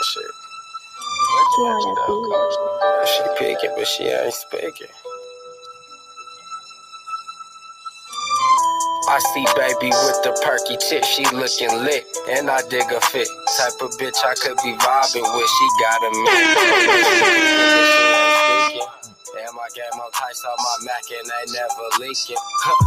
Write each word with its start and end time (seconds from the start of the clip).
and 0.00 0.06
shit. 0.06 0.32
She 1.54 1.62
wanna 1.62 1.94
be. 2.08 3.06
She 3.06 3.22
picking, 3.38 3.72
but 3.76 3.86
she 3.86 4.04
ain't 4.04 4.32
speaking. 4.32 4.88
I 9.08 9.18
see 9.34 9.44
baby 9.56 9.90
with 9.90 10.22
the 10.22 10.32
perky 10.44 10.76
tip, 10.78 11.04
she 11.04 11.24
looking 11.34 11.72
lit, 11.84 12.06
and 12.30 12.48
I 12.48 12.62
dig 12.70 12.90
a 12.92 13.00
fit. 13.00 13.28
Type 13.58 13.82
of 13.82 13.90
bitch 13.98 14.16
I 14.24 14.34
could 14.38 14.56
be 14.62 14.72
vibing 14.78 15.28
with, 15.36 15.50
she 15.50 15.68
got 15.82 16.00
a 16.00 16.10
man. 16.14 16.54
Damn, 19.34 19.58
I 19.58 19.68
got 19.76 19.96
more 19.96 20.10
tights 20.14 20.44
on 20.46 20.56
my 20.58 20.76
Mac 20.86 21.04
and 21.10 21.26
they 21.26 21.44
never 21.52 21.88
leaking. 22.00 22.36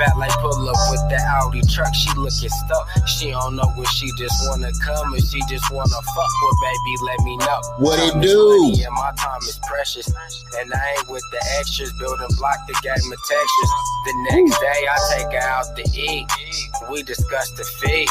Fat 0.00 0.16
like 0.16 0.32
pull 0.40 0.56
up 0.64 0.80
with 0.88 1.04
the 1.12 1.20
Audi 1.20 1.60
truck, 1.68 1.94
she 1.94 2.08
looking 2.16 2.48
stuck. 2.48 2.88
She 3.06 3.32
don't 3.32 3.54
know 3.54 3.68
where 3.76 3.84
she 3.92 4.08
just 4.16 4.32
wanna 4.48 4.72
come 4.80 5.12
and 5.12 5.22
she 5.28 5.44
just 5.44 5.70
wanna 5.70 6.00
fuck 6.16 6.32
with 6.40 6.56
baby, 6.64 6.92
let 7.04 7.20
me 7.20 7.36
know. 7.36 7.60
What 7.76 8.00
it 8.00 8.16
do? 8.22 8.72
Yeah, 8.80 8.88
my 8.96 9.12
time 9.20 9.42
is 9.42 9.60
precious. 9.68 10.08
And 10.56 10.72
I 10.72 10.96
ain't 10.96 11.08
with 11.10 11.22
the 11.32 11.44
extras, 11.60 11.92
building 12.00 12.32
block 12.38 12.56
the 12.66 12.72
game 12.80 13.12
of 13.12 13.20
textures. 13.28 13.72
The 14.06 14.14
next 14.32 14.56
day 14.64 14.80
I 14.88 14.96
take 15.12 15.32
her 15.36 15.48
out 15.52 15.76
to 15.76 15.84
eat. 15.92 16.24
We 16.90 17.02
discuss 17.02 17.50
the 17.60 17.64
fee. 17.84 18.08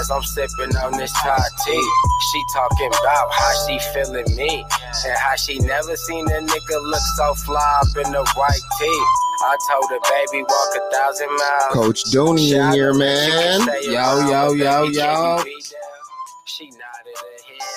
As 0.00 0.10
I'm 0.10 0.24
sipping 0.24 0.74
on 0.82 0.98
this 0.98 1.12
Thai 1.12 1.38
tea, 1.64 1.90
she 2.32 2.42
talking 2.52 2.90
about 2.90 3.30
how 3.30 3.66
she 3.68 3.78
feeling 3.94 4.34
me. 4.34 4.66
And 5.06 5.16
how 5.16 5.36
she 5.36 5.60
never 5.60 5.94
seen 5.94 6.26
a 6.26 6.42
nigga 6.42 6.82
look 6.90 7.06
so 7.14 7.34
fly 7.34 7.82
up 7.82 8.04
in 8.04 8.10
the 8.10 8.26
white 8.34 8.66
tee. 8.80 9.04
I 9.42 9.56
told 9.70 9.90
her, 9.90 9.98
baby, 10.10 10.42
walk 10.48 10.76
a 10.76 10.90
thousand 10.94 11.28
miles. 11.28 11.72
Coach 11.72 12.04
Dooney 12.14 12.52
in 12.52 12.72
here, 12.72 12.92
man. 12.94 13.60
Yo, 13.82 14.28
yo, 14.28 14.52
yo, 14.52 14.84
yo. 14.84 15.42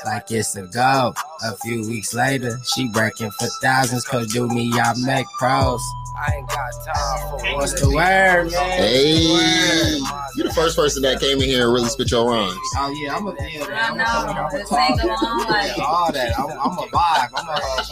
Like 0.06 0.30
it's 0.32 0.56
a 0.58 0.64
go. 0.68 1.14
A 1.44 1.56
few 1.58 1.88
weeks 1.88 2.14
later, 2.14 2.58
she 2.76 2.90
breaking 2.90 3.32
for 3.32 3.48
thousands. 3.62 4.04
Cause 4.06 4.28
do 4.28 4.48
me, 4.50 4.64
y'all 4.76 4.96
make 5.06 5.26
pros. 5.40 5.82
I 6.16 6.36
ain't 6.36 6.48
got 6.48 6.72
time 6.86 7.40
for 7.40 7.56
What's 7.56 7.80
the 7.82 7.88
word, 7.90 8.52
man? 8.52 8.52
Hey, 8.52 9.98
you're 10.36 10.48
the 10.48 10.54
first 10.54 10.76
person 10.76 11.02
that 11.04 11.20
came 11.20 11.38
in 11.42 11.44
here 11.50 11.64
and 11.66 11.74
really 11.74 11.90
spit 11.90 12.12
your 12.12 12.30
rhymes. 12.30 12.56
Oh 12.76 12.92
yeah, 12.92 13.16
I'm 13.16 13.26
a 13.28 13.32
yeah, 13.50 13.68
man. 13.68 13.72
I 13.72 13.88
I'm 13.88 13.98
know. 13.98 14.04
a, 14.04 14.08
I'm 14.08 14.56
a 14.62 14.64
talk. 14.66 14.98
going 14.98 15.10
like- 15.50 15.80
all 15.80 16.12
that. 16.12 16.38
I'm, 16.38 16.52
I'm 16.52 16.78
a 16.78 16.82
vibe. 16.88 17.30
I'm 17.36 17.48
a 17.50 17.60
whole 17.60 17.84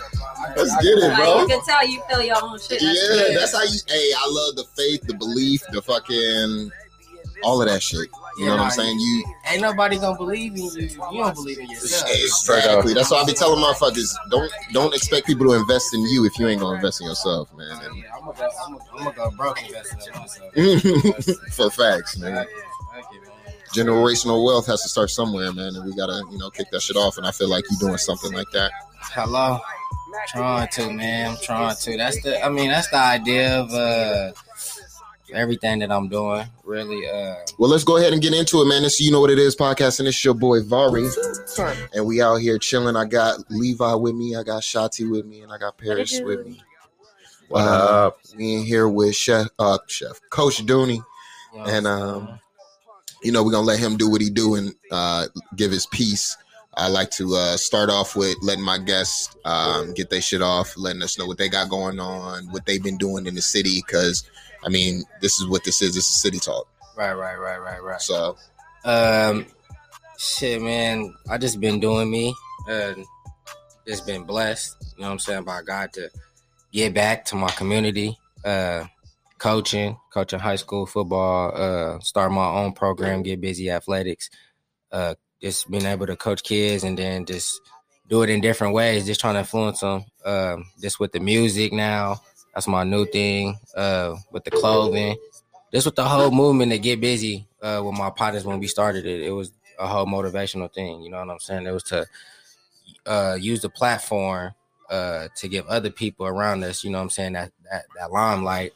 vibe. 0.00 0.15
Let's 0.56 0.74
get 0.82 0.98
it, 0.98 1.08
Like, 1.08 1.16
bro. 1.18 1.40
you 1.40 1.46
can 1.48 1.64
tell 1.64 1.86
you 1.86 2.02
feel 2.08 2.22
your 2.22 2.36
own 2.42 2.58
shit. 2.58 2.80
That's 2.80 2.82
Yeah, 2.82 3.08
good. 3.08 3.36
that's 3.38 3.52
how 3.52 3.62
you. 3.62 3.78
Hey, 3.88 4.10
I 4.16 4.26
love 4.28 4.56
the 4.56 4.64
faith, 4.64 5.02
the 5.06 5.14
belief, 5.14 5.62
the 5.72 5.80
fucking, 5.82 6.70
all 7.42 7.60
of 7.62 7.68
that 7.68 7.82
shit. 7.82 8.08
You 8.38 8.46
know 8.46 8.52
what 8.56 8.60
I'm 8.64 8.70
saying? 8.70 8.98
You 9.00 9.24
Ain't 9.50 9.62
nobody 9.62 9.98
gonna 9.98 10.16
believe 10.18 10.52
in 10.52 10.58
you. 10.64 10.70
You 10.72 10.88
don't 10.98 11.34
believe 11.34 11.58
in 11.58 11.70
yourself. 11.70 12.10
exactly. 12.10 12.92
That's 12.92 13.10
why 13.10 13.18
I 13.18 13.24
be 13.24 13.32
telling 13.32 13.62
motherfuckers 13.62 14.14
don't 14.30 14.52
don't 14.72 14.94
expect 14.94 15.26
people 15.26 15.46
to 15.46 15.52
invest 15.54 15.94
in 15.94 16.02
you 16.02 16.26
if 16.26 16.38
you 16.38 16.46
ain't 16.46 16.60
gonna 16.60 16.76
invest 16.76 17.00
in 17.00 17.06
yourself, 17.06 17.48
man. 17.56 17.68
Yeah, 17.94 18.02
I'm 18.14 18.24
gonna 18.26 18.38
go. 18.38 18.48
I'm 18.66 18.72
gonna, 18.72 18.84
I'm 18.92 18.98
gonna 19.04 19.16
go 19.16 19.30
broke 19.36 19.62
investing 19.66 20.00
in 20.14 20.20
myself. 20.20 21.34
For 21.54 21.70
facts, 21.70 22.18
man. 22.18 22.44
Thank 22.92 23.06
you, 23.12 23.20
man. 23.22 23.30
Generational 23.74 24.44
wealth 24.44 24.66
has 24.66 24.82
to 24.82 24.88
start 24.88 25.08
somewhere, 25.10 25.50
man, 25.52 25.74
and 25.76 25.84
we 25.86 25.94
gotta 25.94 26.22
you 26.30 26.38
know 26.38 26.50
kick 26.50 26.70
that 26.72 26.82
shit 26.82 26.96
off. 26.96 27.16
And 27.16 27.26
I 27.26 27.30
feel 27.30 27.48
like 27.48 27.64
you 27.70 27.76
doing 27.78 27.96
something 27.98 28.32
like 28.32 28.50
that. 28.52 28.70
Hello. 29.00 29.58
Trying 30.28 30.68
to, 30.68 30.92
man. 30.92 31.30
I'm 31.30 31.36
trying 31.42 31.76
to. 31.76 31.96
That's 31.96 32.22
the. 32.22 32.44
I 32.44 32.48
mean, 32.48 32.68
that's 32.68 32.88
the 32.90 32.98
idea 32.98 33.58
of 33.60 33.72
uh 33.72 34.32
everything 35.32 35.80
that 35.80 35.90
I'm 35.92 36.08
doing. 36.08 36.46
Really. 36.64 37.08
Uh. 37.08 37.36
Well, 37.58 37.70
let's 37.70 37.84
go 37.84 37.96
ahead 37.96 38.12
and 38.12 38.22
get 38.22 38.32
into 38.34 38.60
it, 38.62 38.66
man. 38.66 38.82
This 38.82 39.00
you 39.00 39.10
know 39.10 39.20
what 39.20 39.30
it 39.30 39.38
is 39.38 39.56
podcast, 39.56 39.98
and 39.98 40.08
it's 40.08 40.24
your 40.24 40.34
boy 40.34 40.62
Vari, 40.62 41.08
and 41.94 42.06
we 42.06 42.20
out 42.22 42.36
here 42.36 42.58
chilling. 42.58 42.96
I 42.96 43.04
got 43.04 43.50
Levi 43.50 43.94
with 43.94 44.14
me, 44.14 44.36
I 44.36 44.42
got 44.42 44.62
Shati 44.62 45.10
with 45.10 45.26
me, 45.26 45.40
and 45.42 45.52
I 45.52 45.58
got 45.58 45.78
Paris 45.78 46.20
with 46.20 46.46
me. 46.46 46.62
What 47.48 47.60
Uh, 47.60 48.06
up? 48.08 48.18
We 48.36 48.54
in 48.56 48.64
here 48.64 48.88
with 48.88 49.14
Chef, 49.14 49.48
uh, 49.58 49.78
Chef 49.86 50.20
Coach 50.30 50.64
Dooney. 50.66 51.00
And, 51.54 51.86
um, 51.86 52.40
You 53.22 53.32
know, 53.32 53.42
we're 53.42 53.52
gonna 53.52 53.66
let 53.66 53.78
him 53.78 53.96
do 53.96 54.10
what 54.10 54.20
he 54.20 54.28
do 54.30 54.56
and 54.56 54.74
uh, 54.92 55.26
give 55.56 55.72
his 55.72 55.86
piece. 55.86 56.36
I 56.76 56.88
like 56.88 57.10
to 57.12 57.34
uh, 57.34 57.56
start 57.56 57.88
off 57.88 58.16
with 58.16 58.36
letting 58.42 58.64
my 58.64 58.78
guests 58.78 59.34
um, 59.44 59.94
get 59.94 60.10
their 60.10 60.20
shit 60.20 60.42
off, 60.42 60.76
letting 60.76 61.02
us 61.02 61.18
know 61.18 61.26
what 61.26 61.38
they 61.38 61.48
got 61.48 61.70
going 61.70 61.98
on, 61.98 62.44
what 62.50 62.66
they've 62.66 62.82
been 62.82 62.98
doing 62.98 63.26
in 63.26 63.34
the 63.34 63.42
city. 63.42 63.82
Because 63.84 64.28
I 64.64 64.68
mean, 64.68 65.04
this 65.20 65.40
is 65.40 65.46
what 65.46 65.64
this 65.64 65.80
is. 65.80 65.94
This 65.94 66.08
is 66.08 66.20
city 66.20 66.38
talk. 66.38 66.68
right, 66.96 67.14
right, 67.14 67.36
right, 67.36 67.58
right, 67.58 67.82
right. 67.82 68.00
So 68.00 68.36
Um, 68.84 69.46
shit, 70.18 70.60
man. 70.60 71.14
I 71.30 71.38
just 71.38 71.60
been 71.60 71.80
doing 71.80 72.10
me. 72.10 72.34
Uh, 72.68 72.94
just 73.86 74.06
been 74.06 74.24
blessed. 74.24 74.76
You 74.96 75.02
know 75.02 75.08
what 75.08 75.12
I'm 75.12 75.18
saying 75.18 75.44
by 75.44 75.62
God 75.62 75.92
to 75.94 76.10
get 76.72 76.92
back 76.92 77.24
to 77.26 77.36
my 77.36 77.50
community. 77.52 78.18
Uh, 78.44 78.84
coaching, 79.38 79.96
coaching 80.12 80.40
high 80.40 80.56
school 80.56 80.86
football. 80.86 81.52
Uh, 81.54 82.00
start 82.00 82.32
my 82.32 82.46
own 82.46 82.72
program. 82.72 83.22
Get 83.22 83.40
busy 83.40 83.70
athletics. 83.70 84.30
Uh, 84.90 85.14
just 85.40 85.70
being 85.70 85.86
able 85.86 86.06
to 86.06 86.16
coach 86.16 86.42
kids 86.42 86.84
and 86.84 86.98
then 86.98 87.24
just 87.24 87.60
do 88.08 88.22
it 88.22 88.30
in 88.30 88.40
different 88.40 88.74
ways. 88.74 89.06
Just 89.06 89.20
trying 89.20 89.34
to 89.34 89.40
influence 89.40 89.80
them. 89.80 90.04
Um, 90.24 90.66
just 90.80 91.00
with 91.00 91.12
the 91.12 91.20
music 91.20 91.72
now. 91.72 92.20
That's 92.54 92.68
my 92.68 92.84
new 92.84 93.04
thing. 93.06 93.58
Uh, 93.76 94.16
with 94.32 94.44
the 94.44 94.50
clothing 94.50 95.16
just 95.72 95.86
with 95.86 95.96
the 95.96 96.04
whole 96.04 96.30
movement 96.30 96.72
to 96.72 96.78
get 96.78 97.00
busy 97.00 97.46
uh, 97.62 97.82
with 97.84 97.94
my 97.94 98.10
partners 98.10 98.44
when 98.44 98.58
we 98.58 98.66
started 98.66 99.04
it. 99.04 99.20
It 99.20 99.30
was 99.30 99.52
a 99.78 99.86
whole 99.86 100.06
motivational 100.06 100.72
thing. 100.72 101.02
You 101.02 101.10
know 101.10 101.18
what 101.18 101.30
I'm 101.30 101.38
saying? 101.38 101.66
It 101.66 101.72
was 101.72 101.82
to 101.84 102.06
uh, 103.04 103.36
use 103.38 103.60
the 103.60 103.68
platform 103.68 104.52
uh, 104.88 105.28
to 105.36 105.48
give 105.48 105.66
other 105.66 105.90
people 105.90 106.26
around 106.26 106.64
us, 106.64 106.84
you 106.84 106.90
know 106.90 106.98
what 106.98 107.04
I'm 107.04 107.10
saying, 107.10 107.32
that 107.34 107.52
that, 107.70 107.84
that 107.98 108.10
limelight 108.10 108.72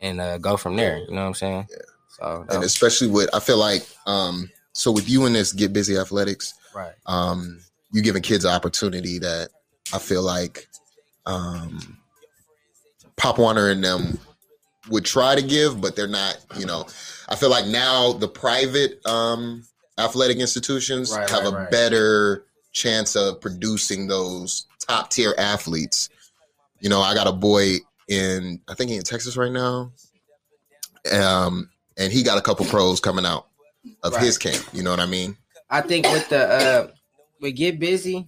and 0.00 0.20
uh, 0.20 0.38
go 0.38 0.56
from 0.56 0.76
there. 0.76 0.98
You 0.98 1.10
know 1.10 1.22
what 1.22 1.28
I'm 1.28 1.34
saying? 1.34 1.66
Yeah. 1.70 1.76
So 2.08 2.46
and 2.48 2.64
especially 2.64 3.08
with 3.08 3.28
I 3.34 3.40
feel 3.40 3.58
like 3.58 3.86
um, 4.06 4.50
so 4.78 4.92
with 4.92 5.08
you 5.08 5.26
in 5.26 5.32
this 5.32 5.52
get 5.52 5.72
busy 5.72 5.96
athletics, 5.96 6.54
right. 6.72 6.92
um, 7.06 7.58
you 7.90 8.00
giving 8.00 8.22
kids 8.22 8.44
an 8.44 8.52
opportunity 8.52 9.18
that 9.18 9.48
I 9.92 9.98
feel 9.98 10.22
like 10.22 10.68
um, 11.26 11.98
Pop 13.16 13.38
Warner 13.38 13.70
and 13.70 13.82
them 13.82 14.20
would 14.88 15.04
try 15.04 15.34
to 15.34 15.42
give, 15.42 15.80
but 15.80 15.96
they're 15.96 16.06
not. 16.06 16.38
You 16.56 16.64
know, 16.64 16.86
I 17.28 17.34
feel 17.34 17.50
like 17.50 17.66
now 17.66 18.12
the 18.12 18.28
private 18.28 19.04
um, 19.04 19.64
athletic 19.98 20.38
institutions 20.38 21.12
Right, 21.12 21.28
have 21.28 21.42
right, 21.42 21.52
a 21.52 21.56
right. 21.56 21.70
better 21.72 22.44
chance 22.70 23.16
of 23.16 23.40
producing 23.40 24.06
those 24.06 24.66
top 24.78 25.10
tier 25.10 25.34
athletes. 25.38 26.08
You 26.78 26.88
know, 26.88 27.00
I 27.00 27.14
got 27.14 27.26
a 27.26 27.32
boy 27.32 27.78
in 28.06 28.60
I 28.68 28.74
think 28.74 28.90
he 28.90 28.96
in 28.96 29.02
Texas 29.02 29.36
right 29.36 29.50
now, 29.50 29.90
um, 31.12 31.68
and 31.96 32.12
he 32.12 32.22
got 32.22 32.38
a 32.38 32.42
couple 32.42 32.64
pros 32.64 33.00
coming 33.00 33.26
out 33.26 33.48
of 34.02 34.12
Right. 34.12 34.22
his 34.22 34.38
camp. 34.38 34.64
You 34.72 34.82
know 34.82 34.90
what 34.90 35.00
I 35.00 35.06
mean? 35.06 35.36
I 35.70 35.80
think 35.80 36.06
with 36.06 36.28
the 36.28 36.46
uh 36.48 36.88
with 37.40 37.56
get 37.56 37.78
busy, 37.78 38.26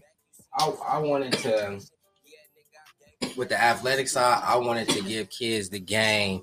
I 0.58 0.66
I 0.86 0.98
wanted 0.98 1.32
to 1.38 1.80
with 3.36 3.48
the 3.48 3.60
athletic 3.60 4.08
side, 4.08 4.42
I 4.44 4.56
wanted 4.56 4.88
to 4.90 5.02
give 5.02 5.30
kids 5.30 5.68
the 5.68 5.80
game 5.80 6.42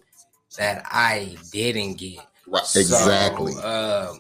that 0.58 0.84
I 0.86 1.38
didn't 1.52 1.96
get. 1.96 2.20
Right. 2.48 2.66
So, 2.66 2.80
Exactly. 2.80 3.54
uh, 3.62 4.14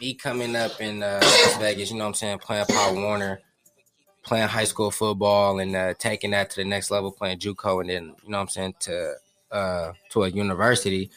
me 0.00 0.14
coming 0.14 0.56
up 0.56 0.80
in 0.80 1.02
uh, 1.02 1.20
Las 1.22 1.56
Vegas, 1.58 1.90
you 1.90 1.96
know 1.96 2.04
what 2.04 2.08
I'm 2.08 2.14
saying, 2.14 2.38
playing 2.40 2.66
Pop 2.66 2.94
Warner, 2.94 3.40
playing 4.24 4.48
high 4.48 4.64
school 4.64 4.90
football, 4.90 5.60
and 5.60 5.74
uh, 5.74 5.94
taking 5.98 6.30
that 6.32 6.50
to 6.50 6.56
the 6.56 6.64
next 6.64 6.90
level, 6.90 7.10
playing 7.12 7.38
JUCO, 7.38 7.80
and 7.80 7.90
then 7.90 8.04
you 8.24 8.30
know 8.30 8.38
what 8.38 8.42
I'm 8.42 8.48
saying 8.48 8.74
to 8.80 9.14
uh, 9.50 9.92
to 10.10 10.24
a 10.24 10.28
university. 10.28 11.10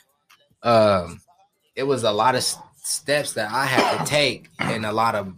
Um, 0.63 1.21
it 1.75 1.83
was 1.83 2.03
a 2.03 2.11
lot 2.11 2.35
of 2.35 2.43
steps 2.83 3.33
that 3.33 3.51
I 3.51 3.65
had 3.65 3.99
to 3.99 4.05
take, 4.05 4.49
and 4.59 4.85
a 4.85 4.91
lot 4.91 5.15
of 5.15 5.33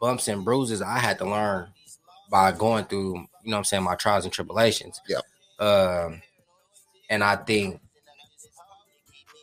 bumps 0.00 0.28
and 0.28 0.44
bruises 0.44 0.82
I 0.82 0.98
had 0.98 1.18
to 1.18 1.24
learn 1.24 1.68
by 2.30 2.52
going 2.52 2.84
through, 2.84 3.14
you 3.14 3.50
know 3.50 3.56
what 3.56 3.58
I'm 3.58 3.64
saying, 3.64 3.82
my 3.82 3.94
trials 3.94 4.24
and 4.24 4.32
tribulations. 4.32 5.00
Yep. 5.08 5.22
Um, 5.58 6.22
and 7.10 7.24
I 7.24 7.36
think 7.36 7.80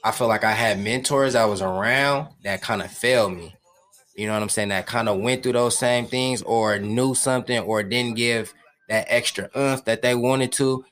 I 0.03 0.11
feel 0.11 0.27
like 0.27 0.43
I 0.43 0.51
had 0.51 0.79
mentors 0.79 1.33
I 1.33 1.45
was 1.45 1.61
around 1.61 2.27
that 2.43 2.61
kind 2.61 2.81
of 2.81 2.91
failed 2.91 3.33
me. 3.33 3.55
You 4.15 4.27
know 4.27 4.33
what 4.33 4.43
I'm 4.43 4.49
saying? 4.49 4.69
That 4.69 4.85
kind 4.85 5.09
of 5.09 5.19
went 5.19 5.43
through 5.43 5.53
those 5.53 5.77
same 5.77 6.05
things 6.05 6.41
or 6.43 6.77
knew 6.77 7.15
something 7.15 7.59
or 7.59 7.83
didn't 7.83 8.15
give 8.15 8.53
that 8.87 9.07
extra 9.09 9.49
oomph 9.57 9.83
that 9.85 10.03
they 10.03 10.13
wanted 10.13 10.51
to. 10.53 10.85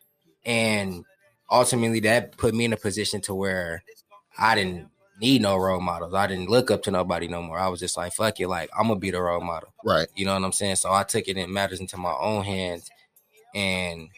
And 0.46 1.06
ultimately 1.50 2.02
that 2.02 2.38
put 2.38 2.56
me 2.56 2.66
in 2.66 2.74
a 2.74 2.78
position 2.78 3.22
to 3.22 3.36
where 3.36 3.84
I 4.38 4.56
didn't 4.56 4.90
need 5.20 5.42
no 5.42 5.58
role 5.58 5.80
models. 5.80 6.14
I 6.14 6.28
didn't 6.28 6.50
look 6.50 6.72
up 6.72 6.84
to 6.84 6.92
nobody 6.92 7.28
no 7.28 7.42
more. 7.42 7.60
I 7.60 7.68
was 7.68 7.80
just 7.80 7.98
like, 7.98 8.14
fuck 8.14 8.40
it, 8.40 8.48
like 8.48 8.70
I'm 8.78 8.88
gonna 8.88 9.00
be 9.00 9.12
the 9.12 9.22
role 9.22 9.42
model. 9.42 9.74
Right. 9.84 10.08
You 10.16 10.26
know 10.26 10.34
what 10.34 10.44
I'm 10.44 10.52
saying? 10.52 10.78
So 10.78 10.92
I 10.92 11.04
took 11.04 11.28
it 11.28 11.38
in 11.38 11.52
matters 11.52 11.80
into 11.80 11.98
my 11.98 12.14
own 12.14 12.44
hands 12.44 12.90
and 13.54 14.10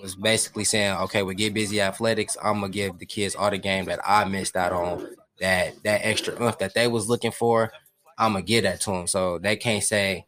was 0.00 0.14
basically 0.14 0.64
saying, 0.64 0.96
okay, 0.98 1.22
we 1.22 1.34
get 1.34 1.54
busy 1.54 1.80
athletics. 1.80 2.36
I'm 2.42 2.60
gonna 2.60 2.68
give 2.68 2.98
the 2.98 3.06
kids 3.06 3.34
all 3.34 3.50
the 3.50 3.58
game 3.58 3.86
that 3.86 4.00
I 4.04 4.24
missed 4.24 4.56
out 4.56 4.72
on, 4.72 5.08
that 5.40 5.82
that 5.84 6.00
extra 6.04 6.40
oomph 6.40 6.58
that 6.58 6.74
they 6.74 6.88
was 6.88 7.08
looking 7.08 7.32
for. 7.32 7.72
I'm 8.18 8.32
gonna 8.32 8.42
give 8.44 8.64
that 8.64 8.80
to 8.82 8.90
them, 8.90 9.06
so 9.06 9.38
they 9.38 9.56
can't 9.56 9.84
say, 9.84 10.26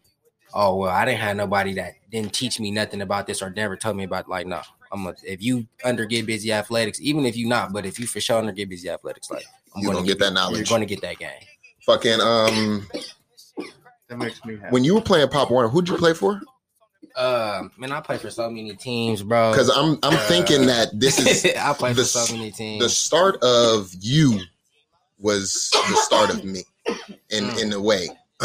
oh 0.54 0.76
well, 0.76 0.90
I 0.90 1.04
didn't 1.04 1.20
have 1.20 1.36
nobody 1.36 1.74
that 1.74 1.94
didn't 2.10 2.32
teach 2.32 2.60
me 2.60 2.70
nothing 2.70 3.02
about 3.02 3.26
this 3.26 3.42
or 3.42 3.50
never 3.50 3.76
told 3.76 3.96
me 3.96 4.04
about 4.04 4.28
like 4.28 4.46
no. 4.46 4.62
I'm 4.90 5.06
a, 5.06 5.14
if 5.22 5.42
you 5.42 5.66
under 5.84 6.06
get 6.06 6.24
busy 6.24 6.50
athletics, 6.50 6.98
even 7.02 7.26
if 7.26 7.36
you 7.36 7.46
not, 7.46 7.74
but 7.74 7.84
if 7.84 8.00
you 8.00 8.06
for 8.06 8.20
sure 8.20 8.38
under 8.38 8.52
get 8.52 8.70
busy 8.70 8.88
athletics, 8.88 9.30
like 9.30 9.44
I'm 9.78 9.82
You 9.84 9.92
gonna 9.92 10.06
get 10.06 10.18
you- 10.18 10.24
that 10.26 10.32
knowledge. 10.32 10.58
You're 10.58 10.64
gonna 10.76 10.86
get 10.86 11.00
that 11.02 11.18
game. 11.18 11.30
Fucking 11.86 12.20
um, 12.20 12.86
That 14.08 14.18
makes 14.18 14.44
me 14.44 14.56
happy. 14.56 14.70
when 14.70 14.84
you 14.84 14.94
were 14.94 15.00
playing 15.00 15.28
Pop 15.28 15.50
Warner, 15.50 15.68
who'd 15.68 15.88
you 15.88 15.96
play 15.96 16.14
for? 16.14 16.40
Uh, 17.16 17.64
man, 17.76 17.90
I 17.92 18.00
play 18.00 18.18
for 18.18 18.30
so 18.30 18.48
many 18.50 18.74
teams, 18.76 19.22
bro. 19.22 19.50
Because 19.50 19.70
I'm 19.70 19.98
I'm 20.02 20.14
Uh, 20.14 20.28
thinking 20.28 20.66
that 20.66 20.88
this 20.98 21.18
is 21.18 21.56
I 21.58 21.72
play 21.72 21.92
the 21.92 22.02
for 22.02 22.08
so 22.08 22.32
many 22.34 22.50
teams. 22.50 22.82
the 22.82 22.88
start 22.88 23.42
of 23.42 23.90
you 24.00 24.40
was 25.18 25.70
the 25.72 25.96
start 25.96 26.30
of 26.30 26.44
me 26.44 26.62
in 27.30 27.44
Mm. 27.44 27.62
in 27.62 27.72
a 27.72 27.80
way 27.80 28.08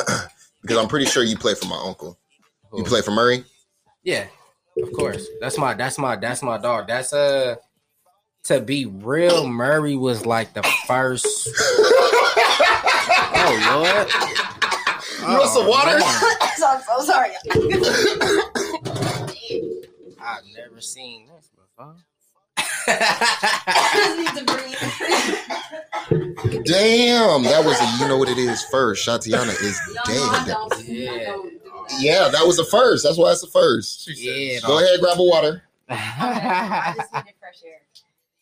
because 0.61 0.77
I'm 0.77 0.87
pretty 0.87 1.05
sure 1.05 1.23
you 1.23 1.37
play 1.37 1.53
for 1.55 1.65
my 1.67 1.77
uncle. 1.85 2.17
You 2.73 2.83
Who? 2.83 2.89
play 2.89 3.01
for 3.01 3.11
Murray. 3.11 3.43
Yeah, 4.03 4.25
of 4.81 4.91
course. 4.93 5.27
That's 5.39 5.57
my 5.57 5.73
that's 5.75 5.97
my 5.97 6.15
that's 6.15 6.41
my 6.41 6.57
dog. 6.57 6.87
That's 6.87 7.13
uh 7.13 7.55
to 8.43 8.59
be 8.59 8.85
real, 8.85 9.47
Murray 9.47 9.95
was 9.95 10.25
like 10.25 10.53
the 10.53 10.63
first. 10.85 11.49
oh 13.37 13.57
Lord. 13.71 14.09
You 15.21 15.37
want 15.37 15.49
some 15.49 15.65
oh, 15.65 15.69
water? 15.69 15.97
I'm 16.65 16.81
so 16.81 16.99
sorry. 17.05 17.31
I've 20.21 20.43
never 20.57 20.81
seen 20.81 21.27
this 21.27 21.49
before. 21.55 21.95
I 22.57 22.63
just 23.95 24.17
need 24.17 24.35
to 24.39 24.45
breathe. 24.53 24.75
Damn, 26.65 27.43
that 27.43 27.63
was 27.63 27.79
a 27.79 27.85
you 28.01 28.09
know 28.09 28.17
what 28.17 28.27
it 28.27 28.37
is 28.37 28.61
first. 28.63 29.07
Shatiana 29.07 29.49
is 29.61 29.79
Y'all 29.87 30.31
know 30.33 30.69
dead. 30.69 30.85
Yeah. 30.87 31.09
I 31.11 31.25
don't 31.25 31.47
do 31.49 31.61
that. 31.85 31.99
Yeah, 31.99 32.29
that 32.29 32.45
was 32.45 32.57
the 32.57 32.65
first. 32.65 33.03
That's 33.03 33.17
why 33.17 33.31
it's 33.31 33.41
the 33.41 33.47
first. 33.47 34.09
yeah. 34.17 34.59
Go 34.65 34.79
ahead, 34.79 34.99
grab 34.99 35.17
a 35.19 35.23
water. 35.23 35.63
I 35.89 36.93
just 36.97 37.13
needed 37.13 37.33
fresh 37.39 37.61
air. 37.65 37.79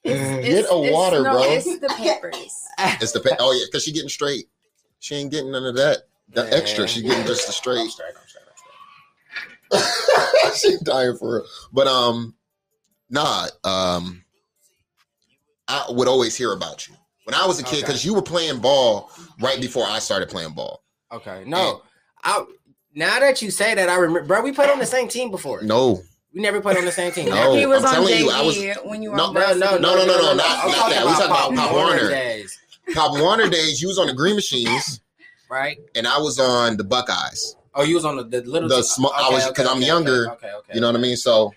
Get 0.03 0.65
a 0.69 0.91
water, 0.91 1.21
no, 1.23 1.31
bro. 1.33 1.43
It's 1.43 1.65
the 1.79 1.87
Pampers. 1.97 2.65
It's 2.99 3.11
the 3.11 3.19
pa- 3.19 3.35
oh 3.39 3.51
yeah, 3.53 3.65
because 3.67 3.83
she 3.83 3.91
getting 3.91 4.09
straight. 4.09 4.45
She 4.99 5.15
ain't 5.15 5.31
getting 5.31 5.51
none 5.51 5.65
of 5.65 5.75
that. 5.75 6.03
The 6.29 6.51
extra. 6.53 6.87
She 6.87 7.01
getting 7.01 7.25
just 7.25 7.41
the 7.43 7.49
I'm 7.49 7.53
straight. 7.53 7.89
straight. 7.91 8.13
I'm 8.15 8.27
straight. 8.27 8.43
I'm 9.73 9.79
straight. 9.79 10.55
she 10.79 10.83
dying 10.83 11.17
for 11.17 11.35
real. 11.35 11.45
But 11.71 11.87
um, 11.87 12.35
nah. 13.09 13.47
Um, 13.63 14.23
I 15.67 15.85
would 15.89 16.07
always 16.07 16.35
hear 16.35 16.51
about 16.53 16.87
you 16.87 16.95
when 17.25 17.33
I 17.33 17.45
was 17.45 17.59
a 17.59 17.63
kid 17.63 17.75
Okay. 17.75 17.81
because 17.81 18.03
you 18.03 18.13
were 18.13 18.21
playing 18.21 18.59
ball 18.59 19.09
right 19.39 19.59
before 19.61 19.85
I 19.87 19.99
started 19.99 20.29
playing 20.29 20.53
ball. 20.53 20.83
Okay. 21.11 21.43
No. 21.45 21.83
I 22.23 22.43
now 22.93 23.19
that 23.19 23.41
you 23.41 23.51
say 23.51 23.73
that, 23.75 23.87
I 23.87 23.95
remember, 23.95 24.27
bro. 24.27 24.41
We 24.41 24.51
played 24.51 24.69
on 24.69 24.79
the 24.79 24.85
same 24.85 25.07
team 25.07 25.31
before. 25.31 25.61
No, 25.61 26.01
We 26.33 26.41
never 26.41 26.61
played 26.61 26.77
on 26.77 26.85
the 26.85 26.91
same 26.91 27.11
team. 27.11 27.29
No. 27.29 27.53
he 27.55 27.65
was 27.65 27.83
I'm 27.83 27.87
on 27.89 27.93
telling 27.95 28.13
JV 28.13 28.19
you, 28.19 28.29
I 28.31 28.41
was- 28.41 28.77
when 28.85 29.03
you 29.03 29.11
were 29.11 29.17
No, 29.17 29.25
on 29.25 29.33
No, 29.33 29.41
no, 29.41 29.53
no, 29.53 29.77
No, 29.77 29.95
no, 29.95 30.05
no, 30.05 30.05
no, 30.05 30.33
not- 30.33 30.37
not 30.37 30.89
that. 30.89 31.05
We 31.05 31.11
about 31.11 31.19
talking 31.29 31.57
about 31.57 31.67
Pop 31.67 31.73
Warner. 31.75 32.09
days, 32.09 32.59
Pop 32.93 33.19
Warner 33.19 33.49
days. 33.49 33.81
You 33.81 33.89
was 33.89 33.99
on 33.99 34.07
the 34.07 34.13
Green 34.13 34.35
Machines, 34.35 35.01
right? 35.49 35.77
and 35.95 36.07
I 36.07 36.17
was 36.19 36.39
on 36.39 36.77
the 36.77 36.83
Buckeyes. 36.85 37.55
Oh, 37.75 37.83
you 37.83 37.95
was 37.95 38.05
on 38.05 38.15
the, 38.17 38.23
the 38.23 38.41
little 38.41 38.69
The 38.69 38.75
team. 38.75 38.83
small- 38.83 39.13
I 39.13 39.29
was- 39.29 39.45
'cause 39.51 39.65
I'm 39.67 39.77
okay, 39.77 39.85
younger, 39.87 40.31
Okay, 40.31 40.47
okay, 40.47 40.55
okay. 40.57 40.71
You 40.73 40.81
know 40.81 40.87
what 40.87 40.95
I 40.95 40.99
mean? 40.99 41.15
So, 41.17 41.53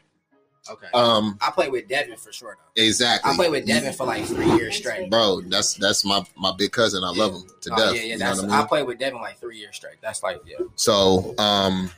Okay. 0.71 0.87
um, 0.95 1.39
I 1.41 1.51
played 1.51 1.71
with 1.71 1.87
Devin 1.89 2.17
for 2.17 2.33
sure 2.33 2.57
though. 2.77 2.83
exactly. 2.83 3.31
I 3.31 3.37
played 3.37 3.51
with 3.53 3.67
Devin 3.67 3.93
for 3.93 4.07
like 4.07 4.25
three 4.27 4.51
years 4.57 4.77
straight. 4.77 5.09
bro. 5.11 5.41
That's 5.43 5.75
that's 5.75 6.05
my 6.05 6.25
my 6.37 6.53
big 6.57 6.73
cousin. 6.73 7.05
I 7.05 7.11
love 7.11 7.35
him 7.35 7.43
to 7.63 7.71
Oh, 7.73 7.77
death. 7.77 7.95
yeah, 7.95 8.01
yeah. 8.01 8.03
you 8.15 8.19
know 8.19 8.27
That's, 8.27 8.43
what 8.43 8.51
I, 8.51 8.63
I 8.63 8.67
played 8.67 8.87
with 8.87 8.99
Devin 8.99 9.21
like 9.21 9.39
three 9.39 9.59
years 9.59 9.77
straight. 9.77 9.97
That's 10.03 10.23
like 10.23 10.41
yeah. 10.47 10.57
So, 10.77 11.35
um, 11.39 11.91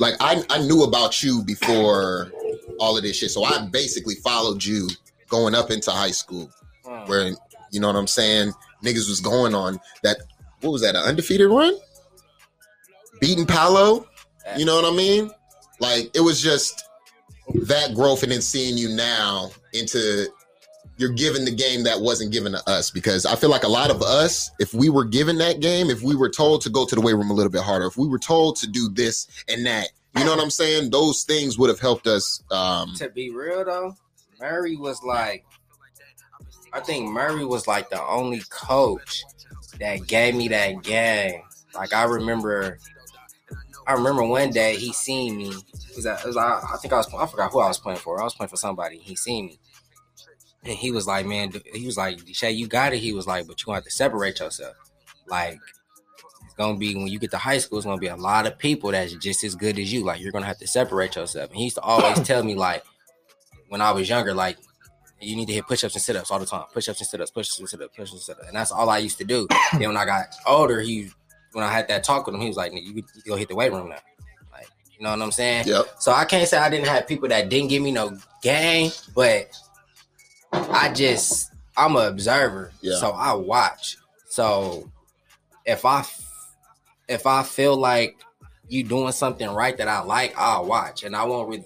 like 0.00 0.14
I 0.20 0.42
I 0.50 0.58
knew 0.66 0.82
about 0.82 1.22
you 1.22 1.42
before 1.44 2.32
all 2.78 2.96
of 2.96 3.02
this 3.02 3.16
shit. 3.18 3.30
So 3.30 3.44
I 3.44 3.66
basically 3.70 4.16
followed 4.16 4.64
you 4.64 4.88
going 5.28 5.54
up 5.54 5.70
into 5.70 5.90
high 5.90 6.10
school, 6.10 6.50
Mm. 6.86 7.08
where 7.08 7.30
you 7.70 7.80
know 7.80 7.86
what 7.86 7.96
I'm 7.96 8.06
saying. 8.06 8.52
Niggas 8.84 9.08
was 9.08 9.20
going 9.20 9.54
on 9.54 9.80
that. 10.02 10.18
What 10.60 10.70
was 10.70 10.82
that? 10.82 10.94
An 10.94 11.02
undefeated 11.02 11.48
run? 11.50 11.74
Beating 13.20 13.46
Palo. 13.46 14.06
You 14.56 14.64
know 14.66 14.76
what 14.76 14.84
I 14.84 14.94
mean? 14.94 15.30
Like 15.80 16.10
it 16.14 16.20
was 16.20 16.40
just 16.42 16.84
that 17.54 17.94
growth, 17.94 18.22
and 18.22 18.32
then 18.32 18.42
seeing 18.42 18.76
you 18.76 18.90
now 18.90 19.50
into 19.72 20.28
you're 20.96 21.12
giving 21.12 21.44
the 21.44 21.50
game 21.50 21.84
that 21.84 22.00
wasn't 22.00 22.32
given 22.32 22.52
to 22.52 22.70
us 22.70 22.90
because 22.90 23.26
I 23.26 23.36
feel 23.36 23.50
like 23.50 23.64
a 23.64 23.68
lot 23.68 23.90
of 23.90 24.02
us, 24.02 24.50
if 24.58 24.72
we 24.72 24.88
were 24.88 25.04
given 25.04 25.38
that 25.38 25.60
game, 25.60 25.90
if 25.90 26.02
we 26.02 26.14
were 26.14 26.30
told 26.30 26.62
to 26.62 26.70
go 26.70 26.86
to 26.86 26.94
the 26.94 27.00
weight 27.00 27.14
room 27.14 27.30
a 27.30 27.34
little 27.34 27.50
bit 27.50 27.62
harder, 27.62 27.86
if 27.86 27.96
we 27.96 28.06
were 28.06 28.18
told 28.18 28.56
to 28.56 28.66
do 28.68 28.88
this 28.88 29.26
and 29.48 29.66
that, 29.66 29.88
you 30.16 30.24
know 30.24 30.30
what 30.30 30.40
I'm 30.40 30.50
saying? 30.50 30.90
Those 30.90 31.24
things 31.24 31.58
would 31.58 31.68
have 31.68 31.80
helped 31.80 32.06
us. 32.06 32.42
Um, 32.50 32.94
to 32.96 33.08
be 33.08 33.30
real 33.30 33.64
though, 33.64 33.96
Murray 34.40 34.76
was 34.76 35.02
like, 35.02 35.44
I 36.72 36.80
think 36.80 37.10
Murray 37.10 37.44
was 37.44 37.66
like 37.66 37.90
the 37.90 38.02
only 38.02 38.42
coach 38.50 39.24
that 39.80 40.06
gave 40.06 40.34
me 40.34 40.48
that 40.48 40.82
game. 40.82 41.42
Like 41.74 41.92
I 41.92 42.04
remember, 42.04 42.78
I 43.86 43.94
remember 43.94 44.24
one 44.24 44.50
day 44.50 44.76
he 44.76 44.92
seen 44.92 45.36
me. 45.36 45.52
Was, 45.96 46.06
was, 46.24 46.36
I, 46.36 46.60
I 46.72 46.76
think 46.80 46.92
I 46.92 46.96
was, 46.96 47.12
I 47.12 47.26
forgot 47.26 47.52
who 47.52 47.60
I 47.60 47.68
was 47.68 47.78
playing 47.78 47.98
for. 47.98 48.20
I 48.20 48.24
was 48.24 48.34
playing 48.34 48.48
for 48.48 48.56
somebody. 48.56 48.98
He 48.98 49.16
seen 49.16 49.46
me, 49.46 49.58
and 50.64 50.74
he 50.74 50.90
was 50.90 51.06
like, 51.06 51.26
"Man," 51.26 51.52
he 51.72 51.86
was 51.86 51.96
like, 51.96 52.20
"Shay, 52.32 52.52
you 52.52 52.66
got 52.66 52.92
it." 52.92 52.98
He 52.98 53.12
was 53.12 53.26
like, 53.26 53.46
"But 53.46 53.64
you 53.64 53.72
have 53.72 53.84
to 53.84 53.90
separate 53.90 54.40
yourself." 54.40 54.74
Like 55.26 55.58
it's 56.44 56.54
gonna 56.54 56.78
be 56.78 56.94
when 56.94 57.08
you 57.08 57.18
get 57.18 57.30
to 57.32 57.38
high 57.38 57.58
school, 57.58 57.78
it's 57.78 57.86
gonna 57.86 57.98
be 57.98 58.08
a 58.08 58.16
lot 58.16 58.46
of 58.46 58.58
people 58.58 58.90
that's 58.90 59.12
just 59.14 59.44
as 59.44 59.54
good 59.54 59.78
as 59.78 59.92
you. 59.92 60.04
Like 60.04 60.20
you're 60.20 60.32
gonna 60.32 60.46
have 60.46 60.58
to 60.58 60.66
separate 60.66 61.16
yourself. 61.16 61.50
And 61.50 61.58
he 61.58 61.64
used 61.64 61.76
to 61.76 61.82
always 61.82 62.20
tell 62.26 62.42
me 62.42 62.54
like 62.54 62.84
when 63.68 63.80
I 63.80 63.90
was 63.90 64.08
younger, 64.08 64.34
like 64.34 64.58
you 65.20 65.36
need 65.36 65.46
to 65.46 65.54
hit 65.54 65.66
push-ups 65.66 65.94
and 65.94 66.02
sit-ups 66.02 66.30
all 66.30 66.38
the 66.38 66.46
time. 66.46 66.64
Push-ups 66.72 67.00
and 67.00 67.08
sit-ups, 67.08 67.30
push-ups 67.30 67.58
and 67.58 67.68
sit-ups, 67.68 67.96
push-ups 67.96 68.12
and 68.12 68.20
sit-ups. 68.20 68.46
And 68.48 68.56
that's 68.56 68.70
all 68.70 68.90
I 68.90 68.98
used 68.98 69.18
to 69.18 69.24
do. 69.24 69.46
then 69.72 69.88
when 69.88 69.96
I 69.96 70.04
got 70.04 70.26
older, 70.46 70.80
he 70.80 71.10
when 71.52 71.64
I 71.64 71.72
had 71.72 71.88
that 71.88 72.04
talk 72.04 72.26
with 72.26 72.34
him, 72.34 72.40
he 72.40 72.48
was 72.48 72.56
like, 72.56 72.72
you, 72.72 72.80
you 72.94 73.02
go 73.26 73.36
hit 73.36 73.48
the 73.48 73.54
weight 73.54 73.72
room 73.72 73.88
now. 73.88 73.98
Like, 74.52 74.68
you 74.96 75.02
know 75.04 75.10
what 75.10 75.22
I'm 75.22 75.32
saying? 75.32 75.66
yep. 75.66 75.86
So 75.98 76.12
I 76.12 76.24
can't 76.24 76.48
say 76.48 76.58
I 76.58 76.68
didn't 76.68 76.88
have 76.88 77.06
people 77.06 77.28
that 77.28 77.48
didn't 77.48 77.68
give 77.68 77.82
me 77.82 77.92
no 77.92 78.16
game, 78.42 78.90
but 79.14 79.56
I 80.54 80.92
just 80.92 81.52
I'm 81.76 81.96
an 81.96 82.06
observer, 82.06 82.72
Yeah. 82.80 82.96
so 82.98 83.10
I 83.10 83.32
watch. 83.34 83.96
So 84.28 84.90
if 85.64 85.84
I 85.84 86.04
if 87.08 87.26
I 87.26 87.42
feel 87.42 87.76
like 87.76 88.16
you 88.68 88.82
doing 88.84 89.12
something 89.12 89.48
right 89.50 89.76
that 89.76 89.88
I 89.88 90.00
like, 90.02 90.34
I'll 90.36 90.64
watch, 90.64 91.02
and 91.02 91.14
I 91.14 91.24
won't 91.24 91.48
really 91.48 91.64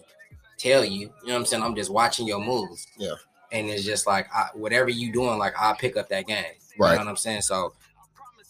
tell 0.57 0.85
you. 0.85 1.01
You 1.01 1.07
know 1.27 1.35
what 1.35 1.37
I'm 1.37 1.47
saying? 1.47 1.63
I'm 1.63 1.75
just 1.77 1.91
watching 1.91 2.27
your 2.27 2.41
moves. 2.41 2.87
Yeah. 2.97 3.15
And 3.53 3.69
it's 3.69 3.85
just 3.85 4.07
like 4.07 4.27
I, 4.35 4.49
whatever 4.55 4.91
you 4.91 5.13
doing, 5.13 5.39
like 5.39 5.55
I'll 5.59 5.77
pick 5.77 5.97
up 5.97 6.09
that 6.09 6.27
game. 6.27 6.45
Right. 6.79 6.91
You 6.93 6.99
know 6.99 7.05
what 7.05 7.11
I'm 7.11 7.17
saying? 7.17 7.43
So 7.43 7.73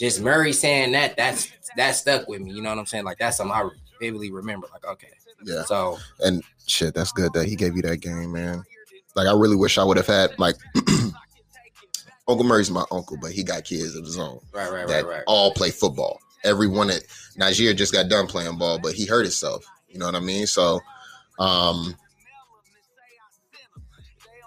just 0.00 0.20
Murray 0.20 0.52
saying 0.52 0.92
that, 0.92 1.16
that's 1.16 1.50
that 1.76 1.92
stuck 1.92 2.28
with 2.28 2.40
me. 2.40 2.52
You 2.52 2.62
know 2.62 2.70
what 2.70 2.78
I'm 2.78 2.86
saying? 2.86 3.04
Like 3.04 3.18
that's 3.18 3.36
something 3.36 3.54
I 3.54 3.68
vividly 4.00 4.30
remember. 4.32 4.66
Like 4.72 4.86
okay, 4.86 5.10
Yeah. 5.44 5.64
so 5.64 5.98
And 6.24 6.42
shit, 6.66 6.94
that's 6.94 7.12
good 7.12 7.32
that 7.34 7.46
he 7.46 7.54
gave 7.56 7.76
you 7.76 7.82
that 7.82 7.98
game, 7.98 8.32
man. 8.32 8.64
Like 9.18 9.26
I 9.26 9.32
really 9.32 9.56
wish 9.56 9.78
I 9.78 9.84
would 9.84 9.96
have 9.96 10.06
had 10.06 10.38
like 10.38 10.54
Uncle 12.28 12.44
Murray's 12.44 12.70
my 12.70 12.84
uncle, 12.92 13.18
but 13.20 13.32
he 13.32 13.42
got 13.42 13.64
kids 13.64 13.96
of 13.96 14.04
his 14.04 14.16
own. 14.16 14.38
right, 14.52 14.70
right, 14.70 14.86
that 14.86 15.04
right, 15.04 15.16
right. 15.16 15.22
all 15.26 15.52
play 15.52 15.72
football. 15.72 16.20
Everyone 16.44 16.88
at 16.88 17.02
Nigeria 17.36 17.74
just 17.74 17.92
got 17.92 18.08
done 18.08 18.28
playing 18.28 18.58
ball, 18.58 18.78
but 18.78 18.92
he 18.94 19.06
hurt 19.06 19.22
himself. 19.22 19.66
You 19.88 19.98
know 19.98 20.06
what 20.06 20.14
I 20.14 20.20
mean? 20.20 20.46
So, 20.46 20.78
um, 21.40 21.96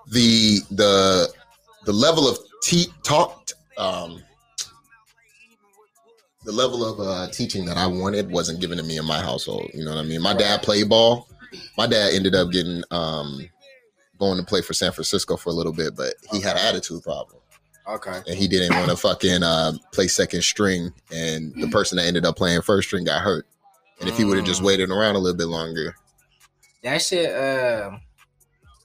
the 0.07 0.59
the 0.71 1.27
the 1.83 1.91
level 1.91 2.29
of 2.29 2.39
te- 2.63 2.93
talk, 3.03 3.49
um, 3.77 4.23
the 6.45 6.53
level 6.53 6.85
of 6.85 7.05
uh, 7.05 7.29
teaching 7.33 7.65
that 7.65 7.75
I 7.75 7.87
wanted 7.87 8.31
wasn't 8.31 8.61
given 8.61 8.77
to 8.77 8.85
me 8.85 8.97
in 8.97 9.05
my 9.05 9.19
household. 9.19 9.69
You 9.73 9.83
know 9.83 9.91
what 9.91 9.99
I 9.99 10.07
mean? 10.07 10.21
My 10.21 10.33
dad 10.33 10.61
played 10.61 10.87
ball. 10.87 11.27
My 11.77 11.87
dad 11.87 12.13
ended 12.13 12.35
up 12.35 12.51
getting 12.51 12.83
um, 12.91 13.49
going 14.21 14.37
to 14.39 14.45
play 14.45 14.61
for 14.61 14.73
San 14.73 14.91
Francisco 14.93 15.35
for 15.35 15.49
a 15.49 15.53
little 15.53 15.73
bit, 15.73 15.95
but 15.97 16.13
he 16.31 16.39
had 16.39 16.55
an 16.55 16.61
attitude 16.65 17.01
problem 17.03 17.41
Okay. 17.87 18.21
and 18.27 18.37
he 18.37 18.47
didn't 18.47 18.77
want 18.77 18.89
to 18.91 18.95
fucking 18.95 19.41
uh, 19.43 19.73
play 19.91 20.07
second 20.07 20.43
string, 20.43 20.93
and 21.11 21.53
the 21.55 21.67
person 21.67 21.97
that 21.97 22.05
ended 22.05 22.23
up 22.25 22.37
playing 22.37 22.61
first 22.61 22.87
string 22.87 23.03
got 23.03 23.21
hurt. 23.21 23.45
And 23.99 24.07
if 24.07 24.15
he 24.15 24.23
would 24.23 24.37
have 24.37 24.45
just 24.45 24.61
Mm. 24.61 24.65
waited 24.65 24.89
around 24.91 25.15
a 25.15 25.19
little 25.19 25.37
bit 25.37 25.47
longer, 25.47 25.95
That 26.83 27.01
shit, 27.01 27.31
uh, 27.33 27.91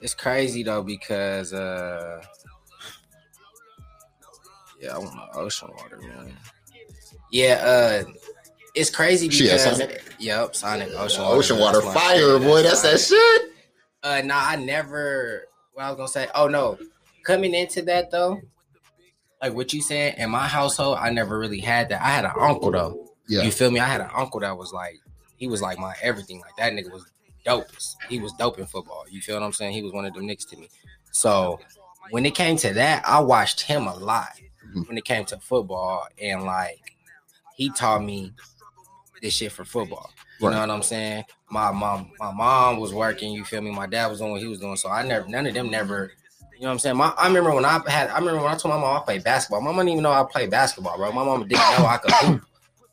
it's 0.01 0.15
crazy 0.15 0.63
though 0.63 0.83
because, 0.83 1.53
uh, 1.53 2.21
yeah, 4.81 4.95
I 4.95 4.99
want 4.99 5.15
my 5.15 5.29
ocean 5.35 5.69
water, 5.77 5.99
man. 6.01 6.37
Yeah, 7.31 7.55
uh, 8.07 8.11
it's 8.75 8.91
crazy 8.91 9.29
She 9.31 9.45
because, 9.45 9.63
Sonic? 9.65 10.03
yep, 10.19 10.55
Sonic 10.55 10.91
Ocean 10.95 11.23
Water. 11.25 11.37
ocean 11.37 11.59
water, 11.59 11.81
fire, 11.83 12.39
boy, 12.39 12.63
that's 12.63 12.83
that 12.83 13.01
shit. 13.01 13.53
Uh, 14.07 14.23
nah, 14.25 14.39
I 14.41 14.55
never. 14.55 15.49
What 15.73 15.85
I 15.85 15.91
was 15.91 15.97
gonna 15.97 16.09
say. 16.09 16.29
Oh 16.35 16.47
no, 16.47 16.79
coming 17.25 17.55
into 17.55 17.83
that 17.83 18.13
though, 18.13 18.41
like 19.43 19.53
what 19.53 19.73
you 19.73 19.83
said 19.83 20.15
in 20.17 20.31
my 20.31 20.47
household, 20.47 20.99
I 21.01 21.11
never 21.11 21.37
really 21.39 21.59
had 21.59 21.89
that. 21.89 22.03
I 22.03 22.11
had 22.11 22.25
an 22.25 22.31
uncle 22.39 22.71
though 22.71 23.09
Yeah. 23.29 23.43
You 23.43 23.51
feel 23.51 23.71
me? 23.71 23.81
I 23.81 23.87
had 23.87 24.01
an 24.01 24.11
uncle 24.17 24.39
that 24.41 24.57
was 24.57 24.73
like, 24.73 24.95
he 25.37 25.49
was 25.49 25.61
like 25.61 25.79
my 25.81 25.93
everything. 26.01 26.41
Like 26.41 26.55
that 26.57 26.73
nigga 26.73 26.93
was 26.93 27.05
dope. 27.45 27.67
He 28.09 28.21
was 28.21 28.33
dope 28.35 28.61
in 28.61 28.67
football. 28.67 29.05
You 29.11 29.21
feel 29.21 29.35
what 29.35 29.45
I'm 29.45 29.53
saying? 29.53 29.73
He 29.73 29.83
was 29.83 29.93
one 29.93 30.07
of 30.07 30.15
them 30.15 30.29
niggas 30.29 30.49
to 30.51 30.57
me. 30.57 30.69
So 31.11 31.59
when 32.11 32.25
it 32.25 32.37
came 32.37 32.57
to 32.59 32.73
that, 32.75 33.03
I 33.05 33.19
watched 33.19 33.63
him 33.63 33.89
a 33.89 33.97
lot. 33.97 34.41
Mhm. 34.69 34.87
When 34.87 34.97
it 34.99 35.05
came 35.05 35.25
to 35.27 35.39
football, 35.39 36.07
and 36.23 36.45
like 36.45 36.95
he 37.57 37.71
taught 37.71 38.05
me 38.05 38.33
this 39.21 39.35
shit 39.35 39.51
for 39.51 39.65
football. 39.65 40.11
You 40.41 40.51
know 40.51 40.61
what 40.61 40.71
I'm 40.71 40.83
saying? 40.83 41.25
My 41.51 41.71
mom, 41.73 42.11
my 42.19 42.33
mom 42.33 42.79
was 42.79 42.93
working. 42.93 43.33
You 43.33 43.45
feel 43.45 43.63
me? 43.63 43.71
My 43.71 43.87
dad 43.87 44.09
was 44.09 44.19
doing 44.19 44.33
what 44.33 44.41
he 44.41 44.47
was 44.47 44.61
doing. 44.61 44.77
So 44.77 44.91
I 44.91 45.03
never, 45.03 45.27
none 45.29 45.47
of 45.47 45.55
them 45.55 45.71
never. 45.71 46.13
You 46.55 46.63
know 46.63 46.69
what 46.69 46.73
I'm 46.73 46.79
saying? 46.79 46.97
My, 46.97 47.13
I 47.19 47.27
remember 47.27 47.55
when 47.55 47.65
I 47.65 47.81
had, 47.87 48.09
I 48.11 48.19
remember 48.19 48.43
when 48.43 48.53
I 48.53 48.57
told 48.57 48.75
my 48.75 48.81
mom 48.81 48.97
I 48.97 49.05
played 49.05 49.25
basketball. 49.25 49.61
My 49.61 49.73
mom 49.73 49.77
didn't 49.77 49.91
even 49.91 50.03
know 50.03 50.13
I 50.13 50.25
played 50.31 50.51
basketball, 50.51 50.97
bro. 50.97 51.13
My 51.13 51.25
mom 51.25 51.47
didn't 51.47 51.79
know 51.79 51.87
I 51.87 51.99
could 51.99 52.13
hoop. 52.13 52.43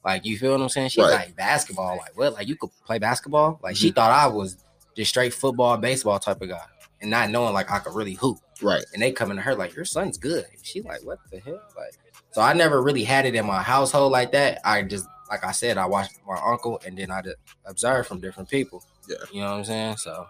Like, 0.03 0.25
you 0.25 0.37
feel 0.37 0.51
what 0.51 0.61
I'm 0.61 0.69
saying? 0.69 0.89
She's 0.89 1.01
Right. 1.03 1.11
like, 1.11 1.35
basketball? 1.35 1.97
Like, 1.97 2.17
what? 2.17 2.33
Like, 2.33 2.47
you 2.47 2.57
could 2.57 2.71
play 2.85 2.99
basketball? 2.99 3.59
Like, 3.63 3.77
she 3.77 3.87
mm-hmm. 3.87 3.95
thought 3.95 4.11
I 4.11 4.27
was 4.27 4.57
just 4.97 5.09
straight 5.09 5.33
football, 5.33 5.77
baseball 5.77 6.19
type 6.19 6.41
of 6.41 6.49
guy. 6.49 6.65
And 7.01 7.09
not 7.09 7.29
knowing, 7.29 7.53
like, 7.53 7.71
I 7.71 7.79
could 7.79 7.95
really 7.95 8.15
hoop. 8.15 8.37
Right. 8.61 8.83
And 8.93 9.01
they 9.01 9.13
coming 9.13 9.37
to 9.37 9.43
her, 9.43 9.55
like, 9.55 9.75
your 9.75 9.85
son's 9.85 10.17
good. 10.17 10.45
She 10.61 10.81
like, 10.81 11.03
what 11.03 11.19
the 11.31 11.39
hell? 11.39 11.61
Like, 11.77 11.93
so 12.31 12.41
I 12.41 12.51
never 12.51 12.81
really 12.81 13.03
had 13.05 13.25
it 13.25 13.35
in 13.35 13.45
my 13.45 13.61
household 13.61 14.11
like 14.11 14.33
that. 14.33 14.59
I 14.65 14.81
just, 14.81 15.07
like 15.33 15.43
I 15.43 15.51
said, 15.51 15.77
I 15.79 15.85
watched 15.87 16.19
my 16.27 16.39
uncle 16.45 16.79
and 16.85 16.95
then 16.97 17.09
I 17.09 17.21
observed 17.65 18.07
from 18.07 18.19
different 18.21 18.49
people. 18.49 18.83
Yeah. 19.09 19.15
You 19.33 19.41
know 19.41 19.51
what 19.51 19.57
I'm 19.57 19.63
saying? 19.65 19.97
So, 19.97 20.27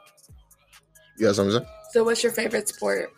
You 1.17 1.27
got 1.27 1.35
something 1.35 1.59
to 1.59 1.65
say? 1.65 1.71
So, 1.91 2.03
what's 2.05 2.23
your 2.23 2.31
favorite 2.31 2.69
sport? 2.69 3.11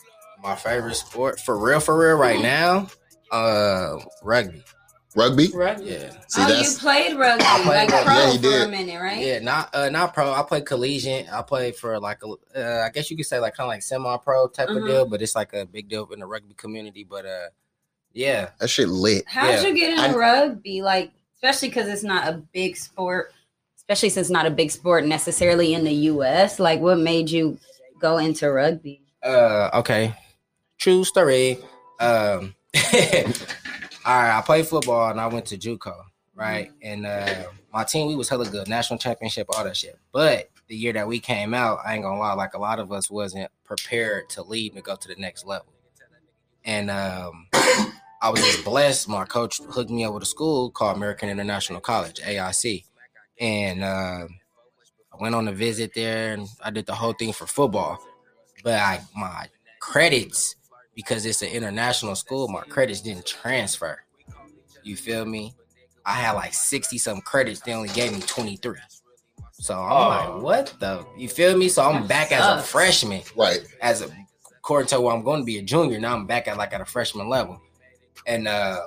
my 0.43 0.55
favorite 0.55 0.95
sport, 0.95 1.39
for 1.39 1.57
real, 1.57 1.79
for 1.79 1.97
real, 1.97 2.17
right 2.17 2.39
now, 2.41 2.87
uh, 3.31 3.97
rugby. 4.21 4.63
Rugby? 5.15 5.47
Rugby. 5.53 5.85
Yeah. 5.85 6.11
See, 6.27 6.41
oh, 6.43 6.59
you 6.61 6.77
played 6.77 7.15
rugby, 7.17 7.43
I 7.47 7.61
played 7.63 7.89
like 7.89 7.89
rugby. 7.89 8.05
pro 8.05 8.13
Yeah, 8.15 8.31
he 8.31 8.37
for 8.37 8.65
a 8.65 8.67
minute, 8.67 8.99
right? 9.01 9.25
Yeah, 9.25 9.39
not 9.39 9.73
uh, 9.73 9.89
not 9.89 10.13
pro. 10.13 10.33
I 10.33 10.43
played 10.43 10.65
collegiate. 10.65 11.31
I 11.31 11.41
played 11.41 11.75
for 11.77 11.99
like 12.01 12.19
a, 12.23 12.27
uh, 12.59 12.85
I 12.85 12.89
guess 12.89 13.09
you 13.09 13.15
could 13.17 13.25
say 13.25 13.39
like 13.39 13.55
kind 13.55 13.65
of 13.65 13.69
like 13.69 13.81
semi-pro 13.81 14.49
type 14.49 14.67
of 14.69 14.75
Mhm. 14.77 14.87
deal, 14.87 15.05
but 15.05 15.21
it's 15.21 15.35
like 15.35 15.53
a 15.53 15.65
big 15.65 15.87
deal 15.87 16.05
in 16.11 16.19
the 16.19 16.25
rugby 16.27 16.53
community. 16.55 17.05
But 17.09 17.25
uh, 17.25 17.47
yeah, 18.13 18.49
that 18.59 18.67
shit 18.67 18.89
lit. 18.89 19.23
How'd 19.25 19.47
Yeah. 19.63 19.67
you 19.69 19.73
get 19.73 19.91
into 19.91 20.09
I- 20.09 20.13
rugby? 20.15 20.81
Like, 20.81 21.11
especially 21.45 21.69
because 21.69 21.87
it's 21.87 22.03
not 22.03 22.27
a 22.27 22.41
big 22.53 22.75
sport, 22.75 23.31
especially 23.77 24.09
since 24.09 24.27
it's 24.27 24.33
not 24.33 24.47
a 24.47 24.49
big 24.49 24.71
sport 24.71 25.05
necessarily 25.05 25.75
in 25.75 25.83
the 25.83 25.93
U.S. 25.93 26.59
Like, 26.59 26.79
what 26.79 26.97
made 26.97 27.29
you 27.29 27.59
go 27.99 28.17
into 28.17 28.51
rugby? 28.51 29.01
Uh, 29.21 29.69
okay. 29.75 30.15
True 30.79 31.03
story. 31.03 31.59
Um, 31.99 32.55
all 32.75 32.83
right. 34.05 34.37
I 34.37 34.41
played 34.43 34.65
football 34.65 35.11
and 35.11 35.21
I 35.21 35.27
went 35.27 35.45
to 35.47 35.57
JUCO, 35.57 35.93
right? 36.33 36.71
And 36.81 37.05
uh, 37.05 37.43
my 37.71 37.83
team, 37.83 38.07
we 38.07 38.15
was 38.15 38.27
hella 38.27 38.49
good, 38.49 38.67
national 38.67 38.97
championship, 38.97 39.47
all 39.55 39.63
that 39.63 39.77
shit. 39.77 39.99
But 40.11 40.49
the 40.67 40.75
year 40.75 40.93
that 40.93 41.07
we 41.07 41.19
came 41.19 41.53
out, 41.53 41.77
I 41.85 41.93
ain't 41.93 42.03
gonna 42.03 42.19
lie, 42.19 42.33
like 42.33 42.55
a 42.55 42.59
lot 42.59 42.79
of 42.79 42.91
us 42.91 43.11
wasn't 43.11 43.51
prepared 43.63 44.29
to 44.29 44.41
leave 44.41 44.73
and 44.73 44.83
go 44.83 44.95
to 44.95 45.07
the 45.07 45.15
next 45.15 45.45
level. 45.45 45.67
And 46.63 46.89
um, 46.89 47.47
I 48.25 48.29
was 48.29 48.41
just 48.41 48.65
blessed. 48.65 49.07
My 49.07 49.23
coach 49.23 49.61
hooked 49.69 49.91
me 49.91 50.03
up 50.03 50.15
with 50.15 50.23
a 50.23 50.25
school 50.25 50.71
called 50.71 50.97
American 50.97 51.29
International 51.29 51.79
College, 51.79 52.19
AIC, 52.21 52.83
and 53.39 53.83
uh, 53.83 54.25
I 55.13 55.17
went 55.21 55.35
on 55.35 55.47
a 55.47 55.51
visit 55.51 55.91
there 55.93 56.33
and 56.33 56.47
I 56.63 56.71
did 56.71 56.87
the 56.87 56.95
whole 56.95 57.13
thing 57.13 57.33
for 57.33 57.45
football. 57.45 57.99
But 58.63 58.79
I 58.79 59.01
my 59.15 59.45
credits 59.79 60.55
because 60.95 61.23
it's 61.27 61.43
an 61.43 61.49
international 61.49 62.15
school, 62.15 62.47
my 62.47 62.61
credits 62.61 63.01
didn't 63.01 63.27
transfer. 63.27 63.99
You 64.81 64.95
feel 64.95 65.23
me? 65.25 65.53
I 66.03 66.13
had 66.13 66.31
like 66.31 66.55
60 66.55 66.97
some 66.97 67.21
credits, 67.21 67.59
they 67.59 67.73
only 67.73 67.89
gave 67.89 68.11
me 68.11 68.21
23. 68.21 68.79
So 69.51 69.75
I'm 69.75 69.91
Oh. 69.91 70.09
like, 70.09 70.41
what 70.41 70.73
the 70.79 71.05
you 71.15 71.29
feel 71.29 71.55
me? 71.55 71.69
So 71.69 71.83
I'm 71.83 72.07
back 72.07 72.31
as 72.31 72.47
a 72.47 72.63
freshman, 72.63 73.21
Right. 73.35 73.59
as 73.81 74.01
a 74.01 74.09
according 74.57 74.87
to 74.87 74.99
what 74.99 75.13
I'm 75.15 75.23
going 75.23 75.41
to 75.41 75.45
be 75.45 75.59
a 75.59 75.61
junior. 75.61 75.99
Now 75.99 76.15
I'm 76.15 76.25
back 76.25 76.47
at 76.47 76.57
like 76.57 76.73
at 76.73 76.81
a 76.81 76.85
freshman 76.85 77.29
level. 77.29 77.61
And 78.25 78.47
uh 78.47 78.81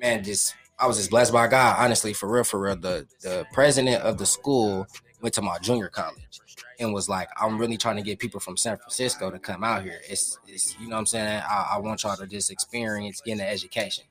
man, 0.00 0.24
just 0.24 0.54
I 0.78 0.86
was 0.86 0.96
just 0.96 1.10
blessed 1.10 1.32
by 1.32 1.46
God, 1.46 1.76
honestly, 1.78 2.12
for 2.12 2.30
real, 2.30 2.44
for 2.44 2.60
real. 2.60 2.76
The 2.76 3.06
the 3.22 3.46
president 3.52 4.02
of 4.02 4.18
the 4.18 4.26
school 4.26 4.86
went 5.20 5.34
to 5.34 5.42
my 5.42 5.58
junior 5.58 5.88
college 5.88 6.40
and 6.78 6.94
was 6.94 7.08
like, 7.08 7.28
I'm 7.40 7.58
really 7.58 7.76
trying 7.76 7.96
to 7.96 8.02
get 8.02 8.18
people 8.18 8.40
from 8.40 8.56
San 8.56 8.76
Francisco 8.78 9.30
to 9.30 9.38
come 9.38 9.62
out 9.62 9.82
here. 9.82 10.00
It's, 10.08 10.38
it's 10.46 10.78
you 10.80 10.88
know 10.88 10.96
what 10.96 11.00
I'm 11.00 11.06
saying? 11.06 11.42
I, 11.48 11.72
I 11.72 11.78
want 11.78 12.02
y'all 12.02 12.16
to 12.16 12.26
just 12.26 12.50
experience 12.50 13.20
getting 13.20 13.40
an 13.40 13.46
education. 13.46 14.04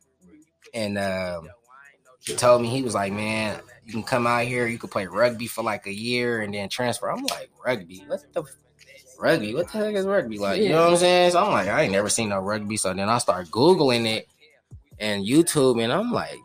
And 0.73 0.99
um, 0.99 1.49
he 2.19 2.35
told 2.35 2.61
me, 2.61 2.67
he 2.67 2.83
was 2.83 2.93
like, 2.93 3.11
man, 3.11 3.59
you 3.85 3.93
can 3.93 4.03
come 4.03 4.27
out 4.27 4.43
here, 4.43 4.67
you 4.67 4.77
can 4.77 4.89
play 4.89 5.07
rugby 5.07 5.47
for 5.47 5.63
like 5.63 5.87
a 5.87 5.93
year 5.93 6.41
and 6.41 6.53
then 6.53 6.69
transfer. 6.69 7.09
I'm 7.09 7.23
like, 7.23 7.49
rugby? 7.65 8.03
What 8.05 8.21
the 8.33 8.43
rugby? 9.19 9.53
What 9.53 9.71
the 9.71 9.77
heck 9.77 9.95
is 9.95 10.05
rugby? 10.05 10.37
Like, 10.37 10.61
you 10.61 10.69
know 10.69 10.83
what 10.85 10.91
I'm 10.93 10.97
saying? 10.97 11.31
So 11.31 11.43
I'm 11.45 11.51
like, 11.51 11.67
I 11.67 11.83
ain't 11.83 11.91
never 11.91 12.09
seen 12.09 12.29
no 12.29 12.39
rugby. 12.39 12.77
So 12.77 12.93
then 12.93 13.09
I 13.09 13.17
start 13.17 13.47
Googling 13.51 14.05
it 14.07 14.27
and 14.99 15.25
YouTube 15.25 15.81
and 15.83 15.91
I'm 15.91 16.11
like, 16.11 16.37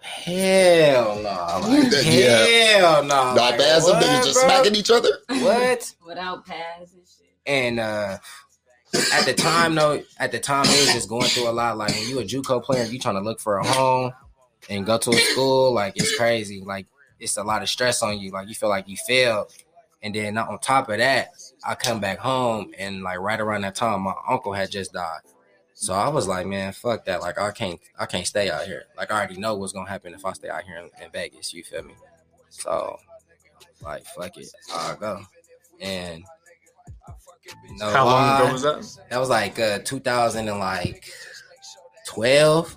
hell 0.00 1.16
no. 1.16 1.68
Like, 1.68 1.92
Yeah. 2.04 2.44
hell 2.78 3.02
no. 3.02 3.08
Not 3.08 3.36
Like, 3.36 3.58
bad. 3.58 3.82
Some 3.82 3.96
what, 3.96 4.04
niggas 4.04 4.24
just 4.24 4.34
bro? 4.40 4.48
smacking 4.48 4.74
each 4.74 4.90
other. 4.90 5.10
What? 5.28 5.94
Without 6.06 6.46
pads 6.46 6.92
and 6.94 7.02
shit. 7.06 7.26
And 7.46 7.80
uh 7.80 8.18
at 9.12 9.26
the 9.26 9.34
time 9.34 9.74
though, 9.74 10.02
at 10.18 10.32
the 10.32 10.38
time 10.38 10.64
it 10.64 10.80
was 10.80 10.92
just 10.92 11.08
going 11.08 11.26
through 11.26 11.48
a 11.48 11.52
lot. 11.52 11.76
Like 11.76 11.92
when 11.92 12.08
you 12.08 12.18
a 12.20 12.24
JUCO 12.24 12.62
player, 12.62 12.84
you 12.84 12.98
trying 12.98 13.16
to 13.16 13.20
look 13.20 13.40
for 13.40 13.58
a 13.58 13.66
home 13.66 14.12
and 14.70 14.86
go 14.86 14.96
to 14.98 15.10
a 15.10 15.16
school, 15.16 15.72
like 15.72 15.92
it's 15.96 16.16
crazy. 16.16 16.62
Like 16.64 16.86
it's 17.20 17.36
a 17.36 17.42
lot 17.44 17.62
of 17.62 17.68
stress 17.68 18.02
on 18.02 18.18
you. 18.18 18.30
Like 18.30 18.48
you 18.48 18.54
feel 18.54 18.68
like 18.68 18.88
you 18.88 18.96
failed. 18.96 19.52
And 20.02 20.14
then 20.14 20.38
on 20.38 20.58
top 20.60 20.88
of 20.88 20.98
that, 20.98 21.30
I 21.66 21.74
come 21.74 22.00
back 22.00 22.18
home 22.18 22.72
and 22.78 23.02
like 23.02 23.18
right 23.18 23.40
around 23.40 23.62
that 23.62 23.74
time, 23.74 24.02
my 24.02 24.14
uncle 24.28 24.52
had 24.52 24.70
just 24.70 24.92
died. 24.92 25.20
So 25.74 25.92
I 25.92 26.08
was 26.08 26.26
like, 26.26 26.46
man, 26.46 26.72
fuck 26.72 27.04
that. 27.04 27.20
Like 27.20 27.38
I 27.38 27.50
can't 27.50 27.80
I 27.98 28.06
can't 28.06 28.26
stay 28.26 28.50
out 28.50 28.64
here. 28.64 28.84
Like 28.96 29.10
I 29.10 29.18
already 29.18 29.36
know 29.36 29.56
what's 29.56 29.72
gonna 29.72 29.88
happen 29.88 30.14
if 30.14 30.24
I 30.24 30.32
stay 30.32 30.48
out 30.48 30.62
here 30.62 30.78
in, 30.78 30.84
in 31.04 31.10
Vegas, 31.10 31.52
you 31.52 31.62
feel 31.64 31.82
me? 31.82 31.94
So 32.48 32.98
like 33.82 34.04
fuck 34.06 34.36
it. 34.38 34.48
I'll 34.72 34.96
go. 34.96 35.20
And 35.80 36.22
no 37.78 37.90
How 37.90 38.04
long 38.06 38.34
ago 38.40 38.52
was 38.52 38.62
that? 38.62 39.08
that 39.10 39.18
was 39.18 39.28
like 39.28 39.58
uh 39.58 39.80
2000 39.80 40.48
and 40.48 40.58
like 40.58 41.04
12 42.06 42.76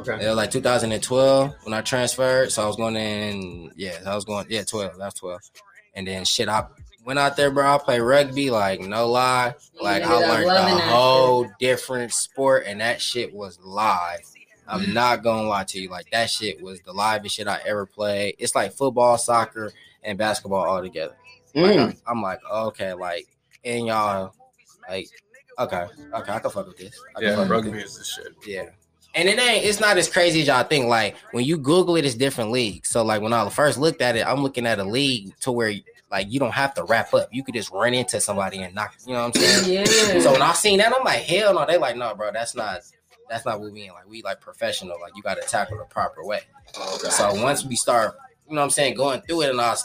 Okay. 0.00 0.24
it 0.24 0.28
was 0.28 0.36
like 0.36 0.50
2012 0.50 1.52
when 1.64 1.74
I 1.74 1.82
transferred. 1.82 2.50
So 2.52 2.62
I 2.62 2.66
was 2.66 2.76
going 2.76 2.96
in, 2.96 3.70
yeah, 3.76 3.98
I 4.06 4.14
was 4.14 4.24
going, 4.24 4.46
yeah, 4.48 4.62
12. 4.62 4.96
That's 4.96 5.14
12. 5.20 5.40
And 5.94 6.06
then 6.06 6.24
shit, 6.24 6.48
I 6.48 6.66
went 7.04 7.18
out 7.18 7.36
there, 7.36 7.50
bro. 7.50 7.74
I 7.74 7.78
played 7.78 8.00
rugby, 8.00 8.50
like 8.50 8.80
no 8.80 9.08
lie, 9.08 9.54
like 9.80 10.02
I 10.02 10.16
learned 10.16 10.50
a 10.50 10.54
that 10.54 10.80
whole 10.90 11.50
different 11.58 12.12
sport, 12.12 12.64
and 12.66 12.80
that 12.80 13.00
shit 13.00 13.32
was 13.34 13.58
live. 13.60 14.20
I'm 14.68 14.92
not 14.94 15.22
gonna 15.22 15.48
lie 15.48 15.64
to 15.64 15.80
you, 15.80 15.88
like 15.88 16.10
that 16.12 16.30
shit 16.30 16.60
was 16.62 16.80
the 16.82 16.92
livest 16.92 17.34
shit 17.36 17.48
I 17.48 17.60
ever 17.66 17.86
played. 17.86 18.36
It's 18.38 18.54
like 18.54 18.72
football, 18.72 19.18
soccer, 19.18 19.72
and 20.04 20.16
basketball 20.16 20.64
all 20.64 20.80
together. 20.80 21.16
Like, 21.54 21.74
Mm. 21.76 21.80
I'm, 21.80 21.96
I'm 22.06 22.22
like, 22.22 22.38
okay, 22.48 22.92
like, 22.92 23.26
and 23.64 23.86
y'all, 23.86 24.32
like, 24.88 25.08
okay, 25.58 25.86
okay, 26.14 26.32
I 26.32 26.38
can 26.38 26.50
fuck 26.50 26.68
with 26.68 26.76
this. 26.78 26.94
I 27.16 27.20
Yeah, 27.20 27.48
rugby 27.48 27.70
this. 27.70 27.96
is 27.96 27.98
the 27.98 28.04
shit. 28.04 28.34
Yeah. 28.46 28.70
And 29.16 29.28
it 29.28 29.40
ain't 29.40 29.64
it's 29.64 29.80
not 29.80 29.98
as 29.98 30.08
crazy 30.08 30.42
as 30.42 30.46
y'all 30.46 30.62
think. 30.62 30.86
Like 30.86 31.16
when 31.32 31.44
you 31.44 31.58
Google 31.58 31.96
it, 31.96 32.04
it's 32.04 32.14
different 32.14 32.52
leagues. 32.52 32.88
So 32.88 33.02
like 33.02 33.20
when 33.20 33.32
I 33.32 33.48
first 33.48 33.76
looked 33.76 34.00
at 34.00 34.14
it, 34.14 34.24
I'm 34.24 34.44
looking 34.44 34.66
at 34.66 34.78
a 34.78 34.84
league 34.84 35.36
to 35.40 35.50
where 35.50 35.74
like 36.10 36.30
you 36.30 36.40
don't 36.40 36.52
have 36.54 36.74
to 36.74 36.84
wrap 36.84 37.12
up. 37.14 37.28
You 37.32 37.44
could 37.44 37.54
just 37.54 37.70
run 37.70 37.94
into 37.94 38.20
somebody 38.20 38.62
and 38.62 38.74
knock, 38.74 38.94
you 39.06 39.12
know 39.12 39.24
what 39.28 39.36
I'm 39.36 39.42
saying? 39.42 39.86
Yeah. 39.86 40.20
So 40.20 40.32
when 40.32 40.42
I 40.42 40.52
seen 40.52 40.78
that, 40.78 40.92
I'm 40.92 41.04
like, 41.04 41.22
hell 41.22 41.54
no. 41.54 41.64
They 41.66 41.78
like, 41.78 41.96
no, 41.96 42.14
bro, 42.14 42.30
that's 42.32 42.54
not 42.54 42.80
that's 43.28 43.46
not 43.46 43.60
what 43.60 43.66
we 43.66 43.72
mean. 43.72 43.90
Like 43.92 44.08
we 44.08 44.22
like 44.22 44.40
professional. 44.40 44.96
Like 45.00 45.12
you 45.16 45.22
gotta 45.22 45.42
tackle 45.42 45.78
the 45.78 45.84
proper 45.84 46.24
way. 46.24 46.40
So 47.10 47.34
once 47.42 47.64
we 47.64 47.76
start, 47.76 48.16
you 48.48 48.54
know 48.54 48.60
what 48.60 48.64
I'm 48.64 48.70
saying, 48.70 48.94
going 48.94 49.20
through 49.22 49.42
it 49.42 49.50
and 49.50 49.60
I 49.60 49.70
was, 49.70 49.84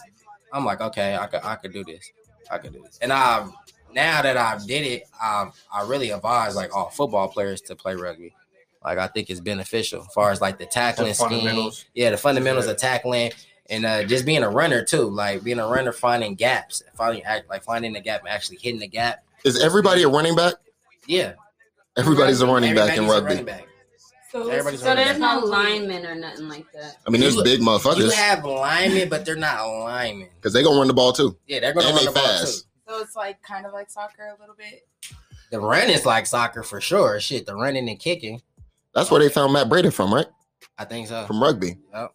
I'm 0.51 0.65
like, 0.65 0.81
okay, 0.81 1.15
I 1.15 1.27
could 1.27 1.41
I 1.43 1.55
could 1.55 1.73
do 1.73 1.83
this. 1.83 2.09
I 2.49 2.57
could 2.57 2.73
do 2.73 2.81
this. 2.83 2.97
And 3.01 3.13
I 3.13 3.47
now 3.93 4.21
that 4.23 4.35
I've 4.37 4.65
did 4.65 4.85
it, 4.85 5.03
I 5.21 5.49
I 5.71 5.87
really 5.87 6.09
advise 6.09 6.55
like 6.55 6.75
all 6.75 6.89
football 6.89 7.27
players 7.27 7.61
to 7.61 7.75
play 7.75 7.95
rugby. 7.95 8.33
Like 8.83 8.97
I 8.97 9.07
think 9.07 9.29
it's 9.29 9.39
beneficial 9.39 10.01
as 10.01 10.07
far 10.13 10.31
as 10.31 10.41
like 10.41 10.57
the 10.57 10.65
tackling 10.65 11.09
The 11.09 11.13
scheme. 11.15 11.29
fundamentals. 11.29 11.85
Yeah, 11.93 12.09
the 12.11 12.17
fundamentals 12.17 12.65
Yeah. 12.65 12.71
of 12.71 12.77
tackling 12.77 13.31
and 13.69 13.85
uh, 13.85 14.03
just 14.03 14.25
being 14.25 14.43
a 14.43 14.49
runner 14.49 14.83
too. 14.83 15.03
Like 15.09 15.43
being 15.43 15.59
a 15.59 15.67
runner, 15.67 15.91
finding 15.91 16.35
gaps, 16.35 16.83
finding 16.95 17.23
act 17.23 17.49
like 17.49 17.63
finding 17.63 17.93
the 17.93 18.01
gap 18.01 18.23
actually 18.27 18.57
hitting 18.57 18.79
the 18.79 18.87
gap. 18.87 19.23
Is 19.43 19.61
everybody 19.61 20.03
a 20.03 20.07
running 20.09 20.35
back? 20.35 20.55
Yeah, 21.07 21.33
Everybody's 21.97 22.41
a 22.41 22.47
running 22.47 22.75
back 22.75 22.97
in 22.97 23.03
Everybody's 23.05 23.09
a 23.09 23.13
rugby. 23.13 23.27
running 23.29 23.45
back. 23.45 23.67
So, 24.31 24.49
Everybody's 24.49 24.81
So 24.81 24.87
running 24.87 25.05
there's 25.05 25.19
back. 25.19 25.41
no 25.41 25.45
linemen 25.47 26.05
or 26.05 26.15
nothing 26.15 26.49
like 26.49 26.65
that. 26.73 26.97
I 27.07 27.09
mean, 27.09 27.21
there's 27.21 27.35
You- 27.35 27.43
big 27.43 27.59
You 27.61 27.65
motherfuckers 27.65 28.11
have 28.13 28.43
linemen, 28.43 29.07
but 29.07 29.23
they're 29.23 29.35
not 29.37 29.65
linemen. 29.65 30.29
because 30.35 30.51
they're 30.51 30.63
gonna 30.63 30.77
run 30.77 30.87
the 30.87 30.93
ball 30.93 31.13
too. 31.13 31.37
Yeah, 31.47 31.59
they're 31.61 31.73
gonna 31.73 31.87
And 31.87 31.95
run 31.95 32.05
they 32.05 32.11
the 32.11 32.19
ball 32.19 32.23
too. 32.39 32.45
fast. 32.45 32.65
so 32.87 32.99
it's 32.99 33.15
like 33.15 33.41
kind 33.43 33.65
of 33.65 33.71
like 33.73 33.89
soccer 33.89 34.25
a 34.35 34.39
little 34.39 34.55
bit. 34.55 34.85
The 35.51 35.59
run 35.59 35.89
is 35.89 36.05
like 36.05 36.25
soccer 36.25 36.63
for 36.63 36.81
sure. 36.81 37.19
Shit, 37.21 37.45
the 37.45 37.55
running 37.55 37.87
and 37.87 37.99
kicking. 37.99 38.41
That's 38.93 39.09
where 39.11 39.19
they 39.21 39.29
found 39.29 39.53
Matt 39.53 39.69
Brady 39.69 39.89
from, 39.91 40.13
right? 40.13 40.27
I 40.77 40.85
think 40.85 41.07
so. 41.07 41.25
From 41.27 41.41
rugby. 41.41 41.77
Yep. 41.93 42.13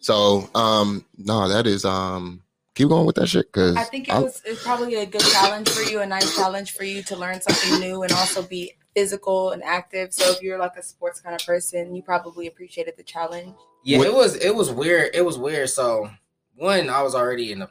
So, 0.00 0.48
um, 0.54 1.04
no, 1.16 1.48
that 1.48 1.66
is 1.66 1.84
um, 1.84 2.42
keep 2.74 2.88
going 2.88 3.06
with 3.06 3.16
that 3.16 3.28
shit 3.28 3.46
because 3.52 3.76
I 3.76 3.84
think 3.84 4.08
it 4.08 4.14
was 4.14 4.40
it's 4.44 4.62
probably 4.62 4.94
a 4.96 5.06
good 5.06 5.20
challenge 5.22 5.68
for 5.68 5.82
you, 5.82 6.00
a 6.00 6.06
nice 6.06 6.34
challenge 6.36 6.72
for 6.72 6.84
you 6.84 7.02
to 7.04 7.16
learn 7.16 7.40
something 7.40 7.80
new 7.80 8.02
and 8.02 8.12
also 8.12 8.42
be 8.42 8.72
physical 8.94 9.50
and 9.50 9.62
active. 9.62 10.12
So 10.12 10.30
if 10.32 10.42
you're 10.42 10.58
like 10.58 10.76
a 10.76 10.82
sports 10.82 11.20
kind 11.20 11.34
of 11.34 11.44
person, 11.46 11.94
you 11.94 12.02
probably 12.02 12.46
appreciated 12.46 12.94
the 12.96 13.02
challenge. 13.02 13.54
Yeah, 13.84 13.98
What- 13.98 14.06
it 14.08 14.14
was 14.14 14.34
it 14.36 14.54
was 14.54 14.70
weird. 14.70 15.10
It 15.14 15.22
was 15.24 15.38
weird. 15.38 15.70
So 15.70 16.10
one, 16.56 16.88
I 16.90 17.02
was 17.02 17.14
already 17.14 17.52
in 17.52 17.60
the 17.60 17.68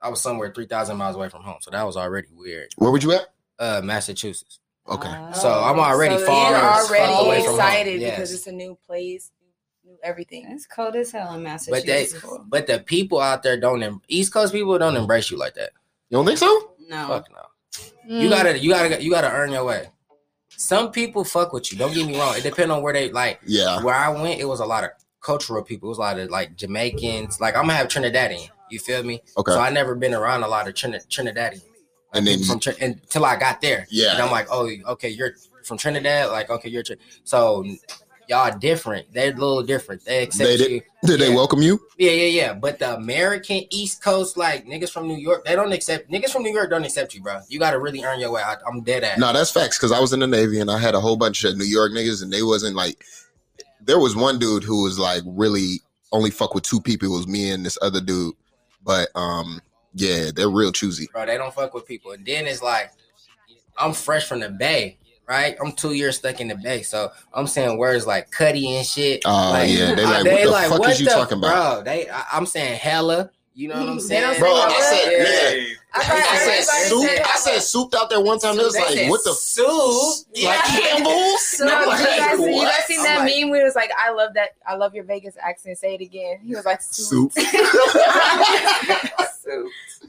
I 0.00 0.08
was 0.10 0.20
somewhere 0.20 0.52
three 0.52 0.66
thousand 0.66 0.96
miles 0.96 1.16
away 1.16 1.28
from 1.28 1.42
home, 1.42 1.56
so 1.60 1.70
that 1.70 1.84
was 1.84 1.96
already 1.96 2.28
weird. 2.34 2.68
where 2.76 2.90
were 2.90 2.98
you 2.98 3.12
at? 3.12 3.26
Uh, 3.58 3.80
Massachusetts. 3.82 4.60
Okay, 4.88 5.06
Uh, 5.08 5.32
So 5.32 5.50
I'm 5.50 5.78
already 5.78 6.16
so 6.18 6.24
far- 6.24 6.50
You're 6.50 6.60
far 6.60 6.82
already 6.84 7.12
away 7.26 7.36
from 7.40 7.46
home. 7.50 7.54
excited 7.60 8.00
Yes. 8.00 8.10
because 8.16 8.32
it's 8.32 8.46
a 8.46 8.52
new 8.52 8.78
place, 8.86 9.30
new 9.37 9.37
everything. 10.02 10.46
It's 10.50 10.66
cold 10.66 10.96
as 10.96 11.12
hell 11.12 11.34
in 11.34 11.42
Massachusetts. 11.42 12.12
But 12.22 12.30
they, 12.30 12.44
but 12.48 12.66
the 12.66 12.80
people 12.80 13.20
out 13.20 13.42
there 13.42 13.58
don't. 13.58 13.82
Em- 13.82 14.02
East 14.08 14.32
Coast 14.32 14.52
people 14.52 14.78
don't 14.78 14.94
mm. 14.94 15.00
embrace 15.00 15.30
you 15.30 15.38
like 15.38 15.54
that. 15.54 15.70
you 16.08 16.16
don't 16.16 16.26
think 16.26 16.38
so? 16.38 16.72
no. 16.88 17.06
Fuck 17.08 17.28
no. 17.30 17.44
You 18.06 18.28
mm. 18.28 18.30
gotta, 18.30 18.58
you 18.58 18.70
gotta, 18.70 19.02
you 19.02 19.10
gotta 19.10 19.30
earn 19.30 19.52
your 19.52 19.64
way. 19.64 19.88
Some 20.48 20.90
people 20.90 21.24
fuck 21.24 21.52
with 21.52 21.70
you. 21.70 21.78
Don't 21.78 21.94
get 21.94 22.06
me 22.06 22.18
wrong. 22.18 22.34
It 22.36 22.42
depends 22.42 22.72
on 22.72 22.82
where 22.82 22.92
they 22.92 23.12
like. 23.12 23.40
Yeah, 23.46 23.82
Where 23.82 23.94
I 23.94 24.08
went, 24.08 24.40
it 24.40 24.46
was 24.46 24.60
a 24.60 24.66
lot 24.66 24.82
of 24.82 24.90
cultural 25.20 25.62
people. 25.62 25.88
It 25.88 25.90
was 25.90 25.98
a 25.98 26.02
lot 26.02 26.18
of 26.18 26.30
like 26.30 26.56
Jamaicans. 26.56 27.40
Like 27.40 27.54
I'm 27.54 27.62
gonna 27.62 27.74
have 27.74 27.88
Trinidadian. 27.88 28.48
You 28.70 28.78
feel 28.78 29.02
me? 29.02 29.20
okay. 29.36 29.52
So 29.52 29.60
I 29.60 29.70
never 29.70 29.94
been 29.94 30.14
around 30.14 30.42
a 30.42 30.48
lot 30.48 30.68
of 30.68 30.74
Trin- 30.74 31.00
Trinidadian. 31.08 31.62
And 32.12 32.26
then 32.26 32.42
from 32.42 32.58
Trin- 32.58 32.76
until 32.80 33.24
I 33.24 33.36
got 33.36 33.60
there. 33.60 33.86
Yeah. 33.90 34.14
And 34.14 34.22
I'm 34.22 34.30
like, 34.30 34.48
oh, 34.50 34.70
okay, 34.88 35.10
you're 35.10 35.34
from 35.64 35.76
Trinidad. 35.78 36.30
Like, 36.30 36.50
okay, 36.50 36.68
you're 36.68 36.82
Trin- 36.82 36.98
so 37.24 37.64
y'all 38.28 38.56
different. 38.58 39.12
They're 39.12 39.32
a 39.32 39.34
little 39.34 39.62
different. 39.62 40.04
They 40.04 40.22
accept 40.24 40.48
They 40.48 40.56
did- 40.56 40.70
you. 40.70 40.82
did 41.04 41.20
they 41.20 41.34
welcome 41.34 41.62
you? 41.62 41.80
Yeah, 41.98 42.10
yeah, 42.12 42.26
yeah. 42.26 42.54
But 42.54 42.78
the 42.78 42.94
American 42.96 43.62
East 43.70 44.02
Coast, 44.02 44.36
like 44.36 44.66
niggas 44.66 44.90
from 44.90 45.08
New 45.08 45.16
York, 45.16 45.44
they 45.44 45.54
don't 45.54 45.72
accept 45.72 46.10
niggas 46.10 46.30
from 46.30 46.42
New 46.42 46.52
York 46.52 46.70
don't 46.70 46.84
accept 46.84 47.14
you, 47.14 47.22
bro. 47.22 47.40
You 47.48 47.58
gotta 47.58 47.78
really 47.78 48.04
earn 48.04 48.20
your 48.20 48.30
way. 48.30 48.42
I, 48.42 48.56
I'm 48.66 48.82
dead 48.82 49.04
at. 49.04 49.18
No, 49.18 49.32
that's 49.32 49.50
facts. 49.50 49.78
Because 49.78 49.92
I 49.92 50.00
was 50.00 50.12
in 50.12 50.20
the 50.20 50.26
Navy 50.26 50.60
and 50.60 50.70
I 50.70 50.78
had 50.78 50.94
a 50.94 51.00
whole 51.00 51.16
bunch 51.16 51.44
of 51.44 51.56
New 51.56 51.64
York 51.64 51.92
niggas, 51.92 52.22
and 52.22 52.32
they 52.32 52.42
wasn't 52.42 52.76
like. 52.76 53.04
There 53.80 53.98
was 53.98 54.14
one 54.14 54.38
dude 54.38 54.64
who 54.64 54.82
was 54.82 54.98
like 54.98 55.22
really 55.24 55.80
only 56.12 56.30
fuck 56.30 56.54
with 56.54 56.64
two 56.64 56.80
people. 56.80 57.08
It 57.08 57.16
was 57.16 57.26
me 57.28 57.50
and 57.50 57.64
this 57.64 57.78
other 57.80 58.00
dude, 58.00 58.34
but 58.84 59.08
um, 59.14 59.60
yeah, 59.94 60.30
they're 60.34 60.50
real 60.50 60.72
choosy. 60.72 61.08
bro. 61.12 61.24
They 61.24 61.38
don't 61.38 61.54
fuck 61.54 61.72
with 61.72 61.86
people. 61.86 62.10
And 62.12 62.26
then 62.26 62.46
it's 62.46 62.60
like, 62.62 62.90
I'm 63.78 63.92
fresh 63.94 64.26
from 64.26 64.40
the 64.40 64.48
Bay, 64.50 64.98
right? 65.28 65.56
I'm 65.62 65.72
two 65.72 65.92
years 65.92 66.16
stuck 66.18 66.40
in 66.40 66.48
the 66.48 66.56
Bay, 66.56 66.82
so 66.82 67.10
I'm 67.34 67.46
saying 67.46 67.78
words 67.78 68.06
like 68.06 68.30
cutty 68.30 68.76
and 68.76 68.86
shit. 68.86 69.22
Oh 69.24 69.50
like, 69.52 69.70
yeah, 69.70 69.94
they 69.94 70.46
like 70.46 70.70
what 70.70 70.78
the 70.78 70.84
fuck 70.84 70.92
is 70.92 71.00
you 71.00 71.06
the- 71.06 71.12
talking 71.12 71.38
about? 71.38 71.84
Bro, 71.84 71.92
they, 71.92 72.08
I, 72.08 72.24
I'm 72.32 72.46
saying 72.46 72.78
hella. 72.78 73.30
You 73.58 73.66
know 73.66 73.80
what 73.80 73.88
I'm 73.88 73.98
saying, 73.98 74.38
Bro. 74.38 74.52
I 74.52 74.80
said, 74.80 75.10
Yeah. 75.10 75.74
I 75.92 75.98
I 76.00 76.38
said 76.38 76.88
soup. 76.88 77.02
said 77.08 77.22
I 77.22 77.36
said 77.38 77.58
souped 77.60 77.94
out 77.96 78.08
there 78.08 78.20
one 78.20 78.38
time. 78.38 78.56
It 78.56 78.62
was 78.62 78.76
like, 78.76 79.10
what 79.10 79.24
the 79.24 79.32
soup? 79.32 80.26
like 80.44 80.60
Campbell's? 80.64 81.56
No, 81.60 81.66
I'm 81.74 81.80
you 81.82 81.88
like, 81.88 81.98
guys, 82.06 82.38
you 82.38 82.62
guys 82.62 82.84
seen 82.84 82.98
I'm 83.00 83.04
that 83.06 83.18
like- 83.24 83.34
meme 83.40 83.50
where 83.50 83.62
it 83.62 83.64
was 83.64 83.74
like, 83.74 83.90
I 83.98 84.12
love 84.12 84.34
that, 84.34 84.50
I 84.64 84.76
love 84.76 84.94
your 84.94 85.02
Vegas 85.02 85.34
accent. 85.42 85.76
Say 85.76 85.94
it 85.96 86.00
again. 86.00 86.38
He 86.44 86.54
was 86.54 86.64
like, 86.64 86.80
Soup. 86.82 87.32
soup. 87.32 87.42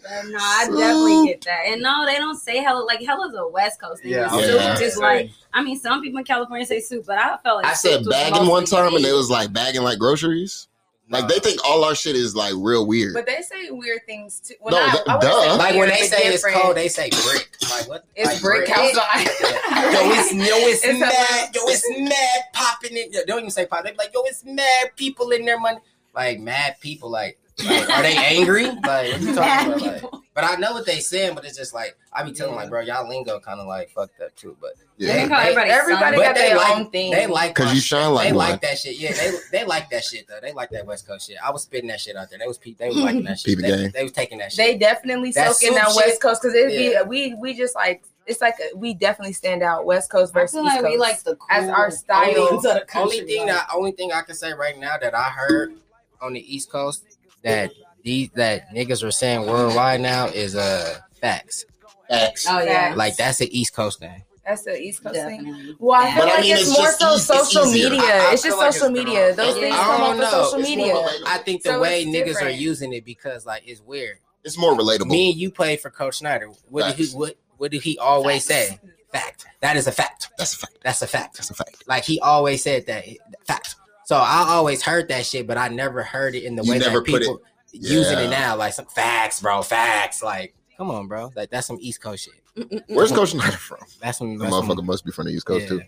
Uh, 0.09 0.21
No, 0.29 0.37
I 0.39 0.65
definitely 0.65 1.27
get 1.27 1.41
that. 1.41 1.63
And 1.67 1.81
no, 1.81 2.05
they 2.05 2.15
don't 2.15 2.37
say 2.37 2.57
hella. 2.57 2.83
Like 2.85 2.99
hella's 3.01 3.33
a 3.35 3.47
West 3.47 3.81
Coast 3.81 4.01
thing. 4.01 4.11
Yeah, 4.11 4.27
I 4.31 4.41
soup 4.41 4.59
gonna 4.61 4.79
is 4.79 4.97
like. 4.97 5.29
I 5.53 5.61
mean, 5.61 5.77
some 5.77 6.01
people 6.01 6.19
in 6.19 6.25
California 6.25 6.65
say 6.65 6.79
soup, 6.79 7.05
but 7.05 7.17
I 7.17 7.35
felt 7.37 7.57
like 7.57 7.65
I 7.65 7.73
said 7.73 7.97
soup 7.97 8.05
was 8.05 8.15
bagging 8.15 8.47
one 8.47 8.63
time, 8.65 8.95
and 8.95 9.03
it 9.05 9.11
was 9.11 9.29
like 9.29 9.51
bagging 9.51 9.81
like 9.81 9.99
groceries. 9.99 10.68
Like 11.11 11.27
they 11.27 11.39
think 11.39 11.59
all 11.65 11.83
our 11.83 11.95
shit 11.95 12.15
is 12.15 12.35
like 12.35 12.53
real 12.57 12.85
weird. 12.85 13.13
But 13.15 13.25
they 13.25 13.41
say 13.41 13.69
weird 13.71 14.01
things 14.05 14.39
too. 14.39 14.53
No, 14.63 14.71
not- 14.71 14.91
th- 14.91 15.03
I 15.07 15.17
duh. 15.19 15.41
say 15.41 15.57
Like 15.57 15.69
when 15.71 15.79
weird, 15.79 15.89
they 15.91 15.99
but 16.01 16.09
say 16.09 16.33
it's 16.33 16.45
cold, 16.53 16.77
they 16.77 16.88
say 16.88 17.10
brick. 17.10 17.49
Like 17.69 17.89
what? 17.89 18.05
It's 18.15 18.27
like 18.34 18.41
brick 18.41 18.69
outside. 18.69 19.27
Yeah. 19.41 19.91
Yo, 19.91 20.12
it's 20.12 20.34
yo, 20.34 20.43
it's, 20.67 20.84
It's 20.86 20.99
mad. 20.99 21.55
Yo, 21.55 21.62
it's 21.65 21.89
mad 22.10 22.43
popping 22.53 22.91
it. 22.95 23.12
Yo, 23.12 23.21
don't 23.25 23.39
even 23.39 23.49
say 23.49 23.65
pop. 23.65 23.84
They 23.84 23.91
be 23.91 23.97
like, 23.97 24.13
yo, 24.13 24.21
it's 24.25 24.43
mad 24.45 24.91
people 24.95 25.31
in 25.31 25.45
their 25.45 25.60
money. 25.60 25.79
Like 26.13 26.39
mad 26.39 26.75
people. 26.79 27.10
Like, 27.10 27.39
like, 27.65 27.89
are 27.89 28.01
they 28.03 28.15
angry? 28.15 28.65
Like, 28.65 28.84
what 28.84 29.21
you 29.21 29.36
talking 29.36 29.36
Mad 29.36 29.67
about? 29.67 29.81
Like, 29.81 29.93
people. 29.95 30.23
But 30.41 30.43
I 30.49 30.56
know 30.56 30.73
what 30.73 30.86
they 30.86 30.99
saying. 30.99 31.36
But 31.36 31.45
it's 31.45 31.58
just 31.58 31.73
like 31.73 31.97
I 32.13 32.23
be 32.23 32.32
telling 32.32 32.54
them, 32.54 32.62
like, 32.62 32.69
bro, 32.69 32.82
y'all 32.82 33.08
lingo 33.08 33.39
kind 33.39 33.60
of 33.60 33.67
like 33.67 33.89
fucked 33.91 34.19
up 34.21 34.36
too. 34.36 34.56
But 34.62 34.73
yeah, 34.97 35.13
They 35.13 35.28
call 35.28 35.38
everybody 35.39 35.69
Everybody 35.69 36.17
son. 36.17 36.25
got 36.25 36.36
they 36.36 36.41
their 36.41 36.58
like 36.58 36.78
own 36.78 36.89
thing. 36.91 37.12
they 37.12 37.28
like 37.28 37.56
because 37.56 37.73
you 37.73 37.80
shine 37.82 38.13
like 38.13 38.28
they 38.30 38.34
one. 38.34 38.49
like 38.49 38.62
that 38.62 38.78
shit. 38.78 38.97
Yeah, 38.97 39.13
they 39.13 39.32
they 39.52 39.65
like 39.65 39.89
that 39.89 40.04
shit 40.04 40.28
though. 40.28 40.39
They 40.41 40.52
like 40.54 40.69
that 40.71 40.86
West 40.86 41.08
Coast 41.08 41.28
shit. 41.28 41.38
I 41.43 41.52
was 41.52 41.63
spitting 41.63 41.88
that 41.89 41.99
shit 42.02 42.15
out 42.15 42.30
there. 42.30 42.39
They 42.39 42.47
was 42.47 42.58
pe- 42.58 42.73
they 42.73 42.88
was 42.89 42.97
liking 42.97 43.23
that 43.25 43.39
shit. 43.39 43.60
They, 43.62 43.88
they 43.88 44.04
was 44.04 44.12
taking 44.12 44.38
that 44.39 44.52
shit. 44.52 44.58
They 44.65 44.78
definitely 44.78 45.32
That 45.32 45.54
soak 45.54 45.63
in 45.69 45.75
that 45.75 45.88
West 45.95 45.99
shit- 46.10 46.21
Coast 46.21 46.41
because 46.41 46.56
it'd 46.56 46.71
Yeah. 46.73 47.04
be 47.04 47.10
we 47.10 47.34
we 47.36 47.54
just 47.54 47.75
like 47.75 48.04
it's 48.25 48.41
like 48.41 48.56
a, 48.60 48.75
we 48.78 48.93
definitely 48.93 49.34
stand 49.34 49.63
out 49.63 49.86
West 49.86 50.10
Coast 50.12 50.36
I 50.36 50.41
versus 50.41 50.56
feel 50.60 50.65
East 50.65 50.73
like 50.75 50.82
Coast. 50.84 50.91
we 50.91 50.97
like 50.97 51.23
the 51.23 51.36
cool 51.36 51.47
As 51.49 51.69
our 51.69 51.89
style. 51.91 52.36
elements 52.36 52.65
of 52.65 52.73
the 52.75 52.82
country, 52.82 53.19
only 53.19 53.25
thing 53.32 53.39
like- 53.47 53.56
that 53.56 53.67
only 53.73 53.91
thing 53.91 54.12
I 54.12 54.21
can 54.21 54.36
say 54.36 54.54
right 54.54 54.78
now 54.78 54.97
that 55.02 55.15
I 55.15 55.23
heard 55.30 55.73
on 56.21 56.34
the 56.34 56.56
East 56.56 56.69
Coast 56.71 57.06
that 57.43 57.71
these 58.03 58.29
that 58.35 58.69
niggas 58.73 59.03
are 59.03 59.12
saying 59.12 59.45
worldwide 59.45 60.01
now 60.01 60.27
is 60.27 60.55
uh 60.55 60.99
facts. 61.21 61.65
Facts. 62.09 62.45
Oh 62.49 62.59
yeah, 62.62 62.93
Like 62.95 63.15
that's 63.17 63.38
the 63.39 63.57
East 63.59 63.73
Coast 63.73 63.99
thing. 63.99 64.23
That's 64.45 64.63
the 64.63 64.75
East 64.81 65.03
Coast 65.03 65.13
thing. 65.15 65.75
Well, 65.77 66.01
I 66.01 66.12
feel 66.12 66.23
But 66.23 66.27
I 66.29 66.35
like 66.35 66.41
mean, 66.41 66.53
it's, 66.53 66.69
it's 66.69 66.77
more 66.79 66.91
so 66.93 67.13
eas- 67.15 67.25
social 67.25 67.65
easier. 67.67 67.89
media. 67.91 68.03
I- 68.03 68.29
I 68.29 68.33
it's 68.33 68.41
just 68.41 68.57
like 68.57 68.73
social 68.73 68.88
it's 68.95 69.05
media. 69.05 69.33
Those 69.35 69.55
Yeah. 69.55 69.62
things 69.62 69.75
come 69.75 69.99
don't 70.17 70.23
off 70.23 70.33
of 70.33 70.45
social 70.47 70.59
media. 70.62 71.05
I 71.27 71.38
think 71.39 71.62
the 71.62 71.69
So 71.69 71.81
way 71.81 72.01
it's 72.03 72.09
niggas 72.09 72.41
are 72.43 72.49
using 72.49 72.93
it 72.93 73.05
because 73.05 73.45
like 73.45 73.63
it's 73.67 73.81
weird. 73.81 74.17
It's 74.43 74.57
more 74.57 74.73
relatable. 74.73 75.07
Me 75.07 75.31
and 75.31 75.39
you 75.39 75.51
played 75.51 75.81
for 75.81 75.91
Coach 75.91 76.17
Snyder. 76.17 76.47
What 76.69 76.88
did 76.88 77.05
he 77.05 77.15
what 77.15 77.35
what 77.57 77.69
did 77.71 77.83
he 77.83 77.97
always 77.99 78.43
say? 78.45 78.79
Fact. 79.12 79.45
That 79.62 79.75
is 79.77 79.85
a 79.85 79.91
fact. 79.91 80.29
That's 80.38 80.53
a 80.53 80.57
fact. 80.57 80.77
That's 80.83 81.01
a 81.03 81.07
fact. 81.07 81.38
That's 81.38 81.49
a 81.51 81.53
fact. 81.53 81.83
Like 81.88 82.03
he 82.05 82.19
always 82.19 82.63
said 82.63 82.88
that 82.88 83.05
fact. 83.45 83.75
So 84.05 84.15
I 84.15 84.45
always 84.49 84.81
heard 84.81 85.09
that 85.09 85.25
shit, 85.27 85.45
but 85.45 85.57
I 85.59 85.67
never 85.67 86.01
heard 86.01 86.33
it 86.33 86.43
in 86.43 86.55
the 86.55 86.63
You 86.63 86.71
way 86.71 86.79
never 86.79 87.01
that 87.01 87.05
put 87.12 87.23
people 87.71 87.89
using 87.89 88.19
it 88.19 88.29
now. 88.29 88.55
Like 88.55 88.73
some 88.73 88.86
facts, 88.86 89.41
bro. 89.41 89.62
Facts. 89.62 90.21
Like, 90.23 90.55
come 90.77 90.89
on, 90.91 91.08
bro. 91.08 91.32
Like 91.36 91.49
that's 91.49 91.67
some 91.67 91.77
East 91.79 92.01
Coast 92.01 92.25
shit. 92.25 92.84
Where's 92.88 93.12
Coach 93.12 93.32
Snyder 93.32 93.51
from? 93.51 93.79
That's 94.01 94.17
some. 94.17 94.38
The 94.38 94.45
That's 94.45 94.55
some 94.55 94.67
motherfucker 94.67 94.84
must 94.86 95.05
be 95.05 95.12
from 95.12 95.25
the 95.27 95.32
East 95.32 95.45
Coast 95.45 95.63
yeah, 95.63 95.69
too. 95.69 95.82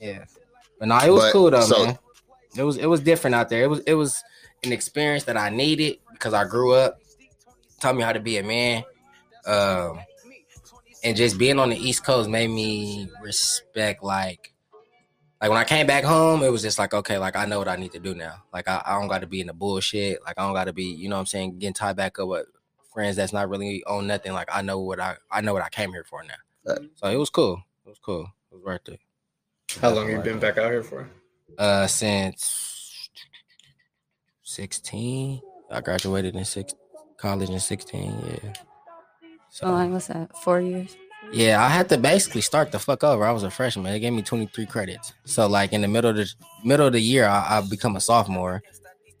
Yeah. 0.00 0.24
But 0.78 0.88
no, 0.88 0.98
it 0.98 1.10
was 1.10 1.24
But, 1.24 1.32
cool 1.32 1.50
though, 1.50 1.60
so- 1.62 1.84
man. 1.84 1.98
It 2.56 2.62
was 2.62 2.78
it 2.78 2.86
was 2.86 3.00
different 3.00 3.34
out 3.34 3.50
there. 3.50 3.64
It 3.64 3.68
was 3.68 3.80
it 3.80 3.94
was 3.94 4.24
an 4.64 4.72
experience 4.72 5.24
that 5.24 5.36
I 5.36 5.50
needed 5.50 5.98
because 6.12 6.32
I 6.32 6.44
grew 6.44 6.72
up. 6.72 7.00
Taught 7.80 7.96
me 7.96 8.02
how 8.02 8.12
to 8.12 8.20
be 8.20 8.38
a 8.38 8.42
man. 8.42 8.82
Um 9.46 10.00
and 11.04 11.14
just 11.16 11.36
being 11.38 11.58
on 11.58 11.68
the 11.68 11.76
East 11.76 12.04
Coast 12.04 12.30
made 12.30 12.48
me 12.48 13.10
respect 13.22 14.02
like 14.02 14.54
like 15.40 15.50
when 15.50 15.58
I 15.58 15.64
came 15.64 15.86
back 15.86 16.04
home, 16.04 16.42
it 16.42 16.50
was 16.50 16.62
just 16.62 16.78
like, 16.78 16.94
okay, 16.94 17.18
like 17.18 17.36
I 17.36 17.44
know 17.44 17.58
what 17.58 17.68
I 17.68 17.76
need 17.76 17.92
to 17.92 17.98
do 17.98 18.14
now. 18.14 18.42
Like 18.52 18.68
I, 18.68 18.82
I 18.86 18.98
don't 18.98 19.08
gotta 19.08 19.26
be 19.26 19.40
in 19.40 19.46
the 19.48 19.52
bullshit. 19.52 20.20
Like 20.24 20.38
I 20.38 20.42
don't 20.42 20.54
gotta 20.54 20.72
be, 20.72 20.84
you 20.84 21.08
know 21.08 21.16
what 21.16 21.20
I'm 21.20 21.26
saying, 21.26 21.58
getting 21.58 21.74
tied 21.74 21.96
back 21.96 22.18
up 22.18 22.28
with 22.28 22.46
friends 22.92 23.16
that's 23.16 23.32
not 23.32 23.50
really 23.50 23.84
on 23.84 24.06
nothing. 24.06 24.32
Like 24.32 24.48
I 24.52 24.62
know 24.62 24.80
what 24.80 24.98
I 25.00 25.16
I 25.30 25.42
know 25.42 25.52
what 25.52 25.62
I 25.62 25.68
came 25.68 25.92
here 25.92 26.04
for 26.04 26.22
now. 26.22 26.34
Right. 26.72 26.88
So 26.94 27.08
it 27.08 27.16
was 27.16 27.30
cool. 27.30 27.62
It 27.84 27.88
was 27.90 27.98
cool. 27.98 28.30
It 28.50 28.54
was 28.54 28.64
worth 28.64 28.88
it. 28.88 29.00
How 29.80 29.90
long 29.90 30.08
you 30.08 30.18
been 30.20 30.38
back 30.38 30.56
out 30.56 30.70
here 30.70 30.82
for? 30.82 31.08
Uh, 31.58 31.86
since 31.86 33.10
sixteen. 34.42 35.42
I 35.70 35.80
graduated 35.80 36.36
in 36.36 36.44
six 36.44 36.74
college 37.18 37.50
in 37.50 37.60
sixteen. 37.60 38.16
Yeah. 38.26 38.52
So 39.50 39.66
So 39.66 39.72
like, 39.72 39.90
what's 39.90 40.06
that? 40.06 40.36
Four 40.38 40.60
years. 40.60 40.96
Yeah, 41.32 41.62
I 41.62 41.68
had 41.68 41.88
to 41.90 41.98
basically 41.98 42.40
start 42.40 42.72
the 42.72 42.78
fuck 42.78 43.04
over. 43.04 43.24
I 43.24 43.32
was 43.32 43.42
a 43.42 43.50
freshman. 43.50 43.84
They 43.92 44.00
gave 44.00 44.12
me 44.12 44.22
twenty 44.22 44.46
three 44.46 44.66
credits. 44.66 45.12
So 45.24 45.46
like 45.46 45.72
in 45.72 45.80
the 45.82 45.88
middle 45.88 46.10
of 46.10 46.16
the 46.16 46.32
middle 46.64 46.86
of 46.86 46.92
the 46.92 47.00
year, 47.00 47.26
I, 47.26 47.58
I 47.58 47.62
become 47.68 47.96
a 47.96 48.00
sophomore. 48.00 48.62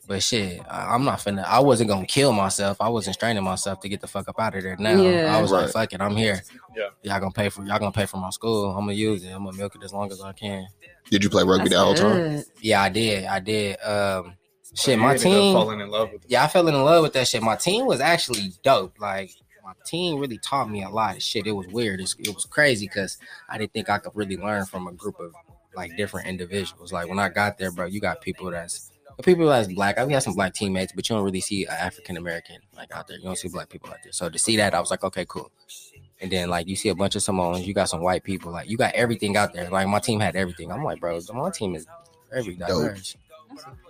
But 0.08 0.22
shit, 0.22 0.60
I, 0.70 0.94
I'm 0.94 1.04
not 1.04 1.18
finna. 1.18 1.44
I 1.44 1.58
wasn't 1.58 1.90
gonna 1.90 2.06
kill 2.06 2.32
myself. 2.32 2.76
I 2.80 2.88
wasn't 2.88 3.14
straining 3.14 3.42
myself 3.42 3.80
to 3.80 3.88
get 3.88 4.00
the 4.00 4.06
fuck 4.06 4.28
up 4.28 4.38
out 4.38 4.54
of 4.54 4.62
there. 4.62 4.76
Now 4.78 4.92
Yeah. 5.02 5.36
I 5.36 5.42
was 5.42 5.50
Right. 5.50 5.62
like, 5.62 5.72
fuck 5.72 5.92
it, 5.92 6.00
I'm 6.00 6.14
here. 6.14 6.42
Yeah. 6.76 6.88
Y'all 7.02 7.18
gonna 7.18 7.32
pay 7.32 7.48
for 7.48 7.64
y'all 7.64 7.78
gonna 7.80 7.90
pay 7.92 8.06
for 8.06 8.18
my 8.18 8.30
school. 8.30 8.70
I'm 8.70 8.82
gonna 8.82 8.92
use 8.92 9.24
it. 9.24 9.30
I'm 9.32 9.44
gonna 9.44 9.56
milk 9.56 9.74
it 9.74 9.82
as 9.82 9.92
long 9.92 10.10
as 10.12 10.20
I 10.20 10.32
can. 10.32 10.66
Did 11.10 11.24
you 11.24 11.30
play 11.30 11.42
rugby 11.42 11.70
the 11.70 11.78
whole 11.78 11.94
time? 11.94 12.42
Yeah, 12.60 12.82
I 12.82 12.88
did. 12.88 13.24
I 13.24 13.40
did. 13.40 13.80
Um, 13.82 14.34
shit, 14.74 14.96
my 14.98 15.16
team. 15.16 15.54
falling 15.54 15.80
in 15.80 15.88
love 15.90 16.12
with. 16.12 16.22
Yeah, 16.28 16.44
I 16.44 16.48
fell 16.48 16.66
in 16.68 16.74
love 16.74 17.02
with 17.02 17.12
that 17.14 17.26
shit. 17.26 17.42
My 17.42 17.56
team 17.56 17.86
was 17.86 18.00
actually 18.00 18.52
dope. 18.62 19.00
Like 19.00 19.30
my 19.66 19.72
team 19.84 20.20
really 20.20 20.38
taught 20.38 20.70
me 20.70 20.84
a 20.84 20.88
lot 20.88 21.16
of 21.16 21.22
shit. 21.22 21.46
It 21.46 21.52
was 21.52 21.66
weird. 21.66 22.00
It's, 22.00 22.14
it 22.20 22.32
was 22.32 22.44
crazy 22.44 22.86
because 22.86 23.18
I 23.48 23.58
didn't 23.58 23.72
think 23.72 23.90
I 23.90 23.98
could 23.98 24.12
really 24.14 24.36
learn 24.36 24.64
from 24.64 24.86
a 24.86 24.92
group 24.92 25.18
of 25.18 25.34
like 25.74 25.96
different 25.96 26.28
individuals. 26.28 26.92
Like 26.92 27.08
when 27.08 27.18
I 27.18 27.28
got 27.28 27.58
there, 27.58 27.72
bro, 27.72 27.86
you 27.86 28.00
got 28.00 28.20
people 28.20 28.48
that's 28.48 28.92
people 29.24 29.48
that's 29.48 29.72
black. 29.72 29.98
We 30.06 30.12
had 30.12 30.22
some 30.22 30.34
black 30.34 30.54
teammates, 30.54 30.92
but 30.92 31.08
you 31.08 31.16
don't 31.16 31.24
really 31.24 31.40
see 31.40 31.64
an 31.64 31.72
African 31.72 32.16
American 32.16 32.58
like 32.76 32.94
out 32.94 33.08
there. 33.08 33.18
You 33.18 33.24
don't 33.24 33.36
see 33.36 33.48
black 33.48 33.68
people 33.68 33.90
out 33.90 33.96
there. 34.04 34.12
So 34.12 34.30
to 34.30 34.38
see 34.38 34.56
that, 34.56 34.72
I 34.72 34.78
was 34.78 34.92
like, 34.92 35.02
okay, 35.02 35.24
cool. 35.26 35.50
And 36.20 36.30
then 36.30 36.48
like 36.48 36.68
you 36.68 36.76
see 36.76 36.90
a 36.90 36.94
bunch 36.94 37.16
of 37.16 37.22
Samoans, 37.22 37.66
you 37.66 37.74
got 37.74 37.88
some 37.88 38.02
white 38.02 38.22
people. 38.22 38.52
Like 38.52 38.70
you 38.70 38.76
got 38.76 38.94
everything 38.94 39.36
out 39.36 39.52
there. 39.52 39.68
Like 39.68 39.88
my 39.88 39.98
team 39.98 40.20
had 40.20 40.36
everything. 40.36 40.70
I'm 40.70 40.84
like, 40.84 41.00
bro, 41.00 41.18
my 41.34 41.50
team 41.50 41.74
is 41.74 41.86
very 42.32 42.54
diverse. 42.54 43.16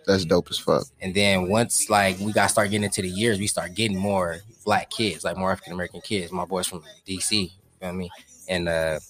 That's 0.07 0.25
dope 0.25 0.49
as 0.51 0.59
fuck. 0.59 0.85
And 1.01 1.12
then 1.14 1.49
once 1.49 1.90
like 1.90 2.19
we 2.21 2.33
got 2.33 2.47
start 2.51 2.71
getting 2.71 2.85
into 2.85 3.03
the 3.03 3.09
years, 3.09 3.38
we 3.38 3.49
start 3.49 3.75
getting 3.75 3.99
more 3.99 4.38
black 4.64 4.88
kids, 4.90 5.25
like 5.25 5.37
more 5.37 5.51
African 5.51 5.73
American 5.73 6.01
kids. 6.01 6.31
My 6.31 6.45
boys 6.45 6.69
from 6.69 6.83
DC, 7.07 7.33
you 7.33 7.49
feel 7.81 7.92
me? 7.92 8.11
And 8.49 8.69
uh 8.69 9.01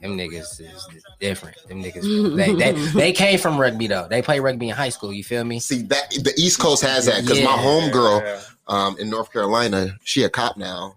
them 0.00 0.16
niggas 0.16 0.60
is 0.60 0.88
different. 1.18 1.56
Them 1.68 1.82
niggas 1.82 2.36
they, 2.36 2.54
they 2.54 2.72
they 2.94 3.12
came 3.12 3.38
from 3.38 3.60
rugby 3.60 3.88
though. 3.88 4.06
They 4.08 4.22
play 4.22 4.38
rugby 4.38 4.68
in 4.68 4.76
high 4.76 4.90
school, 4.90 5.12
you 5.12 5.24
feel 5.24 5.42
me? 5.44 5.58
See 5.58 5.82
that 5.82 6.10
the 6.10 6.32
East 6.36 6.60
Coast 6.60 6.82
has 6.82 7.06
that 7.06 7.22
because 7.22 7.40
my 7.40 7.54
Yeah. 7.56 7.62
homegirl 7.62 8.44
um 8.68 8.96
in 8.98 9.10
North 9.10 9.32
Carolina, 9.32 9.96
she 10.04 10.22
a 10.22 10.30
cop 10.30 10.56
now. 10.56 10.96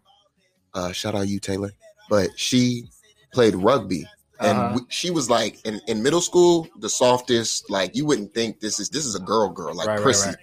Uh 0.74 0.92
shout 0.92 1.16
out 1.16 1.28
you, 1.28 1.40
Taylor. 1.40 1.72
But 2.10 2.30
she 2.38 2.90
played 3.34 3.56
rugby. 3.56 4.06
And 4.40 4.58
Uh-huh. 4.58 4.74
we, 4.76 4.82
she 4.90 5.10
was 5.10 5.30
like 5.30 5.60
in, 5.66 5.82
in 5.88 6.04
middle 6.04 6.22
school, 6.22 6.68
the 6.80 6.90
softest, 6.90 7.70
like 7.70 7.96
you 7.96 8.06
wouldn't 8.06 8.34
think 8.34 8.60
this 8.60 8.80
is 8.80 8.90
this 8.90 9.06
is 9.06 9.16
a 9.16 9.20
girl 9.20 9.50
girl, 9.50 9.74
like 9.76 9.88
Right, 9.88 10.00
right, 10.00 10.16
right. 10.28 10.36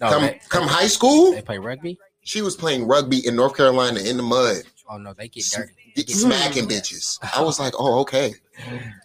No, 0.00 0.08
come 0.10 0.22
they, 0.22 0.40
come 0.48 0.66
high 0.68 0.86
school, 0.86 1.32
they 1.32 1.42
play 1.42 1.58
rugby? 1.58 1.98
she 2.22 2.40
was 2.42 2.56
playing 2.56 2.86
rugby 2.86 3.26
in 3.26 3.34
North 3.36 3.56
Carolina 3.56 4.00
in 4.00 4.16
the 4.16 4.22
mud, 4.22 4.62
Oh 4.88 4.96
no, 4.96 5.12
they 5.12 5.28
get 5.28 5.44
dirty. 5.54 5.72
get 5.96 6.08
smacking 6.10 6.66
bitches. 6.66 7.18
I 7.36 7.42
was 7.42 7.58
like, 7.60 7.74
oh, 7.78 8.00
okay. 8.00 8.34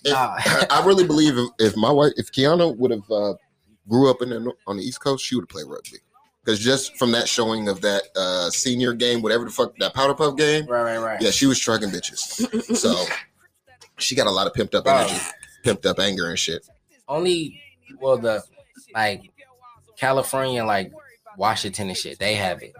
If- 0.06 0.14
Nah. 0.14 0.36
I 0.70 0.84
really 0.86 1.06
believe 1.06 1.38
if, 1.38 1.50
if 1.60 1.78
my 1.78 1.92
wife, 1.92 2.12
if 2.18 2.32
Kiana 2.32 2.76
would 2.78 2.92
have 2.92 3.10
uh, 3.12 3.34
grew 3.88 4.10
up 4.10 4.22
in 4.22 4.30
the, 4.30 4.52
on 4.68 4.78
the 4.78 4.84
East 4.84 5.00
Coast, 5.02 5.24
she 5.26 5.36
would 5.36 5.44
have 5.44 5.50
played 5.50 5.66
rugby. 5.68 5.98
Because 6.44 6.60
just 6.60 6.98
from 6.98 7.12
that 7.14 7.30
showing 7.30 7.70
of 7.70 7.80
that 7.82 8.04
uh, 8.18 8.50
senior 8.50 8.94
game, 8.94 9.22
whatever 9.22 9.46
the 9.46 9.52
fuck 9.52 9.78
that 9.78 9.94
powder 9.94 10.14
puff 10.14 10.36
game, 10.36 10.66
Right, 10.68 10.84
right, 10.84 10.98
right. 10.98 11.22
yeah, 11.22 11.32
she 11.32 11.46
was 11.46 11.58
trucking 11.60 11.90
bitches. 11.90 12.76
So 12.76 13.06
she 14.04 14.16
got 14.16 14.28
a 14.28 14.32
lot 14.32 14.48
of 14.48 14.54
pimped 14.54 14.76
up 14.76 14.84
Bro. 14.84 14.94
energy, 14.98 15.20
pimped 15.66 15.86
up 15.86 16.00
anger 16.00 16.30
and 16.30 16.38
shit. 16.38 16.66
Only 17.08 17.62
well 18.00 18.18
the 18.18 18.44
like 18.94 19.32
California, 19.98 20.64
like 20.66 20.92
Washington 21.38 21.90
and 21.90 21.98
shit, 21.98 22.20
they 22.20 22.36
have 22.36 22.62
it 22.62 22.74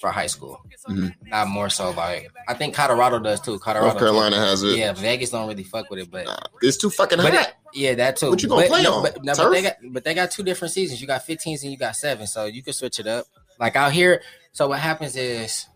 for 0.00 0.10
high 0.10 0.26
school. 0.26 0.60
Mhm. 0.88 1.12
Not 1.26 1.48
more 1.48 1.68
so 1.68 1.90
like 1.90 2.30
I 2.46 2.54
think 2.54 2.74
Colorado 2.74 3.18
does 3.18 3.40
too. 3.40 3.58
Colorado, 3.58 3.88
North 3.88 3.98
Carolina 3.98 4.36
has 4.36 4.62
it. 4.62 4.76
Yeah, 4.78 4.92
Vegas 4.92 5.30
don't 5.30 5.48
really 5.48 5.64
fuck 5.64 5.90
with 5.90 5.98
it, 6.00 6.10
but 6.10 6.24
Nah, 6.26 6.36
it's 6.62 6.76
too 6.76 6.88
fucking 6.90 7.18
hot. 7.18 7.52
yeah, 7.74 7.94
that 7.94 8.16
too. 8.16 8.30
What 8.30 8.42
you 8.42 8.48
gonna 8.48 8.62
but, 8.62 8.68
play 8.68 8.82
no, 8.82 8.94
on? 8.94 9.02
But, 9.02 9.24
no, 9.24 9.34
but 9.36 9.50
they 9.50 9.62
got 9.62 9.76
but 9.90 10.04
they 10.04 10.14
got 10.14 10.30
two 10.30 10.42
different 10.42 10.72
seasons. 10.72 11.00
You 11.00 11.06
got 11.06 11.26
15s 11.26 11.62
and 11.62 11.72
you 11.72 11.76
got 11.78 11.96
seven, 11.96 12.26
so 12.26 12.44
you 12.46 12.62
can 12.62 12.72
switch 12.72 12.98
it 13.00 13.06
up. 13.06 13.26
Like 13.58 13.74
out 13.76 13.92
here, 13.92 14.22
so 14.52 14.68
what 14.68 14.78
happens 14.78 15.16
is 15.16 15.66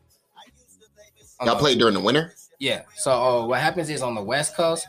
Y'all 1.45 1.55
the- 1.57 1.61
played 1.61 1.79
during 1.79 1.95
the 1.95 2.01
winter. 2.01 2.33
Yeah. 2.63 2.83
So 2.95 3.11
uh, 3.11 3.47
what 3.47 3.59
happens 3.59 3.91
is 3.91 4.03
on 4.03 4.15
the 4.15 4.23
West 4.23 4.55
Coast, 4.55 4.87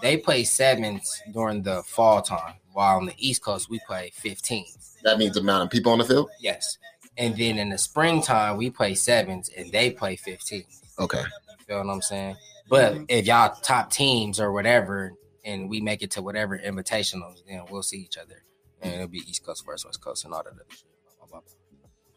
they 0.00 0.16
play 0.16 0.42
sevens 0.42 1.20
during 1.34 1.62
the 1.62 1.82
fall 1.82 2.22
time, 2.22 2.54
while 2.72 2.96
on 2.96 3.04
the 3.04 3.14
East 3.18 3.44
Coast 3.44 3.68
we 3.68 3.78
play 3.86 4.10
15s. 4.22 5.02
That 5.02 5.18
means 5.18 5.34
the 5.34 5.40
amount 5.40 5.64
of 5.64 5.70
people 5.70 5.92
on 5.92 5.98
the 5.98 6.06
field. 6.06 6.30
Yes. 6.40 6.78
And 7.18 7.36
then 7.36 7.58
in 7.58 7.68
the 7.68 7.76
springtime 7.76 8.56
we 8.56 8.70
play 8.70 8.94
sevens 8.94 9.50
and 9.54 9.70
they 9.70 9.90
play 9.90 10.16
15. 10.16 10.64
Okay. 10.98 11.18
You 11.18 11.64
feel 11.66 11.84
what 11.84 11.92
I'm 11.92 12.00
saying? 12.00 12.36
But 12.70 12.96
if 13.08 13.26
y'all 13.26 13.54
top 13.60 13.90
teams 13.90 14.40
or 14.40 14.52
whatever, 14.52 15.12
and 15.44 15.68
we 15.68 15.82
make 15.82 16.00
it 16.00 16.10
to 16.12 16.22
whatever 16.22 16.58
invitationals, 16.58 17.44
then 17.46 17.64
we'll 17.70 17.82
see 17.82 17.98
each 17.98 18.16
other, 18.16 18.42
and 18.80 18.94
it'll 18.94 19.08
be 19.08 19.18
East 19.18 19.44
Coast 19.44 19.66
versus 19.66 19.84
West 19.84 20.00
Coast 20.00 20.24
and 20.24 20.32
all 20.32 20.42
that 20.42 20.54
other 20.54 20.64
shit. 20.70 20.84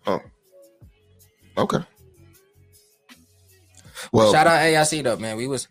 Blah. 0.05 0.19
Okay. 1.57 1.79
Well, 4.11 4.31
Shout 4.31 4.47
out 4.47 4.59
AIC 4.59 5.03
though, 5.03 5.17
man. 5.17 5.37
We 5.37 5.47
was 5.47 5.67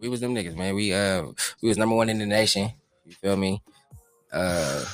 we 0.00 0.08
was 0.08 0.20
them 0.20 0.34
niggas, 0.34 0.56
man. 0.56 0.74
We 0.74 0.92
uh 0.92 1.26
we 1.62 1.68
was 1.68 1.78
number 1.78 1.94
one 1.94 2.08
in 2.08 2.18
the 2.18 2.26
nation. 2.26 2.70
You 3.04 3.12
feel 3.12 3.36
me? 3.36 3.62
Uh 4.32 4.84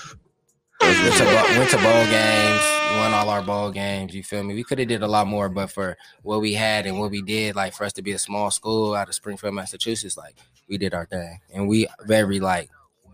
went 0.81 1.15
to, 1.17 1.25
went 1.59 1.71
to 1.71 1.77
bowl 1.79 2.05
games, 2.07 2.63
won 2.99 3.15
all 3.15 3.31
our 3.31 3.43
bowl 3.43 3.71
games. 3.71 4.15
You 4.15 4.23
feel 4.23 4.43
me? 4.43 4.55
We 4.55 4.65
could 4.65 4.79
have 4.79 4.89
did 4.89 5.03
a 5.03 5.09
lot 5.09 5.27
more, 5.27 5.49
but 5.49 5.71
for 5.71 5.97
what 6.23 6.41
we 6.41 6.55
had 6.55 6.87
and 6.87 6.99
what 6.99 7.11
we 7.11 7.23
did, 7.23 7.57
like 7.57 7.75
for 7.75 7.85
us 7.85 7.93
to 7.95 8.03
be 8.03 8.13
a 8.13 8.19
small 8.19 8.51
school 8.51 8.95
out 8.95 9.09
of 9.09 9.15
Springfield, 9.15 9.55
Massachusetts, 9.55 10.17
like 10.17 10.37
we 10.69 10.79
did 10.79 10.95
our 10.95 11.07
thing, 11.07 11.41
and 11.55 11.69
we 11.69 11.87
very 12.07 12.41
like 12.41 12.71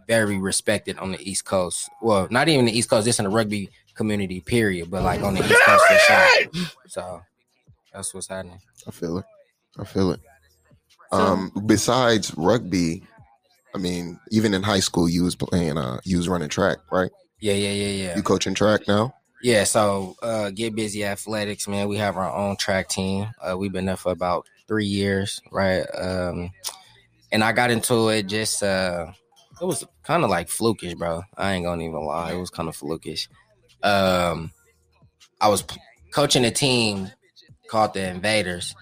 very 0.07 0.39
respected 0.39 0.99
on 0.99 1.13
the 1.13 1.21
East 1.31 1.45
Coast. 1.45 1.89
Well, 2.03 2.27
not 2.31 2.49
even 2.49 2.65
the 2.65 2.77
East 2.77 2.91
Coast, 2.91 3.07
just 3.07 3.21
in 3.21 3.25
the 3.25 3.31
rugby 3.31 3.71
community, 3.95 4.41
period. 4.41 4.91
But 4.91 5.03
like 5.05 5.23
on 5.23 5.35
the 5.35 5.45
East 5.45 5.63
Coast 5.63 5.85
for 5.87 5.99
sure. 5.99 6.71
So 6.89 7.23
that's 7.93 8.13
what's 8.15 8.27
happening. 8.27 8.61
I 8.87 8.91
feel 8.91 9.19
it. 9.19 9.25
I 9.79 9.85
feel 9.85 10.13
it. 10.13 10.21
Um, 11.13 11.51
besides 11.67 12.35
rugby, 12.37 13.03
I 13.75 13.79
mean, 13.79 14.19
even 14.31 14.55
in 14.55 14.63
high 14.63 14.81
school, 14.81 15.09
you 15.09 15.25
was 15.25 15.35
playing. 15.35 15.79
Uh, 15.79 16.01
you 16.05 16.17
was 16.19 16.29
running 16.29 16.49
track, 16.49 16.79
right? 16.93 17.11
Yeah, 17.41 17.55
yeah, 17.55 17.73
yeah, 17.73 18.05
yeah. 18.05 18.17
You 18.17 18.23
coaching 18.23 18.55
track 18.55 18.83
now. 18.87 19.15
Yeah, 19.43 19.65
so 19.65 20.17
uh 20.23 20.51
get 20.51 20.75
busy 20.75 21.05
athletics, 21.05 21.67
man. 21.67 21.89
We 21.89 21.97
have 21.97 22.19
our 22.19 22.31
own 22.31 22.57
track 22.57 22.89
team. 22.89 23.29
Uh 23.41 23.57
we've 23.57 23.73
been 23.73 23.87
there 23.87 23.97
for 23.97 24.13
about 24.13 24.47
three 24.69 24.85
years, 24.85 25.41
right? 25.51 25.85
Um 25.99 26.51
and 27.33 27.43
I 27.43 27.53
got 27.53 27.71
into 27.71 28.11
it 28.11 28.25
just 28.25 28.63
uh 28.63 29.07
it 29.59 29.65
was 29.65 29.83
kind 30.03 30.25
of 30.25 30.31
like 30.31 30.49
flukish, 30.49 30.95
bro. 30.99 31.23
I 31.39 31.53
ain't 31.55 31.65
gonna 31.65 31.83
even 31.85 32.05
lie. 32.05 32.33
It 32.33 32.39
was 32.39 32.51
kind 32.51 32.69
of 32.69 32.77
flukish. 32.77 33.29
Um 33.83 34.53
I 35.41 35.49
was 35.49 35.63
p- 35.63 35.81
coaching 36.13 36.45
a 36.45 36.51
team 36.51 37.11
called 37.71 37.95
the 37.95 38.07
Invaders. 38.07 38.75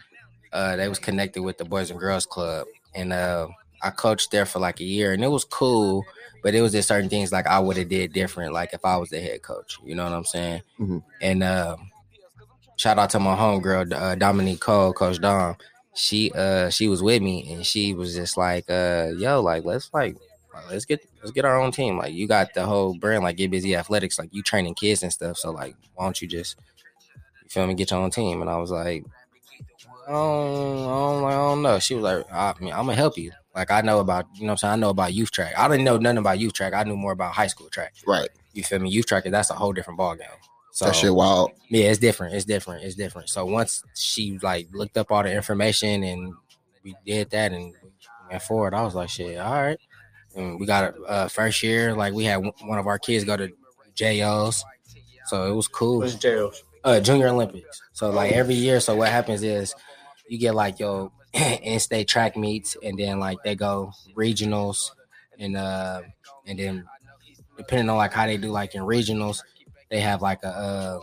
Uh 0.53 0.77
they 0.77 0.89
was 0.89 0.99
connected 0.99 1.43
with 1.43 1.59
the 1.59 1.65
Boys 1.65 1.91
and 1.91 2.01
Girls 2.01 2.27
Club. 2.27 2.67
And 2.95 3.13
uh 3.13 3.49
I 3.83 3.91
coached 3.91 4.31
there 4.33 4.47
for 4.47 4.59
like 4.59 4.81
a 4.81 4.85
year 4.85 5.13
and 5.13 5.23
it 5.23 5.29
was 5.29 5.45
cool 5.45 6.05
but 6.43 6.55
it 6.55 6.63
was 6.63 6.73
just 6.73 6.89
certain 6.89 7.09
things 7.11 7.33
like 7.33 7.47
I 7.49 7.59
would 7.59 7.77
have 7.77 7.89
did 7.89 8.13
different, 8.13 8.53
like 8.53 8.73
if 8.73 8.85
I 8.85 8.97
was 8.97 9.11
the 9.11 9.21
head 9.21 9.43
coach. 9.43 9.79
You 9.85 9.97
know 9.97 10.05
what 10.05 10.13
I'm 10.13 10.25
saying? 10.25 10.63
Mhm. 10.79 11.03
And 11.21 11.43
um, 11.43 11.91
shout 12.77 12.99
out 12.99 13.11
to 13.11 13.21
my 13.21 13.37
homegirl 13.37 13.93
uh, 13.93 14.15
Dominique 14.15 14.61
Cole, 14.61 14.93
Coach 14.93 15.21
Dom. 15.21 15.57
She 15.95 16.31
uh 16.33 16.71
she 16.71 16.89
was 16.89 17.03
with 17.03 17.23
me 17.23 17.53
and 17.53 17.67
she 17.67 17.93
was 17.95 18.15
just 18.15 18.37
like 18.37 18.71
uh 18.71 19.09
yo 19.17 19.41
like 19.43 19.65
let's 19.65 19.91
like 19.93 20.17
let's 20.71 20.85
get 20.85 21.05
let's 21.21 21.33
get 21.33 21.45
our 21.45 21.61
own 21.61 21.73
team. 21.73 21.99
Like 21.99 22.15
you 22.15 22.29
got 22.29 22.55
the 22.55 22.65
whole 22.67 22.95
brand 22.95 23.25
like 23.25 23.37
get 23.37 23.51
busy 23.51 23.75
athletics 23.75 24.19
like 24.19 24.29
you 24.33 24.43
training 24.43 24.75
kids 24.75 25.03
and 25.03 25.13
stuff. 25.13 25.39
So 25.39 25.51
like 25.51 25.75
why 25.95 26.05
don't 26.05 26.23
you 26.23 26.29
just 26.29 26.57
you 27.45 27.51
feel 27.51 27.67
me 27.67 27.75
get 27.75 27.91
your 27.91 28.01
own 28.01 28.11
team? 28.11 28.41
And 28.43 28.51
I 28.51 28.57
was 28.59 28.71
like. 28.71 29.05
I 30.09 30.13
don't, 30.13 30.79
I 30.79 30.87
don't, 30.87 31.25
I 31.25 31.31
don't 31.33 31.63
know. 31.63 31.79
She 31.79 31.95
was 31.95 32.03
like, 32.05 32.25
I 32.33 32.55
mean, 32.61 32.73
I'm 32.73 32.87
gonna 32.87 32.95
help 32.95 33.19
you. 33.19 33.33
Like 33.55 33.71
I 33.71 33.81
know 33.83 34.01
about, 34.01 34.27
you 34.35 34.43
know 34.43 34.49
what 34.49 34.53
I'm 34.53 34.57
saying? 34.59 34.73
I 34.73 34.77
know 34.77 34.91
about 34.91 35.13
youth 35.13 35.31
track. 35.31 35.53
I 35.57 35.69
didn't 35.69 35.85
know 35.85 35.99
nothing 35.99 36.19
about 36.19 36.39
youth 36.39 36.53
track. 36.55 36.73
I 36.73 36.85
knew 36.85 36.97
more 36.97 37.13
about 37.13 37.35
high 37.35 37.47
school 37.49 37.69
track. 37.69 37.95
Right. 38.07 38.29
You 38.55 38.63
feel 38.65 38.79
me? 38.79 38.89
Youth 38.91 39.07
track, 39.07 39.25
that's 39.25 39.51
a 39.51 39.55
whole 39.55 39.73
different 39.73 39.99
ball 39.99 40.15
game. 40.15 40.27
So 40.73 40.87
that 40.87 40.95
shit 40.95 41.13
wild. 41.15 41.51
yeah, 41.71 41.87
it's 41.91 41.99
different. 41.99 42.35
It's 42.35 42.45
different. 42.45 42.85
It's 42.85 42.95
different. 42.95 43.29
So 43.29 43.45
once 43.45 43.83
she 43.95 44.39
like 44.43 44.69
looked 44.73 44.97
up 44.97 45.11
all 45.11 45.23
the 45.25 45.33
information 45.33 46.05
and 46.05 46.33
we 46.85 46.95
did 47.05 47.31
that 47.31 47.53
and 47.53 47.75
went 48.31 48.43
forward, 48.43 48.75
I 48.75 48.83
was 48.83 48.95
like, 48.95 49.09
shit, 49.09 49.39
all 49.39 49.53
right. 49.61 49.79
And 50.37 50.59
we 50.61 50.67
got 50.67 50.95
a 50.95 51.03
uh, 51.03 51.29
first 51.29 51.63
year, 51.63 51.95
like 51.95 52.15
we 52.15 52.25
had 52.25 52.37
one 52.37 52.53
one 52.63 52.79
of 52.79 52.87
our 52.87 52.99
kids 52.99 53.25
go 53.25 53.37
to 53.37 53.51
JOs, 53.95 54.65
so 55.27 55.51
it 55.51 55.55
was 55.55 55.67
cool 55.69 55.99
What's 55.99 56.15
jails? 56.15 56.63
uh 56.85 57.01
junior 57.01 57.27
olympics 57.29 57.83
so 57.93 58.11
like 58.11 58.31
every 58.31 58.55
year 58.55 58.79
so 58.79 58.95
what 58.95 59.09
happens 59.09 59.43
is 59.43 59.75
you 60.29 60.39
get 60.39 60.55
like 60.55 60.79
your 60.79 61.11
in-state 61.35 62.09
track 62.09 62.37
meets 62.37 62.77
and 62.83 62.99
then 62.99 63.19
like 63.19 63.39
they 63.45 63.55
go 63.55 63.93
regionals 64.17 64.91
and 65.39 65.57
uh 65.57 66.01
and 66.47 66.59
then 66.59 66.85
depending 67.57 67.89
on 67.89 67.97
like 67.97 68.13
how 68.13 68.27
they 68.27 68.37
do 68.37 68.49
like 68.51 68.75
in 68.75 68.83
regionals 68.83 69.41
they 69.91 70.01
have 70.01 70.23
like 70.23 70.43
a 70.43 70.49
uh, 70.49 71.01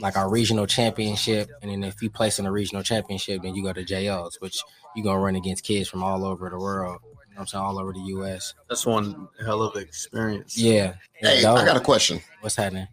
like 0.00 0.16
our 0.16 0.30
regional 0.30 0.66
championship 0.66 1.50
and 1.62 1.70
then 1.70 1.82
if 1.84 2.00
you 2.02 2.10
place 2.10 2.38
in 2.38 2.46
a 2.46 2.52
regional 2.52 2.82
championship 2.82 3.42
then 3.42 3.54
you 3.54 3.62
go 3.62 3.72
to 3.72 3.84
JOs 3.84 4.36
which 4.40 4.58
you're 4.94 5.04
gonna 5.04 5.18
run 5.20 5.36
against 5.36 5.64
kids 5.64 5.88
from 5.88 6.02
all 6.02 6.24
over 6.24 6.48
the 6.50 6.58
world 6.58 7.00
you 7.02 7.10
know 7.10 7.16
what 7.34 7.40
I'm 7.40 7.46
saying 7.46 7.64
all 7.64 7.78
over 7.78 7.92
the 7.92 8.00
US 8.00 8.54
That's 8.68 8.84
one 8.86 9.28
hell 9.44 9.62
of 9.62 9.74
an 9.76 9.82
experience. 9.82 10.56
yeah 10.56 10.94
Hey, 11.14 11.42
Dope. 11.42 11.58
I 11.58 11.64
got 11.64 11.76
a 11.76 11.80
question. 11.80 12.20
what's 12.40 12.56
happening 12.56 12.86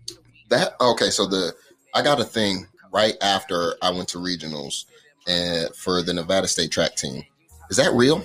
That 0.49 0.73
okay? 0.79 1.09
So 1.09 1.27
the 1.27 1.53
I 1.93 2.01
got 2.01 2.19
a 2.19 2.23
thing 2.23 2.67
right 2.93 3.15
after 3.21 3.75
I 3.81 3.89
went 3.91 4.07
to 4.09 4.19
regionals 4.19 4.85
and 5.27 5.73
for 5.75 6.01
the 6.03 6.13
Nevada 6.13 6.47
State 6.47 6.71
track 6.71 6.95
team. 6.95 7.23
Is 7.69 7.77
that 7.77 7.91
real? 7.93 8.23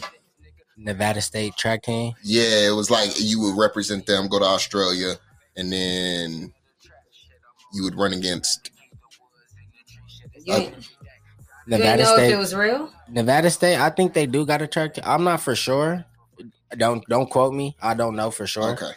Nevada 0.77 1.21
State 1.21 1.57
track 1.57 1.83
team 1.83 2.13
Yeah, 2.23 2.69
it 2.69 2.75
was 2.75 2.91
like 2.91 3.11
you 3.19 3.41
would 3.41 3.59
represent 3.59 4.07
them, 4.07 4.29
go 4.29 4.39
to 4.39 4.45
Australia, 4.45 5.15
and 5.57 5.73
then 5.73 6.53
you 7.73 7.83
would 7.83 7.97
run 7.97 8.13
against. 8.13 8.71
You, 10.45 10.55
Uh, 10.55 10.57
you 10.59 10.65
didn't 10.67 10.85
Nevada 11.67 12.03
know 12.05 12.15
State 12.15 12.27
if 12.29 12.33
it 12.35 12.39
was 12.39 12.55
real? 12.55 12.91
Nevada 13.09 13.51
State, 13.51 13.77
I 13.79 13.91
think 13.91 14.15
they 14.15 14.27
do 14.27 14.47
got 14.47 14.63
a 14.63 14.67
track. 14.67 14.95
team. 14.95 15.05
I'm 15.07 15.25
not 15.25 15.41
for 15.41 15.55
sure. 15.57 16.05
Don't 16.77 17.05
don't 17.09 17.29
quote 17.29 17.55
me. 17.55 17.77
I 17.83 17.95
don't 17.95 18.15
know 18.15 18.31
for 18.31 18.47
sure. 18.47 18.71
Okay, 18.73 18.91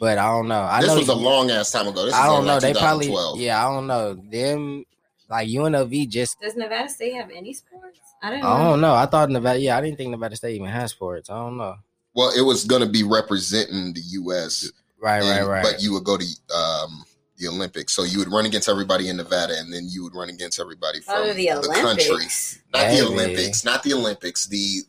But 0.00 0.18
I 0.18 0.26
don't 0.26 0.48
know. 0.48 0.62
I 0.62 0.80
this 0.80 0.88
know 0.88 0.98
was 0.98 1.08
a 1.08 1.14
long 1.14 1.50
ass 1.50 1.70
time 1.70 1.86
ago. 1.86 2.04
This 2.06 2.14
I 2.14 2.26
don't 2.26 2.46
know. 2.46 2.54
like 2.54 2.62
They 2.62 2.72
probably 2.74 3.06
2012. 3.06 3.40
yeah. 3.40 3.64
I 3.66 3.70
don't 3.72 3.86
know 3.86 4.14
them. 4.14 4.84
Like 5.30 5.48
UNLV 5.48 6.08
just. 6.08 6.40
Does 6.40 6.56
Nevada 6.56 6.88
State 6.88 7.14
have 7.14 7.30
any 7.30 7.52
sports? 7.52 8.00
I 8.22 8.30
didn't 8.30 8.42
Know. 8.44 8.48
I 8.50 8.58
don't 8.64 8.80
know. 8.80 8.94
I 8.94 9.06
thought 9.06 9.30
Nevada. 9.30 9.60
Yeah, 9.60 9.76
I 9.76 9.80
didn't 9.80 9.96
think 9.98 10.10
Nevada 10.10 10.36
State 10.36 10.54
even 10.54 10.68
has 10.68 10.90
sports. 10.92 11.28
I 11.30 11.34
don't 11.34 11.56
know. 11.58 11.76
Well, 12.14 12.32
it 12.36 12.42
was 12.42 12.64
going 12.64 12.82
to 12.82 12.88
be 12.88 13.02
representing 13.04 13.92
the 13.92 14.00
U.S. 14.00 14.72
Right, 15.00 15.20
right, 15.20 15.38
and- 15.40 15.48
right. 15.48 15.62
But 15.62 15.82
you 15.82 15.92
would 15.92 16.04
go 16.04 16.16
to 16.16 16.24
um, 16.56 17.04
the 17.36 17.46
Olympics, 17.48 17.92
so 17.92 18.02
you 18.02 18.18
would 18.18 18.32
run 18.32 18.46
against 18.46 18.68
everybody 18.68 19.08
in 19.08 19.16
Nevada, 19.18 19.54
and 19.58 19.72
then 19.72 19.86
you 19.88 20.02
would 20.02 20.14
run 20.14 20.28
against 20.30 20.58
everybody 20.58 21.00
from 21.00 21.14
Oh, 21.18 21.32
the 21.32 21.46
country. 21.80 22.24
Not 22.72 22.88
Maybe. 22.88 22.96
the 23.00 23.06
Olympics, 23.06 23.64
not 23.64 23.82
the 23.84 23.92
Olympics. 23.94 24.46
The 24.46 24.80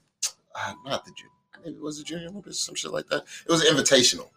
uh, 0.56 0.74
not 0.86 1.06
the 1.06 1.12
junior. 1.12 1.32
Maybe 1.64 1.76
it 1.76 1.82
was 1.82 1.98
the 1.98 2.04
Junior 2.06 2.30
Olympics, 2.30 2.58
some 2.60 2.74
shit 2.74 2.92
like 2.92 3.08
that. 3.08 3.24
It 3.46 3.52
was 3.52 3.64
invitational. 3.66 4.30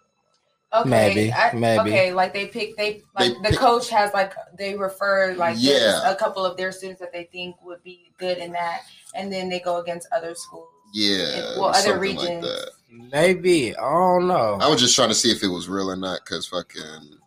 Okay, 0.75 0.89
Maybe, 0.89 1.33
I- 1.33 1.53
maybe. 1.53 1.91
Okay, 1.91 2.13
like 2.15 2.33
they 2.33 2.47
pick 2.47 2.77
they 2.79 3.03
like 3.15 3.29
They 3.29 3.35
the 3.35 3.49
pick- 3.51 3.59
coach 3.59 3.91
has 3.91 4.13
like 4.15 4.33
they 4.57 4.75
refer 4.75 5.35
like 5.35 5.57
Yeah. 5.59 6.11
a 6.11 6.15
couple 6.17 6.47
of 6.47 6.57
their 6.57 6.73
students 6.73 6.99
that 7.01 7.13
they 7.13 7.25
think 7.31 7.57
would 7.63 7.83
be 7.83 8.11
good 8.19 8.39
in 8.39 8.53
that, 8.53 8.83
and 9.15 9.31
then 9.31 9.51
they 9.51 9.61
go 9.61 9.77
against 9.79 10.09
other 10.17 10.35
schools. 10.35 10.69
Yeah, 10.95 11.59
Well, 11.59 11.65
other 11.67 11.79
something 11.79 12.17
like 12.17 12.27
regions. 12.29 12.45
that. 12.45 12.71
Maybe. 12.91 13.77
I 13.77 13.81
don't 13.83 14.29
know. 14.29 14.59
I 14.63 14.69
was 14.69 14.81
just 14.81 14.95
trying 14.95 15.09
to 15.11 15.15
see 15.15 15.31
if 15.31 15.43
it 15.43 15.49
was 15.49 15.69
real 15.69 15.91
or 15.91 15.97
not, 15.97 16.21
because 16.25 16.47
fucking. 16.47 17.19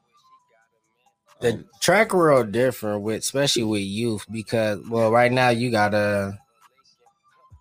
the 1.41 1.63
track 1.81 2.13
world 2.13 2.51
different 2.51 3.01
with 3.01 3.17
especially 3.19 3.63
with 3.63 3.81
youth 3.81 4.25
because 4.31 4.79
well 4.89 5.12
right 5.12 5.31
now 5.31 5.49
you 5.49 5.69
got 5.69 5.93
uh 5.93 6.31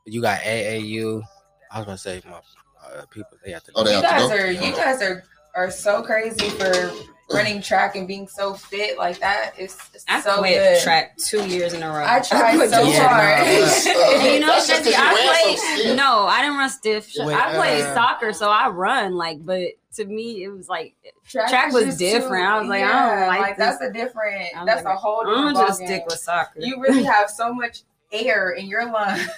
you 0.06 0.22
got 0.22 0.38
AAU. 0.40 1.22
I 1.70 1.78
was 1.78 1.86
gonna 1.86 1.98
say 1.98 2.22
my 2.24 2.40
uh, 2.86 3.04
people 3.10 3.36
they 3.44 3.50
have 3.52 3.64
to. 3.64 3.72
Oh, 3.74 3.82
they 3.84 3.96
You 3.96 4.02
have 4.02 4.04
to 4.04 4.10
guys 4.10 4.28
go? 4.28 4.44
are 4.44 4.50
you 4.50 4.72
guys 4.76 5.02
are 5.02 5.24
are 5.54 5.70
so 5.70 6.02
crazy 6.02 6.48
for 6.50 6.92
running 7.30 7.62
track 7.62 7.96
and 7.96 8.06
being 8.06 8.28
so 8.28 8.54
fit 8.54 8.98
like 8.98 9.18
that. 9.20 9.52
It's, 9.56 9.76
it's 9.94 10.04
I 10.08 10.20
so 10.20 10.38
quit 10.38 10.54
good. 10.54 10.82
track 10.82 11.16
two 11.16 11.46
years 11.48 11.72
in 11.72 11.82
a 11.82 11.88
row. 11.88 12.04
I 12.06 12.20
tried 12.20 12.56
quit 12.56 12.70
so 12.70 12.82
Yeah, 12.82 13.08
hard. 13.08 14.22
uh, 14.22 14.24
you 14.32 14.40
know, 14.40 14.46
that's 14.48 14.68
you 14.86 14.94
I 14.96 15.14
ran 15.14 15.56
so 15.56 15.74
played. 15.84 15.96
no, 15.96 16.26
I 16.26 16.42
didn't 16.42 16.58
run 16.58 16.70
stiff. 16.70 17.10
Wait, 17.18 17.34
I 17.34 17.54
played 17.54 17.82
uh, 17.82 17.94
soccer, 17.94 18.32
so 18.32 18.50
I 18.50 18.68
run 18.68 19.14
like. 19.14 19.44
But 19.44 19.68
to 19.94 20.04
me, 20.04 20.42
it 20.44 20.48
was 20.48 20.68
like 20.68 20.94
Track, 21.26 21.48
Track 21.48 21.72
was 21.72 21.84
just 21.84 21.98
different. 21.98 22.44
I 22.46 22.58
was 22.60 22.68
like, 22.68 22.82
I 22.84 23.16
don't 23.16 23.28
like 23.28 23.56
that's 23.56 23.80
a 23.80 23.90
different. 23.92 24.48
I'm 24.56 24.66
That's 24.66 24.84
like, 24.84 24.94
a 24.94 24.96
whole 24.98 25.20
I'm 25.26 25.26
different. 25.28 25.54
gonna 25.56 25.68
just 25.68 25.80
ballgame. 25.80 25.86
stick 25.86 26.02
with 26.06 26.18
soccer. 26.18 26.60
You 26.60 26.80
really 26.82 27.04
have 27.04 27.30
so 27.30 27.54
much 27.54 27.82
air 28.12 28.50
in 28.50 28.66
your 28.66 28.90
lungs 28.92 29.28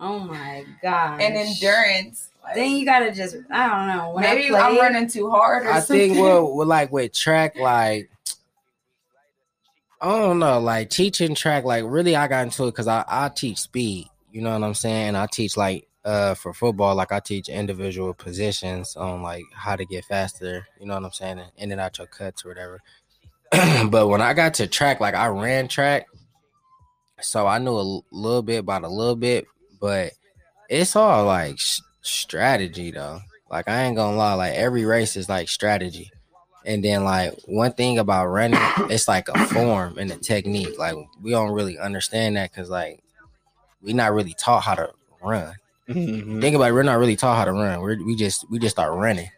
oh 0.00 0.18
my 0.20 0.64
god. 0.82 1.20
and 1.20 1.36
endurance. 1.36 2.28
Like, 2.44 2.54
Then 2.56 2.76
you 2.76 2.84
gotta 2.84 3.10
just. 3.12 3.36
I 3.50 3.68
don't 3.68 3.88
know. 3.96 4.12
When 4.12 4.22
maybe 4.22 4.54
I 4.54 4.68
I'm 4.68 4.76
running 4.76 5.08
too 5.08 5.30
hard. 5.30 5.64
Or 5.64 5.70
I 5.70 5.80
something. 5.80 6.10
think 6.12 6.22
well, 6.22 6.54
well, 6.54 6.66
like 6.66 6.92
with 6.92 7.12
track, 7.12 7.56
like 7.58 8.10
I 10.00 10.08
don't 10.18 10.38
know, 10.38 10.60
like 10.60 10.90
teaching 10.90 11.34
track, 11.34 11.64
like 11.64 11.84
really, 11.86 12.14
I 12.16 12.28
got 12.28 12.44
into 12.44 12.64
it 12.64 12.72
because 12.72 12.88
I 12.88 13.04
I 13.08 13.28
teach 13.30 13.58
speed. 13.58 14.08
You 14.30 14.42
know 14.42 14.52
what 14.52 14.62
I'm 14.62 14.74
saying? 14.74 15.08
And 15.08 15.16
I 15.16 15.26
teach 15.26 15.56
like 15.56 15.86
uh 16.04 16.34
for 16.34 16.52
football, 16.52 16.94
like 16.94 17.12
I 17.12 17.20
teach 17.20 17.48
individual 17.48 18.12
positions 18.12 18.94
on 18.96 19.22
like 19.22 19.44
how 19.54 19.76
to 19.76 19.86
get 19.86 20.04
faster. 20.04 20.66
You 20.78 20.86
know 20.86 20.94
what 20.94 21.04
I'm 21.04 21.12
saying? 21.12 21.38
And 21.38 21.50
in 21.56 21.72
and 21.72 21.80
out 21.80 21.96
your 21.98 22.06
cuts 22.08 22.44
or 22.44 22.48
whatever. 22.48 22.80
but 23.90 24.08
when 24.08 24.20
I 24.20 24.34
got 24.34 24.54
to 24.54 24.66
track, 24.66 25.00
like 25.00 25.14
I 25.14 25.28
ran 25.28 25.68
track, 25.68 26.06
so 27.20 27.46
I 27.46 27.58
knew 27.58 27.72
a 27.76 27.78
l- 27.80 28.04
little 28.10 28.42
bit 28.42 28.58
about 28.58 28.82
a 28.84 28.88
little 28.88 29.16
bit, 29.16 29.46
but 29.80 30.12
it's 30.68 30.96
all 30.96 31.24
like 31.24 31.54
s- 31.54 31.80
strategy 32.04 32.90
though. 32.90 33.20
Like 33.50 33.68
I 33.68 33.82
ain't 33.84 33.96
gonna 33.96 34.16
lie, 34.16 34.34
like 34.34 34.54
every 34.54 34.84
race 34.84 35.16
is 35.16 35.28
like 35.28 35.48
strategy. 35.48 36.10
And 36.66 36.82
then 36.82 37.04
like 37.04 37.34
one 37.46 37.72
thing 37.72 37.98
about 37.98 38.26
running, 38.28 38.58
it's 38.90 39.08
like 39.08 39.28
a 39.28 39.46
form 39.46 39.98
and 39.98 40.10
a 40.10 40.16
technique. 40.16 40.78
Like 40.78 40.96
we 41.22 41.30
don't 41.30 41.52
really 41.52 41.78
understand 41.78 42.36
that 42.36 42.52
because 42.52 42.70
like 42.70 43.00
we 43.82 43.92
not 43.92 44.12
really 44.12 44.34
taught 44.34 44.62
how 44.62 44.74
to 44.74 44.90
run. 45.22 45.54
Mhm. 45.88 46.40
Think 46.40 46.56
about 46.56 46.70
it, 46.70 46.72
we're 46.72 46.82
not 46.82 46.98
really 46.98 47.16
taught 47.16 47.36
how 47.36 47.44
to 47.44 47.52
run. 47.52 47.80
We're, 47.80 48.02
we 48.04 48.16
just 48.16 48.48
we 48.50 48.58
just 48.58 48.74
start 48.74 48.96
running, 48.98 49.30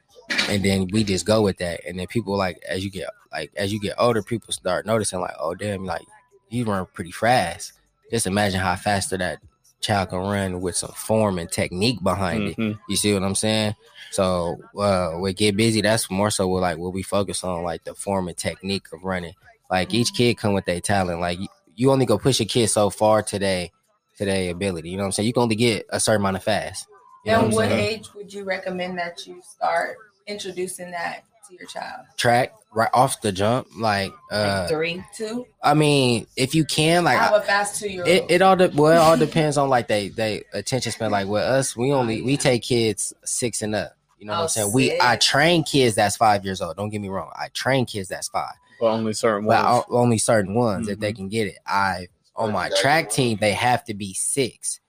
and 0.48 0.64
then 0.64 0.86
we 0.92 1.02
just 1.02 1.26
go 1.26 1.42
with 1.42 1.58
that. 1.58 1.80
And 1.86 1.98
then 1.98 2.06
people 2.06 2.36
like 2.36 2.62
as 2.68 2.84
you 2.84 2.90
get 2.90 3.08
like 3.32 3.50
as 3.56 3.72
you 3.72 3.80
get 3.80 3.96
older, 3.98 4.22
people 4.22 4.52
start 4.52 4.86
noticing 4.86 5.20
like, 5.20 5.34
oh 5.40 5.54
damn, 5.54 5.84
like 5.84 6.06
you 6.48 6.64
run 6.64 6.86
pretty 6.94 7.10
fast. 7.10 7.72
Just 8.10 8.28
imagine 8.28 8.60
how 8.60 8.76
faster 8.76 9.18
that 9.18 9.40
child 9.80 10.08
can 10.10 10.18
run 10.18 10.60
with 10.60 10.76
some 10.76 10.92
form 10.92 11.38
and 11.38 11.50
technique 11.50 12.02
behind 12.02 12.48
it. 12.48 12.56
Mhm. 12.56 12.78
You 12.88 12.96
see 12.96 13.12
what 13.14 13.22
I'm 13.22 13.34
saying? 13.34 13.74
So 14.10 14.58
uh 14.78 15.12
with 15.18 15.36
get 15.36 15.56
busy, 15.56 15.80
that's 15.80 16.10
more 16.10 16.30
so 16.30 16.48
what 16.48 16.62
like 16.62 16.78
what 16.78 16.92
we 16.92 17.02
focus 17.02 17.44
on, 17.44 17.62
like 17.62 17.84
the 17.84 17.94
form 17.94 18.28
and 18.28 18.36
technique 18.36 18.86
of 18.92 19.04
running. 19.04 19.34
Like 19.70 19.92
each 19.92 20.12
kid 20.14 20.38
come 20.38 20.54
with 20.54 20.64
their 20.64 20.80
talent. 20.80 21.20
Like 21.20 21.40
you, 21.40 21.48
you 21.74 21.90
only 21.90 22.06
go 22.06 22.18
push 22.18 22.40
a 22.40 22.44
kid 22.44 22.68
so 22.68 22.88
far 22.90 23.22
today, 23.22 23.72
today 24.16 24.48
ability. 24.50 24.90
You 24.90 24.96
know 24.96 25.02
what 25.02 25.06
I'm 25.08 25.12
saying? 25.12 25.26
You 25.26 25.32
can 25.32 25.42
only 25.42 25.56
get 25.56 25.86
a 25.90 26.00
certain 26.00 26.22
amount 26.22 26.36
of 26.36 26.44
fast. 26.44 26.86
You 27.24 27.32
And 27.32 27.52
what 27.52 27.68
what 27.68 27.72
age 27.72 28.14
would 28.14 28.32
you 28.32 28.44
recommend 28.44 28.98
that 28.98 29.26
you 29.26 29.42
start 29.42 29.96
introducing 30.26 30.90
that 30.92 31.24
to 31.48 31.54
your 31.54 31.66
child? 31.66 32.06
Track 32.16 32.52
right 32.72 32.90
off 32.92 33.20
the 33.20 33.32
jump. 33.32 33.68
Like 33.76 34.12
uh 34.30 34.58
like 34.60 34.68
three. 34.68 35.04
Two. 35.14 35.46
I 35.62 35.74
mean, 35.74 36.26
if 36.36 36.54
you 36.54 36.64
can, 36.64 37.04
like 37.04 37.18
I 37.18 37.24
have 37.24 37.42
a 37.42 37.44
fast 37.44 37.80
two 37.80 37.88
year 37.90 38.02
old. 38.02 38.08
it, 38.08 38.24
it 38.28 38.42
all 38.42 38.56
de- 38.56 38.68
well, 38.74 38.92
it 38.92 39.04
all 39.04 39.16
depends 39.16 39.56
on 39.56 39.68
like 39.68 39.88
they 39.88 40.08
they 40.08 40.44
attention 40.52 40.92
span. 40.92 41.10
Like 41.10 41.26
with 41.28 41.42
us, 41.42 41.76
we 41.76 41.92
only 41.92 42.22
we 42.22 42.36
take 42.36 42.62
kids 42.62 43.12
six 43.24 43.62
and 43.62 43.74
up. 43.74 43.92
You 44.18 44.26
know 44.26 44.32
what 44.32 44.38
Oh, 44.38 44.42
I'm 44.44 44.48
saying? 44.48 44.72
We. 44.72 44.98
I 45.00 45.16
train 45.16 45.62
kids 45.62 45.94
that's 45.94 46.16
five 46.16 46.44
years 46.44 46.60
old. 46.62 46.76
Don't 46.76 46.88
get 46.90 47.00
me 47.00 47.08
wrong. 47.08 47.30
I 47.36 47.48
train 47.48 47.84
kids 47.86 48.08
that's 48.08 48.28
five, 48.28 48.54
But 48.80 48.86
only 48.86 49.12
certain 49.12 49.46
but 49.46 49.62
ones. 49.64 49.84
o- 49.88 49.96
only 49.96 50.18
certain 50.18 50.54
ones 50.54 50.88
if 50.88 50.98
they 50.98 51.12
Mhm. 51.12 51.16
can 51.16 51.28
get 51.28 51.48
it. 51.48 51.58
I 51.66 52.08
on 52.34 52.52
my 52.52 52.66
Exactly. 52.66 52.82
track 52.82 53.10
team 53.10 53.38
they 53.40 53.52
have 53.52 53.84
to 53.84 53.94
be 53.94 54.14
six. 54.14 54.80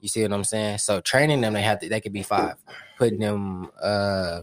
You 0.00 0.08
see 0.08 0.22
what 0.22 0.32
I'm 0.32 0.44
saying? 0.44 0.78
So 0.78 1.00
training 1.00 1.40
them, 1.40 1.52
they 1.54 1.62
have 1.62 1.80
to 1.80 1.88
they 1.88 2.00
could 2.00 2.12
be 2.12 2.22
five. 2.22 2.56
Putting 2.98 3.18
them 3.20 3.70
uh 3.82 4.42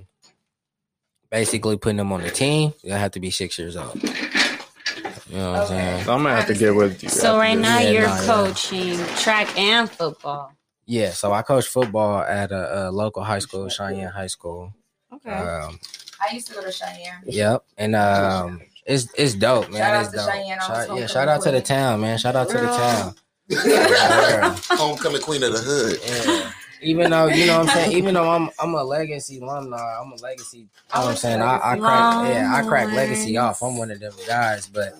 basically 1.32 1.78
putting 1.78 1.98
them 1.98 2.12
on 2.12 2.22
the 2.22 2.30
team, 2.30 2.74
they 2.84 2.90
have 2.92 3.12
to 3.12 3.20
be 3.20 3.32
six 3.32 3.58
years 3.58 3.76
old. 3.76 3.96
You 4.04 5.38
know 5.38 5.52
what 5.54 5.62
I'm 5.62 5.68
saying? 5.68 6.04
So 6.04 6.14
I'm 6.14 6.24
gonna 6.24 6.36
have 6.36 6.48
to 6.48 6.54
get 6.54 6.76
with 6.76 7.02
you. 7.02 7.10
So 7.10 7.38
right 7.38 7.58
now 7.58 7.80
Yeah, 7.80 7.90
you're 7.92 8.08
nah, 8.08 8.20
yeah. 8.20 8.26
coaching 8.26 8.98
track 9.16 9.58
and 9.58 9.90
football. 9.90 10.52
Yeah, 10.86 11.12
so 11.12 11.32
I 11.32 11.42
coach 11.42 11.68
football 11.68 12.20
at 12.22 12.52
a, 12.52 12.90
a 12.90 12.92
local 12.92 13.24
high 13.24 13.40
school, 13.40 13.70
Cheyenne 13.70 14.10
High 14.12 14.28
School. 14.28 14.74
Okay. 15.14 15.32
Um, 15.32 15.80
I 16.20 16.34
used 16.34 16.48
to 16.48 16.54
go 16.56 16.62
to 16.62 16.72
Cheyenne. 16.72 17.22
yep, 17.26 17.64
and 17.78 17.96
um, 17.96 18.62
it's 18.86 19.08
it's 19.18 19.34
dope, 19.36 19.70
man. 19.72 19.80
Shout 19.82 19.94
out 19.96 20.02
it's 20.04 20.12
to 20.12 20.18
dope. 20.18 20.30
Cheyenne. 20.32 20.60
Shout- 20.60 20.98
yeah, 21.00 21.08
shout 21.08 21.28
out 21.30 21.42
to 21.44 21.52
the 21.52 21.62
town, 21.62 22.02
man. 22.02 22.18
Shout 22.18 22.36
out 22.36 22.50
to 22.50 22.58
the 22.58 22.68
town. 22.68 23.16
Homecoming 24.78 25.22
queen 25.22 25.44
of 25.44 25.54
the 25.54 25.60
hood. 25.60 26.00
Yeah. 26.06 26.52
Even 26.82 27.12
though 27.12 27.28
you 27.28 27.46
know 27.46 27.56
what 27.60 27.62
I'm 27.62 27.68
saying, 27.68 27.92
even 27.98 28.14
though 28.16 28.30
I'm 28.30 28.50
I'm 28.60 28.74
a 28.74 28.84
legacy 28.84 29.40
alumni, 29.40 29.78
I'm 30.00 30.12
a 30.12 30.16
legacy. 30.16 30.60
You 30.60 30.66
know 30.96 31.02
what 31.02 31.10
I'm 31.12 31.16
saying? 31.16 31.42
I, 31.42 31.60
I 31.64 31.76
crack 31.78 32.06
yeah, 32.24 32.52
I 32.54 32.62
crack 32.64 32.92
legacy 32.94 33.38
off. 33.38 33.62
I'm 33.62 33.78
one 33.78 33.92
of 33.92 34.00
them 34.00 34.14
guys, 34.28 34.68
but 34.68 34.94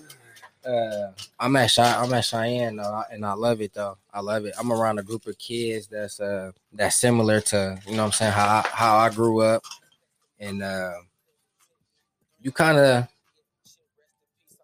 uh, 0.66 1.12
I'm 1.40 1.56
at 1.56 1.68
Chey- 1.70 1.82
I'm 1.82 2.12
at 2.14 2.24
Cheyenne 2.24 2.76
though, 2.76 3.02
and 3.10 3.24
I 3.26 3.32
love 3.34 3.60
it 3.60 3.74
though. 3.74 3.98
I 4.12 4.20
love 4.20 4.44
it. 4.46 4.54
I'm 4.58 4.72
around 4.72 4.98
a 4.98 5.02
group 5.02 5.26
of 5.26 5.38
kids 5.38 5.88
that's 5.88 6.20
uh 6.20 6.52
that's 6.72 6.96
similar 6.96 7.40
to 7.42 7.78
you 7.86 7.92
know 7.92 7.98
what 7.98 8.06
I'm 8.06 8.12
saying 8.12 8.32
how 8.32 8.46
I, 8.64 8.68
how 8.70 8.96
I 8.98 9.10
grew 9.10 9.40
up, 9.40 9.62
and 10.38 10.62
uh, 10.62 10.92
you 12.40 12.52
kind 12.52 12.78
of 12.78 13.08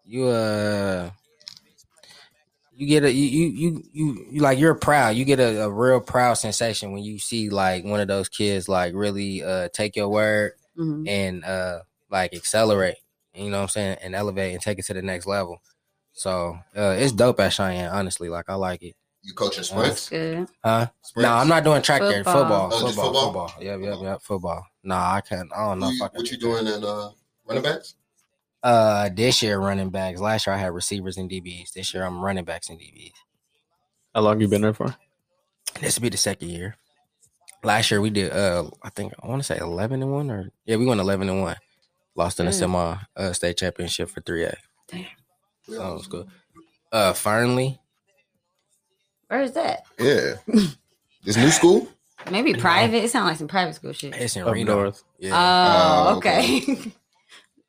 you 0.05 0.27
uh 0.27 1.09
you 2.79 2.87
get 2.87 3.03
a 3.03 3.11
you 3.11 3.25
you 3.25 3.47
you 3.49 3.83
you, 3.91 4.25
you 4.31 4.41
like 4.41 4.57
you're 4.57 4.73
proud. 4.75 5.15
You 5.17 5.25
get 5.25 5.39
a, 5.39 5.63
a 5.63 5.69
real 5.69 5.99
proud 5.99 6.35
sensation 6.35 6.93
when 6.93 7.03
you 7.03 7.19
see 7.19 7.49
like 7.49 7.83
one 7.83 7.99
of 7.99 8.07
those 8.07 8.29
kids 8.29 8.69
like 8.69 8.93
really 8.95 9.43
uh 9.43 9.67
take 9.73 9.95
your 9.97 10.07
word 10.09 10.53
Mhm. 10.77 11.07
and 11.07 11.43
uh 11.43 11.79
like 12.09 12.33
accelerate. 12.33 12.95
You 13.33 13.49
know 13.49 13.57
what 13.57 13.63
I'm 13.63 13.69
saying, 13.69 13.97
and 14.01 14.15
elevate 14.15 14.53
and 14.53 14.61
take 14.61 14.79
it 14.79 14.85
to 14.85 14.93
the 14.93 15.01
next 15.01 15.27
level. 15.27 15.61
So 16.13 16.57
uh 16.75 16.95
it's 16.97 17.11
dope 17.11 17.39
at 17.41 17.51
Cheyenne. 17.53 17.89
Honestly, 17.91 18.29
like 18.29 18.45
I 18.49 18.55
like 18.55 18.81
it. 18.81 18.95
You 19.23 19.33
coaching 19.33 19.57
That's 19.63 19.69
sprints? 19.69 20.09
good. 20.09 20.47
Huh? 20.63 20.87
Sprints? 21.01 21.27
No, 21.27 21.33
I'm 21.35 21.49
not 21.49 21.65
doing 21.65 21.81
track 21.81 22.01
there. 22.01 22.23
Football. 22.23 22.69
Football, 22.69 22.71
Oh, 22.71 22.79
football, 22.87 23.05
football? 23.05 23.25
football. 23.49 23.63
Yep, 23.63 23.79
yep, 23.81 23.97
yep. 24.01 24.21
Football. 24.21 24.65
Nah, 24.83 25.15
I 25.15 25.21
can't. 25.21 25.51
I 25.53 25.65
don't 25.67 25.79
know 25.79 25.87
Who 25.87 25.91
if 25.91 25.99
you- 25.99 26.05
I 26.05 26.07
can. 26.07 26.17
what 26.17 26.31
you 26.31 26.37
doing 26.37 26.67
in 26.67 26.83
uh, 26.85 27.09
running 27.45 27.63
backs? 27.63 27.95
Uh, 28.61 29.09
this 29.13 29.41
year 29.41 29.57
running 29.59 29.89
backs. 29.89 30.19
Last 30.19 30.45
year 30.47 30.55
I 30.55 30.59
had 30.59 30.73
receivers 30.73 31.17
and 31.17 31.29
DBs. 31.29 31.71
This 31.73 31.93
year 31.93 32.03
I'm 32.05 32.19
running 32.19 32.43
backs 32.43 32.69
and 32.69 32.77
DBs. 32.79 33.13
How 34.13 34.21
long 34.21 34.41
you 34.41 34.47
been 34.47 34.61
there 34.61 34.73
for? 34.73 34.95
This 35.79 35.95
will 35.97 36.03
be 36.03 36.09
the 36.09 36.17
second 36.17 36.49
year. 36.49 36.75
Last 37.63 37.91
year 37.91 38.01
we 38.01 38.09
did 38.09 38.31
uh 38.31 38.69
I 38.83 38.89
think 38.89 39.13
I 39.21 39.27
want 39.27 39.39
to 39.41 39.45
say 39.45 39.57
eleven 39.57 40.01
and 40.01 40.11
one 40.11 40.29
or 40.31 40.49
yeah 40.65 40.75
we 40.77 40.85
went 40.85 40.99
eleven 40.99 41.29
and 41.29 41.41
one. 41.41 41.55
Lost 42.15 42.39
in 42.39 42.47
the 42.47 42.51
Mm. 42.51 42.55
semi 42.59 42.97
uh, 43.15 43.33
state 43.33 43.55
championship 43.57 44.09
for 44.09 44.19
three 44.21 44.43
A. 44.45 44.57
Damn. 44.89 45.05
So 45.63 45.71
that 45.73 45.93
was 45.93 46.07
good. 46.07 46.27
Uh 46.91 47.13
Fernley. 47.13 47.79
Where 49.27 49.41
is 49.41 49.51
that? 49.53 49.83
Yeah. 49.99 50.35
this 51.23 51.37
new 51.37 51.49
school? 51.51 51.87
Maybe 52.31 52.53
private. 52.53 53.03
It 53.05 53.11
sounds 53.11 53.27
like 53.27 53.37
some 53.37 53.47
private 53.47 53.75
school 53.75 53.93
shit. 53.93 54.13
It's 54.15 54.35
in 54.35 54.43
Up 54.43 54.53
Reno. 54.53 54.75
north. 54.75 55.03
Yeah. 55.19 55.31
Oh, 55.33 56.13
Oh, 56.13 56.17
okay. 56.17 56.91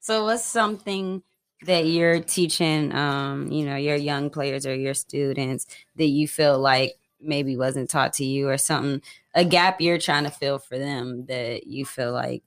so 0.00 0.24
what's 0.24 0.44
something 0.44 1.22
that 1.66 1.86
you're 1.86 2.20
teaching 2.20 2.92
um, 2.94 3.52
you 3.52 3.64
know, 3.66 3.76
your 3.76 3.96
young 3.96 4.30
players 4.30 4.66
or 4.66 4.74
your 4.74 4.94
students 4.94 5.66
that 5.96 6.06
you 6.06 6.26
feel 6.26 6.58
like 6.58 6.98
maybe 7.20 7.56
wasn't 7.56 7.90
taught 7.90 8.14
to 8.14 8.24
you 8.24 8.48
or 8.48 8.56
something 8.56 9.02
a 9.34 9.44
gap 9.44 9.80
you're 9.80 9.98
trying 9.98 10.24
to 10.24 10.30
fill 10.30 10.58
for 10.58 10.78
them 10.78 11.26
that 11.26 11.66
you 11.66 11.84
feel 11.84 12.12
like 12.12 12.42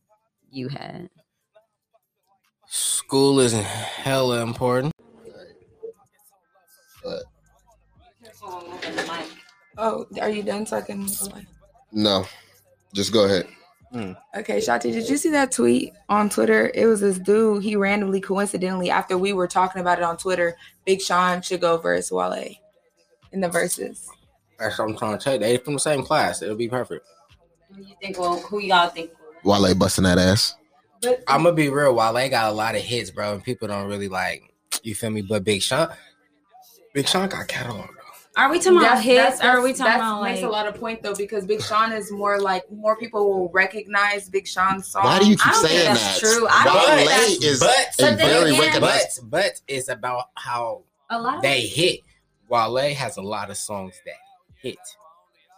you 0.52 0.68
had? 0.70 1.10
School 2.68 3.40
is 3.40 3.54
hella 3.54 4.42
important. 4.44 4.92
But 7.04 7.24
Oh, 9.78 10.06
are 10.22 10.30
you 10.30 10.44
done? 10.44 10.66
So 10.66 10.78
I 10.78 10.82
can. 10.82 11.08
no, 11.92 12.26
just 12.94 13.14
go 13.14 13.26
ahead. 13.26 13.48
Mm. 13.94 14.18
Okay, 14.36 14.58
Shati, 14.58 14.92
did 14.92 15.08
you 15.08 15.18
see 15.18 15.30
that 15.30 15.52
tweet 15.52 15.94
on 16.10 16.30
Twitter? 16.30 16.72
It 16.74 16.88
was 16.88 17.02
this 17.02 17.20
dude. 17.20 17.62
He 17.62 17.76
randomly, 17.76 18.20
coincidentally, 18.20 18.90
after 18.90 19.18
we 19.18 19.34
were 19.34 19.48
talking 19.48 19.82
about 19.82 20.00
it 20.00 20.04
on 20.04 20.18
Twitter, 20.18 20.58
Big 20.84 21.00
Sean 21.00 21.42
should 21.44 21.62
go 21.62 21.78
versus 21.78 22.12
Wale 22.12 22.56
in 23.32 23.42
the 23.42 23.50
verses. 23.50 24.10
That's 24.58 24.80
what 24.80 24.90
I'm 24.90 24.98
trying 24.98 25.18
to 25.18 25.24
tell 25.24 25.34
you. 25.34 25.40
They 25.40 25.58
from 25.58 25.74
the 25.74 25.80
same 25.80 26.04
class. 26.04 26.42
It'll 26.42 26.56
be 26.56 26.70
perfect. 26.70 27.06
Who 27.70 27.82
you 27.82 27.96
think? 28.02 28.18
Well, 28.18 28.40
who 28.40 28.60
y'all 28.60 28.90
think? 28.90 29.12
Wale 29.44 29.76
busting 29.76 30.06
that 30.06 30.18
ass. 30.18 30.56
But 31.02 31.24
I'm 31.28 31.44
gonna 31.44 31.56
be 31.56 31.70
real. 31.70 31.94
While 31.94 32.14
they 32.14 32.30
got 32.30 32.50
a 32.50 32.56
lot 32.56 32.76
of 32.76 32.82
hits, 32.82 33.12
bro, 33.12 33.34
and 33.34 33.44
people 33.44 33.68
don't 33.68 33.90
really 33.90 34.08
like. 34.08 34.42
You 34.82 34.96
feel 34.96 35.10
me? 35.12 35.22
But 35.22 35.44
Big 35.44 35.62
Sean, 35.62 35.90
Big 36.94 37.08
Sean 37.08 37.30
got 37.30 37.48
catalog. 37.48 37.90
Bro. 38.36 38.44
Are 38.44 38.52
we 38.52 38.60
talking 38.60 38.78
about 38.80 39.02
hits? 39.02 39.40
that's- 39.40 39.42
or 39.44 39.60
are 39.60 39.62
we 39.62 39.72
talking 39.74 39.86
that 39.86 39.96
about 39.98 40.24
makes 40.24 40.42
like? 40.42 40.50
a 40.50 40.52
lot 40.52 40.68
of 40.68 40.76
point 40.76 41.04
though 41.04 41.14
because 41.16 41.46
Big 41.46 41.62
Sean 41.62 41.92
is 41.92 42.12
more 42.12 42.40
like 42.40 42.64
more 42.72 42.96
people 42.96 43.28
will 43.30 43.50
recognize 43.50 44.30
Big 44.30 44.48
Sean's 44.48 44.88
song. 44.88 45.04
Why 45.04 45.20
do 45.20 45.28
you 45.30 45.36
keep 45.36 45.48
I 45.48 45.52
think 45.54 45.68
saying 45.68 45.94
that's 45.94 46.22
that? 46.22 46.28
true. 46.28 46.48
I 46.50 46.64
don't 46.64 46.76
Wale 46.76 46.96
think 46.98 47.10
that's- 47.10 47.44
is 47.44 47.60
but- 47.60 48.14
a 48.14 48.16
very 48.16 48.52
again- 48.56 48.82
But 48.82 49.02
but 49.24 49.62
it's 49.68 49.88
about 49.90 50.30
how 50.36 50.82
a 51.10 51.20
lot 51.22 51.38
of 51.38 51.42
they 51.44 51.62
hit. 51.62 52.00
Wale 52.50 52.94
has 52.96 53.18
a 53.18 53.22
lot 53.22 53.50
of 53.50 53.58
songs 53.58 53.94
that 54.06 54.16
hit. 54.56 54.78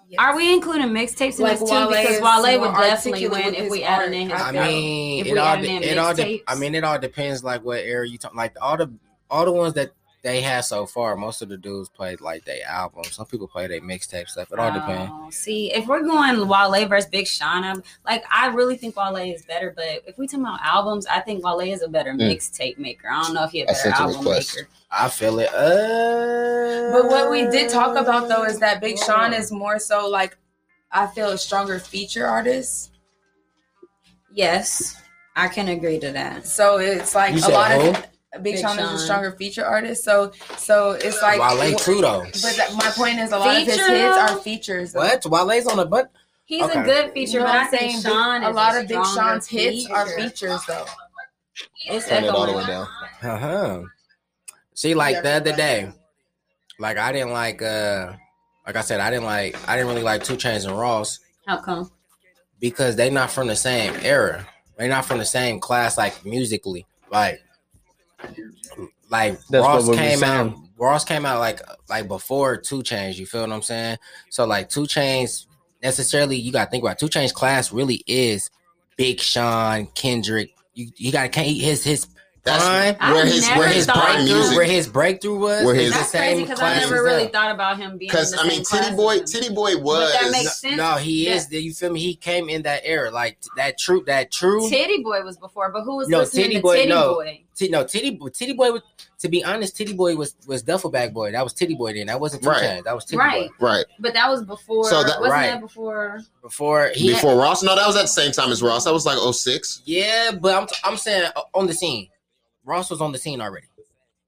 Yes. 0.07 0.19
Are 0.19 0.35
we 0.35 0.53
including 0.53 0.89
mixtapes 0.89 1.39
in 1.39 1.45
Like 1.45 1.59
this 1.59 1.67
too? 1.69 1.87
Because 1.87 2.21
Wale 2.21 2.59
would 2.61 2.73
definitely 2.75 3.27
win 3.27 3.55
if 3.55 3.71
we 3.71 3.83
added 3.83 4.05
art. 4.05 4.13
in 4.13 4.29
his. 4.29 4.39
I 4.41 4.49
I 4.49 4.51
mean, 4.67 5.25
it 5.25 5.37
all 5.37 5.45
added 5.47 5.65
de- 5.65 5.89
it 5.91 5.97
all 5.97 6.13
de- 6.13 6.43
I 6.47 6.55
mean, 6.55 6.75
it 6.75 6.83
all 6.83 6.99
depends 6.99 7.43
like 7.43 7.63
what 7.63 7.79
era 7.79 8.07
you 8.07 8.17
talk. 8.19 8.35
Like 8.35 8.55
all 8.61 8.77
the 8.77 8.91
all 9.31 9.45
the 9.45 9.51
ones 9.51 9.73
that 9.73 9.91
they 10.25 10.41
had 10.41 10.61
so 10.61 10.87
far, 10.87 11.15
most 11.15 11.43
of 11.43 11.49
the 11.49 11.55
dudes 11.57 11.87
played 11.87 12.19
like 12.19 12.43
their 12.45 12.57
albums. 12.67 13.13
Some 13.13 13.27
people 13.27 13.47
play 13.47 13.67
their 13.67 13.79
mixtape 13.79 14.27
stuff. 14.27 14.51
It 14.51 14.57
all 14.57 14.71
depends. 14.73 15.11
Oh, 15.13 15.29
see, 15.29 15.71
if 15.71 15.85
we're 15.85 16.01
going 16.01 16.47
Wale 16.47 16.87
versus 16.87 17.07
Big 17.09 17.27
Sean, 17.27 17.63
I'm, 17.63 17.83
like 18.05 18.23
I 18.31 18.47
really 18.47 18.75
think 18.75 18.97
Wale 18.97 19.17
is 19.17 19.45
better. 19.45 19.71
But 19.75 20.01
if 20.07 20.17
we 20.17 20.25
talk 20.27 20.39
about 20.39 20.59
albums, 20.63 21.05
I 21.05 21.19
think 21.19 21.45
Wale 21.45 21.59
is 21.59 21.83
a 21.83 21.87
better 21.87 22.11
Mm. 22.13 22.21
mixtape 22.31 22.79
maker. 22.79 23.07
I 23.07 23.21
don't 23.21 23.35
know 23.35 23.43
if 23.43 23.51
he's 23.51 23.65
a 23.65 23.69
I 23.69 23.73
better 23.73 23.79
sent 23.83 23.95
a 23.95 23.99
album 23.99 24.17
request. 24.21 24.55
maker. 24.55 24.67
I 24.91 25.09
feel 25.09 25.39
it. 25.39 25.53
Uh, 25.53 26.91
But 26.91 27.05
what 27.07 27.29
we 27.29 27.45
did 27.47 27.69
talk 27.69 27.95
about 27.95 28.27
though 28.27 28.45
is 28.45 28.57
that 28.59 28.81
Big 28.81 28.97
Sean 28.97 29.31
is 29.31 29.51
more 29.51 29.77
so 29.77 30.09
like 30.09 30.35
I 30.91 31.05
feel 31.07 31.29
a 31.29 31.37
stronger 31.37 31.77
feature 31.79 32.25
artist. 32.25 32.91
Yes, 34.33 34.95
I 35.35 35.47
can 35.49 35.67
agree 35.67 35.99
to 35.99 36.11
that. 36.13 36.47
So 36.47 36.77
it's 36.77 37.13
like 37.15 37.35
You 37.35 37.41
a 37.47 37.49
lot 37.49 37.71
who? 37.71 37.89
of 37.89 38.05
Big, 38.41 38.55
Big 38.55 38.59
Sean, 38.61 38.77
is 38.79 38.91
a 38.91 38.99
stronger 38.99 39.31
feature 39.33 39.65
artist. 39.65 40.03
So 40.03 40.31
so 40.57 40.91
it's 40.91 41.21
like 41.21 41.39
Wale 41.39 41.77
true 41.77 42.01
though. 42.01 42.21
But 42.23 42.55
that, 42.57 42.73
my 42.75 42.89
point 42.91 43.19
is 43.19 43.31
a 43.31 43.37
lot 43.39 43.61
of 43.61 43.67
his 43.67 43.75
hits 43.87 44.17
are 44.17 44.37
features. 44.39 44.93
though. 44.93 44.99
What? 44.99 45.47
Wale's 45.47 45.67
on 45.67 45.77
the 45.77 45.85
butt? 45.85 46.11
He's 46.45 46.61
Okay. 46.63 46.79
a 46.79 46.83
good 46.83 47.11
feature, 47.13 47.31
You 47.33 47.39
know 47.39 47.45
but 47.45 47.55
I 47.55 47.59
I'm 47.63 47.67
think 47.69 47.81
saying? 47.81 47.95
Big- 48.03 48.11
Sean 48.11 48.43
a 48.43 48.49
is 48.49 48.55
lot 48.55 48.75
of 48.75 48.87
Big 48.87 49.05
stronger 49.05 49.19
Sean's 49.21 49.47
hits 49.47 49.87
are 49.89 50.07
features 50.09 50.61
though. 50.67 50.85
It's 51.87 52.07
Turn 52.07 52.23
it 52.23 52.29
all 52.29 52.45
the 52.47 52.53
way 52.53 52.65
down. 52.65 52.87
Uh 53.23 53.37
huh. 53.37 53.81
See, 54.73 54.93
like 54.93 55.23
the 55.23 55.31
other 55.31 55.55
day, 55.55 55.91
like 56.79 56.97
I 56.97 57.11
didn't 57.11 57.31
like. 57.31 57.61
uh 57.61 58.13
Like 58.67 58.75
I 58.75 58.81
said, 58.81 58.99
I 58.99 59.09
didn't 59.09 59.25
like. 59.25 59.55
I 59.69 59.75
didn't 59.75 59.89
really 59.89 60.03
like 60.03 60.23
Two 60.23 60.35
Chainz 60.35 60.67
and 60.67 60.77
Ross 60.77 61.19
How 61.47 61.57
come? 61.61 61.89
because 62.59 62.95
they're 62.95 63.11
not 63.11 63.31
from 63.31 63.47
the 63.47 63.55
same 63.55 63.93
era. 64.01 64.45
They're 64.77 64.89
not 64.89 65.05
from 65.05 65.19
the 65.19 65.25
same 65.25 65.59
class, 65.59 65.97
like 65.97 66.25
musically. 66.25 66.85
Like, 67.11 67.39
like 69.09 69.39
That's 69.49 69.65
Ross 69.65 69.89
came 69.95 70.23
out. 70.23 70.55
Ross 70.77 71.05
came 71.05 71.25
out 71.25 71.39
like 71.39 71.61
like 71.89 72.07
before 72.07 72.57
Two 72.57 72.81
Chainz. 72.83 73.17
You 73.17 73.25
feel 73.25 73.41
what 73.41 73.51
I'm 73.51 73.61
saying? 73.61 73.97
So 74.29 74.45
like 74.45 74.69
Two 74.69 74.83
Chainz 74.83 75.45
necessarily, 75.81 76.37
you 76.37 76.51
got 76.51 76.65
to 76.65 76.71
think 76.71 76.83
about 76.83 76.99
Two 76.99 77.07
Chainz 77.07 77.33
class 77.33 77.71
really 77.71 78.03
is 78.07 78.49
Big 78.97 79.19
Sean, 79.19 79.87
Kendrick. 79.87 80.51
You 80.73 80.89
you 80.97 81.11
got 81.11 81.31
to 81.31 81.41
his 81.41 81.83
his 81.83 82.07
That's 82.45 82.63
prime. 82.63 82.95
I've 82.99 83.13
where 83.15 83.25
his 83.25 83.41
never 83.47 83.59
where 83.59 83.69
his 83.69 83.87
prime 83.87 84.23
music. 84.23 84.55
where 84.55 84.65
his 84.65 84.87
breakthrough 84.87 85.39
was. 85.39 85.65
Where 85.65 85.73
is 85.75 85.81
his- 85.85 85.93
That's 85.93 86.11
crazy 86.11 86.41
because 86.43 86.61
I 86.61 86.75
never 86.75 87.03
really 87.03 87.23
them. 87.23 87.31
thought 87.31 87.51
about 87.51 87.77
him 87.77 87.97
being. 87.97 88.09
Because 88.11 88.35
I 88.37 88.47
mean, 88.47 88.63
same 88.63 88.83
Titty 88.83 88.95
Boy. 88.95 89.19
Titty 89.21 89.49
Boy 89.53 89.77
was. 89.77 90.13
that 90.13 90.31
makes 90.31 90.43
no, 90.45 90.49
sense. 90.69 90.77
no, 90.77 90.93
he 90.97 91.25
Yeah. 91.27 91.33
is. 91.35 91.51
You 91.51 91.73
feel 91.73 91.91
me? 91.91 91.99
He 92.01 92.15
came 92.15 92.47
in 92.47 92.61
that 92.61 92.81
era, 92.85 93.09
like 93.09 93.39
that 93.57 93.79
true, 93.79 94.03
that 94.05 94.31
true. 94.31 94.69
Titty 94.69 95.01
Boy 95.01 95.23
was 95.23 95.37
before, 95.37 95.71
but 95.71 95.81
who 95.83 95.95
was 95.97 96.07
No, 96.07 96.19
listening 96.19 96.43
Titty 96.45 96.55
to 96.57 96.61
Boy, 96.61 96.75
Titty 96.77 96.89
no. 96.89 97.13
Boy? 97.15 97.41
T- 97.55 97.69
no, 97.69 97.83
Titty 97.83 98.11
Boy, 98.11 98.27
Titty 98.27 98.53
Boy. 98.53 98.71
Was, 98.73 98.81
to 99.19 99.29
be 99.29 99.43
honest, 99.43 99.75
Titty 99.75 99.93
Boy 99.93 100.15
was 100.15 100.35
was 100.45 100.61
Duffel 100.61 100.91
Bag 100.91 101.15
Boy. 101.15 101.31
That 101.31 101.43
was 101.43 101.53
Titty 101.53 101.73
Boy. 101.73 101.93
Then 101.93 102.07
that 102.07 102.19
wasn't 102.19 102.43
Two 102.43 102.49
Right. 102.49 102.61
Chainz. 102.61 102.83
That 102.83 102.93
was 102.93 103.05
Titty 103.05 103.17
Right. 103.17 103.49
Boy. 103.59 103.65
right 103.65 103.85
But 103.99 104.13
that 104.13 104.29
was 104.29 104.43
before. 104.43 104.87
So 104.87 105.01
that- 105.03 105.19
wasn't 105.19 105.31
right. 105.33 105.47
that 105.47 105.61
before? 105.61 106.21
Before 106.43 106.91
he, 106.93 107.07
had- 107.07 107.15
before 107.15 107.35
Ross. 107.37 107.63
No, 107.63 107.75
that 107.75 107.87
was 107.87 107.95
at 107.95 108.03
the 108.03 108.07
same 108.09 108.31
time 108.33 108.51
as 108.51 108.61
Ross. 108.61 108.83
That 108.83 108.93
was 108.93 109.05
like 109.07 109.17
06. 109.17 109.81
yeah, 109.85 110.29
but 110.39 110.53
I'm 110.53 110.67
I'm 110.83 110.97
saying 110.97 111.31
uh, 111.35 111.41
on 111.55 111.65
the 111.65 111.73
scene. 111.73 112.09
Ross 112.65 112.89
was 112.89 113.01
on 113.01 113.11
the 113.11 113.17
scene 113.17 113.41
already. 113.41 113.67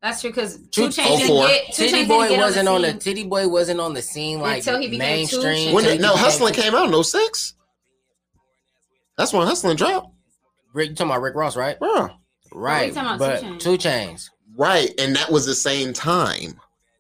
That's 0.02 0.22
true 0.22 0.30
because 0.30 0.58
Two- 0.72 0.90
Two 0.92 1.02
Chainz 1.02 1.18
didn't 1.18 1.48
get 1.48 1.74
Two 1.74 1.88
Titty 1.88 2.06
Boy 2.06 2.28
didn't 2.28 2.38
get 2.38 2.44
wasn't 2.46 2.68
on 2.70 2.82
the 2.84 2.90
scene. 2.92 3.00
Titty 3.00 3.24
Boy 3.26 3.48
wasn't 3.48 3.80
on 3.80 3.94
the 3.96 4.02
scene 4.02 4.40
like 4.40 4.60
Until 4.60 4.80
he 4.80 4.88
became 4.90 5.28
Two 5.28 5.42
mainstream. 5.42 5.74
When 5.74 5.84
until 5.86 5.98
did, 5.98 6.02
he 6.06 6.08
no, 6.08 6.16
Hustling 6.16 6.54
came 6.54 6.76
out 6.76 6.94
in 6.94 7.04
06. 7.04 7.56
That's 9.18 9.34
when 9.34 9.48
Hustling 9.48 9.76
dropped. 9.78 10.14
Rick, 10.74 10.90
you 10.92 10.96
talking 10.96 11.12
about 11.12 11.22
Rick 11.22 11.36
Ross, 11.36 11.56
right? 11.58 11.80
Bro. 11.80 12.10
Right, 12.54 12.94
talking 12.94 13.18
but 13.18 13.40
Two 13.40 13.46
Chainz. 13.48 13.60
Two 13.60 13.78
Chainz. 13.78 14.30
Right. 14.56 14.92
And 15.00 15.16
that 15.16 15.32
was 15.32 15.46
the 15.46 15.56
same 15.56 15.94
time. 15.94 16.60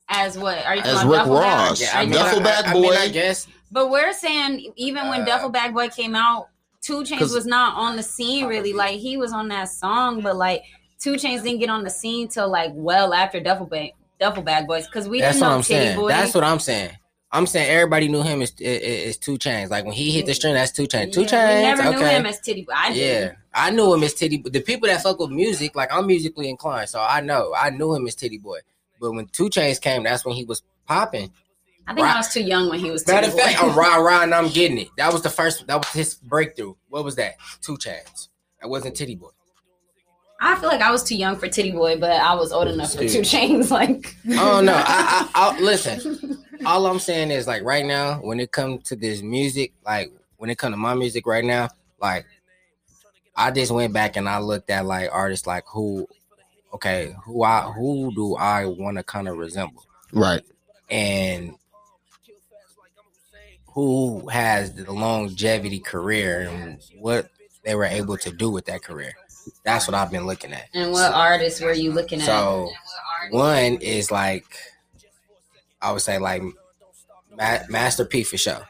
As 0.09 0.37
what? 0.37 0.63
Are 0.65 0.75
you 0.75 0.81
As 0.81 0.93
talking 0.95 1.09
Rick 1.09 1.19
about 1.21 1.25
Duffel 1.27 1.35
Bag? 1.39 1.69
Ross. 1.69 1.81
Yeah, 1.81 1.89
I 1.93 2.05
mean, 2.05 2.13
talking- 2.13 2.23
Duffel 2.25 2.39
I- 2.39 2.43
Bag 2.43 2.65
I, 2.65 2.69
I 2.71 2.73
mean, 2.73 2.93
I 2.93 3.07
guess 3.09 3.47
But 3.71 3.89
we're 3.89 4.13
saying 4.13 4.73
even 4.75 5.09
when 5.09 5.21
Uh, 5.21 5.25
Duffel 5.25 5.49
Bag 5.49 5.73
Boy 5.73 5.89
came 5.89 6.15
out, 6.15 6.47
Two 6.81 7.03
Chainz 7.03 7.33
was 7.33 7.45
not 7.45 7.75
on 7.77 7.95
the 7.97 8.03
scene 8.03 8.45
really. 8.45 8.71
Like 8.73 8.99
he 8.99 9.17
was 9.17 9.33
on 9.33 9.49
that 9.49 9.65
song, 9.65 10.21
but 10.21 10.35
like 10.37 10.63
Two 10.99 11.13
Chainz 11.13 11.43
didn't 11.43 11.59
get 11.59 11.69
on 11.69 11.83
the 11.83 11.89
scene 11.89 12.27
till 12.27 12.49
like 12.49 12.71
well 12.73 13.13
after 13.13 13.39
Duffel 13.39 13.65
Bag 13.67 13.91
Duffel 14.19 14.43
Bag 14.43 14.67
Boys 14.67 14.85
because 14.87 15.07
we 15.07 15.21
that's 15.21 15.35
didn't 15.37 15.41
what 15.43 15.49
know 15.49 15.55
I'm 15.57 15.63
Titty 15.63 15.79
saying. 15.85 15.99
Boy. 15.99 16.09
That's 16.09 16.33
what 16.33 16.43
I'm 16.43 16.59
saying. 16.59 16.91
I'm 17.31 17.45
saying 17.45 17.69
everybody 17.69 18.07
knew 18.07 18.23
him 18.23 18.41
as 18.41 18.53
is 18.59 19.17
Two 19.17 19.37
Chainz. 19.37 19.69
Like 19.69 19.83
when 19.85 19.93
he 19.93 20.11
hit 20.11 20.25
the 20.25 20.33
string, 20.33 20.53
that's 20.53 20.71
Two 20.71 20.87
Chainz. 20.87 21.11
Two 21.13 21.21
Chainz. 21.25 21.55
We 21.57 21.61
never 21.61 21.81
okay. 21.83 21.91
knew 21.99 22.05
him 22.05 22.25
as 22.25 22.39
Titty 22.39 22.63
Boy. 22.63 22.73
I 22.75 22.93
did. 22.93 22.97
yeah, 23.27 23.35
I 23.53 23.69
knew 23.69 23.93
him 23.93 24.03
as 24.03 24.13
Titty. 24.13 24.37
But 24.37 24.53
the 24.53 24.61
people 24.61 24.87
that 24.87 25.03
fuck 25.03 25.19
with 25.19 25.29
music, 25.31 25.75
like 25.75 25.93
I'm 25.93 26.07
musically 26.07 26.49
inclined, 26.49 26.89
so 26.89 26.99
I 27.01 27.21
know 27.21 27.53
I 27.55 27.69
knew 27.69 27.93
him 27.93 28.07
as 28.07 28.15
Titty 28.15 28.37
Boy. 28.37 28.59
But 28.99 29.11
when 29.11 29.27
Two 29.27 29.49
Chainz 29.49 29.79
came, 29.81 30.03
that's 30.03 30.25
when 30.25 30.35
he 30.35 30.45
was 30.45 30.63
popping. 30.85 31.31
I 31.85 31.93
think 31.93 32.05
Right. 32.05 32.15
I 32.15 32.19
was 32.19 32.33
too 32.33 32.41
young 32.43 32.69
when 32.69 32.79
he 32.79 32.91
was 32.91 33.05
Matter 33.07 33.27
of 33.27 33.33
fact, 33.37 33.61
I'm 33.63 33.77
rah 33.77 33.95
rah 33.97 34.23
and 34.23 34.33
I'm 34.33 34.49
getting 34.49 34.77
it. 34.77 34.89
That 34.97 35.13
was 35.13 35.21
the 35.21 35.29
first. 35.29 35.67
That 35.67 35.77
was 35.77 35.89
his 35.89 36.15
breakthrough. 36.15 36.75
What 36.89 37.03
was 37.03 37.15
that? 37.17 37.35
Two 37.61 37.77
Chainz. 37.77 38.29
That 38.61 38.69
wasn't 38.69 38.95
Titty 38.95 39.15
Boy. 39.15 39.29
I 40.39 40.55
feel 40.59 40.69
like 40.69 40.81
I 40.81 40.91
was 40.91 41.03
too 41.03 41.15
young 41.17 41.35
for 41.37 41.47
Titty 41.47 41.71
Boy, 41.71 41.97
but 41.99 42.11
I 42.11 42.35
was 42.35 42.51
old 42.51 42.67
enough 42.67 42.91
for 42.93 42.99
Two 43.07 43.21
Chainz. 43.21 43.71
Like, 43.71 44.15
Oh 44.37 44.61
no! 44.61 44.73
I, 44.75 45.29
I, 45.33 45.57
I 45.57 45.59
listen. 45.59 46.43
All 46.65 46.85
I'm 46.87 46.99
saying 46.99 47.31
is 47.31 47.47
like 47.47 47.63
right 47.63 47.85
now, 47.85 48.15
when 48.21 48.39
it 48.39 48.51
comes 48.51 48.83
to 48.89 48.95
this 48.95 49.21
music, 49.21 49.73
like 49.85 50.11
when 50.37 50.49
it 50.49 50.57
comes 50.57 50.73
to 50.73 50.77
my 50.77 50.93
music 50.93 51.25
right 51.25 51.43
now, 51.45 51.69
like 51.99 52.25
I 53.35 53.51
just 53.51 53.71
went 53.71 53.93
back 53.93 54.15
and 54.15 54.27
I 54.29 54.39
looked 54.39 54.69
at 54.69 54.85
like 54.85 55.09
artists 55.11 55.47
like 55.47 55.63
who, 55.67 56.07
okay, 56.73 57.15
who 57.23 57.43
I 57.43 57.61
who 57.61 58.13
do 58.13 58.35
I 58.35 58.65
want 58.65 58.97
to 58.97 59.03
kind 59.03 59.27
of 59.27 59.37
resemble, 59.37 59.83
Right. 60.11 60.43
and 60.89 61.55
who 63.73 64.27
has 64.29 64.73
the 64.73 64.91
longevity 64.91 65.79
career 65.79 66.41
and 66.49 66.79
what 66.99 67.29
they 67.63 67.75
were 67.75 67.85
able 67.85 68.17
to 68.17 68.31
do 68.31 68.49
with 68.49 68.65
that 68.65 68.81
career. 68.83 69.13
That's 69.63 69.87
what 69.87 69.95
I've 69.95 70.11
been 70.11 70.25
looking 70.25 70.53
at. 70.53 70.67
and 70.73 70.91
what 70.91 71.13
artists 71.13 71.61
were 71.61 71.73
you 71.73 71.91
looking 71.91 72.19
at? 72.19 72.25
So 72.25 72.69
one 73.31 73.75
is 73.81 74.11
like 74.11 74.45
I 75.81 75.91
would 75.91 76.01
say 76.01 76.17
like 76.17 76.41
Ma- 77.35 77.59
Master 77.69 78.05
P 78.05 78.23
for 78.23 78.37
sure. 78.37 78.67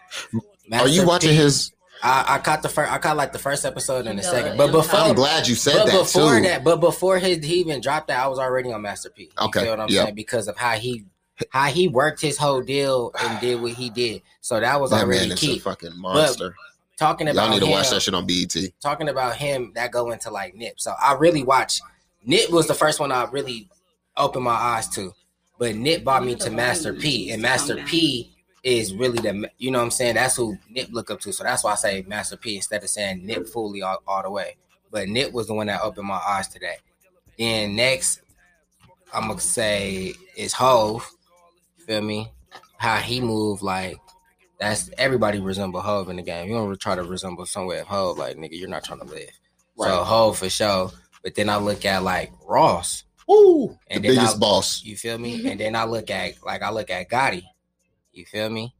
Are 0.71 0.87
you 0.87 1.05
watching 1.05 1.29
P, 1.31 1.35
his? 1.35 1.71
I, 2.03 2.35
I 2.35 2.37
caught 2.39 2.61
the 2.61 2.69
first. 2.69 2.91
I 2.91 2.97
caught 2.99 3.17
like 3.17 3.31
the 3.33 3.39
first 3.39 3.65
episode 3.65 4.05
and 4.05 4.19
the 4.19 4.23
The 4.23 4.27
second. 4.29 4.57
But 4.57 4.71
before, 4.71 4.99
I'm 4.99 5.15
glad 5.15 5.47
you 5.47 5.55
said 5.55 5.77
but 5.77 5.85
that 5.87 5.99
before 5.99 6.35
too. 6.37 6.43
that, 6.43 6.63
but 6.63 6.77
before 6.79 7.17
his 7.17 7.43
he 7.43 7.55
even 7.55 7.81
dropped 7.81 8.09
that, 8.09 8.23
I 8.23 8.27
was 8.27 8.37
already 8.39 8.71
on 8.71 8.81
Master 8.81 9.09
P. 9.09 9.23
You 9.23 9.29
Okay, 9.47 9.61
feel 9.61 9.71
what 9.71 9.79
I'm 9.79 9.89
yep. 9.89 10.03
saying? 10.03 10.15
Because 10.15 10.47
of 10.47 10.57
how 10.57 10.73
he 10.73 11.05
how 11.49 11.65
he 11.65 11.87
worked 11.87 12.21
his 12.21 12.37
whole 12.37 12.61
deal 12.61 13.11
and 13.19 13.39
did 13.39 13.61
what 13.61 13.71
he 13.73 13.89
did. 13.89 14.21
So 14.41 14.59
that 14.59 14.79
was 14.81 14.91
that 14.91 15.03
already 15.05 15.27
man 15.29 15.31
is 15.33 15.39
key. 15.39 15.57
a 15.57 15.59
fucking 15.59 15.97
monster. 15.97 16.53
Talking 16.97 17.27
Y'all 17.27 17.49
need 17.49 17.59
to 17.59 17.65
him, 17.67 17.71
watch 17.71 17.91
that 17.91 18.01
shit 18.01 18.15
on 18.15 18.25
BET. 18.25 18.55
talking 18.81 19.09
about 19.09 19.35
him 19.35 19.71
that 19.75 19.91
go 19.91 20.11
into 20.11 20.31
like 20.31 20.55
Nip. 20.55 20.79
So 20.79 20.93
I 20.99 21.13
really 21.13 21.43
watch 21.43 21.79
Nip 22.25 22.49
was 22.49 22.67
the 22.67 22.73
first 22.73 22.99
one 22.99 23.11
I 23.11 23.25
really 23.25 23.69
opened 24.17 24.45
my 24.45 24.51
eyes 24.51 24.87
to. 24.89 25.13
But 25.59 25.75
Nip 25.75 26.03
brought 26.03 26.25
me 26.25 26.35
to 26.35 26.49
Master 26.49 26.93
P. 26.93 27.31
And 27.31 27.41
Master 27.41 27.77
P 27.85 28.35
is 28.63 28.93
really 28.95 29.19
the 29.19 29.49
you 29.59 29.69
know 29.69 29.77
what 29.77 29.85
I'm 29.85 29.91
saying? 29.91 30.15
That's 30.15 30.35
who 30.35 30.57
Nip 30.71 30.89
look 30.91 31.11
up 31.11 31.19
to. 31.21 31.31
So 31.31 31.43
that's 31.43 31.63
why 31.63 31.73
I 31.73 31.75
say 31.75 32.03
Master 32.07 32.35
P 32.35 32.55
instead 32.55 32.83
of 32.83 32.89
saying 32.89 33.23
Nip 33.23 33.47
fully 33.47 33.83
all, 33.83 34.01
all 34.07 34.23
the 34.23 34.31
way. 34.31 34.57
But 34.89 35.07
Nip 35.07 35.31
was 35.33 35.47
the 35.47 35.53
one 35.53 35.67
that 35.67 35.81
opened 35.81 36.07
my 36.07 36.21
eyes 36.27 36.47
to 36.49 36.59
that. 36.59 36.77
Then 37.37 37.75
next, 37.75 38.21
I'm 39.13 39.27
gonna 39.27 39.39
say 39.39 40.15
is 40.35 40.53
Hove. 40.53 41.07
Feel 41.85 42.01
me? 42.01 42.31
How 42.77 42.97
he 42.97 43.21
move 43.21 43.61
like 43.61 43.97
that's 44.59 44.89
everybody 44.97 45.39
resemble 45.39 45.81
Hove 45.81 46.09
in 46.09 46.15
the 46.17 46.21
game. 46.23 46.47
You 46.49 46.55
don't 46.55 46.79
try 46.79 46.95
to 46.95 47.03
resemble 47.03 47.45
somewhere 47.45 47.83
Hove 47.83 48.17
like 48.17 48.37
nigga, 48.37 48.59
you're 48.59 48.69
not 48.69 48.83
trying 48.83 48.99
to 48.99 49.05
live. 49.05 49.29
So 49.77 49.83
Right. 49.85 50.05
Hove 50.05 50.37
for 50.39 50.49
sure. 50.49 50.91
But 51.23 51.35
then 51.35 51.49
I 51.49 51.57
look 51.57 51.85
at 51.85 52.03
like 52.03 52.31
Ross. 52.45 53.03
Woo, 53.27 53.77
And 53.89 54.03
the 54.03 54.07
then 54.07 54.15
biggest 54.17 54.35
I- 54.37 54.39
boss. 54.39 54.83
You 54.83 54.95
feel 54.95 55.17
me? 55.17 55.49
And 55.51 55.59
then 55.59 55.75
I 55.75 55.83
look 55.83 56.09
at 56.09 56.33
like 56.45 56.61
I 56.63 56.71
look 56.71 56.89
at 56.89 57.09
Gotti. 57.09 57.43
You 58.13 58.25
feel 58.25 58.49
me? 58.49 58.73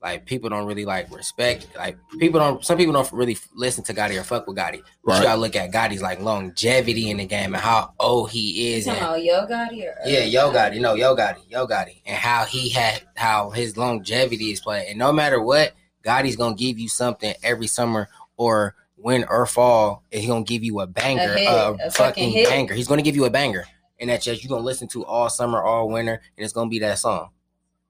Like 0.00 0.26
people 0.26 0.48
don't 0.48 0.66
really 0.66 0.84
like 0.84 1.10
respect. 1.14 1.66
Like 1.76 1.98
people 2.20 2.38
don't. 2.38 2.64
Some 2.64 2.78
people 2.78 2.92
don't 2.92 3.10
really 3.12 3.36
listen 3.54 3.82
to 3.84 3.94
Gotti 3.94 4.18
or 4.18 4.22
fuck 4.22 4.46
with 4.46 4.56
Gotti. 4.56 4.80
But 5.04 5.10
Right. 5.12 5.18
you 5.18 5.22
gotta 5.24 5.40
look 5.40 5.56
at 5.56 5.72
Gotti's 5.72 6.00
like 6.02 6.20
longevity 6.20 7.10
in 7.10 7.16
the 7.16 7.26
game 7.26 7.52
and 7.54 7.62
how 7.62 7.94
old 7.98 8.30
he 8.30 8.74
is. 8.74 8.84
talking 8.84 8.98
and- 9.02 9.08
about 9.08 9.24
Yo 9.24 9.46
Gotti 9.46 9.84
or 9.86 9.96
yeah, 10.08 10.20
Yo 10.20 10.52
Gotti, 10.52 10.80
no, 10.80 10.94
Yo 10.94 11.16
Gotti, 11.16 11.40
Yo 11.48 11.66
Gotti, 11.66 12.00
and 12.06 12.16
how 12.16 12.44
he 12.44 12.68
had 12.68 13.02
how 13.16 13.50
his 13.50 13.76
longevity 13.76 14.52
is 14.52 14.60
playing. 14.60 14.90
And 14.90 14.98
no 15.00 15.12
matter 15.12 15.42
what, 15.42 15.72
Gotti's 16.04 16.36
gonna 16.36 16.54
give 16.54 16.78
you 16.78 16.88
something 16.88 17.34
every 17.42 17.66
summer 17.66 18.08
or 18.36 18.76
win 18.96 19.24
or 19.28 19.46
fall, 19.46 20.04
and 20.12 20.20
he 20.22 20.28
gonna 20.28 20.44
give 20.44 20.62
you 20.62 20.78
a 20.80 20.86
banger, 20.86 21.32
A 21.34 21.38
hit, 21.38 21.48
a, 21.48 21.68
a 21.70 21.76
fucking 21.76 21.90
fucking 21.90 22.30
hit. 22.30 22.48
banger. 22.48 22.74
He's 22.74 22.86
gonna 22.86 23.02
give 23.02 23.16
you 23.16 23.24
a 23.24 23.30
banger, 23.30 23.64
and 23.98 24.10
that's 24.10 24.24
just 24.24 24.44
you're 24.44 24.48
gonna 24.48 24.64
listen 24.64 24.86
to 24.88 25.04
all 25.04 25.28
summer, 25.28 25.60
all 25.60 25.88
winter, 25.88 26.20
and 26.36 26.44
it's 26.44 26.52
gonna 26.52 26.70
be 26.70 26.78
that 26.78 27.00
song. 27.00 27.30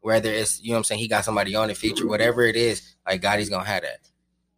Whether 0.09 0.33
it's 0.33 0.63
you 0.63 0.71
know 0.71 0.77
what 0.77 0.79
I'm 0.79 0.85
saying, 0.85 1.01
he 1.01 1.07
got 1.07 1.27
somebody 1.27 1.55
on 1.55 1.69
the 1.69 1.75
feature, 1.75 2.07
whatever 2.07 2.43
it 2.47 2.57
is, 2.57 2.97
like 3.07 3.21
Gotti's 3.21 3.51
gonna 3.51 3.67
have 3.67 3.83
that. 3.83 3.99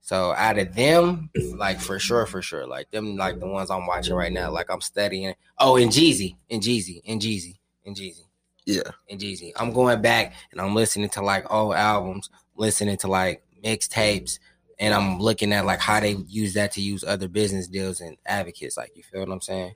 So 0.01 0.32
out 0.32 0.61
of 0.61 0.76
them, 0.76 1.28
like 1.57 1.80
for 1.80 1.98
sure, 1.98 2.24
for 2.24 2.40
sure, 2.40 2.68
like 2.68 2.88
them, 2.92 3.16
like 3.16 3.40
the 3.40 3.48
ones 3.48 3.68
I'm 3.68 3.84
watching 3.84 4.14
right 4.14 4.30
now, 4.30 4.53
like 4.53 4.70
I'm 4.70 4.80
studying. 4.80 5.34
Oh, 5.59 5.76
and 5.76 5.90
Jeezy, 5.90 6.36
and 6.48 6.62
Jeezy, 6.62 7.01
and 7.05 7.20
Jeezy, 7.20 7.59
and 7.84 7.96
Jeezy, 7.96 8.26
Yeah, 8.64 8.92
and 9.11 9.18
Jeezy. 9.18 9.51
I'm 9.57 9.72
going 9.72 10.01
back 10.01 10.34
and 10.53 10.61
I'm 10.61 10.72
listening 10.72 11.09
to 11.11 11.20
like 11.20 11.53
old 11.53 11.74
albums, 11.74 12.30
listening 12.55 12.98
to 12.98 13.09
like 13.09 13.42
mixtapes, 13.64 14.38
and 14.78 14.94
I'm 14.94 15.18
looking 15.18 15.53
at 15.53 15.66
like 15.66 15.80
how 15.80 15.98
they 15.98 16.12
use 16.28 16.55
that 16.55 16.70
to 16.74 16.80
use 16.80 17.03
other 17.03 17.26
business 17.26 17.66
deals 17.66 18.01
and 18.01 18.16
advocates. 18.24 18.76
Like 18.76 18.92
you 18.94 19.03
feel 19.03 19.18
what 19.18 19.32
I'm 19.32 19.40
saying? 19.40 19.72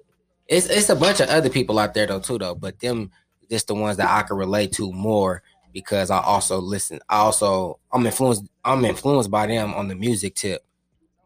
It's 0.46 0.68
it's 0.68 0.88
a 0.88 0.94
bunch 0.94 1.18
of 1.18 1.30
other 1.30 1.50
people 1.50 1.80
out 1.80 1.94
there 1.94 2.06
though 2.06 2.20
too 2.20 2.38
though, 2.38 2.54
but 2.54 2.78
them 2.78 3.10
just 3.50 3.66
the 3.68 3.74
ones 3.74 3.96
that 3.98 4.10
I 4.10 4.22
can 4.22 4.36
relate 4.36 4.72
to 4.72 4.92
more 4.92 5.42
because 5.74 6.10
I 6.10 6.22
also 6.22 6.58
listen. 6.58 7.00
I 7.10 7.18
also 7.18 7.78
I'm 7.92 8.06
influenced. 8.06 8.44
I'm 8.64 8.84
influenced 8.86 9.30
by 9.30 9.46
them 9.46 9.74
on 9.74 9.88
the 9.88 9.94
music 9.94 10.34
tip 10.34 10.64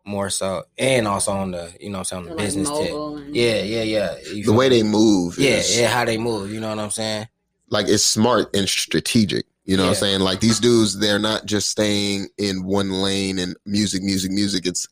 more 0.05 0.30
so, 0.30 0.64
and 0.76 1.07
also 1.07 1.30
on 1.30 1.53
the 1.53 1.72
you 1.78 1.90
know 1.90 1.99
what 1.99 2.01
I'm 2.01 2.05
saying 2.05 2.22
on 2.22 2.28
the 2.30 2.34
like 2.34 2.44
business 2.44 2.70
tip. 2.70 2.90
Yeah, 3.32 3.62
yeah, 3.62 3.82
yeah. 3.82 4.16
You 4.32 4.44
the 4.44 4.53
way 4.53 4.68
me? 4.68 4.78
they 4.78 4.82
move. 4.82 5.38
yeah, 5.38 5.59
is, 5.59 5.78
yeah, 5.78 5.86
how 5.86 6.05
they 6.05 6.18
move. 6.18 6.51
You 6.51 6.59
know 6.59 6.70
what 6.70 6.80
I'm 6.80 6.90
saying? 6.90 7.28
like 7.70 7.88
it's 7.88 8.05
smart 8.05 8.55
and 8.55 8.68
strategic. 8.68 9.46
You 9.64 9.76
know 9.76 9.84
what 9.84 9.90
I'm 9.90 9.94
saying? 9.96 10.20
Like 10.20 10.40
these 10.40 10.61
dudes, 10.61 10.99
they're 10.99 11.18
not 11.18 11.44
just 11.44 11.68
staying 11.68 12.28
in 12.38 12.64
one 12.64 12.90
lane 12.90 13.38
and 13.38 13.55
music, 13.66 14.03
music, 14.03 14.30
music. 14.32 14.66
It's 14.66 14.88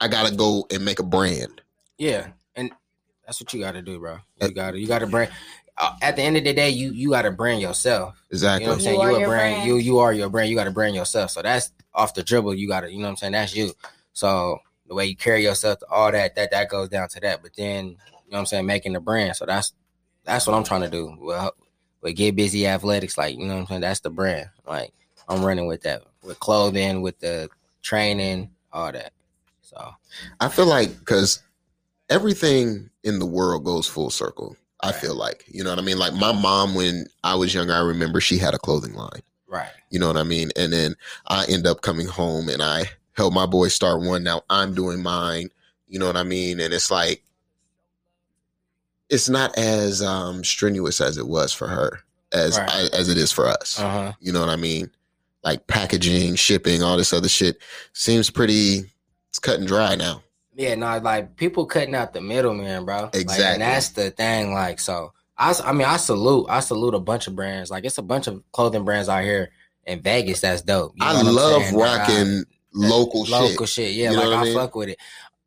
I 0.00 0.08
gotta 0.08 0.34
go 0.34 0.66
and 0.70 0.84
make 0.84 0.98
a 0.98 1.02
brand. 1.02 1.62
Yeah, 1.96 2.28
and 2.54 2.70
that's 3.24 3.40
what 3.40 3.52
you 3.54 3.60
got 3.60 3.72
to 3.72 3.82
do, 3.82 3.98
bro. 3.98 4.18
You 4.40 4.48
uh, 4.48 4.50
got 4.50 4.72
to 4.72 4.78
you 4.78 4.86
got 4.86 4.98
to 4.98 5.06
brand. 5.06 5.30
Uh, 5.80 5.94
at 6.02 6.16
the 6.16 6.22
end 6.22 6.36
of 6.36 6.44
the 6.44 6.52
day, 6.52 6.70
you 6.70 6.90
you 6.92 7.10
got 7.10 7.22
to 7.22 7.30
brand 7.30 7.60
yourself. 7.62 8.20
Exactly. 8.30 8.66
You 8.66 8.66
Exactly. 8.66 8.66
know 8.66 8.70
what 8.70 8.74
I'm 8.74 8.80
saying? 8.80 8.96
You 8.96 9.00
are 9.02 9.10
You, 9.10 9.16
a 9.16 9.28
brand. 9.28 9.54
brand. 9.54 9.66
You 9.68 9.76
you 9.76 9.98
are 9.98 10.12
your 10.12 10.28
brand. 10.28 10.50
You 10.50 10.56
got 10.56 10.64
to 10.64 10.70
brand 10.72 10.94
yourself. 10.94 11.30
So 11.30 11.42
that's 11.42 11.70
off 11.94 12.14
the 12.14 12.22
dribble. 12.22 12.54
You 12.54 12.66
got 12.68 12.80
to 12.80 12.90
you 12.90 12.98
know 12.98 13.04
what 13.04 13.10
I'm 13.10 13.16
saying. 13.16 13.32
That's 13.32 13.54
you. 13.54 13.72
So 14.12 14.58
the 14.88 14.94
way 14.94 15.06
you 15.06 15.14
carry 15.16 15.42
yourself, 15.44 15.78
all 15.90 16.10
that 16.10 16.34
that 16.34 16.50
that 16.50 16.68
goes 16.68 16.88
down 16.88 17.08
to 17.10 17.20
that. 17.20 17.42
But 17.42 17.52
then 17.56 17.86
you 17.86 17.92
know 17.92 17.96
what 18.30 18.38
I'm 18.40 18.46
saying, 18.46 18.66
making 18.66 18.94
the 18.94 19.00
brand. 19.00 19.36
So 19.36 19.46
that's 19.46 19.72
that's 20.24 20.46
what 20.46 20.54
I'm 20.54 20.64
trying 20.64 20.80
to 20.82 20.90
do. 20.90 21.16
Well, 21.20 21.52
but 22.02 22.14
get 22.16 22.34
busy 22.34 22.66
athletics, 22.66 23.16
like 23.16 23.36
you 23.38 23.46
know 23.46 23.54
what 23.54 23.60
I'm 23.60 23.66
saying. 23.68 23.80
That's 23.82 24.00
the 24.00 24.10
brand. 24.10 24.48
Like 24.66 24.92
I'm 25.28 25.44
running 25.44 25.66
with 25.66 25.82
that, 25.82 26.02
with 26.24 26.40
clothing, 26.40 27.02
with 27.02 27.18
the 27.20 27.48
training, 27.82 28.50
all 28.72 28.90
that. 28.90 29.12
So 29.62 29.90
I 30.40 30.48
feel 30.48 30.66
like 30.66 30.98
because 30.98 31.40
everything 32.10 32.90
in 33.04 33.18
the 33.18 33.26
world 33.26 33.64
goes 33.64 33.86
full 33.86 34.10
circle. 34.10 34.56
I 34.80 34.92
feel 34.92 35.14
like 35.14 35.44
you 35.48 35.64
know 35.64 35.70
what 35.70 35.78
I 35.78 35.82
mean. 35.82 35.98
Like 35.98 36.14
my 36.14 36.32
mom, 36.32 36.74
when 36.74 37.06
I 37.24 37.34
was 37.34 37.52
younger, 37.54 37.72
I 37.74 37.80
remember 37.80 38.20
she 38.20 38.38
had 38.38 38.54
a 38.54 38.58
clothing 38.58 38.94
line. 38.94 39.22
right, 39.48 39.70
You 39.90 39.98
know 39.98 40.06
what 40.06 40.16
I 40.16 40.22
mean? 40.24 40.50
And 40.56 40.72
then 40.72 40.94
I 41.26 41.44
end 41.48 41.66
up 41.66 41.80
coming 41.82 42.06
home 42.06 42.48
and 42.48 42.62
I 42.62 42.84
help 43.14 43.32
my 43.32 43.46
boy 43.46 43.68
start 43.68 44.02
one. 44.02 44.22
Now 44.22 44.42
I'm 44.50 44.74
doing 44.74 45.02
mine. 45.02 45.50
You 45.88 45.98
know 45.98 46.06
what 46.06 46.16
I 46.16 46.22
mean? 46.22 46.60
And 46.60 46.72
it's 46.72 46.90
like 46.90 47.22
it's 49.08 49.28
not 49.28 49.56
as 49.58 50.02
um 50.02 50.44
strenuous 50.44 51.00
as 51.00 51.16
it 51.18 51.26
was 51.26 51.52
for 51.52 51.66
her 51.66 52.00
as 52.32 52.58
Right. 52.58 52.90
as 52.92 53.08
it 53.08 53.16
is 53.16 53.32
for 53.32 53.46
us. 53.46 53.78
uh 53.80 53.90
huh. 53.90 54.12
You 54.20 54.32
know 54.32 54.40
what 54.40 54.50
I 54.50 54.56
mean? 54.56 54.90
Like 55.42 55.66
packaging, 55.66 56.34
shipping, 56.34 56.82
all 56.82 56.96
this 56.96 57.12
other 57.12 57.28
shit 57.28 57.58
seems 57.94 58.28
pretty 58.30 58.90
it's 59.30 59.38
cut 59.38 59.58
and 59.58 59.66
dry 59.68 59.94
now. 59.94 60.22
Yeah, 60.58 60.74
no, 60.74 60.98
like 60.98 61.36
people 61.36 61.64
cutting 61.66 61.94
out 61.94 62.12
the 62.12 62.20
middleman, 62.20 62.84
bro. 62.84 63.04
Like, 63.04 63.14
Exactly. 63.14 63.44
and 63.46 63.62
that's 63.62 63.90
the 63.90 64.10
thing. 64.10 64.52
Like, 64.52 64.80
so 64.80 65.12
I, 65.38 65.54
I 65.64 65.72
mean, 65.72 65.86
I 65.86 65.96
salute, 65.98 66.46
I 66.50 66.58
salute 66.60 66.94
a 66.94 66.98
bunch 67.00 67.28
of 67.28 67.36
brands. 67.36 67.70
Like, 67.70 67.84
it's 67.84 67.96
a 67.98 68.02
bunch 68.02 68.26
of 68.26 68.42
clothing 68.52 68.84
brands 68.84 69.08
out 69.08 69.22
here 69.22 69.50
in 69.86 70.02
Vegas. 70.02 70.40
That's 70.40 70.60
dope. 70.62 70.92
You 70.96 71.04
know 71.06 71.10
I 71.12 71.22
love 71.22 71.62
saying? 71.62 71.76
Rocking 71.76 72.38
that- 72.40 72.46
local, 72.74 73.22
local 73.24 73.66
shit. 73.66 73.86
shit. 73.90 73.94
Yeah, 73.94 74.10
You 74.10 74.16
like 74.16 74.26
I 74.26 74.40
I, 74.40 74.44
mean? 74.44 74.54
fuck 74.54 74.74
with 74.74 74.88
it. 74.90 74.98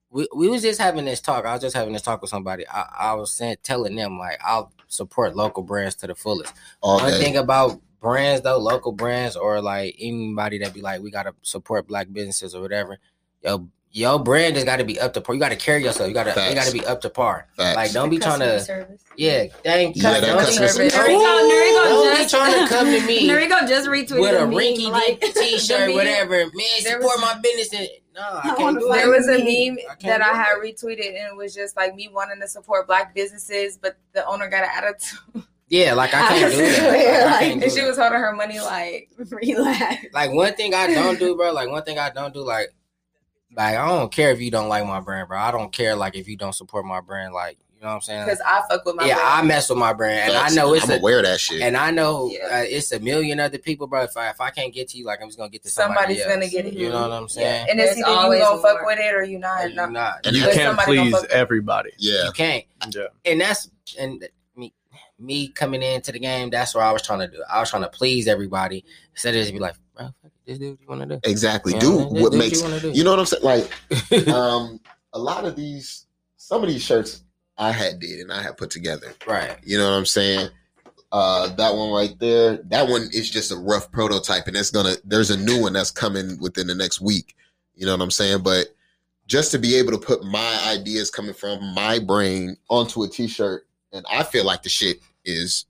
We 0.10 0.28
we 0.36 0.48
was 0.50 0.62
just 0.62 0.80
having 0.82 1.06
this 1.06 1.22
talk. 1.22 1.46
I 1.46 1.54
was 1.54 1.62
just 1.62 1.76
having 1.76 1.94
this 1.94 2.02
talk 2.02 2.22
with 2.22 2.30
somebody. 2.30 2.66
I, 2.68 2.86
I 3.00 3.14
was 3.14 3.32
saying, 3.34 3.58
telling 3.64 3.96
them 3.96 4.18
like 4.18 4.40
I'll 4.44 4.72
support 4.88 5.36
local 5.36 5.64
brands 5.64 5.96
to 5.98 6.08
the 6.08 6.16
fullest. 6.16 6.54
All 6.82 7.00
One 7.00 7.12
day. 7.12 7.20
thing 7.20 7.38
about 7.38 7.80
brands 8.02 8.42
though, 8.42 8.58
local 8.58 8.92
brands 8.94 9.36
or 9.38 9.62
like 9.62 9.96
anybody 10.00 10.58
that 10.60 10.74
be 10.74 10.82
like, 10.82 11.02
we 11.02 11.12
gotta 11.12 11.34
support 11.44 11.88
black 11.88 12.12
businesses 12.12 12.54
or 12.56 12.62
whatever. 12.62 12.98
Yo, 13.44 13.70
your 13.94 14.20
brand 14.24 14.56
has 14.56 14.64
got 14.66 14.78
to 14.78 14.86
be 14.86 15.00
up 15.00 15.14
to 15.14 15.22
par. 15.22 15.36
You 15.36 15.42
got 15.42 15.50
to 15.50 15.56
carry 15.58 15.84
yourself. 15.84 16.08
You 16.08 16.14
got 16.14 16.24
to 16.24 16.50
you 16.50 16.56
got 16.56 16.66
to 16.68 16.72
be 16.74 16.86
up 16.86 17.02
to 17.02 17.10
par. 17.10 17.48
Facts. 17.58 17.76
Like 17.76 17.92
don't 17.92 18.10
be 18.10 18.20
trying 18.20 18.40
to 18.40 18.60
service. 18.62 19.04
yeah. 19.18 19.46
Dang, 19.64 19.94
Yeah, 19.96 20.12
that 20.14 20.22
don't, 20.22 20.40
customer 20.40 20.68
service. 20.70 20.96
Norigo, 20.96 21.50
Norigo 21.50 21.84
don't 21.84 22.18
be 22.24 22.30
trying 22.30 22.64
to 22.68 22.74
come 22.74 22.86
to 22.88 23.06
me 23.06 23.28
Norigo 23.30 23.68
just 23.68 23.88
retweeted 23.90 24.20
with 24.22 24.32
a 24.36 24.46
rinky 24.46 24.90
like, 24.90 25.20
dink 25.20 25.34
the 25.34 25.40
t-shirt, 25.42 25.94
whatever. 25.94 26.38
Man, 26.38 26.52
There 26.84 27.02
support 27.02 27.18
was- 27.18 27.22
my 27.22 27.40
business. 27.42 27.74
And, 27.74 27.88
no, 28.16 28.22
I 28.22 28.52
I 28.52 28.56
can't 28.56 28.78
do 28.80 28.88
find. 28.88 29.00
There 29.00 29.10
was 29.10 29.28
a 29.28 29.38
meme. 29.38 29.76
meme 29.76 29.78
I 29.90 29.96
that 30.08 30.22
I 30.22 30.34
had 30.36 30.58
it. 30.58 30.64
retweeted, 30.78 31.08
and 31.08 31.28
it 31.32 31.36
was 31.38 31.54
just 31.56 31.76
like 31.78 31.96
me 31.96 32.10
wanting 32.12 32.42
to 32.42 32.48
support 32.48 32.86
black 32.88 33.16
businesses, 33.16 33.78
but 33.78 33.98
the 34.14 34.26
owner 34.26 34.50
got 34.50 34.64
an 34.66 34.70
attitude, 34.76 35.44
Yeah, 35.70 35.94
like 35.94 36.14
I 36.14 36.28
can't 36.28 36.54
do 36.54 36.60
I 36.60 36.70
that. 36.72 37.26
Like, 37.32 37.32
like, 37.42 37.52
and 37.54 37.62
do 37.62 37.70
she 37.70 37.76
that. 37.82 37.88
was 37.88 37.98
holding 37.98 38.20
her 38.20 38.34
money 38.34 38.60
like, 38.60 39.10
Relax. 39.18 40.06
like 40.14 40.32
one 40.34 40.54
thing 40.56 40.74
I 40.74 40.94
don't 40.94 41.20
do, 41.20 41.36
bro. 41.38 41.54
Like 41.54 41.70
one 41.70 41.84
thing 41.84 42.00
I 42.00 42.10
don't 42.10 42.34
do, 42.34 42.42
like 42.42 42.74
like 43.56 43.76
I 43.76 43.88
don't 43.88 44.12
care 44.12 44.32
if 44.32 44.40
you 44.42 44.52
don't 44.52 44.70
like 44.70 44.86
my 44.86 45.00
brand, 45.00 45.28
bro. 45.28 45.38
I 45.40 45.52
don't 45.52 45.72
care 45.72 45.96
like 45.96 46.16
if 46.16 46.28
you 46.28 46.38
don't 46.38 46.54
support 46.54 46.86
my 46.86 47.02
brand, 47.02 47.34
like 47.34 47.58
you 47.76 47.82
know 47.82 47.88
what 47.88 47.96
I'm 47.96 48.02
saying. 48.02 48.26
because 48.26 48.40
I 48.46 48.62
fuck 48.70 48.86
with 48.86 48.96
my 48.96 49.06
yeah, 49.08 49.18
I 49.20 49.42
mess 49.42 49.68
with 49.68 49.78
my 49.80 49.92
brand, 49.92 50.32
and 50.32 50.38
I 50.38 50.50
know 50.50 50.74
it's 50.76 50.86
I'm 50.86 50.92
a 50.92 50.96
aware 50.98 51.18
of 51.18 51.26
that 51.26 51.40
shit. 51.40 51.62
And 51.62 51.76
I 51.76 51.90
know 51.90 52.30
Yeah. 52.32 52.60
uh, 52.60 52.64
it's 52.64 52.92
a 52.92 53.00
million 53.00 53.40
other 53.40 53.58
people, 53.58 53.88
bro. 53.88 54.04
If 54.04 54.16
I 54.16 54.30
if 54.30 54.40
I 54.40 54.52
can't 54.52 54.72
get 54.74 54.90
to 54.90 54.98
you, 54.98 55.06
like 55.06 55.20
I'm 55.22 55.28
just 55.30 55.38
gonna 55.40 55.50
get 55.50 55.64
to 55.64 55.70
somebody 55.70 56.16
Somebody's 56.16 56.22
else. 56.22 56.34
gonna 56.34 56.48
get 56.50 56.66
it. 56.68 56.74
You 56.80 56.90
know 56.90 57.02
what 57.02 57.12
I'm 57.12 57.24
Yeah. 57.24 57.28
saying? 57.28 57.68
and 57.72 57.80
it's 57.80 57.96
There's 57.96 58.08
either 58.08 58.36
you 58.36 58.42
gonna 58.42 58.62
fuck 58.62 58.82
more. 58.82 58.86
with 58.86 59.00
it 59.00 59.14
or 59.16 59.24
you 59.24 59.40
not. 59.40 59.66
Or 59.66 59.68
you 59.70 59.76
not. 59.76 59.92
not. 59.92 60.26
And 60.28 60.36
you 60.36 60.44
can't 60.54 60.78
please 60.80 61.16
everybody. 61.32 61.90
yeah. 61.98 62.26
You 62.26 62.32
can't. 62.34 62.64
Yeah. 62.94 63.04
And 63.26 63.42
that's 63.42 63.70
and 64.00 64.28
me 64.56 64.74
me 65.18 65.48
coming 65.50 65.82
into 65.82 66.12
the 66.12 66.20
game. 66.20 66.52
That's 66.52 66.76
what 66.76 66.84
I 66.84 66.92
was 66.92 67.02
trying 67.02 67.20
to 67.20 67.28
do. 67.28 67.44
I 67.52 67.60
was 67.60 67.70
trying 67.72 67.82
to 67.84 67.90
please 67.90 68.28
everybody 68.28 68.86
instead 69.14 69.34
of 69.36 69.42
just 69.42 69.54
be 69.54 69.60
like, 69.60 69.74
bro, 69.98 70.06
fuck 70.06 70.16
it, 70.26 70.32
just 70.52 70.62
do 70.62 70.70
what 70.72 70.82
you 70.82 70.88
want 70.88 71.02
to 71.02 71.08
do. 71.08 71.20
Exactly. 71.24 71.74
You 71.74 71.80
Do 71.80 71.98
what 71.98 72.32
do 72.32 72.38
makes 72.38 72.58
you, 72.60 72.64
wanna 72.64 72.80
do. 72.80 72.92
you 72.92 73.04
know 73.04 73.12
what 73.12 73.20
I'm 73.20 73.26
saying? 73.26 73.44
Like 73.44 74.28
um 74.30 74.80
a 75.14 75.20
lot 75.20 75.46
of 75.46 75.56
these 75.56 76.06
some 76.38 76.64
of 76.64 76.70
these 76.70 76.82
shirts 76.84 77.24
I 77.58 77.72
had 77.72 78.00
did 78.00 78.20
and 78.22 78.32
I 78.32 78.42
had 78.42 78.58
put 78.58 78.70
together. 78.70 79.14
right. 79.28 79.58
You 79.64 79.78
know 79.78 79.90
what 79.90 79.98
I'm 79.98 80.06
saying? 80.06 80.50
Uh 81.12 81.48
that 81.56 81.74
one 81.76 81.92
right 81.92 82.18
there, 82.20 82.58
that 82.70 82.88
one 82.88 83.10
is 83.14 83.30
just 83.30 83.52
a 83.52 83.56
rough 83.58 83.92
prototype 83.92 84.48
and 84.48 84.56
it's 84.56 84.72
gonna 84.72 84.96
there's 85.06 85.30
a 85.32 85.38
new 85.38 85.62
one 85.62 85.74
that's 85.74 85.92
coming 85.92 86.40
within 86.40 86.68
the 86.68 86.76
next 86.76 87.02
week. 87.02 87.36
You 87.76 87.86
know 87.86 87.94
what 87.94 88.02
I'm 88.02 88.12
saying? 88.12 88.44
But 88.44 88.68
just 89.28 89.52
to 89.52 89.60
be 89.60 89.76
able 89.76 89.92
to 89.92 89.98
put 89.98 90.24
my 90.24 90.62
ideas 90.68 91.10
coming 91.10 91.34
from 91.34 91.74
my 91.74 92.00
brain 92.00 92.58
onto 92.70 93.04
a 93.04 93.08
t-shirt 93.08 93.66
and 93.94 94.06
I 94.10 94.24
feel 94.24 94.46
like 94.46 94.64
the 94.64 94.70
shit 94.70 95.00
is 95.26 95.66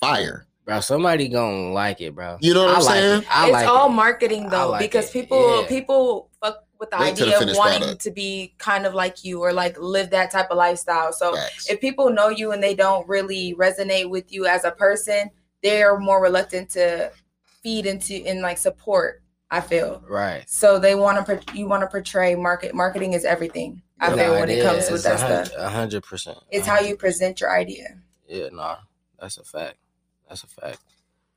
fire. 0.00 0.46
Bro, 0.66 0.80
somebody 0.80 1.28
gonna 1.28 1.72
like 1.72 2.00
it, 2.00 2.12
bro. 2.14 2.38
You 2.40 2.52
know 2.52 2.64
what 2.64 2.74
I 2.74 2.78
I'm 2.78 2.84
like 2.84 2.94
saying? 2.96 3.22
It. 3.22 3.26
I 3.36 3.44
it's 3.46 3.52
like 3.52 3.68
all 3.68 3.88
it. 3.88 3.92
marketing 3.94 4.48
though, 4.48 4.70
like 4.70 4.80
because 4.80 5.08
it. 5.08 5.12
people 5.12 5.60
Yeah. 5.62 5.68
people 5.68 6.28
fuck 6.42 6.64
with 6.80 6.90
the 6.90 6.98
Wait 6.98 7.16
till 7.16 7.26
the 7.28 7.36
idea 7.36 7.50
of 7.52 7.56
wanting 7.56 7.78
product. 7.82 8.00
to 8.02 8.10
be 8.10 8.52
kind 8.58 8.84
of 8.84 8.92
like 8.92 9.24
you 9.24 9.40
or 9.40 9.52
like 9.52 9.78
live 9.78 10.10
that 10.10 10.32
type 10.32 10.50
of 10.50 10.56
lifestyle. 10.58 11.12
So 11.12 11.36
Facts. 11.36 11.70
if 11.70 11.80
people 11.80 12.10
know 12.10 12.28
you 12.30 12.50
and 12.50 12.60
they 12.60 12.74
don't 12.74 13.06
really 13.08 13.54
resonate 13.54 14.10
with 14.10 14.32
you 14.32 14.46
as 14.46 14.64
a 14.64 14.72
person, 14.72 15.30
they're 15.62 15.98
more 16.00 16.20
reluctant 16.20 16.68
to 16.70 17.12
feed 17.62 17.86
into 17.86 18.14
and 18.26 18.40
like 18.42 18.58
support 18.58 19.22
I 19.52 19.60
feel. 19.60 20.02
Right. 20.08 20.42
So 20.50 20.80
they 20.80 20.96
want 20.96 21.24
to 21.26 21.40
you 21.54 21.68
want 21.68 21.82
to 21.82 21.86
portray 21.86 22.34
market 22.34 22.74
marketing 22.74 23.12
is 23.12 23.24
everything. 23.24 23.82
I 24.00 24.14
feel 24.14 24.32
when 24.32 24.50
it 24.50 24.64
comes 24.64 24.90
with 24.90 25.04
that 25.04 25.20
stuff. 25.20 25.52
A 25.56 25.68
hundred 25.70 26.02
percent. 26.02 26.38
It's 26.50 26.66
how 26.66 26.80
you 26.80 26.96
present 26.96 27.40
your 27.40 27.56
idea. 27.56 27.98
Yeah, 28.28 28.48
nah, 28.52 28.78
that's 29.20 29.38
a 29.38 29.44
fact. 29.44 29.76
That's 30.28 30.42
a 30.44 30.46
fact. 30.46 30.78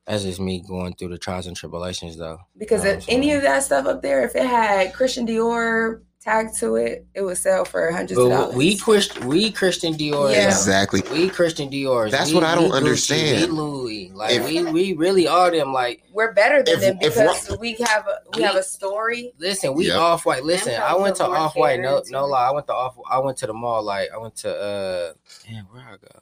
That's 0.06 0.24
just 0.24 0.40
me 0.40 0.64
going 0.66 0.94
through 0.94 1.08
the 1.10 1.18
trials 1.18 1.46
and 1.46 1.56
tribulations, 1.56 2.16
though. 2.16 2.38
Because 2.58 2.84
You 2.84 2.92
know 2.92 2.96
if 2.98 3.04
any 3.08 3.32
of 3.32 3.42
that 3.42 3.62
stuff 3.62 3.86
up 3.86 4.02
there, 4.02 4.24
if 4.24 4.34
it 4.34 4.44
had 4.46 4.92
Christian 4.92 5.26
Dior 5.26 6.00
tagged 6.20 6.54
to 6.58 6.74
it, 6.76 7.06
it 7.14 7.22
would 7.22 7.38
sell 7.38 7.64
for 7.64 7.90
hundreds 7.92 8.18
of 8.18 8.28
dollars. 8.28 8.54
we 8.56 8.76
Christian, 8.76 9.26
we 9.28 9.52
Christian 9.52 9.94
Dior. 9.94 10.32
Yeah. 10.32 10.46
Exactly. 10.48 11.02
We 11.12 11.28
Christian 11.28 11.70
Dior. 11.70 12.10
That's 12.10 12.30
we, 12.30 12.34
what 12.34 12.44
I 12.44 12.54
don't 12.56 12.64
we 12.64 12.70
Gucci, 12.70 12.76
understand. 12.76 13.52
We 13.52 13.56
Louis, 13.58 14.10
like 14.12 14.32
If- 14.34 14.44
we, 14.46 14.64
we 14.64 14.92
really 14.94 15.28
are 15.28 15.50
them. 15.50 15.72
Like, 15.72 16.02
We're 16.12 16.32
better 16.32 16.62
than 16.62 16.74
If- 16.74 16.80
them 16.80 16.98
if 17.00 17.14
because 17.14 17.56
we 17.60 17.74
have 17.80 18.06
a 18.08 18.18
we 18.36 18.42
have 18.42 18.56
a 18.56 18.62
story. 18.64 19.32
listen, 19.38 19.74
we 19.74 19.86
Yep. 19.88 19.98
off 19.98 20.26
white. 20.26 20.42
Listen, 20.44 20.74
I 20.80 20.94
went 20.96 21.16
to 21.16 21.26
off 21.26 21.54
white. 21.56 21.78
No, 21.80 22.02
no 22.10 22.26
lie. 22.26 22.48
I 22.48 22.50
went 22.50 22.66
to 22.66 22.74
off. 22.74 22.96
I 23.08 23.18
went 23.20 23.38
to 23.38 23.46
the 23.46 23.54
mall. 23.54 23.82
Like, 23.82 24.10
I 24.12 24.18
went 24.18 24.34
to 24.36 24.50
uh, 24.54 25.12
damn, 25.48 25.66
where 25.66 25.82
I 25.82 25.92
go? 25.92 26.20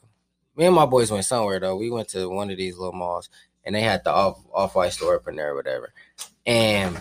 Me 0.59 0.65
and 0.65 0.75
my 0.75 0.85
boys 0.85 1.09
went 1.09 1.23
somewhere 1.23 1.57
though. 1.61 1.77
We 1.77 1.89
went 1.89 2.09
to 2.09 2.27
one 2.29 2.51
of 2.51 2.57
these 2.57 2.77
little 2.77 2.91
malls, 2.93 3.29
and 3.63 3.73
they 3.73 3.81
had 3.81 4.03
the 4.03 4.11
off 4.11 4.43
off 4.53 4.75
white 4.75 4.91
store 4.91 5.15
up 5.15 5.27
in 5.29 5.37
there, 5.37 5.53
or 5.53 5.55
whatever. 5.55 5.93
And 6.45 6.99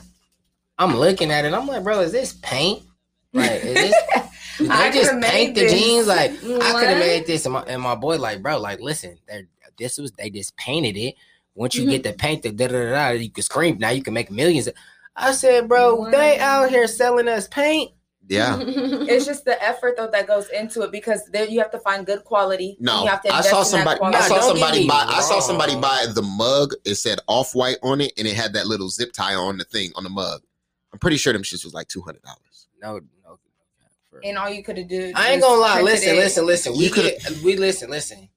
I'm 0.79 0.97
looking 0.97 1.33
at 1.33 1.45
it. 1.45 1.53
I'm 1.53 1.67
like, 1.67 1.83
bro, 1.83 1.99
is 2.01 2.13
this 2.13 2.35
paint? 2.41 2.85
Like, 3.33 3.65
is 3.65 3.75
this? 3.75 3.95
Did 4.59 4.71
I 4.71 4.93
just 4.93 5.21
paint 5.21 5.57
the 5.57 5.63
this. 5.63 5.73
jeans? 5.73 6.07
Like, 6.07 6.31
I 6.33 6.37
could 6.37 6.89
have 6.89 6.99
made 7.01 7.27
this, 7.27 7.47
and 7.47 7.55
my, 7.55 7.63
and 7.65 7.83
my 7.83 7.97
boy 7.97 8.17
like, 8.19 8.43
bro, 8.43 8.61
like, 8.61 8.79
listen, 8.81 9.19
this 9.77 9.99
was 9.99 10.13
they 10.13 10.31
just 10.31 10.57
painted 10.57 10.97
it. 10.97 11.17
Once 11.57 11.75
you 11.75 11.83
Mm-hmm. 11.83 11.91
get 11.91 12.03
the 12.05 12.13
paint, 12.13 12.43
the 12.45 12.53
da 12.53 12.69
da 12.69 12.73
da, 12.85 12.91
da, 12.91 13.09
you 13.11 13.31
can 13.31 13.43
scream. 13.43 13.79
Now 13.79 13.91
you 13.91 14.03
can 14.05 14.15
make 14.15 14.31
millions. 14.31 14.69
I 15.17 15.33
said, 15.33 15.67
bro, 15.69 16.09
they 16.13 16.39
out 16.39 16.71
here 16.71 16.87
selling 16.87 17.27
us 17.27 17.49
paint. 17.49 17.91
Yeah. 18.29 18.59
It's 19.09 19.25
just 19.25 19.45
the 19.45 19.61
effort 19.63 19.97
though 19.97 20.11
that 20.11 20.27
goes 20.27 20.49
into 20.51 20.83
it 20.83 20.93
because 20.93 21.25
there 21.33 21.47
you 21.47 21.59
have 21.61 21.71
to 21.71 21.79
find 21.79 22.05
good 22.05 22.25
quality. 22.25 22.77
No, 22.79 23.03
you 23.05 23.09
have 23.09 23.23
to 23.23 23.35
I 23.35 23.41
saw 23.41 23.63
somebody. 23.63 24.01
I 24.03 24.11
saw 24.11 24.11
Nah, 24.11 24.29
don't 24.29 24.29
get 24.29 24.45
somebody 24.45 24.81
me 24.81 24.89
buy. 24.89 25.05
I 25.09 25.21
saw 25.21 25.41
somebody 25.41 25.75
buy 25.77 26.07
the 26.15 26.23
mug. 26.23 26.75
It 26.85 26.97
said 26.97 27.21
off 27.27 27.55
white 27.55 27.79
on 27.83 28.01
it, 28.01 28.13
and 28.19 28.27
it 28.29 28.35
had 28.35 28.53
that 28.53 28.67
little 28.67 28.89
zip 28.91 29.13
tie 29.13 29.35
on 29.35 29.57
the 29.59 29.65
thing 29.65 29.93
on 29.97 30.05
the 30.05 30.11
mug. 30.11 30.43
I'm 30.93 30.99
pretty 30.99 31.17
sure 31.17 31.33
them 31.33 31.43
shits 31.43 31.65
was 31.65 31.75
like 31.75 31.89
two 31.89 32.03
hundred 32.03 32.23
dollars. 32.23 32.69
No, 32.83 33.01
no. 33.25 33.39
for- 34.11 34.21
and 34.23 34.37
all 34.37 34.51
you 34.51 34.63
could 34.63 34.77
have 34.79 34.89
did. 34.89 35.15
I 35.17 35.33
ain't 35.33 35.43
gonna 35.43 35.61
lie. 35.61 35.81
Listen, 35.83 36.17
listen, 36.17 36.47
listen. 36.47 36.77
We 36.77 36.91
coulda- 36.91 37.17
we 37.45 37.57
listen, 37.57 37.89
listen. 37.91 38.29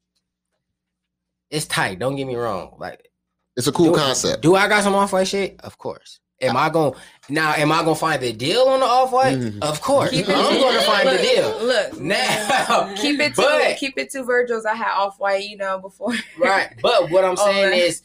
It's 1.49 1.65
tight. 1.65 1.99
Don't 1.99 2.15
get 2.15 2.25
me 2.27 2.35
wrong. 2.35 2.75
Like, 2.79 3.09
It's 3.57 3.67
a 3.67 3.71
cool 3.73 3.91
do, 3.91 3.99
concept. 3.99 4.41
Do 4.41 4.55
I 4.55 4.69
got 4.69 4.83
some 4.83 4.95
off 4.95 5.11
white 5.11 5.27
shit? 5.27 5.59
Of 5.61 5.77
course. 5.77 6.19
Am 6.41 6.57
I 6.57 6.69
going 6.69 6.93
to 6.93 6.99
now? 7.33 7.53
Am 7.53 7.71
I 7.71 7.79
gonna 7.83 7.95
find 7.95 8.21
the 8.21 8.33
deal 8.33 8.61
on 8.63 8.79
the 8.79 8.85
off 8.85 9.11
white? 9.11 9.37
Mhm. 9.37 9.61
Of 9.61 9.81
course. 9.81 10.09
Keep 10.11 10.27
I'm 10.29 10.59
gonna 10.61 10.81
find 10.81 11.07
the 11.09 11.17
deal 11.17 11.59
Look, 11.65 11.99
now. 11.99 12.93
keep 12.95 13.19
it 13.19 13.35
to 13.35 13.41
But- 13.41 13.77
keep 13.77 13.97
it 13.97 14.09
to 14.11 14.23
Virgil's. 14.23 14.65
I 14.65 14.73
had 14.75 14.91
off 14.97 15.19
white, 15.19 15.43
you 15.43 15.57
know, 15.57 15.79
before. 15.79 16.13
right. 16.39 16.69
But 16.81 17.09
what 17.11 17.23
I'm 17.23 17.37
saying 17.37 17.69
right. 17.71 17.81
is, 17.81 18.01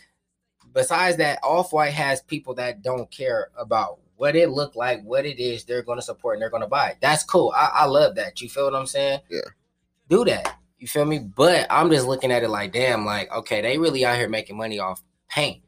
besides 0.72 1.16
that, 1.18 1.38
Off 1.42 1.72
White 1.72 1.92
has 1.94 2.20
people 2.22 2.54
that 2.54 2.82
don't 2.82 3.10
care 3.10 3.50
about 3.58 3.98
what 4.16 4.36
it 4.36 4.50
look 4.50 4.76
like, 4.76 5.02
what 5.02 5.24
it 5.26 5.38
is. 5.42 5.64
They're 5.64 5.82
going 5.82 5.98
to 5.98 6.02
support 6.02 6.34
and 6.36 6.42
they're 6.42 6.50
going 6.50 6.62
to 6.62 6.66
buy. 6.68 6.90
it. 6.90 6.96
That's 7.00 7.22
cool. 7.24 7.52
I, 7.56 7.70
I 7.72 7.84
love 7.86 8.14
that. 8.16 8.40
You 8.40 8.48
feel 8.48 8.64
what 8.64 8.74
I'm 8.74 8.86
saying? 8.86 9.20
Yeah. 9.30 9.40
Do 10.08 10.24
that. 10.26 10.56
You 10.78 10.86
feel 10.88 11.04
me? 11.04 11.18
But 11.18 11.66
I'm 11.70 11.90
just 11.90 12.06
looking 12.06 12.30
at 12.32 12.42
it 12.42 12.48
like, 12.50 12.72
damn, 12.72 13.04
like 13.06 13.32
okay, 13.32 13.60
they 13.62 13.78
really 13.78 14.04
out 14.04 14.16
here 14.16 14.28
making 14.28 14.56
money 14.56 14.78
off 14.78 15.02
paint. 15.28 15.62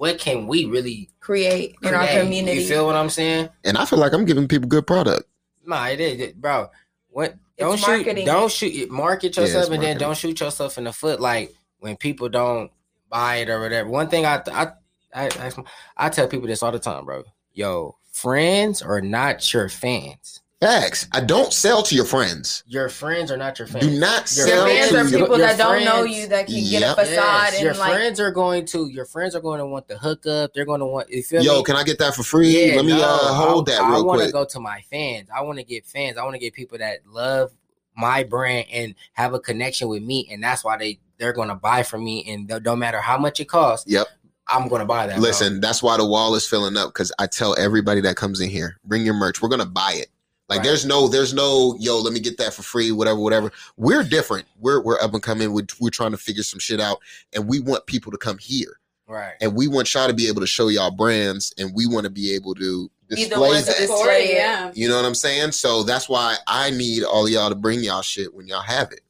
What 0.00 0.18
can 0.18 0.46
we 0.46 0.64
really 0.64 1.10
create 1.20 1.76
in 1.82 1.92
our 1.92 2.06
community. 2.06 2.62
You 2.62 2.66
feel 2.66 2.86
what 2.86 2.96
I'm 2.96 3.10
saying? 3.10 3.50
And 3.64 3.76
I 3.76 3.84
feel 3.84 3.98
like 3.98 4.14
I'm 4.14 4.24
giving 4.24 4.48
people 4.48 4.66
good 4.66 4.86
product. 4.86 5.24
Nah, 5.66 5.88
it 5.88 6.00
is, 6.00 6.18
it- 6.20 6.40
bro. 6.40 6.70
What? 7.10 7.34
Don't 7.58 7.74
It's 7.74 7.84
shoot. 7.84 7.90
marketing. 7.90 8.24
Don't 8.24 8.50
shoot. 8.50 8.90
Market 8.90 9.36
Yeah, 9.36 9.42
it's 9.42 9.52
yourself, 9.52 9.74
and 9.74 9.82
then 9.82 9.98
don't 9.98 10.16
shoot 10.16 10.40
yourself 10.40 10.78
in 10.78 10.84
the 10.84 10.92
foot. 10.94 11.20
Like 11.20 11.54
when 11.80 11.98
people 11.98 12.30
don't 12.30 12.70
buy 13.10 13.36
it 13.36 13.50
or 13.50 13.60
whatever. 13.60 13.90
One 13.90 14.08
thing 14.08 14.24
I 14.24 14.40
I 14.50 14.68
I, 15.14 15.26
I, 15.26 15.52
I 15.98 16.08
tell 16.08 16.28
people 16.28 16.46
this 16.46 16.62
all 16.62 16.72
the 16.72 16.78
time, 16.78 17.04
bro. 17.04 17.24
Yo, 17.52 17.98
friends 18.10 18.80
are 18.80 19.02
not 19.02 19.52
your 19.52 19.68
fans. 19.68 20.40
Facts. 20.60 21.08
I 21.12 21.20
don't 21.22 21.54
sell 21.54 21.82
to 21.84 21.94
your 21.94 22.04
friends. 22.04 22.64
Your 22.66 22.90
friends 22.90 23.30
are 23.30 23.36
not 23.38 23.58
your 23.58 23.66
fans. 23.66 23.86
Do 23.86 23.98
not 23.98 24.30
Your 24.36 24.46
Your 24.46 24.56
sell 24.56 24.66
fans 24.66 24.90
to 24.90 24.96
are 24.96 25.04
your. 25.08 25.20
people 25.20 25.38
your 25.38 25.46
that 25.46 25.56
don't 25.56 25.84
know 25.86 26.02
friends- 26.02 26.16
you 26.18 26.26
that 26.28 26.46
can 26.48 26.64
get 26.68 26.82
a 26.82 26.94
facade 26.94 27.52
Yes, 27.52 27.60
your 27.62 27.70
and 27.70 27.78
like 27.78 27.92
friends 27.94 28.20
are 28.20 28.30
going 28.30 28.66
to. 28.66 28.86
Your 28.88 29.06
friends 29.06 29.34
are 29.34 29.40
going 29.40 29.58
to 29.60 29.64
want 29.66 29.88
the 29.88 29.96
hookup. 29.96 30.52
They're 30.52 30.66
going 30.66 30.80
to 30.80 30.86
want. 30.86 31.08
You 31.08 31.22
feel 31.22 31.42
Yo, 31.42 31.58
me? 31.58 31.64
can 31.64 31.76
I 31.76 31.82
get 31.82 31.98
that 32.00 32.14
for 32.14 32.22
free? 32.22 32.76
Let 32.76 32.84
me 32.84 32.92
no, 32.92 33.00
uh, 33.02 33.32
hold 33.32 33.70
I, 33.70 33.72
that 33.72 33.80
I 33.82 33.90
real 33.90 34.04
want 34.04 34.22
to 34.22 34.30
go 34.30 34.44
to 34.44 34.60
my 34.60 34.82
fans. 34.90 35.28
I 35.34 35.40
want 35.40 35.58
to 35.58 35.64
get 35.64 35.86
fans. 35.86 36.18
I 36.18 36.24
want 36.24 36.34
to 36.34 36.38
get 36.40 36.52
people 36.52 36.76
that 36.76 37.06
love 37.06 37.52
my 37.96 38.22
brand 38.24 38.66
and 38.70 38.94
have 39.14 39.32
a 39.32 39.40
connection 39.40 39.88
with 39.88 40.02
me, 40.02 40.28
and 40.30 40.44
that's 40.44 40.62
why 40.62 40.76
they 40.76 41.00
they're 41.16 41.32
going 41.32 41.48
to 41.48 41.54
buy 41.54 41.82
from 41.84 42.04
me. 42.04 42.22
And 42.30 42.46
don't 42.62 42.78
matter 42.78 43.00
how 43.00 43.16
much 43.16 43.40
it 43.40 43.46
costs, 43.46 43.90
Yep. 43.90 44.08
I'm 44.46 44.68
going 44.68 44.80
to 44.80 44.86
buy 44.86 45.06
that. 45.06 45.14
bro. 45.14 45.22
Listen, 45.22 45.60
that's 45.62 45.82
why 45.82 45.96
the 45.96 46.04
wall 46.06 46.34
is 46.34 46.46
filling 46.46 46.76
up 46.76 46.90
because 46.90 47.10
I 47.18 47.28
tell 47.28 47.58
everybody 47.58 48.02
that 48.02 48.16
comes 48.16 48.40
in 48.42 48.50
here, 48.50 48.76
bring 48.84 49.06
your 49.06 49.14
merch. 49.14 49.40
We're 49.40 49.48
gonna 49.48 49.64
buy 49.64 49.92
it. 49.96 50.08
Like 50.50 50.58
Right. 50.58 50.64
there's 50.64 50.84
no, 50.84 51.06
there's 51.06 51.32
no, 51.32 51.76
yo, 51.78 51.98
let 52.00 52.12
me 52.12 52.18
get 52.18 52.36
that 52.38 52.52
for 52.52 52.62
free, 52.62 52.90
whatever, 52.90 53.20
whatever. 53.20 53.52
We're 53.76 54.02
different. 54.02 54.46
We're 54.58 54.82
we're 54.82 55.00
up 55.00 55.14
and 55.14 55.22
coming. 55.22 55.52
We're, 55.52 55.66
we're 55.80 55.90
trying 55.90 56.10
to 56.10 56.16
figure 56.18 56.42
some 56.42 56.58
shit 56.58 56.80
out, 56.80 56.98
and 57.32 57.48
we 57.48 57.60
want 57.60 57.86
people 57.86 58.10
to 58.10 58.18
come 58.18 58.36
here, 58.38 58.80
right? 59.06 59.34
and 59.40 59.54
we 59.54 59.68
want 59.68 59.94
y'all 59.94 60.08
to 60.08 60.12
be 60.12 60.26
able 60.26 60.40
to 60.40 60.48
show 60.48 60.66
y'all 60.66 60.90
brands, 60.90 61.54
and 61.56 61.72
we 61.72 61.86
want 61.86 62.02
to 62.04 62.10
be 62.10 62.34
able 62.34 62.56
to 62.56 62.90
be 63.08 63.14
the 63.14 63.16
display 63.28 63.48
ones 63.48 63.66
to 63.66 63.70
that. 63.72 63.78
display 63.78 64.34
yeah. 64.34 64.72
You 64.74 64.88
know 64.88 64.96
what 64.96 65.04
I'm 65.04 65.14
saying? 65.14 65.52
So 65.52 65.84
that's 65.84 66.08
why 66.08 66.34
I 66.48 66.70
need 66.70 67.04
all 67.04 67.26
of 67.26 67.30
y'all 67.30 67.48
to 67.48 67.54
bring 67.54 67.78
y'all 67.84 68.02
shit 68.02 68.34
when 68.34 68.48
y'all 68.48 68.60
have 68.62 68.90
it. 68.90 69.02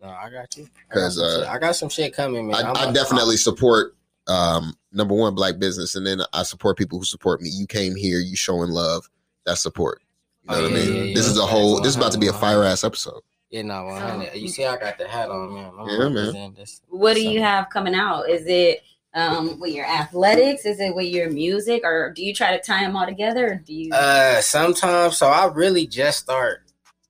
No, 0.00 0.08
I 0.08 0.30
got 0.30 0.56
you. 0.56 0.68
I 0.90 0.94
got 0.94 1.00
'Cause, 1.02 1.16
some 1.16 1.42
uh. 1.42 1.50
I 1.52 1.58
got 1.58 1.76
some 1.76 1.88
shit 1.90 2.14
coming, 2.14 2.46
man. 2.48 2.64
I, 2.64 2.70
I'm 2.70 2.76
I 2.76 2.90
a- 2.90 2.92
definitely 2.94 3.36
support 3.36 3.94
um 4.26 4.74
number 4.90 5.14
one 5.14 5.34
black 5.34 5.58
business, 5.58 5.96
and 5.96 6.06
then 6.06 6.22
I 6.32 6.44
support 6.44 6.78
people 6.78 6.98
who 6.98 7.04
support 7.04 7.42
me. 7.42 7.50
You 7.50 7.66
came 7.66 7.94
here, 7.94 8.20
you 8.20 8.36
showing 8.36 8.70
love. 8.70 9.10
That's 9.44 9.60
support. 9.62 10.00
You 10.48 10.54
know 10.54 10.60
Oh, 10.60 10.62
what 10.62 10.72
I 10.72 10.74
mean? 10.74 10.94
yeah, 10.96 11.02
yeah. 11.04 11.14
This 11.14 11.26
is 11.26 11.38
a 11.38 11.46
whole. 11.46 11.80
This 11.80 11.90
is 11.90 11.96
about 11.96 12.12
to 12.12 12.18
be 12.18 12.28
a 12.28 12.32
fire 12.32 12.64
ass 12.64 12.84
episode. 12.84 13.20
Yeah, 13.50 13.62
no, 13.62 13.84
100. 13.84 14.34
You 14.34 14.48
see, 14.48 14.64
I 14.64 14.76
got 14.76 14.98
the 14.98 15.08
hat 15.08 15.30
on, 15.30 15.54
man. 15.54 15.72
I'm 15.78 15.88
Yeah, 15.88 15.98
man. 15.98 16.14
representing 16.14 16.54
This, 16.54 16.80
What 16.88 17.14
do 17.14 17.22
so- 17.22 17.30
you 17.30 17.40
have 17.40 17.70
coming 17.70 17.94
out? 17.94 18.28
Is 18.28 18.46
it 18.46 18.82
um 19.14 19.58
with 19.58 19.72
your 19.74 19.86
athletics? 19.86 20.64
Is 20.66 20.80
it 20.80 20.94
with 20.94 21.06
your 21.08 21.30
music, 21.30 21.82
or 21.84 22.12
do 22.14 22.22
you 22.24 22.34
try 22.34 22.56
to 22.56 22.62
tie 22.62 22.80
them 22.84 22.94
all 22.96 23.06
together? 23.06 23.46
Or 23.46 23.54
do 23.56 23.72
you? 23.74 23.92
Uh, 23.92 24.40
sometimes. 24.40 25.16
So 25.18 25.26
I 25.28 25.46
really 25.46 25.86
just 25.86 26.18
start 26.20 26.62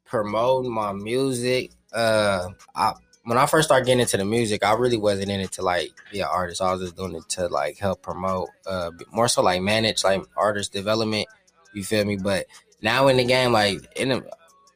promoting 0.04 0.72
my 0.72 0.92
music. 0.92 1.70
Uh, 1.92 2.48
I 2.74 2.92
when 3.24 3.36
I 3.38 3.46
first 3.46 3.68
started 3.68 3.84
getting 3.84 4.00
into 4.00 4.16
the 4.16 4.24
music, 4.24 4.64
I 4.64 4.72
really 4.74 4.96
wasn't 4.96 5.30
in 5.30 5.40
it 5.40 5.52
to 5.52 5.62
like 5.62 5.90
be 6.12 6.20
an 6.20 6.28
artist. 6.30 6.62
I 6.62 6.72
was 6.72 6.80
just 6.82 6.96
doing 6.96 7.14
it 7.14 7.28
to 7.30 7.46
like 7.48 7.78
help 7.78 8.02
promote. 8.02 8.48
Uh, 8.66 8.90
more 9.12 9.28
so 9.28 9.42
like 9.42 9.60
manage 9.60 10.02
like 10.04 10.22
artist 10.36 10.72
development. 10.72 11.26
You 11.74 11.84
feel 11.84 12.04
me? 12.04 12.16
But 12.16 12.46
now 12.82 13.08
in 13.08 13.16
the 13.16 13.24
game, 13.24 13.52
like 13.52 13.78
in 13.96 14.10
the, 14.10 14.16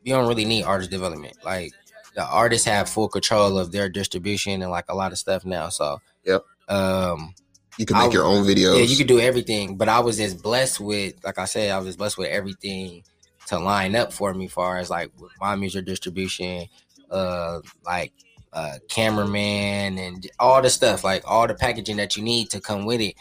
you 0.03 0.15
don't 0.15 0.29
really 0.29 0.45
need 0.45 0.65
artist 0.65 0.91
development. 0.91 1.37
Like 1.45 1.73
the 2.15 2.25
artists 2.25 2.67
have 2.67 2.89
full 2.89 3.09
control 3.09 3.59
of 3.59 3.73
their 3.73 3.89
distribution 3.89 4.61
and 4.63 4.71
like 4.71 4.87
a 4.89 4.95
lot 4.95 5.13
of 5.13 5.19
stuff 5.19 5.45
now. 5.45 5.69
So 5.69 5.99
Yep. 6.25 6.45
Um, 6.69 7.35
You 7.79 7.87
can 7.87 7.97
make 7.97 8.11
I- 8.11 8.13
your 8.13 8.25
own 8.25 8.45
videos. 8.45 8.77
yeah, 8.77 8.83
you 8.85 8.97
could 8.97 9.07
do 9.09 9.19
everything, 9.21 9.77
but 9.77 9.89
I 9.89 10.01
was 10.01 10.17
just 10.19 10.43
blessed 10.43 10.79
with, 10.81 11.15
like 11.25 11.39
I 11.39 11.45
said, 11.47 11.71
I 11.71 11.79
was 11.79 11.97
blessed 11.97 12.19
with 12.19 12.29
everything 12.29 13.03
to 13.49 13.59
line 13.59 13.97
up 13.97 14.13
for 14.13 14.33
me, 14.35 14.47
far 14.49 14.79
as 14.79 14.89
like 14.91 15.11
with 15.19 15.33
my 15.41 15.57
music 15.57 15.85
distribution, 15.85 16.67
uh, 17.11 17.61
like 17.85 18.13
uh, 18.53 18.75
cameraman 18.89 19.99
and 19.99 20.29
all 20.39 20.61
the 20.63 20.71
stuff, 20.71 21.03
like 21.05 21.23
all 21.27 21.47
the 21.49 21.55
packaging 21.55 21.97
that 21.97 22.17
you 22.17 22.23
need 22.23 22.51
to 22.51 22.61
come 22.61 22.85
with 22.85 23.01
it, 23.01 23.15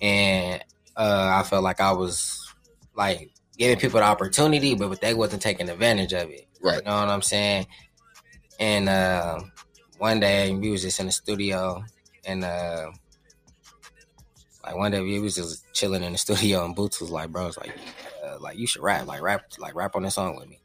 and 0.00 0.62
uh, 0.96 1.30
I 1.38 1.42
felt 1.44 1.62
like 1.62 1.80
I 1.80 1.92
was 1.92 2.38
like 2.96 3.30
giving 3.60 3.78
people 3.78 4.00
the 4.00 4.06
opportunity, 4.06 4.74
but 4.74 4.88
but 4.88 5.02
they 5.02 5.12
wasn't 5.12 5.42
taking 5.42 5.68
advantage 5.68 6.14
of 6.14 6.30
it. 6.30 6.46
Right. 6.62 6.78
You 6.78 6.84
know 6.84 6.98
what 6.98 7.10
I'm 7.10 7.20
saying? 7.22 7.66
And 8.58 8.88
uh, 8.88 9.40
one 9.98 10.18
day 10.18 10.54
we 10.54 10.70
was 10.70 10.80
just 10.82 10.98
in 10.98 11.06
the 11.06 11.12
studio, 11.12 11.84
and 12.24 12.42
uh, 12.42 12.90
like 14.64 14.76
one 14.76 14.90
day 14.90 15.00
we 15.02 15.20
was 15.20 15.34
just 15.34 15.72
chilling 15.74 16.02
in 16.02 16.12
the 16.12 16.18
studio, 16.26 16.64
and 16.64 16.74
Boots 16.74 17.00
was 17.02 17.10
like, 17.10 17.30
"Bro, 17.30 17.48
it's 17.48 17.58
like, 17.58 17.74
uh, 18.24 18.38
like 18.40 18.58
you 18.58 18.66
should 18.66 18.82
rap, 18.82 19.06
like 19.06 19.20
rap, 19.20 19.42
like 19.58 19.74
rap 19.74 19.94
on 19.94 20.02
this 20.04 20.14
song 20.14 20.36
with 20.36 20.48
me." 20.48 20.58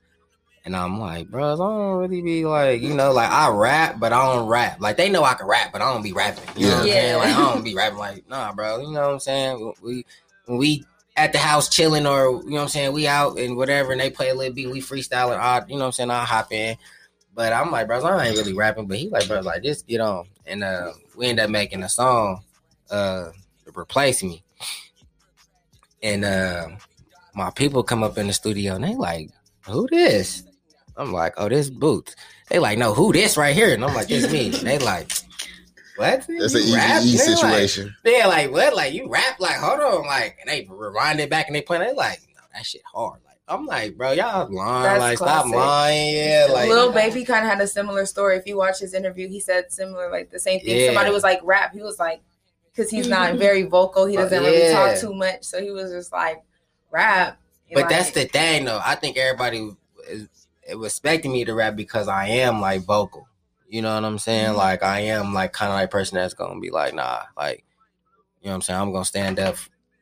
And 0.64 0.76
I'm 0.76 1.00
like, 1.00 1.30
bro, 1.30 1.54
I 1.54 1.56
don't 1.58 1.98
really 1.98 2.24
be 2.24 2.44
like, 2.44 2.82
you 2.82 2.96
know, 2.96 3.12
like 3.12 3.30
I 3.30 3.50
rap, 3.50 4.00
but 4.00 4.12
I 4.12 4.34
don't 4.34 4.48
rap. 4.48 4.82
Like 4.82 4.98
they 4.98 5.10
know 5.10 5.24
I 5.24 5.36
can 5.36 5.46
rap, 5.46 5.72
but 5.72 5.82
I 5.84 5.94
don't 5.94 6.02
be 6.02 6.12
rapping. 6.12 6.50
You 6.56 6.70
know 6.70 6.74
what 6.76 6.82
I'm 6.82 6.88
Yeah. 6.88 6.94
saying? 6.94 7.18
Like 7.18 7.36
I 7.36 7.54
don't 7.54 7.64
be 7.64 7.76
rapping. 7.76 8.00
Like 8.00 8.30
nah, 8.30 8.52
bro. 8.54 8.80
You 8.80 8.92
know 8.92 9.02
what 9.02 9.14
I'm 9.14 9.20
saying? 9.20 9.74
We 9.84 10.06
we 10.48 10.86
at 11.18 11.32
the 11.32 11.38
house 11.38 11.70
chilling, 11.70 12.06
or 12.06 12.42
you 12.44 12.50
know 12.50 12.56
what 12.56 12.62
I'm 12.64 12.68
saying, 12.68 12.94
we 12.94 13.08
out 13.08 13.38
and 13.40 13.56
whatever, 13.56 13.92
and 13.92 14.02
they 14.02 14.10
play 14.10 14.30
a 14.30 14.36
little 14.36 14.54
beat, 14.54 14.70
we 14.70 14.82
freestyling. 14.82 15.38
I, 15.38 15.64
you 15.68 15.74
know 15.76 15.80
what 15.80 15.86
I'm 15.86 15.92
saying? 15.94 16.12
I 16.12 16.26
hop 16.26 16.52
in. 16.52 16.78
But 17.34 17.52
I'm 17.52 17.70
like, 17.72 17.88
bro, 17.88 18.02
I 18.02 18.28
ain't 18.28 18.38
really 18.38 18.54
rapping. 18.54 18.88
But 18.88 18.98
he 18.98 19.10
like, 19.10 19.28
bro, 19.28 19.42
like 19.42 19.64
just 19.64 19.88
get 19.88 20.02
on. 20.02 20.28
And 20.46 20.64
uh, 20.64 20.92
we 21.18 21.28
end 21.28 21.40
up 21.40 21.50
making 21.50 21.84
a 21.84 21.90
song 21.90 22.44
uh, 22.90 23.32
replace 23.76 24.24
me. 24.24 24.44
and 26.04 26.24
uh, 26.24 26.68
my 27.34 27.50
people 27.52 27.84
come 27.84 28.04
up 28.04 28.18
in 28.18 28.28
the 28.28 28.34
studio 28.34 28.76
and 28.76 28.84
they 28.84 28.96
like, 28.96 29.30
"Who 29.68 29.88
this?" 29.90 30.44
I'm 30.98 31.12
like, 31.12 31.34
"Oh, 31.38 31.50
this 31.50 31.70
Boots." 31.70 32.16
They 32.50 32.60
like, 32.60 32.78
"No, 32.78 32.94
who 32.94 33.12
this 33.12 33.38
right 33.38 33.56
here?" 33.56 33.74
And 33.74 33.84
I'm 33.84 33.94
like, 33.94 34.08
"This 34.08 34.32
me." 34.32 34.48
And 34.48 34.68
they 34.68 34.78
like, 34.80 35.12
"What?" 35.98 36.26
That's 36.28 36.28
an 36.28 36.36
You 36.36 36.44
easy 36.46 36.74
And 36.74 37.04
they 37.04 37.18
like- 37.18 37.20
situation. 37.38 37.96
they're 38.04 38.28
like, 38.28 38.52
what? 38.52 38.76
Like 38.76 38.94
you 38.94 39.10
rap? 39.10 39.40
Like 39.40 39.56
hold 39.58 39.80
on, 39.80 40.06
like 40.06 40.38
and 40.42 40.50
they 40.50 40.68
rewind 40.70 41.20
it 41.20 41.30
back 41.30 41.48
and 41.48 41.56
they 41.56 41.62
play. 41.62 41.78
They 41.80 41.94
like 41.94 42.20
no, 42.36 42.42
that 42.54 42.66
shit 42.66 42.82
hard. 42.92 43.20
Like 43.26 43.38
I'm 43.48 43.66
like, 43.66 43.96
bro, 43.98 44.12
y'all 44.12 44.52
lying. 44.54 44.84
That's 44.84 45.00
like 45.00 45.18
stop 45.18 45.46
lying. 45.48 46.16
Yeah, 46.16 46.48
like 46.52 46.70
Lil 46.70 46.92
Baby 46.92 47.24
kind 47.26 47.46
of 47.46 47.52
had 47.52 47.62
a 47.62 47.68
similar 47.68 48.06
story. 48.06 48.38
If 48.38 48.48
you 48.48 48.58
watch 48.58 48.80
his 48.80 48.94
interview, 48.94 49.28
he 49.28 49.40
said 49.40 49.72
similar, 49.72 50.10
like 50.12 50.32
the 50.32 50.40
same 50.40 50.60
thing. 50.62 50.78
Yeah. 50.80 50.88
Somebody 50.88 51.12
was 51.12 51.24
like, 51.24 51.40
rap. 51.44 51.74
He 51.74 51.82
was 51.82 52.00
like, 52.00 52.22
because 52.74 52.90
he's 52.90 53.08
not 53.08 53.36
very 53.38 53.64
vocal, 53.64 54.06
he 54.06 54.18
Uh, 54.18 54.24
doesn't 54.24 54.44
really 54.44 54.74
talk 54.74 54.98
too 54.98 55.14
much. 55.14 55.44
So 55.44 55.62
he 55.62 55.70
was 55.72 55.92
just 55.92 56.12
like, 56.12 56.42
rap. 56.92 57.40
But 57.74 57.82
Like, 57.84 57.90
that's 57.90 58.12
the 58.12 58.26
thing, 58.26 58.66
though. 58.66 58.80
I 58.84 58.96
think 58.96 59.18
everybody 59.18 59.72
is 60.10 60.28
expecting 60.68 61.32
me 61.32 61.46
to 61.46 61.54
rap 61.54 61.76
because 61.76 62.08
I 62.08 62.28
am 62.28 62.62
like 62.62 62.82
vocal. 62.82 63.28
You 63.68 63.82
know 63.82 63.96
what 63.96 64.06
I'm 64.06 64.20
saying? 64.20 64.54
Mhm. 64.54 64.58
Like 64.58 64.84
I 64.84 65.02
am 65.02 65.34
like 65.34 65.54
kind 65.54 65.72
of 65.72 65.76
like 65.78 65.92
person 65.92 66.16
that's 66.18 66.34
gonna 66.34 66.60
be 66.60 66.70
like, 66.70 66.94
nah, 66.94 67.24
like 67.38 67.64
you 68.42 68.48
know 68.48 68.52
what 68.52 68.56
I'm 68.56 68.62
saying. 68.62 68.80
I'm 68.80 68.92
gonna 68.92 69.06
stand 69.06 69.40
up. 69.40 69.56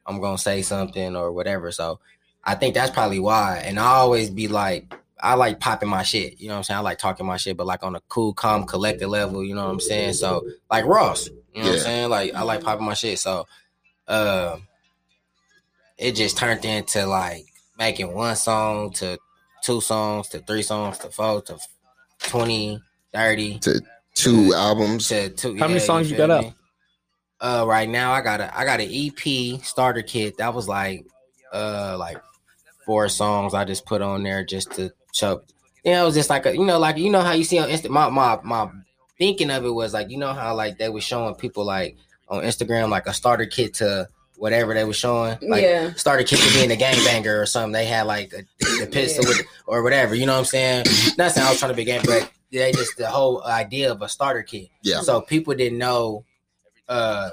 I'm 0.06 0.20
gonna 0.20 0.38
say 0.38 0.62
something 0.62 1.16
or 1.16 1.32
whatever. 1.32 1.72
So 1.72 2.00
I 2.44 2.56
think 2.56 2.76
that's 2.76 2.92
probably 2.92 3.20
why. 3.20 3.62
And 3.66 3.80
I 3.80 3.86
always 3.86 4.30
be 4.30 4.50
like, 4.50 4.94
I 5.22 5.36
like 5.36 5.62
popping 5.62 5.88
my 5.88 6.04
shit. 6.04 6.42
You 6.42 6.50
know 6.50 6.56
what 6.56 6.58
I'm 6.58 6.64
saying? 6.64 6.78
I 6.80 6.82
like 6.82 6.98
talking 6.98 7.26
my 7.26 7.38
shit, 7.38 7.56
but 7.56 7.66
like 7.66 7.84
on 7.84 7.96
a 7.96 8.02
cool, 8.10 8.34
calm, 8.34 8.66
collected 8.66 9.08
level. 9.08 9.44
You 9.44 9.56
know 9.56 9.64
what 9.64 9.72
I'm 9.72 9.80
saying? 9.80 10.14
So 10.14 10.46
like 10.70 10.86
Ross. 10.86 11.30
You 11.54 11.62
know 11.62 11.70
what 11.70 11.78
I'm 11.78 11.80
saying? 11.84 12.10
Like 12.10 12.34
I 12.36 12.42
like 12.42 12.64
popping 12.64 12.86
my 12.86 12.96
shit. 12.96 13.20
So, 13.20 13.48
uh, 14.08 14.58
it 15.98 16.14
just 16.14 16.38
turned 16.38 16.66
into 16.66 17.06
like 17.06 17.46
making 17.78 18.14
one 18.14 18.36
song 18.36 18.92
to 18.94 19.18
two 19.62 19.80
songs 19.80 20.28
to 20.30 20.40
three 20.40 20.64
songs 20.64 20.98
to 20.98 21.10
four 21.10 21.42
to 21.44 21.58
20, 23.14 23.60
30 23.60 23.86
Two 24.16 24.54
albums. 24.54 25.08
to 25.08 25.30
two. 25.30 25.58
How 25.58 25.68
many 25.68 25.80
songs 25.80 26.10
you 26.10 26.18
got 26.18 26.28
feel 26.28 26.50
out? 26.50 26.54
Uh, 27.40 27.66
right 27.68 27.90
now 27.90 28.12
I 28.14 28.22
got 28.22 28.40
a 28.42 28.58
I 28.58 28.64
got 28.64 28.80
an 28.80 28.90
EP 28.92 29.62
starter 29.64 30.02
kit 30.02 30.38
that 30.38 30.54
was 30.54 30.68
like 30.68 31.06
uh 31.52 31.98
like 32.00 32.18
four 32.86 33.10
songs 33.10 33.54
I 33.54 33.66
just 33.66 33.86
put 33.86 34.02
on 34.02 34.24
there 34.24 34.44
just 34.44 34.72
to 34.74 34.92
choke. 35.12 35.46
You 35.84 35.92
know, 35.92 36.04
it 36.04 36.06
was 36.06 36.16
just 36.16 36.30
like 36.30 36.46
a 36.46 36.56
you 36.56 36.64
know 36.64 36.80
like 36.80 36.98
you 36.98 37.10
know 37.10 37.22
how 37.22 37.34
you 37.34 37.44
see 37.44 37.60
on 37.60 37.70
Insta. 37.70 37.90
My 37.90 38.10
my 38.10 38.40
my 38.44 38.70
thinking 39.18 39.50
of 39.50 39.66
it 39.66 39.72
was 39.72 39.94
like 39.94 40.10
you 40.10 40.18
know 40.18 40.34
how 40.34 40.56
like 40.56 40.78
they 40.78 40.90
were 40.90 41.02
showing 41.02 41.36
people 41.36 41.66
like 41.66 41.98
on 42.30 42.44
Instagram 42.44 42.90
like 42.90 43.08
a 43.08 43.14
starter 43.14 43.46
kit 43.46 43.74
to 43.76 44.08
whatever 44.44 44.74
they 44.74 44.84
were 44.84 44.92
showing 44.92 45.38
like 45.42 45.64
yeah. 45.64 45.94
starter 45.94 46.22
kit 46.22 46.38
to 46.38 46.54
being 46.54 46.70
a 46.70 46.76
gangbanger 46.76 47.42
or 47.42 47.46
something. 47.46 47.72
They 47.72 47.86
had 47.86 48.08
like 48.08 48.34
a, 48.34 48.44
the 48.82 48.90
pistol 48.92 49.24
with, 49.26 49.42
or 49.68 49.82
whatever. 49.84 50.16
You 50.16 50.26
know 50.26 50.34
what 50.34 50.40
I'm 50.40 50.46
saying? 50.46 50.86
Not 51.18 51.32
saying 51.32 51.48
I 51.48 51.50
was 51.50 51.60
trying 51.60 51.72
to 51.72 51.78
be 51.78 51.86
gang, 51.86 52.02
but 52.06 52.30
they 52.52 52.74
just 52.74 52.98
the 52.98 53.08
whole 53.08 53.42
idea 53.46 53.90
of 53.90 54.02
a 54.02 54.10
starter 54.10 54.44
kit. 54.44 54.68
Yeah. 54.82 55.00
So 55.00 55.22
people 55.22 55.54
didn't 55.54 55.78
know. 55.78 56.26
Uh, 56.90 57.30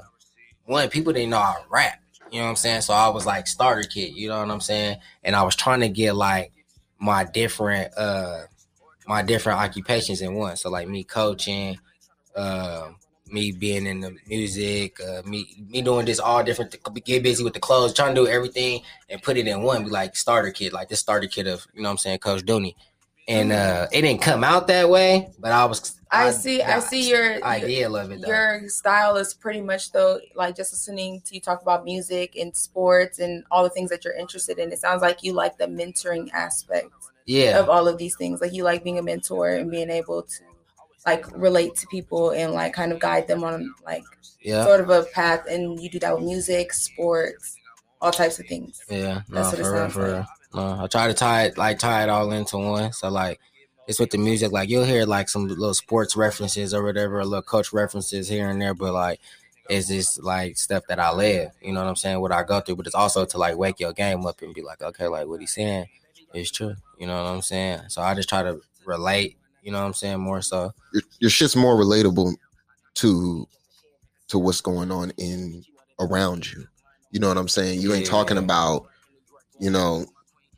one 0.67 0.89
people 0.89 1.13
didn't 1.13 1.31
know 1.31 1.39
I 1.39 1.57
rap. 1.69 2.01
You 2.31 2.39
know 2.39 2.45
what 2.45 2.51
I'm 2.51 2.57
saying? 2.57 2.83
So 2.83 2.95
I 2.95 3.09
was 3.09 3.27
like 3.27 3.49
starter 3.49 3.83
kit. 3.83 4.13
You 4.13 4.29
know 4.29 4.39
what 4.39 4.49
I'm 4.49 4.61
saying? 4.61 4.99
And 5.25 5.35
I 5.35 5.43
was 5.43 5.57
trying 5.57 5.81
to 5.81 5.89
get 5.89 6.15
like 6.15 6.53
my 7.01 7.25
different 7.25 7.93
uh 7.99 8.43
my 9.09 9.23
different 9.23 9.59
occupations 9.59 10.23
in 10.23 10.35
one. 10.35 10.55
So 10.55 10.71
like 10.71 10.87
me 10.87 11.03
coaching, 11.03 11.77
uh, 12.37 12.91
me 13.33 13.53
being 13.53 13.87
in 13.87 14.01
the 14.01 14.17
music, 14.27 14.99
uh, 15.01 15.23
me 15.25 15.65
me 15.69 15.83
doing 15.83 16.07
this 16.07 16.19
all 16.19 16.43
different. 16.43 16.77
Get 17.05 17.23
busy 17.23 17.45
with 17.45 17.55
the 17.55 17.61
clothes, 17.61 17.95
trying 17.95 18.15
to 18.15 18.23
do 18.23 18.29
everything 18.29 18.83
and 19.09 19.23
put 19.23 19.37
it 19.37 19.47
in 19.47 19.63
one. 19.63 19.85
Be 19.85 19.91
like 19.91 20.17
starter 20.17 20.51
kit, 20.51 20.73
like 20.73 20.89
this 20.89 21.01
starter 21.01 21.29
kit 21.29 21.47
of 21.47 21.67
you 21.75 21.83
know 21.83 21.89
what 21.89 21.93
I'm 21.93 21.99
saying, 21.99 22.19
Coach 22.19 22.43
Dooney. 22.43 22.75
And 23.29 23.53
uh, 23.53 23.87
it 23.93 24.03
didn't 24.03 24.23
come 24.23 24.43
out 24.43 24.67
that 24.69 24.89
way, 24.89 25.29
but 25.39 25.53
I 25.53 25.65
was. 25.65 25.97
I 26.11 26.33
see. 26.33 26.61
I 26.61 26.81
see 26.81 27.09
your 27.09 27.43
idea 27.45 27.89
of 27.89 28.11
it. 28.11 28.21
Though. 28.21 28.27
Your 28.27 28.69
style 28.69 29.17
is 29.17 29.33
pretty 29.33 29.61
much 29.61 29.93
though, 29.93 30.19
like 30.35 30.57
just 30.57 30.73
listening 30.73 31.21
to 31.27 31.35
you 31.35 31.41
talk 31.41 31.63
about 31.63 31.85
music 31.85 32.35
and 32.37 32.57
sports 32.57 33.21
and 33.21 33.45
all 33.51 33.63
the 33.63 33.71
things 33.71 33.91
that 33.91 34.05
you're 34.05 34.17
interested 34.17 34.59
in. 34.59 34.73
It 34.73 34.81
sounds 34.81 35.03
like 35.03 35.23
you 35.23 35.33
like 35.33 35.57
the 35.59 35.67
mentoring 35.67 36.29
aspect 36.33 36.91
yeah, 37.27 37.61
of 37.61 37.69
all 37.69 37.87
of 37.87 37.99
these 37.99 38.17
things. 38.17 38.41
Like 38.41 38.53
you 38.53 38.65
like 38.65 38.83
being 38.83 38.99
a 38.99 39.03
mentor 39.03 39.51
and 39.51 39.71
being 39.71 39.91
able 39.91 40.23
to 40.23 40.43
like 41.07 41.25
relate 41.37 41.75
to 41.77 41.87
people 41.87 42.31
and 42.31 42.53
like 42.53 42.73
kind 42.73 42.93
of 42.93 43.01
guide 43.01 43.27
them 43.27 43.43
on 43.45 43.75
like 43.85 44.05
yeah, 44.43 44.65
sort 44.65 44.81
of 44.81 44.91
a 44.91 45.05
path. 45.15 45.47
And 45.49 45.81
you 45.81 45.89
do 45.89 45.99
that 46.01 46.15
with 46.17 46.25
music, 46.25 46.73
sports, 46.73 47.57
all 48.01 48.11
types 48.13 48.39
of 48.39 48.47
things. 48.47 48.81
yeah. 48.89 49.23
No, 49.29 49.43
That's 49.43 49.53
what 49.53 49.61
it 49.61 49.65
for 49.65 49.73
real, 49.73 49.89
for 49.91 50.03
like. 50.03 50.13
real. 50.13 50.27
No, 50.53 50.85
I 50.85 50.87
try 50.89 51.07
to 51.07 51.15
tie 51.15 51.45
it 51.45 51.59
like 51.59 51.79
tie 51.79 52.03
it 52.03 52.09
all 52.09 52.31
into 52.33 52.59
one. 52.59 52.93
So 52.93 53.09
like 53.09 53.41
it's 53.87 53.99
with 53.99 54.11
the 54.11 54.19
music, 54.19 54.53
like 54.53 54.69
you'll 54.69 54.85
hear 54.85 55.05
like 55.07 55.29
some 55.29 55.47
little 55.49 55.75
sports 55.75 56.17
references 56.17 56.75
or 56.75 56.83
whatever, 56.83 57.21
a 57.21 57.25
little 57.25 57.43
coach 57.43 57.73
references 57.73 58.29
here 58.29 58.49
and 58.49 58.61
there, 58.61 58.75
but 58.75 58.93
like 58.93 59.21
it's 59.69 59.87
just 59.89 60.23
like 60.23 60.57
stuff 60.59 60.83
that 60.89 60.99
I 60.99 61.13
live. 61.13 61.53
You 61.63 61.73
know 61.73 61.81
what 61.81 61.89
I'm 61.89 61.97
saying? 61.97 62.21
What 62.21 62.33
I 62.33 62.43
go 62.43 62.61
through, 62.61 62.77
but 62.77 62.87
it's 62.87 62.95
also 62.95 63.25
to 63.25 63.39
like 63.39 63.57
wake 63.57 63.79
your 63.79 63.93
game 63.93 64.27
up 64.27 64.43
and 64.43 64.53
be 64.53 64.63
like, 64.63 64.83
okay, 64.83 65.07
like 65.07 65.27
what 65.29 65.41
he's 65.41 65.55
saying 65.55 65.87
is 66.35 66.51
true. 66.51 66.75
You 66.99 67.07
know 67.07 67.23
what 67.23 67.31
I'm 67.31 67.43
saying? 67.43 67.83
So 67.89 68.03
I 68.03 68.15
just 68.15 68.29
try 68.29 68.43
to 68.43 68.61
relate. 68.85 69.37
You 69.63 69.73
know 69.73 69.81
what 69.81 69.87
I'm 69.87 69.95
saying? 69.95 70.21
More 70.21 70.43
so. 70.43 70.73
Your, 70.93 71.03
your 71.21 71.31
shit's 71.31 71.57
more 71.57 71.77
relatable 71.77 72.35
to 72.95 73.47
to 74.29 74.39
what's 74.39 74.61
going 74.61 74.91
on 74.93 75.11
in 75.19 75.65
around 75.99 76.51
you. 76.51 76.65
You 77.11 77.19
know 77.21 77.29
what 77.29 77.37
I'm 77.39 77.49
saying? 77.49 77.81
You 77.81 77.93
ain't 77.93 78.05
Yeah. 78.05 78.11
talking 78.11 78.39
about, 78.39 78.87
you 79.59 79.71
know, 79.71 80.07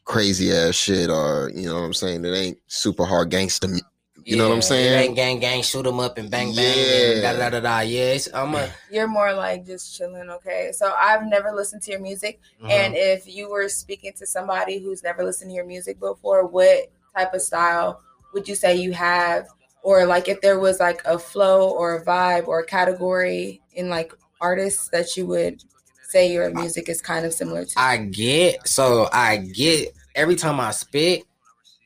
crazy 0.05 0.53
ass 0.53 0.74
shit 0.74 1.09
or 1.09 1.50
you 1.55 1.66
know 1.68 1.74
what 1.76 1.86
I'm 1.86 1.94
saying? 1.94 2.24
It 2.24 2.34
ain't 2.34 2.59
super 2.66 3.05
hard 3.05 3.30
gangster. 3.30 3.68
mu- 3.68 3.78
You 4.24 4.36
know 4.36 4.44
what 4.48 4.53
I'm 4.55 4.59
Yeah, 4.59 4.61
saying? 4.61 5.07
Gang, 5.07 5.14
gang, 5.14 5.38
gang, 5.40 5.62
shoot 5.62 5.82
them 5.82 5.98
up 5.98 6.16
and 6.18 6.30
bang, 6.30 6.55
bang, 6.55 6.78
Yeah. 6.78 7.12
and 7.12 7.22
da 7.22 7.32
da 7.32 7.50
da 7.50 7.61
da. 7.61 7.80
Yeah, 7.80 8.12
it's, 8.12 8.28
I'm 8.32 8.55
a. 8.55 8.68
You're 8.90 9.09
more 9.09 9.32
like 9.32 9.64
just 9.66 9.96
chilling, 9.96 10.28
okay? 10.30 10.70
So 10.72 10.94
I've 10.96 11.24
never 11.26 11.50
listened 11.53 11.82
to 11.82 11.90
your 11.92 12.00
music. 12.00 12.38
uh-huh. 12.62 12.72
And 12.72 12.94
if 12.94 13.26
you 13.26 13.50
were 13.50 13.68
speaking 13.68 14.12
to 14.18 14.26
somebody 14.26 14.78
who's 14.78 15.03
never 15.03 15.24
listened 15.24 15.50
to 15.50 15.55
your 15.55 15.64
music 15.66 15.98
before, 15.98 16.46
what 16.46 16.92
type 17.16 17.32
of 17.34 17.42
style 17.42 18.00
would 18.32 18.48
you 18.48 18.54
say 18.54 18.76
you 18.76 18.92
have? 18.92 19.46
Or 19.82 20.06
like 20.06 20.28
if 20.28 20.40
there 20.40 20.60
was 20.60 20.78
like 20.78 21.02
a 21.04 21.18
flow 21.18 21.70
or 21.70 21.96
a 21.96 22.04
vibe 22.04 22.46
or 22.46 22.60
a 22.60 22.66
category 22.66 23.60
in 23.72 23.88
like 23.88 24.12
artists 24.40 24.88
that 24.90 25.16
you 25.16 25.26
would 25.26 25.62
say 26.08 26.32
your 26.32 26.50
music 26.50 26.88
is 26.88 27.00
kind 27.00 27.26
of 27.26 27.32
similar 27.32 27.64
to? 27.64 27.72
I 27.76 27.96
get 27.96 28.68
so 28.68 29.08
I 29.12 29.38
get 29.38 29.92
every 30.14 30.36
time 30.36 30.60
I 30.60 30.70
spit, 30.70 31.24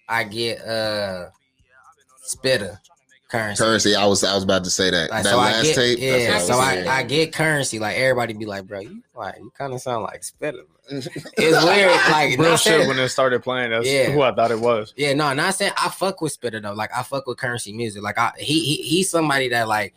I 0.08 0.24
get 0.24 0.60
uh 0.60 1.30
Spitta 2.26 2.80
Curren$y. 3.28 3.56
Curren$y. 3.56 3.92
I 3.94 4.06
was 4.06 4.22
I 4.24 4.34
was 4.34 4.44
about 4.44 4.64
to 4.64 4.70
say 4.70 4.90
that. 4.90 5.10
Like, 5.10 5.24
that 5.24 5.30
so 5.30 5.38
I 5.38 5.44
last 5.52 5.62
get, 5.64 5.74
tape. 5.74 5.98
yeah. 5.98 6.30
that's 6.30 6.46
So 6.46 6.54
I, 6.54 6.84
I 6.88 7.02
get 7.02 7.32
Curren$y. 7.32 7.78
Like 7.78 7.96
everybody 7.96 8.34
be 8.34 8.46
like, 8.46 8.66
bro, 8.66 8.80
you 8.80 9.02
like 9.14 9.36
you 9.38 9.50
kind 9.56 9.72
of 9.74 9.80
sound 9.80 10.04
like 10.04 10.22
Spitta. 10.22 10.62
It's 10.88 11.64
weird. 11.64 11.90
Like 12.12 12.38
Real 12.38 12.56
shit 12.56 12.72
saying- 12.74 12.88
when 12.88 12.98
it 12.98 13.08
started 13.08 13.42
playing. 13.42 13.70
That's 13.70 13.86
Yeah. 13.88 14.10
who 14.10 14.22
I 14.22 14.32
thought 14.34 14.52
it 14.52 14.60
was. 14.60 14.94
Yeah, 14.96 15.14
no, 15.14 15.32
not 15.34 15.54
saying 15.54 15.72
I 15.76 15.88
fuck 15.88 16.20
with 16.20 16.38
Spitta 16.40 16.60
though. 16.62 16.74
Like 16.74 16.90
I 16.96 17.02
fuck 17.02 17.26
with 17.26 17.38
Curren$y 17.38 17.72
music. 17.72 18.02
Like 18.02 18.18
I 18.18 18.30
he, 18.38 18.60
he 18.60 18.76
he's 18.82 19.10
somebody 19.10 19.48
that 19.48 19.66
like 19.66 19.94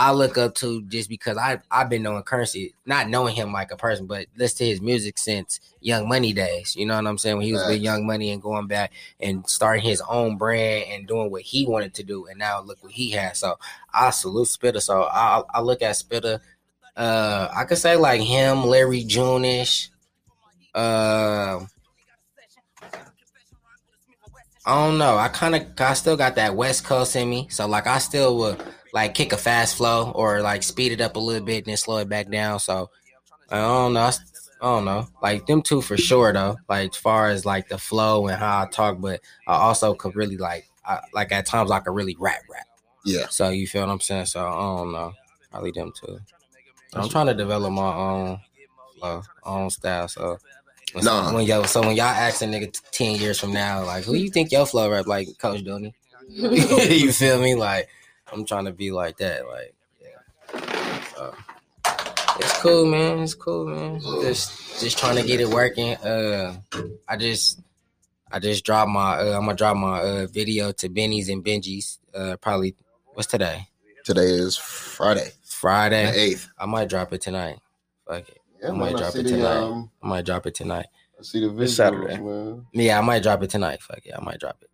I 0.00 0.12
look 0.12 0.38
up 0.38 0.54
to 0.56 0.80
just 0.82 1.08
because 1.08 1.36
I 1.36 1.60
I've 1.72 1.90
been 1.90 2.04
knowing 2.04 2.22
Curren$y, 2.22 2.70
not 2.86 3.08
knowing 3.08 3.34
him 3.34 3.52
like 3.52 3.72
a 3.72 3.76
person, 3.76 4.06
but 4.06 4.26
listen 4.36 4.58
to 4.58 4.66
his 4.66 4.80
music 4.80 5.18
since 5.18 5.58
Young 5.80 6.08
Money 6.08 6.32
days. 6.32 6.76
You 6.76 6.86
know 6.86 6.94
what 6.94 7.06
I'm 7.08 7.18
saying? 7.18 7.36
When 7.36 7.46
he 7.46 7.52
was 7.52 7.66
with 7.66 7.80
Young 7.80 8.06
Money 8.06 8.30
and 8.30 8.40
going 8.40 8.68
back 8.68 8.92
and 9.18 9.44
starting 9.48 9.82
his 9.82 10.00
own 10.08 10.38
brand 10.38 10.84
and 10.88 11.08
doing 11.08 11.32
what 11.32 11.42
he 11.42 11.66
wanted 11.66 11.94
to 11.94 12.04
do, 12.04 12.26
and 12.26 12.38
now 12.38 12.60
look 12.60 12.78
what 12.80 12.92
he 12.92 13.10
has. 13.10 13.40
So 13.40 13.58
I 13.92 14.10
salute 14.10 14.46
Spitta. 14.46 14.80
So 14.80 15.02
I 15.02 15.42
I 15.52 15.60
look 15.60 15.82
at 15.82 15.96
Spitta. 15.96 16.40
Uh, 16.96 17.48
I 17.52 17.64
could 17.64 17.78
say 17.78 17.96
like 17.96 18.20
him, 18.20 18.64
Larry 18.64 19.02
Junish. 19.02 19.90
Uh, 20.76 21.58
I 24.64 24.86
don't 24.86 24.98
know. 24.98 25.16
I 25.16 25.28
kind 25.28 25.56
of, 25.56 25.66
I 25.78 25.94
still 25.94 26.16
got 26.16 26.36
that 26.36 26.54
West 26.54 26.84
Coast 26.84 27.16
in 27.16 27.28
me. 27.28 27.48
So 27.50 27.66
like, 27.66 27.86
I 27.86 27.98
still 27.98 28.36
would 28.38 28.62
like 28.92 29.14
kick 29.14 29.32
a 29.32 29.36
fast 29.36 29.76
flow 29.76 30.10
or 30.14 30.40
like 30.40 30.62
speed 30.62 30.92
it 30.92 31.00
up 31.00 31.16
a 31.16 31.18
little 31.18 31.44
bit 31.44 31.58
and 31.58 31.66
then 31.66 31.76
slow 31.76 31.98
it 31.98 32.08
back 32.08 32.30
down. 32.30 32.60
So 32.60 32.90
I 33.50 33.56
don't 33.58 33.92
know. 33.94 34.00
I, 34.00 34.12
don't 34.62 34.84
know. 34.84 35.06
Like 35.22 35.46
them 35.46 35.62
two 35.62 35.80
for 35.80 35.96
sure 35.96 36.32
though. 36.32 36.56
Like 36.68 36.90
as 36.90 36.96
far 36.96 37.28
as 37.28 37.44
like 37.44 37.68
the 37.68 37.78
flow 37.78 38.26
and 38.26 38.38
how 38.38 38.62
I 38.62 38.66
talk, 38.66 39.00
but 39.00 39.20
I 39.46 39.54
also 39.54 39.94
could 39.94 40.16
really 40.16 40.36
like, 40.36 40.68
I, 40.84 41.00
like 41.12 41.32
at 41.32 41.46
times 41.46 41.70
I 41.70 41.80
could 41.80 41.94
really 41.94 42.16
rap 42.18 42.42
rap. 42.50 42.66
Yeah. 43.04 43.26
So 43.28 43.50
you 43.50 43.66
feel 43.66 43.82
what 43.82 43.92
I'm 43.92 44.00
saying? 44.00 44.26
So 44.26 44.46
I 44.46 44.52
don't 44.52 44.92
know. 44.92 45.12
Probably 45.50 45.70
them 45.70 45.92
two. 45.98 46.18
I'm 46.94 47.08
trying 47.08 47.26
to 47.26 47.34
develop 47.34 47.72
my 47.72 47.94
own 47.94 48.40
flow, 48.98 49.22
own 49.44 49.70
style. 49.70 50.08
So. 50.08 50.38
When, 50.94 51.04
Nah. 51.04 51.34
when 51.34 51.44
y'all, 51.44 51.64
so 51.64 51.82
when 51.82 51.96
y'all 51.96 52.06
ask 52.06 52.40
a 52.40 52.46
nigga 52.46 52.72
t- 52.72 52.80
ten 52.92 53.16
years 53.16 53.38
from 53.38 53.52
now, 53.52 53.84
like 53.84 54.04
who 54.04 54.14
you 54.14 54.30
think 54.30 54.50
your 54.50 54.64
flow 54.64 54.90
rap 54.90 55.06
like, 55.06 55.28
Coach 55.36 55.62
Dooney? 55.62 55.92
you 56.28 57.12
feel 57.12 57.40
me? 57.40 57.54
Like 57.54 57.90
I'm 58.32 58.44
trying 58.44 58.66
to 58.66 58.72
be 58.72 58.90
like 58.90 59.16
that. 59.18 59.46
Like 59.46 59.74
yeah. 60.02 61.02
So, 61.14 61.34
it's 62.38 62.60
cool, 62.60 62.86
man. 62.86 63.20
It's 63.20 63.34
cool, 63.34 63.66
man. 63.66 64.00
Just 64.22 64.80
just 64.80 64.98
trying 64.98 65.16
to 65.16 65.22
get 65.22 65.40
it 65.40 65.48
working. 65.48 65.96
Uh, 65.96 66.56
I 67.08 67.16
just 67.16 67.60
I 68.30 68.38
just 68.38 68.64
dropped 68.64 68.90
my. 68.90 69.18
Uh, 69.18 69.36
I'm 69.36 69.44
gonna 69.44 69.54
drop 69.54 69.76
my 69.76 70.00
uh, 70.00 70.26
video 70.26 70.72
to 70.72 70.88
Benny's 70.88 71.28
and 71.28 71.44
Benji's. 71.44 71.98
Uh, 72.14 72.36
probably 72.36 72.74
what's 73.14 73.28
today? 73.28 73.68
Today 74.04 74.22
is 74.24 74.56
Friday, 74.56 75.24
the 75.42 75.46
Friday. 75.46 76.10
eighth. 76.14 76.48
I 76.58 76.66
might 76.66 76.88
drop 76.88 77.12
it 77.12 77.20
tonight. 77.20 77.58
Fuck 78.06 78.28
it. 78.28 78.38
Yeah, 78.62 78.70
I 78.70 78.72
might 78.72 78.96
drop 78.96 79.14
it 79.14 79.22
the, 79.24 79.30
tonight. 79.30 79.56
um, 79.56 79.90
I 80.02 80.08
might 80.08 80.24
drop 80.24 80.46
it 80.46 80.54
tonight. 80.54 80.86
I 81.18 81.22
see 81.22 81.40
the 81.40 81.50
video, 81.50 81.66
Saturday. 81.66 82.18
man. 82.18 82.66
Yeah, 82.72 82.98
I 82.98 83.02
might 83.02 83.22
drop 83.22 83.42
it 83.42 83.50
tonight. 83.50 83.82
Fuck 83.82 84.04
it. 84.04 84.14
I 84.16 84.22
might 84.24 84.38
drop 84.40 84.56
it. 84.62 84.67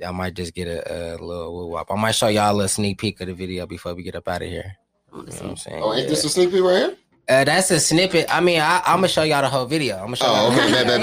Yeah, 0.00 0.08
I 0.08 0.12
might 0.12 0.32
just 0.34 0.54
get 0.54 0.66
a, 0.66 0.80
a 0.90 1.00
little 1.22 1.54
woo 1.54 1.66
wop. 1.66 1.88
I 1.90 1.96
might 1.96 2.12
show 2.14 2.28
y'all 2.28 2.50
a 2.52 2.54
little 2.56 2.68
sneak 2.68 2.98
peek 2.98 3.20
of 3.20 3.26
the 3.26 3.34
video 3.34 3.66
before 3.66 3.94
we 3.94 4.02
get 4.02 4.14
up 4.16 4.26
out 4.28 4.40
of 4.40 4.48
here. 4.48 4.76
You 5.12 5.18
know 5.18 5.24
what 5.24 5.42
I'm 5.42 5.56
saying? 5.56 5.82
Oh, 5.82 5.92
ain't 5.92 6.04
yeah. 6.04 6.08
this 6.08 6.24
a 6.24 6.30
sneak 6.30 6.50
peek 6.52 6.62
right 6.62 6.76
here? 6.78 6.96
Uh, 7.28 7.44
that's 7.44 7.70
a 7.70 7.78
snippet. 7.78 8.26
I 8.34 8.40
mean, 8.40 8.60
I, 8.60 8.78
I'm 8.86 8.96
gonna 8.96 9.08
show 9.08 9.22
y'all 9.22 9.42
the 9.42 9.48
whole 9.50 9.66
video. 9.66 9.96
I'm 9.96 10.04
gonna 10.06 10.16
show 10.16 10.24
Oh, 10.26 10.50
y'all. 10.50 10.58
okay. 10.58 10.84
The 10.84 10.98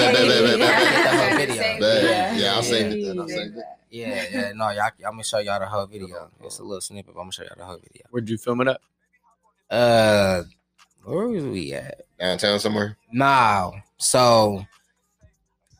whole 1.30 1.38
video. 1.38 1.80
Bet. 1.80 2.04
Yeah, 2.04 2.30
I'll 2.32 2.38
Yeah. 2.56 2.62
save 2.62 2.92
it 2.92 3.06
then. 3.06 3.20
I'll 3.20 3.28
save 3.30 3.56
it. 3.56 3.64
Yeah, 3.92 4.26
yeah. 4.32 4.52
No, 4.54 4.70
y'all. 4.72 4.86
I'm 5.06 5.12
gonna 5.12 5.24
show 5.24 5.38
y'all 5.38 5.60
the 5.60 5.68
whole 5.68 5.86
video. 5.86 6.30
It's 6.44 6.58
a 6.60 6.64
little 6.64 6.82
snippet. 6.82 7.14
But 7.14 7.20
I'm 7.22 7.26
gonna 7.26 7.32
show 7.34 7.44
y'all 7.44 7.54
the 7.56 7.66
whole 7.66 7.78
video. 7.78 8.04
Where'd 8.10 8.28
you 8.30 8.38
film 8.38 8.62
it 8.62 8.68
at? 8.70 8.82
Uh, 9.70 10.44
where 11.04 11.28
was 11.28 11.44
we 11.46 11.72
at? 11.74 12.02
Downtown 12.20 12.60
somewhere. 12.60 12.98
Now, 13.14 13.74
so 13.98 14.66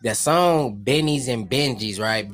the 0.04 0.14
song 0.14 0.76
Benny's 0.76 1.28
and 1.28 1.50
Benji's, 1.50 2.00
right? 2.00 2.30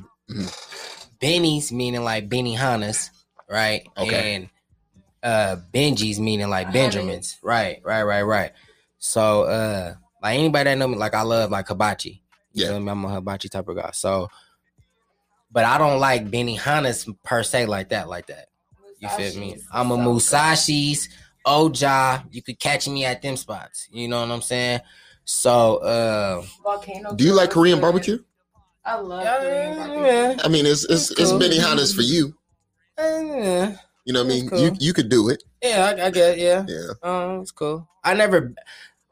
Benny's 1.19 1.71
meaning 1.71 2.03
like 2.03 2.29
Benihanas, 2.29 3.09
right? 3.49 3.87
Okay. 3.97 4.35
And 4.35 4.49
uh 5.23 5.57
Benji's 5.73 6.19
meaning 6.19 6.49
like 6.49 6.73
Benjamin's. 6.73 7.37
Right, 7.41 7.81
right, 7.83 8.03
right, 8.03 8.23
right. 8.23 8.51
So 8.99 9.43
uh 9.43 9.95
like 10.21 10.37
anybody 10.39 10.65
that 10.69 10.77
know 10.77 10.87
me, 10.87 10.97
like 10.97 11.13
I 11.13 11.21
love 11.21 11.51
like 11.51 11.67
hibachi. 11.67 12.21
You 12.53 12.63
Yeah. 12.65 12.71
feel 12.71 12.79
me? 12.81 12.91
I'm 12.91 13.05
a 13.05 13.09
hibachi 13.09 13.49
type 13.49 13.67
of 13.67 13.75
guy. 13.75 13.91
So 13.93 14.29
but 15.51 15.65
I 15.65 15.77
don't 15.77 15.99
like 15.99 16.29
Benihanas 16.29 17.07
per 17.23 17.43
se 17.43 17.67
like 17.67 17.89
that, 17.89 18.09
like 18.09 18.27
that. 18.27 18.47
You 18.99 19.09
feel 19.09 19.39
me? 19.39 19.57
I'm 19.71 19.91
a 19.91 19.97
Musashi's, 19.97 21.09
Oja. 21.45 22.25
You 22.31 22.41
could 22.41 22.57
catch 22.59 22.87
me 22.87 23.05
at 23.05 23.21
them 23.21 23.37
spots. 23.37 23.87
You 23.91 24.07
know 24.07 24.21
what 24.21 24.31
I'm 24.31 24.41
saying? 24.41 24.81
So 25.25 25.77
uh 25.77 26.43
Volcano. 26.63 27.13
Do 27.13 27.23
you 27.23 27.33
like 27.33 27.51
Korean 27.51 27.77
yeah. 27.77 27.81
barbecue? 27.81 28.19
I 28.85 28.95
love 28.99 29.23
Korean 29.41 30.03
yeah. 30.05 30.37
I 30.43 30.47
mean, 30.49 30.65
it's 30.65 30.83
it's 30.85 31.11
it's 31.11 31.29
Cool. 31.31 31.39
many 31.39 31.57
Hondas 31.57 31.95
for 31.95 32.01
you. 32.01 32.35
Yeah, 32.97 33.75
You 34.05 34.13
know 34.13 34.23
what 34.23 34.31
I 34.31 34.35
mean? 34.35 34.45
That's 34.49 34.61
You 34.61 34.71
you 34.79 34.93
could 34.93 35.09
do 35.09 35.29
it. 35.29 35.43
yeah, 35.63 35.93
I, 35.97 36.07
I 36.07 36.09
get, 36.11 36.37
yeah. 36.37 36.65
Yeah. 36.67 36.89
Um, 37.01 37.41
it's 37.41 37.51
cool. 37.51 37.87
I 38.03 38.13
never. 38.13 38.53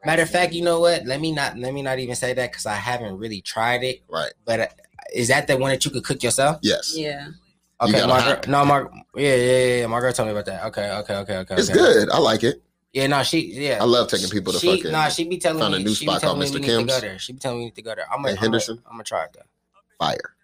Matter 0.04 0.22
of 0.22 0.30
fact, 0.30 0.52
you 0.52 0.62
know 0.62 0.80
what? 0.80 1.06
Let 1.06 1.20
me 1.20 1.32
not 1.32 1.56
let 1.58 1.72
me 1.72 1.80
not 1.82 1.98
even 1.98 2.16
say 2.16 2.34
that 2.34 2.50
because 2.50 2.66
I 2.66 2.74
haven't 2.74 3.16
really 3.16 3.40
tried 3.40 3.82
it. 3.84 4.02
Right. 4.08 4.32
But 4.44 4.60
uh, 4.60 4.66
is 5.14 5.28
that 5.28 5.46
the 5.46 5.56
one 5.56 5.70
that 5.70 5.84
you 5.84 5.90
could 5.90 6.04
cook 6.04 6.22
yourself? 6.22 6.58
Yes. 6.62 6.94
Yeah. 6.96 7.28
Okay, 7.80 7.92
got 7.92 8.08
my 8.08 8.20
girl, 8.24 8.40
no, 8.48 8.64
my 8.64 8.78
yeah, 9.16 9.34
yeah, 9.34 9.36
yeah, 9.36 9.76
yeah. 9.80 9.86
My 9.86 9.98
girl 10.00 10.12
told 10.12 10.28
me 10.28 10.32
about 10.32 10.46
that. 10.46 10.64
Okay, 10.66 10.88
okay, 10.98 11.14
okay, 11.16 11.36
okay. 11.38 11.54
It's 11.56 11.70
okay. 11.70 11.78
good. 11.78 12.10
I 12.10 12.18
like 12.18 12.44
it. 12.44 12.62
Yeah, 12.92 13.06
no, 13.06 13.22
she 13.22 13.40
yeah. 13.54 13.78
I 13.80 13.84
love 13.84 14.08
taking 14.08 14.28
people 14.28 14.52
to 14.52 14.58
she, 14.58 14.76
fucking 14.76 14.92
Nah, 14.92 15.08
she 15.08 15.24
be 15.24 15.38
telling 15.38 15.58
found 15.60 15.74
a 15.74 15.78
me. 15.78 15.84
new 15.84 15.94
she 15.94 16.04
be 16.04 16.10
spot 16.12 16.20
telling 16.20 16.36
called 16.40 16.48
Mr. 16.50 16.54
we 16.54 16.60
to 16.60 16.66
go 16.68 16.78
Kim's. 16.78 17.00
there. 17.00 17.18
She 17.18 17.32
be 17.32 17.38
telling 17.38 17.58
me 17.58 17.64
need 17.66 17.74
to 17.74 17.82
go 17.82 17.94
there. 17.94 18.04
I'm 18.12 18.18
gonna 18.22 18.32
In 18.32 18.36
Henderson? 18.36 18.78
I'm 18.86 18.92
gonna 18.92 19.04
try 19.04 19.24
it 19.24 19.30
though. 19.32 19.40
Fire. 20.02 20.34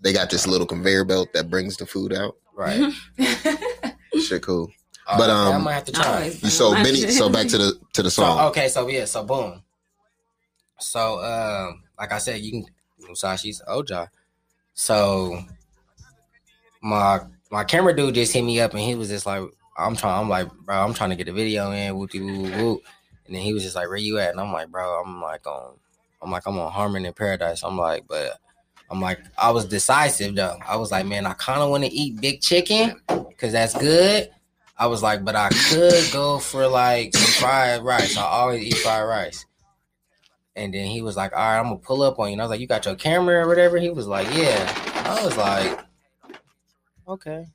They 0.00 0.12
got 0.12 0.30
this 0.30 0.46
little 0.46 0.66
conveyor 0.66 1.04
belt 1.04 1.32
that 1.32 1.48
brings 1.48 1.76
the 1.76 1.86
food 1.86 2.12
out. 2.12 2.36
Right. 2.54 2.92
Shit, 4.20 4.42
cool. 4.42 4.70
Uh, 5.06 5.18
But, 5.18 5.30
I 5.30 5.54
um, 5.54 5.64
might 5.64 5.74
have 5.74 5.84
to 5.84 5.92
try. 5.92 6.24
it. 6.24 6.42
You 6.42 6.50
so 6.50 6.72
my 6.72 6.82
Benny. 6.82 7.00
So 7.10 7.28
back 7.30 7.48
to 7.48 7.58
the 7.58 7.80
to 7.94 8.02
the 8.02 8.10
So 8.10 8.22
song. 8.22 8.40
okay, 8.48 8.68
so 8.68 8.86
yeah, 8.88 9.06
so 9.06 9.24
boom. 9.24 9.62
So 10.78 11.20
um, 11.24 11.82
like 11.98 12.12
I 12.12 12.18
said, 12.18 12.40
you 12.40 12.50
can 12.52 12.66
Musashi's 13.08 13.62
Oja. 13.68 14.08
So 14.74 15.40
my 16.82 17.20
my 17.50 17.64
camera 17.64 17.94
dude 17.96 18.14
just 18.14 18.32
hit 18.32 18.42
me 18.42 18.60
up 18.60 18.72
and 18.72 18.80
he 18.80 18.94
was 18.94 19.08
just 19.08 19.26
like, 19.26 19.42
I'm 19.78 19.96
trying, 19.96 20.20
I'm 20.20 20.28
like, 20.28 20.50
bro, 20.64 20.76
I'm 20.76 20.94
trying 20.94 21.10
to 21.10 21.16
get 21.16 21.28
a 21.28 21.32
video 21.32 21.70
in, 21.72 21.96
whoop 21.96 22.12
whoop 22.14 22.56
whoop. 22.56 22.80
And 23.26 23.34
then 23.34 23.42
he 23.42 23.54
was 23.54 23.62
just 23.62 23.76
like, 23.76 23.88
Where 23.88 23.96
you 23.96 24.18
at? 24.18 24.30
And 24.30 24.40
I'm 24.40 24.52
like, 24.52 24.68
bro, 24.68 25.02
I'm 25.02 25.20
like 25.20 25.46
on 25.46 25.74
I'm 26.22 26.30
like, 26.30 26.46
I'm 26.46 26.58
on 26.58 26.72
Harmon 26.72 27.04
in 27.04 27.12
Paradise. 27.12 27.62
I'm 27.62 27.76
like, 27.78 28.04
but 28.08 28.38
I'm 28.94 29.00
like, 29.00 29.18
I 29.36 29.50
was 29.50 29.64
decisive 29.64 30.36
though. 30.36 30.56
I 30.64 30.76
was 30.76 30.92
like, 30.92 31.04
man, 31.04 31.26
I 31.26 31.32
kind 31.32 31.60
of 31.60 31.70
want 31.70 31.82
to 31.82 31.92
eat 31.92 32.20
big 32.20 32.40
chicken 32.40 33.00
because 33.08 33.52
that's 33.52 33.76
good. 33.76 34.30
I 34.78 34.86
was 34.86 35.02
like, 35.02 35.24
but 35.24 35.34
I 35.34 35.48
could 35.48 36.12
go 36.12 36.38
for 36.38 36.68
like 36.68 37.12
some 37.12 37.42
fried 37.42 37.82
rice. 37.82 38.16
I 38.16 38.22
always 38.22 38.62
eat 38.62 38.76
fried 38.76 39.08
rice. 39.08 39.46
And 40.54 40.72
then 40.72 40.86
he 40.86 41.02
was 41.02 41.16
like, 41.16 41.32
all 41.32 41.38
right, 41.38 41.58
I'm 41.58 41.64
gonna 41.64 41.78
pull 41.78 42.02
up 42.02 42.20
on 42.20 42.28
you. 42.28 42.34
And 42.34 42.40
I 42.40 42.44
was 42.44 42.50
like, 42.50 42.60
you 42.60 42.68
got 42.68 42.86
your 42.86 42.94
camera 42.94 43.44
or 43.44 43.48
whatever? 43.48 43.78
He 43.78 43.90
was 43.90 44.06
like, 44.06 44.28
yeah. 44.32 44.72
I 45.06 45.24
was 45.24 45.36
like, 45.36 45.80
okay. 47.08 47.46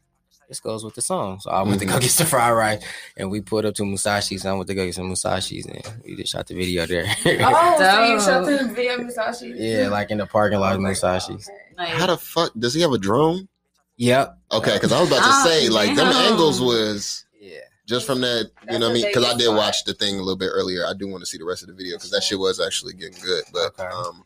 This 0.50 0.60
goes 0.60 0.84
with 0.84 0.96
the 0.96 1.02
song. 1.04 1.40
So 1.40 1.52
I 1.52 1.62
went 1.62 1.80
to 1.80 1.86
go 1.86 2.00
get 2.00 2.10
some 2.10 2.26
fried 2.28 2.54
rice 2.56 2.84
and 3.16 3.30
we 3.30 3.40
pulled 3.40 3.66
up 3.66 3.76
to 3.76 3.84
Musashi's. 3.84 4.44
And 4.44 4.52
I 4.52 4.58
went 4.58 4.68
to 4.68 4.74
go 4.74 4.84
get 4.84 4.96
some 4.96 5.10
Musashi's 5.12 5.68
and 5.68 5.82
we 6.04 6.16
just 6.16 6.32
shot 6.34 6.48
the 6.48 6.56
video 6.56 6.88
there. 6.88 7.06
Oh, 7.08 7.76
so 7.78 8.04
you 8.04 8.20
shot 8.20 8.46
the 8.46 8.68
video 8.76 8.96
of 8.96 9.02
Musashi? 9.06 9.54
yeah, 9.56 9.90
like 9.90 10.10
in 10.10 10.18
the 10.18 10.26
parking 10.26 10.60
lot 10.60 10.74
of 10.74 10.80
Oh 10.80 10.82
my 10.82 10.90
Musashi's. 10.92 11.48
Like, 11.78 11.90
How 11.90 12.08
the 12.08 12.18
fuck 12.18 12.52
does 12.58 12.74
he 12.74 12.82
have 12.82 12.92
a 12.92 12.98
drone? 12.98 13.48
Yep. 13.98 14.38
Okay, 14.54 14.74
because 14.74 14.92
I 14.92 15.00
was 15.00 15.08
about 15.10 15.24
to 15.24 15.30
Oh, 15.32 15.46
say 15.46 15.70
like 15.70 15.96
them 15.96 16.08
angles 16.08 16.60
was 16.60 17.26
Yeah. 17.40 17.60
just 17.86 18.08
from 18.08 18.22
that. 18.22 18.46
You 18.46 18.68
That's 18.68 18.80
know 18.80 18.88
what 18.88 18.88
I 18.88 18.90
a 18.90 18.94
mean? 19.04 19.06
Because 19.14 19.26
I 19.26 19.38
did 19.38 19.50
watch 19.56 19.84
the 19.84 19.94
thing 19.94 20.16
a 20.16 20.20
little 20.20 20.36
bit 20.36 20.50
earlier. 20.52 20.84
I 20.88 20.94
do 20.96 21.08
want 21.08 21.22
to 21.22 21.28
see 21.28 21.38
the 21.38 21.46
rest 21.46 21.62
of 21.62 21.68
the 21.68 21.76
video 21.76 21.96
because 21.98 22.10
that 22.10 22.24
shit 22.24 22.40
was 22.40 22.60
actually 22.60 22.94
getting 22.94 23.22
good. 23.22 23.44
But 23.54 23.80
Okay. 23.80 23.84
um, 23.84 24.24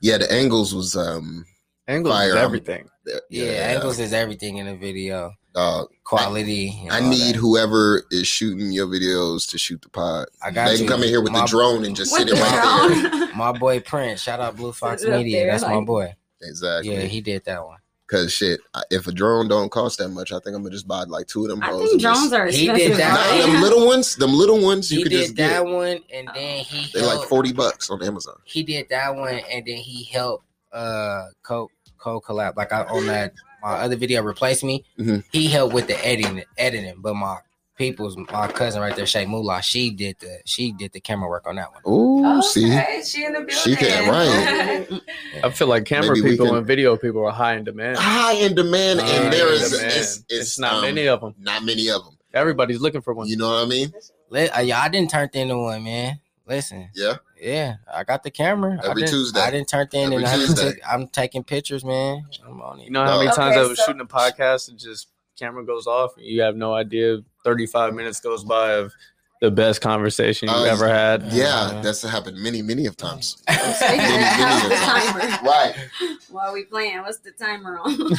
yeah, 0.00 0.18
the 0.18 0.32
angles 0.32 0.74
was 0.74 0.96
um, 0.96 1.44
Angles 1.90 2.14
Fire, 2.14 2.28
is 2.30 2.34
I'm- 2.36 2.44
everything. 2.44 2.88
Yeah, 3.28 3.44
angles 3.74 3.98
is 3.98 4.12
everything 4.12 4.58
in 4.58 4.68
a 4.68 4.76
video. 4.76 5.32
Dog, 5.54 5.88
Quality. 6.04 6.78
and 6.84 6.92
I 6.92 7.00
need 7.00 7.34
that. 7.34 7.38
whoever 7.40 8.04
is 8.12 8.28
shooting 8.28 8.70
your 8.70 8.86
videos 8.86 9.48
to 9.50 9.58
shoot 9.58 9.82
the 9.82 9.88
pod. 9.88 10.28
I 10.40 10.52
got 10.52 10.66
They 10.66 10.72
you. 10.74 10.78
can 10.78 10.86
come 10.86 11.02
in 11.02 11.08
here 11.08 11.20
with 11.20 11.32
My- 11.32 11.40
the 11.40 11.46
drone 11.46 11.84
and 11.84 11.96
just 11.96 12.12
sit 12.14 12.28
the 12.28 12.36
it 12.36 12.40
right 12.40 13.10
there. 13.12 13.34
My 13.34 13.50
boy 13.50 13.80
Prince, 13.80 14.20
shout 14.22 14.38
out 14.38 14.56
Blue 14.56 14.72
Fox 14.72 15.02
Sit 15.02 15.08
it 15.08 15.12
up 15.14 15.18
Media. 15.18 15.40
there, 15.40 15.50
That's 15.52 15.64
my 15.64 15.80
boy. 15.80 16.14
Exactly. 16.42 16.94
Yeah, 16.94 17.00
he 17.00 17.20
did 17.20 17.44
that 17.46 17.64
one. 17.66 17.78
Cause 18.06 18.32
shit, 18.32 18.60
if 18.90 19.06
a 19.06 19.12
drone 19.12 19.46
don't 19.48 19.70
cost 19.70 19.98
that 19.98 20.08
much, 20.08 20.30
I 20.32 20.38
think 20.40 20.54
I'm 20.56 20.62
gonna 20.62 20.70
just 20.70 20.86
buy 20.88 21.02
like 21.04 21.26
two 21.26 21.44
of 21.44 21.50
them. 21.50 21.62
I 21.62 21.70
think 21.70 21.92
and 21.92 22.00
just- 22.00 22.20
drones 22.20 22.32
are 22.32 22.46
He 22.46 22.66
did 22.66 22.76
expensive. 22.76 22.96
that. 22.98 23.36
Nah, 23.46 23.52
them 23.52 23.62
little 23.62 23.86
ones, 23.86 24.16
them 24.16 24.32
little 24.34 24.60
ones 24.60 24.90
you 24.92 24.98
He 24.98 25.02
could 25.04 25.10
did 25.10 25.22
just 25.22 25.36
that 25.36 25.64
get. 25.64 25.72
one, 25.72 25.98
and 26.12 26.28
then 26.34 26.58
he 26.58 26.90
They're 26.92 27.06
like 27.06 27.28
forty 27.28 27.52
bucks 27.52 27.88
on 27.90 28.02
Amazon. 28.04 28.34
He 28.44 28.62
did 28.62 28.88
that 28.90 29.14
one, 29.16 29.34
and 29.50 29.64
then 29.66 29.76
he 29.76 30.04
helped 30.04 30.44
uh 30.72 31.26
co 31.42 31.68
co 32.00 32.20
collab 32.20 32.56
like 32.56 32.72
I, 32.72 32.82
on 32.84 33.06
that 33.06 33.34
my 33.62 33.72
other 33.72 33.96
video 33.96 34.22
replace 34.22 34.62
me. 34.64 34.84
Mhm. 34.98 35.22
He 35.30 35.46
helped 35.48 35.74
with 35.74 35.86
the 35.86 35.98
editing 36.06 36.42
editing, 36.58 36.94
but 36.98 37.14
my 37.14 37.38
people's 37.76 38.16
my 38.16 38.46
cousin 38.48 38.80
right 38.82 38.94
there, 38.96 39.06
Shay 39.06 39.24
Moolah, 39.26 39.62
she 39.62 39.90
did 39.90 40.16
the 40.20 40.38
she 40.44 40.72
did 40.72 40.92
the 40.92 41.00
camera 41.00 41.28
work 41.28 41.46
on 41.46 41.56
that 41.56 41.68
one. 41.72 41.82
Ooh, 41.86 42.38
Okay, 42.38 42.40
see, 42.42 43.02
she 43.20 43.24
in 43.24 43.32
the 43.32 43.40
building. 43.40 43.56
She 43.56 43.76
can- 43.76 44.08
right. 44.08 45.00
I 45.44 45.50
feel 45.50 45.66
like 45.68 45.84
camera 45.86 46.14
Maybe 46.14 46.30
people 46.30 46.46
can- 46.46 46.56
and 46.56 46.66
video 46.66 46.96
people 46.96 47.24
are 47.24 47.32
high 47.32 47.56
in 47.56 47.64
demand. 47.64 47.96
high 47.98 48.32
in 48.34 48.54
demand, 48.54 49.00
High 49.00 49.08
and 49.08 49.32
there 49.32 49.52
is 49.52 49.72
it's, 49.72 49.82
it's, 49.96 50.24
It's 50.28 50.58
not 50.58 50.74
um, 50.74 50.80
many 50.82 51.06
of 51.06 51.20
them. 51.20 51.34
not 51.38 51.64
many 51.64 51.88
of 51.90 52.04
them. 52.04 52.16
Everybody's 52.32 52.80
looking 52.80 53.00
for 53.00 53.12
one. 53.14 53.26
You 53.28 53.36
know 53.36 53.48
what 53.48 53.64
I 53.64 53.66
mean? 53.66 53.92
Let, 54.30 54.56
uh, 54.56 54.60
yeah, 54.60 54.80
I 54.80 54.88
didn't 54.88 55.10
turn 55.10 55.28
into 55.32 55.56
one, 55.58 55.82
man. 55.82 56.20
Listen, 56.50 56.90
Yeah. 56.96 57.18
yeah, 57.40 57.76
I 57.94 58.02
got 58.02 58.24
the 58.24 58.30
camera 58.32 58.72
I 58.82 58.88
Every 58.90 59.02
didn't- 59.02 59.12
Tuesday. 59.14 59.40
I 59.40 59.50
didn't 59.52 59.68
turn 59.68 59.88
in, 59.92 60.06
Every 60.12 60.16
and 60.16 60.26
I 60.26 60.28
haven't 60.30 60.46
Tuesday. 60.48 60.72
took- 60.72 60.80
I'm 60.92 61.06
taking 61.06 61.44
pictures, 61.44 61.84
man. 61.84 62.26
I'm 62.44 62.60
on 62.60 62.80
it. 62.80 62.86
You 62.86 62.90
know 62.90 63.04
how 63.04 63.18
many 63.18 63.28
Okay, 63.28 63.36
times 63.36 63.56
I 63.56 63.60
was 63.62 63.78
so- 63.78 63.84
shooting 63.86 64.00
a 64.00 64.04
podcast 64.04 64.68
and 64.68 64.76
just 64.76 65.08
camera 65.38 65.64
goes 65.64 65.86
off 65.86 66.16
and 66.16 66.26
you 66.26 66.42
have 66.42 66.56
no 66.56 66.74
idea 66.74 67.18
35 67.44 67.94
minutes 67.94 68.18
goes 68.20 68.42
by 68.42 68.72
of 68.72 68.92
the 69.40 69.50
best 69.50 69.80
conversation 69.80 70.48
you 70.48 70.54
Uh, 70.54 70.64
ever 70.64 70.88
had. 70.88 71.22
Yeah, 71.32 71.54
Uh, 71.54 71.82
that's 71.82 72.02
happened 72.02 72.36
many, 72.36 72.62
many 72.62 72.84
of 72.86 72.96
times. 72.96 73.36
What's 73.46 73.80
Many, 73.80 73.96
many 73.98 74.74
of 74.74 74.80
times. 74.80 75.42
Right. 75.42 75.74
While 76.30 76.52
we 76.52 76.64
playing, 76.64 77.00
what's 77.02 77.18
the 77.18 77.30
timer 77.30 77.78
on? 77.78 77.96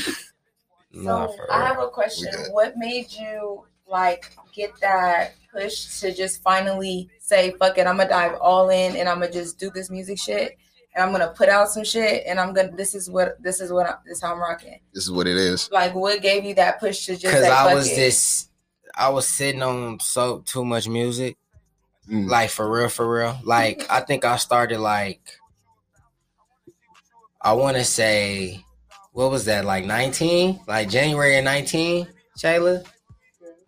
So 1.04 1.36
I 1.50 1.66
have 1.66 1.80
a 1.80 1.88
question. 1.88 2.34
What 2.52 2.76
made 2.78 3.12
you 3.14 3.64
like 3.88 4.36
get 4.54 4.72
that 4.82 5.36
push 5.54 6.00
to 6.00 6.14
just 6.14 6.42
finally 6.42 7.10
say, 7.20 7.52
fuck 7.60 7.78
it, 7.78 7.88
I'm 7.88 7.98
gonna 7.98 8.10
dive 8.10 8.36
all 8.42 8.70
in 8.70 8.96
and 8.96 9.08
I'm 9.10 9.20
gonna 9.20 9.32
just 9.32 9.60
do 9.60 9.70
this 9.72 9.90
music 9.90 10.18
shit 10.20 10.58
and 10.96 11.04
I'm 11.04 11.12
gonna 11.12 11.34
put 11.36 11.50
out 11.50 11.70
some 11.70 11.84
shit 11.84 12.24
and 12.28 12.40
I'm 12.40 12.54
gonna 12.54 12.72
this 12.76 12.96
is 12.96 13.10
what 13.10 13.42
this 13.42 13.62
is 13.62 13.72
what 13.72 13.86
I, 13.88 13.96
this 14.06 14.18
is 14.18 14.24
how 14.24 14.34
I'm 14.34 14.40
rocking. 14.40 14.80
This 14.94 15.04
is 15.06 15.12
what 15.12 15.28
it 15.28 15.38
is. 15.38 15.70
Like 15.72 15.94
what 15.96 16.22
gave 16.22 16.46
you 16.46 16.54
that 16.56 16.80
push 16.80 17.06
to 17.06 17.14
just 17.14 17.24
because 17.24 17.44
say, 17.44 17.50
I 17.52 17.74
was 17.74 17.92
it? 17.92 17.96
just 17.96 18.50
I 18.96 19.10
was 19.10 19.28
sitting 19.28 19.62
on 19.64 20.00
so 20.00 20.40
too 20.40 20.66
much 20.66 20.88
music, 20.88 21.38
Mm. 22.10 22.28
like 22.28 22.50
for 22.50 22.70
real, 22.70 22.90
for 22.90 23.10
real. 23.10 23.38
Like 23.44 23.86
I 23.90 24.02
think 24.02 24.26
I 24.26 24.36
started 24.38 24.80
like 24.80 25.22
I 27.42 27.54
want 27.54 27.78
to 27.78 27.84
say 27.84 28.64
what 29.14 29.32
was 29.32 29.46
that 29.46 29.66
like 29.66 29.86
nineteen, 29.86 30.60
like 30.68 30.90
January 30.90 31.38
of 31.38 31.44
nineteen, 31.44 32.08
Shayla. 32.38 32.84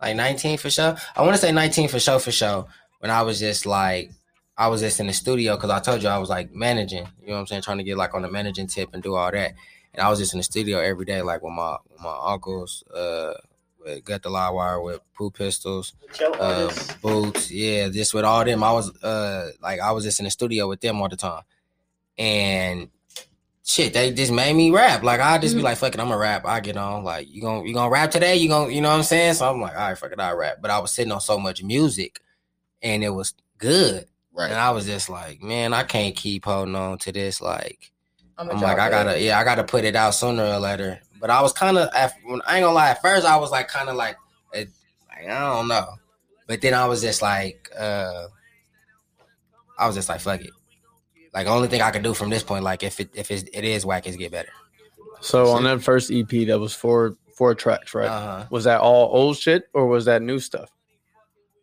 Like 0.04 0.16
19 0.16 0.58
for 0.58 0.70
sure. 0.70 0.96
I 1.16 1.22
want 1.22 1.34
to 1.34 1.40
say 1.40 1.52
19 1.52 1.88
for 1.88 1.98
sure 1.98 2.18
for 2.18 2.32
sure. 2.32 2.66
When 2.98 3.10
I 3.10 3.22
was 3.22 3.38
just 3.38 3.66
like, 3.66 4.10
I 4.56 4.68
was 4.68 4.80
just 4.80 5.00
in 5.00 5.06
the 5.06 5.12
studio 5.12 5.56
because 5.56 5.70
I 5.70 5.80
told 5.80 6.02
you 6.02 6.08
I 6.08 6.18
was 6.18 6.28
like 6.28 6.52
managing. 6.52 7.06
You 7.20 7.28
know 7.28 7.34
what 7.34 7.40
I'm 7.40 7.46
saying? 7.46 7.62
Trying 7.62 7.78
to 7.78 7.84
get 7.84 7.96
like 7.96 8.14
on 8.14 8.22
the 8.22 8.30
managing 8.30 8.66
tip 8.66 8.90
and 8.92 9.02
do 9.02 9.14
all 9.14 9.30
that. 9.30 9.54
And 9.92 10.02
I 10.02 10.08
was 10.08 10.18
just 10.18 10.32
in 10.32 10.38
the 10.38 10.44
studio 10.44 10.78
every 10.78 11.04
day, 11.04 11.22
like 11.22 11.42
with 11.42 11.52
my 11.52 11.76
with 11.90 12.00
my 12.00 12.16
uncles, 12.24 12.84
uh, 12.94 13.34
with 13.84 14.04
Gut 14.04 14.22
the 14.22 14.30
Live 14.30 14.54
Wire, 14.54 14.80
with 14.80 15.00
Pooh 15.14 15.30
Pistols, 15.30 15.94
uh, 16.20 16.72
Boots, 17.02 17.50
yeah, 17.50 17.88
just 17.88 18.14
with 18.14 18.24
all 18.24 18.44
them. 18.44 18.62
I 18.62 18.72
was 18.72 18.96
uh 19.02 19.50
like 19.60 19.80
I 19.80 19.92
was 19.92 20.04
just 20.04 20.20
in 20.20 20.24
the 20.24 20.30
studio 20.30 20.68
with 20.68 20.80
them 20.80 21.00
all 21.00 21.08
the 21.08 21.16
time, 21.16 21.42
and 22.18 22.90
shit, 23.64 23.92
they 23.94 24.12
just 24.12 24.30
made 24.32 24.54
me 24.54 24.70
rap. 24.70 25.02
Like 25.02 25.20
I 25.20 25.38
just 25.38 25.56
be 25.56 25.62
like, 25.62 25.78
fuck 25.78 25.94
it, 25.94 26.00
I'm 26.00 26.08
gonna 26.08 26.18
rap. 26.18 26.44
I 26.46 26.60
get 26.60 26.76
on. 26.76 27.02
Like 27.04 27.28
you 27.30 27.40
gonna 27.42 27.66
you 27.66 27.74
gonna 27.74 27.90
rap 27.90 28.10
today? 28.10 28.36
You 28.36 28.48
gonna 28.48 28.72
you 28.72 28.80
know 28.80 28.90
what 28.90 28.96
I'm 28.96 29.02
saying? 29.02 29.34
So 29.34 29.50
I'm 29.50 29.60
like, 29.60 29.74
all 29.74 29.88
right, 29.88 29.98
fuck 29.98 30.12
it, 30.12 30.20
I 30.20 30.32
rap. 30.32 30.58
But 30.60 30.70
I 30.70 30.78
was 30.78 30.92
sitting 30.92 31.12
on 31.12 31.20
so 31.20 31.38
much 31.38 31.62
music, 31.62 32.20
and 32.82 33.02
it 33.02 33.10
was 33.10 33.34
good, 33.58 34.06
Right. 34.32 34.50
and 34.50 34.58
I 34.58 34.70
was 34.72 34.84
just 34.86 35.08
like, 35.08 35.42
man, 35.42 35.72
I 35.72 35.82
can't 35.82 36.14
keep 36.14 36.44
holding 36.44 36.74
on 36.74 36.98
to 36.98 37.12
this. 37.12 37.40
Like 37.40 37.90
I'm, 38.36 38.50
I'm 38.50 38.60
like, 38.60 38.78
I 38.78 38.90
gotta, 38.90 39.20
yeah, 39.20 39.38
I 39.38 39.44
gotta 39.44 39.64
put 39.64 39.84
it 39.84 39.96
out 39.96 40.10
sooner 40.14 40.44
or 40.44 40.58
later. 40.58 41.00
But 41.20 41.30
I 41.30 41.40
was 41.40 41.52
kind 41.52 41.78
of, 41.78 41.88
I 41.94 42.04
ain't 42.04 42.42
gonna 42.44 42.72
lie. 42.72 42.90
At 42.90 43.00
first, 43.00 43.24
I 43.24 43.36
was 43.36 43.50
like, 43.50 43.68
kind 43.68 43.88
of 43.88 43.96
like, 43.96 44.16
eh, 44.52 44.64
like, 45.08 45.28
I 45.28 45.40
don't 45.54 45.68
know. 45.68 45.86
But 46.46 46.60
then 46.60 46.74
I 46.74 46.84
was 46.86 47.00
just 47.00 47.22
like, 47.22 47.70
uh 47.78 48.26
I 49.78 49.86
was 49.86 49.96
just 49.96 50.08
like, 50.08 50.20
fuck 50.20 50.40
it. 50.40 50.50
Like, 51.34 51.48
only 51.48 51.68
thing 51.68 51.82
I 51.82 51.90
can 51.90 52.02
do 52.02 52.14
from 52.14 52.30
this 52.30 52.44
point, 52.44 52.62
like, 52.62 52.82
if 52.84 53.00
it 53.00 53.10
if 53.14 53.30
it's, 53.30 53.42
it 53.52 53.64
is 53.64 53.84
whack, 53.84 54.06
is 54.06 54.16
get 54.16 54.30
better. 54.30 54.50
So 55.20 55.48
on 55.48 55.64
that 55.64 55.82
first 55.82 56.12
EP, 56.12 56.28
that 56.46 56.58
was 56.60 56.74
four 56.74 57.16
four 57.36 57.54
tracks, 57.54 57.94
right? 57.94 58.08
Uh-huh. 58.08 58.46
Was 58.50 58.64
that 58.64 58.80
all 58.80 59.10
old 59.12 59.36
shit 59.36 59.64
or 59.74 59.86
was 59.86 60.04
that 60.04 60.22
new 60.22 60.38
stuff? 60.38 60.70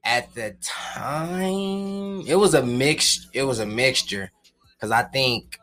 At 0.04 0.34
the 0.34 0.56
time, 0.62 2.22
it 2.28 2.36
was 2.38 2.54
a 2.54 2.64
mix. 2.64 3.30
It 3.34 3.44
was 3.44 3.60
a 3.60 3.66
mixture, 3.66 4.32
because 4.74 4.92
I 4.92 5.04
think. 5.04 5.58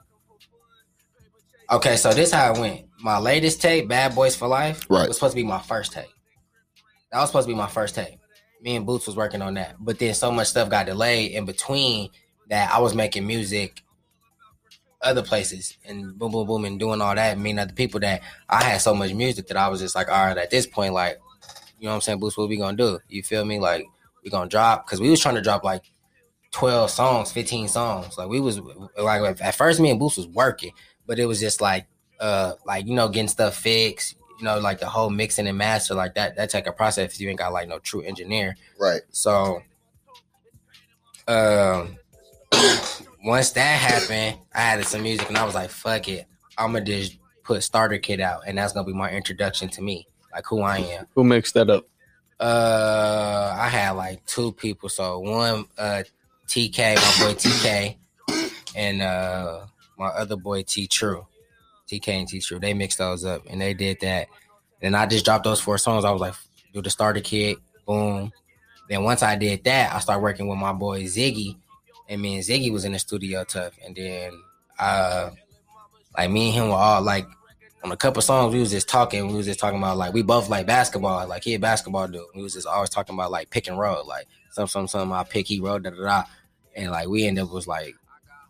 Okay, 1.71 1.97
so 1.97 2.13
this 2.15 2.33
how 2.33 2.55
it 2.55 2.59
went. 2.59 2.87
My 3.01 3.19
latest 3.19 3.61
tape, 3.61 3.89
"Bad 3.89 4.15
Boys 4.15 4.35
for 4.35 4.49
Life," 4.49 4.87
Right. 4.89 5.07
was 5.07 5.17
supposed 5.19 5.33
to 5.33 5.37
be 5.43 5.45
my 5.47 5.59
first 5.59 5.93
tape. 5.93 6.07
That 7.13 7.21
was 7.21 7.29
supposed 7.29 7.47
to 7.47 7.53
be 7.53 7.59
my 7.59 7.69
first 7.69 7.95
tape. 7.95 8.19
Me 8.63 8.75
and 8.77 8.87
Boots 8.87 9.07
was 9.07 9.17
working 9.17 9.43
on 9.43 9.55
that, 9.55 9.77
but 9.79 9.99
then 9.99 10.15
so 10.15 10.31
much 10.33 10.49
stuff 10.49 10.71
got 10.71 10.87
delayed 10.87 11.33
in 11.33 11.45
between 11.45 12.11
that 12.49 12.73
I 12.73 12.79
was 12.79 12.95
making 12.95 13.27
music 13.27 13.83
other 15.01 15.23
places 15.23 15.77
and 15.85 16.19
boom, 16.19 16.33
boom, 16.33 16.47
boom, 16.47 16.65
and 16.65 16.79
doing 16.79 17.01
all 17.01 17.15
that. 17.15 17.39
Meaning 17.39 17.61
other 17.61 17.73
people 17.73 18.01
that 18.01 18.23
I 18.49 18.65
had 18.65 18.79
so 18.79 18.95
much 18.95 19.13
music 19.15 19.47
that 19.49 19.57
I 19.57 19.69
was 19.69 19.81
just 19.81 19.95
like, 19.95 20.09
all 20.09 20.27
right, 20.27 20.37
at 20.37 20.51
this 20.51 20.67
point, 20.67 20.95
like, 20.95 21.19
you 21.79 21.85
know 21.85 21.91
what 21.91 21.97
I'm 21.97 22.01
saying, 22.01 22.19
Boots, 22.19 22.37
what 22.37 22.49
we 22.49 22.57
gonna 22.57 22.77
do? 22.77 22.99
You 23.09 23.23
feel 23.23 23.45
me? 23.45 23.59
Like, 23.59 23.87
we 24.25 24.31
gonna 24.31 24.49
drop 24.49 24.87
because 24.87 25.01
we 25.01 25.11
was 25.11 25.21
trying 25.21 25.37
to 25.37 25.43
drop 25.43 25.65
like 25.65 25.83
12 26.53 26.91
songs, 26.91 27.33
15 27.33 27.69
songs. 27.69 28.19
Like 28.19 28.29
we 28.29 28.41
was 28.41 28.61
like 28.97 29.41
at 29.41 29.55
first 29.55 29.81
me 29.81 29.91
and 29.91 29.99
Boots 29.99 30.17
was 30.17 30.27
working, 30.29 30.73
but 31.07 31.19
it 31.19 31.27
was 31.27 31.41
just 31.41 31.61
like 31.61 31.87
uh 32.21 32.55
like 32.67 32.87
you 32.87 32.95
know 32.95 33.09
getting 33.09 33.29
stuff 33.29 33.57
fixed, 33.57 34.17
you 34.39 34.45
know, 34.45 34.59
like 34.59 34.81
the 34.81 34.89
whole 34.89 35.11
mixing 35.11 35.47
and 35.47 35.59
master 35.59 35.95
like 35.95 36.15
that 36.15 36.37
that 36.37 36.51
type 36.51 36.67
of 36.67 36.77
process 36.77 37.13
if 37.15 37.21
you 37.21 37.29
ain't 37.29 37.39
got 37.39 37.53
like 37.53 37.69
no 37.69 37.79
true 37.79 38.03
engineer. 38.03 38.57
Right. 38.79 39.03
So 39.11 39.63
um 41.27 41.97
once 43.25 43.51
that 43.53 43.61
happened, 43.79 44.39
I 44.55 44.63
added 44.63 44.87
some 44.87 45.03
music 45.03 45.29
and 45.29 45.37
I 45.37 45.45
was 45.45 45.55
like, 45.55 45.71
fuck 45.71 46.09
it. 46.09 46.27
I'ma 46.57 46.81
just 46.81 47.19
put 47.43 47.63
starter 47.63 47.99
kit 47.99 48.21
out 48.21 48.43
and 48.47 48.59
that's 48.59 48.73
gonna 48.73 48.87
be 48.87 48.93
my 48.93 49.11
introduction 49.11 49.69
to 49.71 49.83
me, 49.83 50.07
like 50.33 50.45
who 50.47 50.61
I 50.61 50.79
am. 50.79 51.07
Who 51.15 51.25
mixed 51.25 51.55
that 51.55 51.71
up? 51.71 51.87
Uh, 52.41 53.57
I 53.59 53.69
had 53.69 53.93
like 53.93 54.25
two 54.27 54.53
people. 54.53 54.89
So 54.89 55.19
one, 55.19 55.67
uh, 55.77 56.05
TK, 56.47 56.97
my 56.97 57.27
boy 57.27 57.35
TK, 57.35 57.97
and 58.77 59.03
uh, 59.03 59.67
my 59.99 60.07
other 60.07 60.37
boy 60.37 60.63
T 60.63 60.87
True, 60.87 61.27
TK 61.89 62.09
and 62.09 62.29
T 62.29 62.41
True. 62.41 62.61
They 62.61 62.75
mixed 62.75 62.99
those 62.99 63.25
up 63.25 63.43
and 63.49 63.61
they 63.61 63.75
did 63.75 63.99
that. 64.01 64.29
And 64.81 64.97
I 64.97 65.07
just 65.07 65.25
dropped 65.25 65.45
those 65.45 65.61
four 65.61 65.79
songs. 65.79 66.05
I 66.05 66.13
was 66.13 66.21
like, 66.21 66.35
do 66.73 66.81
the 66.81 66.91
starter 66.91 67.21
kit, 67.21 67.59
boom. 67.85 68.33
Then 68.89 69.03
once 69.03 69.23
I 69.23 69.37
did 69.37 69.65
that, 69.65 69.93
I 69.93 69.99
started 69.99 70.23
working 70.23 70.47
with 70.47 70.59
my 70.59 70.73
boy 70.73 71.03
Ziggy, 71.03 71.57
and 72.09 72.21
me 72.21 72.37
and 72.37 72.45
Ziggy 72.45 72.73
was 72.73 72.85
in 72.85 72.93
the 72.93 72.99
studio 72.99 73.45
tough. 73.45 73.75
And 73.85 73.95
then, 73.95 74.33
uh, 74.79 75.31
like 76.17 76.31
me 76.31 76.47
and 76.47 76.55
him 76.55 76.69
were 76.69 76.75
all 76.75 77.03
like 77.03 77.27
on 77.85 77.93
a 77.93 77.97
couple 77.97 78.23
songs, 78.23 78.53
we 78.53 78.61
was 78.61 78.71
just 78.71 78.89
talking. 78.89 79.29
We 79.29 79.35
was 79.35 79.47
just 79.47 79.61
talking 79.61 79.79
about 79.79 79.97
like 79.97 80.13
we 80.13 80.23
both 80.23 80.49
like 80.49 80.67
basketball. 80.67 81.27
Like 81.29 81.45
he 81.45 81.55
a 81.55 81.59
basketball 81.59 82.09
dude. 82.09 82.23
We 82.35 82.43
was 82.43 82.55
just 82.55 82.67
always 82.67 82.91
talking 82.91 83.15
about 83.15 83.31
like 83.31 83.51
pick 83.51 83.69
and 83.69 83.79
roll. 83.79 84.07
Like 84.07 84.27
some 84.51 84.67
some 84.67 84.89
some 84.89 85.13
I 85.13 85.25
pick 85.25 85.47
he 85.47 85.61
roll 85.61 85.79
da 85.79 85.91
da 85.91 86.03
da. 86.03 86.23
And 86.75 86.91
like 86.91 87.09
we 87.09 87.27
ended 87.27 87.45
up 87.45 87.51
was 87.51 87.67
like, 87.67 87.95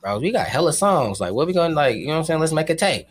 bro, 0.01 0.19
we 0.19 0.33
got 0.33 0.47
hella 0.47 0.73
songs. 0.73 1.21
Like 1.21 1.33
what 1.33 1.47
we 1.47 1.53
gonna 1.53 1.75
like? 1.75 1.97
You 1.97 2.07
know 2.07 2.13
what 2.13 2.19
I'm 2.21 2.25
saying? 2.25 2.41
Let's 2.41 2.53
make 2.53 2.71
a 2.71 2.75
tape. 2.75 3.07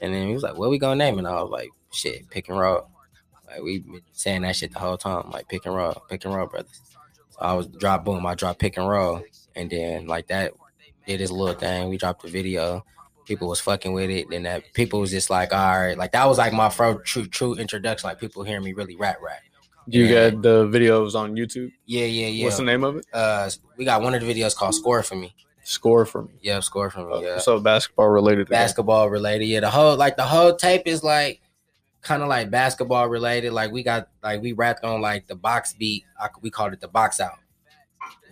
And 0.00 0.12
then 0.12 0.26
he 0.26 0.34
was 0.34 0.42
like, 0.42 0.56
what 0.56 0.70
we 0.70 0.78
gonna 0.78 0.96
name? 0.96 1.18
And 1.18 1.26
I 1.26 1.40
was 1.40 1.50
like, 1.50 1.70
shit, 1.92 2.28
pick 2.28 2.48
and 2.48 2.58
roll. 2.58 2.88
Like 3.46 3.62
we 3.62 3.78
been 3.80 4.00
saying 4.12 4.42
that 4.42 4.56
shit 4.56 4.72
the 4.72 4.78
whole 4.78 4.98
time. 4.98 5.30
Like 5.30 5.48
pick 5.48 5.64
and 5.64 5.74
roll, 5.74 6.02
pick 6.08 6.24
and 6.24 6.34
roll, 6.34 6.46
brothers. 6.46 6.80
So 7.30 7.38
I 7.40 7.54
was 7.54 7.66
drop 7.66 8.04
boom. 8.04 8.26
I 8.26 8.34
dropped 8.34 8.60
pick 8.60 8.76
and 8.76 8.88
roll, 8.88 9.22
and 9.56 9.70
then 9.70 10.06
like 10.06 10.28
that 10.28 10.52
did 11.06 11.20
his 11.20 11.30
little 11.30 11.54
thing. 11.54 11.88
We 11.88 11.96
dropped 11.98 12.22
the 12.22 12.28
video 12.28 12.84
people 13.24 13.48
was 13.48 13.60
fucking 13.60 13.92
with 13.92 14.10
it, 14.10 14.26
and 14.32 14.44
that 14.46 14.64
people 14.74 14.98
was 15.00 15.10
just 15.12 15.30
like, 15.30 15.52
all 15.52 15.80
right, 15.80 15.96
like 15.96 16.10
that 16.12 16.26
was 16.26 16.38
like 16.38 16.52
my 16.52 16.68
first 16.68 17.04
true 17.04 17.26
true 17.26 17.54
introduction. 17.54 18.08
Like 18.08 18.18
people 18.18 18.42
hearing 18.42 18.64
me 18.64 18.72
really 18.72 18.96
rap 18.96 19.18
rap. 19.22 19.38
You 19.86 20.04
Yeah. 20.04 20.30
got 20.30 20.42
the 20.42 20.64
videos 20.66 21.14
on 21.14 21.34
YouTube. 21.34 21.72
Yeah, 21.86 22.04
yeah, 22.04 22.26
yeah. 22.28 22.44
What's 22.44 22.56
the 22.56 22.62
name 22.64 22.84
of 22.84 22.96
it? 22.96 23.06
Uh, 23.12 23.50
we 23.76 23.84
got 23.84 24.02
one 24.02 24.14
of 24.14 24.20
the 24.20 24.26
videos 24.32 24.54
called 24.56 24.74
"Score 24.74 25.02
for 25.02 25.14
Me." 25.16 25.34
Score 25.64 26.04
for 26.06 26.22
me. 26.22 26.32
Yeah, 26.40 26.60
"Score 26.60 26.90
for 26.90 27.04
Me." 27.08 27.24
Yeah, 27.24 27.38
So 27.38 27.58
basketball 27.60 28.08
related. 28.08 28.48
basketball 28.48 29.08
related. 29.10 29.46
Yeah, 29.46 29.60
the 29.60 29.70
whole 29.70 29.96
like 29.96 30.16
the 30.16 30.24
whole 30.24 30.54
tape 30.56 30.82
is 30.86 31.02
like 31.04 31.40
kind 32.00 32.22
of 32.22 32.28
like 32.28 32.50
basketball 32.50 33.08
related. 33.08 33.52
Like 33.52 33.70
we 33.70 33.82
got 33.84 34.08
like 34.22 34.42
we 34.42 34.52
rapped 34.52 34.84
on 34.84 35.00
like 35.00 35.28
the 35.28 35.36
box 35.36 35.72
beat. 35.72 36.04
I, 36.20 36.28
we 36.40 36.50
called 36.50 36.72
it 36.72 36.80
the 36.80 36.88
box 36.88 37.20
out. 37.20 37.38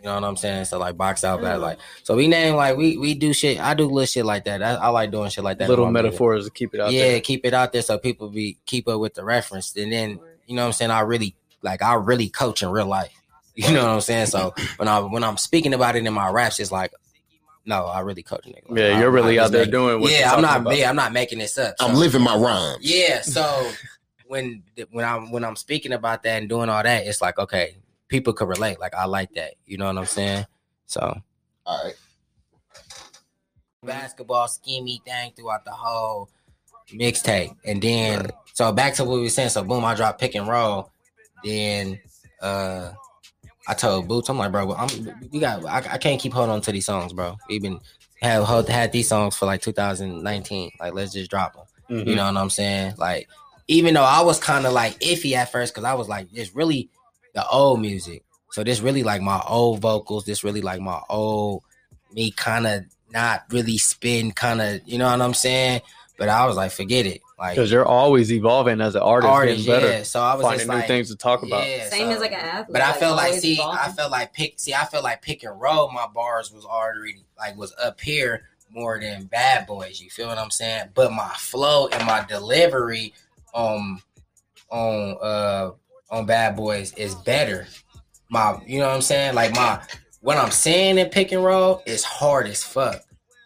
You 0.00 0.06
know 0.06 0.14
what 0.14 0.24
I'm 0.24 0.36
saying? 0.36 0.64
So 0.64 0.78
like 0.78 0.96
box 0.96 1.24
out, 1.24 1.42
but 1.42 1.58
mm. 1.58 1.60
like 1.60 1.78
so 2.04 2.16
we 2.16 2.26
name 2.26 2.56
like 2.56 2.76
we 2.76 2.96
we 2.96 3.14
do 3.14 3.34
shit. 3.34 3.60
I 3.60 3.74
do 3.74 3.84
little 3.84 4.06
shit 4.06 4.24
like 4.24 4.44
that. 4.44 4.62
I, 4.62 4.74
I 4.74 4.88
like 4.88 5.10
doing 5.10 5.28
shit 5.28 5.44
like 5.44 5.58
that. 5.58 5.68
Little 5.68 5.84
my 5.84 5.90
music. 5.90 6.12
metaphors 6.12 6.44
to 6.46 6.50
keep 6.50 6.74
it 6.74 6.80
out 6.80 6.90
yeah, 6.90 7.02
there. 7.02 7.20
keep 7.20 7.44
it 7.44 7.52
out 7.52 7.72
there 7.72 7.82
so 7.82 7.98
people 7.98 8.30
be 8.30 8.56
keep 8.64 8.88
up 8.88 8.98
with 8.98 9.12
the 9.12 9.24
reference. 9.24 9.76
And 9.76 9.92
then 9.92 10.18
you 10.46 10.56
know 10.56 10.62
what 10.62 10.68
I'm 10.68 10.72
saying. 10.72 10.90
I 10.90 11.00
really 11.00 11.34
like 11.60 11.82
I 11.82 11.94
really 11.94 12.30
coach 12.30 12.62
in 12.62 12.70
real 12.70 12.86
life. 12.86 13.12
You 13.56 13.74
know 13.74 13.82
what 13.82 13.92
I'm 13.92 14.00
saying. 14.00 14.26
So 14.26 14.54
when 14.78 14.88
I 14.88 15.00
when 15.00 15.22
I'm 15.22 15.36
speaking 15.36 15.74
about 15.74 15.94
it 15.94 16.06
in 16.06 16.14
my 16.14 16.30
raps, 16.30 16.60
it's 16.60 16.72
like, 16.72 16.92
no, 17.66 17.84
I 17.84 18.00
really 18.00 18.22
coach 18.22 18.44
nigga. 18.46 18.70
Like, 18.70 18.78
Yeah, 18.78 18.96
I- 18.96 19.00
you're 19.00 19.10
really 19.10 19.38
I 19.38 19.44
out 19.44 19.52
there 19.52 19.64
make- 19.64 19.72
doing 19.72 20.00
what 20.00 20.10
yeah, 20.10 20.20
you're 20.20 20.36
I'm 20.36 20.40
not. 20.40 20.60
about. 20.60 20.76
Yeah, 20.78 20.88
I'm 20.88 20.96
not 20.96 21.12
making 21.12 21.40
this 21.40 21.58
up. 21.58 21.74
I'm 21.78 21.94
living 21.94 22.22
my 22.22 22.36
rhymes. 22.36 22.78
Yeah, 22.80 23.20
so 23.20 23.70
when 24.28 24.62
when 24.92 25.04
I'm 25.04 25.30
when 25.30 25.44
I'm 25.44 25.56
speaking 25.56 25.92
about 25.92 26.22
that 26.22 26.38
and 26.40 26.48
doing 26.48 26.70
all 26.70 26.82
that, 26.82 27.06
it's 27.06 27.20
like 27.20 27.38
okay, 27.38 27.76
people 28.10 28.32
could 28.34 28.48
relate. 28.48 28.78
Like 28.78 28.94
I 28.94 29.06
like 29.06 29.32
that. 29.34 29.54
You 29.64 29.78
know 29.78 29.86
what 29.86 29.96
I'm 29.96 30.04
saying? 30.06 30.44
So 30.86 31.00
All 31.64 31.84
right. 31.84 31.94
basketball 33.82 34.46
schemey 34.48 35.02
thing 35.04 35.32
throughout 35.36 35.64
the 35.64 35.70
whole 35.70 36.28
mixtape. 36.92 37.56
And 37.64 37.80
then 37.80 38.28
so 38.52 38.72
back 38.72 38.94
to 38.94 39.04
what 39.04 39.14
we 39.16 39.22
were 39.22 39.28
saying. 39.30 39.50
So 39.50 39.64
boom, 39.64 39.84
I 39.84 39.94
dropped 39.94 40.20
pick 40.20 40.34
and 40.34 40.46
roll. 40.48 40.90
Then 41.44 41.98
uh 42.42 42.92
I 43.68 43.74
told 43.74 44.08
Boots, 44.08 44.28
I'm 44.28 44.38
like, 44.38 44.50
bro, 44.52 44.72
I'm 44.74 44.88
we 45.30 45.38
got 45.38 45.64
I, 45.64 45.78
I 45.92 45.98
can't 45.98 46.20
keep 46.20 46.32
holding 46.32 46.52
on 46.52 46.60
to 46.62 46.72
these 46.72 46.86
songs, 46.86 47.12
bro. 47.12 47.36
We've 47.48 47.62
been 47.62 47.80
have 48.20 48.44
hold- 48.44 48.68
had 48.68 48.92
these 48.92 49.08
songs 49.08 49.36
for 49.36 49.46
like 49.46 49.62
2019. 49.62 50.72
Like 50.80 50.92
let's 50.92 51.12
just 51.12 51.30
drop 51.30 51.54
them. 51.54 51.64
Mhm. 51.98 52.06
You 52.08 52.16
know 52.16 52.26
what 52.26 52.36
I'm 52.36 52.50
saying? 52.50 52.94
Like, 52.98 53.28
even 53.68 53.94
though 53.94 54.02
I 54.04 54.20
was 54.22 54.38
kind 54.38 54.66
of 54.66 54.72
like 54.72 54.98
iffy 55.00 55.32
at 55.32 55.50
first, 55.52 55.72
because 55.74 55.84
I 55.84 55.94
was 55.94 56.08
like, 56.08 56.28
it's 56.32 56.54
really 56.54 56.90
the 57.34 57.46
old 57.48 57.80
music. 57.80 58.24
So 58.52 58.64
this 58.64 58.80
really 58.80 59.02
like 59.02 59.22
my 59.22 59.40
old 59.46 59.80
vocals. 59.80 60.24
This 60.24 60.42
really 60.44 60.60
like 60.62 60.80
my 60.80 61.00
old 61.08 61.62
me 62.12 62.30
kind 62.32 62.66
of 62.66 62.84
not 63.12 63.42
really 63.50 63.78
spin, 63.78 64.32
kind 64.32 64.60
of, 64.60 64.80
you 64.86 64.98
know 64.98 65.10
what 65.10 65.20
I'm 65.20 65.34
saying? 65.34 65.80
But 66.18 66.28
I 66.28 66.44
was 66.46 66.56
like, 66.56 66.72
forget 66.72 67.06
it. 67.06 67.20
Like 67.38 67.54
Because 67.54 67.70
you're 67.72 67.86
always 67.86 68.30
evolving 68.32 68.80
as 68.80 68.94
an 68.94 69.02
artist, 69.02 69.30
artist, 69.30 69.64
getting 69.66 69.80
better, 69.80 69.98
yeah. 69.98 70.02
So 70.02 70.20
I 70.20 70.34
was 70.34 70.42
finding 70.42 70.58
just 70.60 70.68
new 70.70 70.76
like, 70.76 70.86
things 70.86 71.08
to 71.10 71.16
talk 71.16 71.42
about. 71.42 71.66
yeah, 71.66 71.88
Same 71.88 72.08
so- 72.08 72.12
as 72.14 72.20
like 72.20 72.32
an 72.32 72.38
athlete. 72.40 72.72
but 72.72 72.82
I 72.82 72.92
felt 72.92 73.16
like, 73.16 73.26
always 73.28 73.40
see, 73.42 73.60
I 73.62 73.90
felt 73.92 74.10
like 74.12 74.32
pick, 74.34 74.58
see, 74.58 74.74
I 74.74 74.84
felt 74.84 75.04
like 75.04 75.22
pick 75.22 75.44
and 75.44 75.58
roll. 75.60 75.90
My 75.92 76.06
bars 76.12 76.52
was 76.52 76.64
already 76.64 77.24
like 77.38 77.56
was 77.56 77.72
up 77.82 78.00
here 78.00 78.42
more 78.70 79.00
than 79.00 79.24
Bad 79.24 79.66
Boys. 79.66 80.00
You 80.00 80.10
feel 80.10 80.28
what 80.28 80.36
I'm 80.38 80.50
saying? 80.50 80.88
But 80.94 81.12
my 81.12 81.32
flow 81.38 81.86
and 81.88 82.04
my 82.06 82.24
delivery 82.28 83.14
on 83.54 84.02
on 84.68 85.16
uh 85.22 85.70
on 86.10 86.26
Bad 86.26 86.56
Boys 86.56 86.92
is 86.94 87.14
better. 87.14 87.66
My, 88.28 88.58
you 88.66 88.78
know 88.78 88.86
what 88.88 88.94
I'm 88.94 89.02
saying? 89.02 89.34
Like 89.34 89.54
my 89.54 89.80
what 90.20 90.36
I'm 90.36 90.50
saying 90.50 90.98
in 90.98 91.08
pick 91.08 91.32
and 91.32 91.42
roll 91.44 91.82
is 91.86 92.04
hard 92.04 92.46
as 92.46 92.62
fuck. 92.62 93.02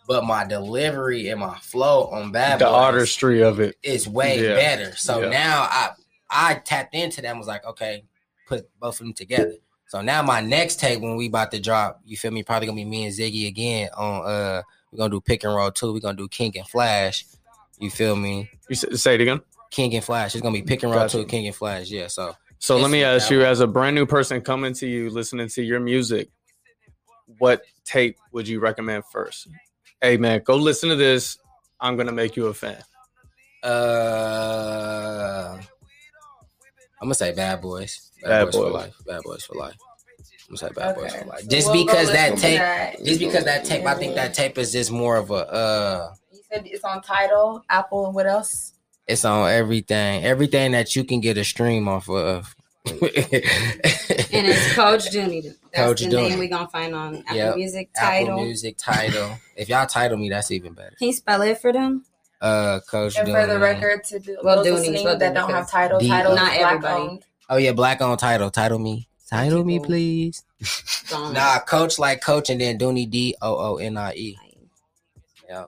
But 0.07 0.25
my 0.25 0.45
delivery 0.45 1.29
and 1.29 1.41
my 1.41 1.57
flow 1.61 2.05
on 2.09 2.31
Bad 2.33 2.59
the 2.59 2.67
Boys 2.67 2.75
artistry 2.75 3.43
of 3.43 3.61
it. 3.61 3.77
is 3.83 4.07
way 4.09 4.43
Yeah. 4.43 4.55
better. 4.55 4.95
So 4.97 5.23
Yeah. 5.23 5.29
now 5.31 5.63
I 5.71 5.91
I 6.31 6.55
tapped 6.55 6.95
into 6.95 7.23
that 7.23 7.29
and 7.29 7.39
was 7.39 7.47
like, 7.49 7.65
okay, 7.65 8.05
put 8.47 8.69
both 8.81 8.95
of 9.01 9.07
them 9.07 9.13
together. 9.15 9.55
So 9.87 10.01
now 10.01 10.23
my 10.23 10.41
next 10.41 10.81
tape 10.81 11.01
when 11.01 11.17
we 11.17 11.29
about 11.29 11.53
to 11.53 11.61
drop, 11.61 12.01
you 12.05 12.17
feel 12.17 12.33
me? 12.33 12.43
Probably 12.43 12.67
gonna 12.67 12.77
be 12.77 12.85
me 12.85 13.05
and 13.07 13.15
Ziggy 13.15 13.47
again 13.47 13.89
on 13.97 14.27
uh 14.27 14.63
we're 14.91 14.99
gonna 14.99 15.11
do 15.11 15.21
pick 15.21 15.45
and 15.45 15.55
roll 15.55 15.71
too. 15.71 15.93
We're 15.93 16.01
gonna 16.01 16.17
do 16.17 16.29
King 16.29 16.53
and 16.59 16.67
Flash. 16.69 17.25
You 17.79 17.91
feel 17.91 18.17
me? 18.17 18.51
You 18.69 18.77
say 18.77 19.15
it 19.15 19.21
again. 19.21 19.41
King 19.71 19.95
and 19.95 20.05
Flash. 20.05 20.35
It's 20.35 20.43
gonna 20.43 20.53
be 20.53 20.63
pick 20.63 20.83
and 20.83 20.93
roll 20.93 21.03
Gotcha. 21.03 21.19
two, 21.19 21.25
King 21.27 21.47
and 21.47 21.57
Flash. 21.57 21.89
Yeah. 21.91 22.09
So 22.09 22.35
So 22.59 22.77
let 22.79 22.91
me 22.91 23.05
ask 23.05 23.31
you, 23.31 23.45
as 23.45 23.61
a 23.61 23.67
brand 23.67 23.95
new 23.95 24.07
person 24.07 24.41
coming 24.41 24.73
to 24.75 24.87
you, 24.87 25.11
listening 25.11 25.49
to 25.49 25.63
your 25.63 25.81
music, 25.81 26.29
what 27.39 27.63
tape 27.85 28.17
would 28.33 28.49
you 28.49 28.61
recommend 28.61 29.05
first? 29.13 29.49
Hey 30.01 30.17
man, 30.17 30.43
go 30.45 30.57
listen 30.57 30.89
to 30.89 30.97
this. 30.97 31.39
I'm 31.81 31.97
gonna 31.97 32.13
make 32.13 32.37
you 32.37 32.47
a 32.47 32.55
fan. 32.55 32.83
uh 33.63 35.59
I'm 37.01 37.09
gonna 37.09 37.15
say 37.15 37.35
Bad 37.35 37.61
Boys. 37.61 38.13
Bad 38.23 38.45
Boys, 38.47 38.55
for 38.55 38.71
life. 38.71 38.95
Bad 39.07 39.23
Boys 39.25 39.45
for 39.45 39.55
life. 39.57 39.77
I'm 40.49 40.57
gonna 40.57 40.59
say 40.59 40.69
Bad 40.75 40.95
Boys 40.97 41.15
for 41.15 41.27
life. 41.27 41.49
Just 41.49 41.71
we'll 41.71 41.85
because 41.85 42.13
that 42.13 42.37
tape, 42.39 42.59
that. 42.59 43.05
just 43.05 43.21
because 43.21 43.45
that 43.45 43.65
tape, 43.65 43.85
I 43.87 43.95
think 43.95 44.15
that 44.15 44.35
tape 44.35 44.59
is 44.59 44.73
just 44.73 44.91
more 44.91 45.17
of 45.17 45.31
a 45.31 45.35
uh 45.53 46.15
You 46.33 46.41
said 46.51 46.67
it's 46.67 46.85
on 46.85 47.03
title, 47.03 47.63
Apple, 47.69 48.07
and 48.07 48.15
what 48.15 48.27
else? 48.27 48.74
It's 49.07 49.25
on 49.25 49.51
everything, 49.51 50.25
everything 50.25 50.73
that 50.73 50.95
you 50.97 51.05
can 51.05 51.21
get 51.21 51.37
a 51.39 51.45
stream 51.45 51.89
off 51.89 52.09
of. 52.09 52.55
And 52.87 52.99
it's 53.03 54.75
Coach 54.75 55.11
Dooney. 55.11 55.43
That's 55.73 55.87
Coach 55.87 56.01
the 56.03 56.07
Dooney. 56.07 56.29
name 56.31 56.39
we 56.39 56.49
gonna 56.49 56.69
find 56.69 56.95
on 56.95 57.17
Apple 57.27 57.37
Yep. 57.37 57.57
Music 57.57 57.91
Apple 57.97 58.27
title. 58.27 58.45
Music 58.45 58.77
title. 58.79 59.37
if 59.57 59.69
y'all 59.69 59.87
title 59.87 60.17
me, 60.19 60.29
that's 60.29 60.51
even 60.53 60.73
better. 60.75 60.95
Can 60.99 61.09
you 61.09 61.13
spell 61.15 61.43
it 61.43 61.61
for 61.61 61.73
them? 61.73 62.05
Uh, 62.41 62.81
Coach. 62.89 63.17
And 63.19 63.27
for 63.29 63.47
the 63.47 63.59
record, 63.59 64.05
to 64.05 64.19
do, 64.21 64.37
Well, 64.43 64.57
those 64.63 64.67
Dooney's, 64.67 64.79
listening 64.81 65.05
well, 65.05 65.19
that 65.19 65.35
don't 65.35 65.51
have 65.51 65.69
title, 65.71 65.99
the- 65.99 66.09
title 66.09 66.35
Not 66.37 66.57
black 66.59 66.61
everybody. 66.73 67.03
owned. 67.03 67.25
Oh 67.49 67.57
yeah, 67.57 67.73
black 67.73 68.01
on 68.03 68.17
title. 68.19 68.51
Title 68.51 68.79
me. 68.79 69.09
Title 69.29 69.65
me, 69.65 69.81
please. 69.81 70.45
Don't- 71.09 71.33
Nah, 71.33 71.59
Coach 71.61 71.99
like 71.99 72.21
Coach, 72.23 72.51
and 72.51 72.61
then 72.61 72.79
Dooney 72.79 73.09
D 73.11 73.35
O 73.43 73.57
O 73.75 73.77
N 73.79 73.97
I 73.97 74.13
E. 74.15 74.39
Yeah. 75.49 75.65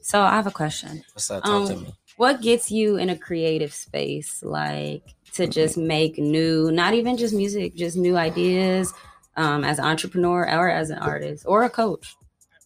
So 0.00 0.22
I 0.22 0.36
have 0.36 0.46
a 0.46 0.50
question. 0.52 1.04
What's 1.12 1.30
up? 1.30 1.42
Talk 1.44 1.66
to 1.68 1.74
Um, 1.74 1.82
me. 1.82 1.94
What 2.18 2.40
gets 2.40 2.72
you 2.72 2.96
in 2.96 3.10
a 3.10 3.16
creative 3.16 3.72
space, 3.72 4.42
like 4.42 5.04
to 5.34 5.46
just 5.46 5.76
make 5.78 6.18
new, 6.18 6.72
not 6.72 6.92
even 6.94 7.16
just 7.16 7.32
music, 7.32 7.76
just 7.76 7.96
new 7.96 8.16
ideas, 8.16 8.92
um, 9.36 9.62
as 9.62 9.78
an 9.78 9.84
entrepreneur 9.84 10.42
or 10.42 10.68
as 10.68 10.90
an 10.90 10.98
artist 10.98 11.44
or 11.46 11.62
a 11.62 11.70
coach? 11.70 12.16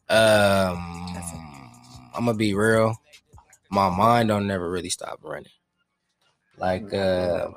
Um, 0.08 0.78
I'm 2.14 2.24
gonna 2.24 2.32
be 2.32 2.54
real. 2.54 2.96
My 3.70 3.90
mind 3.90 4.30
don't 4.30 4.46
never 4.46 4.70
really 4.70 4.88
stop 4.88 5.18
running. 5.22 5.52
Like, 6.56 6.92
uh, 6.94 7.48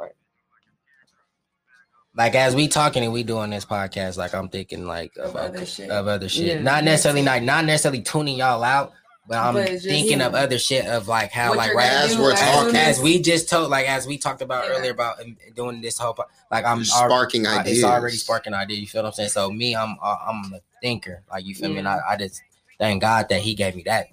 like 2.13 2.35
as 2.35 2.55
we 2.55 2.67
talking 2.67 3.05
and 3.05 3.13
we 3.13 3.23
doing 3.23 3.51
this 3.51 3.65
podcast, 3.65 4.17
like 4.17 4.35
I'm 4.35 4.49
thinking 4.49 4.85
like 4.85 5.15
Of 5.15 5.31
about 5.31 5.45
other 5.51 5.65
shit. 5.65 5.89
of 5.89 6.07
other 6.09 6.27
shit. 6.27 6.45
Yeah. 6.57 6.61
Not 6.61 6.83
necessarily 6.83 7.23
like 7.23 7.43
not 7.43 7.63
necessarily 7.63 8.01
tuning 8.01 8.35
y'all 8.37 8.65
out, 8.65 8.91
but 9.27 9.37
I'm 9.37 9.53
But 9.55 9.67
just- 9.67 9.85
thinking 9.85 10.21
of 10.21 10.35
other 10.35 10.59
shit 10.59 10.85
of 10.85 11.07
like 11.07 11.31
how 11.31 11.49
What 11.49 11.57
like 11.57 11.73
right 11.73 11.89
as 11.91 12.17
we're 12.17 12.33
as 12.33 12.39
talking- 12.39 12.75
as 12.75 12.99
we 12.99 13.21
just 13.21 13.49
told 13.49 13.69
like 13.69 13.87
as 13.87 14.05
we 14.05 14.17
talked 14.17 14.41
about 14.41 14.65
Yeah. 14.65 14.75
earlier 14.77 14.91
about 14.91 15.17
doing 15.55 15.81
this 15.81 15.97
whole 15.97 16.13
po- 16.13 16.25
like 16.51 16.65
I'm 16.65 16.77
You're 16.79 16.85
sparking 16.85 17.45
I- 17.47 17.59
ideas. 17.59 17.77
It's 17.79 17.85
already 17.85 18.17
sparking 18.17 18.53
idea. 18.53 18.77
You 18.77 18.87
feel 18.87 19.01
what 19.03 19.07
I'm 19.09 19.13
saying? 19.13 19.29
So 19.29 19.49
me, 19.51 19.75
I'm 19.75 19.97
uh, 20.01 20.17
I'm 20.27 20.53
a 20.53 20.59
thinker. 20.81 21.23
Like 21.31 21.45
you 21.45 21.55
feel 21.55 21.69
me? 21.69 21.79
And 21.79 21.87
I, 21.87 21.99
I 22.09 22.15
just 22.17 22.41
thank 22.79 23.01
God 23.01 23.27
that 23.29 23.41
He 23.41 23.53
gave 23.55 23.75
me 23.75 23.83
that 23.87 24.07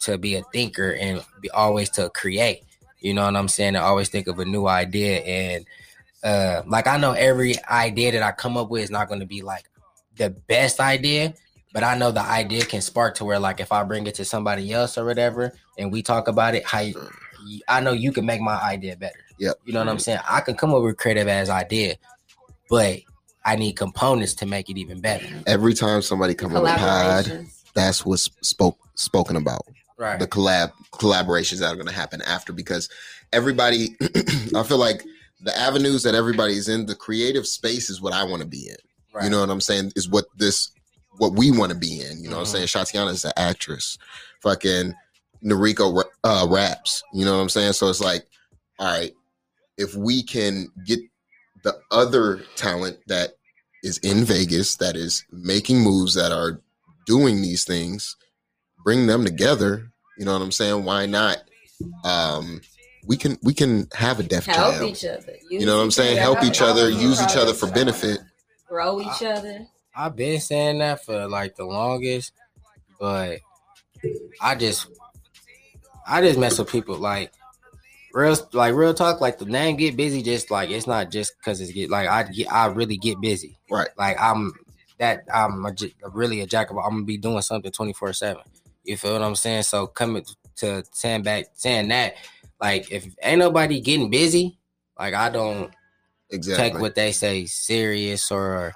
to 0.00 0.16
be 0.18 0.34
a 0.36 0.42
thinker 0.52 0.92
and 0.94 1.24
be 1.40 1.50
always 1.50 1.90
to 1.90 2.08
create. 2.10 2.64
You 3.00 3.14
know 3.14 3.24
what 3.24 3.36
I'm 3.36 3.48
saying? 3.48 3.74
To 3.74 3.82
always 3.82 4.08
think 4.08 4.26
of 4.26 4.38
a 4.40 4.44
new 4.44 4.66
idea 4.66 5.18
and 5.20 5.64
uh 6.24 6.62
like 6.66 6.88
I 6.88 6.96
know 6.96 7.12
every 7.12 7.54
idea 7.68 8.10
that 8.12 8.22
I 8.24 8.32
come 8.32 8.56
up 8.56 8.70
with 8.70 8.82
is 8.82 8.90
not 8.90 9.06
going 9.08 9.20
to 9.20 9.26
be 9.26 9.42
like 9.42 9.64
the 10.16 10.30
best 10.30 10.80
idea, 10.80 11.32
but 11.72 11.84
I 11.84 11.96
know 11.96 12.10
the 12.10 12.22
idea 12.22 12.64
can 12.64 12.80
spark 12.80 13.16
to 13.16 13.24
where 13.24 13.38
like 13.38 13.60
if 13.60 13.72
I 13.72 13.82
bring 13.84 14.06
it 14.06 14.14
to 14.16 14.24
somebody 14.24 14.72
else 14.72 14.96
or 14.96 15.04
whatever 15.04 15.52
and 15.76 15.92
we 15.92 16.02
talk 16.02 16.28
about 16.28 16.54
it, 16.54 16.64
how 16.64 16.84
I 17.68 17.80
know 17.80 17.92
you 17.92 18.12
can 18.12 18.26
make 18.26 18.40
my 18.40 18.56
idea 18.60 18.96
better. 18.96 19.18
Yep. 19.38 19.56
You 19.64 19.72
know 19.72 19.80
what 19.80 19.88
I'm 19.88 19.96
mm-hmm. 19.96 20.02
saying? 20.02 20.20
I 20.28 20.40
can 20.40 20.56
come 20.56 20.74
up 20.74 20.82
with 20.82 20.96
creative 20.96 21.28
as 21.28 21.50
idea, 21.50 21.96
but 22.68 23.00
I 23.44 23.56
need 23.56 23.74
components 23.74 24.34
to 24.36 24.46
make 24.46 24.68
it 24.68 24.78
even 24.78 25.00
better. 25.00 25.26
Every 25.46 25.74
time 25.74 26.02
somebody 26.02 26.34
come 26.34 26.54
on 26.56 26.64
the 26.64 26.70
pod, 26.70 27.46
that's 27.74 28.04
what's 28.04 28.30
spoke 28.42 28.78
spoken 28.94 29.36
about. 29.36 29.62
Right. 29.96 30.16
the 30.20 30.28
collab 30.28 30.70
collaborations 30.92 31.58
that 31.58 31.72
are 31.72 31.74
going 31.74 31.88
to 31.88 31.92
happen 31.92 32.22
after 32.22 32.52
because 32.52 32.88
everybody 33.32 33.96
i 34.54 34.62
feel 34.62 34.78
like 34.78 35.02
the 35.40 35.56
avenues 35.58 36.04
that 36.04 36.14
everybody's 36.14 36.68
in 36.68 36.86
the 36.86 36.94
creative 36.94 37.48
space 37.48 37.90
is 37.90 38.00
what 38.00 38.12
i 38.12 38.22
want 38.22 38.40
to 38.40 38.46
be 38.46 38.68
in 38.68 38.76
right. 39.12 39.24
you 39.24 39.30
know 39.30 39.40
what 39.40 39.50
i'm 39.50 39.60
saying 39.60 39.90
is 39.96 40.08
what 40.08 40.26
this 40.36 40.70
what 41.18 41.34
we 41.34 41.50
want 41.50 41.70
to 41.72 41.78
be 41.78 42.00
in 42.02 42.22
you 42.22 42.28
know 42.30 42.36
what 42.38 42.48
i'm 42.48 42.60
Mhm. 42.62 42.68
saying? 42.68 42.84
Shatiana 42.86 43.10
is 43.12 43.24
an 43.24 43.32
actress. 43.36 43.98
Fucking 44.42 44.94
Noriko 45.44 45.94
ra- 45.96 46.10
uh 46.24 46.46
raps 46.48 47.02
you 47.12 47.24
know 47.24 47.36
what 47.36 47.42
i'm 47.42 47.48
saying? 47.48 47.72
So 47.74 47.88
it's 47.88 48.00
like 48.00 48.26
all 48.78 48.86
right 48.86 49.12
if 49.76 49.94
we 49.94 50.22
can 50.22 50.68
get 50.84 50.98
the 51.64 51.78
other 51.90 52.42
talent 52.56 52.98
that 53.08 53.30
is 53.84 53.98
in 53.98 54.24
vegas 54.24 54.76
that 54.76 54.96
is 54.96 55.24
making 55.30 55.80
moves 55.80 56.14
that 56.14 56.32
are 56.32 56.60
doing 57.06 57.40
these 57.42 57.64
things 57.64 58.16
bring 58.84 59.06
them 59.06 59.24
together 59.24 59.90
you 60.18 60.24
know 60.24 60.32
what 60.32 60.42
i'm 60.42 60.52
saying? 60.52 60.84
Why 60.84 61.06
not 61.06 61.38
um 62.04 62.60
we 63.06 63.16
can 63.16 63.38
we 63.42 63.54
can 63.54 63.86
have 63.94 64.18
a 64.18 64.22
def 64.24 64.44
Help 64.46 64.74
jam 64.74 64.84
each 64.84 65.04
other. 65.04 65.36
you 65.48 65.64
know 65.64 65.76
what 65.76 65.82
i'm 65.84 65.90
saying? 65.92 66.16
help 66.18 66.42
each 66.42 66.60
other 66.60 66.90
use 66.90 67.22
each 67.22 67.36
other. 67.36 67.54
for 67.54 67.70
benefit. 67.70 68.18
Grow 68.68 69.00
each 69.00 69.22
other. 69.22 69.66
I've 69.98 70.14
been 70.14 70.38
saying 70.38 70.78
that 70.78 71.04
for 71.04 71.26
like 71.26 71.56
the 71.56 71.64
longest, 71.64 72.32
but 73.00 73.40
I 74.40 74.54
just 74.54 74.86
I 76.06 76.22
just 76.22 76.38
mess 76.38 76.56
with 76.56 76.70
people 76.70 76.96
like 76.96 77.32
real 78.14 78.36
like 78.52 78.74
real 78.74 78.94
talk 78.94 79.20
like 79.20 79.38
the 79.38 79.44
name 79.44 79.74
get 79.74 79.96
busy 79.96 80.22
just 80.22 80.52
like 80.52 80.70
it's 80.70 80.86
not 80.86 81.10
just 81.10 81.36
because 81.38 81.60
it's 81.60 81.72
get 81.72 81.90
like 81.90 82.06
I 82.06 82.22
get 82.22 82.52
I 82.52 82.66
really 82.66 82.96
get 82.96 83.20
busy. 83.20 83.58
Right. 83.68 83.88
like 83.98 84.16
I'm 84.20 84.52
that 85.00 85.24
I'm 85.34 85.66
a, 85.66 85.74
really 86.12 86.42
a 86.42 86.46
jack 86.46 86.70
of 86.70 86.76
I'm 86.76 86.90
gonna 86.90 87.02
be 87.02 87.18
doing 87.18 87.42
something 87.42 87.72
24 87.72 88.12
seven. 88.12 88.42
You 88.84 88.96
feel 88.96 89.14
what 89.14 89.22
I'm 89.22 89.34
saying? 89.34 89.64
So 89.64 89.88
coming 89.88 90.24
to 90.58 90.84
saying 90.92 91.24
back 91.24 91.46
saying 91.54 91.88
that 91.88 92.14
like 92.60 92.92
if 92.92 93.04
ain't 93.20 93.40
nobody 93.40 93.80
getting 93.80 94.10
busy 94.10 94.60
like 94.96 95.14
I 95.14 95.28
don't 95.28 95.72
exactly. 96.30 96.70
take 96.70 96.80
what 96.80 96.94
they 96.94 97.10
say 97.10 97.46
serious 97.46 98.30
or 98.30 98.74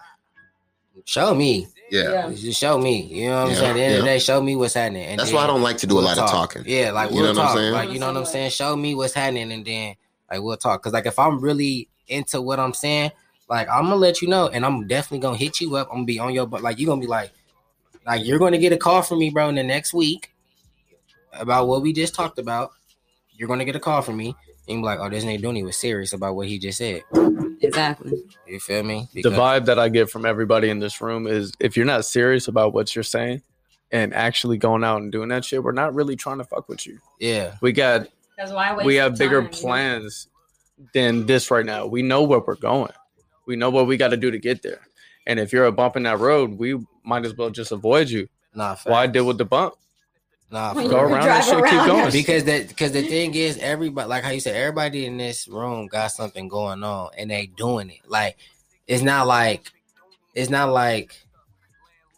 show 1.04 1.34
me 1.34 1.66
yeah 1.90 2.30
just 2.30 2.58
show 2.58 2.78
me. 2.78 3.02
You 3.02 3.28
know 3.28 3.34
what 3.36 3.42
I'm 3.42 3.48
Yeah, 3.50 3.54
saying? 3.56 3.70
At 3.70 3.74
the 3.74 3.82
end 3.82 3.94
of 3.96 4.00
the 4.00 4.06
day, 4.06 4.18
show 4.18 4.40
me 4.42 4.56
what's 4.56 4.74
happening. 4.74 5.04
And 5.04 5.18
that's 5.20 5.28
then 5.30 5.36
why 5.36 5.44
i 5.44 5.46
don't 5.46 5.62
like 5.62 5.76
to 5.78 5.86
do 5.86 5.94
a 5.94 5.96
we'll 5.96 6.04
lot 6.04 6.16
talk. 6.16 6.26
of 6.26 6.30
talking 6.32 6.62
Yeah, 6.66 6.90
like 6.92 7.10
You 7.10 7.16
we'll 7.16 7.34
know 7.34 7.40
what 7.40 7.40
I'm 7.40 7.46
talk. 7.48 7.56
saying? 7.58 7.72
Like 7.72 7.90
you 7.90 7.98
know 7.98 8.06
what 8.06 8.16
I'm 8.16 8.24
saying? 8.24 8.50
Show 8.50 8.76
me 8.76 8.94
what's 8.94 9.14
happening, 9.14 9.52
and 9.52 9.64
then 9.64 9.94
like 10.30 10.40
we'll 10.40 10.56
talk. 10.56 10.82
Cause 10.82 10.92
like 10.92 11.06
if 11.06 11.18
I'm 11.18 11.38
really 11.40 11.88
into 12.08 12.40
what 12.40 12.58
I'm 12.58 12.72
saying, 12.72 13.10
like 13.48 13.68
I'm 13.68 13.84
gonna 13.84 13.96
let 13.96 14.22
you 14.22 14.28
know, 14.28 14.48
and 14.48 14.64
I'm 14.64 14.86
definitely 14.86 15.20
gonna 15.20 15.36
hit 15.36 15.60
you 15.60 15.76
up. 15.76 15.88
I'm 15.90 15.98
gonna 15.98 16.06
be 16.06 16.18
on 16.18 16.32
your 16.32 16.46
but 16.46 16.62
like 16.62 16.78
you're 16.78 16.88
gonna 16.88 17.00
be 17.00 17.06
like, 17.06 17.32
like 18.06 18.24
you're 18.24 18.38
gonna 18.38 18.58
get 18.58 18.72
a 18.72 18.78
call 18.78 19.02
from 19.02 19.18
me, 19.18 19.30
bro, 19.30 19.48
in 19.50 19.54
the 19.54 19.62
next 19.62 19.92
week 19.92 20.32
about 21.32 21.68
what 21.68 21.82
we 21.82 21.92
just 21.92 22.14
talked 22.14 22.38
about. 22.38 22.72
You're 23.34 23.48
gonna 23.48 23.64
get 23.64 23.76
a 23.76 23.80
call 23.80 24.02
from 24.02 24.16
me. 24.16 24.34
And 24.68 24.76
you 24.76 24.82
be 24.82 24.86
like, 24.86 25.00
oh, 25.00 25.08
this 25.08 25.24
nigga 25.24 25.42
Dooney 25.42 25.64
was 25.64 25.76
serious 25.76 26.12
about 26.12 26.36
what 26.36 26.46
he 26.46 26.58
just 26.58 26.78
said. 26.78 27.02
Exactly. 27.60 28.22
You 28.46 28.60
feel 28.60 28.82
me? 28.82 29.08
The 29.12 29.22
vibe 29.22 29.66
that 29.66 29.78
I 29.78 29.88
get 29.88 30.10
from 30.10 30.24
everybody 30.24 30.68
in 30.70 30.78
this 30.78 31.00
room 31.00 31.26
is 31.26 31.52
if 31.60 31.76
you're 31.76 31.86
not 31.86 32.04
serious 32.04 32.48
about 32.48 32.72
what 32.72 32.94
you're 32.94 33.02
saying 33.02 33.42
and 33.90 34.14
actually 34.14 34.58
going 34.58 34.84
out 34.84 35.02
and 35.02 35.10
doing 35.10 35.28
that 35.30 35.44
shit, 35.44 35.62
we're 35.62 35.72
not 35.72 35.94
really 35.94 36.16
trying 36.16 36.38
to 36.38 36.44
fuck 36.44 36.68
with 36.68 36.86
you. 36.86 36.98
yeah, 37.18 37.54
We 37.60 37.72
got 37.72 38.08
Because 38.36 38.52
why 38.52 38.74
we 38.84 38.96
have 38.96 39.18
bigger 39.18 39.42
time, 39.42 39.50
you 39.52 39.58
know? 39.58 39.60
plans 39.60 40.28
than 40.94 41.26
this 41.26 41.50
right 41.50 41.66
now. 41.66 41.86
We 41.86 42.02
know 42.02 42.22
where 42.22 42.40
we're 42.40 42.56
going. 42.56 42.92
We 43.46 43.56
know 43.56 43.70
what 43.70 43.86
we 43.86 43.96
got 43.96 44.08
to 44.08 44.16
do 44.16 44.30
to 44.30 44.38
get 44.38 44.62
there. 44.62 44.80
And 45.26 45.38
if 45.38 45.52
you're 45.52 45.66
a 45.66 45.72
bump 45.72 45.96
in 45.96 46.04
that 46.04 46.18
road, 46.18 46.58
we 46.58 46.78
might 47.04 47.24
as 47.24 47.36
well 47.36 47.50
just 47.50 47.72
avoid 47.72 48.10
you. 48.10 48.28
nah. 48.54 48.76
Why 48.84 49.04
facts. 49.06 49.12
deal 49.12 49.26
with 49.26 49.38
the 49.38 49.44
bump? 49.44 49.74
Nah, 50.52 50.74
When 50.74 50.84
for 50.84 50.90
Go 50.90 51.00
around 51.00 51.24
drive 51.24 51.26
that 51.26 51.44
shit, 51.46 51.64
keep 51.64 51.86
going. 51.86 52.12
because 52.12 52.44
that 52.44 52.68
because 52.68 52.92
the 52.92 53.02
thing 53.02 53.34
is 53.34 53.56
everybody 53.58 54.06
like 54.08 54.22
how 54.22 54.30
you 54.30 54.40
said 54.40 54.54
everybody 54.54 55.06
in 55.06 55.16
this 55.16 55.48
room 55.48 55.86
got 55.86 56.08
something 56.08 56.46
going 56.48 56.84
on 56.84 57.08
and 57.16 57.30
they 57.30 57.46
doing 57.46 57.88
it 57.88 58.00
like 58.06 58.36
it's 58.86 59.02
not 59.02 59.26
like 59.26 59.72
it's 60.34 60.50
not 60.50 60.68
like 60.70 61.16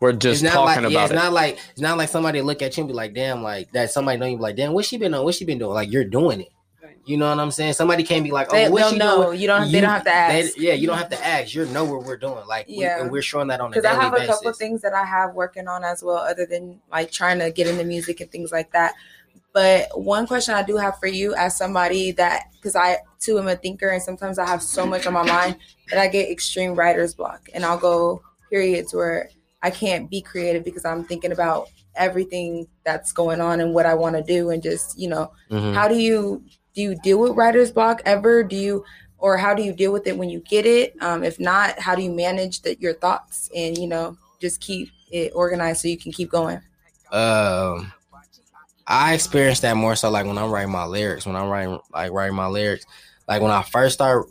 We're 0.00 0.12
just 0.14 0.42
it's 0.42 0.52
not 0.52 0.54
talking 0.66 0.82
like 0.82 0.92
yeah, 0.92 0.98
about 0.98 1.04
it's 1.04 1.12
it. 1.12 1.16
not 1.16 1.32
like 1.32 1.58
it's 1.70 1.80
not 1.80 1.96
like 1.96 2.08
somebody 2.08 2.42
look 2.42 2.60
at 2.60 2.76
you 2.76 2.82
and 2.82 2.88
be 2.88 2.94
like 2.94 3.14
damn 3.14 3.40
like 3.42 3.70
that 3.72 3.92
somebody 3.92 4.18
know 4.18 4.26
you 4.26 4.36
be 4.36 4.42
like 4.42 4.56
damn 4.56 4.72
what 4.72 4.84
she 4.84 4.96
been 4.96 5.14
on 5.14 5.22
what 5.24 5.34
she 5.36 5.44
been 5.44 5.58
doing 5.58 5.72
like 5.72 5.92
you're 5.92 6.04
doing 6.04 6.40
it 6.40 6.48
Right. 6.48 6.53
You 7.06 7.16
know 7.16 7.28
what 7.28 7.38
I'm 7.38 7.50
saying 7.50 7.74
somebody 7.74 8.02
can't 8.02 8.24
be 8.24 8.30
like 8.30 8.48
oh 8.50 8.56
They, 8.56 8.68
what 8.68 8.96
know. 8.96 9.30
You 9.30 9.46
don't. 9.46 9.70
they 9.70 9.78
You- 9.78 9.80
don't 9.82 9.90
have 9.90 10.04
to 10.04 10.10
They- 10.10 10.42
ask. 10.46 10.56
yeah 10.56 10.72
you 10.72 10.86
don't 10.86 10.96
have 10.98 11.10
to 11.10 11.26
ask 11.26 11.54
you 11.54 11.66
know 11.66 11.84
what 11.84 12.04
we're 12.04 12.16
doing 12.16 12.46
like 12.46 12.66
we- 12.68 12.76
Yeah. 12.80 13.00
and 13.00 13.10
we're 13.10 13.22
showing 13.22 13.48
that 13.48 13.60
on 13.60 13.70
because 13.70 13.84
I 13.84 13.94
have 13.94 14.12
a 14.12 14.16
basis 14.16 14.36
couple 14.36 14.52
things 14.54 14.80
that 14.82 14.94
I 14.94 15.04
have 15.04 15.34
working 15.34 15.68
on 15.68 15.84
as 15.84 16.02
well, 16.02 16.16
other 16.16 16.46
than 16.46 16.80
like 16.90 17.10
trying 17.10 17.38
to 17.40 17.50
get 17.50 17.66
into 17.66 17.84
music 17.84 18.20
and 18.20 18.30
things 18.30 18.52
like 18.52 18.72
that. 18.72 18.94
But 19.52 19.88
one 20.00 20.26
question 20.26 20.54
I 20.54 20.62
do 20.62 20.76
have 20.76 20.98
for 20.98 21.06
you, 21.06 21.32
as 21.34 21.56
somebody 21.56 22.10
that, 22.12 22.46
because 22.54 22.74
I 22.74 22.98
too 23.20 23.38
am 23.38 23.46
a 23.46 23.54
thinker, 23.54 23.88
and 23.90 24.02
sometimes 24.02 24.36
I 24.38 24.46
have 24.46 24.62
so 24.62 24.84
much 24.84 25.06
on 25.06 25.12
my 25.12 25.22
mind 25.22 25.56
that 25.90 25.98
I 26.00 26.08
get 26.08 26.28
extreme 26.28 26.74
writer's 26.74 27.14
block, 27.14 27.48
and 27.54 27.64
I'll 27.64 27.78
go 27.78 28.20
periods 28.50 28.92
where 28.92 29.30
I 29.62 29.70
can't 29.70 30.10
be 30.10 30.20
creative 30.20 30.64
because 30.64 30.84
I'm 30.84 31.04
thinking 31.04 31.30
about 31.30 31.68
everything 31.94 32.66
that's 32.84 33.12
going 33.12 33.40
on 33.40 33.60
and 33.60 33.72
what 33.72 33.86
I 33.86 33.94
want 33.94 34.16
to 34.16 34.22
do, 34.22 34.50
and 34.50 34.60
just 34.60 34.98
you 34.98 35.08
know, 35.08 35.30
Mhm. 35.52 35.72
how 35.74 35.86
do 35.86 35.94
you 35.96 36.42
do 36.74 36.82
you 36.82 36.96
deal 36.96 37.18
with 37.18 37.32
writer's 37.32 37.70
block 37.70 38.02
ever? 38.04 38.42
Do 38.42 38.56
you 38.56 38.84
or 39.18 39.38
how 39.38 39.54
do 39.54 39.62
you 39.62 39.72
deal 39.72 39.92
with 39.92 40.06
it 40.06 40.18
when 40.18 40.28
you 40.28 40.40
get 40.40 40.66
it? 40.66 40.94
Um, 41.00 41.24
if 41.24 41.40
not, 41.40 41.78
how 41.78 41.94
do 41.94 42.02
you 42.02 42.10
manage 42.10 42.62
the, 42.62 42.76
your 42.78 42.94
thoughts 42.94 43.48
and 43.54 43.78
you 43.78 43.86
know 43.86 44.16
just 44.40 44.60
keep 44.60 44.90
it 45.10 45.32
organized 45.34 45.80
so 45.80 45.88
you 45.88 45.98
can 45.98 46.12
keep 46.12 46.30
going? 46.30 46.60
Um, 47.10 47.92
I 48.86 49.14
experienced 49.14 49.62
that 49.62 49.76
more 49.76 49.96
so 49.96 50.10
like 50.10 50.26
when 50.26 50.36
I'm 50.36 50.50
writing 50.50 50.72
my 50.72 50.84
lyrics. 50.84 51.26
When 51.26 51.36
I'm 51.36 51.48
writing 51.48 51.78
like 51.92 52.12
writing 52.12 52.36
my 52.36 52.48
lyrics, 52.48 52.84
like 53.28 53.40
when 53.40 53.50
I 53.50 53.62
first 53.62 53.94
start 53.94 54.26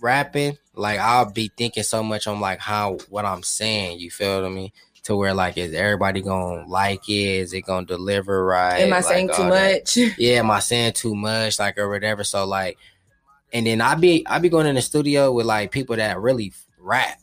rapping, 0.00 0.58
like 0.74 0.98
I'll 0.98 1.30
be 1.30 1.50
thinking 1.56 1.82
so 1.82 2.02
much 2.02 2.26
on 2.26 2.40
like 2.40 2.60
how 2.60 2.98
what 3.08 3.24
I'm 3.24 3.42
saying. 3.42 3.98
You 3.98 4.10
feel 4.10 4.42
to 4.42 4.50
mean? 4.50 4.70
To 5.04 5.16
where 5.16 5.34
like 5.34 5.58
is 5.58 5.74
everybody 5.74 6.22
gonna 6.22 6.64
like 6.68 7.08
it? 7.08 7.12
Is 7.40 7.52
it 7.52 7.62
gonna 7.62 7.84
deliver 7.86 8.44
right? 8.44 8.82
Am 8.82 8.92
I 8.92 8.96
Like, 8.96 9.04
saying 9.04 9.28
too 9.28 9.42
all 9.42 9.50
that. 9.50 9.80
much? 9.80 9.96
yeah, 10.18 10.38
am 10.38 10.50
I 10.50 10.60
saying 10.60 10.92
too 10.92 11.14
much, 11.16 11.58
like 11.58 11.76
or 11.76 11.88
whatever? 11.90 12.22
So 12.22 12.44
like, 12.46 12.78
and 13.52 13.66
then 13.66 13.80
I 13.80 13.96
be 13.96 14.24
I 14.28 14.38
be 14.38 14.48
going 14.48 14.66
in 14.68 14.76
the 14.76 14.82
studio 14.82 15.32
with 15.32 15.44
like 15.46 15.72
people 15.72 15.96
that 15.96 16.20
really 16.20 16.52
rap. 16.78 17.18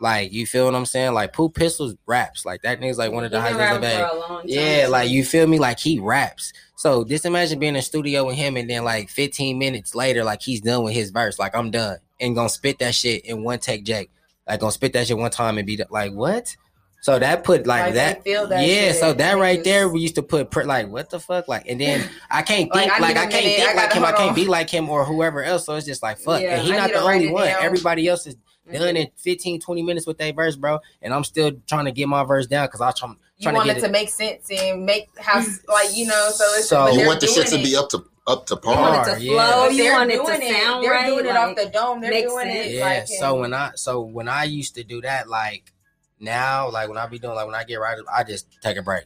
Like 0.00 0.32
you 0.32 0.46
feel 0.46 0.64
what 0.66 0.74
I'm 0.74 0.86
saying? 0.86 1.12
Like 1.12 1.32
Pooh 1.34 1.50
Pistols 1.50 1.96
raps. 2.06 2.46
Like 2.46 2.62
that 2.62 2.80
nigga's 2.80 2.96
like 2.98 3.12
one 3.12 3.24
of 3.24 3.30
the 3.30 3.40
highest 3.40 3.60
in 3.60 3.74
the 3.74 3.80
bag. 3.80 4.08
for 4.10 4.16
a 4.16 4.20
long 4.20 4.28
time, 4.40 4.46
Yeah, 4.46 4.86
like 4.88 5.10
you 5.10 5.22
feel 5.24 5.46
me? 5.46 5.58
Like 5.58 5.78
he 5.80 5.98
raps. 5.98 6.52
So 6.76 7.04
just 7.04 7.26
imagine 7.26 7.58
being 7.58 7.70
in 7.70 7.74
the 7.74 7.82
studio 7.82 8.24
with 8.24 8.36
him 8.36 8.56
and 8.56 8.70
then 8.70 8.84
like 8.84 9.10
15 9.10 9.58
minutes 9.58 9.94
later, 9.96 10.22
like 10.24 10.40
he's 10.40 10.60
done 10.62 10.84
with 10.84 10.94
his 10.94 11.10
verse. 11.10 11.38
Like 11.38 11.54
I'm 11.54 11.70
done. 11.72 11.98
And 12.20 12.34
gonna 12.34 12.48
spit 12.48 12.78
that 12.78 12.94
shit 12.94 13.24
in 13.26 13.42
one 13.42 13.58
take, 13.58 13.84
Jake. 13.84 14.10
Like 14.48 14.60
gonna 14.60 14.72
spit 14.72 14.92
that 14.94 15.06
shit 15.08 15.18
one 15.18 15.30
time 15.30 15.58
and 15.58 15.66
be 15.66 15.78
like, 15.90 16.12
what? 16.12 16.56
So 17.00 17.18
that 17.18 17.44
put 17.44 17.66
like, 17.66 17.82
Like, 17.82 17.94
that, 17.94 18.24
feel 18.24 18.46
that 18.48 18.66
yeah. 18.66 18.88
shit, 18.92 18.96
So 18.96 19.12
that 19.12 19.32
and 19.32 19.40
right 19.40 19.56
just- 19.58 19.64
there, 19.64 19.88
we 19.88 20.00
used 20.00 20.16
to 20.16 20.22
put 20.22 20.50
pr- 20.50 20.64
like, 20.64 20.88
what 20.88 21.10
the 21.10 21.20
fuck, 21.20 21.46
like, 21.48 21.68
and 21.68 21.80
then 21.80 22.08
I 22.30 22.42
can't 22.42 22.70
Like, 22.74 22.90
think 22.90 22.92
I 22.92 22.98
like, 22.98 23.16
I, 23.16 23.20
I, 23.20 23.24
a 23.24 23.28
can't 23.30 23.44
think 23.44 23.68
I 23.70 23.74
like 23.74 23.92
him, 23.92 24.04
I 24.04 24.12
can't 24.12 24.30
on. 24.30 24.34
be 24.34 24.46
like 24.46 24.68
him 24.68 24.88
or 24.90 25.04
whoever 25.04 25.42
else. 25.44 25.64
So 25.66 25.74
it's 25.76 25.86
just 25.86 26.02
like 26.02 26.18
fuck, 26.18 26.40
Yeah, 26.42 26.56
and 26.56 26.62
he 26.66 26.72
I 26.72 26.76
not 26.76 26.90
the 26.90 27.00
only 27.00 27.30
one. 27.30 27.46
down. 27.46 27.62
Everybody 27.62 28.08
else 28.08 28.26
is 28.26 28.36
done 28.72 28.96
in 28.96 29.06
mm-hmm. 29.06 29.16
15, 29.16 29.60
20 29.60 29.82
minutes 29.82 30.06
with 30.06 30.18
their 30.18 30.32
verse, 30.32 30.56
bro, 30.56 30.78
and 31.00 31.14
I'm 31.14 31.24
still 31.24 31.52
trying 31.66 31.84
to 31.86 31.92
get 31.92 32.08
my 32.08 32.24
verse 32.24 32.46
down 32.46 32.66
because 32.66 32.80
I 32.80 32.90
try, 32.92 33.08
you 33.08 33.16
trying 33.44 33.54
want 33.54 33.70
to 33.70 33.76
it 33.76 33.80
to 33.80 33.86
it. 33.86 33.92
make 33.92 34.08
sense 34.10 34.50
and 34.50 34.84
make 34.84 35.08
have 35.18 35.46
like 35.68 35.88
you 35.96 36.06
know 36.06 36.30
so 36.34 36.44
it's 36.56 36.68
So- 36.68 36.88
You 36.88 37.06
want 37.06 37.20
the 37.20 37.28
shit 37.28 37.46
to 37.46 37.56
be 37.58 37.76
up 37.76 37.88
to 37.90 38.04
up 38.26 38.44
to 38.46 38.60
You 38.62 38.70
want 38.70 38.76
par. 38.76 39.00
it 39.00 39.04
to 39.04 39.10
Par, 39.12 39.18
yeah. 39.20 39.32
flow. 39.32 39.52
Oh, 39.54 39.68
you 39.70 39.82
they're 39.84 39.92
want 39.94 40.10
it 40.10 40.16
to 40.18 40.22
doing 40.26 40.42
it. 40.42 40.62
sound 40.62 40.84
They're 40.84 41.06
doing 41.06 41.26
it 41.26 41.36
off 41.36 41.56
the 41.56 41.70
dome. 41.72 42.00
They're 42.02 42.10
makes 42.10 42.30
doing 42.30 42.48
it. 42.50 42.72
Yeah. 42.72 42.84
like, 42.84 43.06
so 43.06 43.36
when 43.40 43.54
I 43.54 43.70
so 43.76 44.00
when 44.02 44.28
I 44.28 44.44
used 44.44 44.74
to 44.74 44.84
do 44.84 45.00
that, 45.00 45.28
like 45.30 45.72
now, 46.20 46.70
like 46.70 46.88
when 46.88 46.98
I 46.98 47.06
be 47.06 47.18
doing 47.18 47.34
like 47.34 47.46
when 47.46 47.54
I 47.54 47.64
get 47.64 47.76
right, 47.76 47.98
I 48.12 48.24
just 48.24 48.46
take 48.60 48.76
a 48.76 48.82
break. 48.82 49.04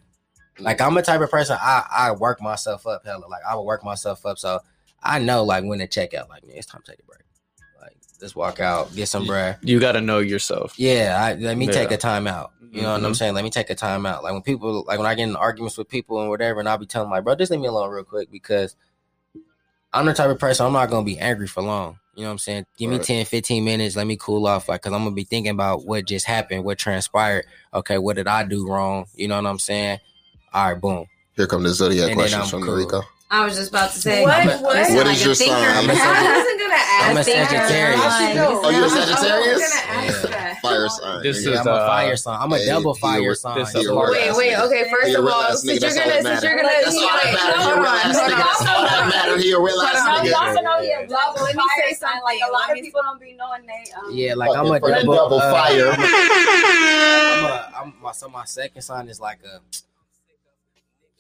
Like 0.58 0.80
I'm 0.80 0.96
a 0.96 1.02
type 1.02 1.20
of 1.20 1.30
person 1.30 1.56
I 1.60 1.86
I 1.90 2.12
work 2.12 2.40
myself 2.42 2.86
up 2.86 3.04
hella. 3.04 3.26
Like 3.28 3.42
I 3.48 3.54
will 3.54 3.64
work 3.66 3.84
myself 3.84 4.24
up, 4.26 4.38
so 4.38 4.60
I 5.02 5.18
know 5.18 5.44
like 5.44 5.64
when 5.64 5.78
to 5.80 5.86
check 5.86 6.14
out. 6.14 6.28
Like 6.28 6.46
man, 6.46 6.56
it's 6.56 6.66
time 6.66 6.82
to 6.84 6.90
take 6.92 7.00
a 7.00 7.04
break. 7.04 7.22
Like 7.80 7.96
just 8.20 8.36
walk 8.36 8.60
out, 8.60 8.94
get 8.94 9.08
some 9.08 9.26
breath. 9.26 9.58
You 9.62 9.80
got 9.80 9.92
to 9.92 10.00
know 10.00 10.18
yourself. 10.20 10.78
Yeah, 10.78 11.18
I, 11.20 11.34
let 11.34 11.56
me 11.56 11.66
take 11.66 11.90
a 11.90 11.96
time 11.96 12.26
out. 12.26 12.52
You 12.70 12.82
know 12.82 12.92
what 12.92 13.04
I'm 13.04 13.12
Mhm. 13.12 13.16
saying? 13.16 13.34
Let 13.34 13.44
me 13.44 13.50
take 13.50 13.68
a 13.70 13.74
time 13.74 14.06
out. 14.06 14.22
Like 14.22 14.32
when 14.32 14.40
people, 14.42 14.84
like 14.86 14.98
when 14.98 15.06
I 15.06 15.14
get 15.14 15.24
in 15.24 15.36
arguments 15.36 15.76
with 15.76 15.88
people 15.88 16.20
and 16.20 16.30
whatever, 16.30 16.60
and 16.60 16.68
I'll 16.68 16.78
be 16.78 16.86
telling 16.86 17.10
my 17.10 17.16
like, 17.16 17.24
bro, 17.24 17.34
just 17.34 17.50
leave 17.50 17.60
me 17.60 17.66
alone 17.66 17.90
real 17.90 18.04
quick 18.04 18.30
because 18.30 18.76
I'm 19.92 20.06
the 20.06 20.14
type 20.14 20.30
of 20.30 20.38
person 20.38 20.64
I'm 20.66 20.72
not 20.72 20.88
gonna 20.88 21.04
be 21.04 21.18
angry 21.18 21.46
for 21.46 21.62
long. 21.62 21.98
You 22.14 22.22
know 22.22 22.28
what 22.28 22.32
I'm 22.32 22.38
saying? 22.38 22.66
Give 22.76 22.90
me 22.90 22.96
Right. 22.96 23.06
10, 23.06 23.24
15 23.26 23.64
minutes. 23.64 23.96
Let 23.96 24.06
me 24.06 24.16
cool 24.16 24.46
off, 24.46 24.68
like, 24.68 24.82
cause 24.82 24.92
I'm 24.92 25.02
gonna 25.02 25.14
be 25.14 25.24
thinking 25.24 25.50
about 25.52 25.86
what 25.86 26.04
just 26.06 26.26
happened, 26.26 26.64
what 26.64 26.76
transpired. 26.78 27.46
Okay, 27.72 27.96
what 27.98 28.16
did 28.16 28.28
I 28.28 28.44
do 28.44 28.68
wrong? 28.68 29.06
You 29.14 29.28
know 29.28 29.36
what 29.36 29.46
I'm 29.46 29.58
saying? 29.58 29.98
All 30.52 30.72
right, 30.72 30.80
boom. 30.80 31.06
Here 31.36 31.46
come 31.46 31.62
the 31.62 31.70
zodiac 31.70 32.10
And 32.10 32.18
questions 32.18 32.50
from 32.50 32.62
cool. 32.62 32.74
Noriko. 32.76 33.02
I 33.32 33.46
was 33.46 33.56
just 33.56 33.70
about 33.70 33.90
to 33.92 33.98
say. 33.98 34.22
What? 34.22 34.34
I'm 34.34 34.48
a- 34.50 34.58
What? 34.62 34.76
listen, 34.76 34.94
What 34.96 35.06
like 35.06 35.24
your 35.24 35.34
sign? 35.34 35.48
I'm 35.50 35.88
a 35.88 35.92
I 35.96 36.36
wasn't 36.36 36.60
gonna 36.60 36.74
ask. 36.76 37.08
I'm 37.08 37.16
a. 37.16 37.24
Sagittarius. 37.24 38.00
How'd 38.04 38.28
you 38.28 38.34
know? 38.36 38.60
Oh, 38.62 38.68
you're 38.68 38.80
a 38.80 38.84
I 38.84 38.84
was 38.84 38.92
Sagittarius? 38.92 39.56
gonna 39.56 39.88
ask 39.88 40.22
Yeah. 40.22 40.30
that. 40.36 40.60
Fire 40.60 40.88
sign. 40.90 41.22
This 41.22 41.40
Yeah. 41.42 41.48
Yeah, 41.52 41.60
is, 41.60 41.66
I'm 41.66 41.72
a 41.72 41.76
uh, 41.80 41.86
fire 41.88 42.16
sign. 42.16 42.38
I'm 42.42 42.52
a 42.52 42.58
hey, 42.58 42.66
double 42.66 42.94
fire 42.94 43.34
sign. 43.34 43.58
this 43.58 43.72
He 43.72 43.80
is 43.80 43.86
a 43.88 43.90
a 43.90 43.94
real 43.96 44.10
Wait, 44.12 44.36
wait. 44.36 44.54
Okay, 44.58 44.84
first 44.92 45.16
of 45.16 45.24
all, 45.26 45.56
since 45.56 45.80
you're 45.80 45.90
gonna, 45.96 46.04
that 46.12 46.22
since 46.22 46.42
you're 46.44 46.56
gonna, 46.60 46.68
That's 46.84 46.92
all 46.94 47.08
that 47.08 47.24
wait, 47.24 47.32
matter. 47.32 47.48
He 47.48 47.56
a 47.56 47.64
hold 47.64 47.78
real 47.80 47.88
on, 47.88 47.96
ass 47.96 48.16
hold 48.20 48.28
nigga. 48.28 48.36
on, 48.36 48.38
That's 48.38 48.60
all 48.60 48.66
hold 48.68 48.88
that 48.92 49.02
on. 49.02 49.08
matter. 49.08 49.36
He 49.38 49.52
a 49.52 49.58
real 49.58 49.80
ass 49.80 49.96
Hold 49.96 50.12
on. 50.12 50.26
nigga. 50.26 50.36
Also 50.36 50.60
know 50.60 50.76
he 50.84 50.88
Let 50.92 51.08
double 51.08 51.46
me 51.46 51.52
fire 51.56 51.88
say 51.88 51.94
sign. 51.96 52.20
Like 52.22 52.38
a 52.46 52.52
lot 52.52 52.68
of 52.70 52.76
people 52.76 53.00
don't 53.02 53.18
be 53.20 53.32
knowing 53.32 53.64
they. 53.66 53.84
Um, 53.96 54.12
Yeah, 54.12 54.34
like 54.34 54.52
I'm 54.54 54.66
a 54.70 54.78
double, 54.78 55.14
double 55.16 55.40
uh, 55.40 55.50
fire. 55.56 55.88
I'm 55.96 57.44
a, 57.48 57.72
I'm 57.80 57.94
my 58.02 58.12
so 58.12 58.28
my 58.28 58.44
second 58.44 58.82
sign 58.82 59.08
is 59.08 59.20
like 59.20 59.38
a 59.42 59.60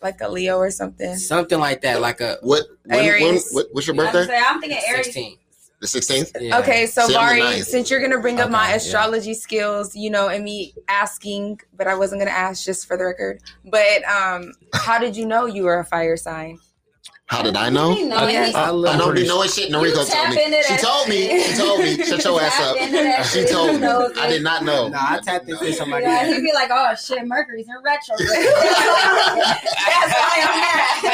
like 0.02 0.20
a 0.20 0.28
Leo 0.28 0.56
or 0.58 0.70
something. 0.70 1.16
something 1.16 1.58
like 1.58 1.80
that, 1.82 2.00
like 2.00 2.20
a 2.20 2.38
What? 2.42 2.64
When, 2.84 3.04
when, 3.04 3.38
what? 3.52 3.66
What's 3.72 3.86
your 3.86 3.94
I 3.94 3.98
birthday? 4.12 4.26
say, 4.26 4.40
I'm 4.44 4.60
thinking 4.60 4.80
Aries. 4.86 5.04
16. 5.06 5.38
The 5.80 5.88
16th. 5.88 6.30
Yeah. 6.40 6.58
Okay, 6.60 6.86
so 6.86 7.08
See, 7.08 7.16
I'm 7.16 7.36
the 7.36 7.40
Vari, 7.42 7.54
ninth. 7.54 7.66
since 7.66 7.90
you're 7.90 8.00
gonna 8.00 8.20
bring 8.20 8.38
up 8.40 8.50
my 8.50 8.62
Okay, 8.62 8.70
yeah. 8.70 8.76
astrology 8.76 9.34
skills, 9.34 9.96
you 9.96 10.10
know, 10.10 10.28
and 10.28 10.44
me 10.44 10.74
asking, 10.86 11.60
but 11.76 11.88
I 11.88 11.96
wasn't 11.96 12.20
gonna 12.20 12.30
ask 12.30 12.64
just 12.64 12.86
for 12.86 12.96
the 12.96 13.04
record. 13.04 13.40
But 13.64 14.04
um, 14.04 14.52
how 14.74 14.98
did 15.00 15.16
you 15.16 15.26
know 15.26 15.46
you 15.46 15.64
were 15.64 15.80
a 15.80 15.84
fire 15.84 16.16
sign? 16.16 16.60
How 17.26 17.40
did 17.42 17.56
I 17.56 17.70
know? 17.70 17.96
You 17.96 18.08
know, 18.08 18.16
I- 18.16 18.32
any- 18.32 18.54
I 18.54 18.70
I 18.70 18.96
don't 18.98 19.14
be 19.14 19.26
knowing 19.26 19.48
shit. 19.48 19.70
Noriko 19.72 19.94
told 19.94 20.08
tap 20.08 20.34
me. 20.34 20.62
She 20.64 20.76
told 20.76 21.08
me. 21.08 21.40
She 21.42 21.56
told 21.56 21.80
me. 21.80 21.96
Shut 22.04 22.24
your 22.24 22.40
ass 22.42 22.60
up. 22.60 23.24
She 23.26 23.46
told 23.46 23.80
me. 23.80 23.86
I 24.20 24.28
did 24.28 24.42
not 24.42 24.64
know. 24.64 24.88
Nah, 24.88 24.98
I 25.00 25.20
tapped 25.20 25.48
into 25.48 25.72
somebody. 25.72 26.04
Yeah, 26.04 26.26
he'd 26.26 26.42
be 26.42 26.52
like, 26.52 26.68
"Oh 26.70 26.94
shit, 26.94 27.26
Mercury's 27.26 27.68
in 27.68 27.76
retrograde." 27.82 28.28
That's 29.48 30.12
why 30.14 30.36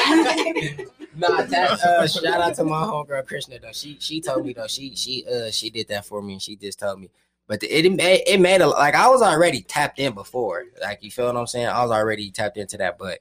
I'm 0.07 0.25
mad. 0.25 0.87
Nah, 1.17 1.43
that 1.43 1.71
uh, 1.83 2.07
shout 2.07 2.41
out 2.41 2.55
to 2.57 2.65
my 2.65 2.83
homegirl 2.83 3.27
Krishna 3.27 3.59
though. 3.61 3.73
She 3.73 3.97
she 4.01 4.21
told 4.21 4.45
me 4.47 4.53
though. 4.53 4.67
She 4.67 4.95
she 4.97 5.25
uh 5.27 5.51
she 5.51 5.71
did 5.71 5.89
that 5.89 6.05
for 6.05 6.23
me 6.23 6.35
and 6.35 6.43
she 6.43 6.57
just 6.57 6.79
told 6.81 7.01
me. 7.01 7.11
But 7.47 7.63
it 7.63 7.87
it 7.87 7.93
made 7.93 8.23
it 8.27 8.41
made 8.41 8.61
a 8.61 8.67
like 8.69 8.95
I 8.95 9.09
was 9.09 9.23
already 9.23 9.63
tapped 9.63 9.99
in 9.99 10.15
before. 10.15 10.65
Like 10.83 11.03
you 11.03 11.11
feel 11.11 11.27
what 11.27 11.37
I'm 11.37 11.47
saying? 11.47 11.67
I 11.67 11.83
was 11.83 11.91
already 11.91 12.31
tapped 12.31 12.57
into 12.57 12.77
that, 12.79 12.99
but 12.99 13.19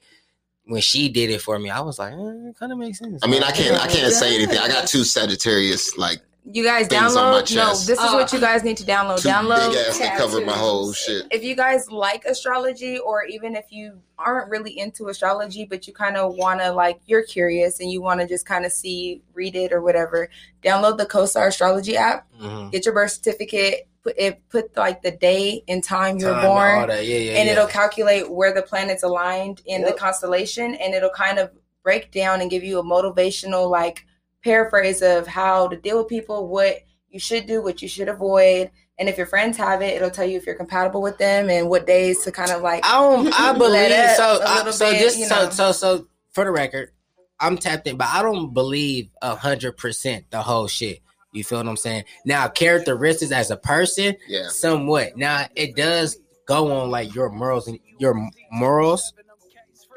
when 0.68 0.82
she 0.82 1.10
did 1.10 1.30
it 1.30 1.42
for 1.42 1.58
me, 1.60 1.70
I 1.70 1.80
was 1.80 1.98
like, 2.00 2.14
eh, 2.14 2.50
it 2.50 2.58
kind 2.60 2.72
of 2.72 2.78
makes 2.78 3.00
sense. 3.00 3.22
I 3.24 3.28
mean, 3.28 3.44
I 3.44 3.52
can't. 3.52 3.82
I 3.82 3.88
can't 3.88 4.14
say 4.14 4.36
anything. 4.36 4.58
I 4.58 4.68
got 4.68 4.88
two 4.94 5.04
Sagittarius, 5.04 5.98
like 5.98 6.20
You 6.50 6.64
guys 6.64 6.88
Things 6.88 7.16
on 7.16 7.32
my 7.34 7.42
download? 7.42 7.56
No, 7.56 7.70
chest. 7.70 7.88
this 7.88 8.00
is 8.00 8.06
Oh. 8.08 8.16
what 8.16 8.32
you 8.32 8.40
guys 8.40 8.64
need 8.64 8.78
to 8.78 8.84
download. 8.86 9.22
two 9.22 9.28
Download. 9.30 9.70
big 9.72 9.78
ass 9.88 10.00
that 10.00 10.18
cover 10.18 10.40
my 10.42 10.54
whole 10.54 10.94
shit. 10.94 11.26
if 11.32 11.44
you 11.44 11.56
guys 11.56 11.92
like 11.92 12.24
astrology 12.26 12.98
or 13.00 13.24
even 13.26 13.56
if 13.56 13.66
you 13.70 14.00
aren't 14.18 14.50
really 14.50 14.78
into 14.80 15.08
astrology 15.10 15.66
but 15.66 15.86
you 15.88 15.94
kind 15.94 16.16
of 16.18 16.36
want 16.36 16.60
to 16.62 16.72
like 16.72 17.00
you're 17.06 17.24
curious 17.24 17.80
and 17.82 17.92
you 17.92 18.02
want 18.02 18.20
to 18.22 18.28
just 18.28 18.46
kind 18.46 18.66
of 18.66 18.72
see 18.72 19.22
read 19.34 19.56
it 19.56 19.72
or 19.74 19.82
whatever 19.82 20.30
download 20.64 20.98
the 20.98 21.06
CoStar 21.06 21.48
astrology 21.48 21.96
app 21.98 22.26
Mhm. 22.42 22.72
get 22.72 22.84
your 22.86 22.94
birth 22.94 23.12
certificate 23.12 23.88
put 24.04 24.16
it 24.18 24.42
put 24.50 24.76
like 24.76 25.02
the 25.02 25.12
day 25.12 25.64
and 25.68 25.84
time 25.84 26.16
and 26.18 26.26
all 26.26 26.42
born. 26.42 26.90
Yeah, 26.90 27.00
yeah, 27.00 27.38
and 27.38 27.48
yeah. 27.48 27.54
it'll 27.54 27.68
calculate 27.68 28.32
where 28.32 28.54
the 28.54 28.62
planets 28.62 29.04
aligned 29.04 29.62
in 29.66 29.82
the 29.82 29.94
constellation 29.94 30.76
and 30.76 30.94
it'll 30.94 31.10
kind 31.10 31.40
of 31.40 31.52
break 31.84 32.12
down 32.12 32.42
and 32.42 32.50
give 32.50 32.64
you 32.64 32.80
a 32.80 32.84
motivational 32.84 33.70
like 33.70 34.06
paraphrase 34.44 35.02
of 35.02 35.28
how 35.28 35.68
to 35.68 35.78
deal 35.78 35.98
with 35.98 36.08
people 36.08 36.48
what 36.48 36.80
you 37.10 37.20
should 37.20 37.46
do 37.48 37.62
what 37.62 37.82
you 37.82 37.88
should 37.88 38.08
avoid 38.08 38.70
and 39.00 39.10
if 39.10 39.18
your 39.18 39.26
friends 39.26 39.58
have 39.58 39.82
it 39.82 39.96
it'll 39.96 40.10
tell 40.10 40.26
you 40.26 40.38
if 40.38 40.46
you're 40.46 40.56
compatible 40.56 41.02
with 41.02 41.18
them 41.18 41.50
and 41.50 41.70
what 41.70 41.88
days 41.88 42.24
to 42.24 42.32
kind 42.32 42.52
of 42.52 42.62
like 42.62 42.86
I 42.86 42.92
don't. 42.94 43.40
I 43.40 43.54
believe 43.58 43.92
so. 44.16 44.40
I, 44.46 44.70
so 44.72 44.92
bit, 44.92 45.02
just 45.02 45.18
you 45.18 45.26
so 45.26 45.50
so 45.50 45.72
so 45.72 46.08
for 46.38 46.44
the 46.44 46.52
record, 46.52 46.92
I'm 47.40 47.58
tapped 47.58 47.88
in, 47.88 47.98
but 47.98 48.08
I 48.08 48.22
don't 48.22 48.54
believe 48.54 49.10
a 49.24 49.36
hundred 49.36 49.76
percent 49.76 50.30
the 50.30 50.42
whole 50.42 50.68
shit. 50.68 51.02
You 51.32 51.44
feel 51.44 51.60
what 51.60 51.68
I'm 51.68 51.78
saying? 51.78 52.06
Now, 52.26 52.48
characteristics 52.48 53.32
as 53.32 53.52
a 53.52 53.58
person, 53.58 54.16
Yeah. 54.28 54.48
somewhat. 54.48 55.18
Now, 55.18 55.46
it 55.56 55.76
does 55.76 56.18
go 56.46 56.72
on 56.72 56.90
like 56.90 57.14
your 57.14 57.30
morals 57.30 57.68
and 57.68 57.80
your 58.00 58.16
morals 58.52 59.14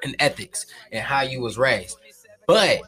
and 0.02 0.16
ethics 0.18 0.66
and 0.92 1.02
how 1.02 1.22
you 1.22 1.40
was 1.40 1.56
raised, 1.56 1.96
but 2.46 2.80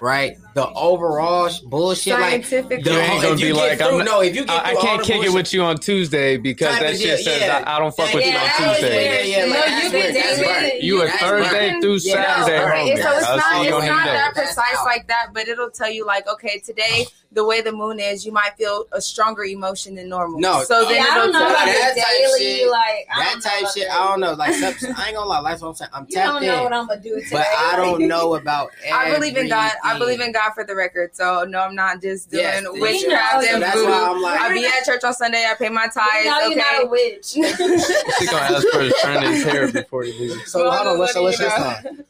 right, 0.00 0.36
the 0.54 0.68
overall 0.70 1.48
sh- 1.48 1.60
bullshit, 1.60 2.14
like 2.18 2.44
scientific 2.44 2.84
You 2.84 2.92
ain't 2.92 3.22
gonna 3.22 3.36
you 3.40 3.46
be 3.46 3.52
like, 3.52 3.78
through- 3.78 3.98
I'm- 3.98 4.04
no, 4.04 4.20
if 4.22 4.34
you 4.34 4.44
get 4.44 4.50
I, 4.50 4.56
I 4.56 4.68
through 4.70 4.76
all 4.78 4.82
can't 4.84 5.00
the 5.02 5.06
kick 5.12 5.22
it 5.24 5.32
with 5.32 5.52
you 5.52 5.62
on 5.62 5.76
Tuesday 5.78 6.36
because 6.36 6.78
that 6.80 6.96
shit 6.96 7.00
deal, 7.00 7.16
says 7.18 7.40
yeah. 7.42 7.64
I, 7.66 7.76
I 7.76 7.78
don't 7.78 7.94
fuck 7.94 8.12
with 8.12 8.24
you 8.24 8.30
Yeah, 8.32 8.38
on 8.38 8.44
yeah, 8.46 8.72
Tuesday. 8.72 9.04
yeah, 9.30 9.36
yeah, 9.38 9.44
No, 9.44 9.46
you 9.46 9.52
that's 9.52 9.90
can 9.90 10.14
that's 10.14 10.40
right. 10.46 10.82
You 10.82 11.02
a 11.02 11.08
Thursday 11.08 11.72
right. 11.72 11.82
through 11.82 11.94
Yeah, 11.96 12.12
Saturday, 12.14 12.56
that's 12.58 12.70
right. 12.70 12.96
homie. 12.98 13.02
So 13.02 13.16
it's 13.16 13.26
I'll 13.26 13.36
not, 13.36 13.44
see 13.62 13.68
you 13.68 13.74
on 13.74 13.82
it's 13.82 13.88
not 13.90 14.04
that 14.06 14.32
precise 14.34 14.84
like 14.84 15.06
that, 15.08 15.26
but 15.32 15.48
it'll 15.48 15.70
tell 15.70 15.90
you 15.90 16.04
like, 16.06 16.26
okay, 16.28 16.58
today 16.58 17.06
the 17.32 17.44
way 17.44 17.60
the 17.60 17.70
moon 17.70 18.00
is, 18.00 18.26
you 18.26 18.32
might 18.32 18.56
feel 18.58 18.86
a 18.90 19.00
stronger 19.00 19.44
emotion 19.44 19.94
than 19.94 20.08
normal. 20.08 20.40
No, 20.40 20.64
so 20.64 20.84
then 20.86 20.96
Yeah, 20.96 21.06
I 21.10 21.14
don't 21.14 21.32
know 21.32 21.46
about 21.46 21.64
that 21.64 21.94
type 21.96 22.04
daily. 22.18 22.38
shit. 22.40 22.68
Like 22.70 23.06
that 23.16 23.40
type 23.40 23.62
type 23.62 23.72
shit. 23.72 23.88
I 23.88 24.08
don't 24.08 24.18
know. 24.20 24.32
Like 24.32 24.50
I 24.60 24.66
ain't 25.06 25.14
gonna 25.16 25.20
lie. 25.28 25.42
That's 25.48 25.62
what 25.62 25.68
I'm 25.68 25.74
saying. 25.76 25.90
I'm 25.94 26.06
You 26.08 26.14
tapped 26.16 26.26
don't 26.26 26.42
know 26.46 26.62
what 26.64 26.72
I'm 26.72 26.86
gonna 26.88 27.00
do 27.00 27.14
today. 27.16 27.28
but 27.30 27.46
I 27.56 27.76
don't 27.76 28.08
know 28.08 28.34
about. 28.40 28.70
I 28.92 29.14
believe 29.14 29.36
in 29.36 29.48
God. 29.48 29.70
I 29.94 29.98
believe 29.98 30.20
in 30.20 30.32
God 30.32 30.52
for 30.54 30.64
the 30.64 30.74
record. 30.74 31.14
So 31.16 31.44
no, 31.44 31.60
I'm 31.60 31.74
not 31.74 32.00
just 32.00 32.30
doing 32.30 32.42
Yes, 32.44 32.64
witchcraft 32.70 33.46
and 33.46 33.62
that's 33.62 33.74
voodoo. 33.76 33.90
why 33.90 34.08
I'm 34.10 34.20
like- 34.22 34.40
I 34.40 34.52
be 34.54 34.64
at 34.66 34.84
church 34.84 35.04
on 35.04 35.14
Sunday. 35.14 35.44
I 35.48 35.54
pay 35.54 35.68
my 35.68 35.86
tithes. 35.88 36.26
No, 36.26 36.38
you're 36.46 36.56
not 36.56 36.84
a 36.84 36.86
witch. 36.86 37.32
She 37.32 38.26
gonna 38.26 38.56
ask 38.56 38.66
for 38.68 38.80
his 38.80 38.94
friend 39.00 39.24
his 39.34 39.44
hair 39.44 39.70
before 39.72 40.04
he 40.04 40.12
leaves. 40.12 40.50
So 40.52 40.70
hold 40.70 40.86
on. 40.86 40.98
What's, 40.98 41.12
so 41.14 41.22
what's 41.22 41.38
you 41.38 41.46
your 41.46 41.58
know? 41.58 41.74
sign? 41.82 42.04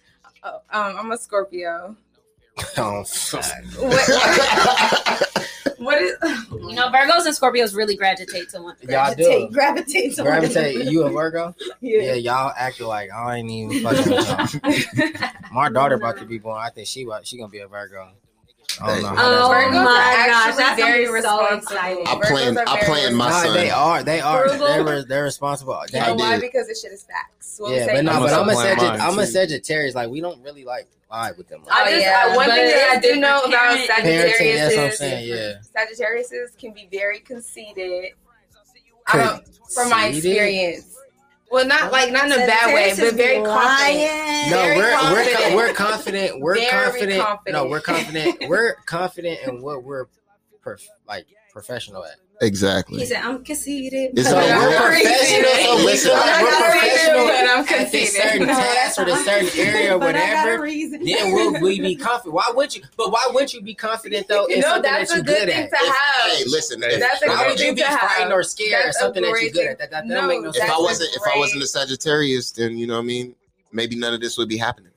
Oh, 0.44 0.54
um, 0.72 0.96
I'm 0.98 1.12
a 1.12 1.18
Scorpio. 1.18 1.96
Oh, 2.76 3.04
fuck. 3.04 3.44
What, 3.78 4.08
what 5.78 6.02
is? 6.02 6.12
you 6.50 6.74
know, 6.74 6.88
Virgos 6.88 7.26
and 7.26 7.34
Scorpios 7.36 7.74
really 7.74 7.96
gravitate 7.96 8.48
to 8.50 8.62
one. 8.62 8.76
Y'all 8.82 9.14
do. 9.14 9.48
Gravitate, 9.52 10.16
gravitate 10.16 10.76
to 10.76 10.84
one. 10.84 10.92
You 10.92 11.04
a 11.04 11.10
Virgo? 11.10 11.54
Yeah. 11.80 12.02
Yeah, 12.02 12.14
y'all 12.14 12.52
acting 12.56 12.86
like 12.86 13.10
I 13.10 13.36
ain't 13.36 13.50
even 13.50 13.82
fucking. 13.82 14.60
My 15.52 15.68
daughter 15.70 15.94
about 15.94 16.18
to 16.18 16.26
be 16.26 16.38
born. 16.38 16.60
I 16.60 16.70
think 16.70 16.86
she 16.86 17.06
she 17.24 17.38
gonna 17.38 17.48
be 17.48 17.60
a 17.60 17.68
Virgo. 17.68 18.10
I 18.80 18.86
don't 18.86 19.02
know. 19.02 19.14
Oh 19.18 19.50
Virgos 19.50 19.84
my 19.84 20.26
gosh, 20.28 20.56
that's 20.56 20.80
very 20.80 21.06
so 21.06 21.12
responsible. 21.12 21.78
I 21.78 21.94
plan. 22.22 22.54
Virgos 22.54 22.64
I 22.66 22.74
very 22.74 22.84
plan 22.86 23.14
my 23.14 23.28
Nah, 23.30 23.42
son. 23.42 23.54
they 23.54 23.70
are. 23.70 24.02
They 24.02 24.20
are. 24.20 24.58
They're, 24.58 25.04
they're 25.04 25.24
responsible. 25.24 25.82
You 25.92 26.00
know 26.00 26.14
why? 26.14 26.38
Because 26.38 26.66
this 26.68 26.80
shit 26.82 26.92
is 26.92 27.02
facts. 27.02 27.56
What 27.58 27.70
we 27.70 27.76
yeah, 27.78 27.86
say 27.86 27.94
but 27.96 28.04
no, 28.04 28.20
but 28.20 28.32
I'm 28.32 28.48
a 28.48 28.52
plan 28.52 29.00
I'm 29.00 29.18
a. 29.18 29.26
Sagittarius. 29.26 29.94
Like 29.94 30.08
we 30.10 30.20
don't 30.20 30.42
really 30.42 30.64
like 30.64 30.86
vibe 31.10 31.36
with 31.38 31.48
them. 31.48 31.62
Oh, 31.66 31.68
I 31.70 31.82
Oh, 31.82 31.90
just, 31.90 32.00
yeah, 32.02 32.36
one 32.36 32.46
but 32.48 32.54
thing 32.54 32.68
that 32.68 32.94
I 32.96 33.00
do 33.00 33.16
know 33.16 33.40
about 33.40 33.50
parent- 33.88 33.90
Parenting, 33.90 34.54
that's 34.54 34.76
what 34.76 34.84
I'm 34.84 34.90
Sagittarius 34.92 34.98
saying. 34.98 35.28
Yeah. 35.28 35.54
Sagittariuses 36.44 36.58
can 36.58 36.72
be 36.72 36.88
very 36.90 37.18
conceited. 37.20 38.12
I 39.08 39.16
don't, 39.16 39.44
from 39.74 39.90
my 39.90 40.06
experience. 40.08 40.96
Well, 41.50 41.66
not 41.66 41.90
like 41.90 42.12
not 42.12 42.26
in 42.26 42.32
a 42.32 42.36
bad 42.46 42.72
way, 42.72 42.92
but 42.96 43.14
very 43.14 43.42
confident. 43.44 44.50
No, 44.50 44.56
Very 44.56 44.76
we're 44.76 44.84
we're 45.12 45.24
confident. 45.34 45.56
we're 45.56 45.72
confident. 45.72 46.40
We're 46.40 46.54
Very 46.54 46.70
confident. 46.70 47.24
No, 47.48 47.66
we're 47.66 47.80
confident. 47.80 48.48
We're 48.48 48.74
confident 48.86 49.40
in 49.48 49.60
what 49.62 49.82
we're 49.82 50.06
prof- 50.62 50.88
like 51.08 51.26
professional 51.52 52.04
at. 52.04 52.16
Exactly. 52.42 53.00
He 53.00 53.06
said, 53.06 53.22
"I'm 53.22 53.44
conceited." 53.44 54.12
It's 54.18 54.28
So 54.30 54.38
all 54.38 54.42
we're 54.42 54.76
right. 54.88 55.04
professional. 55.04 55.50
So 55.60 55.76
we 55.76 55.84
Listen, 55.84 56.10
feel 56.10 56.18
like 56.20 56.34
I'm 56.36 56.42
we're 56.44 56.50
not 56.50 56.70
professional 56.70 57.26
but 57.26 57.34
I'm 57.50 57.58
at 57.60 57.66
this 57.68 57.90
conceited. 57.92 58.08
certain 58.30 58.46
No, 58.46 58.54
task 58.54 58.98
or 58.98 59.04
this 59.04 59.24
certain 59.26 59.60
area 59.60 59.96
or 59.96 60.02
I 60.04 60.12
got 60.12 60.14
whatever. 60.46 60.62
reason. 60.62 61.04
Then 61.04 61.34
will 61.34 61.60
we 61.60 61.80
be 61.80 61.96
confident? 61.96 62.34
Why 62.34 62.50
would 62.54 62.74
you? 62.74 62.82
But 62.96 63.12
why 63.12 63.28
would 63.32 63.52
you 63.52 63.60
be 63.60 63.74
confident 63.74 64.26
though 64.26 64.46
in 64.46 64.60
no, 64.60 64.68
something 64.68 64.90
that's 64.90 65.10
that 65.10 65.16
you're 65.16 65.24
good 65.24 65.46
good 65.46 65.54
thing 65.54 65.64
at? 65.64 65.70
to 65.70 65.76
have. 65.76 66.32
Hey, 66.38 66.44
listen. 66.46 66.80
That's 66.80 66.94
If, 66.94 67.00
That's 67.00 67.22
a 67.22 67.26
Why 67.28 67.36
great 67.36 67.48
would 67.50 67.60
you 67.60 67.74
be 67.74 67.82
frightened 67.82 68.32
or 68.32 68.42
scared 68.42 68.72
of 68.80 68.84
That's 68.86 68.96
a 68.96 69.00
something 69.00 69.22
that 69.22 69.28
you're 69.28 69.50
good 69.50 69.54
thing. 69.54 69.68
at? 69.68 69.78
That, 69.78 69.90
that, 69.90 70.02
that 70.02 70.06
No, 70.06 70.14
don't 70.22 70.28
make 70.28 70.42
no 70.42 70.48
if. 70.50 70.62
I 70.70 70.78
wasn't 70.80 71.10
if 71.14 71.22
I 71.34 71.36
wasn't 71.38 71.62
a 71.62 71.66
Sagittarius, 71.66 72.52
then 72.52 72.78
you 72.78 72.86
know 72.86 72.94
what 72.94 73.00
I 73.00 73.04
mean. 73.04 73.34
Maybe 73.72 73.96
none 73.96 74.14
of 74.14 74.20
this 74.22 74.38
would 74.38 74.48
be 74.48 74.56
happening. 74.56 74.89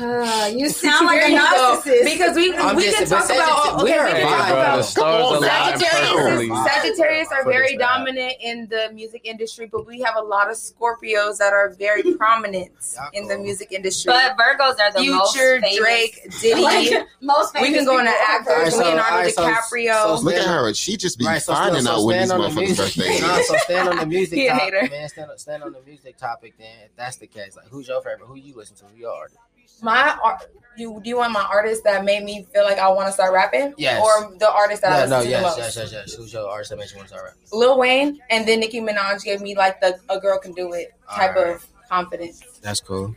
Uh, 0.00 0.50
you 0.54 0.68
sound 0.70 1.06
like 1.06 1.22
a 1.22 1.36
narcissist. 1.36 2.04
Because 2.04 2.34
we 2.36 2.54
I'm 2.56 2.74
we 2.76 2.84
just- 2.84 2.98
can 2.98 3.06
talk 3.08 3.24
about 3.26 3.38
Sagitt- 3.48 3.82
okay, 3.82 3.98
we 3.98 4.04
we 4.04 4.10
can 4.12 4.20
talk 4.22 4.40
vibe, 4.40 4.48
bro, 4.48 4.56
the 4.56 4.60
about 4.60 4.84
stars 4.84 5.24
on, 5.24 5.36
align 5.36 5.72
perfectly. 5.72 6.48
Sagittarius, 6.48 6.74
Sagittarius 6.74 7.28
are 7.32 7.44
very 7.44 7.76
dominant 7.76 8.32
in 8.40 8.66
the 8.68 8.90
music 8.92 9.22
industry, 9.24 9.66
but 9.70 9.86
we 9.86 10.00
have 10.00 10.16
a 10.16 10.20
lot 10.22 10.50
of 10.50 10.56
Scorpios 10.56 11.38
that 11.38 11.52
are 11.52 11.70
very 11.78 12.02
prominent 12.16 12.72
in 13.12 13.28
the 13.28 13.38
music 13.38 13.70
industry. 13.72 14.10
but 14.12 14.36
Virgos 14.36 14.78
are 14.80 14.92
the 14.92 15.08
most 15.10 15.34
Future, 15.34 15.60
famous. 15.60 15.76
Drake, 15.78 16.20
Diddy. 16.40 16.60
Like, 16.64 17.06
most 17.20 17.54
we 17.60 17.72
can 17.72 17.84
go 17.84 17.98
into 17.98 18.10
people 18.10 18.24
are 18.26 18.36
actors, 18.36 18.48
Alright, 18.56 18.72
so- 18.72 18.78
Leonardo 18.78 19.16
alright, 19.16 19.34
so- 19.34 19.42
DiCaprio. 19.50 20.18
so- 20.18 20.24
Look 20.24 20.34
at 20.34 20.46
her. 20.46 20.74
She 20.74 20.96
just 20.96 21.18
be 21.18 21.24
Right, 21.26 21.40
so, 21.42 21.54
finding 21.54 21.82
so, 21.82 21.90
out 21.92 21.98
so 21.98 22.06
when 22.06 22.18
these 22.18 22.28
stand 22.28 22.42
on 22.42 22.54
the 22.54 22.60
motherfuckers' 22.60 22.66
music. 22.66 22.96
birthdays. 22.96 23.20
No, 23.22 23.42
so 23.42 23.56
stand 23.58 23.88
on 23.90 23.96
the 23.98 24.06
music 24.06 24.48
topic, 24.48 24.90
man. 24.90 25.08
Stand 25.08 25.30
on, 25.30 25.38
stand 25.38 25.62
on 25.62 25.72
the 25.72 25.80
music 25.82 26.16
topic. 26.16 26.54
Then, 26.58 26.66
if 26.84 26.96
that's 26.96 27.16
the 27.16 27.26
case, 27.26 27.56
like, 27.56 27.68
who's 27.68 27.86
your 27.88 28.00
favorite? 28.02 28.26
Who 28.26 28.34
you 28.36 28.54
listen 28.56 28.76
to? 28.76 28.84
Who 28.86 28.96
your 28.98 29.12
artist? 29.14 29.38
My 29.82 30.16
art, 30.22 30.44
you 30.76 31.00
do 31.02 31.08
you 31.10 31.16
want 31.18 31.32
my 31.32 31.42
artist 31.42 31.84
that 31.84 32.04
made 32.04 32.24
me 32.24 32.46
feel 32.52 32.64
like 32.64 32.78
I 32.78 32.88
want 32.88 33.06
to 33.08 33.12
start 33.12 33.32
rapping? 33.32 33.74
Yes. 33.76 34.02
Or 34.02 34.36
the 34.38 34.50
artist 34.50 34.82
that 34.82 34.92
I 34.92 35.06
No, 35.06 35.18
listen 35.18 35.18
no, 35.18 35.22
to 35.24 35.28
yes, 35.30 35.40
the 35.40 35.46
most? 35.46 35.58
yes, 35.58 35.76
yes, 35.76 35.92
yes. 35.92 36.14
Who's 36.14 36.32
your 36.32 36.48
artist 36.48 36.70
that 36.70 36.78
makes 36.78 36.90
you 36.92 36.96
want 36.98 37.08
to 37.08 37.14
start 37.14 37.26
rapping? 37.30 37.42
Lil 37.52 37.78
Wayne 37.78 38.18
and 38.30 38.46
then 38.48 38.60
Nicki 38.60 38.80
Minaj 38.80 39.22
gave 39.24 39.40
me 39.40 39.56
like 39.56 39.80
the 39.80 39.98
a 40.08 40.18
girl 40.18 40.38
can 40.38 40.52
do 40.52 40.72
it 40.72 40.92
type 41.12 41.36
Alright. 41.36 41.56
of 41.56 41.66
confidence. 41.88 42.42
That's 42.62 42.80
cool. 42.80 43.08
Look, 43.08 43.16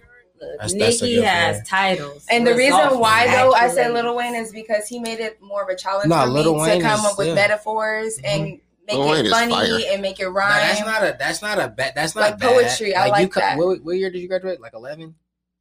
That's- 0.60 0.74
that's 0.78 1.02
Nicki 1.02 1.16
good 1.16 1.24
has 1.24 1.56
one. 1.58 1.66
titles. 1.66 2.26
And 2.30 2.46
the 2.46 2.54
reason 2.54 3.00
why 3.00 3.26
though 3.28 3.54
I 3.54 3.70
say 3.70 3.86
accolades. 3.86 4.04
Lil 4.04 4.16
Wayne 4.18 4.36
is 4.36 4.52
because 4.52 4.88
he 4.88 5.00
made 5.00 5.20
it 5.20 5.42
more 5.42 5.64
of 5.64 5.70
a 5.70 5.76
challenge 5.76 6.10
No, 6.10 6.22
for 6.22 6.28
Lil 6.28 6.54
me 6.56 6.62
Wayne 6.62 6.80
to 6.80 6.86
come 6.86 7.00
is- 7.00 7.06
up 7.08 7.18
with 7.18 7.28
yeah. 7.30 7.34
metaphors 7.34 8.18
mm-hmm. 8.18 8.26
and 8.28 8.44
make 8.88 8.98
Lil 8.98 9.10
Wayne 9.10 9.30
funny 9.32 9.88
and 9.88 10.02
make 10.04 10.20
it 10.20 10.26
No, 10.26 10.30
rhyme. 10.30 10.52
that's 10.52 10.82
not 10.82 11.02
a. 11.04 11.16
That's 11.18 11.42
not 11.42 11.60
a 11.60 11.68
bad. 11.70 11.94
That's 11.96 12.14
not 12.16 12.22
Like 12.22 12.40
bad. 12.40 12.50
poetry, 12.54 12.94
I 12.96 13.06
you 13.08 13.12
like 13.12 13.32
co- 13.32 13.40
that. 13.40 13.58
What, 13.58 13.84
what 13.84 13.94
year 13.98 14.12
did 14.12 14.20
you 14.20 14.28
graduate? 14.28 14.62
Like 14.62 14.76
eleven. 14.76 15.16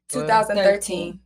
2013. 0.09 1.21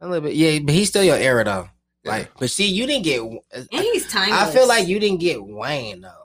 A 0.00 0.08
little 0.08 0.28
bit. 0.28 0.34
Yeah, 0.34 0.58
but 0.60 0.74
he's 0.74 0.88
still 0.88 1.04
your 1.04 1.16
era 1.16 1.44
though. 1.44 1.68
Like, 2.04 2.32
but 2.38 2.50
see, 2.50 2.66
you 2.66 2.86
didn't 2.86 3.04
get. 3.04 3.20
And 3.20 3.68
he's 3.70 4.10
timeless. 4.10 4.40
I 4.40 4.50
feel 4.50 4.66
like 4.66 4.88
you 4.88 4.98
didn't 4.98 5.20
get 5.20 5.44
Wayne 5.44 6.00
though. 6.00 6.21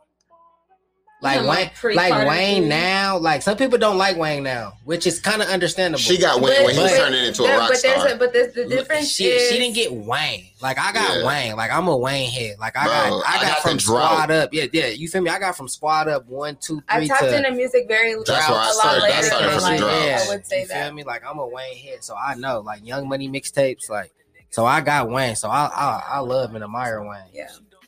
Like 1.19 1.41
know, 1.41 1.49
Wayne, 1.49 1.95
like 1.95 2.11
like 2.11 2.27
Wayne 2.27 2.69
now. 2.69 3.18
Like 3.18 3.41
some 3.41 3.57
people 3.57 3.80
don't 3.80 3.98
like 3.98 4.18
Wayne 4.18 4.44
now, 4.44 4.73
which 4.84 5.07
is 5.07 5.19
kind 5.19 5.41
of 5.41 5.48
understandable. 5.48 5.98
She 5.99 6.19
got 6.19 6.39
Wayne 6.41 6.64
when 6.64 6.76
he 6.76 6.80
But- 6.81 6.95
turned 6.95 7.15
it 7.15 7.23
into 7.30 7.44
a 7.44 7.48
There- 7.48 7.57
rock 7.57 7.69
but 7.69 7.81
there's 7.81 8.02
star. 8.02 8.14
a, 8.14 8.15
but 8.18 8.34
there's 8.34 8.53
the 8.53 8.65
difference 8.68 9.07
She, 9.10 9.26
is 9.26 9.49
she 9.49 9.57
didn't 9.57 9.73
get 9.73 9.91
Wayne. 9.91 10.52
Like 10.61 10.77
I 10.77 10.91
got 10.94 11.18
Yeah. 11.18 11.26
Wayne. 11.26 11.56
Like 11.56 11.72
I'm 11.72 11.88
a 11.88 11.98
Wayne 11.98 12.30
head. 12.30 12.57
Like 12.60 12.77
I 12.77 12.84
Bro, 12.84 12.94
got 12.94 13.23
I 13.26 13.30
I 13.30 13.41
got, 13.41 13.48
got 13.48 13.60
from 13.64 13.73
the 13.77 13.80
squad 13.81 14.30
up. 14.30 14.49
Yeah, 14.53 14.65
yeah. 14.72 14.88
You 14.88 15.07
feel 15.07 15.22
me? 15.23 15.31
I 15.31 15.39
got 15.39 15.57
from 15.57 15.68
squad 15.68 16.07
up 16.07 16.27
one, 16.27 16.56
two, 16.61 16.76
three. 16.76 16.84
I 16.88 16.98
three 16.99 17.07
tapped 17.07 17.22
to 17.23 17.35
into 17.38 17.52
music 17.52 17.85
very 17.88 18.14
That's 18.14 18.30
where 18.30 18.38
I 18.39 18.49
a 18.49 18.52
lot 18.52 18.73
started. 18.76 19.02
later 19.02 19.15
I 19.18 19.22
started 19.22 19.48
than 19.49 19.53
from 19.56 19.64
like, 19.64 19.80
the 19.80 19.85
drought. 19.88 19.95
I 20.22 20.27
would 20.30 20.45
say 20.45 20.61
you 20.61 20.68
that. 20.68 20.85
feel 20.85 20.94
me? 20.94 21.03
Like 21.03 21.23
I'm 21.27 21.39
a 21.39 21.48
Wayne 21.48 21.77
head, 21.77 22.03
so 22.03 22.15
I 22.15 22.35
know 22.35 22.60
like 22.60 22.85
Young 22.85 23.10
Money 23.10 23.27
mixtapes. 23.27 23.89
Like 23.89 24.11
so 24.52 24.65
I 24.68 24.81
got 24.81 25.10
Wayne. 25.10 25.35
So 25.35 25.49
I 25.49 25.65
I, 25.65 26.03
I 26.18 26.19
love 26.19 26.53
and 26.53 26.64
admire 26.64 27.02
Wayne. 27.02 27.22
Yeah. 27.34 27.48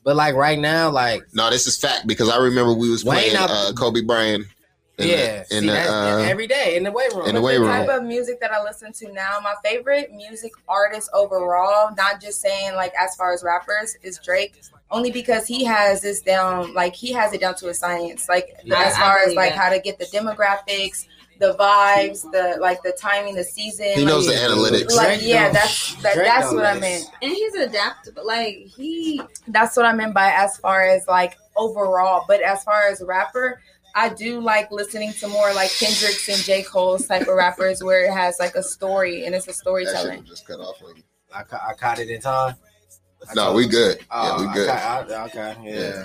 But 0.10 0.16
like 0.16 0.34
right 0.34 0.58
now, 0.58 0.90
like 0.90 1.22
no, 1.36 1.52
this 1.52 1.68
is 1.68 1.78
fact 1.78 2.08
because 2.08 2.30
I 2.30 2.38
remember 2.38 2.74
we 2.74 2.90
was 2.90 3.06
Wayne 3.06 3.30
playing 3.30 3.36
uh, 3.38 3.74
Kobe 3.78 4.02
Bryant. 4.02 4.48
In 4.98 5.08
yeah, 5.08 5.44
the, 5.44 5.56
in 5.56 5.62
see, 5.62 5.68
the, 5.68 5.94
uh, 5.94 6.18
every 6.28 6.48
day 6.48 6.78
in 6.78 6.82
the 6.82 6.92
weight 6.92 7.14
room. 7.14 7.28
in 7.28 7.36
the 7.36 7.42
weight 7.42 7.58
the 7.58 7.60
room. 7.60 7.70
type 7.70 7.90
of 7.90 8.04
music 8.04 8.40
that 8.42 8.52
I 8.52 8.64
listen 8.64 8.92
to 8.92 9.14
now, 9.14 9.38
my 9.44 9.54
favorite 9.64 10.12
music 10.12 10.52
artist 10.68 11.12
overall, 11.14 11.94
not 11.96 12.20
just 12.20 12.42
saying 12.42 12.74
like 12.74 12.92
as 13.00 13.16
far 13.16 13.34
as 13.34 13.44
rappers, 13.44 13.98
is 14.02 14.18
Drake. 14.18 14.60
Only 14.92 15.12
because 15.12 15.46
he 15.46 15.64
has 15.66 16.02
this 16.02 16.22
down, 16.22 16.74
like 16.74 16.96
he 16.96 17.12
has 17.14 17.32
it 17.34 17.42
down 17.42 17.56
to 17.56 17.70
a 17.70 17.74
science. 17.74 18.28
Like 18.28 18.56
Yeah, 18.64 18.84
as 18.86 18.98
far 18.98 19.20
as 19.20 19.36
like 19.36 19.52
it. 19.52 19.58
how 19.58 19.70
to 19.70 19.80
get 19.80 20.00
the 20.00 20.06
demographics, 20.06 21.06
the 21.40 21.54
vibes, 21.54 22.24
the 22.32 22.58
like 22.60 22.82
the 22.82 22.92
timing, 22.94 23.36
the 23.36 23.44
season. 23.44 23.92
He 23.94 24.04
knows 24.04 24.26
the 24.26 24.34
Yeah, 24.34 24.48
analytics. 24.48 24.96
Like 24.96 25.20
yeah, 25.22 25.44
don't- 25.46 25.54
that's 25.54 25.96
that, 26.02 26.16
that's 26.16 26.48
don't 26.48 26.56
what 26.56 26.66
I 26.66 26.74
miss. 26.74 27.04
meant. 27.04 27.12
and 27.22 27.32
he's 27.32 27.54
adaptable. 27.54 28.26
Like 28.26 28.56
he, 28.76 29.22
That's 29.48 29.78
what 29.78 29.86
I 29.86 29.94
meant 29.94 30.14
by 30.16 30.32
as 30.32 30.58
far 30.58 30.84
as 30.88 31.08
like 31.08 31.38
overall. 31.56 32.26
But 32.28 32.42
as 32.42 32.64
far 32.64 32.88
as 32.90 33.02
rapper, 33.06 33.62
I 33.96 34.10
do 34.10 34.40
like 34.42 34.72
listening 34.72 35.14
to 35.20 35.28
more 35.28 35.54
like 35.54 35.72
Kendrick's 35.72 36.28
and 36.30 36.38
J. 36.40 36.64
Cole's 36.64 37.08
type 37.08 37.28
of 37.28 37.36
rappers 37.36 37.84
where 37.84 38.06
it 38.06 38.12
has 38.12 38.40
like 38.40 38.56
a 38.56 38.64
story 38.64 39.26
and 39.26 39.36
it's 39.36 39.46
a 39.46 39.50
That 39.50 39.54
shit 39.54 39.60
storytelling. 39.62 40.26
just 40.26 40.48
cut 40.48 40.60
off. 40.60 40.82
on 40.84 40.96
you. 40.96 41.04
I, 41.34 41.44
ca- 41.44 41.64
I 41.70 41.74
caught 41.74 42.00
it 42.00 42.10
in 42.10 42.22
time. 42.22 42.56
I 43.30 43.34
No, 43.34 43.50
oh, 43.50 43.54
we 43.56 43.68
good. 43.68 44.00
Oh, 44.12 44.24
Yeah, 44.24 44.42
we 44.42 44.48
I 44.48 44.54
good. 44.54 44.68
ca- 44.68 45.06
I- 45.10 45.26
okay, 45.26 45.56
yeah. 45.64 45.80
Yeah. 45.80 46.04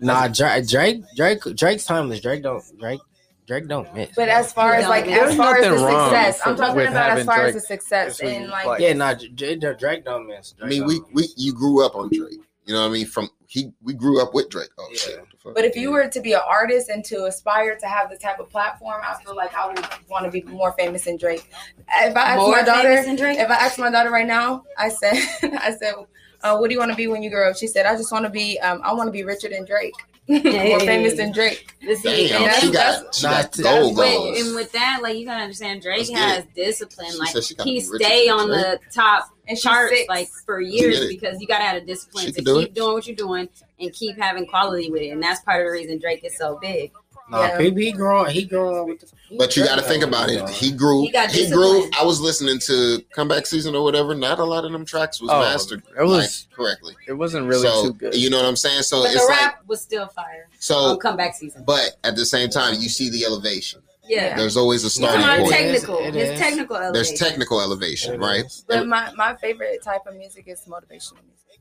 Nah, 0.00 0.28
Drake, 0.28 0.66
Drake, 0.66 1.02
Drake, 1.16 1.40
Drake's 1.56 1.84
timeless. 1.84 2.20
Drake 2.20 2.42
don't, 2.42 2.64
Drake, 2.78 3.00
Drake 3.46 3.68
don't 3.68 3.92
miss. 3.94 4.10
But 4.16 4.28
as 4.28 4.52
far 4.52 4.74
as 4.74 4.88
like 4.88 5.04
There's 5.06 5.30
as 5.30 5.36
far 5.36 5.56
as 5.56 5.62
the 5.64 5.70
nothing 5.70 5.84
wrong 5.84 6.10
success, 6.10 6.40
I'm 6.44 6.56
talking 6.56 6.80
about 6.80 6.86
as 6.88 6.94
having 7.10 7.26
far 7.26 7.44
as 7.46 7.54
the 7.54 7.60
success 7.60 8.20
and 8.20 8.48
like 8.48 8.66
like- 8.66 8.80
yeah, 8.80 8.92
nah, 8.94 9.14
J- 9.14 9.56
J- 9.56 9.74
Drake 9.78 10.04
don't 10.04 10.26
miss. 10.26 10.54
I 10.60 10.66
mean, 10.66 10.86
we 10.86 10.98
don't 10.98 11.14
we 11.14 11.28
you 11.36 11.52
grew 11.52 11.84
up 11.84 11.94
on 11.94 12.08
Drake. 12.12 12.40
You 12.64 12.74
know 12.74 12.82
what 12.82 12.88
I 12.88 12.92
mean? 12.92 13.06
From 13.06 13.28
he 13.48 13.72
we 13.82 13.92
grew 13.94 14.20
up 14.22 14.34
with 14.34 14.48
Drake. 14.48 14.70
Oh 14.78 14.86
Yeah. 14.90 14.96
shit. 14.98 15.18
What 15.20 15.30
the 15.30 15.36
fuck? 15.36 15.54
But 15.56 15.64
if 15.64 15.76
you 15.76 15.90
were 15.92 16.08
to 16.08 16.20
be 16.20 16.32
an 16.32 16.40
artist 16.46 16.88
and 16.88 17.04
to 17.06 17.24
aspire 17.26 17.76
to 17.76 17.86
have 17.86 18.08
the 18.10 18.16
type 18.16 18.38
of 18.40 18.48
platform, 18.50 19.02
I 19.04 19.14
feel 19.22 19.34
like 19.36 19.54
I 19.56 19.66
would 19.66 19.84
want 20.08 20.24
to 20.24 20.30
be 20.30 20.42
more 20.42 20.72
famous 20.72 21.04
than 21.04 21.16
Drake. 21.16 21.48
If 21.92 22.16
I 22.16 22.20
ask 22.22 22.38
more 22.38 22.50
my 22.52 22.62
daughter, 22.62 22.88
famous 22.88 23.06
than 23.06 23.16
Drake. 23.16 23.38
if 23.38 23.50
I 23.50 23.54
ask 23.54 23.78
my 23.78 23.90
daughter 23.90 24.10
right 24.10 24.26
now, 24.26 24.62
I 24.78 24.88
said, 24.88 25.14
I 25.60 25.72
said, 25.78 25.94
uh, 26.42 26.56
"What 26.56 26.68
do 26.68 26.74
you 26.74 26.78
want 26.80 26.90
to 26.90 26.96
be 26.96 27.06
when 27.08 27.22
you 27.22 27.30
grow 27.30 27.50
up?" 27.50 27.56
She 27.56 27.66
said, 27.66 27.86
"I 27.86 27.96
just 27.96 28.12
want 28.12 28.24
to 28.24 28.30
be, 28.30 28.58
um, 28.60 28.80
I 28.84 28.92
want 28.92 29.08
to 29.08 29.12
be 29.12 29.24
richer 29.24 29.48
than 29.48 29.64
Drake, 29.64 29.94
more 30.28 30.80
famous 30.80 31.14
than 31.14 31.32
Drake." 31.32 31.74
See, 31.96 32.28
Damn, 32.28 32.42
and 32.42 32.46
that's, 32.46 32.60
she 32.60 32.70
that's- 32.70 33.02
got 33.02 33.14
she 33.14 33.22
got 33.22 33.58
gold 33.80 33.96
Wait, 33.96 34.16
goals. 34.16 34.40
and 34.46 34.54
with 34.56 34.72
that, 34.72 35.00
like 35.02 35.16
you 35.16 35.24
gotta 35.26 35.42
understand, 35.42 35.82
Drake 35.82 35.98
Let's 35.98 36.10
get 36.10 36.18
has 36.18 36.44
discipline. 36.54 37.10
She 37.12 37.18
Like 37.18 37.42
she 37.42 37.54
he 37.64 37.80
stay 37.80 38.26
than 38.28 38.38
on 38.38 38.48
the 38.48 38.78
top 38.92 39.30
And 39.48 39.56
she's 39.58 39.62
charts 39.64 39.92
six. 39.92 40.08
like 40.08 40.28
for 40.46 40.60
years 40.60 41.08
because 41.08 41.40
you 41.40 41.46
gotta 41.46 41.64
have 41.64 41.76
a 41.82 41.84
discipline 41.84 42.26
She 42.26 42.32
to 42.32 42.36
can 42.36 42.44
do 42.44 42.60
keep 42.60 42.68
it. 42.68 42.74
doing 42.74 42.92
what 42.94 43.06
you're 43.06 43.16
doing 43.16 43.48
and 43.80 43.92
keep 43.92 44.16
having 44.18 44.46
quality 44.46 44.90
with 44.90 45.02
it, 45.02 45.08
and 45.08 45.22
that's 45.22 45.40
part 45.40 45.60
of 45.60 45.66
the 45.66 45.72
reason 45.72 45.98
Drake 45.98 46.22
is 46.24 46.36
so 46.38 46.58
big. 46.62 46.92
Nah, 47.32 47.40
Yeah. 47.46 47.60
he, 47.60 47.70
he 47.86 47.92
growing, 47.92 48.30
he 48.30 48.44
growing 48.44 48.88
with 48.88 49.00
the. 49.00 49.36
But 49.38 49.56
you 49.56 49.64
got 49.64 49.76
to 49.76 49.82
think 49.82 50.04
about 50.04 50.28
it. 50.28 50.46
He 50.50 50.70
grew. 50.70 51.00
He 51.02 51.06
He, 51.06 51.12
grew. 51.50 51.72
discipline. 51.82 51.90
I 51.98 52.04
was 52.04 52.20
listening 52.20 52.58
to 52.66 53.02
comeback 53.14 53.46
season 53.46 53.74
or 53.74 53.82
whatever. 53.82 54.14
Not 54.14 54.38
a 54.38 54.44
lot 54.44 54.64
of 54.66 54.72
them 54.72 54.84
tracks 54.84 55.20
was 55.20 55.30
Oh, 55.32 55.40
mastered 55.40 55.82
it 55.98 56.02
was- 56.04 56.46
like, 56.50 56.56
correctly. 56.56 56.94
It 57.08 57.14
wasn't 57.14 57.46
really 57.48 57.62
so 57.66 57.84
too 57.88 57.92
good. 57.94 58.14
you 58.14 58.28
know 58.28 58.36
what 58.36 58.46
I'm 58.46 58.56
saying. 58.56 58.82
So 58.82 59.02
But 59.02 59.12
it's 59.14 59.24
the 59.24 59.30
like 59.32 59.40
rap 59.40 59.62
was 59.66 59.80
still 59.80 60.06
fire 60.08 60.48
so. 60.58 60.96
comeback 60.98 61.34
season. 61.34 61.64
But 61.64 61.96
at 62.04 62.14
the 62.16 62.26
same 62.26 62.50
time, 62.50 62.74
you 62.74 62.88
see 62.90 63.08
the 63.08 63.24
elevation. 63.24 63.80
Yeah. 64.06 64.36
There's 64.36 64.56
always 64.58 64.82
a 64.82 64.86
He's 64.86 64.94
starting 64.94 65.24
point. 65.24 65.50
technical. 65.50 65.98
It 66.00 66.12
His 66.14 66.28
is. 66.30 66.38
technical 66.38 66.76
elevation. 66.76 66.92
There's 66.92 67.18
technical 67.18 67.60
elevation, 67.62 68.20
right? 68.20 68.44
But 68.68 68.86
my, 68.86 69.10
my 69.16 69.34
favorite 69.36 69.82
type 69.82 70.02
of 70.06 70.14
music 70.16 70.44
is 70.48 70.60
motivational 70.68 71.22
music. 71.24 71.60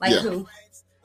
Like 0.00 0.12
Yeah. 0.12 0.20
who? 0.20 0.46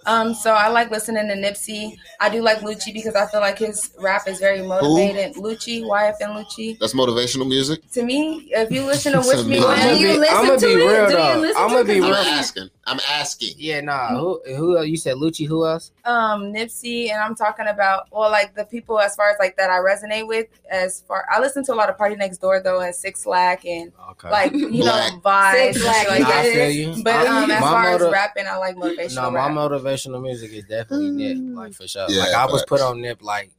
Um, 0.05 0.33
so 0.33 0.51
I 0.53 0.67
like 0.69 0.89
listening 0.91 1.27
to 1.27 1.35
Nipsey. 1.35 1.97
I 2.19 2.29
do 2.29 2.41
like 2.41 2.59
Lucci 2.59 2.91
because 2.93 3.15
I 3.15 3.25
feel 3.27 3.39
like 3.39 3.59
his 3.59 3.91
rap 3.99 4.27
is 4.27 4.39
very 4.39 4.61
motivating. 4.61 5.33
Lucci, 5.35 5.83
YFN 5.83 6.35
Lucci. 6.35 6.79
That's 6.79 6.93
motivational 6.93 7.47
music. 7.47 7.87
To 7.91 8.03
me, 8.03 8.49
if 8.51 8.71
you 8.71 8.83
listen 8.83 9.13
to 9.13 9.23
So 9.23 9.37
Wish 9.37 9.45
Me 9.45 9.55
me- 9.55 9.59
Well, 9.59 9.95
Do 9.95 9.99
you 10.01 10.19
listen 10.19 10.37
I'ma 10.37 10.55
to 10.55 10.65
be 10.65 10.71
it? 10.73 10.75
real, 10.75 11.05
Do 11.07 11.11
you 11.13 11.17
though. 11.17 11.39
listen 11.39 11.61
I'ma 11.61 11.73
to 11.73 11.79
it? 11.81 11.87
be 11.87 11.93
I'm 11.97 12.01
real. 12.03 12.15
asking. 12.15 12.69
I'm 12.85 12.99
asking. 13.07 13.53
Yeah, 13.57 13.79
nah. 13.81 14.17
Who 14.17 14.41
who 14.55 14.81
you 14.81 14.97
said 14.97 15.15
Lucci? 15.17 15.45
Who 15.47 15.65
else? 15.67 15.91
um 16.03 16.51
Nipsey 16.51 17.11
and 17.11 17.21
I'm 17.21 17.35
talking 17.35 17.67
about 17.67 18.07
well 18.11 18.31
like 18.31 18.55
the 18.55 18.65
people 18.65 18.99
as 18.99 19.15
far 19.15 19.29
as 19.29 19.35
like 19.39 19.55
that 19.57 19.69
I 19.69 19.77
resonate 19.77 20.27
with 20.27 20.47
as 20.69 21.01
far 21.01 21.25
I 21.31 21.39
listen 21.39 21.63
to 21.65 21.73
a 21.73 21.75
lot 21.75 21.89
of 21.89 21.97
PartyNextDoor 21.97 22.63
though 22.63 22.79
and 22.81 22.91
6lack 22.93 23.65
and 23.69 23.91
Okay. 24.11 24.29
like 24.31 24.51
you 24.53 24.81
Black. 24.81 25.13
know 25.13 25.19
vibes 25.19 25.73
6lack, 25.73 26.07
like 26.07 26.19
Nah, 26.21 26.29
I 26.29 26.43
feel 26.43 26.69
you. 26.71 27.03
But 27.03 27.27
um, 27.27 27.51
as 27.51 27.59
far 27.59 27.83
motiv- 27.83 28.07
as 28.07 28.11
rapping, 28.11 28.45
I 28.47 28.57
like 28.57 28.75
motivational 28.75 29.15
No, 29.15 29.31
my 29.31 29.49
motivational 29.49 30.21
music 30.21 30.51
is 30.51 30.63
definitely 30.65 31.11
Nip, 31.11 31.37
like 31.55 31.73
for 31.73 31.87
sure. 31.87 32.07
Yeah, 32.09 32.19
like 32.21 32.33
I 32.33 32.45
was 32.47 32.65
put 32.65 32.81
on 32.81 32.99
Nip 32.99 33.21
like 33.21 33.51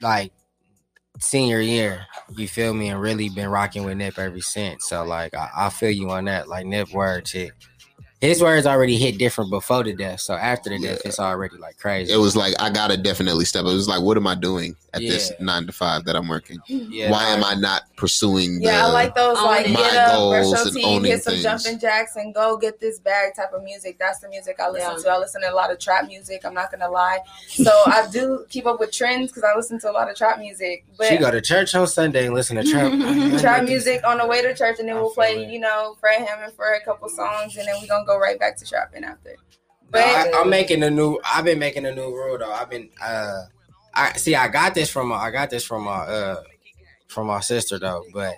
like 0.00 0.32
senior 1.18 1.60
year. 1.60 2.06
You 2.36 2.46
feel 2.46 2.74
me? 2.74 2.90
And 2.90 3.00
really 3.00 3.28
been 3.28 3.48
rocking 3.48 3.84
with 3.84 3.96
Nip 3.96 4.18
ever 4.18 4.40
since. 4.40 4.86
So 4.88 5.02
like 5.04 5.34
I, 5.34 5.48
I 5.56 5.68
feel 5.70 5.90
you 5.90 6.10
on 6.10 6.26
that. 6.26 6.48
Like 6.48 6.66
Nip 6.66 6.92
words 6.92 7.32
hit. 7.32 7.50
His 8.20 8.40
words 8.42 8.66
already 8.66 8.96
hit 8.96 9.18
different 9.18 9.50
before 9.50 9.84
the 9.84 9.94
death. 9.94 10.20
So 10.20 10.34
after 10.34 10.70
the 10.70 10.78
death, 10.78 11.00
Yeah. 11.04 11.08
it's 11.08 11.20
already 11.20 11.56
like 11.58 11.78
crazy. 11.78 12.12
It 12.12 12.16
was 12.16 12.34
like 12.34 12.54
I 12.60 12.70
gotta 12.70 12.96
definitely 12.96 13.44
step. 13.44 13.64
up. 13.64 13.70
It 13.70 13.74
was 13.74 13.88
like, 13.88 14.00
what 14.00 14.16
am 14.16 14.26
I 14.26 14.34
doing 14.34 14.74
at 14.94 15.02
this 15.02 15.32
nine 15.38 15.66
to 15.66 15.72
five 15.72 16.04
that 16.06 16.16
I'm 16.16 16.26
working? 16.26 16.58
yeah, 16.66 17.10
Why 17.10 17.24
am 17.24 17.44
I 17.44 17.54
not 17.54 17.82
pursuing? 17.96 18.62
Yeah, 18.62 18.86
I 18.86 18.90
like 18.90 19.14
those 19.14 19.36
like 19.36 19.66
Owning 19.66 19.76
get 19.76 19.92
my 19.94 19.98
up, 19.98 20.30
brush 20.30 20.42
goals 20.44 20.52
your 20.54 20.62
and 20.66 20.74
teeth, 20.76 20.84
owning 20.86 21.12
hit 21.12 21.22
some 21.24 21.32
things. 21.34 21.42
jumping 21.42 21.78
jacks, 21.78 22.16
and 22.16 22.34
go 22.34 22.56
get 22.56 22.80
this 22.80 22.98
bag 23.00 23.34
type 23.36 23.52
of 23.52 23.62
music. 23.62 23.98
That's 23.98 24.20
the 24.20 24.28
music 24.30 24.56
I 24.60 24.70
listen 24.70 24.92
Yeah. 24.96 25.02
to. 25.02 25.10
I 25.10 25.18
listen 25.18 25.42
to 25.42 25.52
a 25.52 25.54
lot 25.54 25.70
of 25.70 25.78
trap 25.78 26.06
music. 26.06 26.40
I'm 26.46 26.54
not 26.54 26.70
gonna 26.70 26.90
lie. 26.90 27.18
So 27.48 27.70
I 27.86 28.06
do 28.10 28.46
keep 28.48 28.64
up 28.66 28.80
with 28.80 28.92
trends 28.92 29.30
because 29.30 29.44
I 29.44 29.54
listen 29.54 29.78
to 29.80 29.90
a 29.90 29.92
lot 29.92 30.10
of 30.10 30.16
trap 30.16 30.38
music. 30.38 30.84
But 30.96 31.08
she 31.08 31.18
go 31.18 31.30
to 31.30 31.42
church 31.42 31.74
on 31.74 31.86
Sunday 31.86 32.24
and 32.26 32.34
listen 32.34 32.56
to 32.56 32.64
trap 32.64 32.92
trap 33.40 33.64
music 33.68 34.00
on 34.06 34.16
the 34.18 34.26
way 34.26 34.40
to 34.40 34.54
church, 34.54 34.76
and 34.78 34.88
then 34.88 34.96
I 34.96 35.00
we'll 35.02 35.10
play, 35.10 35.44
it. 35.44 35.50
you 35.50 35.60
know, 35.60 35.96
Fred 36.00 36.26
Hammond 36.26 36.54
for 36.56 36.72
a 36.72 36.80
couple 36.82 37.10
songs, 37.10 37.56
and 37.58 37.68
then 37.68 37.74
we're 37.82 37.86
gonna 37.88 38.05
go 38.06 38.18
right 38.18 38.38
back 38.38 38.56
to 38.58 38.66
shopping 38.66 39.04
after. 39.04 39.36
But 39.90 40.02
But 40.02 40.34
I, 40.34 40.40
I'm 40.40 40.50
making 40.50 40.82
a 40.82 40.90
new. 40.90 41.18
I've 41.24 41.44
been 41.44 41.58
making 41.58 41.86
a 41.86 41.94
new 41.94 42.08
rule 42.10 42.38
though. 42.38 42.50
I've 42.52 42.70
been. 42.70 42.88
uh 43.02 43.42
I 43.94 44.12
see. 44.14 44.34
I 44.34 44.48
got 44.48 44.74
this 44.74 44.90
from. 44.90 45.08
My, 45.08 45.16
I 45.16 45.30
got 45.30 45.50
this 45.50 45.64
from 45.64 45.84
my. 45.84 45.92
uh 46.00 46.42
From 47.08 47.28
my 47.28 47.40
sister 47.40 47.78
though. 47.78 48.04
But 48.12 48.34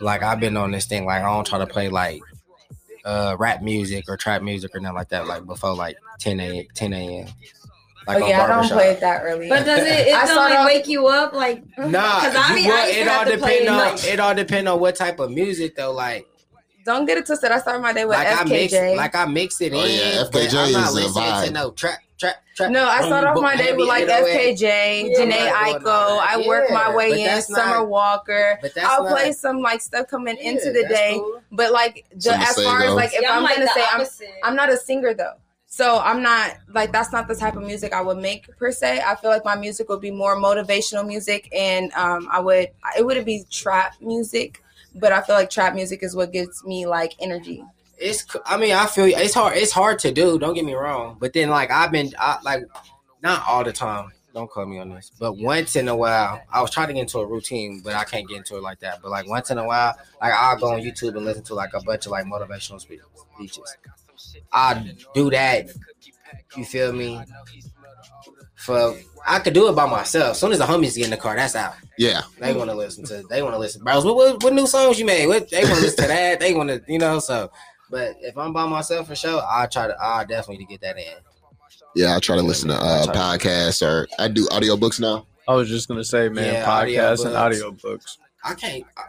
like 0.00 0.22
I've 0.22 0.40
been 0.40 0.56
on 0.56 0.70
this 0.72 0.86
thing. 0.86 1.04
Like 1.06 1.22
I 1.22 1.26
don't 1.32 1.46
try 1.46 1.58
to 1.58 1.66
play 1.66 1.88
like 1.88 2.20
uh 3.04 3.36
rap 3.38 3.62
music 3.62 4.04
or 4.08 4.16
trap 4.16 4.42
music 4.42 4.74
or 4.74 4.80
nothing 4.80 4.96
like 4.96 5.08
that. 5.10 5.26
Like 5.26 5.46
before 5.46 5.74
like 5.74 5.96
10 6.18 6.40
a 6.40 6.66
10 6.74 6.92
a.m. 6.92 7.26
Like 8.06 8.22
oh 8.22 8.26
yeah, 8.26 8.44
I 8.44 8.46
don't 8.48 8.68
play 8.70 8.88
it 8.90 9.00
that 9.00 9.22
early. 9.22 9.48
But 9.48 9.64
does 9.64 9.80
it? 9.86 10.08
It 10.08 10.14
I 10.16 10.26
don't 10.26 10.36
like 10.36 10.58
off- 10.58 10.66
wake 10.66 10.88
you 10.88 11.06
up 11.06 11.32
like. 11.34 11.62
Nah, 11.78 12.20
'Cause 12.20 12.34
I 12.34 12.48
you- 12.56 12.62
be- 12.64 12.68
well, 12.68 12.86
I 12.86 12.90
it 12.90 13.08
all 13.08 13.14
have 13.24 13.28
depend 13.28 13.68
on 13.68 13.76
like- 13.78 14.04
it 14.04 14.20
all 14.20 14.34
depend 14.34 14.68
on 14.68 14.80
what 14.80 14.96
type 14.96 15.20
of 15.20 15.30
music 15.30 15.76
though. 15.76 15.92
Like 15.92 16.26
don't 16.84 17.06
get 17.06 17.18
it 17.18 17.26
twisted. 17.26 17.50
I 17.50 17.58
start 17.60 17.80
my 17.82 17.92
day 17.92 18.04
with 18.04 18.16
like 18.16 18.28
I 18.28 18.44
mix 18.44 18.72
FKJ. 18.74 18.96
like 18.96 19.14
I 19.14 19.24
mix 19.26 19.60
it 19.60 19.72
Oh, 19.72 19.80
in. 19.84 19.90
yeah, 19.90 20.24
FKJ 20.24 20.66
I'm 20.66 20.72
not 20.72 20.88
is 20.90 20.96
a 20.96 21.18
vibe. 21.20 21.44
to 21.46 21.50
no 21.52 21.70
trap 21.72 21.98
trap 22.18 22.36
trap. 22.56 22.70
No, 22.70 22.86
I 22.88 23.02
start 23.06 23.24
off 23.24 23.40
my 23.40 23.56
day 23.56 23.72
with 23.74 23.86
like 23.88 24.06
FKJ, 24.06 24.60
Yeah, 24.60 25.18
Jhené 25.18 25.22
I'm 25.22 25.28
not 25.28 25.38
doing 25.38 25.48
all 25.48 25.80
Aiko. 25.80 25.82
that. 25.84 26.28
I 26.30 26.46
work 26.46 26.70
my 26.70 26.94
way 26.94 27.20
in. 27.20 27.26
that's 27.26 27.48
not- 27.50 27.58
Summer 27.60 27.84
Walker. 27.84 28.58
I'll 28.82 29.04
not, 29.04 29.12
play 29.12 29.32
some 29.32 29.60
like 29.60 29.80
stuff 29.80 30.08
coming 30.08 30.36
Yeah, 30.40 30.50
into 30.50 30.72
the 30.72 30.86
day. 30.88 31.14
cool. 31.18 31.42
But 31.52 31.72
like 31.72 32.04
the, 32.14 32.32
as 32.36 32.62
far 32.62 32.82
as 32.82 32.94
like 32.94 33.12
if 33.14 33.24
I'm, 33.28 33.42
like 33.42 33.56
gonna 33.56 33.66
the 33.66 34.06
say 34.10 34.26
I'm. 34.26 34.50
I'm 34.50 34.56
not 34.56 34.70
a 34.70 34.76
singer 34.76 35.14
though. 35.14 35.34
So 35.72 36.00
I'm 36.00 36.20
not 36.20 36.56
like 36.74 36.90
that's 36.92 37.12
not 37.12 37.28
the 37.28 37.34
type 37.36 37.54
of 37.56 37.62
music 37.62 37.92
I 37.92 38.00
would 38.02 38.18
make 38.18 38.48
per 38.58 38.72
se. 38.72 39.02
I 39.06 39.14
feel 39.14 39.30
like 39.30 39.44
my 39.44 39.54
music 39.54 39.88
would 39.88 40.00
be 40.00 40.10
more 40.10 40.36
motivational 40.36 41.06
music 41.06 41.48
and 41.56 41.92
um 41.92 42.28
I 42.30 42.40
would 42.40 42.70
it 42.98 43.06
wouldn't 43.06 43.24
be 43.24 43.44
trap 43.50 43.94
music, 44.00 44.62
but 44.94 45.12
I 45.12 45.22
feel 45.22 45.36
like 45.36 45.50
trap 45.50 45.74
music 45.74 46.02
is 46.02 46.14
what 46.14 46.32
gives 46.32 46.64
me 46.64 46.86
like 46.86 47.14
energy. 47.20 47.64
It's 47.98 48.24
I 48.46 48.56
mean 48.56 48.72
I 48.72 48.86
feel 48.86 49.04
it's 49.06 49.34
hard 49.34 49.56
it's 49.56 49.72
hard 49.72 49.98
to 50.00 50.12
do 50.12 50.38
don't 50.38 50.54
get 50.54 50.64
me 50.64 50.72
wrong 50.72 51.18
but 51.20 51.34
then 51.34 51.50
like 51.50 51.70
I've 51.70 51.92
been 51.92 52.10
I, 52.18 52.38
like 52.42 52.62
not 53.22 53.44
all 53.46 53.62
the 53.62 53.74
time 53.74 54.10
don't 54.32 54.50
call 54.50 54.64
me 54.64 54.78
on 54.78 54.88
this 54.88 55.12
but 55.18 55.36
once 55.36 55.76
in 55.76 55.86
a 55.86 55.94
while 55.94 56.40
I 56.50 56.62
was 56.62 56.70
trying 56.70 56.86
to 56.88 56.94
get 56.94 57.00
into 57.00 57.18
a 57.18 57.26
routine 57.26 57.82
but 57.84 57.94
I 57.94 58.04
can't 58.04 58.26
get 58.26 58.38
into 58.38 58.56
it 58.56 58.62
like 58.62 58.80
that 58.80 59.02
but 59.02 59.10
like 59.10 59.28
once 59.28 59.50
in 59.50 59.58
a 59.58 59.66
while 59.66 59.94
like 60.22 60.32
I'll 60.32 60.56
go 60.56 60.72
on 60.72 60.80
YouTube 60.80 61.14
and 61.16 61.26
listen 61.26 61.42
to 61.44 61.54
like 61.54 61.74
a 61.74 61.82
bunch 61.82 62.06
of 62.06 62.12
like 62.12 62.24
motivational 62.24 62.80
speeches 62.80 63.76
I 64.50 64.94
do 65.14 65.28
that 65.30 65.68
you 66.56 66.64
feel 66.64 66.94
me 66.94 67.20
for 68.60 68.96
I 69.26 69.38
could 69.38 69.54
do 69.54 69.68
it 69.68 69.72
by 69.76 69.86
myself 69.86 70.30
as 70.32 70.40
soon 70.40 70.52
as 70.52 70.58
the 70.58 70.64
homies 70.64 70.96
get 70.96 71.04
in 71.04 71.10
the 71.10 71.16
car 71.16 71.34
that's 71.36 71.54
out 71.56 71.74
Yeah, 71.98 72.22
they 72.38 72.52
want 72.54 72.70
to 72.70 72.76
listen 72.76 73.04
to. 73.06 73.22
They 73.28 73.42
want 73.42 73.54
to 73.54 73.58
listen, 73.58 73.82
bros. 73.82 74.04
What, 74.04 74.16
what 74.16 74.42
what 74.42 74.52
new 74.52 74.66
songs 74.66 74.98
you 74.98 75.04
made? 75.06 75.26
What 75.26 75.50
they 75.50 75.62
want 75.64 75.76
to 75.76 75.80
listen 75.82 76.02
to 76.04 76.08
that? 76.08 76.40
They 76.40 76.54
want 76.54 76.68
to, 76.70 76.82
you 76.86 76.98
know. 76.98 77.18
So, 77.18 77.50
but 77.90 78.16
if 78.20 78.36
I'm 78.38 78.52
by 78.52 78.66
myself 78.66 79.08
for 79.08 79.14
sure, 79.16 79.42
I 79.48 79.66
try 79.66 79.86
to. 79.88 79.96
I 80.00 80.24
definitely 80.24 80.64
to 80.64 80.70
get 80.70 80.80
that 80.82 80.96
in. 80.98 81.04
yeah. 81.94 82.16
I 82.16 82.18
try 82.20 82.36
to 82.36 82.42
listen 82.42 82.68
to 82.68 82.76
uh, 82.76 83.06
podcasts 83.06 83.82
or 83.86 84.06
I 84.18 84.28
do 84.28 84.46
audiobooks 84.48 85.00
now. 85.00 85.26
I 85.48 85.54
was 85.54 85.68
just 85.68 85.88
gonna 85.88 86.04
say, 86.04 86.28
man, 86.28 86.54
Yeah, 86.54 86.66
podcasts 86.66 87.24
and 87.26 87.34
audiobooks. 87.34 87.82
audiobooks. 87.84 88.16
I 88.44 88.54
can't. 88.54 88.84
I, 88.96 89.02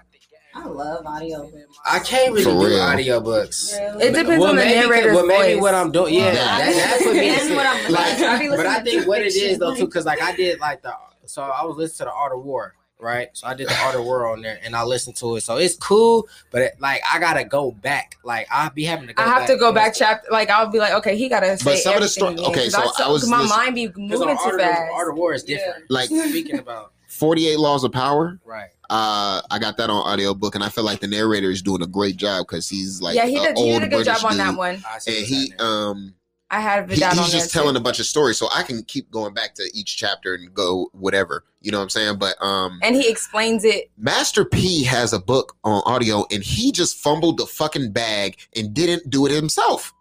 I 0.54 0.66
love 0.66 1.06
audio. 1.06 1.50
I 1.86 2.00
can't 2.00 2.32
really 2.34 2.44
For 2.44 2.50
do 2.52 2.66
real. 2.68 2.80
audiobooks. 2.80 3.74
It 4.02 4.14
depends 4.14 4.44
on 4.44 4.56
the 4.58 4.64
maybe, 4.64 4.80
narrator's 4.88 5.16
well, 5.16 5.26
maybe 5.26 5.54
voice. 5.54 5.62
what 5.62 5.74
I'm 5.74 5.92
doing. 5.92 6.14
Yeah, 6.14 6.26
Yeah. 6.26 6.34
that, 6.34 6.74
that 6.74 7.00
put 7.04 7.14
me 7.14 7.20
to 7.20 7.22
Depends 7.22 7.44
sleep. 7.44 7.56
what 7.56 7.66
I'm 7.66 7.92
Like, 7.92 8.06
listening 8.10 8.20
to. 8.20 8.28
I 8.28 8.40
be 8.40 8.48
but 8.50 8.66
I 8.66 8.80
think 8.84 9.08
what 9.08 9.22
it 9.22 9.34
is 9.36 9.58
though 9.60 9.76
too, 9.76 9.86
because 9.86 10.06
like 10.06 10.22
I 10.22 10.36
did 10.36 10.60
like 10.60 10.82
the. 10.82 10.94
So 11.26 11.42
I 11.44 11.64
was 11.64 11.78
listening 11.78 11.98
to 12.00 12.04
the 12.06 12.14
Art 12.14 12.34
of 12.34 12.44
War, 12.44 12.74
right? 13.00 13.30
So 13.34 13.48
I 13.48 13.54
did 13.54 13.70
the 13.70 13.78
Art 13.78 13.96
of 13.96 14.04
War 14.04 14.28
on 14.30 14.42
there, 14.42 14.60
and 14.64 14.76
I 14.76 14.84
listened 14.84 15.16
to 15.18 15.38
it. 15.38 15.42
So 15.42 15.56
it's 15.56 15.78
cool, 15.78 16.28
but 16.52 16.62
it, 16.64 16.74
like 16.82 17.02
I 17.10 17.20
gotta 17.20 17.46
go 17.46 17.72
back. 17.72 18.18
Like 18.26 18.48
I'll 18.52 18.72
be 18.72 18.84
having 18.84 19.08
to. 19.08 19.14
go 19.14 19.24
I 19.24 19.28
have 19.28 19.48
to 19.48 19.56
go 19.56 19.72
back 19.72 19.94
chapter 19.96 20.28
like 20.32 20.50
I'll 20.50 20.68
be 20.70 20.80
like, 20.80 20.94
okay, 20.96 21.16
he 21.16 21.30
gotta 21.30 21.58
say 21.58 21.64
But 21.64 21.78
some 21.78 21.94
of 21.96 22.02
the 22.02 22.06
everything 22.06 22.10
sto- 22.10 22.28
again, 22.28 22.46
okay, 22.46 22.64
'cause 22.66 22.74
so 22.74 22.82
I, 22.82 22.84
I 22.84 22.92
so- 23.08 23.12
was 23.14 23.22
'cause 23.22 23.30
my 23.30 23.42
listen- 23.42 23.58
mind 23.58 23.76
be 23.76 23.88
moving 23.96 24.28
on 24.30 24.36
too 24.38 24.44
Art, 24.52 24.60
fast. 24.60 24.82
of, 24.82 24.96
Art 24.96 25.10
of 25.12 25.16
War 25.18 25.34
is 25.34 25.44
different. 25.46 25.86
Like 25.90 26.08
Speaking 26.10 26.60
about 26.60 26.92
Forty 27.08 27.48
Eight 27.48 27.60
Laws 27.60 27.84
of 27.86 27.92
Power. 27.94 28.40
right. 28.44 28.70
Uh, 28.92 29.42
I 29.50 29.58
got 29.58 29.78
that 29.78 29.90
on 29.90 30.06
audiobook, 30.06 30.54
and 30.54 30.64
I 30.64 30.68
feel 30.68 30.84
like 30.84 31.00
the 31.00 31.08
narrator 31.08 31.50
is 31.50 31.62
doing 31.62 31.82
a 31.82 31.88
great 31.88 32.18
job 32.18 32.46
because 32.46 32.68
he's 32.68 33.02
like 33.02 33.16
yeah, 33.16 33.26
he 33.26 33.38
a 33.38 33.42
did, 33.42 33.58
he 33.58 33.72
did 33.72 33.78
a 33.78 33.88
good 33.88 34.04
British 34.04 34.22
job 34.22 34.32
on 34.32 34.38
that 34.38 34.58
one. 34.58 34.84
And 35.08 35.26
he 35.26 35.54
um 35.60 36.14
I 36.50 36.60
had 36.60 36.90
he- 36.90 36.96
he's 36.96 37.18
on 37.18 37.30
just 37.30 37.54
telling 37.54 37.76
too. 37.76 37.80
a 37.80 37.84
bunch 37.84 38.02
of 38.02 38.06
stories, 38.06 38.38
so 38.38 38.50
I 38.54 38.64
can 38.64 38.84
keep 38.84 39.10
going 39.10 39.34
back 39.34 39.56
to 39.56 39.64
each 39.74 39.96
chapter 39.96 40.34
and 40.34 40.54
go 40.54 40.90
whatever. 40.92 41.46
You 41.62 41.72
know 41.72 41.78
what 41.78 41.84
I'm 41.84 41.90
saying? 41.90 42.18
But 42.18 42.36
um, 42.44 42.80
and 42.84 42.94
he 42.94 43.10
explains 43.10 43.64
it. 43.64 43.90
Master 43.98 44.44
P 44.44 44.84
has 44.84 45.14
a 45.14 45.20
book 45.20 45.56
on 45.64 45.82
audio, 45.86 46.26
and 46.30 46.44
he 46.44 46.74
just 46.74 46.98
fumbled 46.98 47.38
the 47.38 47.46
fucking 47.46 47.94
bag 47.94 48.36
and 48.58 48.74
didn't 48.74 49.10
do 49.10 49.26
it 49.26 49.32
himself. 49.32 49.94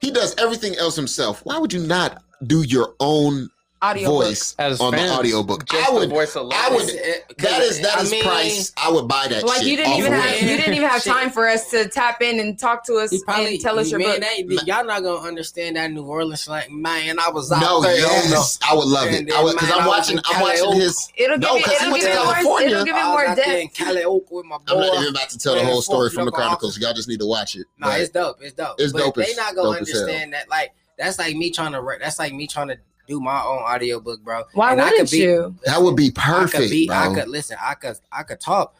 He 0.00 0.10
does 0.10 0.34
everything 0.36 0.76
else 0.76 0.94
himself. 0.94 1.40
Why 1.44 1.56
would 1.58 1.72
you 1.72 1.80
not 1.80 2.22
do 2.46 2.62
your 2.62 2.94
own 3.00 3.48
Audio 3.80 4.08
voice 4.10 4.56
As 4.58 4.80
on 4.80 4.92
fans, 4.92 5.10
the 5.12 5.16
audiobook? 5.18 5.64
just 5.66 5.88
I 5.88 5.92
the 5.92 5.98
would. 6.00 6.10
voice 6.10 6.34
alone. 6.34 6.52
I 6.54 6.68
would- 6.70 6.88
It- 6.88 7.24
That 7.38 7.60
is 7.62 7.80
that 7.80 7.98
I 7.98 8.02
is 8.02 8.10
mean, 8.10 8.24
price. 8.24 8.72
I 8.76 8.90
would 8.90 9.06
buy 9.06 9.28
that. 9.28 9.44
Like 9.44 9.58
shit 9.58 9.66
you 9.68 9.76
didn't 9.76 9.92
even 9.98 10.12
have 10.12 10.42
you 10.42 10.56
didn't 10.56 10.74
even 10.74 10.88
have 10.88 11.04
time 11.04 11.30
for 11.30 11.46
us 11.48 11.70
to 11.70 11.88
tap 11.88 12.20
in 12.20 12.40
and 12.40 12.58
talk 12.58 12.84
to 12.86 12.94
us 12.96 13.10
He 13.12 13.22
probably 13.22 13.54
and 13.54 13.60
tell 13.60 13.78
us 13.78 13.88
your 13.90 14.00
man, 14.00 14.18
book. 14.20 14.20
they- 14.30 14.66
y'all 14.66 14.84
not 14.84 15.04
gonna 15.04 15.20
understand 15.26 15.76
that 15.76 15.92
New 15.92 16.02
Orleans 16.02 16.40
slang. 16.40 16.82
Man, 16.82 17.20
I 17.20 17.28
was 17.30 17.52
out 17.52 17.60
No, 17.60 17.80
there 17.80 17.92
on 18.04 18.22
the- 18.24 18.30
yes, 18.30 18.58
I 18.68 18.74
would 18.74 18.88
love 18.88 19.06
it. 19.08 19.14
And 19.20 19.32
I 19.32 19.42
would 19.44 19.52
because 19.54 19.70
I'm 19.70 19.86
watching. 19.86 20.18
I'm 20.24 20.40
watching 20.40 20.72
his. 20.72 21.08
It'll 21.16 21.38
No, 21.38 21.54
you 21.56 21.62
'cause 21.62 21.74
he 21.78 21.84
it'll 21.84 21.92
went 21.92 22.02
to 22.04 22.10
California. 22.10 22.68
it'll 22.70 22.84
give 22.84 22.96
you 22.96 23.00
I 23.00 23.04
was 23.04 23.12
more 23.12 23.26
out 23.26 23.36
there 23.36 23.58
in 23.58 23.66
depth. 23.68 23.76
Cali 23.78 24.02
Oak 24.04 24.26
with 24.30 24.44
my 24.46 24.56
boy. 24.58 24.64
I'm 24.74 24.80
not 24.80 24.94
even 24.96 25.08
about 25.14 25.30
to 25.30 25.38
tell 25.38 25.54
the 25.54 25.64
whole 25.64 25.82
story 25.82 26.10
from 26.10 26.24
the. 26.24 26.32
Chronicles. 26.32 26.76
Y'all 26.78 26.92
just 26.94 27.08
need 27.08 27.20
to 27.20 27.26
watch 27.26 27.54
it. 27.54 27.66
No, 27.78 27.88
it's 27.90 28.10
dope. 28.10 28.38
It's 28.42 28.54
dope. 28.54 28.74
It's 28.78 28.92
dope 28.92 29.14
They 29.14 29.22
as- 29.30 29.36
not 29.36 29.54
gonna 29.54 29.72
dope 29.78 29.82
as 29.82 29.90
hell. 29.92 30.00
understand 30.02 30.32
that. 30.34 30.48
Like 30.50 30.72
that's 30.98 31.18
like 31.18 31.36
me 31.36 31.50
trying 31.52 31.72
to. 31.72 31.82
That's 32.00 32.18
like 32.18 32.32
me 32.32 32.46
trying 32.48 32.68
to 32.68 32.76
do 33.08 33.20
my 33.20 33.40
own 33.42 33.58
audiobook, 33.62 34.22
bro. 34.22 34.44
Why 34.52 34.72
And 34.72 34.80
I 34.80 34.84
wouldn't 34.90 35.08
could 35.08 35.10
be- 35.12 35.18
you? 35.22 35.54
that 35.64 35.80
would 35.82 35.96
be 35.96 36.04
I 36.04 36.06
could 36.10 36.14
perfect, 36.52 36.70
be. 36.70 36.86
bro. 36.86 36.96
I 36.96 37.14
could 37.14 37.28
listen. 37.28 37.56
I 37.60 37.74
could. 37.74 37.96
I 38.12 38.22
could 38.22 38.40
talk. 38.40 38.76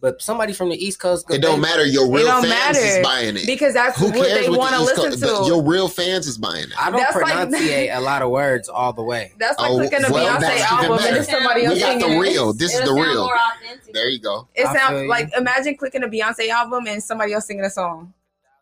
But 0.00 0.20
somebody 0.20 0.52
from 0.52 0.68
the 0.68 0.84
East 0.84 0.98
Coast, 0.98 1.30
it 1.30 1.40
don't 1.40 1.60
they- 1.60 1.68
matter. 1.68 1.86
Your 1.86 2.10
real 2.12 2.26
don't 2.26 2.44
fans 2.44 2.76
is 2.76 3.04
buying 3.04 3.36
it. 3.36 3.46
Because 3.46 3.72
that's 3.72 3.96
Who 3.98 4.06
what 4.06 4.14
cares 4.26 4.46
they 4.46 4.50
want 4.50 4.72
the 4.72 4.78
to 4.78 4.82
listen 4.82 5.20
to. 5.20 5.26
but 5.26 5.46
Your 5.46 5.62
real 5.62 5.88
fans 5.88 6.26
is 6.26 6.36
buying 6.38 6.64
it. 6.64 6.72
I 6.76 6.90
don't 6.90 6.98
That's 6.98 7.14
like- 7.14 7.24
pronunciate 7.48 7.96
a 7.96 8.00
lot 8.00 8.20
of 8.20 8.30
words 8.30 8.68
all 8.68 8.92
the 8.92 9.02
way. 9.04 9.32
That's 9.38 9.56
like 9.60 9.70
Oh, 9.70 9.76
clicking 9.76 10.04
a 10.04 10.12
well, 10.12 10.40
Beyonce 10.40 10.58
album 10.60 10.96
better. 10.96 11.08
and 11.08 11.16
it's 11.18 11.30
somebody 11.30 11.64
else 11.66 11.74
We 11.76 11.80
got 11.80 12.00
the 12.00 12.18
real. 12.18 12.52
This 12.52 12.74
is 12.74 12.80
It'll 12.80 12.96
the 12.96 13.00
sound 13.02 13.10
real. 13.14 13.24
more 13.26 13.36
authentic. 13.62 13.94
There 13.94 14.08
you 14.08 14.18
go. 14.18 14.48
It 14.56 14.66
sounds 14.76 15.06
like 15.08 15.30
imagine 15.36 15.76
clicking 15.76 16.02
a 16.02 16.08
Beyonce 16.08 16.48
album 16.48 16.88
and 16.88 17.00
somebody 17.02 17.32
else 17.32 17.46
singing 17.46 17.64
a 17.64 17.70
song. 17.70 18.12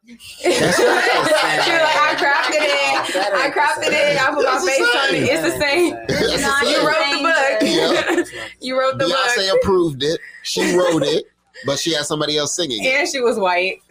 That's 0.09 0.23
she 0.43 0.49
was 0.49 0.59
not 0.59 1.25
the 1.25 1.35
same. 1.35 1.81
like, 1.83 1.97
I 1.97 2.15
crafted 2.17 2.63
it. 2.63 3.17
I 3.17 3.47
ain't 3.47 3.55
crafted 3.55 3.93
it. 3.93 4.17
I 4.21 4.31
put 4.35 4.45
my 4.45 4.51
That's 4.51 4.65
the 4.65 4.71
face 4.71 4.97
on 4.97 5.15
it. 5.15 5.23
It's 5.25 5.43
the 5.43 5.61
same. 5.61 5.95
That's 6.09 6.43
not 6.43 6.65
the 6.65 6.71
You 6.71 6.79
wrote 6.87 7.05
the 7.11 8.25
book. 8.25 8.27
you 8.61 8.79
wrote 8.79 8.99
the 8.99 9.05
Beyonce 9.05 9.51
book. 9.51 9.61
approved 9.63 10.03
it. 10.03 10.21
She 10.43 10.75
wrote 10.77 11.03
it, 11.03 11.25
but 11.67 11.79
she 11.79 11.93
had 11.93 12.07
somebody 12.07 12.39
else 12.39 12.57
singing 12.57 12.83
it. 12.83 12.89
And 12.89 13.09
she 13.09 13.21
was 13.21 13.39
white. 13.39 13.83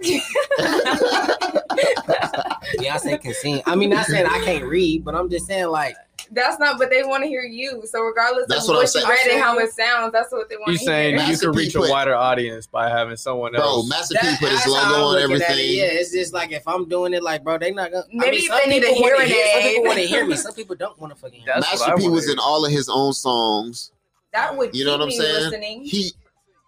Beyonce 2.80 3.22
can 3.22 3.34
sing. 3.36 3.62
I 3.66 3.76
mean, 3.76 3.92
not 3.92 4.06
saying 4.08 4.26
I 4.26 4.40
can't 4.44 4.66
read, 4.66 5.06
but 5.06 5.16
I'm 5.16 5.30
just 5.30 5.46
saying 5.46 5.68
like 5.68 5.96
That's 6.32 6.60
not, 6.60 6.78
but 6.78 6.90
they 6.92 7.04
want 7.04 7.24
to 7.24 7.28
hear 7.28 7.42
you. 7.44 7.82
So 7.86 8.02
regardless 8.02 8.46
That's 8.48 8.64
of 8.64 8.70
what 8.70 8.74
what, 8.76 8.80
I'm 8.80 8.84
you 8.84 8.88
saying. 8.88 9.08
read 9.10 9.34
and 9.34 9.42
how 9.42 9.58
it 9.58 9.72
sounds, 9.74 10.12
that's 10.12 10.32
what 10.32 10.48
they 10.50 10.58
want 10.58 10.72
You 10.72 10.78
to 10.78 10.84
saying 10.84 11.16
hear. 11.16 11.24
you 11.24 11.28
Master 11.32 11.46
can 11.48 11.54
P 11.54 11.60
reach 11.60 11.76
a 11.76 11.80
wider 11.82 12.14
audience 12.16 12.68
by 12.68 12.88
having 12.90 13.16
someone 13.18 13.54
Bro, 13.54 13.62
else. 13.62 13.90
Master 13.90 14.14
that, 14.22 14.38
P 14.40 14.46
put 14.46 14.52
his 14.52 14.68
logo 14.68 14.80
on 14.80 15.02
looking 15.14 15.36
at 15.36 15.40
it. 15.40 15.44
everything. 15.44 15.78
Yeah, 15.78 15.84
it's 15.86 16.12
just 16.12 16.34
like 16.34 16.52
if 16.52 16.68
I'm 16.68 16.88
doing 16.88 17.14
it, 17.14 17.24
like 17.24 17.44
bro, 17.44 17.58
they 17.58 17.72
not 17.72 17.92
gonna. 17.92 18.04
Maybe 18.14 18.28
I 18.28 18.32
mean, 18.32 18.48
some 18.48 18.60
they 18.64 18.70
need 18.70 18.84
a 18.84 18.88
people 18.88 19.02
wanna 19.02 19.16
hearing 19.26 19.28
hear- 19.32 19.54
Some 19.54 19.62
people 19.64 19.84
want 19.86 19.98
to 20.00 20.06
hear 20.08 20.26
me. 20.28 20.36
Some 20.46 20.54
people 20.54 20.76
don't 20.76 21.00
want 21.00 21.14
to 21.16 21.20
fucking 21.20 21.40
hear. 21.42 21.56
me. 21.56 21.60
Master 21.62 21.78
what 21.80 21.90
I 21.90 21.96
P 21.96 22.04
wanna 22.04 22.16
was 22.16 22.30
in 22.30 22.38
all 22.40 22.66
of 22.66 22.72
his 22.72 22.90
own 22.90 23.14
songs. 23.14 23.92
That 24.34 24.56
would 24.56 24.76
You 24.76 24.86
know 24.86 24.92
what 24.92 25.02
I'm 25.02 25.12
saying? 25.12 25.34
listening. 25.46 25.84
He 25.86 26.12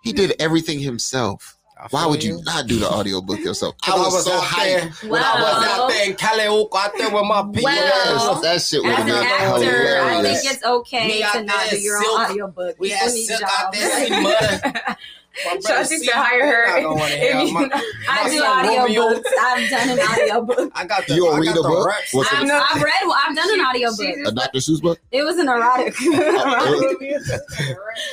he 0.04 0.12
did 0.12 0.34
everything 0.40 0.80
himself. 0.80 1.58
I 1.82 1.88
Why 1.90 2.06
would 2.06 2.24
you 2.24 2.42
not 2.44 2.68
do 2.68 2.78
the 2.78 2.88
audiobook 2.88 3.40
yourself? 3.40 3.74
I 3.88 3.98
was, 3.98 4.24
so 4.24 4.34
out 4.34 4.44
there. 4.56 4.82
hyped. 4.82 5.10
When 5.10 5.22
I 5.24 5.34
was 5.42 5.66
out 5.68 5.88
there 5.90 6.06
in 6.10 6.16
Cali, 6.16 6.44
out 6.44 6.92
there 6.96 7.10
with 7.10 7.24
my 7.26 7.42
people. 7.42 7.64
Well, 7.64 8.42
Yes, 8.42 8.42
that 8.44 8.62
shit 8.62 8.84
would 8.84 8.92
As 8.92 8.98
have 8.98 9.08
been 9.08 9.16
actor, 9.24 10.02
I 10.04 10.22
think 10.22 10.54
it's 10.54 10.64
okay 10.64 11.08
Me 11.08 11.26
to 11.32 11.44
not 11.44 11.70
do 11.72 11.80
your 11.80 12.00
Silk. 12.04 12.20
own 12.20 12.26
audiobook. 12.32 12.76
We 12.80 12.90
People 12.90 13.06
had 13.08 13.14
need 13.16 13.26
Silk 13.26 13.40
jobs. 13.42 13.52
out 13.58 13.74
there, 13.74 14.22
mud. 14.22 14.98
My 15.46 15.58
brother 15.58 15.84
Shawty 15.84 15.86
C, 15.88 15.98
said 16.06 16.14
hire 16.14 16.46
her. 16.46 16.66
they 16.76 16.82
not 16.84 16.90
gonna 16.90 17.00
wanna 17.02 17.16
hear 17.16 17.32
If 17.38 17.48
you 17.48 17.54
my- 17.54 17.70
I 18.10 18.24
my 18.24 18.30
do 18.30 18.38
son 18.40 18.68
Romeo. 18.68 18.82
audiobooks. 19.10 19.24
I've 19.40 19.70
done 19.70 19.90
an 19.90 20.00
audiobook. 20.12 20.72
I 20.76 20.86
got 20.86 21.08
the. 21.08 21.14
You 21.16 21.22
gonna 21.24 21.36
I 21.38 21.40
read 21.40 21.50
a 21.52 21.54
the 21.54 21.62
book? 21.64 21.88
I've, 21.90 22.44
it? 22.44 22.52
I've 22.52 22.82
read 22.82 23.04
one. 23.08 23.18
I've 23.28 23.36
done 23.36 23.50
an 23.54 23.66
audiobook. 23.66 24.28
A 24.28 24.32
Dr. 24.32 24.60
Seuss 24.60 24.82
book? 24.82 25.00
It 25.12 25.24
was 25.24 25.38
an 25.38 25.48
erotic. 25.48 25.96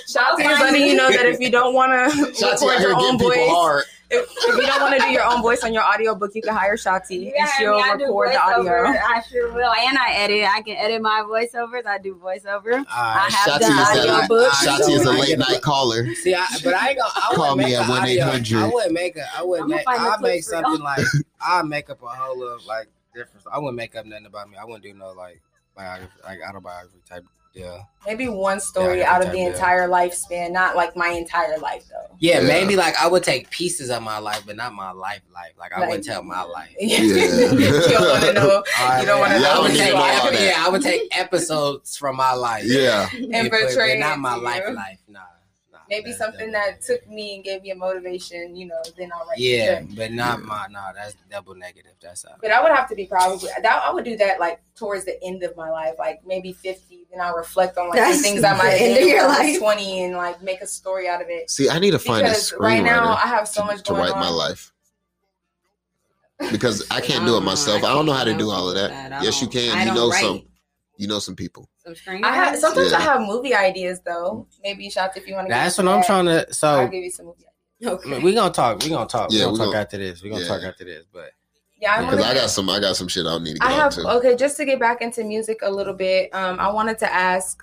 Shotzi 0.08 0.40
is 0.52 0.60
letting 0.60 0.82
you 0.86 0.94
know 0.94 1.08
that 1.10 1.26
if 1.26 1.40
you 1.40 1.50
don't 1.50 1.74
want 1.74 1.90
to 1.92 2.24
record 2.46 2.80
your 2.80 2.94
own 2.96 3.18
voice, 3.18 3.36
hard. 3.50 3.84
If, 4.10 4.26
if 4.30 4.56
you 4.56 4.66
don't 4.66 4.80
want 4.80 4.94
to 4.94 5.00
do 5.06 5.12
your 5.12 5.24
own 5.24 5.42
voice 5.42 5.62
on 5.64 5.72
your 5.74 5.82
audiobook, 5.82 6.34
you 6.34 6.42
can 6.42 6.54
hire 6.54 6.76
Shotzi 6.76 7.26
Yeah, 7.34 7.42
and 7.42 7.50
she'll 7.58 7.74
I, 7.74 7.76
mean, 7.76 7.84
I 7.84 7.96
do 7.96 8.04
record 8.06 8.32
the 8.32 8.40
audio. 8.40 8.72
I 8.98 9.22
sure 9.28 9.52
will. 9.52 9.70
And 9.72 9.98
I 9.98 10.12
edit. 10.14 10.44
I 10.48 10.62
can 10.62 10.76
edit 10.76 11.02
my 11.02 11.22
voiceovers. 11.28 11.84
I 11.86 11.98
do 11.98 12.14
voiceover. 12.14 12.72
Alright. 12.72 12.86
I 12.88 13.28
have 13.30 13.60
Shotzi 13.60 13.60
done 13.60 13.78
is 13.78 14.06
that- 14.06 14.28
audiobooks. 14.30 14.50
Shotzi 14.66 14.90
is 14.96 15.06
a 15.06 15.10
I 15.10 15.18
late 15.18 15.38
night 15.38 15.60
caller. 15.62 16.06
See, 16.14 16.34
I, 16.34 16.46
but 16.64 16.74
I 16.74 16.90
ain't 16.90 16.98
gonna. 16.98 17.10
I 17.16 17.34
Call 17.34 17.56
wouldn't 17.56 17.68
me 17.68 17.76
make 18.18 18.22
at 18.22 18.42
1-800. 18.44 18.62
I 18.62 18.68
wouldn't 18.72 18.92
make 18.94 19.16
a. 19.16 19.24
I 19.36 19.42
wouldn't 19.42 19.72
I'ma 19.72 19.76
make. 19.76 19.88
I'll 19.88 20.20
make 20.20 20.20
clips 20.44 20.48
for 20.48 20.54
y'all. 20.54 20.62
something 20.64 20.84
like. 20.84 21.06
I'll 21.40 21.64
make 21.64 21.90
up 21.90 22.02
a 22.02 22.06
whole 22.06 22.42
of 22.48 22.64
like 22.66 22.88
different. 23.14 23.44
I 23.52 23.58
wouldn't 23.58 23.76
make 23.76 23.94
up 23.94 24.06
nothing 24.06 24.26
about 24.26 24.48
me. 24.48 24.56
I 24.56 24.64
wouldn't 24.64 24.82
do 24.84 24.94
no 24.94 25.12
like 25.12 25.40
biography, 25.76 26.12
like 26.24 26.38
autobiography 26.48 26.98
type 27.08 27.24
deal. 27.62 27.88
Maybe 28.06 28.28
one 28.28 28.60
story 28.60 29.00
Yeah, 29.00 29.12
out 29.14 29.20
of 29.22 29.32
the 29.32 29.36
type 29.38 29.46
that. 29.48 29.54
entire 29.54 29.88
lifespan, 29.88 30.50
not 30.52 30.76
like 30.76 30.96
my 30.96 31.08
entire 31.08 31.58
life 31.58 31.84
though. 31.90 32.16
Yeah, 32.20 32.40
Yeah. 32.40 32.46
maybe 32.46 32.74
like 32.76 32.96
I 32.96 33.06
would 33.06 33.22
take 33.22 33.50
pieces 33.50 33.90
of 33.90 34.02
my 34.02 34.18
life, 34.18 34.42
but 34.46 34.56
not 34.56 34.72
my 34.72 34.92
life. 34.92 35.20
Life, 35.34 35.52
like 35.58 35.72
I 35.72 35.80
Like- 35.80 35.88
wouldn't 35.90 36.06
tell 36.06 36.22
my 36.22 36.42
life. 36.42 36.70
Yeah. 36.80 37.00
you 37.00 37.88
don't 37.88 38.08
want 38.10 38.24
to 38.24 38.32
know. 38.32 38.62
Alright, 38.80 39.00
You 39.00 39.06
don't 39.06 39.20
wanna 39.20 39.34
I 39.36 39.58
would 39.60 39.70
take 39.72 40.40
you 40.40 40.46
Yeah, 40.46 40.64
I 40.64 40.68
would 40.70 40.82
take 40.82 41.02
episodes 41.18 41.96
from 41.96 42.16
my 42.16 42.32
life. 42.32 42.64
Yeah. 42.64 43.08
And 43.12 43.50
but- 43.50 43.60
portray 43.60 43.98
but 44.00 44.06
not 44.08 44.18
my 44.20 44.34
to 44.36 44.40
life. 44.40 44.62
you. 44.68 44.74
Life, 44.74 44.98
nah. 45.08 45.20
Nah 45.90 45.96
Maybe 45.96 46.10
that's 46.10 46.18
something 46.18 46.52
double 46.52 46.66
that 46.70 46.82
took 46.82 47.08
me 47.08 47.36
and 47.36 47.44
gave 47.44 47.62
me 47.62 47.70
a 47.70 47.74
motivation, 47.74 48.54
you 48.54 48.66
know, 48.66 48.80
then 48.96 49.10
I'll 49.14 49.26
write 49.26 49.38
Yeah, 49.38 49.82
but 49.96 50.12
not 50.12 50.42
my. 50.42 50.66
Nah, 50.70 50.92
that's 50.92 51.16
double 51.30 51.54
negative. 51.54 51.92
That's 52.02 52.24
all. 52.24 52.34
But 52.40 52.50
I 52.50 52.62
would 52.62 52.72
have 52.72 52.88
to 52.90 52.94
be 52.94 53.06
probably 53.06 53.48
that 53.60 53.82
I 53.84 53.90
would 53.92 54.04
do 54.04 54.16
that 54.18 54.38
like 54.40 54.60
towards 54.76 55.04
the 55.04 55.22
end 55.22 55.42
of 55.42 55.56
my 55.56 55.70
life, 55.70 55.94
like 55.98 56.20
maybe 56.26 56.52
fifty. 56.52 57.06
Then 57.10 57.20
I'll 57.22 57.36
reflect 57.36 57.78
on 57.78 57.88
like 57.88 57.98
That's 57.98 58.18
the 58.18 58.22
things 58.22 58.44
I 58.44 58.54
might 58.56 58.74
end 58.74 58.98
of 58.98 59.08
your 59.08 59.26
when 59.26 59.38
life. 59.38 59.58
twenty 59.58 60.02
and 60.04 60.14
like 60.16 60.42
make 60.42 60.60
a 60.60 60.66
story 60.66 61.08
out 61.08 61.22
of 61.22 61.28
it. 61.30 61.50
See, 61.50 61.68
I 61.70 61.78
need 61.78 61.92
to 61.92 61.98
find 61.98 62.26
a 62.26 62.30
Because 62.30 62.52
right 62.58 62.82
now 62.82 63.14
I 63.14 63.26
have 63.26 63.48
so 63.48 63.62
to, 63.62 63.66
much 63.66 63.82
to 63.84 63.92
going 63.92 64.02
write 64.02 64.12
on. 64.12 64.20
my 64.20 64.28
life. 64.28 64.72
Because 66.52 66.86
I 66.90 67.00
can't 67.00 67.26
do 67.26 67.36
it 67.36 67.40
myself. 67.52 67.82
I 67.82 67.92
don't 67.94 68.06
know 68.06 68.12
how 68.12 68.24
to 68.24 68.36
do 68.36 68.50
all 68.50 68.68
of 68.68 68.74
that. 68.76 69.12
I 69.12 69.22
Yes, 69.24 69.40
you 69.42 69.48
can. 69.48 69.76
I 69.76 69.84
You 69.86 69.94
know 69.94 70.08
write. 70.10 70.20
some. 70.22 70.42
You 70.98 71.06
know 71.06 71.20
some 71.20 71.36
people. 71.36 71.70
Some 71.78 71.94
I 72.24 72.34
have 72.34 72.54
screenwriters? 72.56 72.58
sometimes 72.58 72.92
I 72.92 73.00
have 73.00 73.20
movie 73.22 73.54
ideas 73.54 74.00
though. 74.04 74.46
Maybe 74.62 74.90
shots 74.90 75.16
if 75.16 75.26
you 75.26 75.34
want 75.34 75.46
to. 75.46 75.54
That's 75.54 75.78
what 75.78 75.88
I'm 75.88 76.02
trying 76.02 76.26
to. 76.26 76.52
So 76.52 76.68
I'll 76.68 76.86
So 76.86 76.90
give 76.90 77.04
you 77.04 77.10
some 77.10 77.26
movie. 77.26 77.44
Ideas. 77.80 78.00
Okay. 78.00 78.10
mean, 78.10 78.22
we 78.22 78.34
gonna 78.34 78.52
talk. 78.52 78.82
We're 78.82 78.88
gonna 78.90 79.06
talk. 79.06 79.30
Yeah, 79.30 79.46
we're 79.46 79.52
gonna 79.52 79.58
talk 79.58 79.66
gonna- 79.66 79.78
after 79.78 79.98
this. 79.98 80.22
We're 80.22 80.30
gonna 80.30 80.42
yeah. 80.42 80.48
talk 80.48 80.62
after 80.64 80.84
this. 80.84 81.04
But 81.12 81.30
Yeah, 81.80 81.92
I 81.94 82.00
Because 82.00 82.16
Because 82.16 82.30
I 82.30 82.34
got 82.34 82.50
some. 82.50 82.68
I 82.68 82.80
got 82.80 82.96
some 82.96 83.06
shit 83.06 83.24
I 83.24 83.30
don't 83.30 83.44
need 83.44 83.52
to 83.54 83.58
get 83.60 83.68
I 83.68 83.72
have 83.72 83.94
to. 83.94 84.08
okay. 84.16 84.34
Just 84.36 84.56
to 84.56 84.64
get 84.64 84.80
back 84.80 85.00
into 85.00 85.22
music 85.22 85.58
a 85.62 85.70
little 85.70 85.94
bit, 85.94 86.34
um, 86.34 86.58
I 86.58 86.68
wanted 86.72 86.98
to 86.98 87.14
ask: 87.14 87.62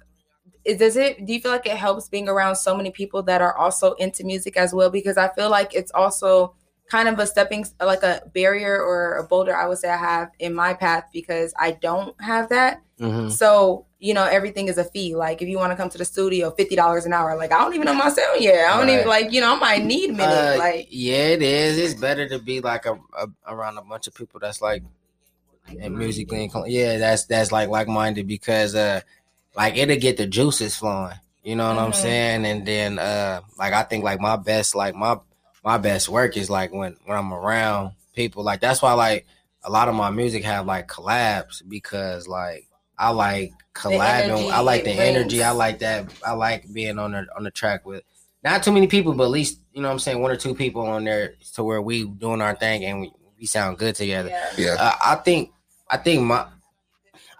is, 0.63 0.77
Does 0.77 0.95
it? 0.95 1.25
Do 1.25 1.33
you 1.33 1.41
feel 1.41 1.51
like 1.51 1.65
it 1.67 1.75
helps 1.75 2.07
being 2.07 2.29
around 2.29 2.55
so 2.55 2.73
many 2.77 2.91
people 2.91 3.21
that 3.23 3.41
are 3.41 3.57
also 3.57 3.91
into 3.95 4.23
music 4.23 4.55
as 4.55 4.73
well? 4.73 4.89
Because 4.89 5.17
I 5.17 5.27
feel 5.33 5.49
like 5.49 5.75
it's 5.75 5.91
also 5.93 6.55
kind 6.89 7.09
of 7.09 7.17
a 7.19 7.25
stepping, 7.25 7.65
like 7.79 8.03
a 8.03 8.21
barrier 8.33 8.81
or 8.81 9.17
a 9.17 9.23
boulder. 9.23 9.55
I 9.55 9.67
would 9.67 9.77
say 9.77 9.89
I 9.89 9.97
have 9.97 10.31
in 10.39 10.53
my 10.53 10.73
path 10.73 11.05
because 11.11 11.53
I 11.59 11.71
don't 11.71 12.19
have 12.21 12.49
that. 12.49 12.81
mm-hmm. 12.99 13.29
So 13.29 13.85
you 13.99 14.13
know, 14.13 14.25
everything 14.25 14.67
is 14.67 14.77
a 14.77 14.83
fee. 14.83 15.15
Like 15.15 15.41
if 15.41 15.47
you 15.47 15.57
want 15.57 15.71
to 15.71 15.75
come 15.75 15.89
to 15.89 15.97
the 15.97 16.05
studio, 16.05 16.51
fifty 16.51 16.75
dollars 16.75 17.05
an 17.07 17.13
hour. 17.13 17.35
Like 17.35 17.51
I 17.51 17.57
don't 17.57 17.73
even 17.73 17.85
know 17.85 17.93
my 17.95 18.09
sound 18.09 18.39
yet. 18.39 18.69
I 18.69 18.77
don't 18.77 18.89
even 18.89 19.07
like 19.07 19.31
you 19.31 19.41
know. 19.41 19.55
I 19.55 19.59
might 19.59 19.83
need 19.83 20.11
a 20.11 20.13
minute. 20.13 20.31
Uh, 20.31 20.55
like 20.59 20.87
yeah, 20.91 21.29
it 21.29 21.41
is. 21.41 21.77
It's 21.79 21.99
better 21.99 22.27
to 22.29 22.37
be 22.37 22.61
like 22.61 22.85
a, 22.85 22.99
a 23.17 23.27
around 23.47 23.77
a 23.79 23.81
bunch 23.81 24.05
of 24.07 24.13
people 24.13 24.39
that's 24.39 24.61
like 24.61 24.83
and 25.79 25.97
musically 25.97 26.43
inclined. 26.43 26.71
Yeah, 26.71 26.97
that's 26.99 27.25
that's 27.25 27.51
like 27.51 27.69
like 27.69 27.87
minded 27.87 28.27
because 28.27 28.75
uh 28.75 29.01
like 29.55 29.75
it'll 29.77 29.95
get 29.97 30.17
the 30.17 30.27
juices 30.27 30.75
flowing. 30.75 31.15
You 31.43 31.55
know 31.55 31.67
what 31.67 31.77
I'm 31.81 31.91
Mhm. 31.91 31.95
saying? 31.95 32.45
And 32.45 32.65
then 32.65 32.99
uh 32.99 33.41
like 33.57 33.73
I 33.73 33.83
think 33.83 34.03
like 34.03 34.19
my 34.19 34.35
best 34.35 34.75
like 34.75 34.93
my 34.93 35.17
my 35.65 35.79
best 35.79 36.07
work 36.07 36.37
is 36.37 36.49
like 36.49 36.71
when 36.71 36.95
when 37.05 37.17
I'm 37.17 37.33
around 37.33 37.93
people. 38.13 38.43
Like 38.43 38.61
that's 38.61 38.81
why 38.81 38.93
like 38.93 39.25
a 39.63 39.71
lot 39.71 39.89
of 39.89 39.95
my 39.95 40.11
music 40.11 40.43
have 40.43 40.67
like 40.67 40.87
collabs 40.87 41.67
because 41.67 42.27
like 42.27 42.67
I 42.97 43.09
like 43.09 43.51
collabing. 43.73 44.51
I 44.51 44.59
like 44.59 44.83
the 44.83 44.91
it 44.91 44.99
energy. 44.99 45.43
I 45.43 45.51
like 45.51 45.79
that. 45.79 46.05
I 46.25 46.33
like 46.33 46.71
being 46.71 46.99
on 46.99 47.11
the 47.11 47.25
on 47.35 47.43
the 47.43 47.51
track 47.51 47.85
with 47.85 48.03
not 48.43 48.61
too 48.61 48.71
many 48.71 48.85
people, 48.85 49.13
but 49.13 49.23
at 49.23 49.31
least 49.31 49.59
you 49.73 49.81
know 49.81 49.87
what 49.87 49.93
I'm 49.93 49.99
saying 49.99 50.21
one 50.21 50.31
or 50.31 50.37
two 50.37 50.53
people 50.53 50.83
on 50.83 51.03
there 51.03 51.33
to 51.55 51.63
where 51.63 51.81
we 51.81 52.05
doing 52.05 52.41
our 52.41 52.55
thing 52.55 52.85
and 52.85 53.01
we, 53.01 53.11
we 53.39 53.45
sound 53.47 53.79
good 53.79 53.95
together. 53.95 54.29
yeah. 54.29 54.49
Yeah. 54.57 54.75
Uh, 54.79 54.95
I 55.03 55.15
think 55.15 55.51
I 55.89 55.97
think 55.97 56.21
my 56.21 56.45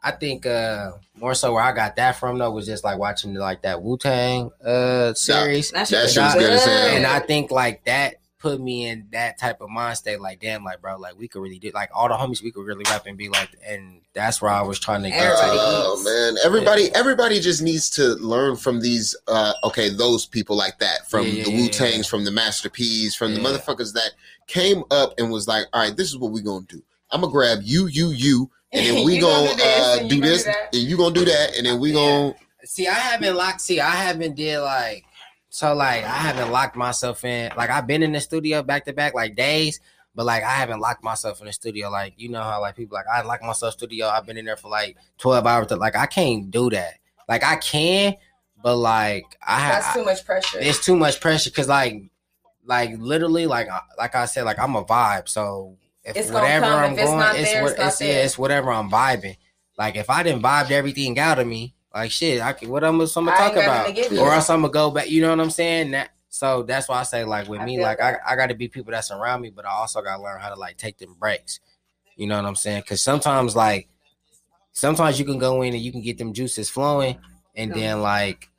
I 0.05 0.11
think 0.11 0.45
uh 0.45 0.91
more 1.19 1.33
so 1.33 1.51
where 1.53 1.63
I 1.63 1.71
got 1.71 1.95
that 1.95 2.17
from 2.17 2.37
though 2.37 2.51
was 2.51 2.67
just 2.67 2.83
like 2.83 2.99
watching 2.99 3.33
like 3.33 3.63
that 3.63 3.81
Wu 3.81 3.97
Tang 3.97 4.51
uh 4.63 5.15
series. 5.15 5.71
That 5.71 5.87
That 5.89 6.03
shit 6.03 6.11
shit 6.11 6.23
was 6.23 6.33
good 6.35 6.53
as 6.53 6.63
hell. 6.63 6.95
And 6.95 7.07
I 7.07 7.19
think 7.19 7.49
like 7.49 7.83
that 7.85 8.17
put 8.37 8.61
me 8.61 8.87
in 8.87 9.07
that 9.11 9.39
type 9.39 9.59
of 9.61 9.69
mind 9.71 9.97
state, 9.97 10.21
like 10.21 10.39
damn, 10.39 10.63
like 10.63 10.79
bro, 10.79 10.97
like 10.97 11.17
we 11.17 11.27
could 11.27 11.41
really 11.41 11.57
do 11.57 11.71
like 11.73 11.89
all 11.91 12.07
the 12.07 12.13
homies 12.13 12.43
we 12.43 12.51
could 12.51 12.67
really 12.67 12.83
rap 12.87 13.07
and 13.07 13.17
be 13.17 13.29
like 13.29 13.49
and 13.67 14.01
that's 14.13 14.43
where 14.43 14.51
I 14.51 14.61
was 14.61 14.77
trying 14.77 15.01
to 15.01 15.09
get 15.09 15.19
to. 15.19 15.35
Oh 15.41 15.99
man, 16.05 16.37
everybody, 16.45 16.93
everybody 16.93 17.39
just 17.39 17.63
needs 17.63 17.89
to 17.91 18.09
learn 18.17 18.57
from 18.57 18.81
these. 18.81 19.15
uh 19.27 19.53
Okay, 19.63 19.89
those 19.89 20.27
people 20.27 20.55
like 20.55 20.77
that, 20.77 21.09
from 21.09 21.25
Yeah, 21.25 21.45
the 21.45 21.49
Wu 21.49 21.67
Tangs, 21.67 22.05
yeah. 22.05 22.09
from 22.11 22.25
the 22.25 22.31
Master 22.31 22.69
P's, 22.69 23.15
from 23.15 23.33
the 23.33 23.39
motherfuckers 23.39 23.93
that 23.93 24.11
came 24.45 24.83
up 24.91 25.15
and 25.17 25.31
was 25.31 25.47
like, 25.47 25.65
"All 25.73 25.81
right, 25.81 25.97
this 25.97 26.09
is 26.09 26.17
what 26.19 26.31
we 26.31 26.43
gonna 26.43 26.67
do. 26.69 26.83
I'm 27.11 27.21
gonna 27.21 27.31
grab 27.31 27.59
you, 27.63 27.87
you, 27.87 28.09
you, 28.09 28.51
and 28.75 28.85
then 28.85 29.05
we 29.05 29.15
You 29.15 29.21
gonna, 29.21 29.45
gonna 29.47 29.57
do 29.57 29.63
this, 29.63 29.85
uh, 29.87 29.97
and 29.99 30.09
do 30.09 30.15
you 30.15 30.21
gonna 30.21 30.35
do 30.37 30.43
that. 30.45 30.69
and 30.73 30.81
you 30.83 30.97
gonna 30.97 31.15
do 31.15 31.25
that, 31.25 31.57
and 31.57 31.65
then 31.67 31.79
we 31.79 31.89
Yeah. 31.91 31.95
gonna." 31.95 32.35
See, 32.63 32.87
I 32.87 32.93
haven't 32.93 33.35
locked. 33.35 33.61
See, 33.61 33.79
I 33.79 33.89
haven't 33.91 34.35
did 34.35 34.59
like 34.59 35.03
so. 35.49 35.73
Like, 35.73 36.03
I 36.03 36.07
haven't 36.17 36.51
locked 36.51 36.75
myself 36.75 37.23
in. 37.23 37.51
Like, 37.55 37.69
I've 37.69 37.85
been 37.87 38.01
in 38.03 38.11
the 38.11 38.19
studio 38.21 38.63
back 38.63 38.85
to 38.85 38.93
back 38.93 39.13
like 39.13 39.35
days, 39.35 39.79
but 40.15 40.25
like 40.25 40.43
I 40.43 40.49
haven't 40.51 40.79
locked 40.79 41.03
myself 41.03 41.39
in 41.41 41.45
the 41.47 41.53
studio. 41.53 41.89
Like, 41.91 42.13
you 42.17 42.29
know 42.29 42.41
how 42.41 42.59
like 42.61 42.75
people 42.75 42.95
like 42.95 43.05
I 43.13 43.21
lock 43.21 43.41
myself 43.43 43.73
studio. 43.73 44.07
I've 44.07 44.25
been 44.25 44.37
in 44.37 44.45
there 44.45 44.57
for 44.57 44.69
like 44.69 44.97
twelve 45.19 45.45
hours. 45.45 45.69
Like, 45.71 45.95
I 45.95 46.07
can't 46.07 46.49
do 46.49 46.69
that. 46.71 46.95
Like, 47.29 47.43
I 47.43 47.55
can, 47.57 48.15
but 48.63 48.77
like 48.77 49.25
I 49.45 49.69
That's 49.69 49.85
have. 49.85 49.95
too 49.95 50.05
much 50.05 50.25
pressure. 50.25 50.57
It's 50.59 50.83
too 50.83 50.95
much 50.95 51.21
pressure 51.21 51.51
because 51.51 51.67
like, 51.67 52.09
like 52.65 52.97
literally, 52.97 53.45
like 53.45 53.67
like 53.97 54.15
I 54.15 54.25
said, 54.25 54.43
like 54.45 54.57
I'm 54.57 54.75
a 54.75 54.83
vibe. 54.83 55.29
So 55.29 55.77
if 56.05 56.15
It's 56.15 56.31
whatever. 56.31 56.65
I'm 56.65 56.93
If 56.93 57.05
going, 57.05 57.19
it's 57.35 57.51
there, 57.51 57.63
what 57.63 57.71
it's 57.73 57.81
it's 57.81 58.01
yeah, 58.01 58.07
there. 58.07 58.25
it's 58.25 58.37
whatever 58.37 58.71
I'm 58.71 58.89
vibing. 58.89 59.37
Like 59.77 59.95
if 59.95 60.09
I 60.09 60.23
didn't 60.23 60.41
vibe 60.41 60.71
everything 60.71 61.19
out 61.19 61.39
of 61.39 61.47
me, 61.47 61.75
like 61.93 62.11
shit, 62.11 62.41
I 62.41 62.53
can 62.53 62.69
what 62.69 62.83
I'm, 62.83 63.01
I'm 63.01 63.07
gonna 63.07 63.31
talk 63.31 63.53
about, 63.53 63.65
nothing 63.65 63.95
to 63.95 64.01
give 64.01 64.11
you. 64.11 64.19
or 64.19 64.31
else 64.33 64.49
I'm 64.49 64.61
gonna 64.61 64.71
go 64.71 64.91
back. 64.91 65.09
You 65.09 65.21
know 65.21 65.29
what 65.31 65.39
I'm 65.39 65.49
saying? 65.49 65.91
That 65.91 66.11
so 66.29 66.63
that's 66.63 66.87
why 66.87 66.99
I 66.99 67.03
say 67.03 67.23
like 67.23 67.47
with 67.47 67.61
I 67.61 67.65
me, 67.65 67.81
like 67.81 68.01
I, 68.01 68.11
that. 68.11 68.21
I 68.27 68.35
got 68.35 68.47
to 68.47 68.55
be 68.55 68.67
people 68.67 68.91
that's 68.91 69.11
around 69.11 69.41
me, 69.41 69.49
but 69.49 69.65
I 69.65 69.69
also 69.69 70.01
got 70.01 70.17
to 70.17 70.23
learn 70.23 70.39
how 70.39 70.49
to 70.49 70.55
like 70.55 70.77
take 70.77 70.97
them 70.97 71.15
breaks. 71.19 71.59
You 72.15 72.27
know 72.27 72.35
what 72.35 72.45
I'm 72.45 72.55
saying? 72.55 72.81
Because 72.81 73.01
sometimes 73.01 73.55
like 73.55 73.87
sometimes 74.71 75.19
you 75.19 75.25
can 75.25 75.39
go 75.39 75.61
in 75.61 75.73
and 75.73 75.81
you 75.81 75.91
can 75.91 76.01
get 76.01 76.17
them 76.17 76.33
juices 76.33 76.69
flowing, 76.69 77.17
and 77.55 77.73
then 77.73 78.01
like 78.01 78.49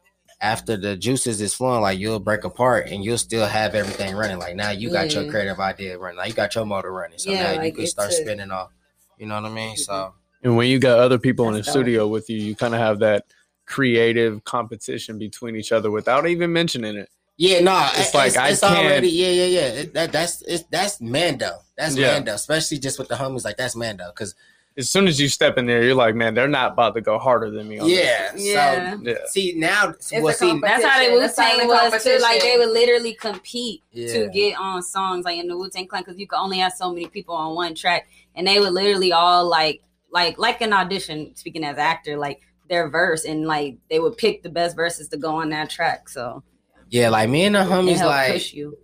after 0.41 0.77
the 0.77 0.97
juices 0.97 1.41
is 1.41 1.55
flowing, 1.55 1.81
like 1.81 1.99
you'll 1.99 2.21
break 2.21 2.45
apart 2.45 2.89
and 2.91 3.03
you'll 3.05 3.17
still 3.19 3.47
have 3.47 3.75
everything 3.75 4.15
running. 4.15 4.39
Like 4.39 4.55
now 4.55 4.71
you 4.71 4.91
got 4.91 5.13
your 5.15 5.25
mm. 5.25 5.31
creative 5.31 5.59
idea 5.61 5.99
running. 5.99 6.19
Like 6.19 6.29
you 6.29 6.35
got 6.35 6.55
your 6.55 6.67
motor 6.67 6.93
running. 6.93 7.19
So 7.19 7.31
Yeah, 7.31 7.57
now 7.57 7.63
you 7.63 7.73
can 7.73 7.87
start 7.87 8.11
a- 8.11 8.13
spinning 8.13 8.51
off. 8.51 8.71
You 9.19 9.27
know 9.27 9.41
what 9.41 9.51
I 9.51 9.55
mean? 9.55 9.75
Mm-hmm. 9.77 9.81
So 9.83 10.13
And 10.43 10.57
when 10.57 10.69
you 10.69 10.79
got 10.79 10.99
other 10.99 11.19
people 11.19 11.49
in 11.49 11.55
the 11.55 11.63
dope. 11.63 11.71
studio 11.71 12.07
with 12.07 12.29
you, 12.29 12.37
you 12.37 12.55
kind 12.55 12.75
of 12.75 12.81
have 12.81 12.99
that 12.99 13.25
creative 13.65 14.45
competition 14.45 15.19
between 15.19 15.57
each 15.57 15.73
other 15.73 15.91
without 15.91 16.27
even 16.27 16.53
mentioning 16.53 16.97
it. 16.97 17.09
yeah, 17.39 17.61
no, 17.61 17.89
It's 17.93 18.01
it's, 18.07 18.15
like, 18.15 18.27
it's, 18.29 18.37
I 18.37 18.49
it's 18.51 18.61
can't- 18.61 18.79
already 18.87 19.09
yeah, 19.09 19.29
yeah, 19.31 19.45
yeah. 19.47 19.67
It- 19.81 19.95
that 19.95 20.13
that's 20.13 20.43
it's, 20.43 20.65
that's 20.71 21.01
Mando. 21.01 21.59
That's 21.77 21.97
Yeah. 21.97 22.13
Mando, 22.13 22.35
especially 22.35 22.79
just 22.79 22.99
with 22.99 23.09
the 23.09 23.15
homies. 23.17 23.45
Like 23.45 23.57
that's 23.57 23.75
Mando, 23.75 24.05
because 24.15 24.35
As 24.79 24.91
soon 24.91 25.09
as 25.09 25.19
you 25.19 25.29
step 25.29 25.57
in 25.57 25.65
there, 25.65 25.83
you're 25.83 25.95
like, 25.95 26.15
man, 26.15 26.35
they're 26.35 26.49
not 26.49 26.73
about 26.73 26.95
to 26.97 27.01
go 27.01 27.19
harder 27.19 27.51
than 27.51 27.67
me. 27.69 27.79
On 27.79 27.89
this." 27.89 27.99
yeah, 27.99 28.33
Yeah. 28.37 28.91
So 28.93 29.01
Yeah. 29.03 29.15
see 29.27 29.55
now, 29.57 29.95
well, 30.21 30.35
see. 30.35 30.61
That's 30.61 30.85
how 30.85 31.03
the 31.03 31.13
Wu 31.13 31.21
That's 31.21 31.39
how 31.39 31.57
Tang 31.57 31.67
the 31.67 31.75
was 31.75 32.05
too. 32.05 32.19
Like 32.19 32.43
they 32.43 32.59
would 32.59 32.71
literally 32.71 33.15
compete 33.15 33.83
Yeah. 33.93 34.13
to 34.13 34.29
get 34.29 34.59
on 34.59 34.83
songs, 34.83 35.25
like 35.25 35.39
in 35.39 35.49
the 35.49 35.57
Wu 35.57 35.71
Tang 35.71 35.87
Clan, 35.87 36.03
because 36.05 36.19
you 36.19 36.27
could 36.27 36.39
only 36.39 36.59
have 36.59 36.73
so 36.73 36.93
many 36.93 37.07
people 37.07 37.35
on 37.35 37.55
one 37.55 37.75
track, 37.75 38.09
and 38.35 38.47
they 38.47 38.61
would 38.61 38.73
literally 38.73 39.13
all 39.13 39.49
like, 39.49 39.83
like, 40.11 40.39
like 40.39 40.61
an 40.61 40.73
audition. 40.73 41.35
Speaking 41.37 41.65
as 41.65 41.79
actor, 41.79 42.19
like 42.19 42.41
their 42.69 42.89
verse, 42.91 43.25
and 43.25 43.47
like 43.47 43.79
they 43.89 43.99
would 43.99 44.17
pick 44.19 44.43
the 44.43 44.51
best 44.51 44.77
verses 44.77 45.09
to 45.09 45.17
go 45.17 45.37
on 45.37 45.49
that 45.51 45.71
track. 45.71 46.09
So 46.09 46.43
yeah, 46.91 47.09
like 47.09 47.31
me 47.31 47.45
and 47.45 47.55
the 47.55 47.61
homies, 47.61 48.05
like 48.05 48.33
push 48.33 48.53
you. 48.53 48.77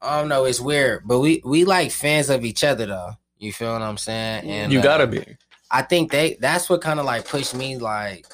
I 0.00 0.20
don't 0.20 0.28
know, 0.28 0.44
it's 0.44 0.60
weird, 0.60 1.02
but 1.04 1.20
we 1.20 1.42
we 1.44 1.64
like 1.64 1.90
fans 1.90 2.30
of 2.30 2.44
each 2.44 2.64
other 2.64 2.86
though. 2.86 3.12
You 3.38 3.52
feel 3.52 3.72
what 3.72 3.82
I'm 3.82 3.98
saying? 3.98 4.48
And 4.48 4.72
You 4.72 4.80
uh, 4.80 4.82
gotta 4.82 5.06
be. 5.06 5.24
I 5.70 5.82
think 5.82 6.10
they 6.10 6.36
that's 6.40 6.70
what 6.70 6.80
kind 6.80 7.00
of 7.00 7.06
like 7.06 7.28
pushed 7.28 7.54
me 7.54 7.76
like 7.76 8.26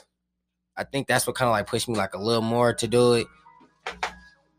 I 0.77 0.85
think 0.85 1.07
that's 1.07 1.27
what 1.27 1.37
kind 1.37 1.49
of 1.49 1.53
like 1.53 1.67
pushed 1.67 1.89
me 1.89 1.95
like 1.95 2.15
a 2.15 2.19
little 2.19 2.43
more 2.43 2.73
to 2.75 2.87
do 2.87 3.15
it 3.15 3.27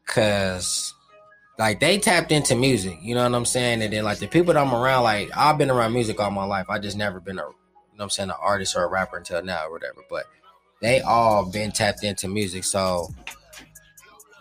cuz 0.06 0.94
like 1.60 1.80
they 1.80 2.00
tapped 2.00 2.32
into 2.32 2.56
music, 2.56 2.98
you 3.02 3.14
know 3.14 3.24
what 3.24 3.36
I'm 3.36 3.46
saying? 3.46 3.82
And 3.84 3.94
then 3.94 4.04
like 4.04 4.18
the 4.18 4.28
people 4.28 4.54
that 4.54 4.60
I'm 4.60 4.74
around 4.74 5.04
like 5.04 5.30
I've 5.36 5.58
been 5.58 5.70
around 5.70 5.94
music 5.94 6.20
all 6.20 6.32
my 6.32 6.46
life. 6.46 6.66
I 6.70 6.80
just 6.80 6.98
never 6.98 7.20
been 7.20 7.38
a 7.38 7.44
you 7.44 7.48
know 7.48 7.54
what 7.98 8.04
I'm 8.06 8.10
saying 8.10 8.30
an 8.30 8.36
artist 8.42 8.76
or 8.76 8.84
a 8.84 8.90
rapper 8.90 9.18
until 9.18 9.44
now 9.44 9.68
or 9.68 9.72
whatever, 9.72 10.02
but 10.10 10.26
they 10.82 11.02
all 11.02 11.46
been 11.46 11.72
tapped 11.72 12.04
into 12.04 12.28
music. 12.28 12.64
So 12.64 13.14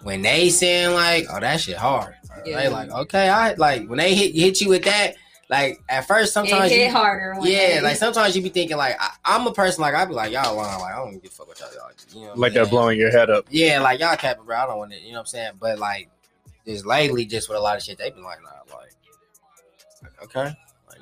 when 0.02 0.22
they 0.22 0.48
saying 0.48 0.94
like, 0.94 1.26
oh 1.30 1.40
that 1.40 1.60
shit 1.60 1.76
hard. 1.76 2.14
Yeah. 2.46 2.62
They 2.62 2.68
like, 2.70 2.90
okay, 2.90 3.28
I 3.28 3.52
like 3.54 3.86
when 3.88 3.98
they 3.98 4.14
hit 4.14 4.34
hit 4.34 4.60
you 4.62 4.70
with 4.70 4.84
that 4.84 5.16
like 5.52 5.80
at 5.88 6.06
first 6.06 6.32
sometimes 6.32 6.72
it 6.72 6.76
hit 6.76 6.86
you, 6.88 6.92
harder. 6.92 7.34
When 7.38 7.48
yeah, 7.50 7.74
they- 7.74 7.80
like 7.82 7.96
sometimes 7.96 8.34
you 8.34 8.42
be 8.42 8.48
thinking 8.48 8.76
like 8.76 8.96
I, 8.98 9.10
I'm 9.24 9.46
a 9.46 9.52
person 9.52 9.82
like 9.82 9.94
I 9.94 10.04
be 10.04 10.14
like 10.14 10.32
y'all 10.32 10.56
lying 10.56 10.80
like 10.80 10.94
I 10.94 10.96
don't 10.98 11.22
give 11.22 11.30
a 11.30 11.34
fuck 11.34 11.46
what 11.48 11.60
y'all 11.60 11.68
y'all 11.74 11.90
you 12.14 12.20
know 12.22 12.28
what 12.30 12.38
Like 12.38 12.50
I'm 12.50 12.54
they're 12.54 12.66
blowing 12.66 12.98
your 12.98 13.10
head 13.10 13.28
up. 13.30 13.44
yeah 13.50 13.78
like 13.80 14.00
y'all 14.00 14.16
capping 14.16 14.44
bro 14.44 14.56
I 14.56 14.66
don't 14.66 14.78
want 14.78 14.92
it 14.92 15.02
you 15.02 15.08
know 15.12 15.18
what 15.18 15.20
I'm 15.20 15.26
saying 15.26 15.52
but 15.60 15.78
like 15.78 16.08
just 16.66 16.86
lately 16.86 17.24
just 17.26 17.48
with 17.48 17.58
a 17.58 17.60
lot 17.60 17.76
of 17.76 17.82
shit 17.82 17.98
they've 17.98 18.14
been 18.14 18.24
like 18.24 18.38
nah 18.42 18.48
like 18.76 18.92
like, 20.02 20.22
okay 20.24 20.54
like 20.88 20.98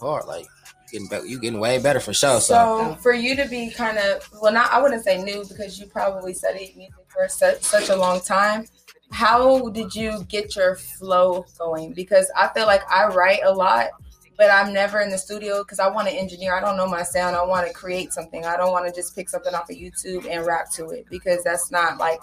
hard 0.00 0.26
like 0.26 0.44
you 0.44 0.92
getting 0.92 1.08
better 1.08 1.26
you 1.26 1.38
getting 1.38 1.60
way 1.60 1.78
better 1.78 2.00
for 2.00 2.12
sure 2.12 2.40
so, 2.40 2.94
So 2.94 2.94
for 3.00 3.12
you 3.12 3.36
to 3.36 3.46
be 3.48 3.70
kind 3.70 3.98
of 3.98 4.28
well, 4.40 4.52
not 4.52 4.72
I 4.72 4.80
wouldn't 4.82 5.04
say 5.04 5.22
new 5.22 5.44
because 5.48 5.78
you 5.78 5.86
probably 5.86 6.34
studied 6.34 6.74
music 6.76 6.94
for 7.08 7.28
such 7.28 7.62
such 7.62 7.88
a 7.90 7.96
long 7.96 8.20
time. 8.20 8.66
How 9.14 9.68
did 9.68 9.94
you 9.94 10.24
get 10.28 10.56
your 10.56 10.74
flow 10.74 11.46
going? 11.56 11.92
Because 11.92 12.28
I 12.36 12.48
feel 12.48 12.66
like 12.66 12.82
I 12.90 13.06
write 13.06 13.40
a 13.44 13.52
lot, 13.52 13.90
but 14.36 14.50
I'm 14.50 14.72
never 14.72 15.00
in 15.00 15.08
the 15.08 15.18
studio 15.18 15.62
because 15.62 15.78
I 15.78 15.88
want 15.88 16.08
to 16.08 16.14
engineer. 16.14 16.52
I 16.52 16.60
don't 16.60 16.76
know 16.76 16.88
my 16.88 17.04
sound. 17.04 17.36
I 17.36 17.44
want 17.44 17.64
to 17.68 17.72
create 17.72 18.12
something. 18.12 18.44
I 18.44 18.56
don't 18.56 18.72
want 18.72 18.88
to 18.88 18.92
just 18.92 19.14
pick 19.14 19.30
something 19.30 19.54
off 19.54 19.70
of 19.70 19.76
YouTube 19.76 20.26
and 20.28 20.44
rap 20.44 20.68
to 20.72 20.88
it 20.90 21.06
because 21.08 21.44
that's 21.44 21.70
not 21.70 21.98
like 21.98 22.20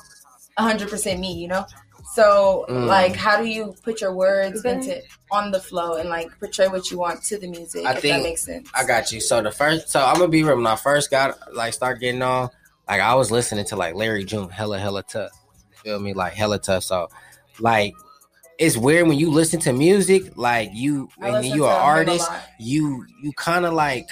100% 0.60 1.18
me, 1.18 1.32
you 1.34 1.48
know. 1.48 1.66
So 2.14 2.66
Mm. 2.68 2.88
like, 2.88 3.16
how 3.16 3.38
do 3.38 3.46
you 3.46 3.74
put 3.84 4.02
your 4.02 4.14
words 4.14 4.60
Okay. 4.60 4.74
into 4.74 5.02
on 5.32 5.52
the 5.52 5.62
flow 5.62 5.94
and 5.96 6.10
like 6.10 6.28
portray 6.40 6.68
what 6.68 6.92
you 6.92 6.98
want 6.98 7.24
to 7.24 7.38
the 7.38 7.48
music? 7.48 7.86
I 7.86 7.94
if 7.94 8.02
think 8.02 8.16
that 8.18 8.24
makes 8.24 8.42
sense. 8.44 8.70
I 8.76 8.84
got 8.84 9.14
you 9.14 9.22
so 9.22 9.42
the 9.42 9.52
first 9.52 9.88
so 9.90 10.04
I'm 10.04 10.16
gonna 10.16 10.28
be 10.28 10.44
real 10.44 10.58
when 10.58 10.68
I 10.68 10.76
first 10.76 11.10
got 11.10 11.38
like 11.54 11.72
start 11.74 12.02
getting 12.02 12.22
on 12.22 12.50
like 12.90 13.00
I 13.00 13.16
was 13.16 13.32
listening 13.32 13.64
to 13.68 13.78
like 13.78 13.96
Larry 13.96 14.26
June 14.26 14.50
hella 14.50 14.78
hella 14.78 15.04
tough 15.04 15.32
feel 15.84 16.00
me 16.00 16.14
like 16.14 16.34
hella 16.34 16.60
tough 16.60 16.84
so 16.84 17.10
like 17.60 17.94
it's 18.58 18.78
weird 18.78 19.08
when 19.08 19.18
you 19.18 19.30
listen 19.32 19.60
to 19.60 19.74
music 19.74 20.24
like 20.36 20.70
you 20.74 21.10
I 21.22 21.32
when 21.32 21.44
you're 21.44 21.68
him 21.68 21.76
a 21.76 21.82
artist 21.82 22.30
you 22.60 23.06
you 23.22 23.32
kind 23.34 23.66
of 23.66 23.74
like 23.74 24.10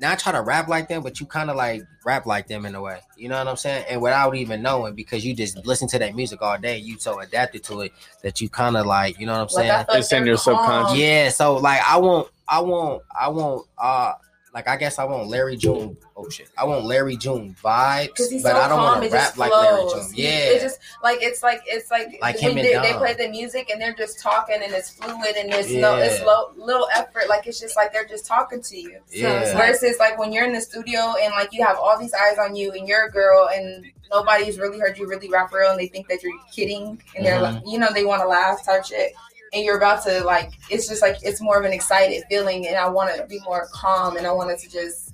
not 0.00 0.18
try 0.18 0.32
to 0.32 0.42
rap 0.42 0.68
like 0.68 0.88
them, 0.88 1.02
but 1.02 1.20
you 1.20 1.26
kind 1.26 1.50
of 1.50 1.56
like 1.56 1.82
rap 2.04 2.26
like 2.26 2.48
them 2.48 2.66
in 2.66 2.74
a 2.74 2.80
way. 2.82 2.98
You 3.16 3.28
know 3.28 3.38
what 3.38 3.48
I'm 3.48 3.56
saying? 3.56 3.84
And 3.88 4.02
without 4.02 4.34
even 4.34 4.60
knowing, 4.60 4.94
because 4.94 5.24
you 5.24 5.34
just 5.34 5.64
listen 5.64 5.88
to 5.88 5.98
that 6.00 6.14
music 6.14 6.42
all 6.42 6.58
day, 6.58 6.78
you 6.78 6.98
so 6.98 7.20
adapted 7.20 7.62
to 7.64 7.82
it 7.82 7.92
that 8.22 8.40
you 8.40 8.48
kind 8.48 8.76
of 8.76 8.86
like, 8.86 9.18
you 9.18 9.26
know 9.26 9.32
what 9.32 9.52
I'm 9.52 9.68
Like, 9.68 9.86
saying? 9.86 9.86
I 9.88 9.98
It's 9.98 10.12
in 10.12 10.26
your 10.26 10.36
subconscious. 10.36 10.98
yeah. 10.98 11.28
So 11.28 11.56
like, 11.56 11.80
I 11.86 11.96
won't, 11.96 12.28
I 12.48 12.60
won't, 12.60 13.02
I 13.18 13.28
won't. 13.28 13.66
uh, 13.78 14.14
like 14.54 14.68
I 14.68 14.76
guess 14.76 15.00
I 15.00 15.04
want 15.04 15.26
Larry 15.26 15.56
June. 15.56 15.96
Oh 16.16 16.28
shit, 16.30 16.48
I 16.56 16.64
want 16.64 16.84
Larry 16.84 17.16
June 17.16 17.56
vibes, 17.62 18.16
he's 18.30 18.42
but 18.44 18.52
so 18.52 18.58
I 18.58 18.68
don't 18.68 18.78
want 18.78 19.02
to 19.02 19.10
rap 19.10 19.24
just 19.26 19.38
like 19.38 19.50
Larry. 19.50 19.82
June. 19.92 20.06
Yeah, 20.14 20.28
It 20.28 20.60
just 20.60 20.78
like 21.02 21.18
it's 21.20 21.42
like 21.42 21.60
it's 21.66 21.90
like, 21.90 22.16
Like 22.22 22.38
him 22.38 22.54
they, 22.54 22.74
they 22.74 22.92
play 22.92 23.14
the 23.14 23.28
music 23.28 23.68
and 23.70 23.80
they're 23.80 23.94
just 23.94 24.20
talking 24.20 24.60
and 24.62 24.72
it's 24.72 24.90
fluid 24.90 25.34
and 25.36 25.52
there's 25.52 25.74
no 25.74 25.96
it's 25.96 26.22
low 26.22 26.52
little 26.56 26.86
effort. 26.94 27.28
Like 27.28 27.48
it's 27.48 27.58
just 27.58 27.76
like 27.76 27.92
they're 27.92 28.06
just 28.06 28.26
talking 28.26 28.62
to 28.62 28.80
you. 28.80 29.00
yeah. 29.10 29.56
Versus 29.56 29.96
like 29.98 30.18
when 30.18 30.32
you're 30.32 30.46
in 30.46 30.52
the 30.52 30.60
studio 30.60 31.14
and 31.20 31.32
like 31.32 31.52
you 31.52 31.64
have 31.64 31.76
all 31.76 31.98
these 31.98 32.14
eyes 32.14 32.38
on 32.38 32.54
you 32.54 32.70
and 32.72 32.86
you're 32.86 33.06
a 33.06 33.10
girl 33.10 33.48
and 33.52 33.84
nobody's 34.12 34.58
really 34.58 34.78
heard 34.78 34.96
you 34.96 35.08
really 35.08 35.28
rap 35.28 35.52
real 35.52 35.70
and 35.70 35.80
they 35.80 35.88
think 35.88 36.06
that 36.08 36.22
you're 36.22 36.32
kidding 36.52 37.02
and 37.16 37.26
they're 37.26 37.40
like 37.40 37.60
you 37.66 37.78
know 37.78 37.88
they 37.92 38.04
want 38.04 38.22
to 38.22 38.28
laugh 38.28 38.64
type 38.64 38.84
shit 38.84 39.12
and 39.54 39.64
you're 39.64 39.76
about 39.76 40.02
to 40.04 40.22
like 40.24 40.50
it's 40.70 40.88
just 40.88 41.00
like 41.02 41.16
it's 41.22 41.40
more 41.40 41.58
of 41.58 41.64
an 41.64 41.72
excited 41.72 42.24
feeling 42.28 42.66
and 42.66 42.76
I 42.76 42.88
want 42.88 43.14
to 43.16 43.26
be 43.26 43.38
more 43.44 43.68
calm 43.72 44.16
and 44.16 44.26
I 44.26 44.32
want 44.32 44.50
it 44.50 44.58
to 44.60 44.68
just 44.70 45.12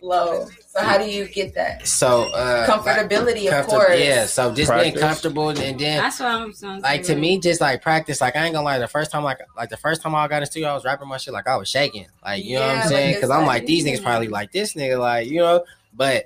flow. 0.00 0.48
So 0.68 0.80
how 0.82 0.96
do 0.98 1.04
you 1.10 1.26
get 1.28 1.54
that 1.56 1.86
So 1.86 2.22
uh, 2.32 2.66
comfortability? 2.66 3.44
Of 3.46 3.66
comfort- 3.66 3.70
course, 3.70 4.00
Yeah. 4.00 4.24
So 4.26 4.54
just 4.54 4.72
being 4.72 4.94
comfortable 4.94 5.50
and 5.50 5.78
then 5.78 5.98
That's 6.02 6.20
what 6.20 6.28
I'm 6.30 6.52
saying. 6.52 6.80
like 6.80 7.02
to 7.04 7.16
me, 7.16 7.38
just 7.38 7.60
like 7.60 7.82
practice. 7.82 8.20
Like 8.20 8.34
I 8.36 8.44
ain't 8.46 8.54
gonna 8.54 8.64
lie, 8.64 8.78
the 8.78 8.88
first 8.88 9.10
time, 9.10 9.24
like 9.24 9.38
like 9.56 9.68
the 9.68 9.76
first 9.76 10.00
time 10.02 10.14
I 10.14 10.26
got 10.28 10.36
in 10.36 10.40
the 10.42 10.46
studio, 10.46 10.68
I 10.70 10.74
was 10.74 10.84
rapping 10.84 11.06
my 11.08 11.16
shit 11.18 11.34
like 11.34 11.46
I 11.46 11.56
was 11.56 11.68
shaking. 11.68 12.06
Like 12.24 12.44
you 12.44 12.54
know 12.56 12.66
what 12.66 12.76
I'm 12.78 12.88
saying? 12.88 13.10
it's 13.10 13.18
Because 13.18 13.30
I'm 13.30 13.40
like- 13.40 13.60
like 13.62 13.66
these 13.66 13.84
niggas 13.84 14.02
probably 14.02 14.28
like 14.28 14.52
this 14.52 14.74
nigga, 14.74 14.98
like 14.98 15.28
you 15.28 15.38
know. 15.38 15.64
But 15.92 16.24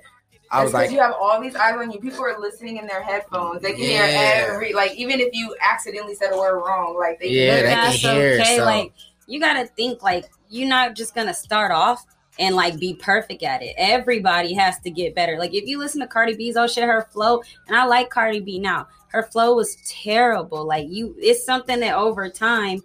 I 0.51 0.63
was 0.63 0.73
like, 0.73 0.91
you 0.91 0.99
have 0.99 1.13
all 1.19 1.41
these 1.41 1.55
eyes 1.55 1.75
on 1.75 1.91
you. 1.91 1.99
People 1.99 2.23
are 2.23 2.39
listening 2.39 2.77
in 2.77 2.87
their 2.87 3.01
headphones. 3.01 3.61
They 3.61 3.73
can 3.73 3.81
Yeah. 3.81 4.07
hear 4.07 4.51
every 4.53 4.73
like 4.73 4.93
even 4.95 5.19
if 5.19 5.29
you 5.33 5.55
accidentally 5.61 6.15
said 6.15 6.31
a 6.33 6.37
word 6.37 6.59
wrong, 6.65 6.97
like 6.97 7.19
they 7.19 7.29
Yeah, 7.29 7.55
But 7.55 7.55
they 7.55 7.69
can 7.73 7.83
that's 7.83 7.95
hear, 7.97 8.33
okay. 8.41 8.57
so- 8.57 8.65
Like 8.65 8.91
you 9.27 9.39
gotta 9.39 9.65
think 9.67 10.03
like 10.03 10.25
you're 10.49 10.69
not 10.69 10.95
just 10.95 11.15
gonna 11.15 11.33
start 11.33 11.71
off 11.71 12.05
and 12.37 12.55
like 12.55 12.77
be 12.79 12.93
perfect 12.93 13.43
at 13.43 13.63
it. 13.63 13.73
Everybody 13.77 14.53
has 14.53 14.77
to 14.81 14.89
get 14.91 15.15
better. 15.15 15.37
Like 15.39 15.53
if 15.53 15.65
you 15.67 15.77
listen 15.79 16.01
to 16.01 16.07
Cardi 16.07 16.35
B's 16.35 16.57
oh 16.57 16.67
shit, 16.67 16.83
her 16.83 17.07
flow, 17.11 17.41
and 17.67 17.75
I 17.75 17.85
like 17.85 18.09
Cardi 18.09 18.39
B 18.41 18.59
now. 18.59 18.87
Her 19.07 19.23
flow 19.23 19.55
was 19.55 19.77
terrible. 19.87 20.65
Like 20.67 20.87
you, 20.89 21.15
it's 21.17 21.45
something 21.45 21.79
that 21.79 21.95
over 21.95 22.29
time 22.29 22.73
you 22.75 22.83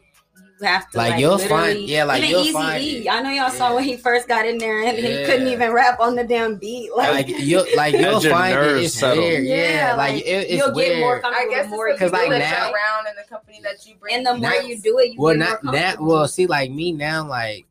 have 0.62 0.90
to 0.90 0.98
Like, 0.98 1.10
like, 1.12 1.20
you'll 1.20 1.36
literally- 1.36 1.74
find- 1.74 1.88
yeah, 1.88 2.04
like, 2.04 2.18
even 2.22 2.30
you'll 2.30 2.44
Eazy-E, 2.44 2.52
find 2.52 2.84
it. 2.84 3.08
I 3.08 3.20
know 3.22 3.30
y'all 3.30 3.50
saw 3.50 3.68
Yeah. 3.70 3.74
when 3.76 3.84
he 3.84 3.96
first 3.96 4.28
got 4.28 4.46
in 4.46 4.58
there 4.58 4.82
and 4.82 4.96
he 4.98 5.24
couldn't 5.24 5.48
even 5.48 5.72
rap 5.72 6.00
on 6.00 6.14
the 6.16 6.24
damn 6.24 6.56
beat. 6.56 6.90
Like, 6.94 7.28
like 7.28 7.28
you 7.40 7.64
like 7.76 7.94
you'll 7.94 8.16
As 8.16 8.24
your 8.24 8.32
find 8.32 8.58
it. 8.58 8.76
It's 8.84 8.94
settle. 8.94 9.22
weird. 9.22 9.44
Yeah, 9.44 9.54
Yeah, 9.56 9.94
like, 9.96 10.14
like, 10.14 10.22
it, 10.22 10.28
it's 10.28 10.52
you'll 10.52 10.74
weird. 10.74 10.88
get 10.90 11.00
more 11.00 11.16
I 11.18 11.20
comfortable 11.20 11.50
guess 11.54 11.68
more 11.70 11.96
Cause, 11.96 12.12
like, 12.12 12.28
do 12.28 12.32
it. 12.34 12.38
that 12.40 12.50
now- 12.58 12.66
you're 12.68 12.74
around 12.76 13.06
and 13.08 13.16
the 13.18 13.28
company 13.28 13.60
that 13.62 13.86
you 13.86 13.94
bring. 14.00 14.14
and 14.16 14.26
the 14.26 14.32
more 14.32 14.40
Now- 14.50 14.60
you 14.60 14.78
do 14.78 14.98
it, 14.98 15.12
you 15.12 15.16
well, 15.20 15.34
get 15.34 15.38
not 15.38 15.64
more 15.64 15.72
that. 15.74 16.00
Well, 16.00 16.28
see, 16.28 16.46
like 16.46 16.70
me 16.70 16.92
now, 16.92 17.26
like 17.26 17.66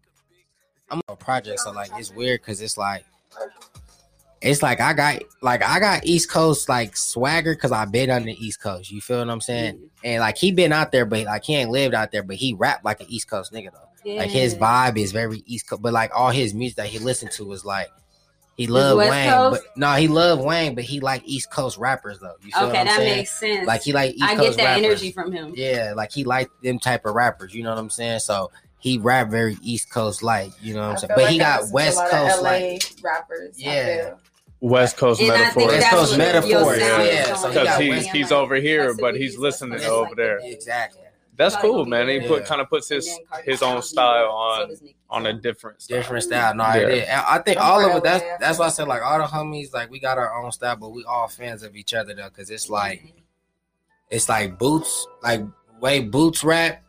I'm 0.92 1.00
on 1.08 1.14
a 1.14 1.16
project, 1.16 1.60
so 1.60 1.72
like 1.72 1.92
it's 1.98 2.12
weird 2.12 2.42
because 2.42 2.62
it's 2.62 2.78
like 2.78 3.06
it's 4.42 4.62
like 4.64 4.80
I 4.80 4.94
got 4.94 5.22
like 5.42 5.64
I 5.64 5.80
got 5.80 6.06
East 6.06 6.30
Coast 6.32 6.70
like 6.70 6.96
swagger 6.96 7.54
because 7.56 7.72
I've 7.72 7.92
been 7.92 8.10
on 8.10 8.24
the 8.24 8.34
East 8.34 8.62
Coast. 8.62 8.92
You 8.92 9.02
feel 9.02 9.20
what 9.20 9.30
I'm 9.30 9.42
saying? 9.42 9.90
And 10.04 10.22
like 10.22 10.38
he 10.38 10.52
been 10.52 10.72
out 10.72 10.92
there, 10.92 11.06
but 11.06 11.26
like 11.26 11.44
he 11.44 11.56
ain't 11.56 11.72
lived 11.72 11.94
out 11.94 12.12
there, 12.12 12.24
but 12.24 12.38
he 12.38 12.54
rap 12.54 12.84
like 12.84 13.02
an 13.02 13.08
East 13.10 13.30
Coast 13.30 13.52
nigga 13.54 13.70
though. 13.74 14.14
Like 14.16 14.30
his 14.30 14.56
vibe 14.56 14.98
is 14.98 15.12
very 15.12 15.44
East 15.46 15.70
Coast, 15.70 15.82
but 15.82 15.92
like 15.94 16.12
all 16.16 16.30
his 16.32 16.54
music 16.54 16.78
that 16.78 16.88
he 16.88 17.00
listened 17.00 17.32
to 17.34 17.46
was 17.46 17.66
like 17.66 17.90
he 18.56 18.66
loved 18.68 18.98
West 18.98 19.12
Wayne, 19.12 19.30
Coast? 19.30 19.62
but 19.64 19.78
no, 19.78 19.94
he 19.94 20.08
loved 20.08 20.44
Wang, 20.44 20.76
but 20.76 20.84
he 20.84 21.00
like 21.00 21.22
East 21.26 21.52
Coast 21.52 21.78
rappers 21.78 22.20
though. 22.20 22.36
You 22.44 22.52
feel 22.52 22.62
what 22.64 22.70
Okay, 22.72 22.80
I'm 22.80 22.86
that 22.88 22.98
saying? 22.98 23.18
makes 23.18 23.32
sense. 23.40 23.68
Like 23.68 23.82
he 23.84 23.94
like 23.94 24.16
East 24.16 24.24
I 24.24 24.36
Coast 24.36 24.58
get 24.58 24.58
that 24.58 24.64
rappers. 24.76 24.86
energy 24.86 25.12
from 25.12 25.32
him. 25.32 25.54
Yeah, 25.56 25.94
like 25.96 26.12
he 26.12 26.24
liked 26.24 26.64
them 26.64 26.80
type 26.80 27.06
of 27.06 27.14
rappers. 27.16 27.54
You 27.54 27.64
know 27.64 27.70
what 27.72 27.78
I'm 27.80 27.90
saying? 27.90 28.20
So 28.20 28.52
he 28.80 28.98
rap 28.98 29.30
very 29.30 29.58
East 29.62 29.90
Coast 29.92 30.24
like. 30.24 30.52
You 30.62 30.74
know 30.74 30.82
what 30.82 30.88
I'm 30.90 30.96
I 30.96 31.00
saying? 31.00 31.12
But 31.16 31.24
like 31.24 31.32
he 31.34 31.40
got 31.40 31.72
West 31.72 31.98
a 31.98 32.00
lot 32.00 32.06
of 32.06 32.12
Coast 32.12 32.42
like 32.42 32.84
rappers. 33.04 33.56
Yeah. 33.62 34.14
Feel. 34.60 34.70
West 34.70 34.98
Coast 34.98 35.20
And 35.22 35.30
metaphor. 35.30 35.68
West 35.68 35.90
Coast 35.90 36.18
metaphor, 36.18 36.50
your 36.50 36.80
sound 36.80 37.04
yeah, 37.06 37.34
is 37.34 37.40
so 37.42 37.48
he 37.50 37.54
Because 37.60 37.78
he's 37.80 38.08
he's 38.12 38.32
over 38.32 38.56
here, 38.56 38.94
but 38.94 39.16
he's 39.16 39.32
he's 39.32 39.40
listening 39.40 39.74
listening 39.74 39.92
over 39.92 40.16
there. 40.16 40.40
exactly. 40.44 41.02
That's 41.36 41.56
cool, 41.56 41.86
gonna 41.86 41.90
man. 41.90 42.10
He 42.10 42.20
there. 42.20 42.28
put 42.28 42.46
kind 42.46 42.60
of 42.60 42.68
puts 42.70 42.90
his 42.90 43.10
his 43.46 43.62
own 43.62 43.82
style 43.82 44.30
on 44.30 44.76
on 45.10 45.26
a 45.26 45.32
different 45.34 45.82
style. 45.82 45.98
different 45.98 46.24
style. 46.26 46.54
No, 46.54 46.66
I 46.66 46.80
Yeah. 46.82 46.88
did. 46.90 47.04
And 47.06 47.22
I 47.26 47.38
think 47.40 47.58
all 47.62 47.80
of 47.90 47.96
it. 47.96 48.04
That's 48.04 48.22
of 48.24 48.40
that's 48.42 48.60
why 48.60 48.66
I 48.66 48.70
said 48.70 48.90
like 48.90 49.02
all 49.02 49.20
the 49.20 49.24
homies 49.26 49.74
like 49.74 49.90
we 49.90 50.00
got 50.02 50.18
our 50.18 50.44
own 50.44 50.52
style, 50.52 50.76
but 50.76 50.90
we 50.90 51.06
all 51.06 51.30
fans 51.30 51.64
of 51.64 51.78
each 51.78 51.94
other 51.94 52.14
though, 52.14 52.28
because 52.28 52.50
it's 52.50 52.70
like 52.70 53.14
it's 54.10 54.28
like 54.28 54.58
Boots, 54.60 55.08
like 55.24 55.42
way 55.80 56.02
Boots 56.02 56.44
rap. 56.44 56.84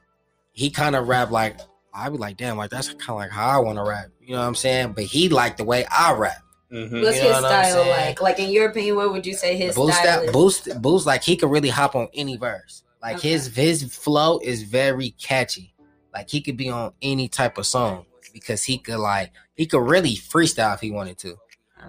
He 0.53 0.71
kind 0.71 0.97
of 0.97 1.07
rap 1.07 1.31
like 1.31 1.57
I 1.95 2.09
be 2.09 2.17
like, 2.19 2.37
damn, 2.37 2.57
like 2.57 2.71
that's 2.71 2.89
kind 2.89 3.11
of 3.11 3.17
like 3.17 3.31
how 3.31 3.49
I 3.49 3.59
want 3.59 3.79
to 3.79 3.85
rap. 3.85 4.07
You 4.21 4.35
know 4.35 4.41
what 4.41 4.49
I'm 4.49 4.55
saying? 4.57 4.93
But 4.95 5.05
he 5.05 5.29
like 5.29 5.59
the 5.59 5.65
way 5.65 5.85
I 5.87 6.13
rap. 6.15 6.43
Mhm. 6.73 7.03
What's 7.03 7.17
You 7.17 7.23
know 7.25 7.35
his 7.35 7.43
what 7.43 7.67
style 7.67 7.89
like? 7.89 8.21
Like 8.23 8.39
in 8.39 8.51
your 8.51 8.69
opinion, 8.71 8.97
what 8.97 9.13
would 9.13 9.27
you 9.27 9.35
say 9.35 9.57
his 9.57 9.75
Boost 9.75 9.99
style 9.99 10.21
that 10.21 10.25
is? 10.27 10.33
boost 10.33 10.83
boost 10.83 11.07
like 11.07 11.23
he 11.23 11.37
could 11.37 11.51
really 11.51 11.69
hop 11.69 11.97
on 11.97 12.09
any 12.15 12.37
verse. 12.37 12.83
Like 13.03 13.17
Okay. 13.17 13.31
his 13.31 13.55
his 13.55 13.95
flow 13.95 14.39
is 14.39 14.63
very 14.63 15.11
catchy. 15.13 15.75
Like 16.15 16.29
he 16.29 16.41
could 16.41 16.57
be 16.57 16.69
on 16.71 16.93
any 17.03 17.29
type 17.29 17.59
of 17.59 17.67
song 17.67 18.07
because 18.33 18.63
he 18.63 18.79
could 18.79 18.99
like 18.99 19.33
he 19.57 19.67
could 19.67 19.81
really 19.89 20.15
freestyle 20.17 20.75
if 20.75 20.81
he 20.81 20.91
wanted 20.91 21.19
to. 21.19 21.37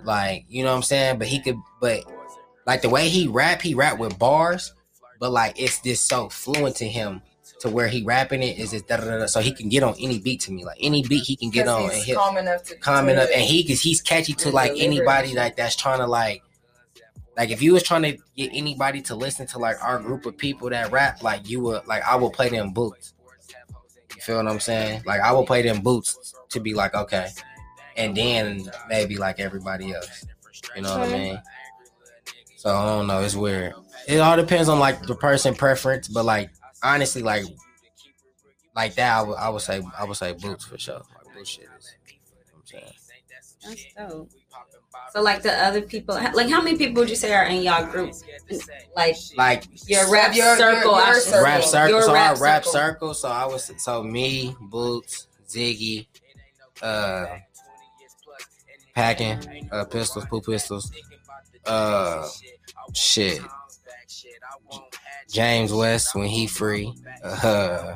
Like, 0.03 0.45
you 0.47 0.63
know 0.63 0.69
what 0.71 0.77
I'm 0.77 0.83
saying? 0.83 1.19
But 1.19 1.27
he 1.27 1.39
could 1.41 1.57
but 1.79 2.03
like 2.65 2.81
the 2.81 2.89
way 2.89 3.09
he 3.09 3.27
rap, 3.27 3.61
he 3.61 3.73
rap 3.75 3.99
with 3.99 4.17
bars, 4.17 4.73
but 5.19 5.31
like 5.31 5.59
it's 5.61 5.79
just 5.81 6.07
so 6.07 6.29
fluent 6.29 6.75
to 6.77 6.87
him 6.87 7.21
to 7.61 7.69
where 7.69 7.87
he 7.87 8.03
rapping 8.03 8.41
it 8.41 8.57
is 8.57 8.71
just 8.71 8.87
da 8.87 8.97
da 8.97 9.05
da. 9.05 9.27
So 9.27 9.39
he 9.39 9.51
can 9.51 9.69
get 9.69 9.83
on 9.83 9.93
any 9.99 10.19
beat 10.19 10.41
to 10.41 10.51
me. 10.51 10.65
Like 10.65 10.77
any 10.81 11.03
beat 11.03 11.23
he 11.23 11.35
can 11.35 11.51
get 11.51 11.67
on 11.67 11.83
and 11.83 11.91
he's 11.91 12.05
hit 12.05 12.15
calm 12.15 12.37
enough 12.37 12.63
to 12.63 12.75
to- 12.75 13.21
up 13.21 13.29
and 13.33 13.43
he 13.43 13.63
cause 13.67 13.79
he's 13.79 14.01
catchy 14.01 14.33
to 14.33 14.49
like 14.49 14.73
anybody 14.77 15.35
like 15.35 15.55
that's 15.55 15.75
trying 15.75 15.99
to 15.99 16.07
like 16.07 16.41
like 17.37 17.51
if 17.51 17.61
you 17.61 17.73
was 17.73 17.83
trying 17.83 18.01
to 18.01 18.17
get 18.35 18.49
anybody 18.51 18.99
to 19.03 19.15
listen 19.15 19.45
to 19.47 19.59
like 19.59 19.77
our 19.83 19.99
group 19.99 20.25
of 20.25 20.35
people 20.37 20.71
that 20.71 20.91
rap 20.91 21.21
like 21.21 21.47
you 21.47 21.59
would 21.61 21.85
like 21.85 22.03
I 22.03 22.15
will 22.15 22.31
play 22.31 22.49
them 22.49 22.71
boots. 22.71 23.13
You 24.15 24.21
feel 24.21 24.37
what 24.37 24.47
I'm 24.47 24.59
saying? 24.59 25.03
Like 25.05 25.21
I 25.21 25.31
will 25.31 25.45
play 25.45 25.61
them 25.61 25.81
boots 25.81 26.33
to 26.49 26.59
be 26.59 26.73
like 26.73 26.95
okay. 26.95 27.29
And 27.95 28.17
then 28.17 28.71
maybe 28.89 29.17
like 29.17 29.39
everybody 29.39 29.93
else. 29.93 30.25
You 30.75 30.81
know 30.81 30.97
what 30.97 31.09
I 31.09 31.13
mean? 31.13 31.41
So 32.55 32.75
I 32.75 32.85
don't 32.85 33.05
know. 33.05 33.21
It's 33.21 33.35
weird. 33.35 33.73
It 34.07 34.17
all 34.17 34.35
depends 34.35 34.67
on 34.67 34.79
like 34.79 35.03
the 35.03 35.15
person 35.15 35.53
preference 35.53 36.07
but 36.07 36.25
like 36.25 36.49
honestly 36.83 37.21
like 37.21 37.43
like 38.75 38.95
that 38.95 39.17
I 39.17 39.21
would, 39.21 39.37
I 39.37 39.49
would 39.49 39.61
say 39.61 39.81
I 39.97 40.03
would 40.05 40.17
say 40.17 40.33
boots 40.33 40.65
for 40.65 40.77
sure 40.77 40.95
like 40.95 41.35
boots 41.35 41.49
shit 41.49 41.67
is 41.77 41.93
you 42.07 42.17
know 42.77 42.87
I'm 42.87 42.91
saying 42.97 43.93
That's 43.95 44.11
dope. 44.13 44.29
So 45.13 45.21
like 45.21 45.41
the 45.41 45.51
other 45.53 45.81
people, 45.81 46.15
like 46.15 46.49
how 46.49 46.61
many 46.61 46.77
people 46.77 47.01
would 47.01 47.09
you 47.09 47.15
say 47.15 47.33
are 47.33 47.45
in 47.45 47.63
y'all 47.63 47.85
group? 47.91 48.13
Like 48.95 49.15
like 49.37 49.63
your 49.87 50.09
rap 50.11 50.35
Your- 50.35 50.45
your- 50.47 50.57
circle, 50.57 50.95
your 50.97 51.13
circle. 51.19 51.43
rap 51.43 51.63
circle. 51.63 51.89
Your 51.89 52.01
So 52.03 52.13
rap 52.13 52.37
circle. 52.37 52.71
circle. 52.71 53.13
So 53.13 53.27
I 53.29 53.45
was 53.45 53.71
so 53.77 54.03
me, 54.03 54.55
Boots, 54.61 55.27
Ziggy, 55.47 56.07
uh, 56.81 57.25
packing, 58.95 59.67
uh, 59.71 59.85
pistols, 59.85 60.25
poo 60.25 60.41
pistols, 60.41 60.91
uh, 61.65 62.27
shit. 62.93 63.41
James 65.29 65.71
West 65.73 66.13
when 66.15 66.27
he 66.27 66.45
free, 66.47 66.93
uh, 67.23 67.95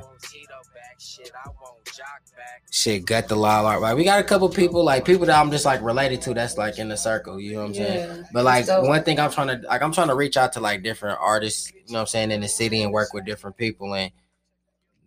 shit, 2.72 3.06
gut 3.06 3.27
the 3.27 3.36
law. 3.36 3.61
Like 3.61 3.95
we 3.95 4.03
got 4.03 4.19
a 4.19 4.23
couple 4.23 4.49
people, 4.49 4.84
like 4.84 5.06
people 5.06 5.26
that 5.26 5.38
I'm 5.40 5.52
just 5.52 5.65
like 5.65 5.82
related 5.82 6.22
to. 6.23 6.34
That's 6.34 6.57
like 6.57 6.77
in 6.80 6.90
the 6.90 6.98
circle. 6.98 7.40
You 7.40 7.53
know 7.53 7.60
what 7.60 7.65
I'm 7.68 7.73
saying? 7.73 8.18
Yeah. 8.19 8.23
But 8.34 8.44
like 8.45 8.65
So- 8.65 8.84
one 8.84 9.03
thing 9.03 9.19
I'm 9.19 9.32
trying 9.32 9.48
to 9.48 9.68
like 9.68 9.82
I'm 9.82 9.91
trying 9.91 10.07
to 10.10 10.15
reach 10.15 10.38
out 10.38 10.53
to 10.53 10.60
like 10.60 10.84
different 10.84 11.19
artists, 11.22 11.72
you 11.72 11.94
know 11.94 11.99
what 11.99 12.02
I'm 12.02 12.07
saying, 12.07 12.32
in 12.32 12.41
the 12.41 12.48
city 12.48 12.82
and 12.82 12.91
work 12.91 13.14
with 13.14 13.26
different 13.26 13.57
people 13.57 13.94
and 13.95 14.11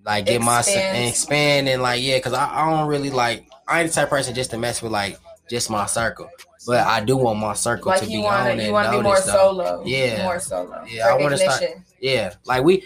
like 0.05 0.27
get 0.27 0.41
my 0.41 0.63
and 0.67 1.09
expand 1.09 1.69
and 1.69 1.83
like 1.83 2.03
yeah, 2.03 2.19
cause 2.21 2.33
I, 2.33 2.63
I 2.63 2.71
don't 2.71 2.89
really 2.89 3.11
like 3.11 3.47
I 3.67 3.81
ain't 3.81 3.91
the 3.91 3.95
type 3.95 4.05
of 4.05 4.11
person 4.11 4.35
just 4.35 4.51
to 4.53 4.59
mess 4.59 4.81
with 4.83 4.93
like 4.93 5.19
just 5.51 5.71
my 5.71 5.87
circle. 5.87 6.31
But 6.67 6.87
I 6.87 7.05
do 7.05 7.17
want 7.17 7.39
my 7.39 7.55
circle 7.55 7.91
like 7.91 8.01
to 8.01 8.07
you 8.07 8.19
be 8.19 8.25
want 8.25 8.37
on 8.49 8.57
to 8.57 8.63
you 8.63 8.63
and 8.65 8.73
want 8.73 8.87
to 8.87 8.91
be 8.99 9.03
more 9.03 9.13
noticed, 9.15 9.29
solo. 9.29 9.83
Yeah. 9.87 10.23
more 10.25 10.39
solo. 10.41 10.85
Yeah, 10.89 11.09
I 11.09 11.15
wanna 11.15 11.39
start- 11.39 11.63
Yeah. 12.01 12.35
Like 12.45 12.65
we 12.65 12.85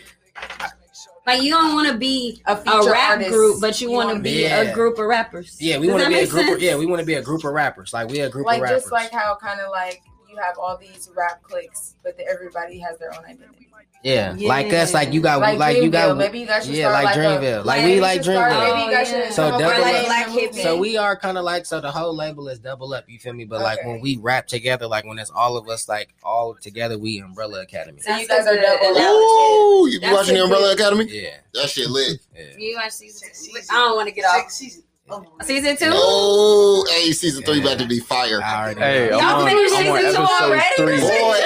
Like 1.27 1.43
you 1.43 1.51
don't 1.53 1.73
want 1.75 1.89
to 1.89 1.97
be 1.97 2.43
A, 2.47 2.53
a 2.55 2.91
rap 2.91 3.11
artist. 3.11 3.31
group, 3.31 3.61
but 3.61 3.81
you, 3.81 3.91
You 3.91 3.95
want 3.97 4.17
to 4.17 4.21
be 4.23 4.43
Yeah. 4.43 4.63
a 4.63 4.75
group 4.75 4.99
of 4.99 5.07
rappers. 5.07 5.57
yeah, 5.61 5.79
we 5.79 5.89
want 5.89 6.03
to 6.03 6.09
be 6.09 6.19
a 6.19 6.27
group 6.27 6.57
of, 6.57 6.61
yeah, 6.61 6.77
we 6.77 6.85
want 6.85 6.99
to 7.01 7.07
be 7.07 7.15
a 7.15 7.23
group 7.23 7.45
of 7.45 7.53
rappers. 7.53 7.93
Like 7.93 8.09
we 8.11 8.19
a 8.21 8.29
group 8.29 8.45
like 8.45 8.57
of 8.59 8.63
rappers. 8.65 8.83
just 8.83 8.93
like 8.93 9.13
how 9.13 9.37
kind 9.41 9.61
of 9.61 9.71
like 9.71 10.03
you 10.33 10.39
have 10.41 10.59
all 10.59 10.77
these 10.77 11.11
rap 11.15 11.43
cliques, 11.43 11.97
but 12.03 12.17
the, 12.17 12.27
everybody 12.27 12.79
has 12.79 12.99
their 12.99 13.13
own 13.15 13.25
identity. 13.25 13.69
yeah. 14.03 14.35
Like 14.39 14.73
us, 14.73 14.93
like 14.95 15.13
you 15.13 15.21
got 15.21 15.41
Like, 15.41 15.59
like, 15.59 15.77
you 15.83 15.91
got 15.91 16.17
maybe 16.17 16.41
you 16.41 16.47
guys 16.47 16.65
should 16.67 16.75
yeah, 16.75 16.89
start 16.91 17.05
like, 17.05 17.17
like 17.17 17.17
a- 17.17 17.21
Dreamville. 17.21 17.65
Like 17.65 17.85
we 17.85 18.01
like 18.01 18.15
should 18.15 18.25
start- 18.25 18.53
Dreamville. 18.53 18.75
Maybe 18.75 18.85
you 18.87 18.91
guys 18.97 19.13
Oh, 19.13 19.17
yeah. 19.17 19.25
should 19.27 19.35
So 19.35 19.51
double 19.51 19.65
with 19.67 19.75
up. 19.77 19.83
like 19.83 20.05
Black 20.07 20.27
a 20.27 20.31
Hippy. 20.31 20.47
movement. 20.47 20.63
So 20.65 20.77
we 20.79 20.97
are 20.97 21.17
kind 21.17 21.39
of 21.39 21.45
like 21.45 21.67
so 21.67 21.81
the 21.81 21.91
whole 21.91 22.17
label 22.17 22.49
is 22.49 22.59
double 22.59 22.93
up. 22.95 23.05
You 23.09 23.19
feel 23.19 23.33
me? 23.35 23.45
But 23.45 23.61
like 23.61 23.85
when 23.85 24.01
we 24.01 24.17
rap 24.17 24.47
together, 24.47 24.87
like 24.87 25.05
when 25.05 25.19
it's 25.19 25.31
all 25.31 25.57
of 25.57 25.69
us, 25.69 25.89
like 25.89 26.15
all 26.25 26.55
together, 26.55 26.99
we 26.99 27.21
Umbrella 27.21 27.63
Academy. 27.63 28.01
So 28.01 28.17
you 28.17 28.27
guys 28.27 28.47
are 28.47 28.57
double. 28.57 28.97
analogy. 28.97 29.03
Ooh, 29.05 29.89
you 29.91 30.01
be 30.01 30.11
watching 30.13 30.35
the 30.35 30.43
Umbrella 30.45 30.73
Academy? 30.73 31.07
Yeah, 31.09 31.37
That 31.55 31.69
shit 31.71 31.89
lit. 31.91 32.19
yeah. 32.35 32.43
You 32.59 32.77
watch 32.77 32.93
season? 32.93 33.29
I 33.71 33.75
don't 33.75 33.97
want 33.97 34.09
to 34.09 34.15
get 34.15 34.25
off. 34.25 34.51
Season 34.51 34.83
Oh, 35.11 35.25
oh, 35.41 35.45
two? 35.45 35.91
Oh, 35.93 36.87
hey, 36.91 37.13
season 37.13 37.43
three 37.45 37.57
Yeah. 37.59 37.65
about 37.67 37.79
to 37.81 37.87
be 37.87 37.99
fire. 37.99 38.41
I 38.43 38.63
already 38.63 38.81
Hey, 38.81 39.09
Y'all 39.11 39.21
on, 39.21 39.49
finished 39.49 39.75
I'm 39.75 39.87
on 39.89 39.99
season 39.99 40.15
two 40.15 40.23
episode 40.23 40.45
already? 40.45 40.77
three. 40.77 40.97
This 40.97 41.11
Boy. 41.11 41.41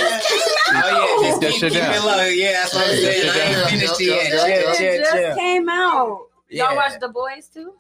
Oh 0.69 1.21
yeah, 1.23 1.33
Keep 1.33 1.41
that 1.41 1.55
shit 1.55 1.73
down. 1.73 2.05
low. 2.07 2.25
Yeah, 2.27 2.53
that's 2.53 2.75
what 2.75 2.83
I'm 2.89 2.97
saying. 2.97 3.31
I 3.31 3.37
it 3.37 3.59
ain't 3.59 3.71
finished 3.71 4.01
yet. 4.01 4.09
yep, 4.09 4.31
Chill, 4.31 4.49
yep, 4.49 4.77
chill, 4.77 4.87
It 4.87 4.99
just 4.99 5.13
chill. 5.17 5.35
came 5.37 5.69
out. 5.69 6.09
Y'all 6.09 6.27
Yeah. 6.49 6.75
watch 6.75 7.01
The 7.01 7.09
Boys 7.09 7.49
too? 7.49 7.73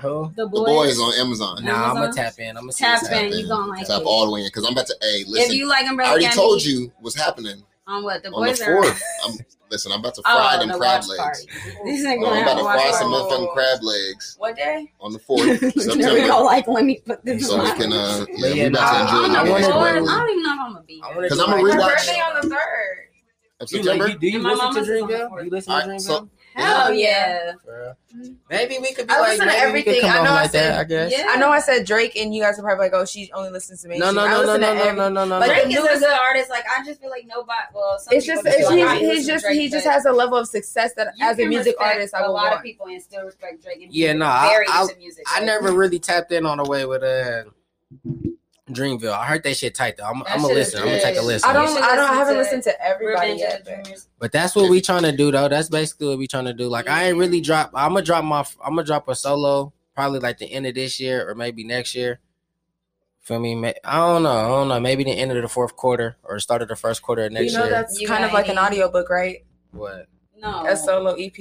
Who? 0.00 0.32
The 0.34 0.44
The 0.44 0.48
Boys. 0.48 0.66
boys 0.96 1.00
on 1.00 1.12
Amazon. 1.26 1.64
Nah, 1.64 1.90
I'm 1.90 1.94
gonna 1.96 2.12
tap 2.12 2.38
in. 2.38 2.56
I'm 2.56 2.62
gonna 2.62 2.72
see 2.72 2.84
Tap 2.84 3.02
what's 3.02 3.12
in. 3.12 3.32
You 3.32 3.48
gonna 3.48 3.66
like 3.66 3.86
Tap 3.86 4.00
it. 4.00 4.04
all 4.06 4.26
the 4.26 4.32
way 4.32 4.40
in 4.40 4.46
because 4.46 4.64
I'm 4.64 4.72
about 4.72 4.86
to. 4.86 4.96
Hey, 5.02 5.24
listen. 5.26 5.52
if 5.52 5.58
you 5.58 5.68
like 5.68 5.84
I 5.84 5.90
already 5.90 6.24
Academy, 6.24 6.34
told 6.34 6.64
you 6.64 6.92
what's 7.00 7.16
happening 7.16 7.62
on 7.86 8.02
what 8.04 8.22
the 8.22 8.30
on 8.30 8.46
the 8.46 8.50
boys 8.52 8.60
are. 8.62 8.84
I'm 9.24 9.38
listen. 9.70 9.92
I'm 9.92 10.00
about 10.00 10.14
to 10.16 10.22
fry 10.22 10.52
Oh, 10.54 10.58
them 10.58 10.68
the 10.68 10.74
crab 10.78 11.02
legs. 11.04 11.16
party. 11.18 11.46
This 11.84 12.04
ain't 12.04 12.20
No, 12.20 12.26
gonna 12.28 12.40
I'm 12.40 12.42
about 12.42 12.58
to 12.58 12.64
fry 12.64 12.90
some 12.92 13.12
motherfucking 13.12 13.52
crab 13.54 13.82
legs 13.82 14.36
What 14.38 14.56
day? 14.56 14.92
on 15.00 15.12
the 15.12 15.18
fourth 15.18 15.44
There 15.44 15.54
we 15.60 15.70
go. 15.72 15.80
September, 15.80 16.42
Like, 16.44 16.66
let 16.68 16.84
me 16.84 17.00
put 17.04 17.24
this. 17.24 17.46
so 17.48 17.62
we 17.62 17.70
on. 17.70 17.76
can. 17.78 17.92
uh 17.92 18.26
Yeah, 18.28 18.40
But 18.40 18.52
we 18.54 18.60
about 18.64 18.72
nah, 18.72 18.90
to 18.90 18.96
I 18.96 19.00
enjoy 19.00 19.12
don't 19.12 19.22
the 19.22 19.28
know. 19.28 19.40
I 19.40 19.44
boys. 19.44 19.68
wanna 19.68 19.88
I 19.88 20.18
don't 20.18 20.30
even 20.30 20.42
know 20.42 20.54
if 20.54 20.60
I'm 20.60 20.72
gonna 20.74 20.84
be. 20.86 21.00
I 21.02 21.06
here. 21.08 21.16
wanna 21.16 21.28
'Cause 21.28 21.38
do 21.38 21.44
I'ma 21.44 21.56
like- 21.56 21.78
My 21.78 21.88
birthday 21.88 22.20
on 22.20 22.34
the 22.42 22.48
third. 22.48 23.04
Of 23.60 23.68
September. 23.68 24.04
like, 24.06 24.20
do 24.20 24.26
you 24.28 24.34
And 24.36 24.42
my 24.44 24.50
listen 24.52 24.66
to 24.68 24.72
mama's 24.74 24.88
on 24.88 25.08
the 25.08 25.14
Dreamville? 25.14 25.44
You 25.44 25.50
listen 25.50 25.72
to 25.72 25.80
Alright, 25.82 26.00
Dreamville? 26.00 26.28
So- 26.58 26.64
Hell 26.64 26.92
yeah. 26.94 27.52
For 27.64 27.94
real? 28.14 28.34
Maybe 28.50 28.78
we 28.78 28.92
could 28.94 29.06
be 29.06 29.14
I 29.14 29.20
like 29.20 29.28
listen 29.30 29.46
to 29.46 29.52
maybe 29.52 29.60
we 29.62 29.68
everything. 29.68 29.94
could 30.00 30.10
come 30.10 30.20
I 30.20 30.24
know 30.24 30.30
I 30.30 30.42
like 30.42 30.50
said- 30.50 30.72
that. 30.72 30.80
I 30.80 30.84
guess. 30.84 31.12
Yeah. 31.12 31.26
I 31.28 31.36
know 31.36 31.50
I 31.50 31.60
said 31.60 31.86
Drake, 31.86 32.16
and 32.16 32.34
you 32.34 32.42
guys 32.42 32.58
are 32.58 32.62
probably 32.62 32.86
like, 32.86 32.92
"Oh, 32.94 33.04
she 33.04 33.30
only 33.32 33.50
listens 33.50 33.82
to 33.82 33.88
me." 33.88 33.98
No, 33.98 34.10
no, 34.10 34.26
no, 34.26 34.44
no, 34.44 34.56
no, 34.56 34.74
no, 34.74 34.92
no, 34.94 35.08
no, 35.08 35.24
no. 35.24 35.38
Like, 35.38 35.48
no. 35.48 35.54
Drake 35.54 35.66
is 35.90 36.02
a 36.02 36.06
good 36.06 36.18
artist. 36.20 36.50
Like 36.50 36.64
I 36.68 36.84
just 36.84 37.00
feel 37.00 37.10
like 37.10 37.26
nobody. 37.26 37.58
Well, 37.74 37.98
some 37.98 38.14
It's 38.16 38.26
just, 38.26 38.44
it's, 38.46 38.56
feel 38.56 38.70
like 38.70 38.80
I 38.88 38.96
he, 38.98 39.06
listen 39.06 39.16
he's 39.16 39.26
just, 39.26 39.44
Drake, 39.44 39.60
he 39.60 39.68
just 39.68 39.86
has 39.86 40.04
a 40.06 40.12
level 40.12 40.38
of 40.38 40.48
success 40.48 40.94
that, 40.94 41.14
as 41.20 41.38
a 41.38 41.46
music 41.46 41.76
artist, 41.78 42.14
I 42.14 42.20
a 42.20 42.22
would 42.28 42.32
lot 42.34 42.52
of 42.54 42.62
people 42.62 42.86
and 42.86 43.00
still 43.02 43.24
respect 43.24 43.62
Drake. 43.62 43.82
And 43.82 43.92
Yeah, 43.92 44.12
no, 44.14 44.26
I- 44.26 44.64
I- 44.68 44.86
music. 44.98 45.24
I 45.28 45.40
never 45.40 45.72
really 45.72 45.98
tapped 45.98 46.32
in 46.32 46.44
on 46.46 46.58
the 46.58 46.64
way 46.64 46.84
with 46.86 47.02
uh 47.02 47.44
Dreamville. 48.70 49.12
I 49.12 49.24
heard 49.26 49.42
that 49.44 49.56
shit 49.56 49.74
tight 49.74 49.96
though. 49.96 50.04
I'm, 50.04 50.22
I'm 50.26 50.42
gonna 50.42 50.54
listen. 50.54 50.80
I'm 50.80 50.86
gonna 50.86 51.00
take 51.00 51.16
a 51.18 51.22
listen. 51.22 51.48
I 51.48 51.52
don't, 51.52 51.82
I 51.82 51.96
don't, 51.96 52.10
I 52.10 52.14
haven't 52.14 52.34
to 52.34 52.40
listened 52.40 52.62
to 52.64 52.82
everybody 52.84 53.32
yet. 53.34 53.64
but- 53.64 54.04
But 54.18 54.32
that's 54.32 54.54
what 54.54 54.68
we 54.70 54.80
trying 54.80 55.02
to 55.04 55.12
do 55.12 55.30
though. 55.30 55.48
That's 55.48 55.68
basically 55.68 56.08
what 56.08 56.18
we 56.18 56.26
trying 56.26 56.44
to 56.46 56.52
do. 56.54 56.68
Like 56.68 56.88
I 56.88 57.08
ain't 57.08 57.18
really 57.18 57.40
drop. 57.40 57.70
I'm 57.74 57.92
gonna 57.94 58.04
drop 58.04 58.24
my. 58.24 58.40
I'm 58.64 58.74
gonna 58.74 58.84
drop 58.84 59.08
a 59.08 59.14
solo 59.14 59.72
probably 59.94 60.20
like 60.20 60.38
the 60.38 60.46
end 60.46 60.66
of 60.66 60.74
this 60.74 61.00
year 61.00 61.28
or 61.28 61.34
maybe 61.34 61.64
next 61.64 61.94
year. 61.94 62.20
Feel 63.20 63.40
me? 63.40 63.54
I 63.84 63.96
don't 63.98 64.22
know. 64.22 64.30
I 64.30 64.48
don't 64.48 64.68
know. 64.68 64.80
Maybe 64.80 65.04
the 65.04 65.10
end 65.10 65.32
of 65.32 65.42
the 65.42 65.48
fourth 65.48 65.76
quarter 65.76 66.16
or 66.22 66.38
start 66.40 66.62
of 66.62 66.68
the 66.68 66.76
first 66.76 67.02
quarter 67.02 67.24
of 67.24 67.32
next 67.32 67.52
You 67.52 67.58
know, 67.58 67.64
year. 67.64 67.72
that's 67.72 68.00
You 68.00 68.08
kind 68.08 68.24
of 68.24 68.32
like 68.32 68.46
an 68.48 68.56
any- 68.56 68.66
audiobook, 68.80 69.10
right? 69.10 69.44
what? 69.72 70.06
No, 70.40 70.66
A 70.66 70.76
solo 70.76 71.14
EP. 71.18 71.34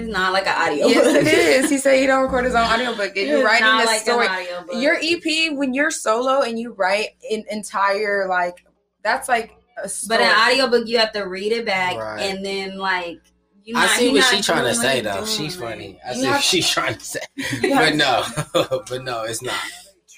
It's 0.00 0.08
not 0.12 0.32
like 0.32 0.46
an 0.46 0.72
audio. 0.72 0.86
Yes, 0.86 1.14
it 1.14 1.26
is. 1.26 1.70
He 1.70 1.78
said 1.78 1.98
he 2.00 2.06
don't 2.06 2.22
record 2.24 2.44
his 2.44 2.54
own 2.54 2.64
audiobook. 2.64 3.16
And 3.16 3.26
you're 3.28 3.44
writing 3.44 3.64
not 3.66 3.80
the 3.80 3.86
like 3.86 3.96
an 3.98 4.04
story. 4.04 4.28
audiobook. 4.28 4.74
Your 4.82 4.96
EP, 5.00 5.56
when 5.56 5.74
you're 5.74 5.90
solo 5.90 6.42
and 6.42 6.58
you 6.58 6.72
write 6.72 7.10
an 7.30 7.44
entire 7.50 8.26
like, 8.28 8.64
that's 9.02 9.28
like 9.28 9.52
a 9.82 9.88
story. 9.88 10.18
But 10.18 10.24
an 10.26 10.50
audiobook, 10.52 10.88
you 10.88 10.98
have 10.98 11.12
to 11.12 11.22
read 11.22 11.52
it 11.52 11.64
back 11.66 11.96
Right. 11.96 12.20
and 12.20 12.44
then 12.44 12.78
like. 12.78 13.20
You 13.66 13.74
I 13.78 13.86
not- 13.86 13.90
see 13.92 14.12
what 14.12 14.24
she's 14.24 14.44
trying 14.44 14.64
to 14.64 14.74
say 14.74 15.00
though. 15.00 15.20
you 15.20 15.26
She's 15.26 15.56
funny. 15.56 15.98
I 16.06 16.10
You 16.12 16.14
see 16.16 16.26
what 16.26 16.32
have- 16.34 16.42
she's 16.42 16.68
trying 16.68 16.94
to 16.98 17.04
say. 17.04 17.20
But 17.62 17.94
no, 17.94 18.22
but 18.52 19.02
no, 19.02 19.22
it's 19.22 19.40
not. 19.42 19.54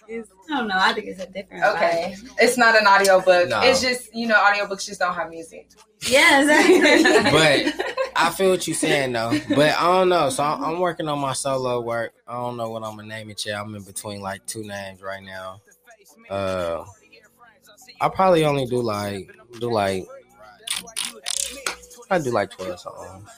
I 0.09 0.23
don't 0.49 0.69
know. 0.69 0.75
I 0.79 0.93
think 0.93 1.07
it's 1.07 1.21
a 1.21 1.27
different. 1.27 1.65
Okay, 1.65 2.15
it's 2.39 2.57
not 2.57 2.81
an 2.81 2.87
audiobook. 2.87 3.49
No. 3.49 3.61
It's 3.63 3.81
just 3.81 4.15
you 4.15 4.27
know, 4.27 4.37
audiobooks 4.37 4.87
just 4.87 5.01
don't 5.01 5.15
have 5.15 5.31
music. 5.31 5.69
vibe. 5.71 6.11
Yeah, 6.13 6.41
exactly. 6.41 7.31
But 7.31 7.87
I 8.15 8.31
feel 8.31 8.51
what 8.51 8.67
you're 8.67 8.75
saying 8.77 9.13
though. 9.13 9.39
But 9.49 9.75
I 9.77 9.83
don't 9.83 10.09
know. 10.09 10.31
So 10.31 10.43
I- 10.43 10.71
I'm 10.71 10.79
working 10.81 11.09
on 11.09 11.19
my 11.19 11.33
solo 11.33 11.81
work. 11.81 12.13
I 12.29 12.35
don't 12.35 12.57
know 12.57 12.71
what 12.71 12.83
I'm 12.85 12.97
gonna 12.97 13.09
name 13.09 13.31
it 13.31 13.45
yet. 13.45 13.61
I'm 13.61 13.75
in 13.75 13.83
between 13.83 14.21
like 14.21 14.45
two 14.47 14.63
names 14.63 15.03
right 15.03 15.23
now. 15.23 15.61
Uh, 16.31 16.85
I 18.01 18.09
probably 18.09 18.45
only 18.45 18.67
do 18.67 18.81
like 18.81 19.31
do 19.59 19.71
like 19.73 20.07
I 22.11 22.19
do 22.19 22.31
like 22.31 22.51
twelve 22.51 22.79
songs. 22.81 23.29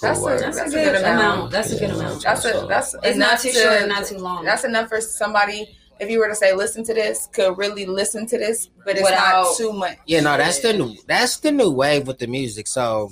That's 0.00 0.18
Cool 0.18 0.28
a, 0.28 0.30
word. 0.32 0.40
that's, 0.42 0.56
That's 0.56 0.72
a 0.74 0.84
good 0.84 0.94
amount. 0.96 1.50
That's 1.50 1.72
a 1.72 1.78
good 1.78 1.90
amount. 1.90 2.22
That's 2.22 2.44
a 2.44 2.66
that's 2.68 2.94
It's 3.02 3.16
enough 3.16 3.30
not 3.30 3.40
too 3.40 3.52
to, 3.52 3.54
short 3.58 3.88
not 3.88 4.04
too 4.06 4.18
long. 4.18 4.44
That's 4.44 4.64
enough 4.64 4.88
for 4.88 5.00
somebody. 5.00 5.76
If 6.02 6.10
you 6.10 6.18
were 6.18 6.28
to 6.28 6.34
say, 6.34 6.52
listen 6.54 6.82
to 6.84 6.94
this, 6.94 7.28
could 7.32 7.56
really 7.56 7.86
listen 7.86 8.26
to 8.26 8.36
this, 8.38 8.68
but 8.84 8.96
it's 8.96 9.02
Without- 9.04 9.44
not 9.44 9.56
too 9.56 9.72
much. 9.72 9.98
Yeah, 10.06 10.20
no, 10.20 10.36
that's 10.36 10.58
the 10.60 10.72
new 10.72 10.94
that's 11.06 11.36
the 11.38 11.52
new 11.52 11.70
wave 11.70 12.06
with 12.06 12.18
the 12.18 12.26
music. 12.26 12.66
So, 12.66 13.10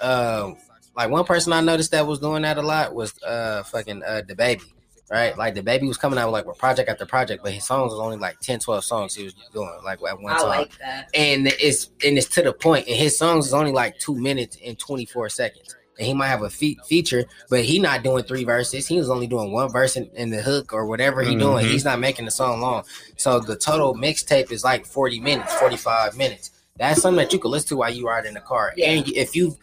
um, 0.00 0.56
like 0.96 1.10
one 1.10 1.24
person 1.24 1.52
I 1.52 1.60
noticed 1.60 1.90
that 1.92 2.06
was 2.06 2.18
doing 2.18 2.42
that 2.42 2.58
a 2.58 2.62
lot 2.62 2.94
was 2.94 3.14
uh 3.22 3.62
fucking 3.64 4.02
uh 4.04 4.22
DaBaby, 4.28 4.62
right? 5.10 5.36
Like 5.38 5.54
DaBaby 5.54 5.86
was 5.88 5.96
coming 5.96 6.18
out 6.18 6.26
with 6.28 6.32
like 6.34 6.46
with 6.46 6.58
project 6.58 6.88
after 6.90 7.06
project, 7.06 7.42
but 7.42 7.52
his 7.52 7.64
songs 7.66 7.92
was 7.92 8.00
only 8.00 8.16
like 8.16 8.38
10, 8.40 8.58
12 8.60 8.84
songs 8.84 9.14
he 9.14 9.24
was 9.24 9.34
doing 9.52 9.70
like 9.84 10.00
at 10.08 10.20
one 10.20 10.32
I 10.32 10.38
time. 10.38 10.46
like 10.48 10.78
that. 10.78 11.08
and 11.14 11.46
it's 11.46 11.90
and 12.04 12.18
it's 12.18 12.28
to 12.30 12.42
the. 12.42 12.54
And 12.68 12.84
his 12.86 13.16
songs 13.16 13.46
is 13.46 13.54
only 13.54 13.72
like 13.72 13.98
two 13.98 14.14
minutes 14.16 14.58
and 14.64 14.78
twenty 14.78 15.06
four 15.06 15.28
seconds. 15.28 15.74
And 15.98 16.06
he 16.06 16.14
might 16.14 16.28
have 16.28 16.42
a 16.42 16.50
fe- 16.50 16.78
feature, 16.86 17.24
but 17.50 17.64
he 17.64 17.80
not 17.80 18.04
doing 18.04 18.22
three 18.24 18.44
verses. 18.44 18.86
He 18.86 18.98
was 18.98 19.10
only 19.10 19.26
doing 19.26 19.52
one 19.52 19.70
verse 19.72 19.96
in, 19.96 20.08
in 20.14 20.30
the 20.30 20.40
hook 20.40 20.72
or 20.72 20.86
whatever 20.86 21.22
he 21.22 21.34
doing. 21.34 21.66
Mhm. 21.66 21.70
He's 21.70 21.84
not 21.84 21.98
making 21.98 22.24
the 22.24 22.30
song 22.30 22.60
long. 22.60 22.84
So 23.16 23.40
the 23.40 23.56
total 23.56 23.94
mixtape 23.94 24.52
is 24.52 24.62
like 24.62 24.86
forty 24.86 25.18
minutes, 25.20 25.52
forty 25.54 25.76
five 25.76 26.16
minutes. 26.16 26.52
That's 26.76 27.02
something 27.02 27.18
that 27.18 27.32
you 27.32 27.40
could 27.40 27.48
listen 27.48 27.70
to 27.70 27.76
while 27.78 27.92
you 27.92 28.06
ride 28.06 28.26
in 28.26 28.34
the 28.34 28.40
car. 28.40 28.72
Yeah. 28.76 28.90
And 28.90 29.08
if 29.08 29.34
you 29.34 29.56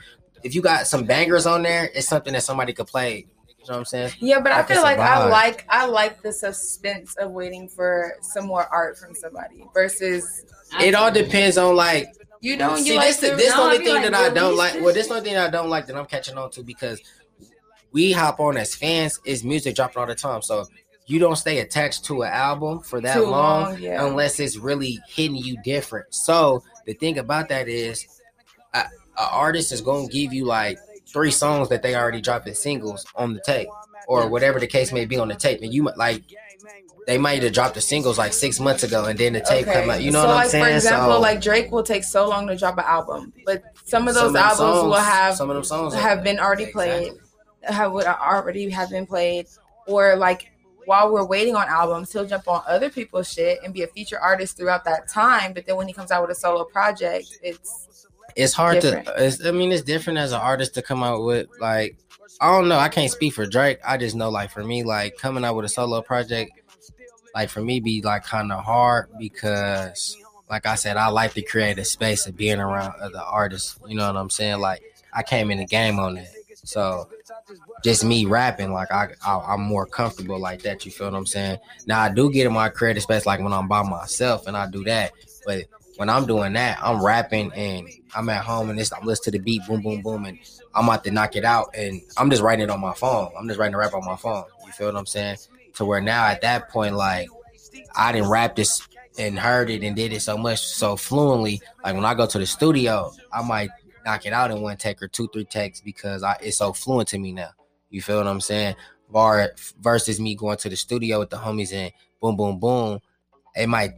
if 0.43 0.53
you 0.53 0.61
got 0.61 0.87
some 0.87 1.05
bangers 1.05 1.45
on 1.45 1.63
there, 1.63 1.89
it's 1.95 2.07
something 2.07 2.33
that 2.33 2.43
somebody 2.43 2.73
could 2.73 2.87
play. 2.87 3.25
You 3.47 3.71
know 3.71 3.77
what 3.77 3.77
I'm 3.79 3.85
saying? 3.85 4.11
Yeah, 4.19 4.41
but 4.41 4.51
I 4.51 4.57
Like 4.57 4.67
feel 4.67 4.81
like 4.83 4.99
I 4.99 5.27
like 5.27 5.65
I 5.69 5.85
like 5.87 6.21
the 6.21 6.31
suspense 6.33 7.15
of 7.15 7.31
waiting 7.31 7.67
for 7.67 8.13
some 8.21 8.45
more 8.45 8.67
art 8.71 8.97
from 8.97 9.15
somebody 9.15 9.63
versus 9.73 10.45
It 10.81 10.93
all 10.93 11.11
depends 11.11 11.57
on 11.57 11.75
like 11.75 12.07
you 12.45 12.57
don't. 12.57 12.77
See, 12.77 12.91
You 12.91 12.97
like 12.97 13.07
this 13.07 13.17
the 13.17 13.35
this 13.35 13.53
only 13.53 13.79
thing 13.79 13.95
like, 13.95 14.03
that 14.03 14.13
I 14.13 14.29
don't 14.29 14.55
like. 14.55 14.79
Well, 14.81 14.93
this 14.93 15.09
only 15.09 15.23
thing 15.23 15.35
I 15.35 15.49
don't 15.49 15.69
like 15.69 15.87
that 15.87 15.95
I'm 15.95 16.05
catching 16.05 16.37
on 16.37 16.51
to 16.51 16.63
because 16.63 17.01
we 17.91 18.11
hop 18.11 18.39
on 18.39 18.55
as 18.55 18.75
fans 18.75 19.19
is 19.25 19.43
music 19.43 19.75
dropping 19.75 19.97
all 19.99 20.05
the 20.05 20.15
time. 20.15 20.43
So 20.43 20.67
you 21.07 21.17
don't 21.17 21.37
stay 21.37 21.59
attached 21.59 22.05
to 22.05 22.21
an 22.21 22.31
album 22.31 22.81
for 22.81 23.01
that 23.01 23.19
long, 23.19 23.31
long, 23.31 23.79
yeah. 23.79 24.05
unless 24.05 24.39
it's 24.39 24.57
really 24.57 24.99
hitting 25.07 25.37
you 25.37 25.57
different. 25.63 26.13
So 26.13 26.63
the 26.85 26.93
thing 26.93 27.17
about 27.17 27.49
that 27.49 27.67
is, 27.67 28.05
a, 28.73 28.85
a 29.17 29.23
artist 29.31 29.71
is 29.71 29.81
gonna 29.81 30.07
give 30.07 30.31
you 30.31 30.45
like 30.45 30.77
three 31.07 31.31
songs 31.31 31.69
that 31.69 31.81
they 31.81 31.95
already 31.95 32.21
dropped 32.21 32.47
as 32.47 32.61
singles 32.61 33.05
on 33.15 33.33
the 33.33 33.41
tape, 33.41 33.69
or 34.07 34.29
whatever 34.29 34.59
the 34.59 34.67
case 34.67 34.91
may 34.91 35.05
be 35.05 35.17
on 35.17 35.29
the 35.29 35.35
tape, 35.35 35.61
and 35.61 35.73
you 35.73 35.81
might 35.81 35.97
like. 35.97 36.23
They 37.07 37.17
might 37.19 37.43
have 37.43 37.53
dropped 37.53 37.75
the 37.75 37.81
singles 37.81 38.17
like 38.17 38.33
six 38.33 38.59
months 38.59 38.83
ago, 38.83 39.05
and 39.05 39.17
then 39.17 39.33
the 39.33 39.41
tape 39.41 39.65
come 39.67 39.89
out. 39.89 40.01
You 40.01 40.11
know 40.11 40.21
so 40.21 40.27
what 40.27 40.31
I'm 40.31 40.35
like, 40.37 40.49
saying? 40.49 40.63
For 40.65 40.71
example, 40.71 41.13
so, 41.13 41.19
like 41.19 41.39
Drake 41.41 41.71
will 41.71 41.83
take 41.83 42.03
so 42.03 42.27
long 42.27 42.47
to 42.47 42.55
drop 42.55 42.77
an 42.77 42.85
album, 42.85 43.31
but 43.45 43.63
some 43.83 44.07
of 44.07 44.15
those 44.15 44.33
some 44.33 44.35
albums 44.35 44.57
songs- 44.57 44.83
will 44.83 44.93
have 44.95 45.35
some 45.35 45.49
of 45.49 45.55
them 45.55 45.63
songs 45.63 45.93
have 45.93 46.23
been 46.23 46.39
already 46.39 46.63
Exactly. 46.63 47.11
played, 47.11 47.13
have 47.63 47.91
would 47.91 48.05
already 48.05 48.69
have 48.71 48.89
been 48.89 49.05
played, 49.05 49.45
or 49.87 50.15
like 50.15 50.51
while 50.85 51.11
we're 51.11 51.25
waiting 51.25 51.55
on 51.55 51.67
albums, 51.67 52.11
he'll 52.11 52.25
jump 52.25 52.47
on 52.47 52.61
other 52.67 52.89
people's 52.89 53.31
shit 53.31 53.59
and 53.63 53.73
be 53.73 53.83
a 53.83 53.87
feature 53.87 54.19
artist 54.19 54.57
throughout 54.57 54.83
that 54.85 55.07
time. 55.07 55.53
But 55.53 55.65
then 55.65 55.75
when 55.75 55.87
he 55.87 55.93
comes 55.93 56.11
out 56.11 56.21
with 56.21 56.31
a 56.31 56.39
solo 56.39 56.63
project, 56.63 57.37
it's 57.43 58.07
it's 58.35 58.53
hard 58.53 58.81
different. 58.81 59.05
to 59.05 59.23
it's, 59.25 59.45
i 59.45 59.51
mean 59.51 59.71
it's 59.71 59.81
different 59.83 60.19
as 60.19 60.33
an 60.33 60.41
artist 60.41 60.73
to 60.73 60.81
come 60.81 61.01
out 61.03 61.23
with 61.23 61.47
like 61.61 61.95
i 62.41 62.51
don't 62.51 62.67
know 62.67 62.77
i 62.77 62.89
can't 62.89 63.09
speak 63.09 63.33
for 63.33 63.45
drake 63.45 63.79
i 63.87 63.95
just 63.95 64.13
know 64.13 64.29
like 64.29 64.49
for 64.49 64.61
me 64.61 64.83
like 64.83 65.15
coming 65.17 65.45
out 65.45 65.55
with 65.55 65.63
a 65.63 65.69
solo 65.69 66.01
project 66.01 66.51
like 67.35 67.49
for 67.49 67.61
me 67.61 67.79
be 67.79 68.01
like 68.01 68.23
kind 68.23 68.51
of 68.51 68.63
hard 68.63 69.09
because 69.19 70.17
like 70.49 70.65
i 70.65 70.75
said 70.75 70.97
i 70.97 71.07
like 71.07 71.33
to 71.33 71.41
create 71.41 71.77
a 71.77 71.85
space 71.85 72.25
of 72.25 72.35
being 72.35 72.59
around 72.59 72.93
other 73.01 73.19
artists 73.19 73.77
you 73.87 73.95
know 73.95 74.07
what 74.07 74.15
i'm 74.15 74.29
saying 74.29 74.59
like 74.59 74.81
i 75.13 75.21
came 75.21 75.51
in 75.51 75.59
the 75.59 75.65
game 75.65 75.99
on 75.99 76.15
that 76.15 76.31
so 76.63 77.07
just 77.83 78.03
me 78.03 78.25
rapping 78.25 78.71
like 78.71 78.91
I, 78.91 79.09
I 79.23 79.53
i'm 79.53 79.61
more 79.61 79.85
comfortable 79.85 80.39
like 80.39 80.63
that 80.63 80.85
you 80.85 80.91
feel 80.91 81.11
what 81.11 81.17
i'm 81.17 81.25
saying 81.25 81.59
now 81.85 82.01
i 82.01 82.09
do 82.09 82.31
get 82.31 82.47
in 82.47 82.53
my 82.53 82.69
creative 82.69 83.03
space 83.03 83.25
like 83.25 83.41
when 83.41 83.53
i'm 83.53 83.67
by 83.67 83.83
myself 83.83 84.47
and 84.47 84.57
i 84.57 84.67
do 84.67 84.83
that 84.85 85.11
but 85.45 85.65
when 85.97 86.09
I'm 86.09 86.25
doing 86.25 86.53
that, 86.53 86.77
I'm 86.81 87.03
rapping 87.03 87.51
and 87.53 87.87
I'm 88.13 88.29
at 88.29 88.43
home 88.43 88.69
and 88.69 88.79
it's 88.79 88.91
I'm 88.91 89.05
listening 89.05 89.33
to 89.33 89.39
the 89.39 89.43
beat, 89.43 89.65
boom, 89.67 89.81
boom, 89.81 90.01
boom, 90.01 90.25
and 90.25 90.37
I'm 90.73 90.85
about 90.85 91.03
to 91.05 91.11
knock 91.11 91.35
it 91.35 91.45
out 91.45 91.73
and 91.75 92.01
I'm 92.17 92.29
just 92.29 92.41
writing 92.41 92.63
it 92.63 92.69
on 92.69 92.81
my 92.81 92.93
phone. 92.93 93.31
I'm 93.37 93.47
just 93.47 93.59
writing 93.59 93.73
the 93.73 93.77
rap 93.77 93.93
on 93.93 94.05
my 94.05 94.15
phone. 94.15 94.43
You 94.65 94.71
feel 94.71 94.87
what 94.87 94.97
I'm 94.97 95.05
saying? 95.05 95.37
To 95.75 95.85
where 95.85 96.01
now 96.01 96.25
at 96.25 96.41
that 96.41 96.69
point, 96.69 96.95
like 96.95 97.27
I 97.95 98.11
didn't 98.11 98.29
rap 98.29 98.55
this 98.55 98.87
and 99.17 99.39
heard 99.39 99.69
it 99.69 99.83
and 99.83 99.95
did 99.95 100.13
it 100.13 100.21
so 100.21 100.37
much 100.37 100.65
so 100.65 100.95
fluently. 100.95 101.61
Like 101.83 101.95
when 101.95 102.05
I 102.05 102.13
go 102.13 102.25
to 102.25 102.39
the 102.39 102.45
studio, 102.45 103.11
I 103.31 103.41
might 103.41 103.69
knock 104.05 104.25
it 104.25 104.33
out 104.33 104.51
in 104.51 104.61
one 104.61 104.77
take 104.77 105.01
or 105.01 105.07
two, 105.07 105.27
three 105.33 105.45
takes 105.45 105.81
because 105.81 106.23
I 106.23 106.37
it's 106.41 106.57
so 106.57 106.73
fluent 106.73 107.09
to 107.09 107.19
me 107.19 107.31
now. 107.31 107.49
You 107.89 108.01
feel 108.01 108.17
what 108.17 108.27
I'm 108.27 108.41
saying? 108.41 108.75
Var 109.11 109.51
versus 109.79 110.19
me 110.19 110.35
going 110.35 110.57
to 110.57 110.69
the 110.69 110.75
studio 110.75 111.19
with 111.19 111.29
the 111.29 111.37
homies 111.37 111.73
and 111.73 111.91
boom, 112.21 112.35
boom, 112.35 112.59
boom. 112.59 112.99
It 113.55 113.67
might 113.67 113.91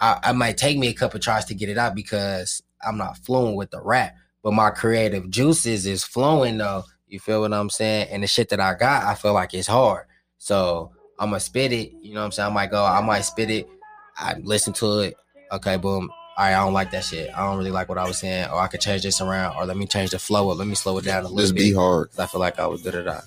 I, 0.00 0.18
I 0.22 0.32
might 0.32 0.58
take 0.58 0.78
me 0.78 0.88
a 0.88 0.94
couple 0.94 1.20
tries 1.20 1.44
to 1.46 1.54
get 1.54 1.68
it 1.68 1.78
out 1.78 1.94
because 1.94 2.62
I'm 2.86 2.98
not 2.98 3.18
fluent 3.18 3.56
with 3.56 3.70
the 3.70 3.80
rap, 3.80 4.14
but 4.42 4.52
my 4.52 4.70
creative 4.70 5.30
juices 5.30 5.86
is 5.86 6.04
flowing 6.04 6.58
though. 6.58 6.84
You 7.08 7.20
feel 7.20 7.42
what 7.42 7.52
I'm 7.52 7.70
saying? 7.70 8.08
And 8.10 8.22
the 8.22 8.26
shit 8.26 8.48
that 8.50 8.60
I 8.60 8.74
got, 8.74 9.04
I 9.04 9.14
feel 9.14 9.32
like 9.32 9.54
it's 9.54 9.68
hard. 9.68 10.06
So 10.38 10.92
I'm 11.18 11.30
gonna 11.30 11.40
spit 11.40 11.72
it. 11.72 11.92
You 12.02 12.14
know 12.14 12.20
what 12.20 12.26
I'm 12.26 12.32
saying? 12.32 12.50
I 12.50 12.52
might 12.52 12.70
go, 12.70 12.84
I 12.84 13.00
might 13.00 13.22
spit 13.22 13.50
it. 13.50 13.68
I 14.16 14.34
listen 14.42 14.72
to 14.74 15.00
it. 15.00 15.14
Okay, 15.52 15.76
boom. 15.76 16.10
All 16.38 16.44
right, 16.44 16.54
I 16.54 16.64
don't 16.64 16.74
like 16.74 16.90
that 16.90 17.04
shit. 17.04 17.30
I 17.34 17.40
don't 17.46 17.56
really 17.56 17.70
like 17.70 17.88
what 17.88 17.96
I 17.98 18.06
was 18.06 18.18
saying. 18.18 18.48
Or 18.50 18.58
I 18.60 18.66
could 18.68 18.80
change 18.80 19.02
this 19.02 19.20
around. 19.22 19.56
Or 19.56 19.64
let 19.64 19.76
me 19.76 19.86
change 19.86 20.10
the 20.10 20.18
flow 20.18 20.50
up. 20.50 20.58
Let 20.58 20.66
me 20.68 20.74
slow 20.74 20.98
it 20.98 21.04
down 21.04 21.20
a 21.24 21.28
little 21.28 21.38
Just 21.38 21.54
bit. 21.54 21.60
be 21.60 21.72
hard. 21.72 22.10
I 22.18 22.26
feel 22.26 22.40
like 22.40 22.58
I 22.58 22.66
was 22.66 22.82
da 22.82 22.90
da 22.90 23.02
da. 23.02 23.20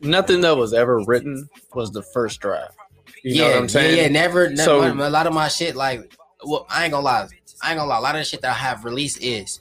Nothing 0.00 0.40
that 0.42 0.56
was 0.56 0.72
ever 0.72 1.00
written 1.04 1.48
was 1.74 1.90
the 1.90 2.02
first 2.02 2.40
draft. 2.40 2.76
You 3.22 3.34
yeah, 3.34 3.42
know 3.42 3.48
what 3.54 3.58
I'm 3.62 3.68
saying? 3.70 3.96
yeah, 3.96 4.02
yeah. 4.04 4.08
Never. 4.08 4.50
ne- 4.50 4.56
So- 4.56 4.82
a 4.86 4.92
lot 5.10 5.26
of 5.26 5.32
my 5.34 5.48
shit, 5.48 5.74
like, 5.74 6.14
well, 6.44 6.66
I 6.68 6.84
ain't 6.84 6.92
gonna 6.92 7.04
lie. 7.04 7.26
I 7.62 7.70
ain't 7.70 7.78
gonna 7.78 7.88
lie. 7.88 7.98
A 7.98 8.00
lot 8.00 8.14
of 8.14 8.20
the 8.20 8.24
shit 8.24 8.42
that 8.42 8.50
I 8.50 8.54
have 8.54 8.84
released 8.84 9.22
is, 9.22 9.58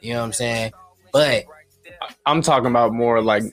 you 0.00 0.12
know 0.12 0.18
what 0.20 0.26
I'm 0.26 0.32
saying. 0.32 0.72
But 1.12 1.44
I'm 2.26 2.42
talking 2.42 2.66
about 2.66 2.92
more 2.92 3.22
like 3.22 3.44
Oh, 3.44 3.50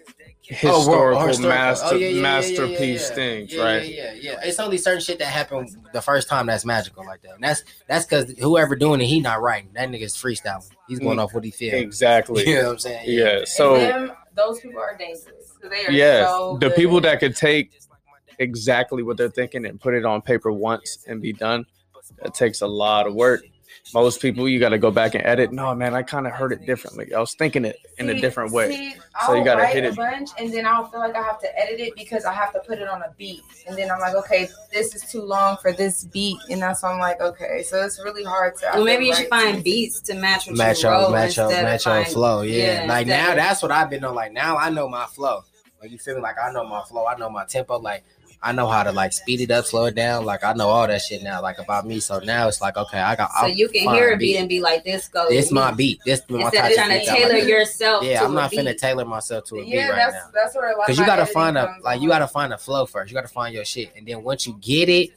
historical, 0.55 1.15
well, 1.17 1.27
historical. 1.27 1.49
master 1.49 1.85
Oh, 1.87 1.91
yeah, 1.95 1.97
yeah, 1.97 2.07
yeah, 2.09 2.15
yeah, 2.15 2.21
masterpiece 2.21 2.79
yeah, 2.79 3.07
yeah. 3.09 3.15
things, 3.15 3.53
yeah, 3.53 3.63
right? 3.63 3.85
Yeah, 3.87 4.13
yeah, 4.13 4.31
yeah. 4.33 4.39
It's 4.43 4.59
only 4.59 4.77
certain 4.77 5.01
shit 5.01 5.19
that 5.19 5.25
happened 5.25 5.75
the 5.93 6.01
first 6.01 6.27
time 6.27 6.45
that's 6.47 6.65
magical 6.65 7.05
like 7.05 7.21
that. 7.21 7.35
And 7.35 7.43
that's 7.43 7.63
that's 7.87 8.05
because 8.05 8.31
whoever 8.39 8.75
doing 8.75 9.01
it, 9.01 9.05
he 9.05 9.19
not 9.19 9.41
writing. 9.41 9.69
That 9.73 9.89
nigga's 9.89 10.15
freestyling. 10.15 10.69
He's 10.87 10.99
going 10.99 11.17
Mm. 11.17 11.23
off 11.23 11.33
what 11.33 11.43
he 11.43 11.51
feels. 11.51 11.73
Exactly. 11.73 12.45
You 12.47 12.55
know 12.55 12.63
what 12.65 12.71
I'm 12.73 12.79
saying? 12.79 13.05
Yeah. 13.07 13.39
So 13.45 13.75
and 13.75 14.09
them, 14.09 14.15
those 14.35 14.59
people 14.59 14.79
are 14.79 14.95
dangerous. 14.97 15.25
They 15.61 15.85
are 15.85 15.91
yeah, 15.91 16.25
so 16.27 16.57
the 16.59 16.67
good. 16.69 16.75
people 16.75 16.99
that 17.01 17.19
could 17.19 17.35
take 17.35 17.79
exactly 18.39 19.03
what 19.03 19.17
they're 19.17 19.29
thinking 19.29 19.65
and 19.65 19.79
put 19.79 19.93
it 19.93 20.05
on 20.05 20.21
paper 20.21 20.51
once 20.51 21.05
and 21.07 21.21
be 21.21 21.33
done, 21.33 21.65
that 22.21 22.33
takes 22.33 22.61
a 22.61 22.67
lot 22.67 23.05
of 23.07 23.13
work. 23.13 23.41
Most 23.93 24.21
people, 24.21 24.47
you 24.47 24.59
got 24.59 24.69
to 24.69 24.77
go 24.77 24.89
back 24.89 25.15
and 25.15 25.25
edit. 25.25 25.51
No, 25.51 25.73
man, 25.75 25.93
I 25.93 26.01
kind 26.03 26.25
of 26.25 26.31
heard 26.33 26.53
it 26.53 26.65
differently. 26.65 27.13
I 27.13 27.19
was 27.19 27.33
thinking 27.33 27.65
it 27.65 27.75
in 27.97 28.07
a 28.09 28.21
different 28.21 28.53
way. 28.53 28.69
see, 28.71 28.93
So 29.25 29.33
you 29.33 29.43
gotta 29.43 29.63
write 29.63 29.73
hit 29.73 29.83
a 29.83 29.87
it. 29.89 29.95
bunch, 29.97 30.29
and 30.39 30.53
then 30.53 30.65
I'll 30.65 30.85
feel 30.85 31.01
like 31.01 31.15
I 31.15 31.21
have 31.21 31.39
to 31.41 31.59
edit 31.59 31.79
it 31.81 31.93
because 31.95 32.23
I 32.23 32.33
have 32.33 32.53
to 32.53 32.59
put 32.59 32.79
it 32.79 32.87
on 32.87 33.01
a 33.01 33.13
beat, 33.17 33.41
and 33.67 33.77
then 33.77 33.91
I'm 33.91 33.99
like, 33.99 34.15
okay, 34.15 34.47
this 34.71 34.95
is 34.95 35.03
too 35.11 35.21
long 35.21 35.57
for 35.61 35.73
this 35.73 36.05
beat, 36.05 36.37
and 36.49 36.61
that's 36.61 36.83
why 36.83 36.93
I'm 36.93 36.99
like, 36.99 37.19
okay, 37.19 37.63
so 37.63 37.83
it's 37.83 37.99
really 38.03 38.23
hard 38.23 38.55
to. 38.59 38.69
Well, 38.75 38.85
maybe 38.85 39.07
you 39.07 39.13
should 39.15 39.29
like- 39.29 39.43
find 39.43 39.63
beats 39.63 39.99
to 40.01 40.13
match 40.13 40.47
what 40.47 40.55
match 40.55 40.83
you 40.83 40.89
your 40.89 40.97
wrote 40.99 41.11
match 41.11 41.35
your 41.37 41.49
match 41.49 41.85
of 41.87 41.95
your 41.95 42.05
flow. 42.05 42.41
Yeah. 42.43 42.85
like 42.87 43.07
now 43.07 43.35
that's 43.35 43.61
what 43.61 43.71
I've 43.71 43.89
been 43.89 44.03
on. 44.05 44.15
Like 44.15 44.31
now 44.31 44.55
I 44.57 44.69
know 44.69 44.87
my 44.87 45.05
flow. 45.07 45.41
Like 45.81 45.91
you 45.91 45.97
feel 45.97 46.15
me? 46.15 46.21
Like 46.21 46.35
I 46.41 46.51
know 46.53 46.63
my 46.65 46.83
flow. 46.83 47.07
I 47.07 47.17
know 47.17 47.29
my 47.29 47.43
tempo. 47.45 47.77
Like 47.79 48.03
I 48.43 48.51
know 48.53 48.67
how 48.67 48.81
to 48.81 48.91
like 48.91 49.13
speed 49.13 49.41
it 49.41 49.51
up, 49.51 49.65
slow 49.65 49.85
it 49.85 49.93
down. 49.93 50.25
Like 50.25 50.43
I 50.43 50.53
know 50.53 50.67
all 50.69 50.87
that 50.87 51.01
shit 51.01 51.21
now. 51.21 51.41
Like 51.43 51.59
about 51.59 51.85
me. 51.85 51.99
So 51.99 52.19
now 52.19 52.47
it's 52.47 52.59
like 52.59 52.75
okay, 52.75 52.99
I 52.99 53.15
got. 53.15 53.29
So 53.33 53.37
I'll 53.41 53.49
you 53.49 53.69
can 53.69 53.93
hear 53.93 54.13
a 54.13 54.17
beat 54.17 54.37
and 54.37 54.49
be 54.49 54.59
like, 54.59 54.83
"This 54.83 55.07
goes." 55.07 55.29
This 55.29 55.51
my 55.51 55.71
beat. 55.71 55.99
This 56.05 56.23
my 56.27 56.41
Instead 56.41 56.61
type 56.61 56.71
of 56.71 56.77
trying 56.77 56.99
to 56.99 57.05
tailor 57.05 57.33
like. 57.33 57.47
yourself. 57.47 58.03
Yeah, 58.03 58.23
I'm 58.23 58.33
not 58.33 58.49
beat. 58.49 58.61
finna 58.61 58.75
tailor 58.75 59.05
myself 59.05 59.45
to 59.45 59.57
a 59.57 59.63
beat 59.63 59.77
right 59.77 59.95
that's 59.95 60.13
now. 60.13 60.29
that's 60.33 60.55
where 60.55 60.73
a 60.73 60.77
lot. 60.77 60.87
Cause 60.87 60.97
you 60.97 61.05
gotta 61.05 61.27
find 61.27 61.55
a 61.57 61.75
like 61.83 62.01
you 62.01 62.09
gotta 62.09 62.27
find 62.27 62.51
a 62.51 62.57
flow 62.57 62.87
first. 62.87 63.11
You 63.11 63.15
gotta 63.15 63.27
find 63.27 63.53
your 63.53 63.65
shit, 63.65 63.91
and 63.95 64.07
then 64.07 64.23
once 64.23 64.47
you 64.47 64.57
get 64.59 64.89
it, 64.89 65.11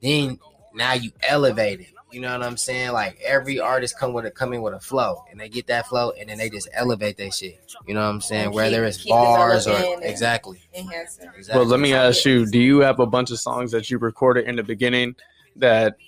then 0.00 0.38
now 0.72 0.92
you 0.92 1.10
elevate 1.26 1.80
it. 1.80 1.88
You 2.16 2.22
know 2.22 2.32
what 2.32 2.46
I'm 2.46 2.56
saying? 2.56 2.92
Like 2.92 3.20
every 3.22 3.60
artist 3.60 3.98
come 3.98 4.14
with 4.14 4.24
a 4.24 4.30
come 4.30 4.54
in 4.54 4.62
with 4.62 4.72
a 4.72 4.80
flow, 4.80 5.22
and 5.30 5.38
they 5.38 5.50
get 5.50 5.66
that 5.66 5.86
flow, 5.86 6.12
and 6.18 6.30
then 6.30 6.38
they 6.38 6.48
just 6.48 6.66
elevate 6.72 7.18
that 7.18 7.34
shit. 7.34 7.60
You 7.86 7.92
know 7.92 8.00
what 8.00 8.06
I'm 8.06 8.22
saying? 8.22 8.46
And 8.46 8.54
Whether 8.54 8.86
it's 8.86 9.04
bars 9.04 9.66
or 9.66 9.76
exactly, 10.00 10.62
exactly. 10.72 11.42
Well, 11.52 11.66
let 11.66 11.78
me 11.78 11.92
ask 11.92 12.24
you: 12.24 12.46
Do 12.46 12.58
you 12.58 12.78
have 12.78 13.00
a 13.00 13.06
bunch 13.06 13.32
of 13.32 13.38
songs 13.38 13.70
that 13.72 13.90
you 13.90 13.98
recorded 13.98 14.48
in 14.48 14.56
the 14.56 14.62
beginning 14.62 15.14
that 15.56 15.98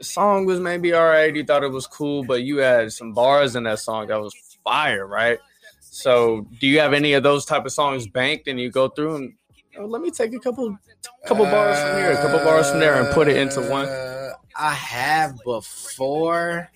song 0.00 0.46
was 0.46 0.58
maybe 0.58 0.94
all 0.94 1.04
right? 1.06 1.32
You 1.32 1.44
thought 1.44 1.62
it 1.62 1.70
was 1.70 1.86
cool, 1.86 2.24
but 2.24 2.42
you 2.42 2.56
had 2.56 2.92
some 2.92 3.12
bars 3.12 3.54
in 3.54 3.62
that 3.62 3.78
song 3.78 4.08
that 4.08 4.20
was 4.20 4.34
fire, 4.64 5.06
right? 5.06 5.38
So, 5.78 6.44
do 6.60 6.66
you 6.66 6.80
have 6.80 6.92
any 6.92 7.12
of 7.12 7.22
those 7.22 7.44
type 7.44 7.66
of 7.66 7.70
songs 7.70 8.08
banked, 8.08 8.48
and 8.48 8.58
you 8.58 8.68
go 8.68 8.88
through 8.88 9.14
and 9.14 9.34
oh, 9.78 9.86
let 9.86 10.02
me 10.02 10.10
take 10.10 10.34
a 10.34 10.40
couple, 10.40 10.76
couple 11.24 11.44
bars 11.44 11.78
from 11.78 11.98
here, 11.98 12.10
a 12.10 12.16
couple 12.16 12.40
bars 12.40 12.68
from 12.68 12.80
there, 12.80 13.00
and 13.00 13.14
put 13.14 13.28
it 13.28 13.36
into 13.36 13.60
one? 13.70 13.86
Uh, 13.86 14.32
I 14.56 14.72
have 14.74 15.42
before. 15.44 16.70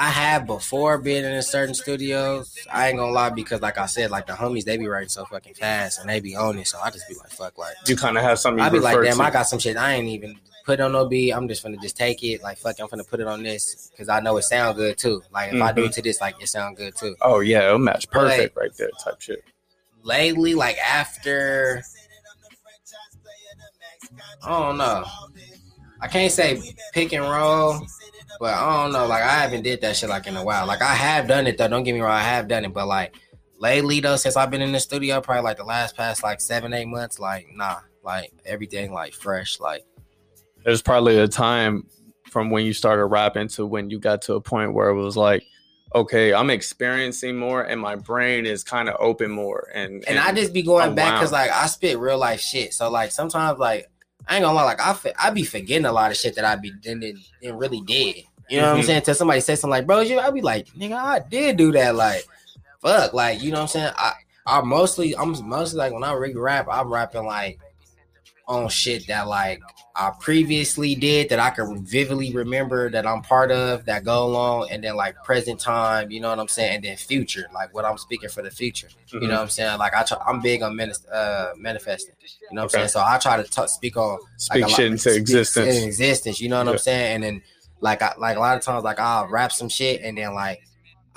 I 0.00 0.10
have 0.10 0.46
before 0.46 0.98
been 0.98 1.24
in 1.24 1.42
certain 1.42 1.74
studios. 1.74 2.56
I 2.72 2.88
ain't 2.88 2.98
gonna 2.98 3.10
lie 3.10 3.30
because, 3.30 3.60
like 3.60 3.78
I 3.78 3.86
said, 3.86 4.10
like 4.12 4.26
the 4.28 4.32
homies, 4.32 4.64
they 4.64 4.76
be 4.76 4.86
writing 4.86 5.08
so 5.08 5.24
fucking 5.24 5.54
fast 5.54 5.98
and 5.98 6.08
they 6.08 6.20
be 6.20 6.36
on 6.36 6.56
it. 6.58 6.68
So 6.68 6.78
I 6.78 6.90
just 6.90 7.08
be 7.08 7.14
like, 7.16 7.30
fuck, 7.30 7.58
like 7.58 7.74
You 7.86 7.96
kind 7.96 8.16
of 8.16 8.22
have 8.22 8.38
something. 8.38 8.62
I 8.62 8.68
be 8.68 8.78
like, 8.78 9.02
damn, 9.02 9.16
to. 9.16 9.22
I 9.24 9.30
got 9.30 9.48
some 9.48 9.58
shit 9.58 9.76
I 9.76 9.94
ain't 9.94 10.06
even 10.06 10.38
put 10.64 10.78
on 10.78 10.92
no 10.92 11.06
beat. 11.08 11.32
I'm 11.32 11.48
just 11.48 11.64
gonna 11.64 11.78
just 11.78 11.96
take 11.96 12.22
it. 12.22 12.42
Like, 12.44 12.58
fuck, 12.58 12.78
I'm 12.78 12.86
gonna 12.86 13.02
put 13.02 13.18
it 13.18 13.26
on 13.26 13.42
this 13.42 13.90
because 13.90 14.08
I 14.08 14.20
know 14.20 14.36
it 14.36 14.42
sound 14.42 14.76
good 14.76 14.98
too. 14.98 15.22
Like, 15.32 15.52
if 15.52 15.60
I 15.60 15.72
do 15.72 15.82
Mhm. 15.82 15.86
it 15.86 15.92
to 15.94 16.02
this, 16.02 16.20
like, 16.20 16.40
it 16.40 16.46
sound 16.48 16.76
good 16.76 16.94
too. 16.94 17.16
Oh 17.20 17.40
yeah, 17.40 17.66
it'll 17.66 17.78
match 17.78 18.08
perfect 18.08 18.56
right 18.56 18.70
there, 18.76 18.90
type 19.02 19.20
shit. 19.20 19.42
Lately, 20.04 20.54
like 20.54 20.78
after, 20.78 21.82
I 24.44 24.48
don't 24.60 24.78
know. 24.78 25.04
I 26.00 26.08
can't 26.08 26.32
say 26.32 26.60
pick 26.92 27.12
and 27.12 27.24
roll, 27.24 27.80
but 28.38 28.54
I 28.54 28.82
don't 28.82 28.92
know. 28.92 29.06
Like, 29.06 29.22
I 29.22 29.30
haven't 29.30 29.62
did 29.62 29.80
that 29.80 29.96
shit 29.96 30.08
like 30.08 30.26
in 30.26 30.36
a 30.36 30.44
while. 30.44 30.66
Like, 30.66 30.82
I 30.82 30.94
have 30.94 31.26
done 31.26 31.46
it 31.46 31.58
though. 31.58 31.68
Don't 31.68 31.82
get 31.82 31.94
me 31.94 32.00
wrong, 32.00 32.12
I 32.12 32.22
have 32.22 32.48
done 32.48 32.64
it, 32.64 32.72
but 32.72 32.86
like 32.86 33.14
lately 33.58 34.00
though, 34.00 34.16
since 34.16 34.36
I've 34.36 34.50
been 34.50 34.62
in 34.62 34.72
the 34.72 34.80
studio, 34.80 35.20
probably 35.20 35.42
like 35.42 35.56
the 35.56 35.64
last 35.64 35.96
past 35.96 36.22
like 36.22 36.40
seven, 36.40 36.72
eight 36.72 36.86
months, 36.86 37.18
like 37.18 37.48
nah, 37.54 37.80
like 38.02 38.32
everything 38.44 38.92
like 38.92 39.12
fresh, 39.12 39.60
like. 39.60 39.84
There's 40.64 40.82
probably 40.82 41.18
a 41.18 41.28
time 41.28 41.86
from 42.30 42.50
when 42.50 42.66
you 42.66 42.72
started 42.72 43.06
rapping 43.06 43.48
to 43.48 43.66
when 43.66 43.90
you 43.90 43.98
got 43.98 44.22
to 44.22 44.34
a 44.34 44.40
point 44.40 44.74
where 44.74 44.88
it 44.88 44.94
was 44.94 45.16
like, 45.16 45.42
okay, 45.94 46.34
I'm 46.34 46.50
experiencing 46.50 47.36
more, 47.36 47.62
and 47.62 47.80
my 47.80 47.96
brain 47.96 48.44
is 48.44 48.62
kind 48.62 48.88
of 48.88 48.96
open 48.98 49.30
more, 49.30 49.68
and 49.74 50.04
and 50.06 50.18
I 50.18 50.32
just 50.32 50.52
be 50.52 50.62
going 50.62 50.94
back 50.94 51.14
because 51.14 51.32
like 51.32 51.50
I 51.50 51.66
spit 51.66 51.98
real 51.98 52.18
life 52.18 52.40
shit. 52.40 52.74
So 52.74 52.90
like 52.90 53.12
sometimes 53.12 53.58
like 53.58 53.86
I 54.28 54.36
ain't 54.36 54.44
gonna 54.44 54.54
lie, 54.54 54.64
like 54.64 54.80
I 54.80 54.94
I 55.18 55.30
be 55.30 55.44
forgetting 55.44 55.86
a 55.86 55.92
lot 55.92 56.10
of 56.10 56.16
shit 56.16 56.34
that 56.36 56.44
I 56.44 56.56
be 56.56 56.70
didn't, 56.70 57.16
didn't 57.40 57.58
really 57.58 57.80
did. 57.80 58.16
You 58.48 58.58
know 58.60 58.68
what 58.68 58.72
I'm 58.74 58.80
Mhm. 58.80 58.84
saying? 58.84 59.02
Till 59.02 59.14
somebody 59.14 59.40
say 59.40 59.54
something 59.56 59.70
like, 59.70 59.86
bro, 59.86 60.00
you 60.00 60.18
I 60.20 60.30
be 60.30 60.40
like, 60.42 60.68
nigga, 60.78 60.94
I 60.94 61.18
did 61.20 61.56
do 61.56 61.72
that. 61.72 61.94
Like, 61.94 62.26
fuck, 62.82 63.12
like 63.14 63.42
you 63.42 63.50
know 63.50 63.56
what 63.58 63.62
I'm 63.62 63.68
saying? 63.68 63.92
I 63.96 64.12
I 64.46 64.60
mostly 64.62 65.16
I'm 65.16 65.34
mostly 65.48 65.78
like 65.78 65.92
when 65.92 66.04
I 66.04 66.12
really 66.12 66.36
rap, 66.36 66.66
I'm 66.70 66.92
rapping 66.92 67.24
like 67.24 67.58
on 68.48 68.68
shit 68.68 69.06
that 69.06 69.28
like 69.28 69.60
I 69.94 70.10
previously 70.20 70.94
did 70.94 71.28
that 71.28 71.38
I 71.38 71.50
can 71.50 71.84
vividly 71.84 72.32
remember 72.32 72.88
that 72.90 73.06
I'm 73.06 73.20
part 73.20 73.50
of 73.50 73.84
that 73.84 74.04
go 74.04 74.24
along 74.24 74.68
and 74.70 74.82
then 74.82 74.96
like 74.96 75.22
present 75.24 75.60
time, 75.60 76.10
you 76.10 76.20
know 76.20 76.30
what 76.30 76.38
I'm 76.38 76.48
saying, 76.48 76.76
and 76.76 76.84
then 76.84 76.96
future, 76.96 77.46
like 77.52 77.74
what 77.74 77.84
I'm 77.84 77.98
speaking 77.98 78.28
for 78.30 78.42
the 78.42 78.50
future. 78.50 78.88
You 79.12 79.20
know 79.20 79.34
what 79.34 79.40
I'm 79.40 79.48
saying? 79.50 79.78
Like 79.78 79.94
I 79.94 80.02
try, 80.04 80.18
I'm 80.26 80.40
big 80.40 80.62
on 80.62 80.78
uh, 81.12 81.50
manifesting. 81.56 82.14
You 82.50 82.56
know 82.56 82.62
what 82.62 82.74
Okay. 82.74 82.82
I'm 82.84 82.88
saying? 82.88 83.04
So 83.04 83.04
I 83.06 83.18
try 83.18 83.36
to 83.36 83.44
talk, 83.44 83.68
speak 83.68 83.96
on 83.96 84.18
speak 84.36 84.62
like, 84.62 84.70
shit 84.70 84.86
lot- 84.90 84.92
into 84.92 85.14
existence. 85.14 85.76
In 85.76 85.84
existence. 85.84 86.40
You 86.40 86.48
know 86.48 86.58
what 86.58 86.66
Yeah. 86.66 86.72
I'm 86.72 86.78
saying? 86.78 87.14
And 87.16 87.22
then 87.24 87.42
like 87.80 88.00
I, 88.02 88.14
like 88.18 88.36
a 88.36 88.40
lot 88.40 88.56
of 88.56 88.62
times 88.62 88.84
like 88.84 88.98
I'll 88.98 89.28
rap 89.28 89.52
some 89.52 89.68
shit 89.68 90.00
and 90.02 90.16
then 90.16 90.32
like 90.34 90.62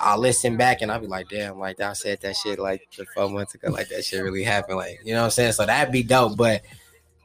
I'll 0.00 0.18
listen 0.18 0.56
back 0.56 0.82
and 0.82 0.90
I'll 0.90 0.98
be 1.00 1.06
like, 1.06 1.28
damn, 1.28 1.58
like 1.60 1.80
I 1.80 1.92
said 1.92 2.20
that 2.22 2.36
shit 2.36 2.58
like 2.58 2.88
four 3.14 3.30
months 3.30 3.54
ago, 3.54 3.70
like 3.70 3.88
that 3.90 4.04
shit 4.04 4.22
really 4.22 4.42
happened. 4.42 4.78
Like, 4.78 4.98
you 5.04 5.12
know 5.14 5.20
what 5.20 5.24
I'm 5.26 5.30
saying? 5.30 5.52
So 5.52 5.64
that'd 5.64 5.92
be 5.92 6.02
dope. 6.02 6.36
But 6.36 6.62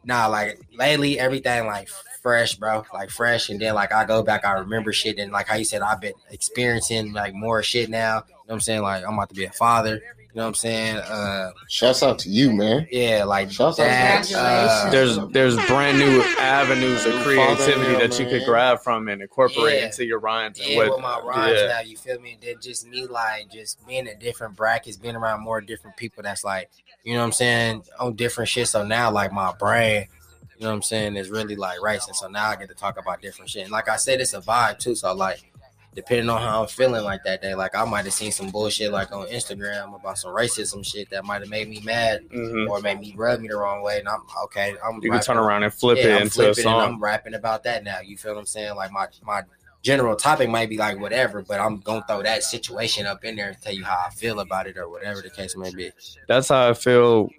nah, 0.07 0.27
like 0.27 0.59
lately 0.73 1.19
everything 1.19 1.67
like 1.67 1.89
fresh, 2.21 2.55
bro. 2.55 2.85
Like 2.93 3.09
fresh. 3.09 3.49
And 3.49 3.59
then 3.59 3.75
like 3.75 3.93
I 3.93 4.05
go 4.05 4.23
back, 4.23 4.45
I 4.45 4.53
remember 4.53 4.91
shit 4.93 5.19
and 5.19 5.31
like 5.31 5.47
how 5.47 5.55
you 5.55 5.65
said 5.65 5.81
I've 5.81 6.01
been 6.01 6.13
experiencing 6.31 7.13
like 7.13 7.33
more 7.33 7.61
shit 7.61 7.89
now. 7.89 8.15
You 8.15 8.33
know 8.33 8.37
what 8.45 8.53
I'm 8.55 8.59
saying? 8.61 8.81
Like 8.81 9.03
I'm 9.05 9.13
about 9.13 9.29
to 9.29 9.35
be 9.35 9.45
a 9.45 9.51
father. 9.51 10.01
You 10.37 10.41
know 10.41 10.49
what 10.49 10.49
I'm 10.49 10.53
saying? 10.53 10.97
Uh 10.97 11.49
Shouts 11.67 12.03
out 12.03 12.19
to 12.19 12.29
you, 12.29 12.53
man. 12.53 12.87
yeah, 12.91 13.23
like 13.23 13.49
Shouts 13.49 13.79
out 13.79 13.85
to 13.85 13.89
that. 13.89 14.29
you. 14.29 14.37
Uh, 14.37 14.89
there's 14.91 15.17
there's 15.29 15.55
brand 15.65 15.97
new 15.97 16.21
avenues 16.37 17.07
of 17.07 17.13
creativity 17.23 17.93
father, 17.93 18.07
that 18.07 18.19
you 18.19 18.27
could 18.27 18.45
grab 18.45 18.79
from 18.83 19.07
and 19.07 19.23
incorporate 19.23 19.79
Yeah. 19.79 19.85
into 19.87 20.05
your 20.05 20.19
rhymes 20.19 20.59
and 20.59 20.69
yeah, 20.69 20.77
what 20.77 20.91
with 20.91 21.01
my 21.01 21.19
rhymes 21.21 21.59
yeah. 21.59 21.67
now, 21.69 21.79
you 21.79 21.97
feel 21.97 22.19
me? 22.21 22.33
And 22.33 22.41
then 22.43 22.55
just 22.61 22.87
me 22.87 23.07
like 23.07 23.49
just 23.51 23.83
being 23.87 24.05
in 24.05 24.19
different 24.19 24.55
brackets, 24.55 24.95
being 24.95 25.15
around 25.15 25.41
more 25.41 25.59
different 25.59 25.97
people 25.97 26.21
that's 26.21 26.43
like, 26.43 26.69
you 27.03 27.13
know 27.15 27.21
what 27.21 27.25
I'm 27.25 27.31
saying, 27.31 27.85
on 27.99 28.13
different 28.13 28.47
shit. 28.47 28.67
So 28.67 28.85
now 28.85 29.09
like 29.09 29.31
my 29.31 29.53
brain, 29.57 30.05
you 30.59 30.65
know 30.65 30.69
what 30.69 30.75
I'm 30.75 30.81
saying, 30.83 31.15
is 31.15 31.31
really 31.31 31.55
like 31.55 31.81
racing. 31.81 32.13
So 32.13 32.27
now 32.27 32.49
I 32.49 32.55
get 32.57 32.69
to 32.69 32.75
talk 32.75 32.99
about 32.99 33.23
different 33.23 33.49
shit. 33.49 33.63
And 33.63 33.71
like 33.71 33.89
I 33.89 33.95
said, 33.95 34.21
it's 34.21 34.35
a 34.35 34.41
vibe 34.41 34.77
too. 34.77 34.93
So 34.93 35.11
like 35.15 35.46
depending 35.97 36.29
on 36.29 36.39
how 36.39 36.61
I'm 36.61 36.67
feeling 36.67 37.03
like 37.03 37.23
that 37.23 37.41
day, 37.41 37.55
like 37.55 37.75
I 37.75 37.83
might 37.83 38.05
have 38.05 38.13
seen 38.13 38.31
some 38.31 38.51
bullshit 38.51 38.91
like 38.91 39.11
on 39.11 39.25
Instagram 39.29 39.95
about 39.99 40.19
some 40.19 40.29
racism 40.29 40.85
shit 40.85 41.09
that 41.09 41.25
might 41.25 41.41
have 41.41 41.49
made 41.49 41.67
me 41.67 41.81
mad 41.83 42.21
Mhm. 42.29 42.69
or 42.69 42.79
made 42.81 42.99
me 42.99 43.15
rub 43.17 43.39
me 43.39 43.47
the 43.47 43.57
wrong 43.57 43.81
way. 43.81 43.97
And 43.97 44.07
I'm 44.07 44.21
okay, 44.43 44.75
I'm 44.85 44.99
You 45.01 45.09
can 45.09 45.21
turn 45.21 45.37
around 45.37 45.63
and 45.63 45.73
flip 45.73 45.97
yeah, 45.97 46.09
it 46.09 46.15
I'm 46.17 46.21
into 46.23 46.51
a 46.51 46.53
song. 46.53 46.81
I'm 46.81 46.99
rapping 47.03 47.33
about 47.33 47.63
that 47.63 47.83
now. 47.83 47.97
You 48.05 48.15
feel 48.15 48.35
what 48.35 48.39
I'm 48.41 48.45
saying? 48.45 48.75
Like 48.75 48.91
my 48.91 49.07
my 49.23 49.41
general 49.81 50.15
topic 50.15 50.49
might 50.49 50.69
be 50.69 50.77
like 50.77 50.99
whatever, 50.99 51.41
but 51.41 51.59
I'm 51.59 51.79
gonna 51.79 52.05
throw 52.07 52.21
that 52.21 52.43
situation 52.43 53.07
up 53.07 53.25
in 53.25 53.35
there 53.35 53.47
and 53.47 53.57
tell 53.59 53.73
you 53.73 53.83
how 53.83 53.97
I 54.05 54.11
feel 54.11 54.39
about 54.39 54.67
it 54.67 54.77
or 54.77 54.87
whatever 54.89 55.23
the 55.23 55.31
case 55.31 55.57
may 55.57 55.73
be. 55.73 55.89
That's 56.27 56.49
how 56.49 56.69
I 56.69 56.73
feel 56.75 57.31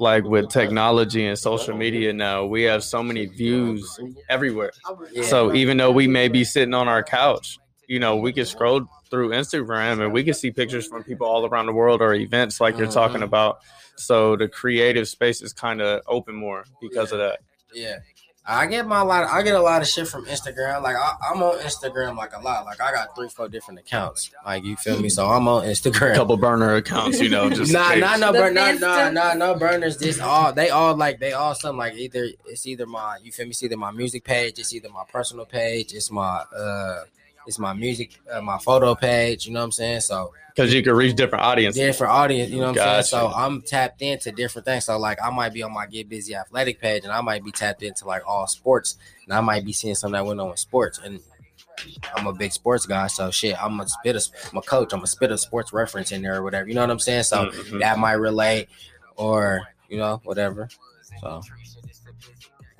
like 0.00 0.24
with 0.24 0.48
technology 0.48 1.24
and 1.26 1.38
social 1.38 1.76
media 1.76 2.12
now. 2.12 2.44
We 2.44 2.64
have 2.64 2.82
so 2.82 3.04
many 3.04 3.26
views 3.26 4.00
everywhere. 4.28 4.72
Yeah. 5.12 5.22
So 5.22 5.54
even 5.54 5.76
though 5.76 5.92
we 5.92 6.08
may 6.08 6.26
be 6.26 6.42
sitting 6.42 6.74
on 6.74 6.88
our 6.88 7.04
couch, 7.04 7.58
you 7.88 7.98
know, 7.98 8.16
we 8.16 8.32
can 8.32 8.44
scroll 8.46 8.86
through 9.10 9.30
Instagram 9.30 10.02
and 10.02 10.12
we 10.12 10.24
can 10.24 10.34
see 10.34 10.50
pictures 10.50 10.86
from 10.86 11.04
people 11.04 11.26
all 11.26 11.46
around 11.46 11.66
the 11.66 11.72
world 11.72 12.00
or 12.02 12.14
events 12.14 12.60
like 12.60 12.76
you're 12.78 12.86
talking 12.90 13.20
Mhm. 13.20 13.24
about. 13.24 13.58
So 13.96 14.36
the 14.36 14.48
creative 14.48 15.06
space 15.08 15.40
is 15.42 15.52
kind 15.52 15.80
of 15.80 16.02
open 16.06 16.34
more 16.34 16.64
because 16.80 17.12
of 17.12 17.18
that. 17.18 17.40
yeah. 17.72 17.98
I 18.46 18.66
get 18.66 18.86
my 18.86 19.00
lot. 19.00 19.26
I 19.30 19.40
get 19.40 19.54
a 19.54 19.60
lot 19.62 19.80
of 19.80 19.88
shit 19.88 20.06
from 20.06 20.26
Instagram. 20.26 20.82
Like 20.82 20.96
I, 20.96 21.14
I'm 21.30 21.42
on 21.42 21.58
Instagram 21.60 22.14
like 22.14 22.36
a 22.36 22.40
lot. 22.40 22.66
Like 22.66 22.78
I 22.78 22.92
got 22.92 23.16
three, 23.16 23.30
four 23.30 23.48
different 23.48 23.80
accounts. 23.80 24.30
Like 24.44 24.64
you 24.64 24.76
feel 24.76 25.00
me? 25.00 25.08
So 25.08 25.26
I'm 25.26 25.48
on 25.48 25.64
Instagram. 25.64 26.14
couple 26.14 26.36
burner 26.36 26.74
accounts, 26.74 27.20
you 27.20 27.30
know, 27.30 27.48
just 27.48 27.72
nah, 27.78 27.92
in 27.94 28.00
nah, 28.00 28.16
no, 28.16 28.32
The 28.32 28.38
burn, 28.40 28.52
nah, 28.52 28.72
nah, 28.72 29.08
nah, 29.08 29.32
no 29.32 29.54
burners. 29.54 29.96
This 29.96 30.20
all 30.20 30.52
they 30.52 30.68
all 30.68 30.94
like 30.94 31.20
they 31.20 31.32
all 31.32 31.54
something 31.54 31.78
like 31.78 31.94
either 31.94 32.28
it's 32.44 32.66
either 32.66 32.84
my 32.84 33.16
you 33.22 33.32
feel 33.32 33.46
me, 33.46 33.52
it's 33.52 33.62
either 33.62 33.78
my 33.78 33.92
music 33.92 34.24
page, 34.24 34.58
it's 34.58 34.74
either 34.74 34.90
my 34.90 35.04
personal 35.10 35.46
page, 35.46 35.94
it's 35.94 36.10
my 36.10 36.42
uh, 36.54 37.04
it's 37.46 37.58
my 37.58 37.72
music, 37.72 38.18
uh, 38.30 38.40
my 38.40 38.58
photo 38.58 38.94
page. 38.94 39.46
You 39.46 39.52
know 39.52 39.60
what 39.60 39.64
I'm 39.66 39.72
saying? 39.72 40.00
So 40.00 40.32
because 40.54 40.72
you 40.72 40.82
can 40.82 40.94
reach 40.94 41.16
different 41.16 41.44
audiences. 41.44 41.80
different 41.80 42.12
audience. 42.12 42.50
You 42.50 42.60
know 42.60 42.70
what 42.72 42.78
I'm 42.80 43.02
saying? 43.02 43.02
So 43.04 43.32
I'm 43.34 43.60
tapped 43.62 44.02
into 44.02 44.30
different 44.32 44.64
things. 44.66 44.84
So 44.84 44.96
like 44.98 45.18
I 45.22 45.30
might 45.30 45.52
be 45.52 45.62
on 45.62 45.72
my 45.72 45.86
Get 45.86 46.08
Bizzy 46.08 46.34
Athletic 46.38 46.80
page, 46.80 47.04
and 47.04 47.12
I 47.12 47.20
might 47.20 47.44
be 47.44 47.50
tapped 47.50 47.82
into 47.82 48.06
like 48.06 48.22
all 48.26 48.46
sports, 48.46 48.96
and 49.24 49.32
I 49.34 49.40
might 49.40 49.64
be 49.64 49.72
seeing 49.72 49.94
something 49.94 50.14
that 50.14 50.24
went 50.26 50.40
on 50.40 50.50
with 50.50 50.58
sports, 50.60 50.98
and 51.04 51.20
I'm 52.14 52.26
a 52.26 52.32
big 52.32 52.52
sports 52.52 52.86
guy. 52.86 53.08
So 53.08 53.30
shit, 53.30 53.60
I'm 53.62 53.80
a 53.80 53.88
spit 53.88 54.14
a, 54.16 54.22
I'm 54.52 54.58
a 54.58 54.62
coach. 54.62 54.92
I'm 54.92 55.02
a 55.02 55.06
spit 55.08 55.32
a 55.32 55.38
sports 55.38 55.72
reference 55.72 56.12
in 56.12 56.22
there 56.22 56.36
or 56.36 56.42
whatever. 56.42 56.68
You 56.68 56.74
know 56.74 56.82
what 56.82 56.90
I'm 56.90 57.00
saying? 57.00 57.24
So 57.24 57.46
Mhm. 57.46 57.80
that 57.80 57.98
might 57.98 58.12
relate, 58.12 58.68
or 59.16 59.62
you 59.88 59.98
know 59.98 60.20
whatever. 60.24 60.68
So 61.20 61.42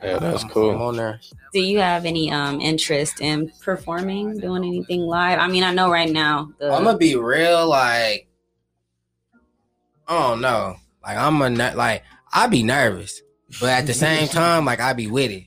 Yeah, 0.04 0.18
that's 0.18 0.44
cool. 0.44 0.72
I'm 0.72 0.82
on 0.82 0.96
there. 0.96 1.20
Do 1.52 1.60
you 1.60 1.78
have 1.80 2.04
any 2.04 2.30
um 2.30 2.60
interest 2.60 3.20
in 3.20 3.50
performing, 3.62 4.38
doing 4.38 4.64
anything 4.64 5.00
live? 5.00 5.38
I 5.38 5.48
mean, 5.48 5.64
I 5.64 5.72
know 5.72 5.90
right 5.90 6.10
now 6.10 6.52
the 6.58 6.70
I'm 6.70 6.84
gonna 6.84 6.98
be 6.98 7.16
real, 7.16 7.66
like 7.66 8.28
I 10.06 10.18
don't 10.28 10.40
know, 10.40 10.76
like 11.02 11.16
I'm 11.16 11.40
a 11.40 11.50
ner- 11.50 11.74
like 11.74 12.02
I'd 12.32 12.50
be 12.50 12.62
nervous, 12.62 13.22
but 13.60 13.70
at 13.70 13.86
the 13.86 13.94
same 14.06 14.28
time, 14.28 14.64
like 14.64 14.80
I'd 14.80 14.96
be 14.96 15.06
with 15.06 15.30
it. 15.30 15.44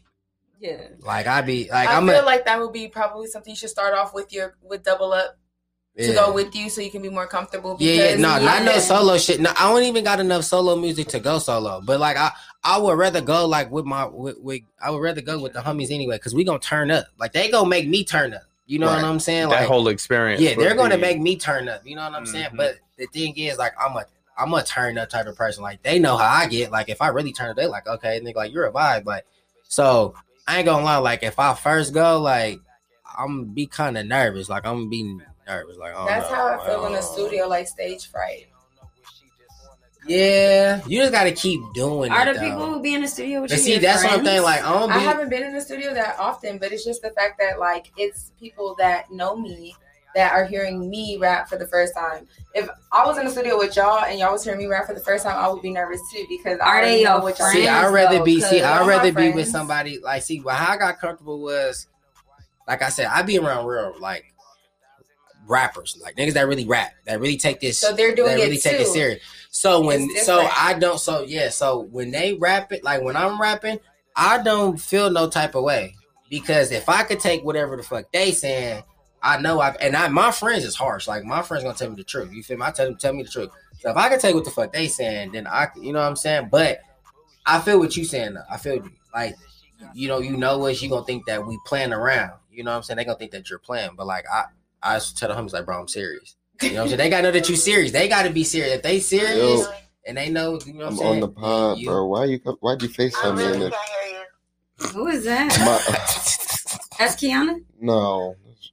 yeah. 0.59 0.87
Like 1.01 1.27
I'd 1.27 1.45
be 1.45 1.69
like 1.69 1.89
I 1.89 1.95
I'm 1.95 2.07
feel 2.07 2.23
a, 2.23 2.25
like 2.25 2.45
that 2.45 2.59
would 2.59 2.73
be 2.73 2.87
probably 2.87 3.27
something 3.27 3.51
you 3.51 3.55
should 3.57 3.69
start 3.69 3.93
off 3.93 4.13
with 4.13 4.33
your 4.33 4.57
with 4.63 4.83
double 4.83 5.13
up 5.13 5.37
to 5.97 6.07
yeah. 6.07 6.13
go 6.13 6.31
with 6.31 6.55
you 6.55 6.69
so 6.69 6.81
you 6.81 6.91
can 6.91 7.01
be 7.01 7.09
more 7.09 7.27
comfortable. 7.27 7.75
Yeah, 7.79 7.93
yeah, 8.11 8.15
no, 8.15 8.37
you- 8.37 8.45
not 8.45 8.63
no 8.63 8.77
solo 8.79 9.17
shit. 9.17 9.39
No, 9.39 9.51
I 9.57 9.71
don't 9.71 9.83
even 9.83 10.03
got 10.03 10.19
enough 10.19 10.43
solo 10.43 10.75
music 10.75 11.07
to 11.09 11.19
go 11.19 11.39
solo. 11.39 11.81
But 11.81 11.99
like, 11.99 12.17
I, 12.17 12.31
I 12.63 12.77
would 12.77 12.97
rather 12.97 13.21
go 13.21 13.45
like 13.47 13.71
with 13.71 13.85
my, 13.85 14.05
with, 14.05 14.37
with 14.39 14.61
I 14.81 14.91
would 14.91 14.99
rather 15.01 15.21
go 15.21 15.39
with 15.39 15.53
the 15.53 15.59
homies 15.59 15.89
anyway, 15.91 16.17
because 16.17 16.33
we 16.35 16.43
gonna 16.43 16.59
turn 16.59 16.91
up. 16.91 17.05
Like 17.19 17.33
they 17.33 17.49
gonna 17.49 17.67
make 17.69 17.87
me 17.87 18.03
turn 18.03 18.33
up. 18.33 18.43
You 18.67 18.79
know 18.79 18.87
Right. 18.87 18.95
what 19.01 19.05
I'm 19.05 19.19
saying? 19.19 19.49
that 19.49 19.61
Like, 19.61 19.67
whole 19.67 19.87
experience. 19.87 20.41
yeah, 20.41 20.53
they're 20.55 20.75
gonna 20.75 20.95
be- 20.95 21.01
make 21.01 21.19
me 21.19 21.37
turn 21.37 21.69
up. 21.69 21.81
You 21.85 21.95
know 21.95 22.03
what 22.03 22.13
I'm 22.15 22.25
saying? 22.25 22.49
Mhm. 22.51 22.57
But 22.57 22.75
the 22.97 23.07
thing 23.07 23.33
is, 23.37 23.57
like, 23.57 23.73
I'm 23.81 23.95
a, 23.95 24.05
I'm 24.37 24.53
a 24.53 24.61
turn 24.63 24.97
up 24.97 25.09
type 25.09 25.25
of 25.25 25.35
person. 25.35 25.63
Like 25.63 25.81
they 25.83 25.97
know 25.99 26.15
how 26.17 26.27
I 26.29 26.47
get. 26.47 26.69
Like 26.71 26.89
if 26.89 27.01
I 27.01 27.07
really 27.07 27.31
turn 27.33 27.49
up, 27.49 27.55
they 27.55 27.65
like, 27.65 27.87
okay, 27.87 28.17
and 28.17 28.27
they 28.27 28.33
like, 28.33 28.51
you're 28.53 28.65
a 28.65 28.71
vibe. 28.71 29.05
Like, 29.05 29.25
so 29.67 30.13
I 30.47 30.57
ain't 30.57 30.65
gonna 30.65 30.83
lie. 30.85 30.97
Like 30.97 31.23
if 31.23 31.39
I 31.39 31.55
first 31.55 31.93
go, 31.93 32.19
like 32.21 32.59
I'm 33.17 33.27
gonna 33.41 33.43
be 33.53 33.65
kind 33.65 33.97
of 33.97 34.05
nervous. 34.05 34.47
Like 34.49 34.65
I'm 34.65 34.75
gonna 34.79 34.89
be 34.89 35.17
nervous. 35.47 35.77
Like 35.77 35.93
I 35.93 35.97
don't 35.97 36.05
That's 36.05 36.29
know. 36.29 36.35
how 36.35 36.59
I 36.59 36.65
feel 36.65 36.85
in 36.87 36.93
the 36.93 37.01
studio, 37.01 37.47
like 37.47 37.67
stage 37.67 38.07
fright. 38.11 38.47
Yeah, 40.05 40.81
you 40.87 41.01
just 41.01 41.11
gotta 41.11 41.31
keep 41.33 41.59
doing 41.73 42.11
it. 42.11 42.15
Are 42.15 42.21
it. 42.27 42.33
the 42.33 42.39
though. 42.39 42.45
people 42.49 42.65
who 42.73 42.81
be 42.81 42.93
in 42.93 43.01
the 43.01 43.07
studio 43.09 43.41
with 43.41 43.49
But 43.49 43.57
you? 43.57 43.63
see, 43.63 43.71
your 43.73 43.81
that's 43.81 44.03
what 44.03 44.13
I'm 44.13 44.23
saying. 44.25 44.41
Like, 44.41 44.63
I 44.63 44.71
don't 44.71 44.87
be. 44.89 44.95
I 44.95 44.99
haven't 44.99 45.29
been 45.29 45.43
in 45.43 45.53
the 45.53 45.59
studio 45.59 45.93
that 45.93 46.17
often, 46.17 46.57
but 46.59 46.71
it's 46.71 46.85
just 46.85 47.01
the 47.01 47.09
fact 47.11 47.37
that 47.39 47.59
like 47.59 47.91
it's 47.97 48.31
people 48.39 48.75
that 48.79 49.11
know 49.11 49.35
me 49.35 49.75
that 50.15 50.31
are 50.31 50.45
hearing 50.45 50.89
me 50.89 51.17
rap 51.19 51.49
for 51.49 51.57
the 51.57 51.67
first 51.67 51.93
time. 51.93 52.25
If 52.55 52.69
I 52.93 53.05
was 53.05 53.17
in 53.17 53.25
the 53.25 53.31
studio 53.31 53.57
with 53.57 53.75
y'all 53.75 54.05
and 54.05 54.17
y'all 54.17 54.31
was 54.31 54.45
hearing 54.45 54.59
me 54.59 54.67
rap 54.67 54.85
for 54.87 54.93
the 54.93 55.01
first 55.01 55.25
time, 55.25 55.35
I 55.35 55.49
would 55.49 55.61
be 55.61 55.71
nervous 55.71 55.99
too 56.13 56.25
because 56.29 56.57
I 56.61 56.65
Are 56.65 56.77
already 56.77 56.97
they 56.97 57.03
know 57.03 57.19
what 57.19 57.37
y'all 57.37 57.51
see, 57.51 57.67
I'd 57.67 57.91
rather 57.93 58.19
though, 58.19 58.23
be. 58.23 58.39
See, 58.39 58.61
'cause 58.61 58.63
I'd 58.63 58.87
rather 58.87 59.11
be 59.11 59.31
with 59.31 59.47
somebody. 59.49 59.99
Like, 59.99 60.23
see, 60.23 60.39
well, 60.39 60.55
how 60.55 60.73
I 60.73 60.77
got 60.77 60.99
comfortable 60.99 61.41
was, 61.41 61.87
like 62.65 62.81
I 62.81 62.89
said, 62.89 63.07
I 63.07 63.23
be 63.23 63.37
around 63.37 63.65
real. 63.65 63.93
Like, 63.99 64.23
rappers, 65.47 65.97
like 66.01 66.15
niggas 66.15 66.33
that 66.33 66.47
really 66.47 66.65
rap, 66.65 66.93
that 67.05 67.19
really 67.19 67.37
take 67.37 67.59
this, 67.59 67.79
So 67.79 67.93
they're 67.93 68.15
doing 68.15 68.37
that 68.37 68.39
it 68.39 68.43
really 68.43 68.57
take 68.57 68.79
it 68.79 68.87
serious. 68.87 69.23
So 69.49 69.81
when 69.81 70.09
so. 70.17 70.47
I 70.55 70.75
don't 70.77 70.99
so 70.99 71.21
yeah 71.21 71.49
so 71.49 71.79
when 71.79 72.11
they 72.11 72.33
rap 72.33 72.71
it 72.71 72.83
like 72.83 73.01
when 73.01 73.15
I'm 73.15 73.41
rapping, 73.41 73.79
I 74.15 74.41
don't 74.41 74.79
feel 74.79 75.09
no 75.09 75.29
type 75.29 75.55
of 75.55 75.63
way 75.63 75.95
because 76.29 76.71
if 76.71 76.89
I 76.89 77.03
could 77.03 77.19
take 77.19 77.43
whatever 77.43 77.77
the 77.77 77.83
fuck 77.83 78.11
they 78.11 78.31
saying, 78.31 78.83
I 79.21 79.39
know 79.39 79.59
I 79.59 79.71
and 79.81 79.95
I 79.95 80.07
my 80.09 80.31
friends 80.31 80.63
is 80.63 80.75
harsh. 80.75 81.07
Like 81.07 81.23
my 81.23 81.41
friends 81.41 81.63
gonna 81.63 81.75
tell 81.75 81.89
me 81.89 81.95
the 81.95 82.03
truth. 82.03 82.31
You 82.33 82.43
feel 82.43 82.57
me? 82.57 82.65
I 82.65 82.71
tell 82.71 82.85
them 82.85 82.97
tell 82.97 83.13
me 83.13 83.23
the 83.23 83.29
truth. 83.29 83.49
So 83.79 83.89
if 83.89 83.97
I 83.97 84.09
can 84.09 84.19
take 84.19 84.35
what 84.35 84.45
the 84.45 84.51
fuck 84.51 84.73
they 84.73 84.87
saying, 84.87 85.31
then 85.31 85.47
I 85.47 85.67
you 85.81 85.93
know 85.93 85.99
what 85.99 86.07
I'm 86.07 86.15
saying. 86.15 86.49
But 86.51 86.79
I 87.45 87.59
feel 87.59 87.79
what 87.79 87.95
you 87.95 88.05
saying. 88.05 88.35
Though. 88.35 88.43
I 88.49 88.57
feel 88.57 88.75
you. 88.75 88.91
like 89.13 89.35
you 89.93 90.07
know 90.07 90.19
you 90.19 90.37
know 90.37 90.65
us. 90.65 90.81
You 90.81 90.89
gonna 90.89 91.05
think 91.05 91.25
that 91.25 91.45
we 91.45 91.57
playing 91.65 91.93
around. 91.93 92.33
You 92.51 92.63
know 92.63 92.71
what 92.71 92.77
I'm 92.77 92.83
saying? 92.83 92.97
They 92.97 93.05
gonna 93.05 93.17
think 93.17 93.31
that 93.31 93.49
you're 93.49 93.59
playing. 93.59 93.91
But 93.95 94.07
like 94.07 94.25
I 94.31 94.45
I 94.83 94.95
just 94.95 95.17
tell 95.17 95.29
the 95.29 95.35
homies 95.35 95.53
like 95.53 95.65
bro 95.65 95.79
I'm 95.79 95.87
serious. 95.87 96.35
You 96.61 96.69
know 96.71 96.75
what 96.75 96.81
I'm 96.83 96.87
saying? 96.89 96.97
They 96.97 97.09
gotta 97.09 97.23
know 97.23 97.31
that 97.31 97.49
you 97.49 97.55
serious. 97.55 97.91
They 97.91 98.07
gotta 98.07 98.29
be 98.31 98.43
serious. 98.43 98.73
If 98.75 98.83
they 98.83 98.99
serious 98.99 99.61
Yo. 99.61 99.65
and 100.07 100.17
they 100.17 100.29
know, 100.29 100.59
you 100.65 100.73
know 100.73 100.85
what 100.85 100.91
I'm, 100.93 100.97
saying. 100.97 101.07
I'm 101.07 101.13
saying? 101.13 101.13
on 101.13 101.19
the 101.19 101.27
pod, 101.29 101.77
You- 101.79 101.87
bro. 101.89 102.05
Why 102.05 102.25
you 102.25 102.37
why'd 102.59 102.81
you 102.81 102.89
FaceTime 102.89 103.37
me 103.37 103.53
in 103.53 103.59
there? 103.59 103.71
Who 104.93 105.07
is 105.07 105.23
that? 105.25 105.49
My, 105.59 105.77
That's 106.99 107.15
Kiana. 107.15 107.63
no, 107.79 108.35
that's, 108.45 108.71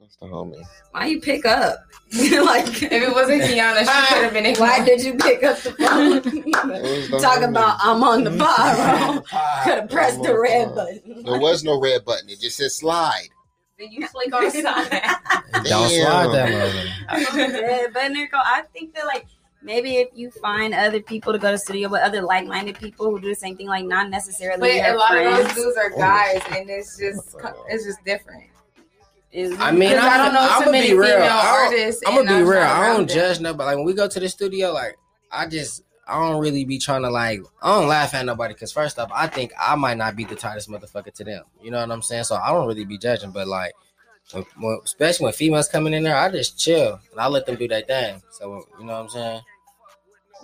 that's 0.00 0.16
the 0.16 0.26
homie. 0.26 0.62
Why 0.92 1.06
you 1.06 1.20
pick 1.20 1.44
up? 1.44 1.78
like, 2.14 2.68
If 2.82 2.92
it 2.92 3.12
wasn't 3.12 3.42
Kiana, 3.42 3.80
she 3.80 4.14
could 4.14 4.22
have 4.24 4.32
been. 4.32 4.46
In. 4.46 4.54
Why 4.56 4.84
did 4.84 5.02
you 5.02 5.14
pick 5.14 5.42
up 5.42 5.58
the 5.58 5.72
phone? 5.72 6.18
It 6.18 6.24
was 6.24 7.10
the 7.10 7.18
Talking 7.20 7.48
homie. 7.48 7.50
about 7.50 7.78
I'm 7.82 8.02
on 8.04 8.22
the 8.22 8.30
bar, 8.30 8.74
bro. 8.76 9.20
Could 9.64 9.80
have 9.80 9.90
pressed 9.90 10.22
the 10.22 10.38
red 10.38 10.72
button. 10.74 11.24
There 11.24 11.40
was 11.40 11.64
no 11.64 11.80
red 11.80 12.04
button. 12.04 12.28
It 12.28 12.40
just 12.40 12.56
said 12.58 12.70
slide. 12.70 13.28
Then 13.78 13.90
you 13.90 14.06
click 14.08 14.32
on 14.34 14.50
sign. 14.50 14.62
Don't 15.64 15.90
slide 15.90 16.32
that 16.32 16.48
Damn. 16.48 17.22
mother. 17.22 17.60
yeah, 17.60 17.86
but 17.92 18.12
Nico, 18.12 18.36
I 18.36 18.62
think 18.72 18.94
that 18.94 19.06
like 19.06 19.26
maybe 19.62 19.96
if 19.96 20.08
you 20.14 20.30
find 20.30 20.74
other 20.74 21.00
people 21.00 21.32
to 21.32 21.38
go 21.38 21.50
to 21.50 21.58
studio 21.58 21.88
with 21.88 22.00
other 22.02 22.22
like-minded 22.22 22.78
people 22.78 23.10
who 23.10 23.20
do 23.20 23.28
the 23.28 23.34
same 23.34 23.56
thing, 23.56 23.66
like 23.66 23.84
not 23.84 24.10
necessarily 24.10 24.60
But 24.60 24.70
a 24.70 24.96
lot 24.96 25.16
of 25.16 25.24
those 25.46 25.54
dudes 25.54 25.76
are 25.76 25.90
oh, 25.94 25.98
guys, 25.98 26.42
and 26.56 26.70
it's 26.70 26.96
just 26.98 27.34
it's 27.68 27.84
just 27.84 28.04
different. 28.04 28.44
is- 29.32 29.58
I 29.58 29.72
mean, 29.72 29.88
Because 29.90 30.04
I 30.04 30.16
don't 30.18 30.34
know 30.34 30.40
I'm 30.40 30.58
too 30.60 30.64
gonna 30.66 30.70
many 30.72 30.88
be 30.90 30.94
real. 30.94 31.08
female 31.08 31.22
I 31.32 31.42
don't- 31.42 31.74
artists. 31.74 32.02
I'm 32.06 32.14
gonna 32.26 32.38
be 32.38 32.44
real. 32.50 32.62
I 32.62 32.86
don't 32.88 33.10
judge 33.10 33.40
nobody. 33.40 33.66
Like 33.66 33.76
when 33.76 33.84
we 33.86 33.94
go 33.94 34.06
to 34.06 34.20
the 34.20 34.28
studio, 34.28 34.72
like 34.72 34.96
I 35.32 35.46
just 35.48 35.82
I 36.06 36.18
don't 36.20 36.40
really 36.40 36.64
be 36.64 36.78
trying 36.78 37.02
to 37.02 37.10
like 37.10 37.40
I 37.62 37.78
don't 37.78 37.88
laugh 37.88 38.14
at 38.14 38.26
nobody 38.26 38.54
because 38.54 38.72
first 38.72 38.98
off, 38.98 39.10
I 39.14 39.26
think 39.26 39.52
I 39.58 39.74
might 39.74 39.96
not 39.96 40.16
be 40.16 40.24
the 40.24 40.34
tightest 40.36 40.68
motherfucker 40.68 41.12
to 41.14 41.24
them. 41.24 41.44
You 41.62 41.70
know 41.70 41.80
what 41.80 41.90
I'm 41.90 42.02
saying? 42.02 42.24
So 42.24 42.36
I 42.36 42.50
don't 42.50 42.66
really 42.66 42.84
be 42.84 42.98
judging, 42.98 43.30
but 43.30 43.46
like. 43.48 43.72
When, 44.32 44.42
when, 44.58 44.78
especially 44.82 45.24
when 45.24 45.32
females 45.34 45.68
coming 45.68 45.92
in 45.92 46.02
there, 46.02 46.16
I 46.16 46.30
just 46.30 46.58
chill 46.58 46.98
and 47.10 47.20
I 47.20 47.26
let 47.28 47.44
them 47.44 47.56
do 47.56 47.68
their 47.68 47.82
thing. 47.82 48.22
So 48.30 48.64
you 48.80 48.86
know 48.86 48.94
what 48.94 49.00
I'm 49.00 49.08
saying. 49.10 49.40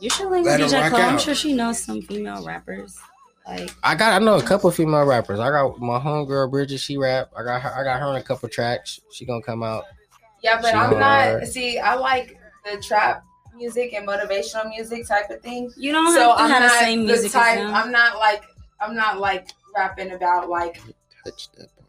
You 0.00 0.10
should 0.10 0.28
link 0.28 0.44
Let 0.44 0.60
with 0.60 0.74
'em 0.74 0.80
DJ 0.80 0.82
rock 0.82 0.90
Cole. 0.90 1.00
I'm 1.00 1.18
sure 1.18 1.34
she 1.34 1.54
knows 1.54 1.78
some 1.82 2.02
female 2.02 2.44
rappers. 2.44 2.98
Like 3.46 3.70
I 3.82 3.94
got 3.94 4.20
I 4.20 4.22
know 4.22 4.36
a 4.36 4.42
couple 4.42 4.70
female 4.70 5.04
rappers. 5.04 5.40
I 5.40 5.48
got 5.48 5.80
my 5.80 5.98
homegirl 5.98 6.50
Bridget. 6.50 6.78
She 6.78 6.98
rap. 6.98 7.30
I 7.34 7.42
got 7.42 7.62
her. 7.62 7.74
I 7.74 7.82
got 7.82 8.00
her 8.00 8.10
in 8.10 8.16
a 8.16 8.22
couple 8.22 8.50
tracks. 8.50 9.00
She 9.12 9.24
gonna 9.24 9.40
come 9.40 9.62
out. 9.62 9.84
Yeah, 10.42 10.60
but 10.60 10.72
She 10.72 10.76
I'm 10.76 11.00
hard. 11.00 11.40
not. 11.40 11.48
See, 11.48 11.78
I 11.78 11.94
like 11.94 12.38
the 12.70 12.82
trap 12.82 13.24
music 13.60 13.92
and 13.94 14.08
motivational 14.08 14.68
music 14.68 15.06
type 15.06 15.30
of 15.30 15.40
thing. 15.42 15.70
you 15.76 15.92
don't 15.92 16.12
So 16.14 16.28
have 16.30 16.36
to 16.38 16.42
I'm 16.42 16.50
have 16.50 16.62
not 16.62 16.72
the 16.72 16.78
same 16.78 17.00
the 17.00 17.06
music 17.12 17.32
type. 17.32 17.58
I'm 17.60 17.92
not 17.92 18.18
like. 18.18 18.42
I'm 18.80 18.94
not 18.94 19.18
like 19.20 19.48
rapping 19.76 20.12
about 20.12 20.48
like. 20.48 20.80
Touch 21.24 21.50
that 21.52 21.68
part. 21.76 21.86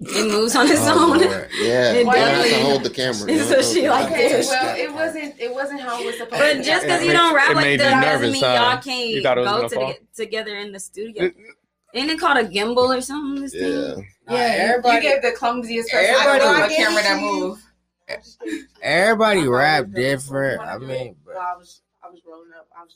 It 0.00 0.30
moves 0.32 0.56
on 0.56 0.66
its 0.66 0.80
Oh, 0.84 1.12
own. 1.12 1.18
Lord. 1.18 1.48
Yeah, 1.60 1.92
It 1.92 2.06
you 2.06 2.10
have 2.10 2.42
does. 2.42 2.50
to 2.50 2.60
hold 2.62 2.82
the 2.84 2.90
camera. 2.90 3.14
So 3.14 3.32
have 3.34 3.48
to 3.48 3.62
she 3.62 3.90
like. 3.90 4.10
Okay, 4.10 4.28
this. 4.32 4.48
well, 4.48 4.76
it 4.76 4.92
wasn't. 4.94 5.34
It 5.38 5.52
wasn't 5.52 5.80
how 5.82 6.00
it 6.00 6.06
was 6.06 6.16
supposed 6.16 6.40
But 6.40 6.52
to. 6.54 6.62
just 6.62 6.84
because 6.84 7.04
you 7.04 7.12
don't 7.12 7.34
rap 7.34 7.54
like 7.54 7.64
made 7.64 7.80
that 7.80 8.02
doesn't 8.02 8.32
mean 8.32 8.40
y'all 8.42 8.56
uh, 8.56 8.80
can't 8.80 9.08
You 9.08 9.22
thought 9.22 9.38
it 9.38 9.44
go 9.44 9.50
gonna 9.56 9.68
to 9.68 9.74
fall? 9.74 9.94
together 10.16 10.56
in 10.56 10.72
the 10.72 10.80
studio. 10.80 11.30
Ain't 11.94 12.10
it 12.10 12.18
called 12.20 12.36
a 12.38 12.44
gimbal 12.48 12.96
or 12.96 13.00
something? 13.00 13.42
This 13.42 13.54
Yeah. 13.54 13.94
thing? 13.94 14.08
Nah, 14.28 14.34
Yeah, 14.36 14.40
everybody, 14.40 14.96
you 14.96 15.02
gave 15.12 15.22
the 15.22 15.32
clumsiest 15.32 15.90
person 15.90 16.14
Everybody- 16.14 16.44
ever 16.44 16.62
I 16.62 16.66
a 16.66 16.76
camera 16.76 17.02
that 17.02 17.20
move. 17.20 17.58
Everybody 18.82 19.46
rap 19.46 19.86
different. 19.92 20.60
I 20.60 20.78
mean, 20.78 21.16
but 21.24 21.36
I 21.36 21.56
was 21.56 21.82
I 22.02 22.10
was 22.10 22.20
rolling 22.26 22.50
up. 22.58 22.68
I 22.76 22.84
was. 22.84 22.94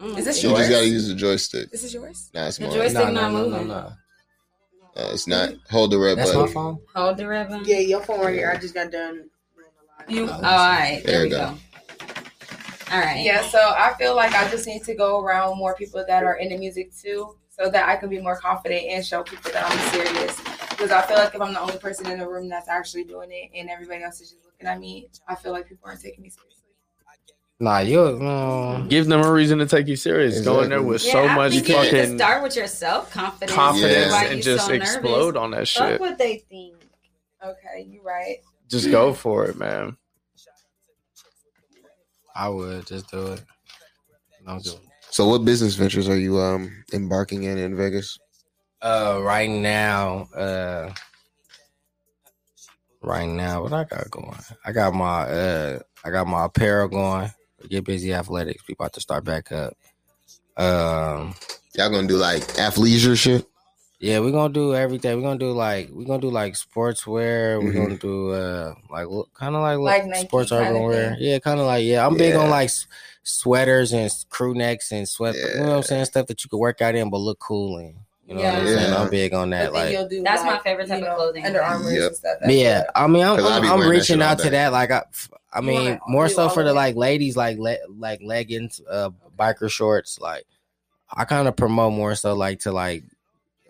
Mm. 0.00 0.18
Is 0.18 0.24
this 0.26 0.42
You 0.42 0.50
just 0.50 0.60
yours? 0.60 0.68
gotta 0.70 0.86
use 0.88 1.08
the 1.08 1.14
joystick. 1.14 1.70
This 1.70 1.82
is 1.82 1.94
yours. 1.94 2.30
Nah, 2.34 2.48
it's 2.48 2.58
The 2.58 2.64
mine. 2.66 2.72
joystick 2.74 2.94
no, 2.94 3.04
no, 3.06 3.12
not 3.12 3.32
no, 3.32 3.38
no, 3.38 3.48
moving. 3.50 3.68
no. 3.68 3.74
Uh, 3.74 5.10
it's 5.12 5.26
not. 5.26 5.50
Hold 5.70 5.90
the 5.92 5.98
red 5.98 6.18
That's 6.18 6.34
my 6.34 6.40
button. 6.40 6.54
phone. 6.54 6.78
Hold 6.94 7.16
the 7.16 7.26
red 7.26 7.48
button. 7.48 7.64
Yeah, 7.66 7.78
your 7.78 8.02
phone 8.02 8.20
right 8.20 8.34
here. 8.34 8.50
I 8.54 8.58
just 8.58 8.74
got 8.74 8.90
done. 8.90 9.28
You. 10.08 10.26
Oh, 10.28 10.32
all 10.32 10.40
right. 10.42 11.02
There, 11.04 11.14
There 11.14 11.22
we 11.24 11.30
go. 11.30 11.38
go. 11.38 11.58
All 12.92 13.00
right. 13.00 13.24
Yeah, 13.24 13.42
so 13.48 13.58
I 13.58 13.94
feel 13.98 14.14
like 14.14 14.32
I 14.34 14.48
just 14.50 14.66
need 14.66 14.84
to 14.84 14.94
go 14.94 15.20
around 15.20 15.56
more 15.58 15.74
people 15.74 16.04
that 16.06 16.22
are 16.24 16.36
into 16.36 16.56
music 16.58 16.90
too, 16.96 17.34
so 17.48 17.68
that 17.70 17.88
I 17.88 17.96
can 17.96 18.08
be 18.10 18.20
more 18.20 18.36
confident 18.36 18.84
and 18.86 19.04
show 19.04 19.22
people 19.22 19.50
that 19.52 19.64
I'm 19.70 19.78
serious. 19.92 20.40
Because 20.76 20.90
I 20.90 21.02
feel 21.02 21.16
like 21.16 21.34
if 21.34 21.40
I'm 21.40 21.54
the 21.54 21.60
only 21.60 21.78
person 21.78 22.06
in 22.10 22.18
the 22.18 22.28
room 22.28 22.48
that's 22.48 22.68
actually 22.68 23.04
doing 23.04 23.30
it, 23.32 23.50
and 23.58 23.70
everybody 23.70 24.02
else 24.04 24.20
is 24.20 24.30
just 24.32 24.44
looking 24.44 24.66
at 24.66 24.78
me, 24.78 25.08
I 25.26 25.34
feel 25.34 25.52
like 25.52 25.66
people 25.68 25.88
aren't 25.88 26.00
taking 26.02 26.22
me 26.22 26.28
seriously. 26.30 26.52
Nah, 27.58 27.78
you. 27.78 27.96
Mm, 27.98 28.90
Give 28.90 29.06
them 29.06 29.22
a 29.22 29.32
reason 29.32 29.58
to 29.60 29.66
take 29.66 29.86
you 29.88 29.96
serious. 29.96 30.42
Go 30.42 30.60
in 30.60 30.68
there 30.68 30.82
with 30.82 31.02
Yeah, 31.02 31.12
so 31.12 31.26
I 31.26 31.34
much 31.34 31.52
think 31.52 31.68
you 31.68 31.74
need 31.80 31.90
to 31.90 31.96
fucking 32.02 32.18
start 32.18 32.42
with 32.42 32.54
your 32.56 32.66
self 32.66 33.10
confidence. 33.10 33.52
confidence 33.52 34.12
Yeah. 34.12 34.24
and 34.24 34.42
just 34.42 34.68
explode 34.70 35.38
on 35.38 35.52
that 35.52 35.66
Fuck 35.66 35.88
shit. 35.88 36.00
what 36.00 36.18
they 36.18 36.44
think. 36.50 36.74
Okay, 37.42 37.86
you're 37.88 38.02
right. 38.02 38.36
Just 38.68 38.90
go 38.90 39.14
for 39.14 39.46
it, 39.46 39.56
man. 39.56 39.96
I 42.34 42.48
would 42.50 42.86
just 42.86 43.10
do 43.10 43.28
it. 43.28 43.42
No, 44.44 44.60
do. 44.60 44.72
So, 45.08 45.26
what 45.26 45.44
business 45.46 45.74
ventures 45.76 46.08
are 46.10 46.18
you 46.18 46.38
um 46.38 46.84
embarking 46.92 47.44
in 47.44 47.56
in 47.56 47.74
Vegas? 47.74 48.18
Uh, 48.86 49.18
right 49.20 49.50
now, 49.50 50.28
uh, 50.32 50.92
right 53.02 53.26
now, 53.28 53.62
what 53.64 53.72
I 53.72 53.82
got 53.82 54.08
going? 54.12 54.38
I 54.64 54.70
got 54.70 54.94
my 54.94 55.22
uh, 55.22 55.78
I 56.04 56.10
got 56.10 56.28
my 56.28 56.44
apparel 56.44 56.86
going. 56.86 57.32
Get 57.68 57.82
bizzy 57.84 58.14
athletics. 58.16 58.62
We 58.68 58.74
about 58.74 58.92
to 58.92 59.00
start 59.00 59.24
back 59.24 59.50
up. 59.50 59.74
Um, 60.56 61.34
Y'all 61.74 61.90
gonna 61.90 62.06
do 62.06 62.16
like 62.16 62.42
Athleisure 62.54 63.18
shit. 63.18 63.44
yeah, 63.98 64.20
we're 64.20 64.30
gonna 64.30 64.54
do 64.54 64.72
everything. 64.76 65.16
We're 65.16 65.28
gonna 65.30 65.40
do 65.40 65.50
like 65.50 65.88
we're 65.90 66.04
gonna 66.04 66.20
do 66.22 66.30
like 66.30 66.54
sportswear. 66.54 67.60
We're 67.60 67.72
Mhm. 67.72 67.74
gonna 67.74 67.98
do 67.98 68.30
uh 68.30 68.72
like 68.88 69.08
kind 69.34 69.56
of 69.56 69.62
like, 69.62 69.78
Like 69.78 70.02
like 70.02 70.06
Nike 70.06 70.28
sports 70.28 70.50
kinda 70.50 70.64
urban 70.64 70.82
wear. 70.84 71.10
thing. 71.16 71.18
Yeah, 71.26 71.38
kind 71.40 71.58
of 71.58 71.66
like 71.66 71.84
yeah. 71.84 72.06
I'm 72.06 72.16
big 72.16 72.36
on 72.36 72.50
like 72.50 72.70
sweaters 73.24 73.92
and 73.92 74.08
crew 74.30 74.54
necks 74.54 74.92
and 74.92 75.08
sweat. 75.08 75.34
You 75.34 75.56
know 75.56 75.70
what 75.70 75.76
I'm 75.78 75.82
saying? 75.82 76.04
Stuff 76.04 76.28
that 76.28 76.44
you 76.44 76.48
could 76.50 76.58
work 76.60 76.80
out 76.80 76.94
in 76.94 77.10
but 77.10 77.18
look 77.18 77.40
cool 77.40 77.78
in. 77.78 77.96
You 78.26 78.34
know 78.34 78.42
what 78.42 78.54
I'm 78.54 78.66
Yeah. 78.66 78.74
saying? 78.74 78.92
Yeah. 78.92 79.02
I'm 79.02 79.10
big 79.10 79.34
on 79.34 79.50
that. 79.50 79.72
But 79.72 79.72
then 79.74 79.84
Like 79.86 79.92
you'll 79.92 80.08
do 80.08 80.22
That's 80.22 80.42
my 80.42 80.58
favorite 80.58 80.88
type 80.88 81.00
you 81.00 81.06
of 81.06 81.16
clothing. 81.16 81.46
Under 81.46 81.62
Armour 81.62 81.92
Yep. 81.92 82.06
and 82.08 82.16
stuff. 82.16 82.36
But 82.44 82.54
yeah, 82.54 82.84
I 82.94 83.06
mean, 83.06 83.24
I'm 83.24 83.36
'Cause 83.36 83.46
I 83.50 83.58
I'm, 83.58 83.82
I'm 83.82 83.88
reaching 83.88 84.20
out 84.22 84.38
to 84.40 84.50
that. 84.50 84.72
Like, 84.72 84.90
I, 84.90 85.02
I 85.52 85.60
mean, 85.60 85.84
wanna 85.84 86.00
more 86.08 86.28
so 86.28 86.48
for 86.48 86.60
of 86.60 86.66
the 86.66 86.72
it. 86.72 86.74
like 86.74 86.96
ladies, 86.96 87.36
like 87.36 87.56
le- 87.58 87.76
like 87.96 88.20
leggings, 88.22 88.80
uh, 88.90 89.10
biker 89.38 89.70
shorts. 89.70 90.18
Like, 90.20 90.44
I 91.14 91.24
kind 91.24 91.46
of 91.46 91.54
promote 91.56 91.92
more 91.92 92.14
so 92.16 92.34
like 92.34 92.60
to 92.60 92.72
like 92.72 93.04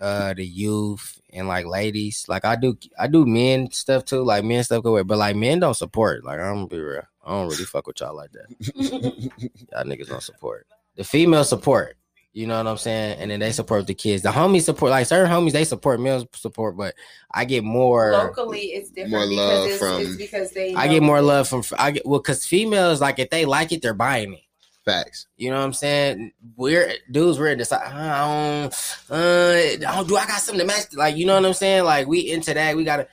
uh 0.01 0.33
the 0.35 0.45
youth 0.47 1.21
and 1.33 1.49
like 1.49 1.67
ladies. 1.67 2.25
Like, 2.29 2.45
I 2.47 2.57
do 2.57 2.79
I 2.99 3.09
do 3.09 3.27
men 3.27 3.71
stuff 3.73 4.05
too. 4.07 4.23
Like 4.25 4.43
men 4.45 4.65
stuff 4.65 4.83
go 4.83 4.93
wear, 4.95 5.05
but 5.05 5.19
like 5.19 5.37
men 5.37 5.61
don't 5.61 5.75
support. 5.77 6.25
Like, 6.25 6.39
I'm 6.41 6.55
gonna 6.55 6.67
be 6.67 6.79
real. 6.81 7.03
I 7.27 7.31
don't 7.31 7.49
really 7.49 7.65
fuck 7.65 7.87
with 7.87 8.01
y'all 8.01 8.15
like 8.17 8.31
that. 8.33 8.47
y'all 9.73 9.85
niggas 9.85 10.09
don't 10.09 10.23
support. 10.23 10.67
The 10.97 11.05
female 11.05 11.45
support. 11.45 11.97
You 12.37 12.47
know 12.47 12.59
what 12.59 12.67
I'm 12.67 12.77
saying? 12.77 13.19
And 13.19 13.31
then 13.31 13.41
they 13.41 13.51
support 13.51 13.87
the 13.87 13.95
kids. 13.95 14.23
The 14.23 14.29
homies 14.29 14.65
support, 14.65 14.91
like 14.91 15.07
certain 15.07 15.33
homies, 15.33 15.53
they 15.53 15.65
support 15.65 15.99
males 16.01 16.27
support, 16.35 16.77
but 16.77 16.95
I 17.31 17.47
get 17.47 17.65
more 17.65 18.13
Locally, 18.13 18.61
it's 18.77 18.91
different 18.91 19.11
More 19.13 19.27
because 19.27 19.39
love 19.39 19.69
it's, 19.71 19.79
from- 19.79 20.01
it's 20.03 20.17
because 20.17 20.51
they. 20.51 20.75
I 20.75 20.87
get 20.87 21.03
more 21.03 21.23
love 21.23 21.49
from 21.49 21.63
I 21.79 21.93
get 21.93 22.05
well 22.05 22.21
because 22.21 22.45
females 22.45 23.01
like 23.01 23.19
if 23.19 23.31
they 23.31 23.47
like 23.47 23.73
it, 23.73 23.81
they're 23.81 23.95
buying 23.95 24.35
it. 24.35 24.41
facts. 24.85 25.29
You 25.39 25.49
know 25.49 25.57
what 25.61 25.65
I'm 25.65 25.73
saying? 25.73 26.33
We're 26.57 26.93
dudes, 27.11 27.39
we're 27.39 27.57
decide. 27.57 27.91
I 27.91 28.61
don't, 28.69 28.75
uh, 29.11 29.89
I 29.89 29.97
don't 29.97 30.07
do. 30.07 30.19
I 30.19 30.27
got 30.27 30.39
something 30.43 30.61
to 30.61 30.67
match. 30.67 30.93
Like 30.93 31.17
you 31.17 31.25
know 31.25 31.37
what 31.37 31.47
I'm 31.47 31.55
saying? 31.55 31.85
Like 31.85 32.07
we 32.07 32.31
into 32.31 32.53
that. 32.53 32.77
We 32.77 32.85
got 32.85 33.01
a, 33.01 33.09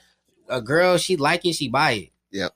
a 0.50 0.60
girl. 0.60 0.98
She 0.98 1.16
like 1.16 1.46
it. 1.46 1.54
She 1.54 1.68
buy 1.70 1.92
it. 1.92 2.08
Yep. 2.30 2.52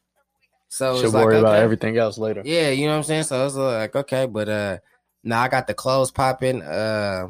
So 0.68 0.96
Should 0.96 1.06
it's 1.06 1.14
like, 1.14 1.24
worry 1.24 1.38
about 1.38 1.54
okay. 1.54 1.64
everything 1.64 1.96
else 1.96 2.18
later. 2.18 2.42
Yeah, 2.44 2.68
you 2.68 2.84
know 2.84 2.92
what 2.92 2.98
I'm 2.98 3.04
saying. 3.04 3.22
So 3.22 3.46
it's 3.46 3.54
like 3.54 3.96
okay, 3.96 4.26
but 4.26 4.48
uh, 4.50 4.78
now 5.22 5.42
I 5.42 5.48
got 5.48 5.66
the 5.66 5.74
clothes 5.74 6.10
popping. 6.10 6.62
Uh, 6.62 7.28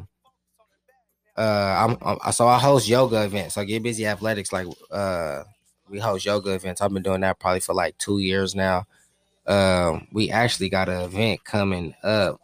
uh, 1.37 1.97
I'm, 2.01 2.17
I'm 2.23 2.31
so 2.33 2.47
I 2.47 2.59
host 2.59 2.87
yoga 2.87 3.23
events. 3.23 3.55
So 3.55 3.63
get 3.63 3.83
bizzy 3.83 4.05
athletics. 4.05 4.51
Like 4.51 4.67
uh, 4.91 5.43
we 5.89 5.99
host 5.99 6.25
yoga 6.25 6.53
events. 6.53 6.81
I've 6.81 6.93
been 6.93 7.03
doing 7.03 7.21
that 7.21 7.39
probably 7.39 7.61
for 7.61 7.73
like 7.73 7.97
two 7.97 8.19
years 8.19 8.55
now. 8.55 8.85
Um, 9.47 10.07
we 10.11 10.29
actually 10.29 10.69
got 10.69 10.89
an 10.89 11.01
event 11.01 11.43
coming 11.43 11.95
up. 12.03 12.39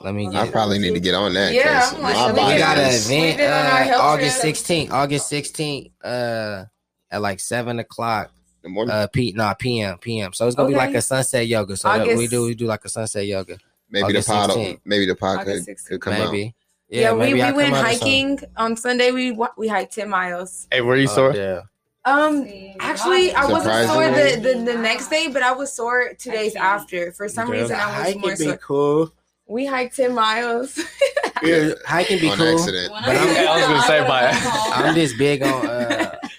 Let 0.00 0.14
me 0.14 0.28
I 0.34 0.48
probably 0.48 0.78
need 0.78 0.94
to 0.94 1.00
get 1.00 1.14
on 1.14 1.32
that. 1.34 1.52
Yeah, 1.54 1.80
'cause 1.80 1.94
I'm 1.94 2.02
like, 2.02 2.34
we 2.36 2.52
We 2.54 2.58
got 2.58 2.78
an 2.78 2.84
event 2.92 3.38
did 3.38 3.50
on 3.50 3.66
our 3.66 3.94
uh, 3.94 4.02
August 4.02 4.40
trip. 4.40 4.54
16th. 4.54 4.90
August 4.90 5.30
16th. 5.32 5.90
Uh, 6.04 6.64
at 7.10 7.22
like 7.22 7.40
seven 7.40 7.78
o'clock. 7.78 8.30
The 8.62 8.68
morning. 8.68 8.94
Uh, 8.94 9.06
p 9.06 9.32
nah 9.36 9.54
p.m. 9.54 9.96
p.m. 9.98 10.32
So 10.32 10.46
it's 10.46 10.56
gonna 10.56 10.68
be 10.68 10.74
like 10.74 10.94
a 10.94 11.02
sunset 11.02 11.46
yoga. 11.46 11.76
So 11.76 11.88
that 11.88 12.16
we 12.16 12.26
do 12.26 12.44
we 12.44 12.54
do 12.54 12.66
like 12.66 12.84
a 12.84 12.88
sunset 12.88 13.26
yoga. 13.26 13.58
Maybe 13.90 14.04
August 14.04 14.28
the 14.28 14.34
pod, 14.34 14.50
16th. 14.50 14.80
maybe 14.84 15.06
the 15.06 15.14
pod 15.14 15.38
August 15.40 15.66
could, 15.66 15.76
16th. 15.76 15.86
could 15.88 16.00
come 16.00 16.12
out. 16.14 16.32
maybe. 16.32 16.54
Yeah, 16.88 17.12
we, 17.12 17.18
maybe 17.18 17.34
we 17.34 17.40
I'll 17.42 17.54
went 17.56 17.74
come 17.74 17.84
out 17.84 17.90
or 17.90 17.92
something. 17.94 18.38
hiking 18.38 18.48
on 18.56 18.76
Sunday. 18.76 19.10
We 19.10 19.36
we 19.56 19.66
hiked 19.68 19.94
ten 19.94 20.08
miles. 20.08 20.68
Hey, 20.70 20.80
where 20.82 20.96
you 20.96 21.08
Oh, 21.10 21.14
sore? 21.14 21.34
yeah. 21.34 21.62
Um, 22.04 22.46
actually, 22.78 23.32
I 23.34 23.46
wasn't 23.46 23.88
sore 23.88 24.08
the, 24.08 24.38
the 24.40 24.72
the 24.72 24.78
next 24.78 25.08
day, 25.08 25.26
but 25.26 25.42
I 25.42 25.50
was 25.50 25.72
sore 25.72 26.12
two 26.16 26.30
days 26.30 26.54
after. 26.54 27.10
For 27.10 27.28
some 27.28 27.48
Okay. 27.50 27.62
reason, 27.62 27.74
I 27.74 27.86
was 27.86 27.94
Hiking 28.06 28.20
more 28.20 28.30
be 28.30 28.44
sore. 28.44 28.56
cool. 28.58 29.12
We 29.48 29.66
hiked 29.66 29.96
ten 29.96 30.14
miles. 30.14 30.78
Yeah, 31.42 31.70
hiking 31.84 32.20
be 32.20 32.30
on 32.30 32.38
cool. 32.38 32.46
accident. 32.60 32.92
But 32.92 33.08
I'm, 33.08 33.16
I 33.48 33.56
was 33.56 33.66
gonna 33.66 33.82
say 33.82 34.00
by- 34.08 34.30
I'm 34.74 34.94
just 34.94 35.18
big 35.18 35.42
on 35.42 35.66
uh 35.66 35.75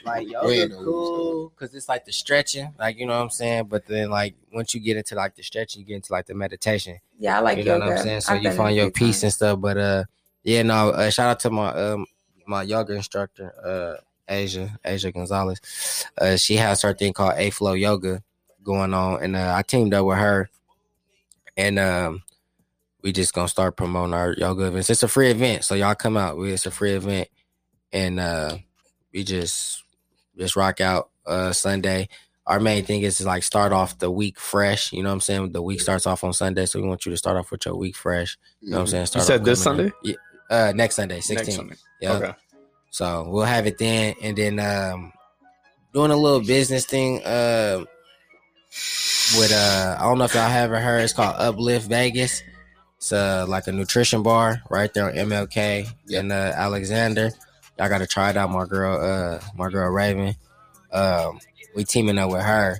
like 0.07 0.29
yoga 0.31 0.69
cool 0.69 1.49
because 1.49 1.75
it's 1.75 1.87
like 1.89 2.05
the 2.05 2.11
stretching, 2.11 2.73
like 2.79 2.97
you 2.97 3.05
know 3.05 3.15
what 3.15 3.23
I'm 3.23 3.29
saying. 3.29 3.65
But 3.65 3.85
then 3.85 4.09
like 4.09 4.35
once 4.53 4.73
you 4.73 4.79
get 4.79 4.97
into 4.97 5.15
like 5.15 5.35
the 5.35 5.43
stretching, 5.43 5.81
you 5.81 5.85
get 5.87 5.95
into 5.95 6.13
like 6.13 6.25
the 6.25 6.33
meditation. 6.33 6.99
yeah, 7.19 7.37
I 7.37 7.41
like 7.41 7.57
yoga. 7.57 7.61
you 7.61 7.65
know 7.79 7.85
yoga. 7.85 7.85
what 7.91 7.97
I'm 7.99 8.03
saying? 8.03 8.21
So 8.21 8.33
I've 8.33 8.43
you 8.43 8.51
find 8.51 8.75
your 8.75 8.91
peace 8.91 9.15
times. 9.17 9.23
and 9.23 9.33
stuff. 9.33 9.59
But 9.61 9.77
uh, 9.77 10.03
yeah, 10.43 10.63
no. 10.63 10.89
Uh, 10.89 11.09
shout 11.09 11.29
out 11.29 11.39
to 11.41 11.49
my 11.49 11.69
um 11.69 12.05
my 12.47 12.63
yoga 12.63 12.93
instructor, 12.93 13.53
uh, 13.63 14.01
Asia 14.27 14.77
Asia 14.83 15.11
Gonzalez. 15.11 16.05
Uh, 16.19 16.37
she 16.37 16.55
has 16.55 16.81
her 16.81 16.93
thing 16.93 17.13
called 17.13 17.33
A 17.37 17.49
Flow 17.49 17.73
Yoga 17.73 18.23
going 18.63 18.93
on, 18.93 19.21
and 19.23 19.35
uh, 19.35 19.53
I 19.55 19.61
teamed 19.63 19.93
up 19.93 20.05
with 20.05 20.17
her, 20.17 20.49
and 21.55 21.77
um. 21.79 22.23
We 23.03 23.13
just 23.13 23.31
gonna 23.31 23.47
start 23.47 23.77
promoting 23.77 24.13
our 24.15 24.33
yoga 24.33 24.65
events. 24.65 24.89
It's 24.89 25.03
a 25.03 25.07
free 25.07 25.29
event, 25.29 25.63
so 25.63 25.75
y'all 25.75 25.95
come 25.95 26.17
out. 26.17 26.35
We- 26.35 26.51
It's 26.51 26.65
a 26.65 26.71
free 26.71 26.91
event, 26.93 27.29
and 27.93 28.19
uh 28.19 28.57
we 29.13 29.23
just 29.23 29.83
just 30.37 30.55
rock 30.55 30.81
out 30.81 31.09
uh 31.25 31.51
Sunday. 31.53 32.09
Our 32.45 32.61
main 32.61 32.85
thing 32.85 33.01
is 33.01 33.17
to 33.17 33.25
like 33.25 33.43
start 33.43 33.73
off 33.73 33.99
the 33.99 34.09
week 34.09 34.39
fresh. 34.39 34.93
You 34.93 35.03
know 35.03 35.09
what 35.09 35.15
I'm 35.15 35.21
saying? 35.21 35.51
The 35.51 35.61
week 35.61 35.81
starts 35.81 36.07
off 36.07 36.23
on 36.23 36.31
Sunday, 36.31 36.65
so 36.65 36.81
we 36.81 36.87
want 36.87 37.05
you 37.05 37.11
to 37.11 37.17
start 37.17 37.35
off 37.35 37.51
with 37.51 37.65
your 37.65 37.75
week 37.75 37.95
fresh. 37.95 38.37
You 38.61 38.71
know 38.71 38.77
what 38.77 38.81
I'm 38.81 38.87
saying? 38.87 39.07
You 39.15 39.21
said 39.21 39.43
this 39.43 39.61
Sunday? 39.61 39.91
Yeah, 40.03 40.15
uh, 40.49 40.71
next 40.73 40.95
Sunday, 40.95 41.19
16. 41.19 41.75
Yeah. 41.99 42.13
Okay. 42.13 42.33
So 42.89 43.27
we'll 43.29 43.43
have 43.43 43.67
it 43.67 43.77
then, 43.77 44.15
and 44.21 44.37
then 44.37 44.59
um, 44.59 45.11
doing 45.93 46.11
a 46.11 46.15
little 46.15 46.39
business 46.39 46.85
thing 46.85 47.21
uh, 47.23 47.83
with 49.37 49.51
uh, 49.53 49.97
I 49.99 50.03
don't 50.03 50.17
know 50.17 50.23
if 50.25 50.33
y'all 50.33 50.47
haven't 50.47 50.81
heard. 50.81 51.03
It's 51.03 51.13
called 51.13 51.35
Uplift 51.37 51.89
Vegas. 51.89 52.41
It's 52.97 53.11
uh, 53.11 53.45
like 53.47 53.67
a 53.67 53.71
nutrition 53.71 54.23
bar 54.23 54.61
right 54.69 54.91
there 54.93 55.05
on 55.05 55.15
MLK 55.15 55.87
and 56.15 56.31
uh, 56.31 56.53
Alexander. 56.55 57.31
Y'all 57.77 57.89
got 57.89 57.99
to 57.99 58.07
try 58.07 58.29
it 58.31 58.37
out. 58.37 58.49
My 58.49 58.65
girl, 58.65 58.99
uh, 59.01 59.39
my 59.55 59.69
girl 59.69 59.89
Raven. 59.91 60.35
Um, 60.91 61.39
we 61.75 61.83
teaming 61.83 62.17
up 62.17 62.31
with 62.31 62.41
her 62.41 62.79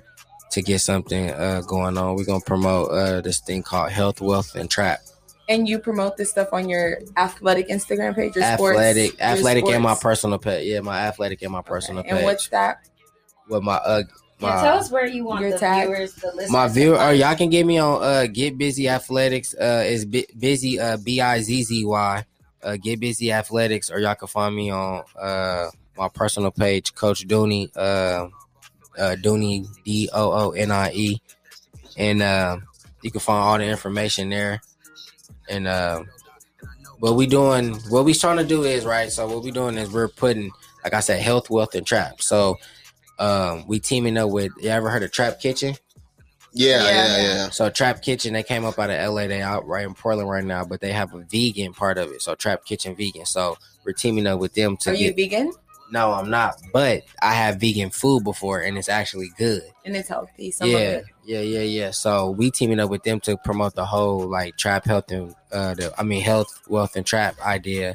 to 0.50 0.62
get 0.62 0.80
something 0.80 1.30
uh 1.30 1.60
going 1.66 1.98
on. 1.98 2.16
We're 2.16 2.24
gonna 2.24 2.40
promote 2.40 2.90
uh 2.90 3.20
this 3.20 3.38
thing 3.40 3.62
called 3.62 3.90
Health, 3.92 4.20
Wealth, 4.20 4.54
and 4.54 4.70
Trap. 4.70 5.00
And 5.48 5.68
you 5.68 5.78
promote 5.78 6.16
this 6.16 6.30
stuff 6.30 6.48
on 6.52 6.68
your 6.68 6.98
athletic 7.16 7.68
Instagram 7.68 8.14
page, 8.14 8.34
your 8.34 8.44
sports, 8.56 8.78
athletic, 8.78 9.12
your 9.18 9.28
athletic, 9.28 9.68
and 9.68 9.82
my 9.82 9.94
personal 9.94 10.38
pet. 10.38 10.64
Yeah, 10.64 10.80
my 10.80 10.98
athletic 10.98 11.42
and 11.42 11.52
my 11.52 11.62
personal 11.62 12.02
And 12.06 12.16
page. 12.18 12.24
what's 12.24 12.48
that? 12.48 12.78
with 13.48 13.62
my 13.62 13.74
uh 13.76 14.02
my, 14.40 14.48
Yeah, 14.48 14.62
tell 14.62 14.78
us 14.78 14.90
where 14.90 15.06
you 15.06 15.24
want 15.24 15.40
Your 15.42 15.50
the 15.52 15.58
tag. 15.58 15.86
viewers, 15.88 16.14
the 16.14 16.28
listeners. 16.28 16.50
my 16.50 16.66
to 16.68 16.72
viewer 16.74 16.98
or 16.98 17.12
y'all 17.12 17.34
can 17.36 17.50
get 17.50 17.66
me 17.66 17.78
on 17.78 18.02
uh 18.02 18.26
get 18.26 18.58
bizzy 18.58 18.90
athletics 18.90 19.54
uh 19.54 19.84
is 19.86 20.04
B- 20.06 20.26
bizzy 20.38 20.78
uh 20.80 20.96
b-i-z-z-y 20.96 22.24
uh 22.62 22.76
get 22.76 23.00
bizzy 23.00 23.32
athletics 23.32 23.90
or 23.90 23.98
y'all 23.98 24.14
can 24.14 24.28
find 24.28 24.54
me 24.54 24.70
on 24.70 25.04
uh 25.20 25.70
my 25.96 26.08
personal 26.08 26.50
page 26.50 26.94
coach 26.94 27.26
doonie 27.26 27.70
uh 27.76 28.28
uh 28.98 29.16
doonie 29.16 29.66
d-o-o-n-i-e 29.84 31.20
and 31.96 32.22
uh 32.22 32.58
you 33.02 33.10
can 33.10 33.20
find 33.20 33.44
all 33.44 33.58
the 33.58 33.64
information 33.64 34.28
there. 34.28 34.60
And 35.48 35.66
uh 35.66 36.04
what 36.98 37.14
we 37.14 37.26
doing 37.26 37.74
what 37.88 38.04
we 38.04 38.12
trying 38.12 38.38
to 38.38 38.44
do 38.44 38.64
is 38.64 38.84
right 38.84 39.10
so 39.10 39.26
what 39.26 39.42
we 39.42 39.50
doing 39.50 39.76
is 39.78 39.90
we're 39.92 40.08
putting 40.08 40.50
like 40.82 40.94
i 40.94 41.00
said 41.00 41.20
health 41.20 41.48
wealth 41.48 41.74
and 41.76 41.86
trap 41.86 42.20
so 42.20 42.56
um 43.20 43.64
we 43.68 43.78
teaming 43.78 44.18
up 44.18 44.30
with 44.30 44.50
you 44.60 44.68
ever 44.68 44.90
heard 44.90 45.04
of 45.04 45.12
trap 45.12 45.38
kitchen 45.40 45.74
Yeah, 46.58 46.82
Yeah. 46.84 46.90
yeah, 46.90 47.22
yeah. 47.22 47.50
so 47.50 47.70
Trap 47.70 48.02
Kitchen, 48.02 48.32
they 48.32 48.42
came 48.42 48.64
up 48.64 48.78
out 48.78 48.90
of 48.90 49.14
LA. 49.14 49.26
They 49.28 49.40
out 49.42 49.66
right 49.66 49.86
in 49.86 49.94
Portland 49.94 50.28
right 50.28 50.44
now, 50.44 50.64
but 50.64 50.80
they 50.80 50.92
have 50.92 51.14
a 51.14 51.18
vegan 51.30 51.72
part 51.72 51.98
of 51.98 52.10
it. 52.10 52.20
So 52.22 52.34
Trap 52.34 52.64
Kitchen 52.64 52.96
vegan. 52.96 53.26
So 53.26 53.56
we're 53.84 53.92
teaming 53.92 54.26
up 54.26 54.40
with 54.40 54.54
them 54.54 54.76
to 54.78 54.90
Are 54.90 54.94
you 54.94 55.12
get. 55.12 55.30
vegan? 55.30 55.52
no, 55.90 56.12
I'm 56.12 56.28
not, 56.28 56.60
but 56.72 57.04
I 57.22 57.32
have 57.32 57.56
vegan 57.60 57.88
food 57.90 58.22
before, 58.24 58.60
and 58.60 58.76
it's 58.76 58.90
actually 58.90 59.30
good. 59.38 59.62
And 59.86 59.96
it's 59.96 60.08
healthy. 60.10 60.50
Some 60.50 60.68
yeah, 60.68 61.00
yeah, 61.24 61.40
yeah, 61.40 61.60
yeah. 61.62 61.90
So 61.92 62.30
we 62.30 62.50
teaming 62.50 62.78
up 62.80 62.90
with 62.90 63.04
them 63.04 63.20
to 63.20 63.36
promote 63.38 63.74
the 63.74 63.86
whole 63.86 64.18
like 64.28 64.56
trap 64.58 64.84
health 64.84 65.10
and 65.10 65.34
uh, 65.50 65.72
the 65.74 65.94
I 65.96 66.02
mean 66.02 66.20
health, 66.22 66.60
wealth, 66.68 66.94
and 66.96 67.06
trap 67.06 67.36
idea. 67.40 67.94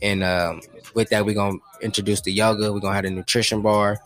And 0.00 0.22
um, 0.24 0.62
with 0.94 1.10
that, 1.10 1.26
we're 1.26 1.34
gonna 1.34 1.58
introduce 1.82 2.22
the 2.22 2.32
yoga. 2.32 2.72
We're 2.72 2.80
gonna 2.80 2.94
have 2.94 3.04
the 3.04 3.10
nutrition 3.10 3.60
bar, 3.60 3.98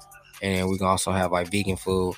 and 0.42 0.66
we're 0.68 0.78
gonna 0.78 0.90
also 0.90 1.12
have 1.12 1.30
like 1.30 1.48
vegan 1.52 1.76
food, 1.76 2.16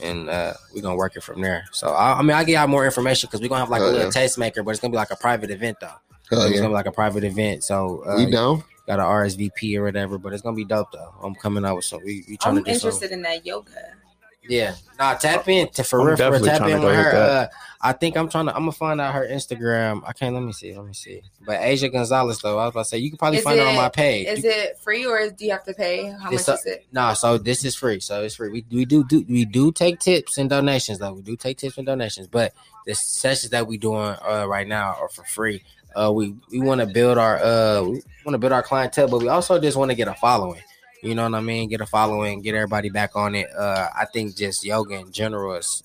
and 0.00 0.28
uh, 0.28 0.54
we're 0.74 0.82
gonna 0.82 0.96
work 0.96 1.16
it 1.16 1.22
from 1.22 1.40
there. 1.40 1.64
So 1.72 1.88
I, 1.88 2.18
I 2.18 2.22
mean, 2.22 2.32
I 2.32 2.44
get 2.44 2.56
out 2.56 2.68
more 2.68 2.84
information 2.84 3.28
because 3.28 3.40
we're 3.40 3.48
gonna 3.48 3.60
have 3.60 3.70
like 3.70 3.80
Hell 3.80 3.90
a 3.90 3.92
little 3.92 4.12
yeah. 4.12 4.26
tastemaker, 4.26 4.64
but 4.64 4.70
it's 4.70 4.80
gonna 4.80 4.92
be 4.92 4.96
like 4.96 5.10
a 5.10 5.16
private 5.16 5.50
event 5.50 5.78
though. 5.80 5.86
Hell 6.30 6.42
it's 6.42 6.52
yeah. 6.52 6.58
gonna 6.58 6.68
be 6.68 6.74
like 6.74 6.86
a 6.86 6.92
private 6.92 7.24
event. 7.24 7.64
So 7.64 8.02
uh, 8.06 8.16
we 8.16 8.30
down? 8.30 8.62
got 8.86 8.98
an 8.98 9.06
RSVP 9.06 9.76
or 9.78 9.84
whatever, 9.84 10.18
but 10.18 10.32
it's 10.32 10.42
gonna 10.42 10.56
be 10.56 10.64
dope 10.64 10.92
though. 10.92 11.14
I'm 11.22 11.34
coming 11.34 11.64
out 11.64 11.76
with 11.76 11.84
some. 11.84 12.00
We, 12.04 12.24
we 12.28 12.36
trying 12.36 12.58
I'm 12.58 12.64
to 12.64 12.70
do 12.70 12.78
something. 12.78 12.88
interested 12.88 13.12
in 13.12 13.22
that 13.22 13.46
yoga. 13.46 13.95
Yeah, 14.48 14.74
nah, 14.98 15.14
tap 15.14 15.48
in 15.48 15.68
to 15.70 15.84
for 15.84 16.00
I'm 16.00 16.06
real, 16.08 16.16
for 16.16 16.30
real, 16.32 16.44
tap 16.44 16.68
in 16.68 16.80
with 16.82 16.94
her. 16.94 17.02
that. 17.12 17.14
Uh, 17.14 17.48
I 17.82 17.92
think 17.92 18.16
I'm 18.16 18.28
trying 18.28 18.46
to. 18.46 18.52
I'm 18.54 18.62
gonna 18.62 18.72
find 18.72 19.00
out 19.00 19.14
her 19.14 19.26
Instagram. 19.28 20.02
I 20.06 20.12
can't. 20.12 20.34
Let 20.34 20.42
me 20.42 20.52
see. 20.52 20.74
Let 20.74 20.86
me 20.86 20.92
see. 20.94 21.22
But 21.44 21.60
Asia 21.60 21.88
Gonzalez 21.88 22.38
though, 22.40 22.58
I 22.58 22.64
was 22.64 22.70
about 22.72 22.82
to 22.82 22.88
say 22.88 22.98
you 22.98 23.10
can 23.10 23.18
probably 23.18 23.38
Is 23.38 23.44
find 23.44 23.60
her 23.60 23.66
on 23.66 23.76
my 23.76 23.88
page. 23.88 24.26
Is 24.26 24.42
You- 24.44 24.50
it 24.50 24.78
free 24.80 25.04
or 25.06 25.30
do 25.30 25.44
you 25.44 25.52
have 25.52 25.64
to 25.64 25.74
pay? 25.74 26.06
How 26.10 26.30
much 26.30 26.48
a- 26.48 26.54
is 26.54 26.66
it? 26.66 26.86
Nah, 26.90 27.12
so 27.12 27.38
this 27.38 27.64
is 27.64 27.76
free. 27.76 28.00
So 28.00 28.22
it's 28.22 28.34
free. 28.36 28.48
We, 28.48 28.64
we 28.70 28.84
do 28.86 29.04
do 29.04 29.24
we 29.28 29.44
do 29.44 29.70
take 29.72 30.00
tips 30.00 30.38
and 30.38 30.48
donations 30.50 30.98
though. 30.98 31.12
We 31.12 31.22
do 31.22 31.36
take 31.36 31.58
tips 31.58 31.76
and 31.76 31.86
donations, 31.86 32.26
but 32.28 32.54
the 32.86 32.94
sessions 32.94 33.50
that 33.50 33.66
we 33.66 33.76
doing 33.78 34.16
uh, 34.26 34.46
right 34.48 34.66
now 34.66 34.96
are 35.00 35.08
for 35.08 35.24
free. 35.24 35.62
Uh, 35.94 36.10
we 36.12 36.34
we 36.50 36.60
want 36.60 36.80
to 36.80 36.86
build 36.86 37.18
our 37.18 37.36
uh 37.42 37.82
we 37.82 38.02
want 38.24 38.34
to 38.34 38.38
build 38.38 38.52
our 38.52 38.62
clientele, 38.62 39.08
but 39.08 39.20
we 39.20 39.28
also 39.28 39.60
just 39.60 39.76
want 39.76 39.90
to 39.90 39.94
get 39.94 40.08
a 40.08 40.14
following. 40.14 40.60
You 41.02 41.14
know 41.14 41.24
what 41.24 41.34
I 41.34 41.40
mean? 41.40 41.68
Get 41.68 41.80
a 41.80 41.86
following, 41.86 42.40
get 42.42 42.54
everybody 42.54 42.88
back 42.90 43.14
on 43.14 43.34
it. 43.34 43.48
Uh, 43.56 43.88
I 43.96 44.06
think 44.06 44.34
just 44.36 44.64
yoga 44.64 44.94
in 44.98 45.12
general 45.12 45.54
is 45.54 45.82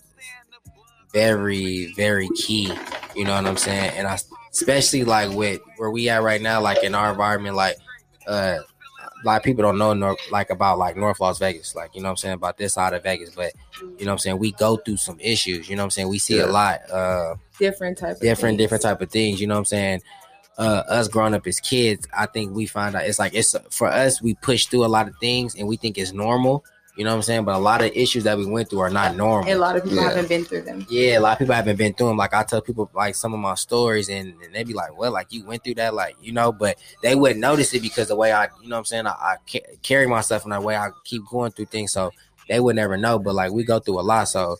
very 1.14 1.94
very 1.94 2.30
key. 2.30 2.74
You 3.16 3.26
know 3.26 3.36
what 3.36 3.46
I'm 3.46 3.58
saying? 3.58 3.92
And 3.98 4.08
I 4.08 4.18
especially 4.52 5.04
like 5.04 5.32
with 5.32 5.62
where 5.78 5.92
we 5.92 6.10
at 6.10 6.24
right 6.24 6.42
now, 6.42 6.62
like 6.62 6.84
in 6.84 6.96
our 6.96 7.12
environment, 7.12 7.56
like 7.56 7.76
uh 8.28 8.60
a 9.24 9.28
lot 9.28 9.38
of 9.38 9.44
people 9.44 9.62
don't 9.62 9.78
know 9.78 9.94
North, 9.94 10.18
like 10.32 10.50
about 10.50 10.80
like 10.80 10.96
North 10.98 11.20
Las 11.20 11.38
Vegas, 11.38 11.76
like 11.76 11.94
you 11.94 12.02
know 12.02 12.08
what 12.08 12.12
I'm 12.12 12.18
saying 12.18 12.34
about 12.36 12.58
this 12.58 12.74
side 12.74 12.94
of 12.94 13.04
Vegas, 13.04 13.36
but 13.36 13.52
you 13.82 14.06
know 14.06 14.06
what 14.06 14.12
I'm 14.14 14.18
saying 14.20 14.38
we 14.40 14.52
go 14.54 14.78
through 14.78 14.98
some 14.98 15.20
issues. 15.20 15.70
You 15.70 15.76
know 15.76 15.82
what 15.84 15.88
I'm 15.88 15.92
saying 15.92 16.08
we 16.08 16.18
see 16.18 16.38
Yeah. 16.38 16.46
a 16.46 16.48
lot, 16.48 16.90
uh, 16.90 17.36
Different 17.60 17.98
type. 18.00 18.20
Different 18.20 18.58
different 18.58 18.82
type 18.82 19.02
of 19.02 19.12
things. 19.12 19.40
You 19.40 19.46
know 19.48 19.54
what 19.56 19.60
I'm 19.60 19.66
saying. 19.66 20.02
Uh, 20.58 20.84
us 20.88 21.08
growing 21.08 21.34
up 21.34 21.48
as 21.48 21.60
kids, 21.60 22.08
I 22.16 22.26
think 22.28 22.54
we 22.54 22.66
find 22.68 22.96
out 22.96 23.06
it's 23.06 23.18
like 23.20 23.34
it's 23.34 23.56
for 23.72 23.88
us. 23.88 24.22
We 24.22 24.36
push 24.36 24.66
through 24.68 24.86
a 24.86 24.88
lot 24.88 25.08
of 25.08 25.16
things 25.20 25.56
and 25.56 25.68
we 25.68 25.78
think 25.78 25.98
it's 25.98 26.12
normal. 26.14 26.64
You 26.98 27.06
know 27.06 27.12
what 27.12 27.16
I'm 27.18 27.22
saying, 27.24 27.46
but 27.46 27.56
a 27.56 27.58
lot 27.60 27.82
of 27.82 27.90
issues 27.96 28.26
that 28.26 28.38
we 28.38 28.46
went 28.46 28.70
through 28.70 28.80
are 28.80 28.90
not 28.90 29.16
normal. 29.16 29.52
A 29.52 29.56
lot 29.56 29.78
of 29.78 29.84
people 29.84 29.98
Yeah. 30.00 30.10
haven't 30.10 30.28
been 30.28 30.44
through 30.44 30.64
them. 30.64 30.86
Yeah, 30.90 31.18
a 31.18 31.22
lot 31.22 31.32
of 31.34 31.40
people 31.40 31.56
haven't 31.56 31.78
been 31.78 31.94
through 31.94 32.10
them. 32.10 32.18
Like 32.18 32.34
I 32.34 32.44
tell 32.44 32.62
people 32.62 32.92
like 32.94 33.16
some 33.16 33.34
of 33.34 33.40
my 33.40 33.56
stories, 33.56 34.10
and, 34.10 34.34
and 34.44 34.54
they 34.54 34.64
be 34.66 34.74
like, 34.74 34.96
"Well, 34.98 35.12
like 35.12 35.32
you 35.32 35.46
went 35.46 35.64
through 35.64 35.76
that, 35.76 35.94
like 35.94 36.18
you 36.22 36.34
know," 36.34 36.52
but 36.52 36.78
they 37.02 37.16
wouldn't 37.16 37.40
notice 37.40 37.74
it 37.74 37.82
because 37.82 38.10
the 38.10 38.16
way 38.18 38.34
I, 38.34 38.50
you 38.62 38.68
know, 38.68 38.76
what 38.76 38.80
I'm 38.80 38.86
saying 38.86 39.08
I, 39.08 39.12
I 39.12 39.36
ca- 39.50 39.66
carry 39.82 40.06
myself 40.06 40.44
in 40.44 40.50
that 40.52 40.64
way. 40.64 40.76
I 40.76 40.90
keep 41.06 41.24
going 41.32 41.52
through 41.54 41.68
things, 41.68 41.94
so 41.94 42.12
they 42.50 42.60
would 42.60 42.76
never 42.76 42.98
know. 42.98 43.18
But 43.20 43.36
like 43.36 43.52
we 43.54 43.64
go 43.64 43.80
through 43.80 44.00
a 44.00 44.02
lot, 44.02 44.26
so 44.26 44.58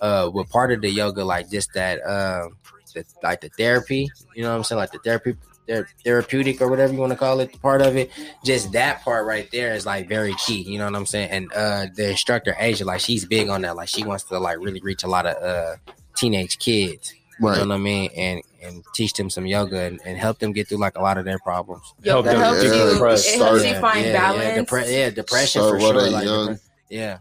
uh, 0.00 0.30
with 0.32 0.48
part 0.48 0.72
of 0.72 0.80
the 0.80 0.88
yoga, 0.90 1.22
like 1.22 1.50
just 1.50 1.74
that, 1.74 2.02
uh, 2.02 2.48
the, 2.94 3.04
like 3.22 3.40
the 3.40 3.48
therapy, 3.50 4.08
you 4.34 4.42
know, 4.42 4.50
what 4.50 4.56
I'm 4.56 4.64
saying, 4.64 4.78
like 4.78 4.92
the 4.92 4.98
therapy. 4.98 5.36
ther- 5.66 5.88
Therapeutic 6.04 6.60
or 6.60 6.68
whatever 6.68 6.92
you 6.92 6.98
want 7.00 7.12
to 7.12 7.18
call 7.18 7.40
it, 7.40 7.58
part 7.62 7.80
of 7.80 7.96
it, 7.96 8.10
just 8.44 8.72
that 8.72 9.00
part 9.02 9.24
right 9.26 9.48
there 9.50 9.72
is 9.74 9.86
like 9.86 10.06
very 10.08 10.34
key. 10.46 10.60
You 10.60 10.78
know 10.78 10.84
what 10.84 10.94
I'm 10.94 11.06
saying? 11.06 11.30
And 11.30 11.52
uh 11.54 11.86
the 11.94 12.10
instructor 12.10 12.54
Asia, 12.58 12.84
like 12.84 13.00
she's 13.00 13.24
big 13.24 13.48
on 13.48 13.62
that. 13.62 13.74
Like 13.74 13.88
she 13.88 14.04
wants 14.04 14.24
to 14.24 14.38
like 14.38 14.58
really 14.58 14.80
reach 14.80 15.04
a 15.04 15.08
lot 15.08 15.24
of 15.24 15.42
uh 15.42 15.76
teenage 16.16 16.58
kids. 16.58 17.14
You 17.40 17.46
know 17.46 17.68
what 17.68 17.70
I 17.72 17.78
mean? 17.78 18.10
And 18.14 18.42
and 18.62 18.84
teach 18.94 19.14
them 19.14 19.30
some 19.30 19.46
yoga 19.46 19.80
and, 19.84 20.00
and 20.04 20.18
help 20.18 20.38
them 20.38 20.52
get 20.52 20.68
through 20.68 20.78
like 20.78 20.96
a 20.98 21.02
lot 21.02 21.16
of 21.16 21.24
their 21.24 21.38
problems. 21.38 21.94
Help 22.04 22.26
them 22.26 22.38
helps 22.38 22.62
you. 22.62 22.70
decompress. 22.70 23.26
It 23.26 23.40
helps 23.40 23.64
you 23.64 23.74
find 23.80 24.04
yeah, 24.04 24.12
balance. 24.12 24.44
Yeah, 24.44 24.62
depre- 24.62 24.92
yeah 24.92 25.10
depression 25.10 25.62
Start 25.62 25.80
for 25.80 25.80
sure. 25.80 26.10
Like, 26.10 26.24
young. 26.26 26.48
depre- 26.48 26.60
yeah. 26.90 27.18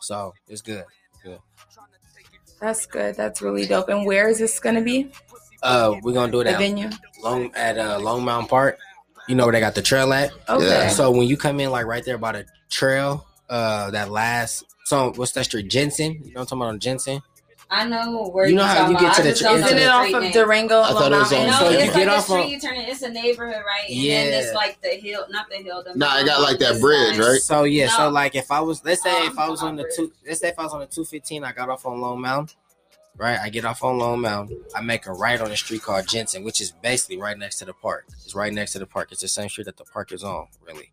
So 0.00 0.32
it's 0.48 0.62
good. 0.62 0.84
That's 2.60 2.86
good. 2.86 3.16
That's 3.16 3.40
really 3.42 3.66
dope. 3.66 3.88
And 3.88 4.04
where 4.06 4.28
is 4.28 4.38
this 4.38 4.58
gonna 4.60 4.82
be? 4.82 5.10
Uh 5.62 5.96
we're 6.02 6.12
gonna 6.12 6.32
do 6.32 6.40
it 6.40 6.44
The 6.44 6.50
at 6.50 6.58
venue. 6.58 6.90
Long 7.22 7.50
at 7.54 7.78
uh 7.78 7.98
Lone 7.98 8.24
Mountain 8.24 8.48
Park. 8.48 8.78
You 9.28 9.34
know 9.34 9.44
where 9.44 9.52
they 9.52 9.60
got 9.60 9.74
the 9.74 9.82
trail 9.82 10.12
at? 10.12 10.32
Okay. 10.48 10.66
Yeah. 10.66 10.88
So 10.88 11.10
when 11.10 11.26
you 11.26 11.36
come 11.36 11.60
in 11.60 11.70
like 11.70 11.86
right 11.86 12.04
there 12.04 12.18
by 12.18 12.32
the 12.32 12.46
trail, 12.68 13.26
uh 13.48 13.90
that 13.90 14.10
last 14.10 14.64
so 14.84 15.12
What's 15.14 15.32
that 15.32 15.44
street? 15.44 15.70
Jensen. 15.70 16.14
You 16.14 16.18
know 16.18 16.24
what 16.24 16.40
I'm 16.40 16.46
talking 16.46 16.58
about? 16.62 16.68
On 16.70 16.78
Jensen. 16.80 17.22
I 17.72 17.86
know 17.86 18.28
where 18.30 18.48
You 18.48 18.56
know 18.56 18.64
how 18.64 18.88
you 18.88 18.94
get 18.94 19.02
about. 19.02 19.14
to 19.14 19.20
I 19.20 19.24
the 19.24 19.30
just 19.30 19.42
tr- 19.42 19.48
Isn't 19.56 19.78
it 19.78 19.86
off 19.88 20.06
street 20.08 20.26
of. 20.26 20.32
Durango? 20.32 20.80
I 20.82 20.88
thought 20.90 21.12
it 21.12 21.16
was 21.18 21.32
on- 21.32 21.46
No, 21.46 21.52
So 21.52 21.68
you 21.70 21.78
it's 21.78 21.94
get 21.94 22.08
like 22.08 22.18
off 22.18 22.28
a 22.28 22.32
on- 22.32 22.40
street 22.40 22.52
you 22.52 22.60
turn 22.60 22.76
it. 22.76 22.88
It's 22.88 23.02
a 23.02 23.08
neighborhood, 23.08 23.62
right? 23.64 23.88
And 23.88 23.96
Yeah. 23.96 24.24
then 24.24 24.42
it's 24.44 24.54
like 24.54 24.80
the 24.82 24.88
hill, 24.88 25.24
not 25.30 25.48
the 25.48 25.56
hill. 25.58 25.84
The 25.84 25.94
Nah, 25.94 26.18
it 26.18 26.26
got 26.26 26.40
like 26.40 26.58
that 26.58 26.80
bridge, 26.80 27.16
side. 27.16 27.24
right? 27.24 27.40
So 27.40 27.62
yeah, 27.64 27.88
so 27.96 28.08
like 28.10 28.34
if 28.34 28.50
I 28.50 28.60
was, 28.60 28.84
let's 28.84 29.02
say 29.02 29.12
Oh, 29.12 29.26
if 29.26 29.38
I 29.38 29.48
was 29.48 29.62
on 29.62 29.76
the 29.76 29.90
two, 29.94 30.12
let's 30.26 30.40
say 30.40 30.48
if 30.48 30.58
I 30.58 30.64
was 30.64 30.72
on 30.72 30.80
the 30.80 30.86
two 30.86 31.04
fifteen, 31.04 31.44
I 31.44 31.52
got 31.52 31.68
off 31.68 31.86
on 31.86 32.00
Lone 32.00 32.20
Mountain, 32.20 32.56
right? 33.16 33.38
I 33.40 33.48
get 33.50 33.64
off 33.64 33.84
on 33.84 33.98
Lone 33.98 34.20
Mountain, 34.20 34.64
I 34.74 34.80
make 34.80 35.06
a 35.06 35.12
right 35.12 35.40
on 35.40 35.52
a 35.52 35.56
street 35.56 35.82
called 35.82 36.08
Jensen, 36.08 36.42
which 36.42 36.60
is 36.60 36.72
basically 36.72 37.18
right 37.18 37.38
next 37.38 37.58
to 37.60 37.66
the 37.66 37.72
park. 37.74 38.06
It's 38.24 38.34
right 38.34 38.52
next 38.52 38.72
to 38.72 38.80
the 38.80 38.86
park. 38.86 39.12
It's 39.12 39.20
the 39.20 39.28
same 39.28 39.48
street 39.48 39.66
that 39.66 39.76
the 39.76 39.84
park 39.84 40.10
is 40.10 40.24
on, 40.24 40.48
really. 40.66 40.90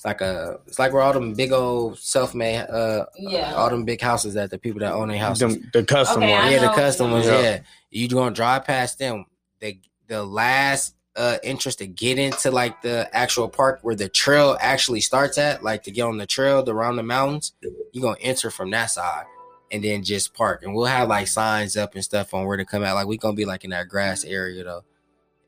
It's 0.00 0.04
like 0.06 0.22
a, 0.22 0.58
it's 0.66 0.78
like 0.78 0.94
where 0.94 1.02
all 1.02 1.12
them 1.12 1.34
big 1.34 1.52
old 1.52 1.98
self-made, 1.98 2.60
uh, 2.60 3.04
Yeah. 3.18 3.52
all 3.54 3.68
them 3.68 3.84
big 3.84 4.00
houses 4.00 4.32
that 4.32 4.48
the 4.48 4.56
people 4.56 4.80
that 4.80 4.94
own 4.94 5.08
their 5.08 5.18
houses. 5.18 5.40
Them- 5.56 5.70
the 5.74 5.84
custom 5.84 6.22
Okay, 6.22 6.32
I 6.34 6.42
one. 6.44 6.52
yeah, 6.52 6.58
the 6.60 6.66
know. 6.68 6.74
custom 6.74 7.10
ones. 7.10 7.26
Yeah. 7.26 7.40
Yeah, 7.42 7.60
you 7.90 8.08
gonna 8.08 8.34
drive 8.34 8.64
past 8.64 8.98
them. 8.98 9.26
The 9.60 9.78
the 10.08 10.24
last 10.24 10.94
uh 11.16 11.36
entrance 11.42 11.76
to 11.76 11.86
get 11.86 12.18
into 12.18 12.50
like 12.50 12.80
the 12.80 13.10
actual 13.12 13.50
park 13.50 13.80
where 13.82 13.94
the 13.94 14.08
trail 14.08 14.56
actually 14.58 15.00
starts 15.02 15.36
at, 15.36 15.62
like 15.62 15.82
to 15.82 15.90
get 15.90 16.04
on 16.04 16.16
the 16.16 16.26
trail 16.26 16.64
around 16.70 16.96
the 16.96 17.02
mountains, 17.02 17.52
you're 17.92 18.00
gonna 18.00 18.16
enter 18.22 18.50
from 18.50 18.70
that 18.70 18.86
side 18.86 19.26
and 19.70 19.84
then 19.84 20.02
just 20.02 20.32
park. 20.32 20.62
And 20.62 20.74
we'll 20.74 20.86
have 20.86 21.08
like 21.10 21.28
signs 21.28 21.76
up 21.76 21.94
and 21.94 22.02
stuff 22.02 22.32
on 22.32 22.46
where 22.46 22.56
to 22.56 22.64
come 22.64 22.82
out. 22.84 22.94
Like 22.94 23.06
we 23.06 23.18
gonna 23.18 23.34
be 23.34 23.44
like 23.44 23.64
in 23.64 23.70
that 23.72 23.88
grass 23.88 24.24
area 24.24 24.64
though. 24.64 24.82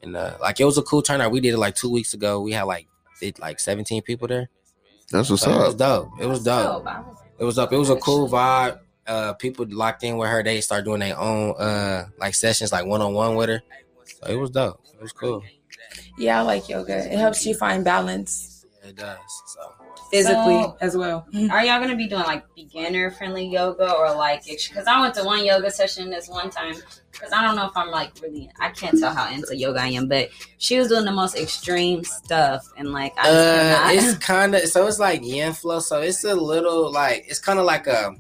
And 0.03 0.15
uh 0.15 0.37
like 0.43 0.61
it 0.61 0.67
was 0.67 0.77
a 0.77 0.83
cool 0.83 1.01
turnout. 1.01 1.31
We 1.33 1.41
did 1.41 1.55
it 1.55 1.59
like 1.59 1.75
two 1.75 1.89
weeks 1.91 2.13
ago. 2.13 2.43
We 2.43 2.53
had 2.53 2.65
like 2.65 2.87
it, 3.23 3.39
like 3.39 3.61
17 3.61 4.03
people 4.03 4.29
there. 4.29 4.49
That's 5.11 5.31
what's 5.31 5.43
So 5.43 5.51
it 5.53 5.59
was 5.59 5.75
up. 5.75 5.79
dope. 5.79 6.21
It 6.21 6.27
was 6.27 6.45
dope. 6.45 6.87
It 7.39 7.45
was 7.45 7.59
up. 7.59 7.73
It 7.73 7.77
was 7.77 7.91
a 7.91 7.97
cool 7.97 8.29
vibe. 8.29 8.79
Uh, 9.07 9.33
people 9.35 9.67
locked 9.69 10.05
in 10.05 10.17
with 10.17 10.29
her. 10.29 10.43
They 10.43 10.61
start 10.61 10.85
doing 10.85 11.01
their 11.01 11.19
own 11.19 11.55
uh 11.59 12.07
like 12.19 12.35
sessions, 12.35 12.73
like 12.73 12.87
one 12.87 13.03
on 13.03 13.13
one 13.15 13.35
with 13.37 13.49
her. 13.49 13.63
So 14.07 14.27
it 14.27 14.37
was 14.37 14.51
dope. 14.51 14.81
It 14.95 15.03
was 15.03 15.13
cool. 15.13 15.43
Yeah, 16.19 16.39
I 16.41 16.43
like 16.43 16.69
yoga. 16.69 16.97
It 17.13 17.19
helps 17.19 17.45
you 17.47 17.55
find 17.55 17.85
balance 17.85 18.65
It 18.85 18.97
does. 18.97 19.19
So 19.55 19.61
physically 20.13 20.63
So- 20.63 20.77
as 20.81 20.97
well. 20.97 21.27
Are 21.51 21.65
y'all 21.65 21.81
gonna 21.81 21.97
be 21.97 22.07
doing 22.07 22.23
like 22.23 22.45
beginner 22.55 23.11
friendly 23.11 23.47
yoga 23.47 23.91
or 23.93 24.15
like? 24.15 24.45
Because 24.45 24.87
I 24.87 25.01
went 25.01 25.15
to 25.15 25.25
one 25.25 25.45
yoga 25.45 25.71
session 25.71 26.11
this 26.11 26.29
one 26.29 26.51
time. 26.51 26.75
Because 27.11 27.33
I 27.33 27.43
don't 27.43 27.57
know 27.57 27.67
if 27.67 27.77
I'm 27.77 27.91
like 27.91 28.13
really. 28.23 28.51
I 28.61 28.71
can't 28.71 28.99
tell 28.99 29.15
how 29.15 29.33
into 29.33 29.57
yoga 29.57 29.81
I 29.81 29.89
am, 29.89 30.09
but 30.09 30.29
she 30.59 30.79
was 30.79 30.89
doing 30.89 31.05
the 31.05 31.13
most 31.13 31.37
extreme 31.37 32.05
stuff 32.05 32.67
and 32.77 32.93
like 32.93 33.13
I 33.19 33.29
uh, 33.29 33.89
it's 33.93 34.19
kind 34.19 34.55
of 34.55 34.63
so 34.69 34.87
it's 34.87 34.99
like 34.99 35.25
yin 35.25 35.53
flow. 35.55 35.81
So 35.81 36.01
it's 36.01 36.25
a 36.25 36.35
little 36.35 36.93
like 36.93 37.25
it's 37.29 37.41
kind 37.41 37.59
of 37.59 37.65
like 37.65 37.87
a 37.87 38.15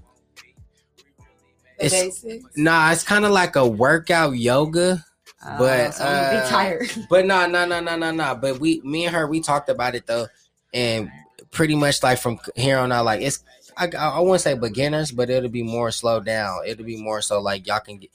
The 1.79 1.87
It's- 1.87 2.21
basics. 2.21 2.45
nah. 2.57 2.91
It's 2.93 3.03
kind 3.03 3.25
of 3.25 3.31
like 3.33 3.57
a 3.57 3.67
workout 3.67 4.37
yoga. 4.37 5.05
Uh, 5.45 5.59
but, 5.59 5.95
so 5.95 6.05
I'm 6.05 6.37
uh, 6.37 6.43
be 6.45 6.49
tired. 6.51 6.91
But 7.11 7.27
no, 7.27 7.47
no, 7.49 7.67
no, 7.67 7.81
no, 7.81 7.97
no, 7.97 8.13
no. 8.13 8.35
But 8.37 8.61
we, 8.61 8.81
me 8.85 9.07
and 9.07 9.15
her, 9.17 9.27
we 9.27 9.41
talked 9.41 9.69
about 9.69 9.97
it 9.97 10.07
though, 10.07 10.29
and 10.73 11.11
pretty 11.53 11.77
much 11.77 12.03
like 12.03 12.19
from 12.19 12.41
here 12.57 12.79
on 12.79 12.91
out, 12.91 13.05
like 13.05 13.21
it's 13.21 13.45
I, 13.77 13.89
I, 13.97 14.21
wouldn't 14.21 14.41
say 14.41 14.55
beginners, 14.55 15.13
but 15.13 15.31
it'll 15.31 15.49
be 15.49 15.63
more 15.63 15.91
slowed 15.91 16.27
down. 16.27 16.61
It'll 16.67 16.85
be 16.85 17.03
more 17.03 17.23
so 17.23 17.41
like 17.41 17.67
y'all 17.67 17.81
can 17.81 17.99
get, 17.99 18.11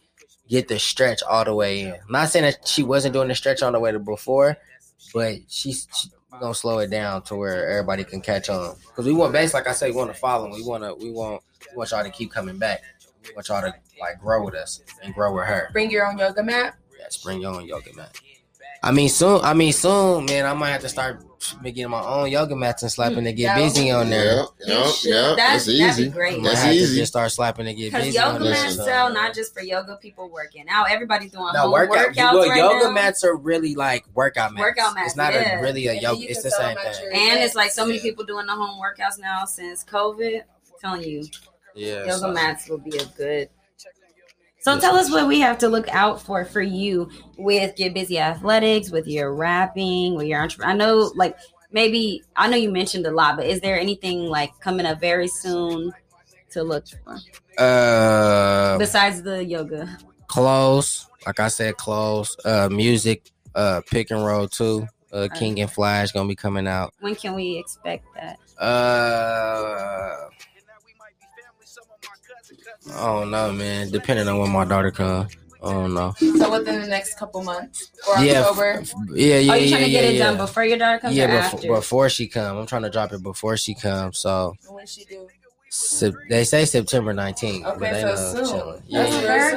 get 0.48 0.68
the 0.68 0.78
stretch 0.78 1.24
all 1.24 1.46
the 1.46 1.56
way 1.56 1.82
in. 1.82 1.96
Not 2.10 2.30
saying 2.30 2.44
that 2.44 2.68
she 2.68 2.84
wasn't 2.84 3.14
doing 3.14 3.28
the 3.28 3.36
stretch 3.36 3.64
all 3.64 3.72
the 3.72 3.80
way 3.80 3.92
to 3.92 4.00
before, 4.00 4.58
but 5.14 5.38
she's 5.48 5.88
she 5.96 6.10
gonna 6.40 6.54
slow 6.54 6.80
it 6.80 6.92
down 6.92 7.24
to 7.24 7.36
where 7.36 7.70
everybody 7.70 8.04
can 8.04 8.22
catch 8.22 8.50
on. 8.50 8.76
Because 8.88 9.06
we 9.06 9.14
want 9.14 9.34
base, 9.34 9.54
like 9.54 9.68
I 9.68 9.72
said, 9.72 9.90
we 9.90 9.96
want 9.96 10.14
to 10.14 10.20
follow. 10.20 10.54
We 10.54 10.64
want 10.64 10.84
to, 10.84 10.94
we 10.94 11.12
want, 11.12 11.42
we 11.72 11.78
want 11.78 11.92
y'all 11.92 12.04
to 12.04 12.10
keep 12.10 12.32
coming 12.32 12.58
back. 12.58 12.82
We 13.24 13.34
want 13.34 13.48
y'all 13.48 13.62
to 13.62 13.74
like 14.00 14.20
grow 14.20 14.44
with 14.46 14.56
us 14.56 14.82
and 15.04 15.14
grow 15.14 15.34
with 15.34 15.46
her. 15.46 15.70
Bring 15.74 15.90
your 15.90 16.08
own 16.08 16.18
yoga 16.18 16.44
mat. 16.44 16.76
Yes, 17.00 17.18
bring 17.18 17.42
your 17.42 17.56
own 17.56 17.66
yoga 17.66 17.94
mat. 17.96 18.20
I 18.88 18.92
mean, 18.92 19.10
soon. 19.10 19.42
I 19.42 19.54
mean, 19.54 19.74
soon, 19.74 20.26
man. 20.26 20.46
I 20.46 20.54
might 20.54 20.70
have 20.70 20.82
to 20.82 20.90
start 20.90 21.22
making 21.62 21.88
my 21.90 22.02
own 22.02 22.32
yoga 22.32 22.56
mats 22.56 22.82
and 22.84 22.92
slapping 22.92 23.24
to 23.26 23.34
get 23.34 23.56
mm, 23.56 23.64
busy 23.66 23.92
on 23.92 24.10
there. 24.10 24.38
Yep, 24.38 24.48
yep, 24.66 24.86
should. 24.96 25.10
yep. 25.10 25.38
That's- 25.38 25.38
That's 25.38 25.66
that'd 25.66 25.80
easy. 26.00 26.10
great. 26.10 26.42
That's 26.42 26.66
easy. 26.66 26.98
just 27.00 27.12
start 27.12 27.32
slapping 27.32 27.66
to 27.66 27.74
get 27.74 27.92
Because 27.92 28.06
busy 28.06 28.18
yoga 28.18 28.36
on 28.38 28.44
mats 28.44 28.64
Listen. 28.64 28.86
sell 28.86 29.14
not 29.14 29.36
just 29.36 29.54
for 29.54 29.62
yoga 29.62 29.98
people 30.02 30.30
working 30.32 30.66
out. 30.70 30.90
Everybody's 30.90 31.32
doing 31.32 31.50
No 31.54 31.62
home 31.64 31.72
workout. 31.74 32.08
workouts 32.16 32.34
well, 32.34 32.50
right 32.50 32.58
yoga 32.58 32.86
now. 32.86 32.92
mats 32.92 33.24
are 33.24 33.36
really 33.36 33.76
like 33.76 34.06
workout 34.16 34.54
mats. 34.54 34.62
Workout 34.62 34.96
mats, 34.96 35.08
It's 35.10 35.16
not 35.18 35.34
yeah. 35.34 35.60
a 35.60 35.62
really 35.62 35.88
a 35.88 35.92
And 35.92 36.02
yoga. 36.02 36.22
It's 36.32 36.44
the 36.44 36.52
same 36.52 36.78
thing. 36.78 37.10
And 37.14 37.40
it's 37.40 37.56
like 37.56 37.72
so 37.72 37.86
many 37.86 37.98
Yeah. 37.98 38.04
people 38.04 38.24
doing 38.26 38.46
the 38.46 38.54
home 38.56 38.80
workouts 38.82 39.20
now 39.20 39.44
since 39.46 39.84
COVID. 39.84 40.38
I'm 40.38 40.80
telling 40.82 41.04
you, 41.04 41.24
Yeah. 41.76 42.00
yoga 42.06 42.14
so- 42.20 42.32
mats 42.32 42.68
will 42.70 42.78
be 42.80 42.98
a 42.98 43.06
good. 43.18 43.50
So 44.60 44.80
tell 44.80 44.96
us 44.96 45.10
what 45.10 45.28
we 45.28 45.40
have 45.40 45.58
to 45.60 45.70
look 45.70 45.88
out 45.90 46.22
for 46.22 46.44
for 46.44 46.62
you 46.62 47.10
with 47.38 47.76
Get 47.76 47.94
Bizzy 47.94 48.18
Athletics, 48.18 48.90
with 48.90 49.08
your 49.08 49.34
rapping, 49.34 50.16
with 50.16 50.28
your 50.28 50.42
entrepreneur. 50.42 50.72
I 50.72 50.76
know, 50.76 51.12
like 51.16 51.38
maybe 51.72 52.24
I 52.36 52.50
know 52.50 52.58
you 52.58 52.72
mentioned 52.72 53.06
a 53.06 53.12
lot, 53.12 53.38
but 53.38 53.46
is 53.46 53.62
there 53.62 53.80
anything 53.80 54.26
like 54.26 54.52
coming 54.60 54.86
up 54.86 55.00
very 55.00 55.28
soon 55.28 55.94
to 56.52 56.64
look 56.64 56.86
for 56.88 57.18
Uh, 57.64 58.78
besides 58.78 59.22
the 59.22 59.44
yoga? 59.46 59.98
close. 60.28 61.08
Like 61.26 61.40
I 61.40 61.48
said, 61.48 61.78
close. 61.78 62.36
Uh, 62.44 62.70
music. 62.70 63.32
Uh, 63.56 63.82
pick 63.90 64.12
and 64.12 64.24
roll 64.26 64.48
too. 64.48 64.88
Uh, 65.12 65.28
King 65.34 65.60
and 65.62 65.72
Flash 65.72 66.12
gonna 66.12 66.28
be 66.28 66.36
coming 66.36 66.68
out. 66.68 66.94
When 67.00 67.16
can 67.16 67.34
we 67.34 67.58
expect 67.58 68.06
that? 68.16 68.38
Uh, 68.62 70.28
I 72.94 73.06
don't 73.06 73.32
know, 73.32 73.52
man. 73.52 73.92
Depending 73.92 74.28
on 74.28 74.40
when 74.40 74.52
my 74.52 74.66
daughter 74.66 74.92
comes. 74.92 75.36
I 75.64 75.72
don't 75.74 75.94
know. 75.96 76.14
So 76.20 76.52
within 76.52 76.82
the 76.82 76.88
next 76.88 77.18
couple 77.18 77.44
months 77.44 77.90
or 78.08 78.20
Yeah, 78.24 78.42
October. 78.42 78.84
Yeah, 79.14 79.38
yeah, 79.40 79.54
Are 79.54 79.58
you 79.58 79.66
yeah, 79.66 79.70
trying 79.72 79.84
to 79.86 79.90
get 79.90 80.04
yeah, 80.04 80.10
it 80.12 80.18
done 80.20 80.38
before 80.38 80.64
your 80.64 80.78
daughter 80.78 81.00
comes 81.00 81.16
or 81.16 81.20
Yeah, 81.20 81.26
after? 81.26 81.58
before, 81.58 81.76
before 81.78 82.10
she 82.10 82.28
comes. 82.28 82.60
I'm 82.60 82.68
trying 82.68 82.84
to 82.84 82.90
drop 82.92 83.12
it 83.12 83.24
before 83.24 83.58
she 83.58 83.74
comes. 83.74 84.20
So 84.20 84.56
When 84.70 84.86
she 84.86 85.04
do? 85.06 85.28
Sep- 85.70 86.14
they 86.30 86.44
say 86.44 86.64
September 86.66 87.14
19th. 87.14 87.64
but 87.64 87.76
Okay, 87.78 87.92
they 87.92 88.02
so 88.02 88.08
know 88.08 88.16
soon. 88.16 88.46
chilling. 88.46 88.84
Yeah. 88.88 89.50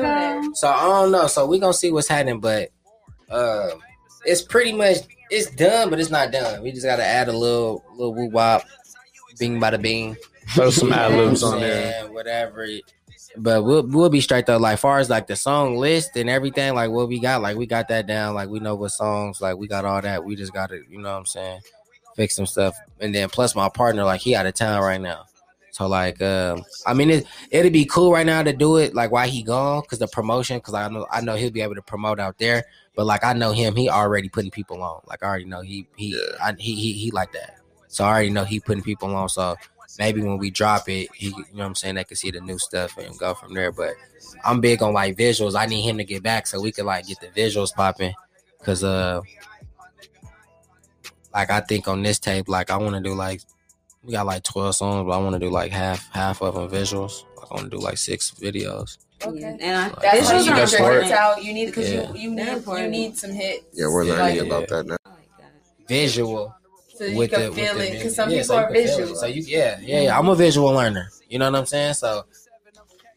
soon. 0.42 0.54
So 0.56 0.68
I 0.68 0.82
don't 0.84 1.12
know. 1.12 1.26
So 1.28 1.46
we 1.46 1.58
gonna 1.58 1.72
see 1.74 1.92
what's 1.92 2.08
happening, 2.08 2.40
but 2.40 2.70
uh, 3.30 3.68
it's 4.24 4.42
pretty 4.42 4.72
much 4.72 4.96
it's 5.30 5.50
done, 5.50 5.88
but 5.90 6.00
it's 6.00 6.10
not 6.10 6.32
done. 6.32 6.62
We 6.62 6.72
just 6.72 6.84
gotta 6.84 7.04
add 7.04 7.28
a 7.28 7.32
little 7.36 7.84
little 7.92 8.14
woo 8.14 8.26
wop, 8.30 8.64
bing 9.38 9.60
bada 9.60 9.80
bing. 9.80 10.16
Throw 10.48 10.70
some 10.70 10.92
ad 10.94 11.12
libs 11.12 11.44
on 11.44 11.60
there. 11.60 11.92
saying? 12.00 12.12
Whatever. 12.14 12.66
But 13.36 13.64
we'll 13.64 13.86
we'll 13.86 14.10
be 14.10 14.20
straight 14.20 14.46
though. 14.46 14.56
Like 14.56 14.78
far 14.78 14.98
as 14.98 15.08
like 15.08 15.26
the 15.26 15.36
song 15.36 15.76
list 15.76 16.16
and 16.16 16.28
everything, 16.28 16.74
like 16.74 16.90
what 16.90 17.08
we 17.08 17.20
got, 17.20 17.42
like 17.42 17.56
we 17.56 17.66
got 17.66 17.88
that 17.88 18.06
down. 18.06 18.34
Like 18.34 18.48
we 18.48 18.58
know 18.58 18.74
what 18.74 18.90
songs, 18.90 19.40
like 19.40 19.56
we 19.56 19.68
got 19.68 19.84
all 19.84 20.02
that. 20.02 20.24
We 20.24 20.34
just 20.34 20.52
gotta, 20.52 20.80
you 20.88 20.98
know 20.98 21.10
what 21.10 21.18
I'm 21.18 21.26
saying, 21.26 21.60
fix 22.16 22.34
some 22.34 22.46
stuff. 22.46 22.74
And 22.98 23.14
then 23.14 23.28
plus 23.28 23.54
my 23.54 23.68
partner, 23.68 24.04
like 24.04 24.20
he 24.20 24.34
out 24.34 24.46
of 24.46 24.54
town 24.54 24.82
right 24.82 25.00
now. 25.00 25.26
So 25.70 25.86
like, 25.86 26.20
um, 26.20 26.64
I 26.86 26.94
mean, 26.94 27.10
it 27.10 27.26
it'd 27.50 27.72
be 27.72 27.84
cool 27.84 28.12
right 28.12 28.26
now 28.26 28.42
to 28.42 28.52
do 28.52 28.78
it 28.78 28.94
like 28.94 29.12
while 29.12 29.28
he 29.28 29.42
gone, 29.42 29.82
cause 29.82 30.00
the 30.00 30.08
promotion, 30.08 30.60
cause 30.60 30.74
I 30.74 30.88
know 30.88 31.06
I 31.10 31.20
know 31.20 31.36
he'll 31.36 31.52
be 31.52 31.62
able 31.62 31.76
to 31.76 31.82
promote 31.82 32.18
out 32.18 32.38
there. 32.38 32.64
But 32.96 33.06
like 33.06 33.24
I 33.24 33.32
know 33.32 33.52
him, 33.52 33.76
he 33.76 33.88
already 33.88 34.28
putting 34.28 34.50
people 34.50 34.82
on. 34.82 35.02
Like 35.06 35.22
I 35.22 35.26
already 35.28 35.44
know 35.44 35.60
he 35.60 35.86
he 35.96 36.20
I, 36.42 36.54
he, 36.58 36.74
he 36.74 36.92
he 36.94 37.10
like 37.12 37.32
that. 37.32 37.60
So 37.86 38.04
I 38.04 38.08
already 38.08 38.30
know 38.30 38.44
he 38.44 38.60
putting 38.60 38.82
people 38.82 39.14
on. 39.14 39.28
So 39.28 39.56
maybe 39.98 40.22
when 40.22 40.38
we 40.38 40.50
drop 40.50 40.88
it, 40.88 41.08
he 41.14 41.26
you 41.26 41.32
know 41.32 41.44
what 41.60 41.64
I'm 41.66 41.74
saying, 41.74 41.94
they 41.96 42.04
can 42.04 42.16
see 42.16 42.30
the 42.30 42.40
new 42.40 42.58
stuff 42.58 42.96
and 42.98 43.18
go 43.18 43.34
from 43.34 43.54
there. 43.54 43.72
But 43.72 43.94
I'm 44.44 44.60
big 44.60 44.82
on 44.82 44.92
like 44.92 45.16
visuals. 45.16 45.54
I 45.58 45.66
need 45.66 45.82
him 45.82 45.98
to 45.98 46.04
get 46.04 46.22
back 46.22 46.46
so 46.46 46.60
we 46.60 46.72
could 46.72 46.84
like 46.86 47.06
get 47.06 47.20
the 47.20 47.28
visuals 47.28 47.74
popping. 47.74 48.14
Cause 48.62 48.84
uh 48.84 49.20
like 51.32 51.50
I 51.50 51.60
think 51.60 51.88
on 51.88 52.02
this 52.02 52.18
tape, 52.18 52.48
like 52.48 52.70
I 52.70 52.76
wanna 52.76 53.00
do 53.00 53.14
like 53.14 53.40
we 54.02 54.12
got 54.12 54.26
like 54.26 54.42
twelve 54.42 54.74
songs, 54.74 55.06
but 55.06 55.12
I 55.12 55.18
wanna 55.22 55.38
do 55.38 55.50
like 55.50 55.72
half 55.72 56.08
half 56.12 56.42
of 56.42 56.54
them 56.54 56.68
visuals. 56.68 57.24
Like 57.36 57.46
I 57.50 57.54
wanna 57.54 57.68
do 57.68 57.78
like 57.78 57.98
six 57.98 58.30
videos. 58.32 58.98
Okay. 59.22 59.42
And 59.60 59.62
I, 59.62 59.88
Like, 59.88 60.00
That's 60.00 60.30
Visuals 60.30 60.30
how 60.30 60.34
are 60.34 60.38
you 60.40 60.44
get 60.54 60.72
your 60.72 60.80
important. 60.80 61.04
hits 61.04 61.12
out. 61.16 61.44
You 61.44 61.52
need 61.52 61.66
because 61.66 61.92
Yeah. 61.92 62.12
you 62.12 62.18
you 62.18 62.30
need 62.30 62.66
you 62.66 62.88
need 62.88 63.18
some 63.18 63.32
hits. 63.32 63.64
Yeah, 63.74 63.86
we're 63.88 64.04
learning 64.04 64.38
Like, 64.38 64.46
about 64.46 64.68
that 64.68 64.86
now. 64.86 64.96
I 65.04 65.08
like 65.10 65.28
that. 65.38 65.52
Visual. 65.88 66.54
So 67.00 67.06
you 67.06 67.16
with 67.16 67.30
can 67.30 67.40
the- 67.40 67.52
feel 67.52 67.80
it 67.80 67.92
because 67.92 68.14
some 68.14 68.28
Yeah, 68.28 68.42
people 68.42 68.46
so 68.46 68.56
are 68.58 68.64
can 68.66 68.74
feel 68.74 68.82
it. 68.84 68.96
visual. 68.98 69.16
So 69.16 69.26
you, 69.26 69.42
yeah, 69.42 69.78
yeah, 69.80 70.00
yeah. 70.02 70.18
I'm 70.18 70.28
a 70.28 70.34
visual 70.34 70.68
learner. 70.70 71.08
You 71.30 71.38
know 71.38 71.50
what 71.50 71.58
I'm 71.58 71.64
saying? 71.64 71.94
So 71.94 72.24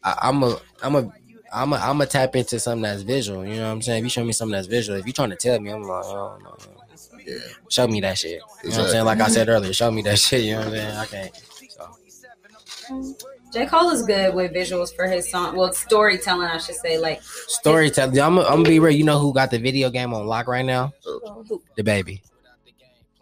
I, 0.02 0.18
I'm 0.22 0.42
a, 0.42 0.56
I'm 0.82 0.94
a, 0.94 1.12
I'm 1.52 1.72
a, 1.74 1.76
I'm 1.76 2.00
a 2.00 2.06
tap 2.06 2.34
into 2.34 2.58
something 2.58 2.80
that's 2.82 3.02
visual. 3.02 3.44
You 3.44 3.56
know 3.56 3.66
what 3.66 3.72
I'm 3.72 3.82
saying? 3.82 3.98
If 3.98 4.04
you 4.04 4.10
show 4.10 4.24
me 4.24 4.32
something 4.32 4.52
that's 4.54 4.68
visual, 4.68 4.98
if 4.98 5.04
you're 5.04 5.12
trying 5.12 5.30
to 5.30 5.36
tell 5.36 5.60
me, 5.60 5.70
I'm 5.70 5.82
like, 5.82 6.04
oh 6.06 6.38
no, 6.42 6.56
Yeah. 7.26 7.34
show 7.68 7.86
me 7.86 8.00
that 8.00 8.16
shit. 8.16 8.40
You 8.62 8.70
know 8.70 8.76
what 8.78 8.84
I'm 8.86 8.90
saying? 8.90 9.04
Like 9.04 9.20
I 9.20 9.28
said 9.28 9.48
earlier, 9.50 9.72
show 9.74 9.90
me 9.90 10.00
that 10.02 10.18
shit. 10.26 10.44
You 10.44 10.52
know 10.52 10.58
what 10.60 10.68
I'm 10.68 10.72
saying? 10.74 10.96
I 10.96 11.06
can't. 11.06 11.36
So 12.88 13.14
J. 13.52 13.66
Cole 13.66 13.90
is 13.90 14.02
good 14.04 14.34
with 14.34 14.52
visuals 14.52 14.94
for 14.96 15.06
his 15.06 15.30
song. 15.30 15.56
Well, 15.56 15.72
storytelling, 15.74 16.48
I 16.48 16.56
should 16.58 16.74
say. 16.76 16.96
Like, 16.98 17.22
storytelling. 17.22 18.18
I'm, 18.18 18.38
I'm 18.38 18.44
gonna 18.46 18.62
be 18.64 18.80
real. 18.80 18.96
You 18.96 19.04
know 19.04 19.18
who 19.18 19.32
got 19.34 19.50
the 19.50 19.58
video 19.58 19.90
game 19.90 20.12
on 20.14 20.26
lock 20.26 20.48
right 20.48 20.64
now? 20.64 20.92
who- 21.04 21.62
DaBaby. 21.78 22.22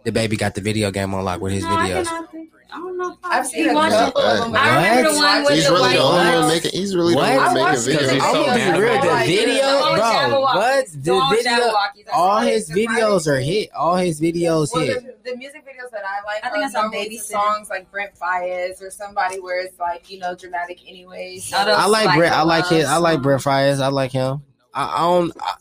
DaBaby 0.05 0.39
got 0.39 0.55
the 0.55 0.61
video 0.61 0.91
game 0.91 1.15
on 1.15 1.25
lock 1.25 1.41
with 1.41 1.53
his 1.53 1.63
No, 1.65 1.71
I 1.71 1.89
videos. 1.91 2.05
cannot 2.07 2.31
think. 2.33 2.49
I 2.75 2.77
don't 2.79 2.97
know. 2.97 3.11
If 3.13 3.19
I've 3.23 3.47
seen 3.47 3.65
He 3.65 3.69
a 3.71 3.75
watched 3.75 3.93
it. 3.93 3.99
couple 3.99 4.23
of 4.23 4.39
them. 4.39 4.57
I 4.57 4.77
remember 4.77 5.11
the 5.13 5.17
What? 5.19 5.35
one 5.35 5.45
with 5.45 5.53
He's 5.53 5.67
the 5.67 5.73
really 5.75 5.93
the 5.93 5.99
only 6.03 6.39
one 6.39 6.49
making. 6.49 6.71
He's 6.73 6.97
really 6.97 7.15
What? 7.15 7.33
the 7.55 7.61
one 7.61 7.73
making 7.73 7.99
videos. 7.99 8.13
I'm 8.13 8.21
so 8.33 8.47
gonna 8.47 8.73
be 8.73 8.81
real. 8.81 8.95
about 8.97 9.27
The 9.27 9.37
video, 9.37 9.63
bro. 9.63 10.01
Jabberwocky. 10.01 10.55
What? 10.55 10.87
The 10.93 11.37
video. 11.37 12.13
All 12.15 12.41
his 12.41 12.71
videos 12.71 13.27
are 13.27 13.41
hit. 13.41 13.71
All 13.75 13.97
his 13.97 14.21
videos 14.23 14.73
Well, 14.73 14.85
hit. 14.87 15.23
the, 15.23 15.31
the 15.33 15.37
music 15.37 15.67
videos 15.67 15.91
that 15.91 16.03
I 16.03 16.25
like 16.25 16.45
I 16.45 16.49
think 16.49 16.57
are 16.57 16.61
that's 16.63 16.75
on 16.77 16.91
normally 16.91 17.11
Babysitter. 17.11 17.21
songs 17.23 17.69
like 17.69 17.91
Brent 17.91 18.13
Faiyaz 18.19 18.81
or 18.83 18.91
somebody 18.91 19.39
where 19.39 19.61
it's 19.63 19.79
like 19.79 20.11
you 20.11 20.19
know 20.19 20.35
dramatic 20.35 20.79
anyways. 20.89 21.53
I 21.53 21.87
like 21.87 22.07
like 22.07 22.17
Brent. 22.17 22.35
I 22.35 22.43
like 22.43 22.67
his. 22.69 22.87
Uh, 22.87 22.95
I 22.95 22.97
like 22.97 23.21
Brent 23.21 23.43
Faiyaz. 23.43 23.81
I 23.83 23.89
like 23.89 24.13
him. 24.13 24.43
I, 24.73 24.85
I 24.97 25.01
don't. 25.01 25.33
I, 25.39 25.53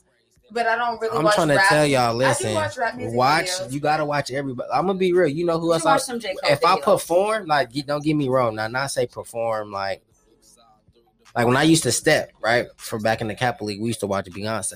but 0.52 0.68
I 0.68 0.76
don't 0.76 1.00
really. 1.02 1.18
I'm 1.18 1.32
trying 1.32 1.48
to 1.50 1.56
rap. 1.56 1.66
tell 1.70 1.86
y'all. 1.86 2.10
I 2.10 2.12
Listen, 2.12 2.54
watch 2.54 2.78
rap 2.78 2.96
music 2.96 3.18
watch. 3.18 3.46
videos. 3.46 3.72
You 3.72 3.80
gotta 3.80 4.06
watch 4.06 4.32
everybody. 4.32 4.70
I'm 4.74 4.86
gonna 4.88 5.00
be 5.00 5.14
real. 5.14 5.28
You 5.30 5.46
know 5.46 5.60
who 5.60 5.68
You 5.68 5.74
else? 5.74 5.86
I, 5.86 5.94
watch 5.94 6.02
some 6.04 6.20
J. 6.20 6.36
Cole 6.42 6.52
if 6.52 6.64
I 6.66 6.76
videos. 6.78 6.82
perform, 6.84 7.46
like, 7.48 7.72
don't 7.86 8.04
get 8.04 8.16
me 8.16 8.30
wrong. 8.30 8.56
Now, 8.56 8.68
not 8.68 8.92
say 8.92 9.08
perform 9.08 9.72
like, 9.72 10.02
like 11.36 11.48
when 11.48 11.58
I 11.58 11.64
used 11.64 11.84
to 11.84 11.92
step 11.92 12.32
right 12.42 12.68
for 12.78 13.00
back 13.00 13.22
in 13.22 13.28
the 13.28 13.36
Capital 13.36 13.68
League, 13.68 13.82
we 13.82 13.88
used 13.88 14.02
to 14.02 14.08
watch 14.08 14.26
Beyonce. 14.26 14.74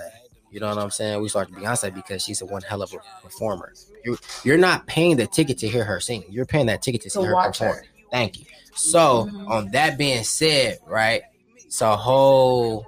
You 0.51 0.61
know 0.61 0.69
what 0.69 0.77
I'm 0.77 0.91
saying? 0.91 1.17
We 1.21 1.29
watch 1.35 1.49
Beyonce 1.49 1.93
because 1.93 2.23
she's 2.23 2.41
a 2.41 2.45
one 2.45 2.61
hell 2.61 2.81
of 2.81 2.93
a 2.93 2.97
performer. 3.21 3.73
You're, 4.05 4.17
you're 4.45 4.57
not 4.57 4.87
paying 4.87 5.17
the 5.17 5.27
ticket 5.27 5.57
to 5.59 5.67
hear 5.67 5.83
her 5.83 5.99
sing. 5.99 6.23
You're 6.29 6.45
paying 6.45 6.67
that 6.67 6.81
ticket 6.81 7.01
to 7.01 7.09
see 7.09 7.19
To 7.19 7.25
her 7.25 7.35
perform. 7.47 7.75
her. 7.75 7.83
Thank 8.09 8.39
you. 8.39 8.45
So, 8.73 9.25
Mhm. 9.29 9.49
on 9.49 9.71
that 9.71 9.97
being 9.97 10.23
said, 10.23 10.79
right, 10.85 11.23
it's 11.57 11.81
a 11.81 11.97
whole 11.97 12.85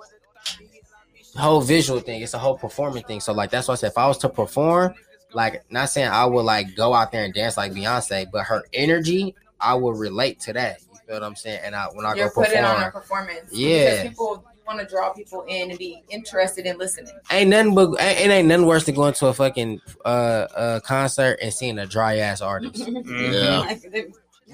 whole 1.41 1.61
visual 1.61 1.99
thing. 1.99 2.22
It's 2.22 2.34
a 2.34 2.38
whole 2.39 2.57
performing 2.57 3.03
thing. 3.03 3.19
So, 3.19 3.34
like 3.34 3.49
that's 3.51 3.68
why 3.68 3.73
I 3.73 3.77
said 3.77 3.91
if 3.91 3.97
I 3.97 4.07
was 4.07 4.18
to 4.19 4.30
perform, 4.30 4.93
like 5.34 5.64
not 5.72 5.89
saying 5.89 6.09
I 6.09 6.26
would 6.26 6.43
like 6.43 6.76
go 6.76 6.93
out 6.93 7.11
there 7.11 7.23
and 7.23 7.34
dance 7.34 7.57
like 7.57 7.72
Beyonce, 7.73 8.27
but 8.31 8.43
her 8.45 8.64
energy, 8.73 9.35
I 9.59 9.73
would 9.76 9.97
relate 9.97 10.39
to 10.41 10.53
that. 10.53 10.80
You 10.91 10.99
feel 11.05 11.15
what 11.15 11.23
I'm 11.23 11.35
saying? 11.35 11.59
And 11.64 11.76
I 11.76 11.85
when 11.93 12.05
I 12.05 12.14
You're 12.15 12.30
go 12.30 12.43
putting 12.43 12.64
on 12.64 12.81
a 12.84 12.91
performance. 12.91 13.51
Yeah. 13.51 14.03
Because 14.03 14.09
people 14.09 14.43
want 14.68 14.80
to 14.80 14.85
draw 14.85 15.14
people 15.14 15.43
in 15.47 15.69
and 15.69 15.80
be 15.80 16.03
interested 16.09 16.65
in 16.65 16.77
listening. 16.77 17.14
ain't 17.31 17.49
nothing 17.49 17.73
but 17.73 17.91
it 17.93 18.30
ain't 18.30 18.47
nothing 18.49 18.65
worse 18.65 18.85
than 18.85 18.95
going 18.95 19.14
to 19.14 19.27
a 19.27 19.34
fucking 19.34 19.80
uh 20.03 20.07
uh 20.07 20.80
concert 20.81 21.39
and 21.41 21.53
seeing 21.53 21.80
a 21.80 21.85
dry 21.85 22.18
ass 22.18 22.41
artist. 22.41 22.89
Yeah. 23.05 23.73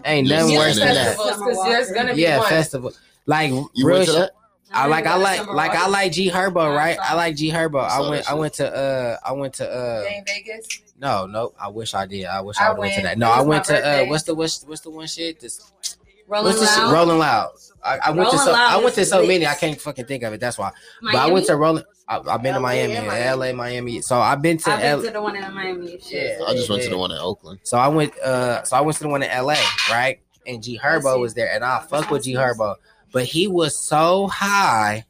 Ain't 0.05 0.27
You're 0.27 0.38
nothing 0.39 0.55
worse 0.57 0.80
than 0.80 0.93
that. 0.95 1.18
because 1.18 1.64
there's 1.65 1.91
gonna 1.91 2.15
be 2.15 2.22
Yeah, 2.22 2.39
one. 2.39 2.49
festival. 2.49 2.93
Like 3.27 3.51
You 3.51 3.85
real 3.85 3.97
went 3.99 4.10
to 4.10 4.14
shit. 4.15 4.31
That? 4.73 4.79
I 4.83 4.85
like 4.87 5.05
I 5.05 5.15
like 5.15 5.47
like 5.47 5.71
I 5.71 5.87
like 5.87 6.11
G 6.11 6.29
Herbo, 6.29 6.75
right? 6.75 6.97
I 7.01 7.13
like 7.15 7.35
G 7.35 7.49
Herbo. 7.51 7.87
I 7.87 8.09
went 8.09 8.29
I 8.29 8.33
went 8.33 8.53
to 8.55 8.75
uh 8.75 9.17
I 9.25 9.31
went 9.31 9.53
to 9.55 9.69
uh 9.69 10.03
in 10.07 10.25
Vegas. 10.25 10.67
no 10.99 11.25
no 11.25 11.53
I 11.59 11.69
wish 11.69 11.93
I 11.93 12.05
did. 12.05 12.25
I 12.25 12.41
wish 12.41 12.59
I 12.59 12.67
I, 12.67 12.73
went 12.73 12.93
to 12.95 13.01
that. 13.03 13.17
No, 13.17 13.29
I 13.29 13.41
went 13.41 13.65
to 13.65 13.77
uh 13.77 14.05
what's 14.05 14.23
the 14.23 14.35
what's 14.35 14.63
what's 14.63 14.81
the 14.81 14.89
one 14.89 15.07
shit? 15.07 15.39
This 15.39 15.71
Rolling 16.27 16.47
what's 16.47 16.59
the 16.61 16.67
shit? 16.67 16.83
Loud. 16.83 16.93
Rolling 16.93 17.17
Loud. 17.19 17.51
I, 17.83 17.99
I 18.05 18.11
went 18.11 18.31
to 18.31 18.37
so 18.37 18.51
Loud 18.51 18.79
I 18.79 18.83
went 18.83 18.95
to 18.95 19.05
so 19.05 19.19
lit. 19.19 19.27
many 19.27 19.47
I 19.47 19.55
can't 19.55 19.79
fucking 19.79 20.05
think 20.05 20.23
of 20.23 20.33
it. 20.33 20.39
That's 20.39 20.57
why. 20.57 20.71
But 21.01 21.15
I 21.15 21.31
went 21.31 21.45
to 21.47 21.55
Rolling. 21.55 21.83
I, 22.07 22.19
I've 22.19 22.43
been 22.43 22.53
to 22.53 22.59
Miami, 22.59 22.95
and 22.95 23.07
and 23.07 23.07
Miami. 23.07 23.51
LA, 23.51 23.53
Miami. 23.53 24.01
So 24.01 24.19
I've 24.19 24.41
been 24.41 24.57
to 24.57 24.71
I've 24.71 24.79
been 24.81 24.89
L- 24.89 25.01
to 25.03 25.11
the 25.11 25.21
one 25.21 25.35
in 25.35 25.53
Miami. 25.53 25.99
Shit. 25.99 26.37
Yeah. 26.39 26.45
I 26.45 26.53
just 26.53 26.69
went 26.69 26.83
to 26.83 26.89
the 26.89 26.97
one 26.97 27.11
in 27.11 27.17
Oakland. 27.17 27.59
So 27.63 27.77
I 27.77 27.87
went 27.87 28.17
uh 28.19 28.63
so 28.63 28.77
I 28.77 28.81
went 28.81 28.97
to 28.97 29.03
the 29.03 29.09
one 29.09 29.23
in 29.23 29.29
LA, 29.29 29.55
right? 29.89 30.19
And 30.45 30.61
G 30.61 30.77
Herbo 30.81 31.19
was 31.19 31.33
there 31.33 31.51
and 31.53 31.63
I 31.63 31.79
fuck 31.81 32.09
with 32.09 32.23
G 32.23 32.33
Herbo. 32.33 32.75
But 33.14 33.23
he 33.26 33.48
was 33.48 33.77
so 33.77 34.27
high. 34.27 35.06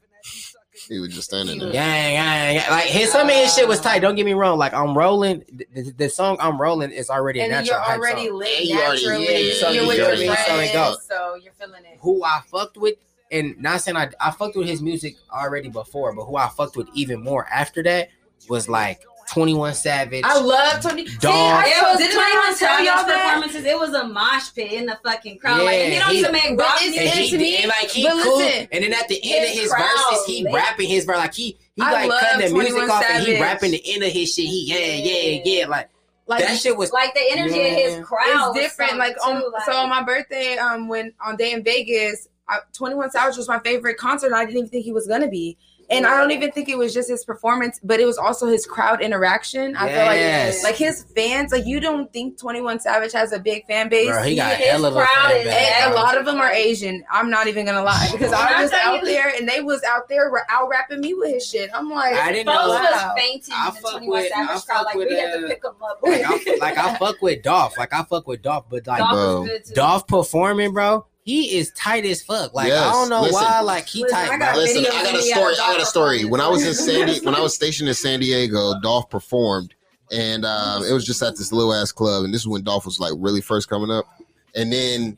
He 0.88 0.98
was 0.98 1.14
just 1.14 1.28
standing 1.30 1.58
there. 1.58 1.72
Gang, 1.72 2.14
gang, 2.14 2.56
gang. 2.58 2.70
Like 2.70 2.84
his 2.84 3.10
some 3.10 3.26
of 3.28 3.34
his 3.34 3.54
shit 3.54 3.66
was 3.66 3.80
tight. 3.80 4.00
Don't 4.00 4.16
get 4.16 4.26
me 4.26 4.34
wrong. 4.34 4.58
Like 4.58 4.74
I'm 4.74 4.96
rolling. 4.96 5.42
The, 5.50 5.66
the, 5.74 5.90
the 5.92 6.08
song 6.10 6.36
I'm 6.40 6.60
rolling 6.60 6.90
is 6.90 7.08
already 7.08 7.40
And 7.40 7.50
then 7.50 7.64
natural 7.64 7.78
you're 7.78 7.84
hype 7.88 7.98
already 8.00 8.28
song. 8.28 8.38
lit 8.38 8.58
And 8.60 8.68
you 8.68 8.76
already- 8.76 9.06
naturally. 9.06 9.48
yeah, 9.48 9.54
so 9.54 9.70
you're 9.70 9.82
you 9.82 9.88
with 9.88 9.96
your 9.96 10.10
me? 10.12 10.26
So 10.26 10.34
friends, 10.34 10.70
it 10.74 11.02
so 11.08 11.34
you're 11.42 11.52
feeling 11.54 11.84
it. 11.86 11.98
Who 12.02 12.22
I 12.22 12.40
fucked 12.46 12.76
with, 12.76 12.96
and 13.32 13.58
not 13.62 13.80
saying 13.80 13.96
I 13.96 14.10
I 14.20 14.30
fucked 14.32 14.56
with 14.56 14.68
his 14.68 14.82
music 14.82 15.16
already 15.32 15.70
before, 15.70 16.12
but 16.14 16.24
who 16.26 16.36
I 16.36 16.48
fucked 16.48 16.76
with 16.76 16.88
even 16.92 17.22
more 17.22 17.46
after 17.48 17.82
that 17.84 18.10
was 18.50 18.68
like 18.68 19.00
21 19.34 19.74
Savage. 19.74 20.24
I 20.24 20.38
love 20.40 20.80
Tony. 20.80 21.06
See, 21.06 21.16
Dog. 21.18 21.34
I 21.34 21.64
It 21.68 21.74
told, 21.80 21.90
was 21.92 21.98
didn't 21.98 22.18
I 22.18 22.30
21 22.30 22.46
tell 22.46 22.54
Savage 22.56 22.86
y'all 22.86 23.06
that? 23.06 23.24
performances. 23.26 23.64
It 23.64 23.78
was 23.78 23.92
a 23.92 24.04
mosh 24.08 24.54
pit 24.54 24.72
in 24.72 24.86
the 24.86 24.98
fucking 25.04 25.38
crowd. 25.38 25.62
Yeah, 25.62 25.70
and 25.70 25.92
he 25.92 25.98
don't 25.98 26.10
he- 26.10 26.18
even 26.20 26.32
make 26.32 26.56
but 26.56 26.64
rock 26.64 26.82
it's- 26.82 26.96
and 26.96 27.04
music. 27.18 27.24
he 27.24 27.30
to 27.30 27.38
me, 27.38 27.56
and 27.58 27.66
like 27.68 27.90
he 27.90 28.02
but 28.04 28.22
cool, 28.22 28.38
listen, 28.38 28.68
and 28.72 28.84
then 28.84 28.92
at 28.94 29.08
the 29.08 29.20
end 29.34 29.44
of 29.44 29.50
his 29.50 29.60
his 29.62 29.70
crowd 29.72 29.90
verses, 30.10 30.26
he 30.26 30.44
lit. 30.44 30.54
rapping 30.54 30.88
his 30.88 31.04
verse 31.04 31.18
like 31.18 31.34
he 31.34 31.58
he 31.76 31.82
I 31.82 32.06
like 32.06 32.20
cutting 32.20 32.48
the 32.48 32.54
music 32.54 32.70
21 32.72 32.90
off 32.90 33.04
and 33.10 33.24
he 33.26 33.40
rapping 33.40 33.70
the 33.72 33.82
end 33.94 34.02
of 34.04 34.10
his 34.12 34.32
shit. 34.32 34.46
He 34.46 34.64
yeah 34.66 34.78
yeah 34.78 35.42
yeah 35.44 35.66
like, 35.66 35.88
Like 36.26 36.42
that 36.46 36.56
shit 36.58 36.76
was 36.76 36.92
Like 36.92 37.12
the 37.14 37.20
energy 37.32 37.60
of 37.60 37.66
Yeah. 37.66 37.96
his 37.98 38.06
crowd. 38.06 38.52
it's 38.56 38.60
different. 38.60 38.90
something 38.92 38.98
Like 38.98 39.16
on 39.26 39.40
too, 39.42 39.52
so 39.66 39.72
on 39.72 39.88
my 39.90 40.02
birthday, 40.02 40.56
um, 40.56 40.88
when 40.88 41.12
on 41.24 41.36
day 41.36 41.52
in 41.52 41.62
Vegas, 41.64 42.28
I, 42.48 42.58
Twenty 42.72 42.94
One 42.94 43.10
Savage 43.10 43.36
was 43.36 43.48
my 43.48 43.58
favorite 43.58 43.96
concert. 43.98 44.32
I 44.32 44.44
didn't 44.44 44.58
even 44.58 44.70
think 44.70 44.84
he 44.84 44.92
was 44.92 45.06
gonna 45.06 45.28
be, 45.28 45.56
and 45.90 46.06
I 46.06 46.16
don't 46.16 46.30
even 46.30 46.50
think 46.52 46.68
it 46.68 46.78
was 46.78 46.92
just 46.94 47.08
his 47.08 47.24
performance, 47.24 47.78
but 47.82 48.00
it 48.00 48.06
was 48.06 48.18
also 48.18 48.46
his 48.46 48.66
crowd 48.66 49.00
interaction. 49.02 49.76
I 49.76 49.88
Yes. 49.88 50.54
feel 50.56 50.62
like 50.64 50.72
like 50.72 50.76
his 50.76 51.04
fans, 51.14 51.52
like 51.52 51.66
you 51.66 51.80
don't 51.80 52.12
think 52.12 52.38
Twenty 52.38 52.60
One 52.60 52.80
Savage 52.80 53.12
has 53.12 53.32
a 53.32 53.38
big 53.38 53.66
fan 53.66 53.88
base. 53.88 54.08
bro, 54.10 54.22
he 54.22 54.36
got 54.36 54.56
his 54.56 54.66
hell 54.68 54.84
of 54.84 54.96
a 54.96 55.04
fan 55.06 55.44
base, 55.44 55.84
a 55.86 55.94
lot 55.94 56.16
of 56.16 56.24
them 56.24 56.40
are 56.40 56.50
Asian. 56.50 57.04
I'm 57.10 57.30
not 57.30 57.46
even 57.46 57.66
gonna 57.66 57.82
lie 57.82 58.08
because 58.12 58.32
I 58.32 58.58
I 58.58 58.62
was 58.62 58.70
tell 58.70 58.94
out 58.96 59.04
there 59.04 59.28
and 59.36 59.48
they 59.48 59.60
was 59.60 59.82
out 59.84 60.08
there 60.08 60.30
ra- 60.30 60.40
out 60.48 60.68
rapping 60.68 61.00
me 61.00 61.14
with 61.14 61.32
his 61.34 61.46
shit. 61.46 61.70
I'm 61.74 61.90
like, 61.90 62.14
I 62.14 62.32
didn't 62.32 62.46
Folks 62.52 62.58
know. 62.64 62.68
Wow. 62.70 63.12
was 63.14 63.20
fainting 63.22 63.54
I 63.56 63.70
fuck 63.70 63.90
21 63.92 64.08
with- 64.10 64.32
I 64.32 64.36
Savage 64.36 64.48
fuck 64.54 64.66
crowd. 64.66 64.84
Like, 64.86 64.94
with, 64.96 65.08
we 65.08 65.14
had 65.18 65.32
to 65.32 65.44
uh, 65.44 65.48
pick 65.48 65.62
them 65.62 65.74
up. 65.82 65.98
Like 66.02 66.22
I, 66.24 66.56
like 66.60 66.78
I 66.78 66.96
fuck 66.96 67.20
with 67.22 67.42
Dolph, 67.42 67.76
like 67.78 67.92
I 67.92 68.02
fuck 68.04 68.26
with 68.26 68.42
Dolph, 68.42 68.64
but 68.70 68.86
like 68.86 68.98
Dog 68.98 69.10
Bro. 69.12 69.40
was 69.40 69.48
good 69.50 69.64
too. 69.66 69.74
Dolph 69.74 70.06
performing, 70.06 70.72
bro, 70.72 71.06
he 71.24 71.56
is 71.56 71.70
tight 71.70 72.04
as 72.04 72.22
fuck. 72.22 72.52
Like 72.54 72.70
I 72.70 72.92
don't 72.92 73.08
know 73.08 73.22
listen. 73.22 73.34
why, 73.34 73.60
like 73.60 73.86
he 73.86 74.02
Listen, 74.02 74.18
tight. 74.18 74.30
I 74.30 74.38
got 74.38 74.56
Listen, 74.56 74.84
I 74.84 74.90
got 74.90 75.06
a 75.06 75.08
of 75.08 75.24
me 75.24 75.32
at 75.32 75.36
story. 75.36 75.54
a 75.54 75.62
I 75.62 75.72
got 75.72 75.80
a 75.80 75.86
story. 75.86 76.24
When 76.26 76.40
I 76.40 76.48
was 76.48 76.62
in 76.62 76.74
performance. 76.74 77.16
San, 77.16 77.24
when 77.32 77.34
I 77.34 77.40
was 77.40 77.54
stationed 77.54 77.88
in 77.88 77.94
San 77.94 78.20
Diego, 78.20 78.78
Dolph 78.82 79.08
performed, 79.08 79.74
and 80.12 80.44
um, 80.44 80.84
it 80.84 80.92
was 80.92 81.04
just 81.04 81.22
at 81.22 81.36
this 81.36 81.50
little 81.50 81.72
ass 81.72 81.92
club. 81.92 82.24
And 82.24 82.34
this 82.34 82.42
is 82.42 82.48
when 82.48 82.62
Dolph 82.62 82.84
was 82.84 83.00
like 83.00 83.12
really 83.16 83.40
first 83.40 83.70
coming 83.70 83.90
up. 83.90 84.06
And 84.54 84.70
then 84.70 85.16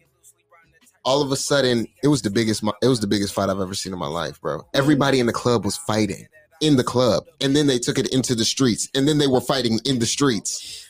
all 1.05 1.23
of 1.23 1.33
a 1.33 1.37
sudden, 1.37 1.89
it 2.05 2.09
was 2.09 2.23
the 2.23 2.31
biggest. 2.31 2.63
It 2.83 2.87
was 2.89 3.01
the 3.01 3.09
biggest 3.09 3.35
fight 3.35 3.51
I've 3.51 3.61
ever 3.61 3.75
seen 3.75 3.93
in 3.93 3.99
my 3.99 4.07
life, 4.07 4.41
bro. 4.41 4.65
Everybody 4.75 5.19
in 5.19 5.27
the 5.27 5.33
club 5.33 5.65
was 5.65 5.77
fighting 5.77 6.29
in 6.61 6.77
the 6.77 6.85
club, 6.85 7.25
and 7.41 7.57
then 7.57 7.67
they 7.67 7.81
took 7.81 7.99
it 7.99 8.15
into 8.15 8.37
the 8.37 8.45
streets, 8.45 8.89
and 8.95 9.09
then 9.09 9.19
they 9.19 9.27
were 9.27 9.41
fighting 9.41 9.81
in 9.85 9.99
the 9.99 10.07
streets. 10.07 10.86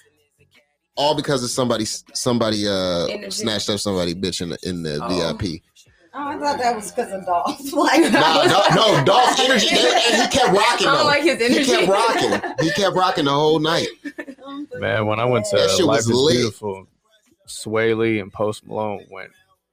All 0.97 1.15
because 1.15 1.43
of 1.45 1.51
somebody, 1.51 1.85
somebody 1.85 2.67
uh 2.67 3.07
Energy. 3.07 3.31
snatched 3.31 3.69
up 3.71 3.79
somebody 3.79 4.15
bitch 4.15 4.41
in 4.41 4.49
the, 4.51 4.59
in 4.63 4.83
the 4.83 4.99
Oh. 5.03 5.09
VIP. 5.35 5.63
Oh, 6.19 6.29
I 6.29 6.39
thought 6.39 6.59
that 6.59 6.75
was 6.75 6.91
because 6.91 7.13
of 7.13 7.27
Dolph. 7.27 7.73
like, 7.75 8.01
No, 8.11 8.45
no, 8.47 8.63
no, 8.75 9.05
Dolph's 9.05 9.39
energy, 9.45 9.69
and 9.69 10.23
he 10.23 10.29
kept 10.39 10.51
rocking 10.51 10.87
I 10.87 10.93
though. 10.93 10.97
don't 10.99 11.07
like 11.07 11.23
his 11.25 11.41
energy. 11.43 11.59
He 11.65 11.67
kept 11.67 11.89
rocking. 11.89 12.55
He 12.67 12.71
kept 12.73 12.97
rocking 12.97 13.25
the 13.27 13.33
whole 13.33 13.59
night. 13.73 13.87
Man, 14.79 15.05
when 15.07 15.21
I 15.21 15.27
went 15.27 15.45
to 15.51 15.57
That 15.57 15.71
shit 15.77 15.85
Life 15.85 15.97
was 15.99 16.09
is 16.09 16.17
lit. 16.17 16.35
Beautiful, 16.37 16.87
Swae 17.47 17.95
Lee 17.97 18.19
and 18.21 18.33
Post 18.33 18.67
Malone 18.67 19.05
went 19.11 19.31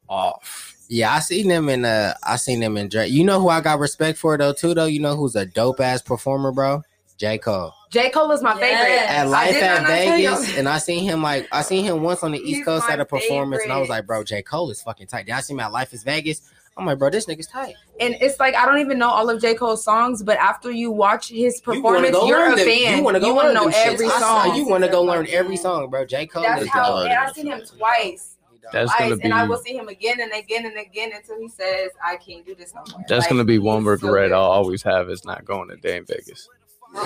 off. 0.09 0.75
Yeah, 0.89 1.13
I 1.13 1.19
seen 1.19 1.47
them 1.47 1.69
in 1.69 1.85
uh 1.85 2.13
I 2.23 2.35
seen 2.35 2.59
them 2.59 2.75
in 2.75 2.89
Drake. 2.89 3.11
You 3.13 3.23
know 3.23 3.39
who 3.39 3.47
I 3.47 3.61
got 3.61 3.79
respect 3.79 4.17
for 4.17 4.37
though 4.37 4.51
too 4.53 4.73
though? 4.73 4.85
You 4.85 4.99
know 4.99 5.15
who's 5.15 5.35
a 5.37 5.45
dope 5.45 5.79
ass 5.79 6.01
performer, 6.01 6.51
bro? 6.51 6.83
J. 7.23 7.37
Cole. 7.37 7.73
J 7.89 8.09
Cole 8.09 8.31
is 8.33 8.41
my 8.41 8.51
Yes. 8.59 8.59
favorite. 8.59 9.09
At 9.17 9.27
Life 9.29 9.55
at 9.55 9.81
not 9.83 9.87
tell 9.87 10.17
y'all 10.17 10.35
Vegas, 10.41 10.57
and 10.57 10.67
I 10.67 10.77
seen 10.77 11.03
him 11.05 11.21
like 11.23 11.47
I 11.53 11.61
seen 11.61 11.85
him 11.85 12.01
once 12.03 12.21
on 12.21 12.33
the 12.33 12.37
East 12.39 12.57
He's 12.57 12.65
Coast 12.65 12.89
at 12.89 12.99
a 12.99 13.05
performance, 13.05 13.63
and 13.63 13.71
I 13.71 13.77
was 13.77 13.87
like, 13.87 14.05
bro, 14.05 14.25
J. 14.25 14.41
Cole 14.41 14.69
is 14.71 14.81
fucking 14.81 15.07
tight. 15.07 15.27
Then 15.27 15.35
I 15.37 15.39
seen 15.39 15.55
him 15.55 15.61
at 15.61 15.71
Life 15.71 15.93
is 15.93 16.03
Vegas. 16.03 16.41
I'm 16.75 16.85
like, 16.85 16.99
bro, 16.99 17.09
this 17.11 17.25
nigga's 17.27 17.47
tight. 17.47 17.75
and 18.01 18.17
it's 18.19 18.41
like 18.41 18.55
I 18.55 18.65
don't 18.65 18.79
even 18.79 18.97
know 18.99 19.07
all 19.09 19.29
of 19.29 19.39
J 19.41 19.53
Cole's 19.55 19.85
songs, 19.85 20.21
but 20.21 20.37
after 20.37 20.69
you 20.69 20.91
watch 20.91 21.29
his 21.29 21.61
performance, 21.61 22.11
go 22.11 22.25
you 22.27 22.33
are 22.33 22.51
a 22.51 22.55
them- 22.57 22.65
fan. 22.67 22.97
You 22.97 23.03
want 23.05 23.15
to 23.15 23.21
go 23.21 23.33
wanna 23.33 23.47
learn 23.49 23.53
know 23.55 23.63
them 23.69 23.71
shits. 23.71 23.85
every 23.93 24.07
I 24.07 24.09
song. 24.09 24.19
saw 24.49 24.55
You 24.55 24.67
want 24.67 24.83
to 24.83 24.89
go 24.89 25.01
learn 25.01 25.25
every 25.29 25.55
song, 25.55 25.89
bro. 25.89 26.03
J. 26.03 26.25
Cole 26.27 26.43
That's 26.43 26.63
is 26.63 26.67
how. 26.69 26.83
hard. 26.83 27.05
And 27.07 27.13
I've 27.17 27.33
seen 27.33 27.45
him 27.47 27.61
twice. 27.77 28.31
That's 28.73 28.89
twice, 28.91 28.99
gonna 29.09 29.15
be 29.17 29.23
and 29.25 29.33
I 29.33 29.45
will 29.45 29.57
see 29.59 29.77
him 29.77 29.87
again 29.87 30.19
and 30.19 30.31
again 30.33 30.65
and 30.65 30.77
again 30.77 31.11
until 31.15 31.37
he 31.39 31.47
says, 31.47 31.91
"I 32.03 32.17
can't 32.17 32.45
do 32.45 32.53
this 32.55 32.73
no 32.73 32.81
more." 32.91 33.05
that's 33.07 33.21
Like, 33.25 33.29
gonna 33.29 33.43
be 33.45 33.59
one 33.59 33.77
he's 33.85 33.85
so 34.01 34.07
regret. 34.07 34.33
I'll 34.33 34.41
always 34.43 34.81
have 34.83 35.09
is 35.09 35.23
not 35.23 35.45
going 35.45 35.69
to 35.69 35.75
day 35.77 35.95
in 35.97 36.05
Vegas. 36.05 36.49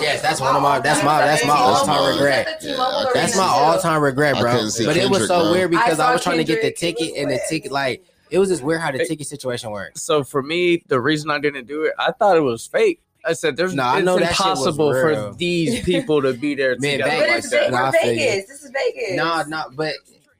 Yes, 0.01 0.22
that's 0.22 0.41
one 0.41 0.55
of 0.55 0.61
my. 0.61 0.80
That's 0.80 1.03
my. 1.03 1.19
That's 1.22 1.45
my 1.45 1.55
all 1.55 1.85
time 1.85 2.14
regret. 2.14 2.57
Yeah, 2.61 3.05
That's 3.14 3.38
my 3.38 3.43
all 3.43 3.80
time 3.80 4.01
regret, 4.01 4.35
bro. 4.39 4.53
But 4.85 4.97
it 4.97 5.09
was 5.09 5.27
so 5.27 5.43
bro. 5.43 5.51
weird 5.51 5.72
because 5.72 5.99
I 5.99 6.09
I, 6.09 6.14
was 6.14 6.23
trying 6.23 6.38
to 6.38 6.43
get 6.43 6.61
the 6.61 6.72
ticket, 6.72 7.14
and 7.18 7.31
the 7.31 7.39
ticket 7.49 7.72
like 7.72 8.03
it 8.30 8.39
was 8.39 8.49
just 8.49 8.64
weird 8.64 8.81
how 8.81 8.91
the 8.91 9.05
ticket 9.05 9.27
situation 9.27 9.72
worked. 9.72 9.99
So 9.99 10.23
for 10.23 10.43
me, 10.43 10.84
the 10.88 10.99
reason 10.99 11.31
I 11.31 11.39
didn't 11.39 11.68
do 11.68 11.84
it, 11.84 11.93
I 11.97 12.11
thought 12.11 12.35
it 12.38 12.41
was 12.41 12.68
fake. 12.68 13.01
I 13.26 13.34
said, 13.34 13.55
"There's 13.57 13.73
No, 13.73 13.84
I 13.84 14.01
know 14.01 14.19
that 14.19 14.35
shit 14.35 14.45
was 14.45 14.59
impossible 14.59 14.91
for 14.93 15.34
these 15.35 15.84
people 15.85 16.22
to 16.22 16.34
be 16.34 16.53
there 16.55 16.76
Man, 16.80 16.99
together 16.99 17.09
Vegas- 17.11 17.19
But 17.19 17.30
like 17.30 17.38
it's 17.38 17.49
that." 17.49 17.59
Vegas. 17.59 17.72
Nah, 17.72 17.88
I 17.88 17.91
feel 17.91 18.11
you. 18.11 18.18
Vegas. 18.19 18.47
This 18.47 18.64
is 18.64 18.72
Vegas. 18.72 19.15
No, 19.18 19.43
no, 19.47 19.64
but 19.76 19.93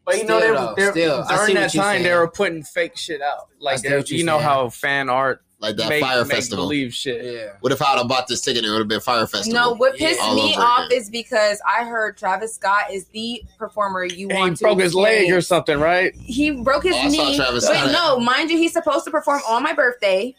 But 0.06 0.18
you 0.18 0.24
know, 0.26 0.40
Still, 0.40 0.40
they, 0.40 0.58
though, 0.58 0.74
they're, 0.76 0.92
still, 0.92 1.26
during 1.28 1.56
that 1.56 1.62
what 1.64 1.74
you're 1.74 1.84
time 1.84 2.04
they 2.04 2.14
were 2.16 2.28
putting 2.30 2.64
fake 2.64 2.98
shit 2.98 3.22
out. 3.22 3.48
Like 3.60 3.80
see 3.80 3.88
they're- 3.90 3.98
what 3.98 4.10
you're 4.10 4.20
you 4.20 4.26
know 4.26 4.40
how 4.40 4.70
fan 4.70 5.10
art 5.10 5.42
like 5.60 5.76
that 5.78 5.90
make, 5.90 6.02
fire 6.04 6.24
make 6.24 6.32
festival. 6.36 6.66
believe 6.66 6.94
shit. 6.94 7.24
Yeah. 7.26 7.54
What 7.62 7.72
if 7.72 7.82
I'd 7.82 7.98
have 7.98 8.08
bought 8.08 8.28
this 8.28 8.42
ticket 8.42 8.64
it 8.64 8.70
would 8.70 8.78
have 8.80 8.88
been 8.88 9.00
Fyre 9.00 9.26
festival? 9.26 9.54
No, 9.60 9.74
what 9.76 9.96
pissed 9.96 10.22
All 10.22 10.36
me 10.36 10.56
off 10.56 10.86
again. 10.86 10.98
is 11.00 11.10
because 11.10 11.60
I 11.68 11.84
heard 11.84 12.16
Travis 12.18 12.54
Scott 12.56 12.92
is 12.92 13.06
the 13.08 13.42
performer 13.58 14.04
you 14.06 14.28
And 14.30 14.32
he 14.34 14.38
want 14.40 14.58
to 14.58 14.64
broke 14.64 14.80
his 14.80 14.94
leg 14.94 15.32
or 15.32 15.42
something, 15.42 15.80
right? 15.80 16.16
He 16.16 16.52
broke 16.52 16.84
his 16.84 16.94
Oh, 16.96 17.00
I 17.00 17.10
saw 17.10 17.24
knee. 17.30 17.36
Travis 17.38 17.66
But 17.68 17.76
Scott. 17.78 17.92
no, 17.92 18.20
mind 18.20 18.52
you, 18.52 18.58
he's 18.58 18.74
supposed 18.74 19.06
to 19.06 19.12
perform 19.12 19.42
on 19.50 19.64
my 19.64 19.74
birthday. 19.74 20.36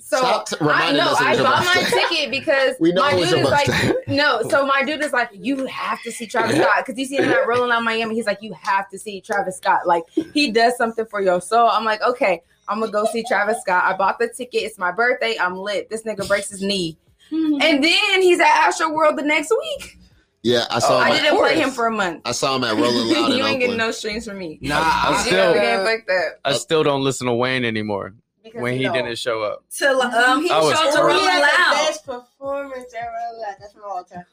So 0.00 0.16
Stop 0.16 0.48
t- 0.48 0.56
I 0.62 0.90
know 0.92 1.10
us 1.10 1.20
I 1.20 1.28
was 1.30 1.38
your 1.38 1.46
bought 1.46 1.64
my 1.66 1.82
ticket 2.10 2.30
because 2.30 2.74
We 2.80 2.92
know 2.92 3.02
my 3.02 3.12
it 3.12 3.20
dude 3.28 3.28
your 3.28 3.38
is 3.40 3.50
like 3.50 3.68
no. 4.08 4.40
So 4.48 4.64
my 4.66 4.82
dude 4.82 5.04
is 5.04 5.12
like, 5.12 5.28
you 5.34 5.66
have 5.66 6.00
to 6.02 6.10
see 6.10 6.26
Travis 6.26 6.56
Scott 6.56 6.78
because 6.84 6.96
he's 6.96 7.10
seen 7.10 7.22
him 7.22 7.28
at 7.30 7.46
Rolling 7.46 7.68
Loud 7.68 7.84
Miami. 7.84 8.14
He's 8.14 8.24
like, 8.26 8.38
you 8.40 8.54
have 8.54 8.88
to 8.88 8.98
see 8.98 9.20
Travis 9.20 9.58
Scott. 9.58 9.86
Like 9.86 10.04
he 10.32 10.50
does 10.50 10.76
something 10.78 11.04
for 11.04 11.20
your 11.20 11.42
soul. 11.42 11.68
I'm 11.68 11.84
like, 11.84 12.00
okay, 12.02 12.42
I'm 12.68 12.80
gonna 12.80 12.92
go 12.92 13.04
see 13.06 13.24
Travis 13.26 13.60
Scott. 13.62 13.84
I 13.84 13.96
bought 13.96 14.18
the 14.18 14.28
ticket. 14.28 14.62
It's 14.62 14.78
my 14.78 14.92
birthday. 14.92 15.36
I'm 15.40 15.56
lit. 15.56 15.88
This 15.90 16.02
nigga 16.04 16.26
breaks 16.28 16.50
his 16.50 16.62
knee, 16.62 16.98
and 17.30 17.60
then 17.84 18.22
he's 18.22 18.40
at 18.40 18.46
Astro 18.66 18.90
World 18.92 19.16
the 19.18 19.22
next 19.22 19.50
week. 19.50 19.98
Yeah, 20.42 20.64
I 20.70 20.78
saw. 20.78 20.96
Oh, 20.96 21.00
I 21.00 21.10
at- 21.10 21.22
didn't 21.22 21.38
play 21.38 21.58
him 21.58 21.70
for 21.70 21.86
a 21.86 21.90
month. 21.90 22.22
I 22.24 22.32
saw 22.32 22.54
him 22.56 22.64
at 22.64 22.76
Rolling 22.76 23.08
Loud 23.12 23.32
in 23.32 23.38
you 23.38 23.44
ain't 23.44 23.60
getting 23.60 23.76
no 23.76 23.90
streams 23.90 24.26
from 24.26 24.38
me. 24.38 24.58
Nah, 24.62 24.76
I'm 24.78 25.14
I, 25.14 25.22
still- 25.22 25.54
Yeah, 25.56 25.84
fuck 25.84 26.06
that. 26.06 26.38
I 26.44 26.52
still 26.52 26.84
don't 26.84 27.02
listen 27.02 27.26
to 27.26 27.34
Wayne 27.34 27.64
anymore 27.64 28.14
Because 28.44 28.62
when 28.62 28.76
he 28.78 28.84
know. 28.84 28.92
didn't 28.92 29.18
show 29.18 29.42
up. 29.42 29.64
To 29.78 29.88
um, 29.90 30.42
he 30.44 30.50
I 30.50 30.60
was 30.60 30.78
showed 30.78 30.92
to. 30.92 31.02
Rolling 31.02 31.24
Loud. 31.26 31.42
the 31.42 31.74
best 31.74 32.06
performance 32.06 32.94
ever. 32.96 33.12
Like, 33.40 33.58
That's 33.58 33.72
from 33.72 33.82
all 33.84 34.04
time. 34.04 34.24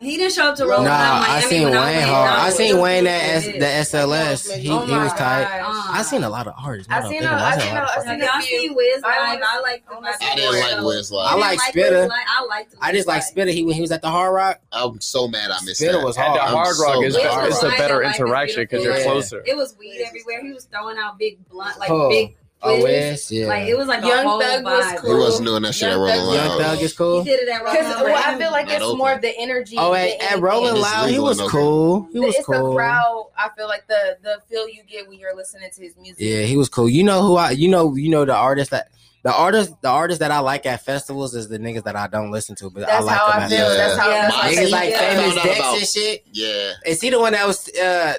He 0.00 0.16
didn't 0.16 0.32
show 0.32 0.44
up 0.50 0.54
to 0.56 0.64
Rolling 0.64 0.84
Nah, 0.84 0.90
Loud. 0.90 1.26
I 1.28 1.40
seen 1.40 1.64
Wayne 1.64 1.72
went 1.74 2.04
hard. 2.04 2.30
I 2.38 2.50
seen 2.50 2.78
Wayne 2.80 3.02
Blues. 3.02 3.12
at 3.14 3.22
S- 3.24 3.90
the 3.92 3.98
SLS. 3.98 4.52
He, 4.56 4.70
Oh 4.70 4.86
he 4.86 4.92
was 4.92 5.12
tight. 5.14 5.42
gosh. 5.42 5.86
I 5.90 6.02
seen 6.02 6.22
a 6.22 6.30
lot 6.30 6.46
of 6.46 6.54
artists. 6.56 6.92
I 6.92 7.00
now 7.00 7.08
seen 7.08 7.22
that 7.22 7.32
I'm 7.32 7.38
a- 7.38 7.42
I 7.42 7.58
seen 7.58 7.70
about 7.72 7.82
it. 7.82 7.88
a- 7.88 7.90
I 7.90 8.02
seen 8.02 8.06
lot 8.06 8.14
of 8.14 8.20
Y'all 8.22 8.40
few. 8.42 8.60
see 8.60 8.70
Wiz 8.70 9.02
I 9.04 9.32
live. 9.34 9.42
I 9.44 9.60
like 9.60 9.84
I 9.90 10.34
didn't 10.36 10.60
like 10.60 10.84
Wiz 10.84 11.10
I 11.12 11.34
like 11.34 11.58
Wiz 11.58 11.84
Spitta. 11.84 12.08
live. 12.08 12.10
I 12.12 12.44
liked 12.44 12.74
I 12.80 12.92
just 12.92 13.08
like 13.08 13.22
Wiz. 13.22 13.30
Spitta. 13.32 13.52
He 13.52 13.64
when 13.64 13.74
he 13.74 13.80
was 13.80 13.90
at 13.90 14.02
the 14.02 14.10
Hard 14.10 14.34
Rock. 14.34 14.60
I'm 14.70 15.00
so 15.00 15.26
mad 15.26 15.50
I 15.50 15.64
missed 15.64 15.80
Spitta 15.80 15.92
that. 15.98 16.04
was 16.04 16.16
At 16.16 16.26
hard. 16.28 16.38
the 16.38 16.42
Hard 16.44 16.76
Rock, 16.80 17.04
it's, 17.04 17.16
glad. 17.16 17.42
Wiz 17.44 17.54
it's 17.54 17.62
a 17.64 17.68
better 17.70 18.04
I 18.04 18.06
like 18.06 18.16
the 18.16 18.22
interaction 18.22 18.62
because 18.62 18.84
you're 18.84 19.02
closer. 19.02 19.42
It 19.46 19.56
was 19.56 19.74
weed 19.80 20.00
everywhere. 20.06 20.42
He 20.44 20.52
was 20.52 20.66
throwing 20.66 20.96
out 20.98 21.18
big 21.18 21.38
blunt, 21.48 21.76
like 21.80 21.88
big. 22.08 22.36
Oh, 22.60 22.74
Wiz. 22.82 22.82
Wiz, 22.82 23.30
yeah. 23.32 23.46
Like 23.46 23.68
it 23.68 23.78
was 23.78 23.86
like 23.86 24.04
Young 24.04 24.26
a 24.26 24.28
whole 24.28 24.40
Thug 24.40 24.64
was 24.64 24.84
vibe. 24.84 24.90
He 24.92 24.96
cool. 24.98 25.18
wasn't 25.20 25.46
doing 25.46 25.62
that 25.62 25.74
shit 25.74 25.88
at 25.88 25.92
Young 25.92 26.00
Rolling 26.00 26.16
Thug- 26.18 26.34
Young 26.34 26.58
Thug 26.60 26.82
is 26.82 26.92
cool. 26.92 27.22
He 27.22 27.30
did 27.30 27.40
it 27.40 27.48
at 27.48 27.62
Rolling 27.62 27.78
Because 27.80 27.94
Loud. 27.94 28.04
well, 28.04 28.22
I 28.26 28.38
feel 28.38 28.50
like 28.50 28.66
Not 28.66 28.74
it's 28.74 28.84
open. 28.84 28.98
more 28.98 29.12
of 29.12 29.20
the 29.20 29.38
energy. 29.38 29.76
Oh, 29.78 29.92
than 29.94 30.08
at, 30.20 30.32
at. 30.32 30.40
Rolling 30.40 30.72
It's 30.76 30.82
Loud, 30.82 31.08
he 31.10 31.18
was 31.20 31.40
cool. 31.42 32.08
He 32.12 32.18
was 32.18 32.34
it's 32.34 32.44
cool. 32.46 32.70
the 32.70 32.74
crowd. 32.76 33.30
I 33.36 33.48
feel 33.56 33.68
like 33.68 33.86
the 33.86 34.18
the 34.22 34.38
feel 34.48 34.68
you 34.68 34.82
get 34.88 35.08
when 35.08 35.18
you're 35.20 35.36
listening 35.36 35.70
to 35.72 35.82
his 35.82 35.96
music. 35.96 36.16
Yeah, 36.18 36.42
he 36.42 36.56
was 36.56 36.68
cool. 36.68 36.88
You 36.88 37.04
know 37.04 37.22
who 37.22 37.36
I? 37.36 37.52
You 37.52 37.68
know, 37.68 37.94
you 37.94 38.08
know 38.10 38.24
the 38.24 38.34
artist 38.34 38.72
that 38.72 38.88
the 39.22 39.32
artist 39.32 39.74
the 39.82 39.88
artist 39.88 40.18
that 40.20 40.32
I 40.32 40.40
like 40.40 40.66
at 40.66 40.84
festivals 40.84 41.34
is 41.36 41.48
the 41.48 41.58
niggas 41.60 41.84
that 41.84 41.94
I 41.94 42.08
don't 42.08 42.32
listen 42.32 42.56
to, 42.56 42.70
but 42.70 42.82
I 42.84 42.86
That's 42.86 43.04
like 43.06 43.16
how 43.18 43.26
them 43.28 43.40
I 43.40 43.44
at 43.44 43.50
feel. 43.50 43.58
Yeah. 43.58 43.74
That's 43.76 43.96
how. 43.98 44.10
Yeah. 44.10 44.30
I 44.32 44.36
My- 44.42 44.50
Niggas 44.52 44.58
feel. 44.58 44.70
like 44.70 44.90
Yeah. 44.90 44.98
famous 44.98 45.34
Found 45.34 45.42
Dex 45.48 45.58
about- 45.60 45.76
and 45.78 45.86
shit. 45.86 46.24
Yeah, 46.32 46.72
Is 46.86 47.00
he 47.00 47.10
the 47.10 47.20
one 47.20 47.32
that 47.34 47.46
was 47.46 47.68
uh 47.76 48.14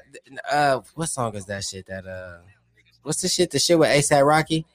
uh 0.49 0.82
what 0.95 1.10
song 1.10 1.36
is 1.36 1.45
that 1.48 1.64
shit 1.66 1.86
that 1.88 2.06
uh 2.07 2.38
what's 3.03 3.21
the 3.21 3.27
shit 3.27 3.51
the 3.51 3.59
shit 3.59 3.77
with 3.80 3.89
ASAP 3.89 4.26
Rocky? 4.26 4.65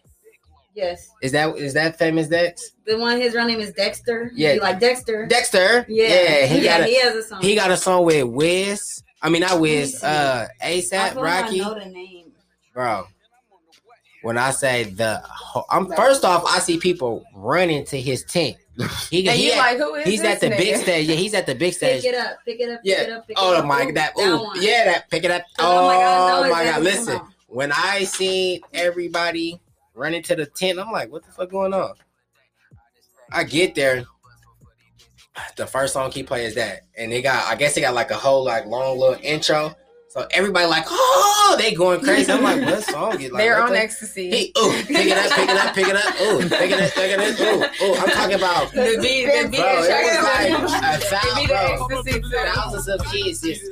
Yes, 0.75 1.09
Is 1.23 1.31
that 1.33 1.57
is 1.57 1.75
that 1.75 1.99
famous 1.99 2.27
Dex? 2.27 2.73
the 2.85 2.99
one 2.99 3.21
his 3.21 3.33
real 3.33 3.47
name 3.47 3.61
is 3.61 3.73
Dexter. 3.73 4.31
Yeah. 4.35 4.55
you 4.55 4.61
like 4.61 4.81
Dexter. 4.81 5.25
Dexter. 5.27 5.87
Yeah, 5.89 6.09
yeah, 6.09 6.47
he 6.47 6.65
got 6.65 6.81
a 6.81 6.85
he 6.85 6.99
has 7.01 7.15
a 7.15 7.23
song. 7.23 7.43
he 7.43 7.55
got 7.55 7.71
a 7.71 7.77
song 7.77 8.05
with 8.05 8.25
Wiz. 8.25 9.03
I 9.23 9.29
mean 9.31 9.43
not 9.43 9.61
Wiz, 9.61 10.03
uh 10.03 10.49
ASAP 10.61 11.15
Rocky. 11.15 11.63
I 11.63 11.65
know 11.65 11.75
the 11.79 11.87
name. 11.87 12.33
Bro. 12.73 13.07
When 14.23 14.37
I 14.37 14.51
say 14.51 14.85
the 14.85 15.23
I'm 15.71 15.93
first 15.93 16.25
off, 16.25 16.43
I 16.47 16.59
see 16.59 16.79
people 16.79 17.25
running 17.35 17.85
to 17.87 18.01
his 18.01 18.25
tent. 18.25 18.57
He, 19.11 19.29
And 19.29 19.37
he 19.39 19.53
at- 19.53 19.59
like 19.59 19.79
who 19.79 19.95
is 19.95 20.05
he's 20.09 20.23
at 20.23 20.41
the 20.41 20.49
big 20.49 20.77
stage. 20.79 21.07
Yeah, 21.09 21.15
he's 21.15 21.35
at 21.35 21.47
the 21.47 21.55
big 21.55 21.75
stage. 21.75 22.03
Pick 22.03 22.13
it 22.15 22.19
up, 22.19 22.37
pick 22.45 22.59
it 22.61 22.69
up, 22.71 22.83
pick 22.83 22.91
Yeah. 22.99 23.03
it 23.03 23.11
up, 23.13 23.29
pick 23.29 23.37
it 23.39 23.41
Oh 23.41 23.55
up. 23.55 23.65
my 23.65 23.85
Ooh, 23.85 23.93
that 23.93 24.13
that 24.17 24.27
ooh 24.27 24.43
one. 24.43 24.61
yeah 24.61 24.85
that 24.87 25.09
pick 25.09 25.23
it 25.23 25.31
up. 25.31 25.43
Oh 25.61 25.87
my 25.87 25.95
God, 25.95 26.43
know 26.43 26.49
Oh 26.49 26.51
my 26.51 26.65
god! 26.65 26.83
Listen, 26.83 27.19
talking 27.19 27.34
when 27.55 27.71
I 27.71 28.03
seen 28.03 28.61
everybody 28.73 29.61
running 29.95 30.25
to 30.25 30.35
the 30.35 30.45
tent, 30.45 30.81
I'm 30.81 30.91
like, 30.91 31.11
what 31.13 31.25
the 31.25 31.31
fuck 31.31 31.51
going 31.51 31.73
on? 31.73 31.95
I 33.33 33.45
get 33.45 33.77
there. 33.77 34.05
The 35.57 35.67
first 35.67 35.93
song 35.95 36.11
he 36.11 36.23
play 36.25 36.47
is 36.47 36.55
that, 36.57 36.81
and 36.99 37.11
they 37.11 37.23
got 37.23 37.47
I 37.51 37.55
guess 37.57 37.75
they 37.75 37.81
got 37.81 37.95
like 37.95 38.11
a 38.11 38.17
whole 38.17 38.45
like 38.45 38.67
long 38.67 38.99
little 38.99 39.17
intro. 39.23 39.75
So 40.09 40.27
everybody 40.33 40.67
like, 40.67 40.85
oh, 40.89 41.57
they 41.59 41.75
going 41.75 42.01
crazy. 42.01 42.31
I'm 42.31 42.43
like, 42.43 42.61
what 42.65 42.83
song 42.85 43.11
like? 43.19 43.33
They're 43.33 43.61
on 43.61 43.71
the- 43.73 43.79
ecstasy. 43.79 44.31
He, 44.31 44.53
ooh, 44.59 44.73
pick 44.87 45.07
it 45.07 45.17
up, 45.19 45.33
pick 45.33 45.49
it 45.49 45.57
up, 45.57 45.75
pick 45.75 45.89
it 45.89 45.97
up. 45.97 46.21
Ooh, 46.21 46.49
pick 46.49 46.71
it 46.71 46.81
up, 46.81 46.93
pick 46.93 47.11
it 47.11 47.19
up. 47.19 47.41
Ooh, 47.41 47.85
ooh. 47.85 47.95
I'm 47.97 48.09
talking 48.11 48.37
about 48.37 48.71
The 48.73 48.99
beat, 49.03 49.27
the 49.27 49.49
beat, 49.49 49.59
Bro, 49.59 49.83
it 49.83 50.61
was 50.61 50.71
like 50.71 50.95
a 50.95 51.05
thousand, 51.05 51.47
bro, 51.49 51.89
the 51.89 51.95
ecstasy. 51.97 52.21
too. 52.21 52.29
thousands 52.31 52.89
of 52.89 53.05
kids 53.07 53.41
just 53.41 53.63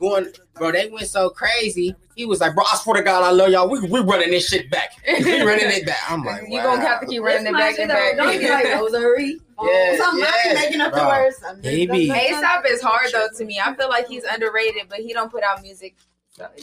going, 0.00 0.28
bro. 0.54 0.72
They 0.72 0.88
went 0.90 1.06
so 1.08 1.30
crazy. 1.30 1.94
He 2.16 2.26
was 2.26 2.40
like, 2.40 2.54
bro, 2.54 2.64
I 2.72 2.76
swear 2.76 2.96
to 2.96 3.02
God, 3.02 3.22
I 3.24 3.30
love 3.30 3.50
y'all. 3.50 3.68
We 3.68 3.80
we 3.88 4.00
running 4.00 4.30
this 4.30 4.48
shit 4.48 4.70
back. 4.70 4.90
We 5.06 5.42
running 5.42 5.70
it 5.70 5.86
back. 5.86 5.98
I'm 6.08 6.24
like, 6.24 6.42
You 6.48 6.62
gonna 6.62 6.80
have 6.80 7.00
to 7.00 7.06
keep 7.06 7.22
running 7.22 7.46
it 7.46 7.52
back 7.52 7.78
and 7.78 7.88
back. 7.88 8.16
Don't 8.16 8.38
be 8.38 8.48
like 8.48 8.64
rosary. 8.74 9.40
Yeah, 9.62 9.96
Something 9.96 10.24
I 10.24 10.40
yeah, 10.44 10.48
be 10.54 10.60
making 10.60 10.80
up 10.80 10.92
the 10.92 10.98
bro. 10.98 11.08
words. 11.08 11.36
He 11.62 11.86
be- 11.86 12.08
ASAP 12.10 12.66
is 12.66 12.82
hard 12.82 13.08
though 13.12 13.28
to 13.36 13.44
me. 13.44 13.60
I 13.64 13.74
feel 13.74 13.88
like 13.88 14.06
he's 14.08 14.24
underrated, 14.24 14.84
but 14.88 14.98
he 15.00 15.12
don't 15.12 15.30
put 15.30 15.42
out 15.44 15.62
music 15.62 15.94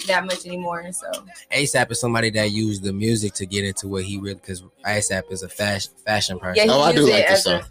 that 0.08 0.26
much 0.26 0.46
anymore. 0.46 0.92
So 0.92 1.10
ASAP 1.54 1.92
is 1.92 2.00
somebody 2.02 2.30
that 2.32 2.52
used 2.52 2.84
the 2.84 2.92
music 2.94 3.34
to 3.36 3.46
get 3.46 3.64
into 3.64 3.88
what 3.88 4.04
he 4.04 4.18
really 4.18 4.36
because 4.36 4.64
ASAP 4.86 5.32
is 5.32 5.44
a 5.44 5.50
fashion 5.50 5.94
fashion 6.06 6.40
person. 6.40 6.68
yeah, 6.68 6.74
Oh, 6.74 6.82
I 6.82 6.94
do 6.94 7.04
like 7.04 7.14
it 7.24 7.28
this 7.30 7.46
as 7.46 7.46
a- 7.46 7.62
song. 7.62 7.70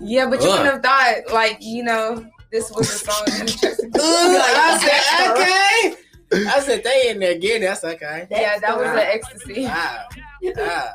Yeah, 0.00 0.28
but 0.28 0.40
you 0.42 0.48
wouldn't 0.48 0.66
have 0.72 0.82
thought 0.82 1.32
like 1.32 1.58
you 1.60 1.84
know 1.84 2.26
this 2.56 2.70
was 2.72 2.88
a 2.88 2.98
song. 2.98 3.24
that 3.26 3.40
you 3.40 3.68
chose 3.68 3.76
to- 3.76 3.90
I 3.92 4.78
said, 4.80 5.30
okay. 5.32 6.48
I 6.48 6.60
said 6.60 6.82
they 6.84 7.10
in 7.10 7.20
there 7.20 7.38
getting 7.38 7.62
it. 7.62 7.66
That's 7.66 7.84
okay. 7.84 8.26
yeah, 8.30 8.58
that 8.58 8.76
was 8.76 8.86
the 8.86 9.14
ecstasy. 9.14 9.66
Ah, 9.68 10.06
ah. 10.58 10.92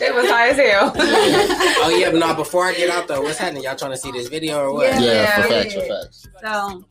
It 0.00 0.14
was 0.14 0.30
high 0.30 0.48
as 0.48 0.56
hell. 0.56 0.92
Oh 0.96 1.96
yeah, 1.98 2.10
but 2.10 2.18
no. 2.18 2.34
Before 2.34 2.64
I 2.64 2.72
get 2.72 2.88
out 2.90 3.08
though, 3.08 3.20
what's 3.22 3.38
happening? 3.38 3.64
Y'all 3.64 3.76
trying 3.76 3.90
to 3.90 3.96
see 3.96 4.10
this 4.12 4.28
video 4.28 4.58
or 4.60 4.72
what? 4.72 4.86
Yeah. 4.94 5.00
Yeah, 5.00 5.42
for 5.42 5.48
facts, 5.48 5.74
for 5.74 5.80
facts. 5.82 6.28
So, 6.42 6.84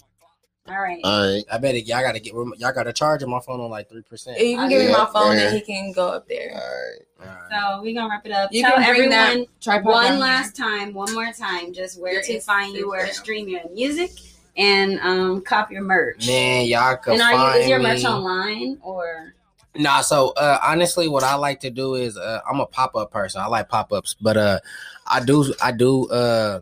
all 0.70 0.82
right. 0.82 1.00
All 1.04 1.34
right. 1.34 1.44
I 1.52 1.58
bet 1.58 1.76
it, 1.76 1.86
y'all 1.86 2.02
gotta 2.02 2.20
get 2.20 2.34
y'all 2.34 2.74
gotta 2.74 2.94
charge 2.94 3.24
my 3.26 3.40
phone 3.40 3.62
on 3.62 3.70
like 3.70 3.90
three 3.90 4.02
percent. 4.02 4.40
you 4.40 4.58
can 4.58 4.70
give 4.70 4.80
me 4.80 4.88
Yeah, 4.88 4.98
my 4.98 5.06
phone 5.06 5.30
right 5.30 5.40
and 5.40 5.56
he 5.56 5.62
can 5.62 5.92
go 5.92 6.10
up 6.10 6.28
there. 6.28 6.52
All 6.52 6.58
right. 6.58 7.30
All 7.30 7.36
right. 7.36 7.78
So 7.78 7.82
we're 7.82 7.94
gonna 7.94 8.10
wrap 8.10 8.26
it 8.26 8.32
up. 8.32 8.52
You 8.52 8.64
Tell 8.64 8.74
can 8.74 8.96
bring 8.96 9.14
everyone 9.14 9.46
tripod 9.62 9.86
one 9.86 10.04
down 10.04 10.20
last 10.20 10.56
time, 10.56 10.94
one 10.94 11.14
more 11.14 11.32
time, 11.32 11.74
just 11.74 12.00
where 12.02 12.14
Your 12.14 12.24
to 12.24 12.40
find 12.42 12.76
you, 12.76 12.90
where 12.90 13.06
to 13.06 13.14
stream 13.14 13.48
your 13.48 13.68
music, 13.70 14.12
and 14.58 15.00
um, 15.00 15.42
cop 15.42 15.72
your 15.72 15.84
merch. 15.84 16.28
Man, 16.28 16.66
y'all 16.66 16.98
can 16.98 17.14
and 17.14 17.22
are 17.22 17.56
you 17.56 17.64
is 17.64 17.70
your 17.70 17.80
me. 17.80 17.86
merch 17.86 18.04
online 18.04 18.78
or? 18.82 19.34
Nah, 19.76 20.02
so 20.02 20.34
uh, 20.36 20.58
honestly, 20.64 21.08
what 21.08 21.24
I 21.24 21.36
like 21.36 21.60
to 21.62 21.70
do 21.70 21.96
is 21.96 22.18
uh, 22.18 22.42
I'm 22.50 22.60
a 22.60 22.66
pop 22.66 22.96
up 22.96 23.12
person. 23.12 23.42
I 23.42 23.46
like 23.46 23.70
pop 23.70 23.94
ups, 23.94 24.16
but 24.20 24.36
uh, 24.36 24.60
I 25.06 25.24
do 25.24 25.54
I 25.62 25.72
do 25.72 26.08
uh, 26.10 26.60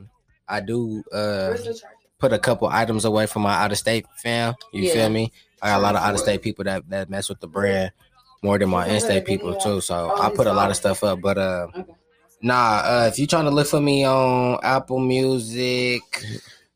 I 0.48 0.60
do 0.60 1.04
uh, 1.12 1.56
put 2.26 2.34
a 2.34 2.40
couple 2.40 2.68
items 2.68 3.06
away 3.06 3.28
from 3.28 3.44
my 3.44 3.54
out 3.54 3.72
of 3.72 3.78
state 3.78 4.06
fam. 4.18 4.56
You 4.74 4.84
Yeah. 4.84 4.94
feel 4.94 5.10
me? 5.10 5.32
I 5.62 5.70
got 5.70 5.80
a 5.80 5.84
lot 5.84 5.96
of 5.96 6.02
out 6.02 6.14
of 6.16 6.20
state 6.20 6.42
people 6.42 6.64
that 6.66 6.90
that 6.90 7.08
mess 7.10 7.30
with 7.30 7.40
the 7.40 7.48
brand 7.48 7.92
more 8.42 8.58
than 8.58 8.70
my 8.70 8.88
in 8.88 9.00
state 9.00 9.26
people 9.26 9.56
too. 9.56 9.80
So 9.82 10.12
I 10.20 10.30
put 10.30 10.48
a 10.48 10.54
lot 10.54 10.72
of 10.72 10.76
stuff 10.76 11.04
up, 11.04 11.22
but 11.22 11.38
uh. 11.38 11.68
Nah, 12.42 12.82
uh, 12.84 13.06
if 13.12 13.18
you're 13.18 13.28
trying 13.28 13.46
to 13.46 13.52
look 13.52 13.68
for 13.68 13.80
me 13.80 14.06
on 14.06 14.60
Apple 14.62 15.00
Music, 15.00 16.02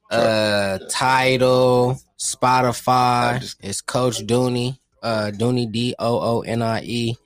uh, 0.09 0.79
Tidal, 0.89 1.99
Spotify, 2.17 3.55
it's 3.61 3.81
Coach 3.81 4.25
Doonie, 4.25 4.77
uh, 5.03 5.31
Doonie 5.33 5.71
D 5.71 5.95
O 5.99 6.19
O 6.37 6.41
N 6.41 6.61
I 6.61 6.81
E. 6.83 7.17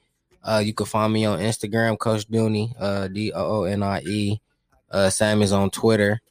Uh, 0.44 0.62
you 0.66 0.74
can 0.74 0.86
find 0.86 1.14
me 1.14 1.26
on 1.26 1.40
Instagram, 1.40 1.98
Coach 1.98 2.28
Doonie, 2.30 2.74
uh, 2.80 3.08
D 3.08 3.32
O 3.34 3.60
O 3.60 3.64
N 3.64 3.84
I 3.84 4.02
E. 4.02 4.41
Uh, 4.91 5.10
Sam 5.10 5.41
is 5.41 5.52
on 5.54 5.70
Twitter. 5.70 6.22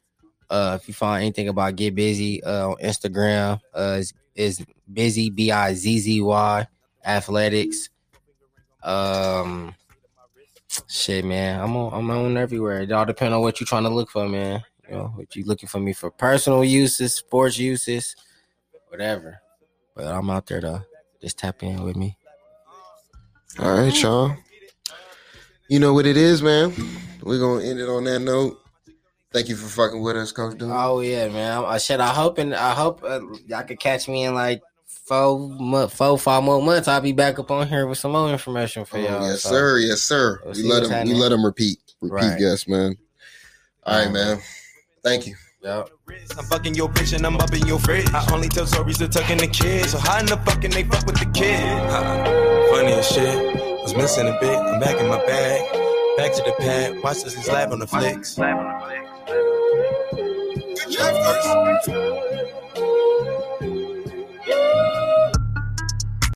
Uh, 0.53 0.77
if 0.79 0.87
you 0.87 0.93
find 0.93 1.23
anything 1.23 1.49
about 1.49 1.75
Get 1.75 1.95
Bizzy 1.95 2.39
uh, 2.45 2.69
on 2.69 2.75
Instagram, 2.77 3.59
uh, 3.73 3.95
is 3.97 4.13
is 4.35 4.63
Busy 4.91 5.31
B 5.31 5.51
I 5.51 5.73
Z 5.73 5.97
Z 5.97 6.21
Y 6.21 6.67
Athletics. 7.03 7.89
Um, 8.83 9.73
shit, 10.87 11.25
man, 11.25 11.59
I'm 11.59 11.75
on 11.75 11.91
I'm 11.91 12.11
on 12.11 12.37
everywhere. 12.37 12.81
It 12.81 12.91
all 12.91 13.03
depend 13.03 13.33
on 13.33 13.41
what 13.41 13.59
you're 13.59 13.65
trying 13.65 13.85
to 13.85 13.89
look 13.89 14.11
for, 14.11 14.29
man. 14.29 14.63
You 14.87 14.95
know, 14.95 15.13
what 15.15 15.35
you 15.35 15.43
looking 15.43 15.67
for 15.67 15.79
me 15.79 15.91
for 15.91 16.11
personal 16.11 16.63
uses, 16.63 17.15
sports 17.15 17.57
uses, 17.57 18.15
whatever. 18.89 19.41
But 19.95 20.05
I'm 20.05 20.29
out 20.29 20.45
there 20.45 20.61
though. 20.61 20.83
Just 21.19 21.39
tap 21.39 21.63
in 21.63 21.83
with 21.83 21.95
me. 21.95 22.15
All 23.57 23.75
right, 23.75 24.01
y'all. 24.03 24.35
You 25.67 25.79
know 25.79 25.95
what 25.95 26.05
it 26.05 26.15
is, 26.15 26.43
man. 26.43 26.71
We're 27.23 27.39
gonna 27.39 27.65
end 27.65 27.79
it 27.79 27.89
on 27.89 28.03
that 28.03 28.19
note. 28.19 28.62
Thank 29.33 29.49
you 29.49 29.55
for 29.55 29.67
fucking 29.67 30.01
with 30.01 30.15
us, 30.15 30.31
Coach 30.31 30.57
Doom. 30.57 30.71
Oh 30.71 30.99
yeah, 30.99 31.27
man. 31.27 31.63
I, 31.65 31.77
shit. 31.79 31.99
I 31.99 32.09
hope 32.13 32.37
and 32.37 32.53
I 32.53 32.71
hope 32.73 33.03
uh, 33.03 33.19
y'all 33.47 33.63
could 33.63 33.79
catch 33.79 34.07
me 34.07 34.25
in 34.25 34.35
like 34.35 34.61
four 34.85 35.39
month, 35.39 35.93
four 35.93 36.17
five 36.19 36.43
more 36.43 36.61
months, 36.61 36.87
I'll 36.87 37.01
be 37.01 37.11
back 37.13 37.39
up 37.39 37.49
on 37.51 37.67
here 37.67 37.87
with 37.87 37.97
some 37.97 38.11
more 38.11 38.29
information 38.29 38.85
for 38.85 38.97
Oh, 38.97 39.01
y'all. 39.01 39.27
yes, 39.27 39.41
So, 39.41 39.49
sir. 39.49 39.77
Yes, 39.79 40.01
sir. 40.01 40.39
We'll 40.45 40.53
We 40.53 40.63
let 40.63 40.83
what's 40.83 40.89
him. 40.93 41.07
We 41.07 41.13
let 41.15 41.31
him 41.31 41.43
repeat. 41.43 41.79
Repeat 41.99 42.13
Right. 42.15 42.39
guest, 42.39 42.69
man. 42.69 42.95
All 43.85 43.97
right, 43.97 44.07
Um, 44.07 44.13
man. 44.13 44.39
Thank 45.03 45.27
you. 45.27 45.35
Yep. 45.61 45.89
I'm 46.37 46.45
fucking 46.45 46.75
your 46.75 46.89
bitch 46.89 47.15
and 47.15 47.25
I'm 47.25 47.37
up 47.37 47.53
in 47.53 47.65
your 47.65 47.79
fridge. 47.79 48.07
I 48.13 48.25
only 48.33 48.49
tell 48.49 48.65
stories 48.67 48.97
to 48.99 49.07
tucking 49.07 49.37
the 49.37 49.47
kids. 49.47 49.91
So 49.91 49.97
how 49.97 50.19
in 50.19 50.25
the 50.25 50.37
fucking 50.37 50.71
they 50.71 50.83
fuck 50.83 51.05
with 51.05 51.17
the 51.19 51.25
kid? 51.37 51.59
Huh. 51.89 52.23
Funny 52.69 52.91
as 52.93 53.07
shit. 53.09 53.81
Was 53.81 53.95
missing 53.95 54.27
a 54.27 54.37
bit. 54.39 54.57
I'm 54.57 54.79
back 54.79 54.99
in 54.99 55.07
my 55.07 55.25
bag. 55.25 55.61
Back 56.17 56.33
to 56.33 56.43
the 56.43 56.53
pad. 56.59 57.01
Watch 57.01 57.23
this 57.23 57.35
and 57.35 57.43
slap 57.43 57.71
on 57.71 57.79
the 57.79 57.87
flicks. 57.87 58.37
Jeff 60.93 61.15
first. 61.25 62.62